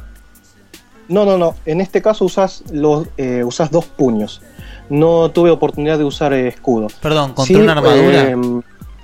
No, 1.08 1.24
no, 1.24 1.38
no. 1.38 1.54
En 1.64 1.80
este 1.80 2.02
caso 2.02 2.26
usas 2.26 2.64
los 2.70 3.06
eh, 3.16 3.42
usas 3.44 3.70
dos 3.70 3.86
puños. 3.86 4.42
No 4.90 5.30
tuve 5.30 5.50
oportunidad 5.50 5.96
de 5.96 6.04
usar 6.04 6.34
eh, 6.34 6.48
escudo. 6.48 6.88
Perdón, 7.00 7.32
¿contra 7.32 7.58
una 7.58 7.72
armadura? 7.72 8.30
eh, 8.30 8.36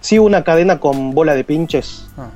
sí, 0.02 0.18
una 0.18 0.44
cadena 0.44 0.78
con 0.80 1.12
bola 1.14 1.34
de 1.34 1.44
pinches 1.44 2.06
Ah. 2.18 2.28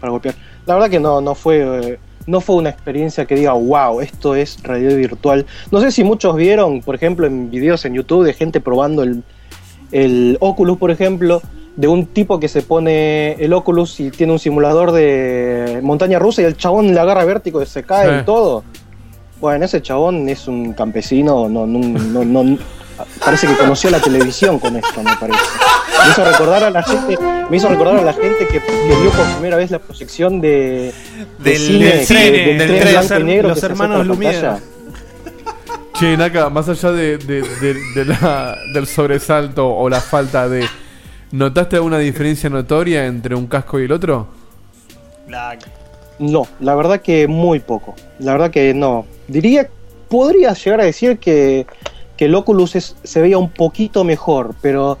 para 0.00 0.12
golpear. 0.12 0.34
La 0.64 0.74
verdad 0.74 0.88
que 0.88 0.98
no, 1.00 1.20
no 1.20 1.34
fue 1.34 1.58
eh, 1.92 1.98
no 2.26 2.40
fue 2.40 2.56
una 2.56 2.70
experiencia 2.70 3.26
que 3.26 3.34
diga 3.34 3.52
wow, 3.52 4.00
esto 4.00 4.34
es 4.34 4.62
realidad 4.62 4.96
virtual. 4.96 5.44
No 5.70 5.80
sé 5.82 5.92
si 5.92 6.04
muchos 6.04 6.36
vieron, 6.36 6.80
por 6.80 6.94
ejemplo, 6.94 7.26
en 7.26 7.50
videos 7.50 7.84
en 7.84 7.92
YouTube 7.92 8.24
de 8.24 8.32
gente 8.32 8.62
probando 8.62 9.02
el, 9.02 9.22
el 9.92 10.38
Oculus, 10.40 10.78
por 10.78 10.90
ejemplo, 10.90 11.42
de 11.76 11.88
un 11.88 12.06
tipo 12.06 12.40
que 12.40 12.48
se 12.48 12.62
pone 12.62 13.32
el 13.34 13.52
Oculus 13.52 14.00
y 14.00 14.10
tiene 14.10 14.32
un 14.32 14.38
simulador 14.38 14.92
de 14.92 15.80
montaña 15.82 16.18
rusa 16.18 16.40
y 16.42 16.46
el 16.46 16.56
chabón 16.56 16.94
le 16.94 17.00
agarra 17.00 17.24
vértigo 17.24 17.62
y 17.62 17.66
se 17.66 17.82
cae 17.82 18.08
Sí. 18.08 18.20
y 18.22 18.24
todo. 18.24 18.64
Bueno, 19.40 19.64
ese 19.66 19.82
chabón 19.82 20.28
es 20.30 20.48
un 20.48 20.72
campesino, 20.72 21.48
no, 21.48 21.66
no, 21.66 21.78
no, 21.78 22.24
no- 22.24 22.58
parece 23.22 23.46
que 23.46 23.54
conoció 23.56 23.90
la 23.90 24.00
televisión 24.00 24.58
con 24.58 24.74
esto, 24.76 25.02
me 25.02 25.14
parece. 25.20 25.38
Me 26.02 26.10
hizo 26.10 26.24
recordar 26.24 26.64
a 26.64 26.70
la 26.70 26.82
gente, 26.82 27.18
me 27.50 27.56
hizo 27.58 27.68
recordar 27.68 27.96
a 27.98 28.02
la 28.02 28.12
gente 28.14 28.46
que, 28.46 28.60
que 28.62 28.96
vio 29.02 29.10
por 29.10 29.26
primera 29.34 29.56
vez 29.58 29.70
la 29.70 29.78
proyección 29.78 30.40
de, 30.40 30.92
de 31.38 31.50
Del- 31.50 31.58
cine, 31.58 31.84
del 31.84 31.98
que- 31.98 32.06
cine, 32.06 32.20
del 32.30 32.58
del 32.58 32.80
tren 32.80 32.92
blanco 32.94 33.18
y 33.20 33.24
negro 33.24 33.48
Los 33.50 33.60
que 33.60 33.66
hermanos 33.66 34.06
Lumière. 34.06 34.40
pantalla. 34.40 34.60
Che, 35.98 36.16
Naka, 36.16 36.48
más 36.50 36.68
allá 36.68 36.92
de, 36.92 37.18
de- 37.18 37.42
de- 37.42 37.74
de 37.94 38.04
la- 38.06 38.56
del 38.72 38.86
sobresalto 38.86 39.68
o 39.68 39.88
la 39.90 40.00
falta 40.00 40.48
de. 40.48 40.64
¿Notaste 41.36 41.76
alguna 41.76 41.98
diferencia 41.98 42.48
notoria 42.48 43.04
entre 43.04 43.34
un 43.34 43.46
casco 43.46 43.78
y 43.78 43.84
el 43.84 43.92
otro? 43.92 44.26
No, 46.18 46.46
la 46.60 46.74
verdad 46.74 47.02
que 47.02 47.28
muy 47.28 47.60
poco. 47.60 47.94
La 48.20 48.32
verdad 48.32 48.50
que 48.50 48.72
no. 48.72 49.04
Diría, 49.28 49.68
podría 50.08 50.54
llegar 50.54 50.80
a 50.80 50.84
decir 50.84 51.18
que, 51.18 51.66
que 52.16 52.24
el 52.24 52.34
Oculus 52.34 52.74
es- 52.74 52.96
se 53.02 53.20
veía 53.20 53.36
un 53.36 53.50
poquito 53.50 54.02
mejor, 54.02 54.54
pero 54.62 54.96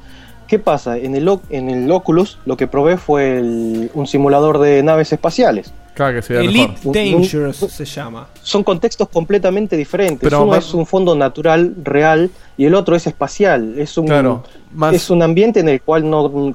¿qué 0.46 0.58
pasa? 0.58 0.98
En 0.98 1.14
el, 1.14 1.26
en 1.48 1.70
el 1.70 1.90
Oculus 1.90 2.38
lo 2.44 2.58
que 2.58 2.66
probé 2.66 2.98
fue 2.98 3.38
el- 3.38 3.90
un 3.94 4.06
simulador 4.06 4.58
de 4.58 4.82
naves 4.82 5.14
espaciales. 5.14 5.72
Claro 5.96 6.14
que 6.16 6.22
se 6.22 6.38
Elite 6.38 6.68
mejor. 6.84 6.94
Dangerous 6.94 7.56
se 7.56 7.84
llama. 7.86 8.28
Son 8.42 8.62
contextos 8.62 9.08
completamente 9.08 9.76
diferentes. 9.76 10.20
Pero 10.20 10.42
Uno 10.42 10.52
más- 10.52 10.66
es 10.66 10.74
un 10.74 10.84
fondo 10.86 11.16
natural, 11.16 11.74
real, 11.82 12.30
y 12.58 12.66
el 12.66 12.74
otro 12.74 12.94
es 12.94 13.06
espacial. 13.06 13.74
Es 13.78 13.96
un, 13.96 14.06
Claro, 14.06 14.44
más- 14.74 14.94
es 14.94 15.08
un 15.08 15.22
ambiente 15.22 15.60
en 15.60 15.70
el 15.70 15.80
cual 15.80 16.08
no 16.08 16.54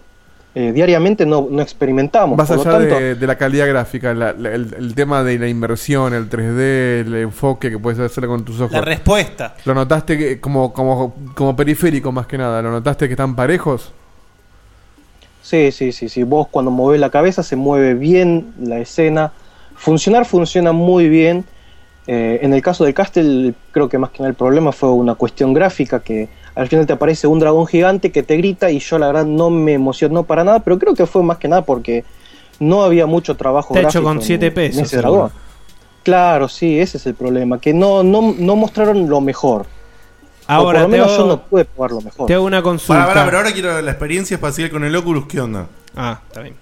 eh, 0.53 0.73
diariamente 0.73 1.25
no, 1.25 1.47
no 1.49 1.61
experimentamos. 1.61 2.37
Más 2.37 2.45
Por 2.49 2.57
lo 2.57 2.61
allá 2.63 2.71
tanto, 2.71 2.95
de, 2.99 3.15
de 3.15 3.25
la 3.27 3.37
calidad 3.37 3.67
gráfica, 3.69 4.13
la- 4.13 4.33
la- 4.33 4.53
el, 4.53 4.75
el 4.77 4.93
tema 4.93 5.23
de 5.23 5.39
la 5.39 5.47
inversión, 5.47 6.13
el 6.13 6.29
3D, 6.29 6.99
el 7.07 7.15
enfoque 7.15 7.71
que 7.71 7.79
puedes 7.79 7.97
hacer 7.99 8.27
con 8.27 8.43
tus 8.43 8.57
ojos. 8.59 8.73
La 8.73 8.81
respuesta. 8.81 9.55
¿Lo 9.65 9.73
notaste 9.73 10.17
que- 10.17 10.39
como, 10.41 10.73
como, 10.73 11.15
como 11.35 11.55
periférico 11.55 12.11
más 12.11 12.27
que 12.27 12.37
nada? 12.37 12.61
¿Lo 12.61 12.69
notaste 12.69 13.07
que 13.07 13.13
están 13.13 13.33
parejos? 13.35 13.93
Sí, 15.41 15.71
sí, 15.71 15.91
sí, 15.91 16.09
sí. 16.09 16.23
Vos 16.23 16.47
cuando 16.49 16.71
movés 16.71 16.99
la 16.99 17.09
cabeza 17.09 17.43
se 17.43 17.55
mueve 17.55 17.93
bien 17.95 18.53
la 18.61 18.79
escena. 18.79 19.31
Funcionar 19.75 20.25
funciona 20.25 20.71
muy 20.71 21.09
bien. 21.09 21.45
Eh, 22.07 22.39
en 22.41 22.53
el 22.53 22.61
caso 22.61 22.83
del 22.83 22.93
Castle, 22.93 23.53
creo 23.71 23.87
que 23.89 23.97
más 23.97 24.09
que 24.09 24.19
nada 24.19 24.29
el 24.29 24.35
problema 24.35 24.71
fue 24.71 24.89
una 24.89 25.15
cuestión 25.15 25.53
gráfica 25.53 25.99
que 26.01 26.29
al 26.55 26.67
final 26.67 26.85
te 26.85 26.93
aparece 26.93 27.27
un 27.27 27.39
dragón 27.39 27.67
gigante 27.67 28.11
que 28.11 28.23
te 28.23 28.37
grita 28.37 28.71
y 28.71 28.79
yo 28.79 28.97
la 28.97 29.07
verdad 29.07 29.25
no 29.25 29.49
me 29.49 29.73
emocionó 29.73 30.23
para 30.23 30.43
nada, 30.43 30.59
pero 30.59 30.77
creo 30.79 30.93
que 30.95 31.05
fue 31.05 31.21
más 31.23 31.37
que 31.37 31.47
nada 31.47 31.63
porque 31.63 32.03
no 32.59 32.83
había 32.83 33.05
mucho 33.05 33.37
trabajo 33.37 33.73
Está 33.75 33.87
hecho 33.87 33.99
gráfico 34.01 34.13
con 34.13 34.17
en- 34.17 34.23
7 34.23 34.45
en 34.47 34.53
pesos, 34.53 34.81
ese 34.83 34.97
dragón. 34.97 35.31
Claro, 36.03 36.49
sí, 36.49 36.79
ese 36.79 36.97
es 36.97 37.05
el 37.05 37.13
problema, 37.13 37.59
que 37.61 37.73
no, 37.73 38.03
no, 38.03 38.33
no 38.37 38.55
mostraron 38.55 39.07
lo 39.07 39.21
mejor. 39.21 39.67
Ahora, 40.47 40.79
o 40.79 40.81
por 40.81 40.81
lo 40.81 40.87
menos 40.89 41.07
hago- 41.09 41.17
yo 41.17 41.25
no 41.27 41.41
pude 41.43 41.65
probar 41.65 41.91
lo 41.91 42.01
mejor. 42.01 42.27
Te 42.27 42.33
hago 42.33 42.45
una 42.45 42.61
consulta. 42.61 43.01
Para, 43.03 43.13
para, 43.13 43.25
pero 43.25 43.37
ahora 43.37 43.51
quiero 43.53 43.81
la 43.81 43.91
experiencia 43.91 44.35
espacial 44.35 44.69
con 44.69 44.83
el 44.83 44.95
Oculus, 44.95 45.25
¿qué 45.27 45.39
onda? 45.39 45.67
Ah, 45.95 46.19
está 46.27 46.41
bien. 46.41 46.55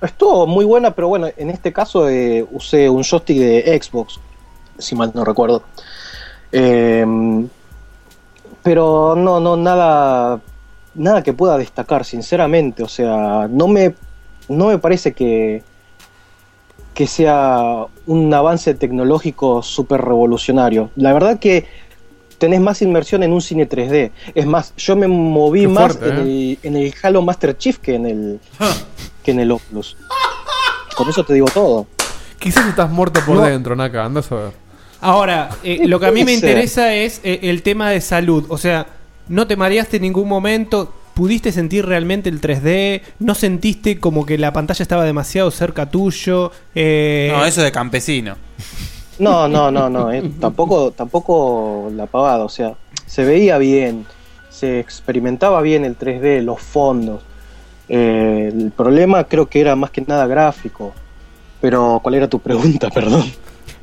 Estuvo 0.00 0.46
muy 0.48 0.64
buena, 0.64 0.90
pero 0.92 1.08
bueno, 1.08 1.28
en 1.36 1.50
este 1.50 1.72
caso 1.72 2.08
eh, 2.08 2.44
usé 2.50 2.88
un 2.88 3.04
joystick 3.04 3.38
de 3.38 3.80
Xbox, 3.80 4.18
si 4.78 4.96
mal 4.96 5.12
no 5.14 5.24
recuerdo. 5.24 5.62
Eh, 6.50 7.04
pero 8.62 9.14
no, 9.16 9.38
no, 9.40 9.56
nada, 9.56 10.40
nada 10.94 11.22
que 11.22 11.32
pueda 11.32 11.56
destacar, 11.58 12.04
sinceramente. 12.04 12.82
O 12.82 12.88
sea, 12.88 13.46
no 13.50 13.68
me, 13.68 13.94
no 14.48 14.66
me 14.66 14.78
parece 14.78 15.12
que, 15.12 15.62
que 16.94 17.06
sea 17.06 17.86
un 18.06 18.34
avance 18.34 18.74
tecnológico 18.74 19.62
súper 19.62 20.00
revolucionario. 20.00 20.90
La 20.96 21.12
verdad 21.12 21.38
que 21.38 21.66
tenés 22.42 22.60
más 22.60 22.82
inmersión 22.82 23.22
en 23.22 23.32
un 23.32 23.40
cine 23.40 23.68
3D. 23.68 24.10
Es 24.34 24.46
más, 24.46 24.74
yo 24.76 24.96
me 24.96 25.06
moví 25.06 25.68
más 25.68 25.92
fuerte, 25.96 26.08
en, 26.08 26.16
el, 26.18 26.58
en 26.64 26.76
el 26.76 26.92
Halo 27.00 27.22
Master 27.22 27.56
Chief 27.56 27.78
que 27.78 27.94
en 27.94 28.06
el, 28.06 28.40
que 29.22 29.30
en 29.30 29.38
el 29.38 29.52
Oculus. 29.52 29.96
Con 30.96 31.08
eso 31.08 31.24
te 31.24 31.34
digo 31.34 31.46
todo. 31.54 31.86
Quizás 32.40 32.66
estás 32.66 32.90
muerto 32.90 33.20
por 33.24 33.36
No. 33.36 33.42
dentro, 33.42 33.76
Naka, 33.76 34.04
andás 34.04 34.32
a 34.32 34.34
ver. 34.34 34.52
Ahora, 35.00 35.50
eh, 35.62 35.86
lo 35.86 36.00
que 36.00 36.06
a 36.06 36.10
mí 36.10 36.24
me 36.24 36.32
interesa 36.32 36.92
es 36.92 37.20
eh, 37.22 37.38
el 37.44 37.62
tema 37.62 37.90
de 37.90 38.00
salud. 38.00 38.44
O 38.48 38.58
sea, 38.58 38.88
¿no 39.28 39.46
te 39.46 39.54
mareaste 39.56 39.98
en 39.98 40.02
ningún 40.02 40.28
momento? 40.28 40.92
¿Pudiste 41.14 41.52
sentir 41.52 41.86
realmente 41.86 42.28
el 42.28 42.40
3D? 42.40 43.02
¿No 43.20 43.36
sentiste 43.36 44.00
como 44.00 44.26
que 44.26 44.36
la 44.36 44.52
pantalla 44.52 44.82
estaba 44.82 45.04
demasiado 45.04 45.52
cerca 45.52 45.88
tuyo? 45.88 46.50
Eh, 46.74 47.30
No, 47.32 47.44
eso 47.46 47.62
de 47.62 47.70
campesino. 47.70 48.34
No, 49.18 49.46
no, 49.48 49.70
no, 49.70 49.88
no, 49.88 50.10
eh, 50.12 50.22
tampoco, 50.40 50.90
tampoco 50.92 51.90
la 51.94 52.06
pavada, 52.06 52.44
o 52.44 52.48
sea, 52.48 52.74
se 53.06 53.24
veía 53.24 53.58
bien, 53.58 54.06
se 54.50 54.80
experimentaba 54.80 55.60
bien 55.62 55.84
el 55.84 55.98
3D, 55.98 56.42
los 56.42 56.60
fondos. 56.60 57.22
Eh, 57.88 58.50
el 58.54 58.70
problema 58.70 59.24
creo 59.24 59.46
que 59.46 59.60
era 59.60 59.76
más 59.76 59.90
que 59.90 60.00
nada 60.02 60.26
gráfico. 60.26 60.92
Pero, 61.60 62.00
¿cuál 62.02 62.14
era 62.16 62.28
tu 62.28 62.38
pregunta, 62.38 62.90
perdón? 62.94 63.24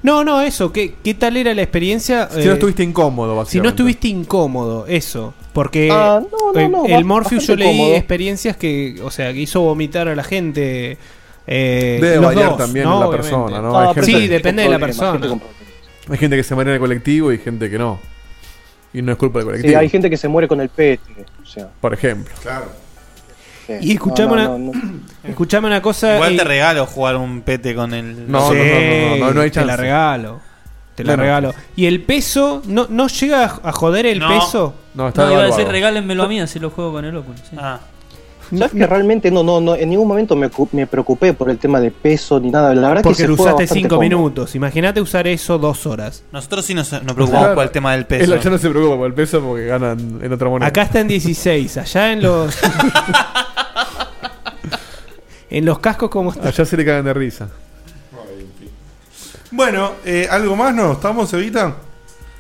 No, 0.01 0.24
no, 0.24 0.41
eso. 0.41 0.72
¿Qué, 0.72 0.95
qué 1.03 1.14
tal 1.14 1.38
era 1.38 1.53
la 1.53 1.61
experiencia? 1.61 2.30
Si 2.30 2.45
no 2.45 2.53
estuviste 2.53 2.83
incómodo, 2.83 3.32
Si 3.32 3.35
no 3.35 3.38
básicamente. 3.38 3.69
estuviste 3.69 4.08
incómodo, 4.08 4.88
eso. 4.88 5.33
Porque 5.53 5.90
Ah, 5.91 6.22
no, 6.22 6.53
no, 6.53 6.59
eh, 6.59 6.69
no, 6.69 6.85
el 6.85 7.03
Morpheus 7.06 7.45
yo 7.48 7.56
leí 7.56 7.77
cómodo. 7.77 7.95
experiencias 7.95 8.56
que, 8.56 8.99
o 9.03 9.11
sea, 9.11 9.33
que 9.33 9.40
hizo 9.41 9.61
vomitar 9.61 10.08
a 10.08 10.16
la 10.16 10.24
gente. 10.24 10.98
Eh, 11.52 11.98
Debe 12.00 12.19
variar 12.19 12.50
dos, 12.50 12.58
también 12.60 12.86
¿no? 12.86 13.00
la 13.00 13.08
Obviamente. 13.08 13.30
persona, 13.32 13.61
¿no? 13.61 13.80
Hay 13.80 13.90
pero 13.95 14.06
Sí, 14.06 14.11
gente- 14.14 14.28
depende 14.30 14.61
de 14.64 14.69
la 14.69 14.76
gente 14.78 14.86
persona. 14.86 15.40
Hay 16.10 16.18
gente 16.18 16.36
que 16.38 16.44
se 16.44 16.53
muere 16.56 16.69
en 16.69 16.74
el 16.76 16.80
colectivo 16.80 17.32
y 17.32 17.38
gente 17.40 17.69
que 17.69 17.78
no. 17.80 18.00
Y 18.94 19.02
no 19.02 19.11
es 19.11 19.18
culpa 19.18 19.40
del 19.40 19.45
Sí, 19.48 19.52
colectivo. 19.52 19.80
hay 19.80 19.90
gente 19.90 20.10
que 20.10 20.18
se 20.18 20.28
muere 20.28 20.48
con 20.48 20.61
el 20.61 20.69
pete, 20.69 21.26
o 21.42 21.45
sea. 21.45 21.68
Por 21.82 21.94
ejemplo. 21.94 22.34
Claro. 22.42 22.66
sí. 23.68 23.74
Y 23.82 23.92
escuchame 23.94 24.36
No, 24.36 24.36
no, 24.36 24.56
una, 24.56 24.72
no, 24.74 24.80
no. 25.24 25.30
escuchame 25.30 25.68
una 25.68 25.82
cosa. 25.82 26.16
Igual 26.16 26.38
te 26.38 26.44
regalo 26.44 26.86
jugar 26.86 27.16
un 27.18 27.42
pete 27.42 27.74
con 27.76 27.94
el. 27.94 28.30
No, 28.32 28.50
sí, 28.52 28.58
no, 28.58 28.64
no, 28.64 29.18
no, 29.18 29.26
no, 29.28 29.34
no 29.34 29.42
hay 29.42 29.52
Te 29.52 29.60
la 29.61 29.66
chance. 29.68 29.82
regalo. 29.82 30.40
Te 30.95 31.03
la 31.03 31.11
Bueno. 31.14 31.24
regalo. 31.24 31.53
¿Y 31.76 31.86
el 31.86 32.02
peso? 32.02 32.61
¿No, 32.66 32.88
no 32.90 33.08
llega 33.08 33.60
a 33.64 33.72
joder 33.72 34.06
el 34.06 34.19
No. 34.19 34.28
peso? 34.28 34.74
No, 34.95 35.08
está 35.08 35.26
No, 35.26 35.32
iba 35.34 35.44
a 35.44 35.45
decir 35.45 35.68
regálenmelo 35.68 36.24
a 36.24 36.28
mí, 36.28 36.42
así 36.42 36.60
lo 36.60 36.72
juego 36.72 36.92
con 36.94 37.06
el 37.06 37.16
Oculus. 37.16 37.40
sí. 37.42 37.56
Ah. 37.58 37.80
¿Sabes 38.58 38.74
que 38.74 38.88
realmente 38.88 39.30
no, 39.32 39.44
no, 39.44 39.61
no, 39.61 39.76
en 39.76 39.90
ningún 39.90 40.08
momento 40.08 40.36
me, 40.36 40.50
me 40.72 40.88
preocupé 40.88 41.34
por 41.34 41.50
el 41.50 41.58
tema 41.58 41.80
de 41.80 41.92
peso 41.92 42.40
ni 42.40 42.50
nada. 42.50 42.74
La 42.74 42.88
verdad 42.90 43.03
Porque 43.03 43.18
que 43.18 43.24
se 43.24 43.28
lo 43.28 43.34
usaste 43.36 43.52
bastante 43.64 43.74
5 43.76 43.90
cómodo. 43.90 44.02
minutos. 44.02 44.56
Imagínate 44.56 45.02
usar 45.02 45.28
eso 45.28 45.58
dos 45.60 45.86
horas. 45.86 46.24
Nosotros 46.32 46.66
sí 46.66 46.74
nos, 46.74 46.92
nos 46.92 47.02
preocupamos 47.14 47.30
Claro. 47.40 47.56
por 47.56 47.64
el 47.66 47.72
tema 47.72 47.92
del 47.92 48.02
Él 48.02 48.06
peso. 48.08 48.36
ya 48.38 48.50
no 48.50 48.58
se 48.58 48.69
preocupa 48.69 48.98
por 48.98 49.08
el 49.08 49.14
peso 49.14 49.42
porque 49.42 49.66
ganan 49.68 50.19
en 50.24 50.34
otra 50.34 50.50
moneda. 50.50 50.68
Acá 50.68 50.82
está 50.84 51.00
en 51.00 51.08
16. 51.08 51.78
Allá 51.78 52.11
en 52.14 52.24
los. 52.24 52.58
en 55.50 55.66
los 55.66 55.80
cascos, 55.80 56.10
¿cómo 56.10 56.32
está? 56.32 56.48
Allá 56.50 56.66
se 56.66 56.78
le 56.78 56.86
cagan 56.86 57.06
de 57.06 57.14
risa. 57.14 57.50
Bueno, 59.52 59.94
eh, 60.06 60.28
¿algo 60.30 60.56
más 60.56 60.74
no? 60.76 60.92
¿Estamos, 60.94 61.34
Evita? 61.34 61.76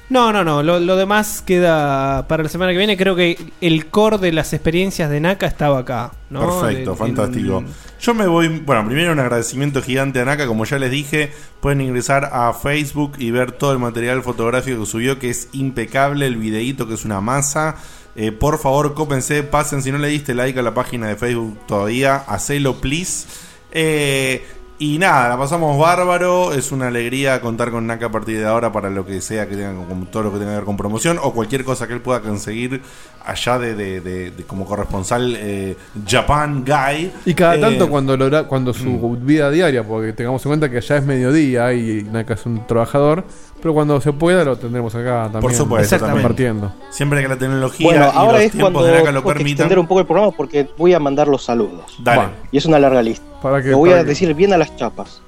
No, 0.09 0.33
no, 0.33 0.43
no. 0.43 0.63
Lo, 0.63 0.79
lo 0.79 0.95
demás 0.95 1.43
queda 1.45 2.27
para 2.27 2.41
la 2.43 2.49
semana 2.49 2.71
que 2.71 2.79
viene. 2.79 2.97
Creo 2.97 3.15
que 3.15 3.37
el 3.61 3.87
core 3.87 4.17
de 4.17 4.31
las 4.31 4.53
experiencias 4.53 5.09
de 5.09 5.19
Naka 5.19 5.45
estaba 5.45 5.79
acá. 5.79 6.11
¿no? 6.31 6.39
Perfecto, 6.61 6.91
De- 6.91 6.97
fantástico. 6.97 7.59
en- 7.59 7.67
Yo 8.01 8.13
me 8.15 8.25
voy, 8.25 8.47
bueno, 8.65 8.85
primero 8.87 9.11
un 9.11 9.19
agradecimiento 9.19 9.81
gigante 9.83 10.19
a 10.19 10.25
Naka, 10.25 10.47
como 10.47 10.65
ya 10.65 10.79
les 10.79 10.89
dije, 10.89 11.31
pueden 11.61 11.81
ingresar 11.81 12.29
a 12.33 12.51
Facebook 12.53 13.13
y 13.19 13.29
ver 13.29 13.51
todo 13.51 13.71
el 13.71 13.77
material 13.79 14.23
fotográfico 14.23 14.79
que 14.79 14.85
subió, 14.87 15.19
que 15.19 15.29
es 15.29 15.49
impecable, 15.53 16.25
el 16.25 16.37
videíto 16.37 16.87
que 16.87 16.95
es 16.95 17.05
una 17.05 17.21
masa. 17.21 17.75
Eh, 18.15 18.31
por 18.31 18.57
favor, 18.59 18.95
cópense, 18.95 19.43
pasen, 19.43 19.83
si 19.83 19.91
no 19.91 19.99
le 19.99 20.07
diste 20.07 20.33
like 20.33 20.57
a 20.59 20.63
la 20.63 20.73
página 20.73 21.07
de 21.07 21.15
Facebook 21.17 21.59
todavía, 21.67 22.15
hacelo, 22.15 22.81
please. 22.81 23.27
Eh, 23.71 24.43
y 24.79 24.97
nada, 24.97 25.27
la 25.27 25.37
pasamos 25.37 25.77
bárbaro, 25.77 26.53
es 26.53 26.71
una 26.71 26.87
alegría 26.87 27.41
contar 27.41 27.69
con 27.69 27.85
Naka 27.85 28.05
a 28.05 28.11
partir 28.11 28.37
de 28.39 28.45
ahora 28.45 28.71
para 28.71 28.89
lo 28.89 29.05
que 29.05 29.19
sea 29.19 29.47
que 29.47 29.55
tenga 29.57 29.73
con 29.85 30.05
todo 30.07 30.23
lo 30.23 30.31
que 30.31 30.39
tenga 30.39 30.51
que 30.51 30.55
ver 30.57 30.63
con 30.65 30.77
promoción 30.77 31.19
o 31.21 31.33
cualquier 31.33 31.65
cosa 31.65 31.85
que 31.85 31.93
él 31.93 32.01
pueda 32.01 32.21
conseguir 32.21 32.81
allá 33.25 33.59
de, 33.59 33.75
de- 33.75 33.99
de- 33.99 34.31
de 34.31 34.43
como 34.45 34.65
corresponsal 34.65 35.35
eh, 35.37 35.75
Japan 36.07 36.63
Guy. 36.65 37.11
Y 37.25 37.33
cada 37.33 37.55
Eh, 37.57 37.59
tanto 37.59 37.89
cuando 37.89 38.15
lo 38.15 38.47
cuando 38.47 38.73
su 38.73 38.85
Mm. 38.87 39.25
vida 39.25 39.51
diaria, 39.51 39.83
porque 39.83 40.13
tengamos 40.13 40.45
en 40.45 40.49
cuenta 40.51 40.69
que 40.69 40.77
allá 40.77 40.95
es 40.97 41.05
mediodía 41.05 41.73
y 41.73 42.03
Naka 42.09 42.35
es 42.35 42.45
un 42.45 42.65
trabajador, 42.65 43.25
pero 43.61 43.73
cuando 43.73 43.99
se 44.01 44.11
pueda 44.13 44.43
lo 44.43 44.57
tendremos 44.57 44.93
acá 44.95 45.23
también. 45.23 45.41
Por 45.41 45.53
supuesto, 45.53 45.97
también. 45.97 46.13
compartiendo. 46.21 46.73
Siempre 46.89 47.21
que 47.21 47.27
la 47.27 47.37
tecnología 47.37 47.85
Bueno, 47.87 48.05
y 48.13 48.17
ahora 48.17 48.33
los 48.33 48.41
es 48.41 48.51
tiempos 48.51 48.71
cuando 48.73 48.91
de 48.91 48.97
Naka 48.99 49.11
lo 49.11 49.23
permitan. 49.23 49.49
extender 49.51 49.79
un 49.79 49.87
poco 49.87 49.99
el 50.01 50.05
programa 50.05 50.31
porque 50.31 50.67
voy 50.77 50.93
a 50.93 50.99
mandar 50.99 51.27
los 51.27 51.43
saludos. 51.43 51.97
Dale. 52.03 52.29
Y 52.51 52.57
es 52.57 52.65
una 52.65 52.79
larga 52.79 53.01
lista. 53.01 53.25
Para 53.41 53.61
que, 53.61 53.69
Lo 53.69 53.77
voy 53.77 53.89
para 53.89 54.01
a 54.01 54.03
que- 54.03 54.09
decir 54.09 54.33
bien 54.33 54.53
a 54.53 54.57
las 54.57 54.75
chapas. 54.75 55.21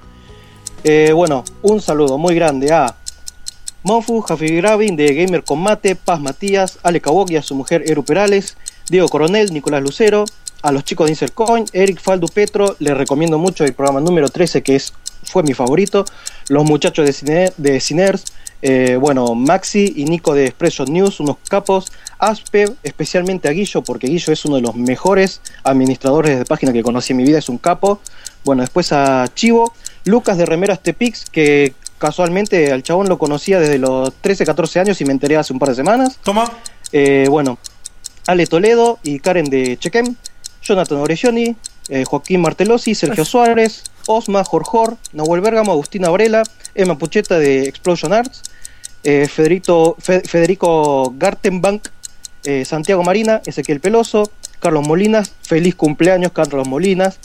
Eh, 0.84 1.12
bueno, 1.14 1.44
un 1.62 1.80
saludo 1.80 2.18
muy 2.18 2.34
grande 2.34 2.72
a 2.72 2.94
Monfu, 3.84 4.20
Jafi 4.20 4.48
Gravin 4.56 4.96
de 4.96 5.12
Gamer 5.14 5.44
Combate, 5.44 5.96
Paz 5.96 6.20
Matías, 6.20 6.78
Ale 6.82 7.00
Kawok 7.00 7.30
y 7.30 7.36
a 7.36 7.42
su 7.42 7.54
mujer 7.54 7.82
Eru 7.86 8.04
Perales, 8.04 8.56
Diego 8.88 9.08
Coronel, 9.08 9.52
Nicolás 9.52 9.82
Lucero, 9.82 10.24
a 10.62 10.70
los 10.70 10.84
chicos 10.84 11.06
de 11.06 11.12
Insercoin, 11.12 11.64
Eric 11.72 12.00
Faldu 12.00 12.28
Petro, 12.28 12.76
les 12.78 12.96
recomiendo 12.96 13.38
mucho 13.38 13.64
el 13.64 13.72
programa 13.74 14.00
número 14.00 14.28
13 14.28 14.62
que 14.62 14.76
es 14.76 14.92
fue 15.24 15.42
mi 15.42 15.54
favorito, 15.54 16.04
los 16.48 16.64
muchachos 16.64 17.06
de, 17.06 17.12
Cine, 17.12 17.52
de 17.56 17.80
Ciners, 17.80 18.24
eh, 18.62 18.96
bueno, 18.96 19.34
Maxi 19.34 19.92
y 19.96 20.04
Nico 20.04 20.34
de 20.34 20.46
Expression 20.46 20.92
News, 20.92 21.18
unos 21.20 21.36
capos, 21.48 21.92
Aspe, 22.18 22.66
especialmente 22.84 23.48
a 23.48 23.50
Guillo, 23.50 23.82
porque 23.82 24.06
Guillo 24.06 24.32
es 24.32 24.44
uno 24.44 24.56
de 24.56 24.62
los 24.62 24.76
mejores 24.76 25.40
administradores 25.64 26.38
de 26.38 26.44
página 26.44 26.72
que 26.72 26.82
conocí 26.82 27.12
en 27.12 27.16
mi 27.16 27.24
vida, 27.24 27.38
es 27.38 27.48
un 27.48 27.58
capo. 27.58 28.00
Bueno, 28.44 28.62
después 28.62 28.92
a 28.92 29.28
Chivo, 29.34 29.74
Lucas 30.04 30.38
de 30.38 30.46
Remeras 30.46 30.80
Tepix, 30.80 31.24
que 31.30 31.74
casualmente 31.98 32.70
al 32.72 32.84
chabón 32.84 33.08
lo 33.08 33.18
conocía 33.18 33.58
desde 33.58 33.78
los 33.78 34.12
13, 34.20 34.46
14 34.46 34.80
años 34.80 35.00
y 35.00 35.04
me 35.04 35.12
enteré 35.12 35.36
hace 35.36 35.52
un 35.52 35.58
par 35.58 35.70
de 35.70 35.74
semanas. 35.74 36.18
Toma. 36.22 36.44
Eh, 36.92 37.26
bueno, 37.28 37.58
Ale 38.26 38.46
Toledo 38.46 39.00
y 39.02 39.18
Karen 39.18 39.50
de 39.50 39.76
Chequem, 39.76 40.14
Jonathan 40.62 40.98
Orelloni, 40.98 41.56
eh, 41.88 42.04
Joaquín 42.04 42.40
Martelosi, 42.40 42.94
Sergio 42.94 43.24
Suárez, 43.24 43.82
Osma, 44.06 44.44
Jorjor, 44.44 44.96
Nahuel 45.12 45.40
Bergamo, 45.40 45.72
Agustina 45.72 46.08
Varela, 46.10 46.42
Emma 46.74 46.96
Pucheta 46.98 47.38
de 47.38 47.64
Explosion 47.68 48.12
Arts, 48.12 48.42
eh, 49.04 49.28
Federico, 49.28 49.96
Fe- 49.98 50.22
Federico 50.22 51.12
Gartenbank, 51.16 51.88
eh, 52.44 52.64
Santiago 52.64 53.02
Marina, 53.02 53.40
Ezequiel 53.46 53.80
Peloso, 53.80 54.30
Carlos 54.60 54.86
Molinas, 54.86 55.32
feliz 55.42 55.74
cumpleaños 55.74 56.32
Carlos 56.32 56.66
Molinas, 56.68 57.18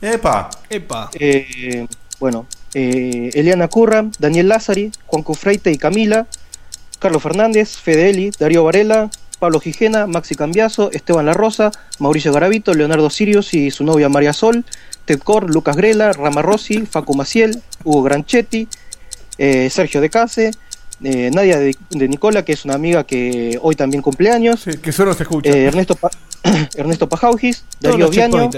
Epa. 0.00 0.50
Epa. 0.70 1.10
eh, 1.14 1.86
bueno, 2.18 2.46
eh, 2.74 3.30
Eliana 3.34 3.68
Curra, 3.68 4.06
Daniel 4.18 4.48
Lázari, 4.48 4.92
Juan 5.06 5.22
Cufreite 5.22 5.70
y 5.72 5.78
Camila, 5.78 6.26
Carlos 6.98 7.22
Fernández, 7.22 7.76
Fedeli, 7.76 8.30
Darío 8.38 8.64
Varela, 8.64 9.10
Pablo 9.38 9.58
Gijena, 9.60 10.06
Maxi 10.06 10.34
Cambiaso, 10.34 10.90
Esteban 10.92 11.26
La 11.26 11.32
Rosa, 11.34 11.70
Mauricio 11.98 12.32
Garavito, 12.32 12.74
Leonardo 12.74 13.08
Sirius 13.10 13.54
y 13.54 13.70
su 13.70 13.84
novia 13.84 14.08
María 14.08 14.32
Sol, 14.34 14.64
Ted 15.10 15.18
Cor, 15.24 15.50
Lucas 15.52 15.74
Grela, 15.74 16.12
Rama 16.12 16.40
Rossi, 16.40 16.86
Facu 16.86 17.14
Maciel, 17.16 17.60
Hugo 17.82 18.04
Granchetti, 18.04 18.68
eh, 19.38 19.68
Sergio 19.68 20.00
De 20.00 20.08
Case, 20.08 20.52
eh, 21.02 21.30
Nadia 21.34 21.58
de, 21.58 21.76
de 21.90 22.08
Nicola, 22.08 22.44
que 22.44 22.52
es 22.52 22.64
una 22.64 22.74
amiga 22.74 23.02
que 23.02 23.58
hoy 23.60 23.74
también 23.74 24.02
cumpleaños, 24.02 24.66
que 24.80 24.92
solo 24.92 25.12
se 25.14 25.24
escucha, 25.24 25.50
eh, 25.50 25.64
Ernesto, 25.64 25.96
Pa- 25.96 26.12
Ernesto 26.76 27.08
Pajaujis, 27.08 27.64
Darío 27.80 28.08
Viaño. 28.08 28.50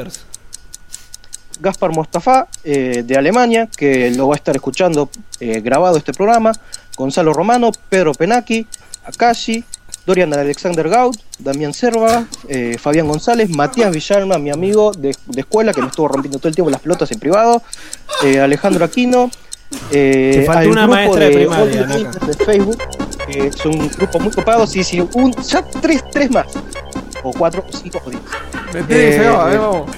Gaspar 1.60 1.92
Mostafa 1.94 2.48
eh, 2.64 3.02
de 3.06 3.16
Alemania, 3.16 3.66
que 3.74 4.10
lo 4.10 4.28
va 4.28 4.34
a 4.34 4.36
estar 4.36 4.54
escuchando 4.54 5.08
eh, 5.40 5.60
grabado 5.62 5.96
este 5.96 6.12
programa, 6.12 6.52
Gonzalo 6.96 7.32
Romano, 7.32 7.70
Pedro 7.88 8.12
Penaki, 8.12 8.66
Akashi, 9.04 9.64
Dorian 10.06 10.32
Alexander 10.34 10.88
Gaud, 10.88 11.16
Damián 11.38 11.72
Serva, 11.74 12.26
eh, 12.48 12.76
Fabián 12.78 13.06
González, 13.06 13.48
Matías 13.50 13.92
Villalma, 13.92 14.38
mi 14.38 14.50
amigo 14.50 14.92
de, 14.92 15.14
de 15.26 15.40
escuela, 15.40 15.72
que 15.72 15.80
me 15.80 15.88
estuvo 15.88 16.08
rompiendo 16.08 16.38
todo 16.38 16.48
el 16.48 16.54
tiempo 16.54 16.70
las 16.70 16.80
pelotas 16.80 17.10
en 17.12 17.18
privado, 17.20 17.62
eh, 18.24 18.40
Alejandro 18.40 18.84
Aquino, 18.84 19.30
eh, 19.90 20.38
Te 20.40 20.44
faltó 20.44 20.60
al 20.60 20.68
una 20.68 20.82
grupo 20.82 20.94
maestra 20.94 21.24
de 21.24 21.34
primaria, 21.34 22.10
Facebook, 22.44 22.78
que 23.26 23.46
es 23.46 23.64
un 23.64 23.88
grupo 23.88 24.20
muy 24.20 24.32
copado, 24.32 24.66
sí, 24.66 24.82
sí, 24.82 25.00
un, 25.14 25.32
ya 25.34 25.62
tres, 25.80 26.02
tres 26.10 26.30
más, 26.30 26.46
o 27.22 27.32
cuatro, 27.32 27.64
o 27.68 27.76
cinco, 27.76 28.00
o 28.04 28.10
diez. 28.10 28.22
Metele, 28.74 29.12
se 29.12 29.28
va, 29.28 29.54
eh, 29.54 29.58
vamos. 29.58 29.90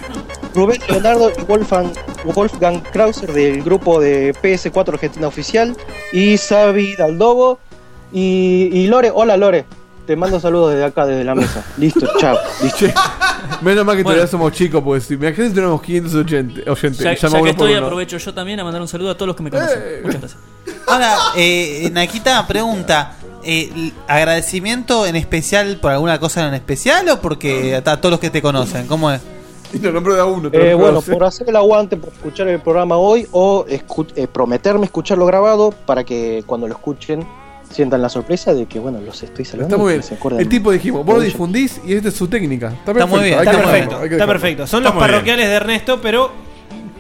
Rubén 0.54 0.80
Leonardo 0.88 1.32
y 1.36 1.42
Wolfgang, 1.42 1.90
Wolfgang 2.24 2.80
Krauser 2.92 3.32
del 3.32 3.62
grupo 3.62 4.00
de 4.00 4.32
PS4 4.34 4.94
Argentina 4.94 5.26
Oficial 5.26 5.76
y 6.12 6.36
Xavi 6.36 6.94
Daldobo 6.94 7.58
y, 8.12 8.70
y 8.72 8.86
Lore, 8.86 9.10
hola 9.12 9.36
Lore, 9.36 9.64
te 10.06 10.16
mando 10.16 10.38
saludos 10.40 10.72
desde 10.72 10.84
acá, 10.84 11.06
desde 11.06 11.24
la 11.24 11.34
mesa. 11.34 11.64
Listo, 11.76 12.06
chao. 12.18 12.36
Listo. 12.62 12.86
Menos 13.62 13.84
mal 13.84 13.96
que 13.96 14.02
Bueno. 14.02 14.16
todavía 14.16 14.26
somos 14.26 14.52
chicos, 14.52 14.82
porque 14.82 15.00
si 15.00 15.16
me 15.16 15.28
imagínate 15.28 15.54
tenemos 15.54 15.80
580 15.82 16.70
oyentes. 16.70 16.98
Ya, 16.98 17.14
ya 17.14 17.42
que 17.42 17.50
estoy, 17.50 17.72
uno. 17.74 17.86
aprovecho 17.86 18.18
yo 18.18 18.34
también 18.34 18.60
a 18.60 18.64
mandar 18.64 18.80
un 18.82 18.88
saludo 18.88 19.10
a 19.10 19.14
todos 19.14 19.28
los 19.28 19.36
que 19.36 19.42
me 19.42 19.50
conocen. 19.50 19.78
Muchas 20.02 20.20
gracias. 20.20 20.40
Ahora, 20.86 21.16
eh, 21.36 21.88
Nakita 21.92 22.46
pregunta: 22.46 23.16
eh, 23.44 23.92
¿agradecimiento 24.08 25.06
en 25.06 25.16
especial 25.16 25.76
por 25.80 25.92
alguna 25.92 26.18
cosa 26.18 26.46
en 26.48 26.54
especial 26.54 27.08
o 27.10 27.20
porque 27.20 27.76
a 27.76 27.82
todos 27.82 28.10
los 28.10 28.20
que 28.20 28.30
te 28.30 28.42
conocen? 28.42 28.86
¿Cómo 28.86 29.10
es? 29.10 29.20
Y 29.72 29.78
lo 29.78 29.90
nombró 29.92 30.14
de 30.14 30.20
a 30.20 30.24
uno. 30.24 30.50
Eh, 30.52 30.74
bueno, 30.74 31.00
por 31.02 31.24
hacer 31.24 31.48
el 31.48 31.56
aguante, 31.56 31.96
por 31.96 32.12
escuchar 32.12 32.46
el 32.48 32.60
programa 32.60 32.96
hoy 32.96 33.26
o 33.32 33.64
escu- 33.66 34.06
eh, 34.14 34.28
prometerme 34.28 34.84
escucharlo 34.84 35.26
grabado 35.26 35.72
para 35.86 36.04
que 36.04 36.44
cuando 36.46 36.68
lo 36.68 36.74
escuchen 36.74 37.26
sientan 37.70 38.00
la 38.02 38.08
sorpresa 38.08 38.54
de 38.54 38.66
que, 38.66 38.78
bueno, 38.78 39.00
los 39.00 39.22
estoy 39.22 39.44
saludando. 39.44 39.74
Está 39.76 39.82
muy 39.82 39.92
bien. 39.94 40.02
se. 40.02 40.42
El 40.42 40.48
tipo 40.48 40.70
dijimos, 40.72 41.04
vos 41.04 41.16
lo 41.16 41.20
difundís 41.22 41.80
y 41.86 41.94
esta 41.94 42.08
es 42.08 42.14
su 42.14 42.28
técnica. 42.28 42.68
Está 42.72 42.92
Está 42.92 43.06
muy 43.06 43.20
bien, 43.24 43.38
Está 43.38 43.52
perfecto, 43.52 44.04
está 44.04 44.26
perfecto. 44.26 44.66
Son 44.66 44.82
Está 44.82 44.94
los 44.94 45.02
bien. 45.02 45.10
parroquiales 45.12 45.48
de 45.48 45.54
Ernesto, 45.54 46.00
pero 46.00 46.30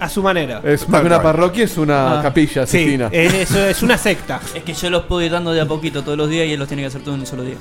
A 0.00 0.08
su 0.08 0.22
manera. 0.22 0.60
Es 0.64 0.88
más 0.88 1.00
que 1.02 1.06
una 1.06 1.22
parroquia, 1.22 1.64
es 1.64 1.76
una 1.78 2.18
Ah, 2.18 2.22
capilla 2.22 2.66
sí, 2.66 2.78
asesina. 2.78 3.08
es, 3.12 3.32
eso 3.32 3.64
es 3.64 3.82
una 3.82 3.96
secta. 3.96 4.40
Es 4.54 4.62
que 4.64 4.74
yo 4.74 4.90
los 4.90 5.04
puedo 5.04 5.22
ir 5.22 5.30
dando 5.30 5.52
de 5.52 5.60
a 5.60 5.66
poquito 5.66 6.02
todos 6.02 6.18
los 6.18 6.28
días 6.28 6.46
y 6.48 6.52
él 6.52 6.58
los 6.58 6.66
tiene 6.68 6.82
que 6.82 6.88
hacer 6.88 7.02
todo 7.02 7.14
en 7.14 7.20
un 7.20 7.26
solo 7.26 7.42
día. 7.44 7.54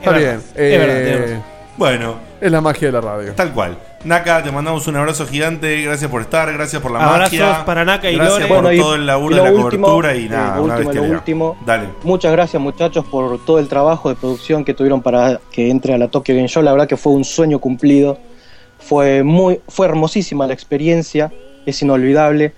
Está 0.00 0.16
bien. 0.16 0.40
eh, 0.54 1.40
Bueno. 1.76 2.31
Es 2.42 2.50
la 2.50 2.60
magia 2.60 2.88
de 2.88 2.92
la 2.92 3.00
radio. 3.00 3.32
Tal 3.34 3.52
cual. 3.52 3.78
Naka, 4.04 4.42
te 4.42 4.50
mandamos 4.50 4.86
un 4.88 4.96
abrazo 4.96 5.26
gigante. 5.28 5.80
Gracias 5.82 6.10
por 6.10 6.22
estar, 6.22 6.52
gracias 6.52 6.82
por 6.82 6.90
la 6.90 6.98
Abrazos 6.98 7.38
magia. 7.38 7.64
para 7.64 7.84
Naka 7.84 8.10
y 8.10 8.16
gracias 8.16 8.40
Lore. 8.40 8.48
por 8.48 8.62
Bueno, 8.62 8.72
y- 8.72 8.78
todo 8.80 8.94
el 8.96 9.06
laburo 9.06 9.34
y 9.36 9.38
de 9.38 9.44
lo 9.44 9.44
la 9.58 9.64
último, 9.64 9.86
cobertura 9.86 10.16
y 10.16 10.26
eh, 10.26 10.28
nada, 10.28 10.56
lo 10.56 10.64
una 10.64 10.74
último, 10.74 10.76
lo 10.76 10.88
bestialidad. 10.90 11.18
último. 11.18 11.56
Dale. 11.64 11.88
Muchas 12.02 12.32
gracias 12.32 12.60
muchachos 12.60 13.04
por 13.06 13.44
todo 13.44 13.60
el 13.60 13.68
trabajo 13.68 14.08
de 14.08 14.16
producción 14.16 14.64
que 14.64 14.74
tuvieron 14.74 15.02
para 15.02 15.40
que 15.52 15.70
entre 15.70 15.94
a 15.94 15.98
la 15.98 16.08
Tokyo 16.08 16.34
Game 16.34 16.48
Show. 16.48 16.64
La 16.64 16.72
verdad 16.72 16.88
que 16.88 16.96
fue 16.96 17.12
un 17.12 17.24
sueño 17.24 17.60
cumplido. 17.60 18.18
Fue 18.80 19.22
muy, 19.22 19.60
fue 19.68 19.86
hermosísima 19.86 20.44
la 20.48 20.54
experiencia, 20.54 21.30
es 21.64 21.80
inolvidable. 21.82 22.52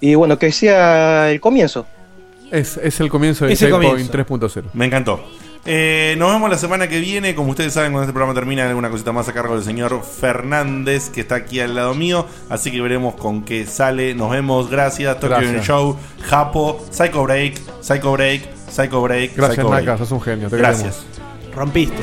Y 0.00 0.16
bueno, 0.16 0.38
que 0.38 0.50
sea 0.50 1.30
el 1.30 1.40
comienzo. 1.40 1.86
Es, 2.50 2.76
es 2.78 2.98
el 2.98 3.08
comienzo 3.08 3.44
del 3.44 3.52
Es 3.52 3.62
el 3.62 3.68
Checkpoint 3.70 4.10
comienzo. 4.10 4.60
3.0. 4.60 4.64
Me 4.72 4.86
encantó. 4.86 5.20
Eh, 5.66 6.14
nos 6.18 6.32
vemos 6.32 6.50
la 6.50 6.58
semana 6.58 6.88
que 6.88 7.00
viene. 7.00 7.34
Como 7.34 7.50
ustedes 7.50 7.72
saben, 7.72 7.92
cuando 7.92 8.04
este 8.04 8.12
programa 8.12 8.34
termina, 8.34 8.62
hay 8.62 8.68
alguna 8.68 8.90
cosita 8.90 9.12
más 9.12 9.28
a 9.28 9.32
cargo 9.32 9.54
del 9.54 9.64
señor 9.64 10.02
Fernández, 10.02 11.10
que 11.10 11.20
está 11.20 11.36
aquí 11.36 11.60
al 11.60 11.74
lado 11.74 11.94
mío. 11.94 12.26
Así 12.48 12.70
que 12.70 12.80
veremos 12.80 13.14
con 13.14 13.42
qué 13.42 13.66
sale. 13.66 14.14
Nos 14.14 14.30
vemos. 14.30 14.70
Gracias. 14.70 15.20
Tokyo 15.20 15.36
Gracias. 15.36 15.66
Show, 15.66 15.96
Japo, 16.22 16.84
Psycho 16.90 17.22
Break, 17.24 17.60
Psycho 17.80 18.12
Break, 18.12 18.42
Psycho 18.70 19.02
Break. 19.02 19.36
Gracias, 19.36 19.56
Psycho 19.56 19.70
Naka, 19.70 19.98
sos 19.98 20.12
un 20.12 20.20
genio, 20.20 20.48
te 20.48 20.56
Gracias. 20.56 21.04
Rompiste 21.54 22.00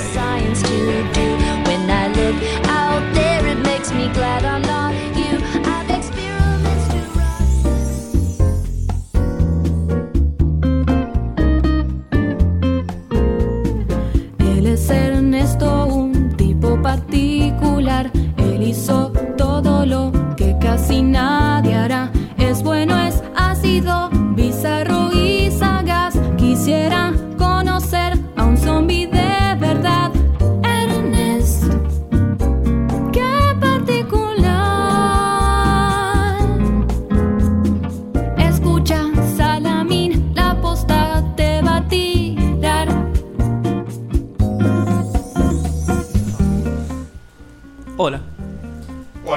Hola. 47.97 48.21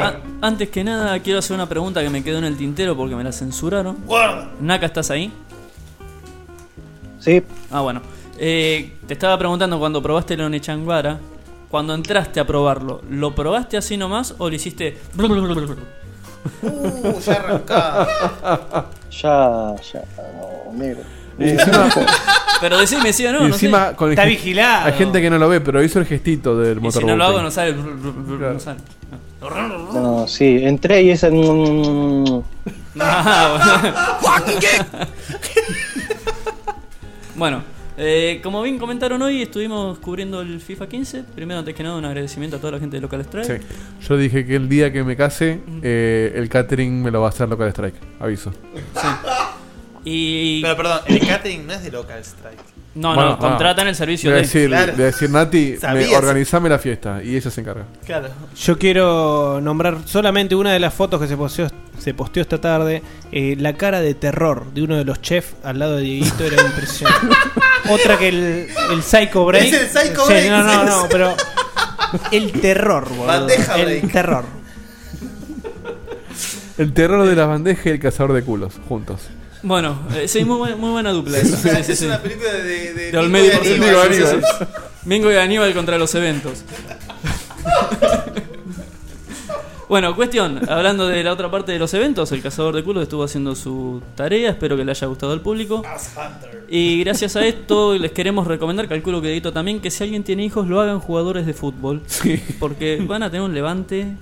A- 0.09 0.47
antes 0.47 0.69
que 0.69 0.85
nada, 0.85 1.19
quiero 1.21 1.39
hacer 1.41 1.55
una 1.55 1.69
pregunta 1.69 2.03
que 2.03 2.11
me 2.11 2.23
quedó 2.23 2.39
en 2.39 2.45
el 2.45 2.57
tintero 2.57 2.97
porque 2.97 3.17
me 3.17 3.25
la 3.25 3.33
censuraron. 3.33 3.97
Naka, 4.61 4.87
¿estás 4.87 5.11
ahí? 5.11 5.33
Sí. 7.19 7.43
Ah, 7.71 7.81
bueno. 7.81 8.01
Eh, 8.39 8.97
te 9.07 9.15
estaba 9.15 9.37
preguntando 9.39 9.79
cuando 9.79 10.03
probaste 10.03 10.35
el 10.35 10.41
Onechanguara, 10.43 11.19
cuando 11.71 11.95
entraste 11.95 12.41
a 12.41 12.47
probarlo, 12.47 13.03
¿lo 13.11 13.35
probaste 13.35 13.77
así 13.77 13.97
nomás 13.97 14.35
o 14.39 14.49
lo 14.49 14.55
hiciste... 14.55 14.99
Uh, 16.63 17.21
ya 17.21 17.33
arrancá. 17.35 18.87
Ya, 19.11 19.75
ya, 19.93 20.05
no, 20.39 20.73
negro. 20.73 21.03
Y 21.41 21.49
encima- 21.51 21.89
Pero 22.61 22.79
decime 22.79 23.13
sí 23.15 23.25
o 23.27 23.33
no, 23.33 23.39
y 23.39 23.41
no 23.43 23.47
encima 23.55 23.89
sé. 23.91 23.97
con 23.97 24.09
el 24.09 24.13
Está 24.13 24.25
gest- 24.25 24.29
vigilado. 24.29 24.87
Hay 24.87 24.93
gente 24.93 25.23
que 25.23 25.31
no 25.31 25.39
lo 25.39 25.49
ve, 25.49 25.61
pero 25.63 25.83
hizo 25.83 25.99
el 25.99 26.05
gestito 26.07 26.59
del 26.59 26.77
Y 26.77 26.81
motor. 26.83 27.01
si 27.03 27.07
no 27.09 27.17
lo 27.17 27.25
hago 27.25 27.41
no 27.43 27.51
sale... 27.51 27.73
No 27.75 28.61
sale. 28.61 28.81
No, 29.41 30.29
sí, 30.29 30.59
entré 30.63 31.03
y 31.03 31.11
ese. 31.11 31.31
mm, 31.31 32.43
Ah, 33.01 34.19
bueno. 34.21 34.45
Bueno, 37.37 37.63
eh, 37.97 38.41
como 38.43 38.61
bien 38.63 38.79
comentaron 38.79 39.23
hoy, 39.23 39.41
estuvimos 39.43 39.99
cubriendo 39.99 40.43
el 40.43 40.61
FIFA 40.61 40.87
15. 40.89 41.25
Primero, 41.35 41.61
antes 41.61 41.75
que 41.75 41.83
nada, 41.83 41.97
un 41.97 42.05
agradecimiento 42.05 42.57
a 42.57 42.61
toda 42.61 42.73
la 42.73 42.79
gente 42.79 42.97
de 42.97 43.01
Local 43.01 43.21
Strike. 43.23 43.63
Sí. 43.63 43.67
Yo 44.07 44.17
dije 44.19 44.45
que 44.45 44.57
el 44.57 44.69
día 44.69 44.93
que 44.93 45.03
me 45.05 45.17
case, 45.17 45.61
eh, 45.83 46.33
el 46.37 46.49
catering 46.51 47.03
me 47.03 47.11
lo 47.11 47.21
va 47.23 47.29
a 47.29 47.31
hacer 47.31 47.49
Local 47.49 47.69
Strike. 47.69 47.95
Aviso. 48.21 48.53
Y... 50.05 50.63
Pero 50.63 50.77
perdón, 50.77 51.01
el 51.07 51.27
catering 51.27 51.67
no 51.67 51.75
es 51.75 51.83
de 51.83 51.91
Local 51.91 52.21
Strike. 52.21 52.59
No, 52.95 53.15
Bueno, 53.15 53.31
no, 53.31 53.39
contratan 53.39 53.87
el 53.87 53.95
servicio 53.95 54.31
de 54.31 54.37
de... 54.37 54.43
decir, 54.43 54.69
Claro. 54.69 54.97
de 54.97 55.05
decir 55.05 55.31
Nati, 55.31 55.77
me, 55.95 56.17
organizame 56.17 56.69
la 56.69 56.79
fiesta 56.79 57.23
y 57.23 57.37
ella 57.37 57.51
se 57.51 57.61
encarga. 57.61 57.85
Claro. 58.05 58.29
Yo 58.57 58.79
quiero 58.79 59.61
nombrar 59.63 59.99
solamente 60.07 60.55
una 60.57 60.73
de 60.73 60.81
las 60.81 60.93
fotos 60.93 61.21
que 61.21 61.29
se 61.29 61.37
posteó, 61.37 61.69
se 61.99 62.15
posteó 62.15 62.41
esta 62.43 62.59
tarde. 62.61 63.03
Eh, 63.31 63.55
la 63.59 63.75
cara 63.77 64.01
de 64.01 64.15
terror 64.15 64.73
de 64.73 64.83
uno 64.83 64.97
de 64.97 65.05
los 65.05 65.21
chefs 65.23 65.55
al 65.63 65.79
lado 65.79 65.97
de 65.99 66.03
Dieguito 66.03 66.45
era 66.45 66.61
impresionante. 66.63 67.29
Otra 67.91 68.19
que 68.19 68.29
el, 68.29 68.69
el 68.91 69.03
Psycho 69.05 69.45
Break. 69.45 69.65
Es 69.73 69.73
el 69.75 69.89
Psycho 69.89 70.23
Sí, 70.27 70.33
Break, 70.33 70.51
No, 70.51 70.63
no, 70.65 70.85
no, 70.85 71.07
pero. 71.09 71.35
El 72.33 72.51
terror, 72.53 73.09
boludo. 73.09 73.27
Bandeja 73.27 73.77
el 73.77 73.85
break. 74.01 74.13
terror. 74.13 74.45
El 76.79 76.93
terror 76.93 77.25
de 77.25 77.37
la 77.37 77.47
bandeja 77.47 77.89
y 77.89 77.93
el 77.93 78.01
cazador 78.01 78.33
de 78.33 78.43
culos, 78.43 78.75
juntos. 78.89 79.29
Bueno, 79.63 79.99
eh, 80.15 80.27
sí, 80.29 80.45
muy, 80.45 80.57
buena- 80.57 80.77
muy 80.77 80.91
buena 80.91 81.11
dupla 81.13 81.39
esa. 81.39 81.57
Sí, 81.77 81.85
sí, 81.85 81.93
Es 81.93 81.99
sí. 81.99 82.07
una 82.07 82.19
película 82.21 82.53
de, 82.53 82.95
de, 82.95 83.13
De 83.13 83.19
Olmedo 83.19 83.47
y. 83.65 83.69
Aníbal. 83.69 84.43
Mingo 85.05 85.31
y 85.33 85.37
Aníbal 85.37 85.73
contra 85.75 85.99
los 85.99 86.15
eventos. 86.15 86.65
Bueno, 89.89 90.15
cuestión, 90.15 90.61
hablando 90.71 91.09
de 91.09 91.25
la 91.25 91.33
otra 91.33 91.51
parte 91.51 91.73
de 91.73 91.79
los 91.81 91.93
eventos, 91.95 92.31
el 92.31 92.41
cazador 92.41 92.77
de 92.77 92.85
culos 92.85 93.03
estuvo 93.03 93.25
haciendo 93.25 93.57
su 93.57 94.01
tarea, 94.15 94.51
espero 94.51 94.77
que 94.77 94.85
le 94.85 94.93
haya 94.93 95.09
gustado 95.09 95.33
al 95.33 95.41
público. 95.41 95.83
Y 96.69 97.01
gracias 97.03 97.35
a 97.35 97.45
esto 97.45 97.99
les 97.99 98.13
queremos 98.13 98.47
recomendar, 98.47 98.87
calculo 98.87 99.21
que 99.21 99.33
Edito 99.33 99.53
también, 99.53 99.81
que 99.81 99.91
si 99.91 100.05
alguien 100.05 100.23
tiene 100.23 100.45
hijos 100.45 100.69
lo 100.69 100.81
hagan 100.81 101.01
jugadores 101.01 101.45
de 101.45 101.55
fútbol. 101.55 102.03
Porque 102.61 103.03
van 103.05 103.25
a 103.25 103.31
tener 103.33 103.43
un 103.43 103.53
levante. 103.53 104.15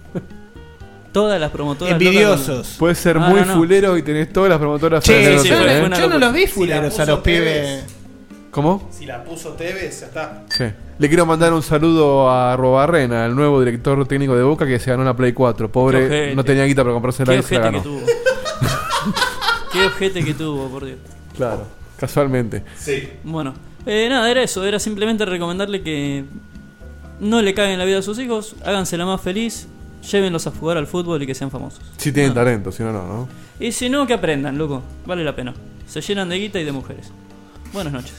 Todas 1.23 1.41
las 1.41 1.51
promotoras. 1.51 1.93
Envidiosos. 1.93 2.77
Puedes 2.79 2.99
ser 2.99 3.17
Ah, 3.17 3.29
muy 3.29 3.41
no, 3.41 3.47
no. 3.47 3.55
fulero 3.55 3.97
y 3.97 4.03
tenés 4.03 4.33
todas 4.33 4.51
las 4.51 4.59
promotoras 4.59 5.03
Che, 5.05 5.17
alrededor 5.37 5.45
yo, 5.47 5.57
¿eh? 5.69 5.89
no- 5.89 5.99
yo 5.99 6.09
no 6.09 6.19
los 6.19 6.33
vi 6.33 6.47
fuleros 6.47 6.93
Si 6.93 6.99
la 6.99 7.03
a 7.03 7.07
los 7.07 7.19
pibes. 7.21 7.43
Tevez. 7.43 7.85
¿Cómo? 8.51 8.89
Si 8.93 9.05
la 9.07 9.23
puso 9.25 9.51
Tevez, 9.55 10.01
ya 10.01 10.07
está. 10.07 10.45
Sí. 10.49 10.65
Le 10.99 11.09
quiero 11.09 11.27
mandar 11.27 11.53
un 11.53 11.63
saludo 11.63 12.31
a 12.31 12.57
Robarrena, 12.57 13.27
el 13.27 13.35
nuevo 13.37 13.61
director 13.61 14.07
técnico 14.07 14.35
de 14.37 14.43
Boca 14.43 14.67
que 14.67 14.79
se 14.79 14.91
ganó 14.91 15.05
la 15.05 15.15
Play 15.15 15.33
4. 15.33 15.71
Pobre, 15.71 16.09
Qué 16.09 16.33
no 16.35 16.45
tenía 16.45 16.65
guita 16.65 16.83
para 16.83 16.95
comprarse 16.95 17.25
la 17.25 17.33
Qué 17.33 17.39
y 17.39 17.39
la 17.39 17.45
ojete 17.45 17.57
que 17.61 17.65
ganó. 17.65 17.83
tuvo. 17.83 18.01
Qué 19.73 19.85
ojete 19.87 20.25
que 20.25 20.35
tuvo, 20.35 20.69
por 20.69 20.85
Dios. 20.85 20.99
Claro, 21.37 21.67
casualmente. 21.99 22.63
Sí. 22.77 23.09
Bueno, 23.25 23.55
eh, 23.87 24.07
nada, 24.09 24.31
era 24.31 24.43
eso. 24.43 24.65
Era 24.65 24.79
simplemente 24.79 25.25
recomendarle 25.25 25.83
que 25.83 26.25
no 27.21 27.43
le 27.43 27.55
caguen 27.55 27.79
la 27.79 27.85
vida 27.85 27.99
a 27.99 28.03
sus 28.03 28.19
hijos, 28.19 28.57
hágansela 28.65 29.05
más 29.05 29.21
feliz, 29.21 29.69
llévenlos 30.11 30.47
a 30.47 30.51
jugar 30.51 30.77
al 30.77 30.87
fútbol 30.87 31.23
y 31.23 31.27
que 31.27 31.35
sean 31.35 31.51
famosos. 31.51 31.81
Si 31.97 32.13
tienen 32.13 32.35
talento, 32.35 32.73
si 32.73 32.83
no, 32.83 32.93
no, 32.93 33.07
¿no? 33.07 33.29
Y 33.61 33.73
si 33.73 33.89
no, 33.89 34.07
que 34.07 34.15
aprendan, 34.15 34.59
loco. 34.59 34.83
Vale 35.07 35.25
la 35.25 35.35
pena. 35.35 35.55
Se 35.87 36.01
llenan 36.01 36.29
de 36.29 36.39
guita 36.39 36.59
y 36.61 36.65
de 36.65 36.73
mujeres. 36.73 37.11
Buenas 37.73 37.93
noches. 37.93 38.15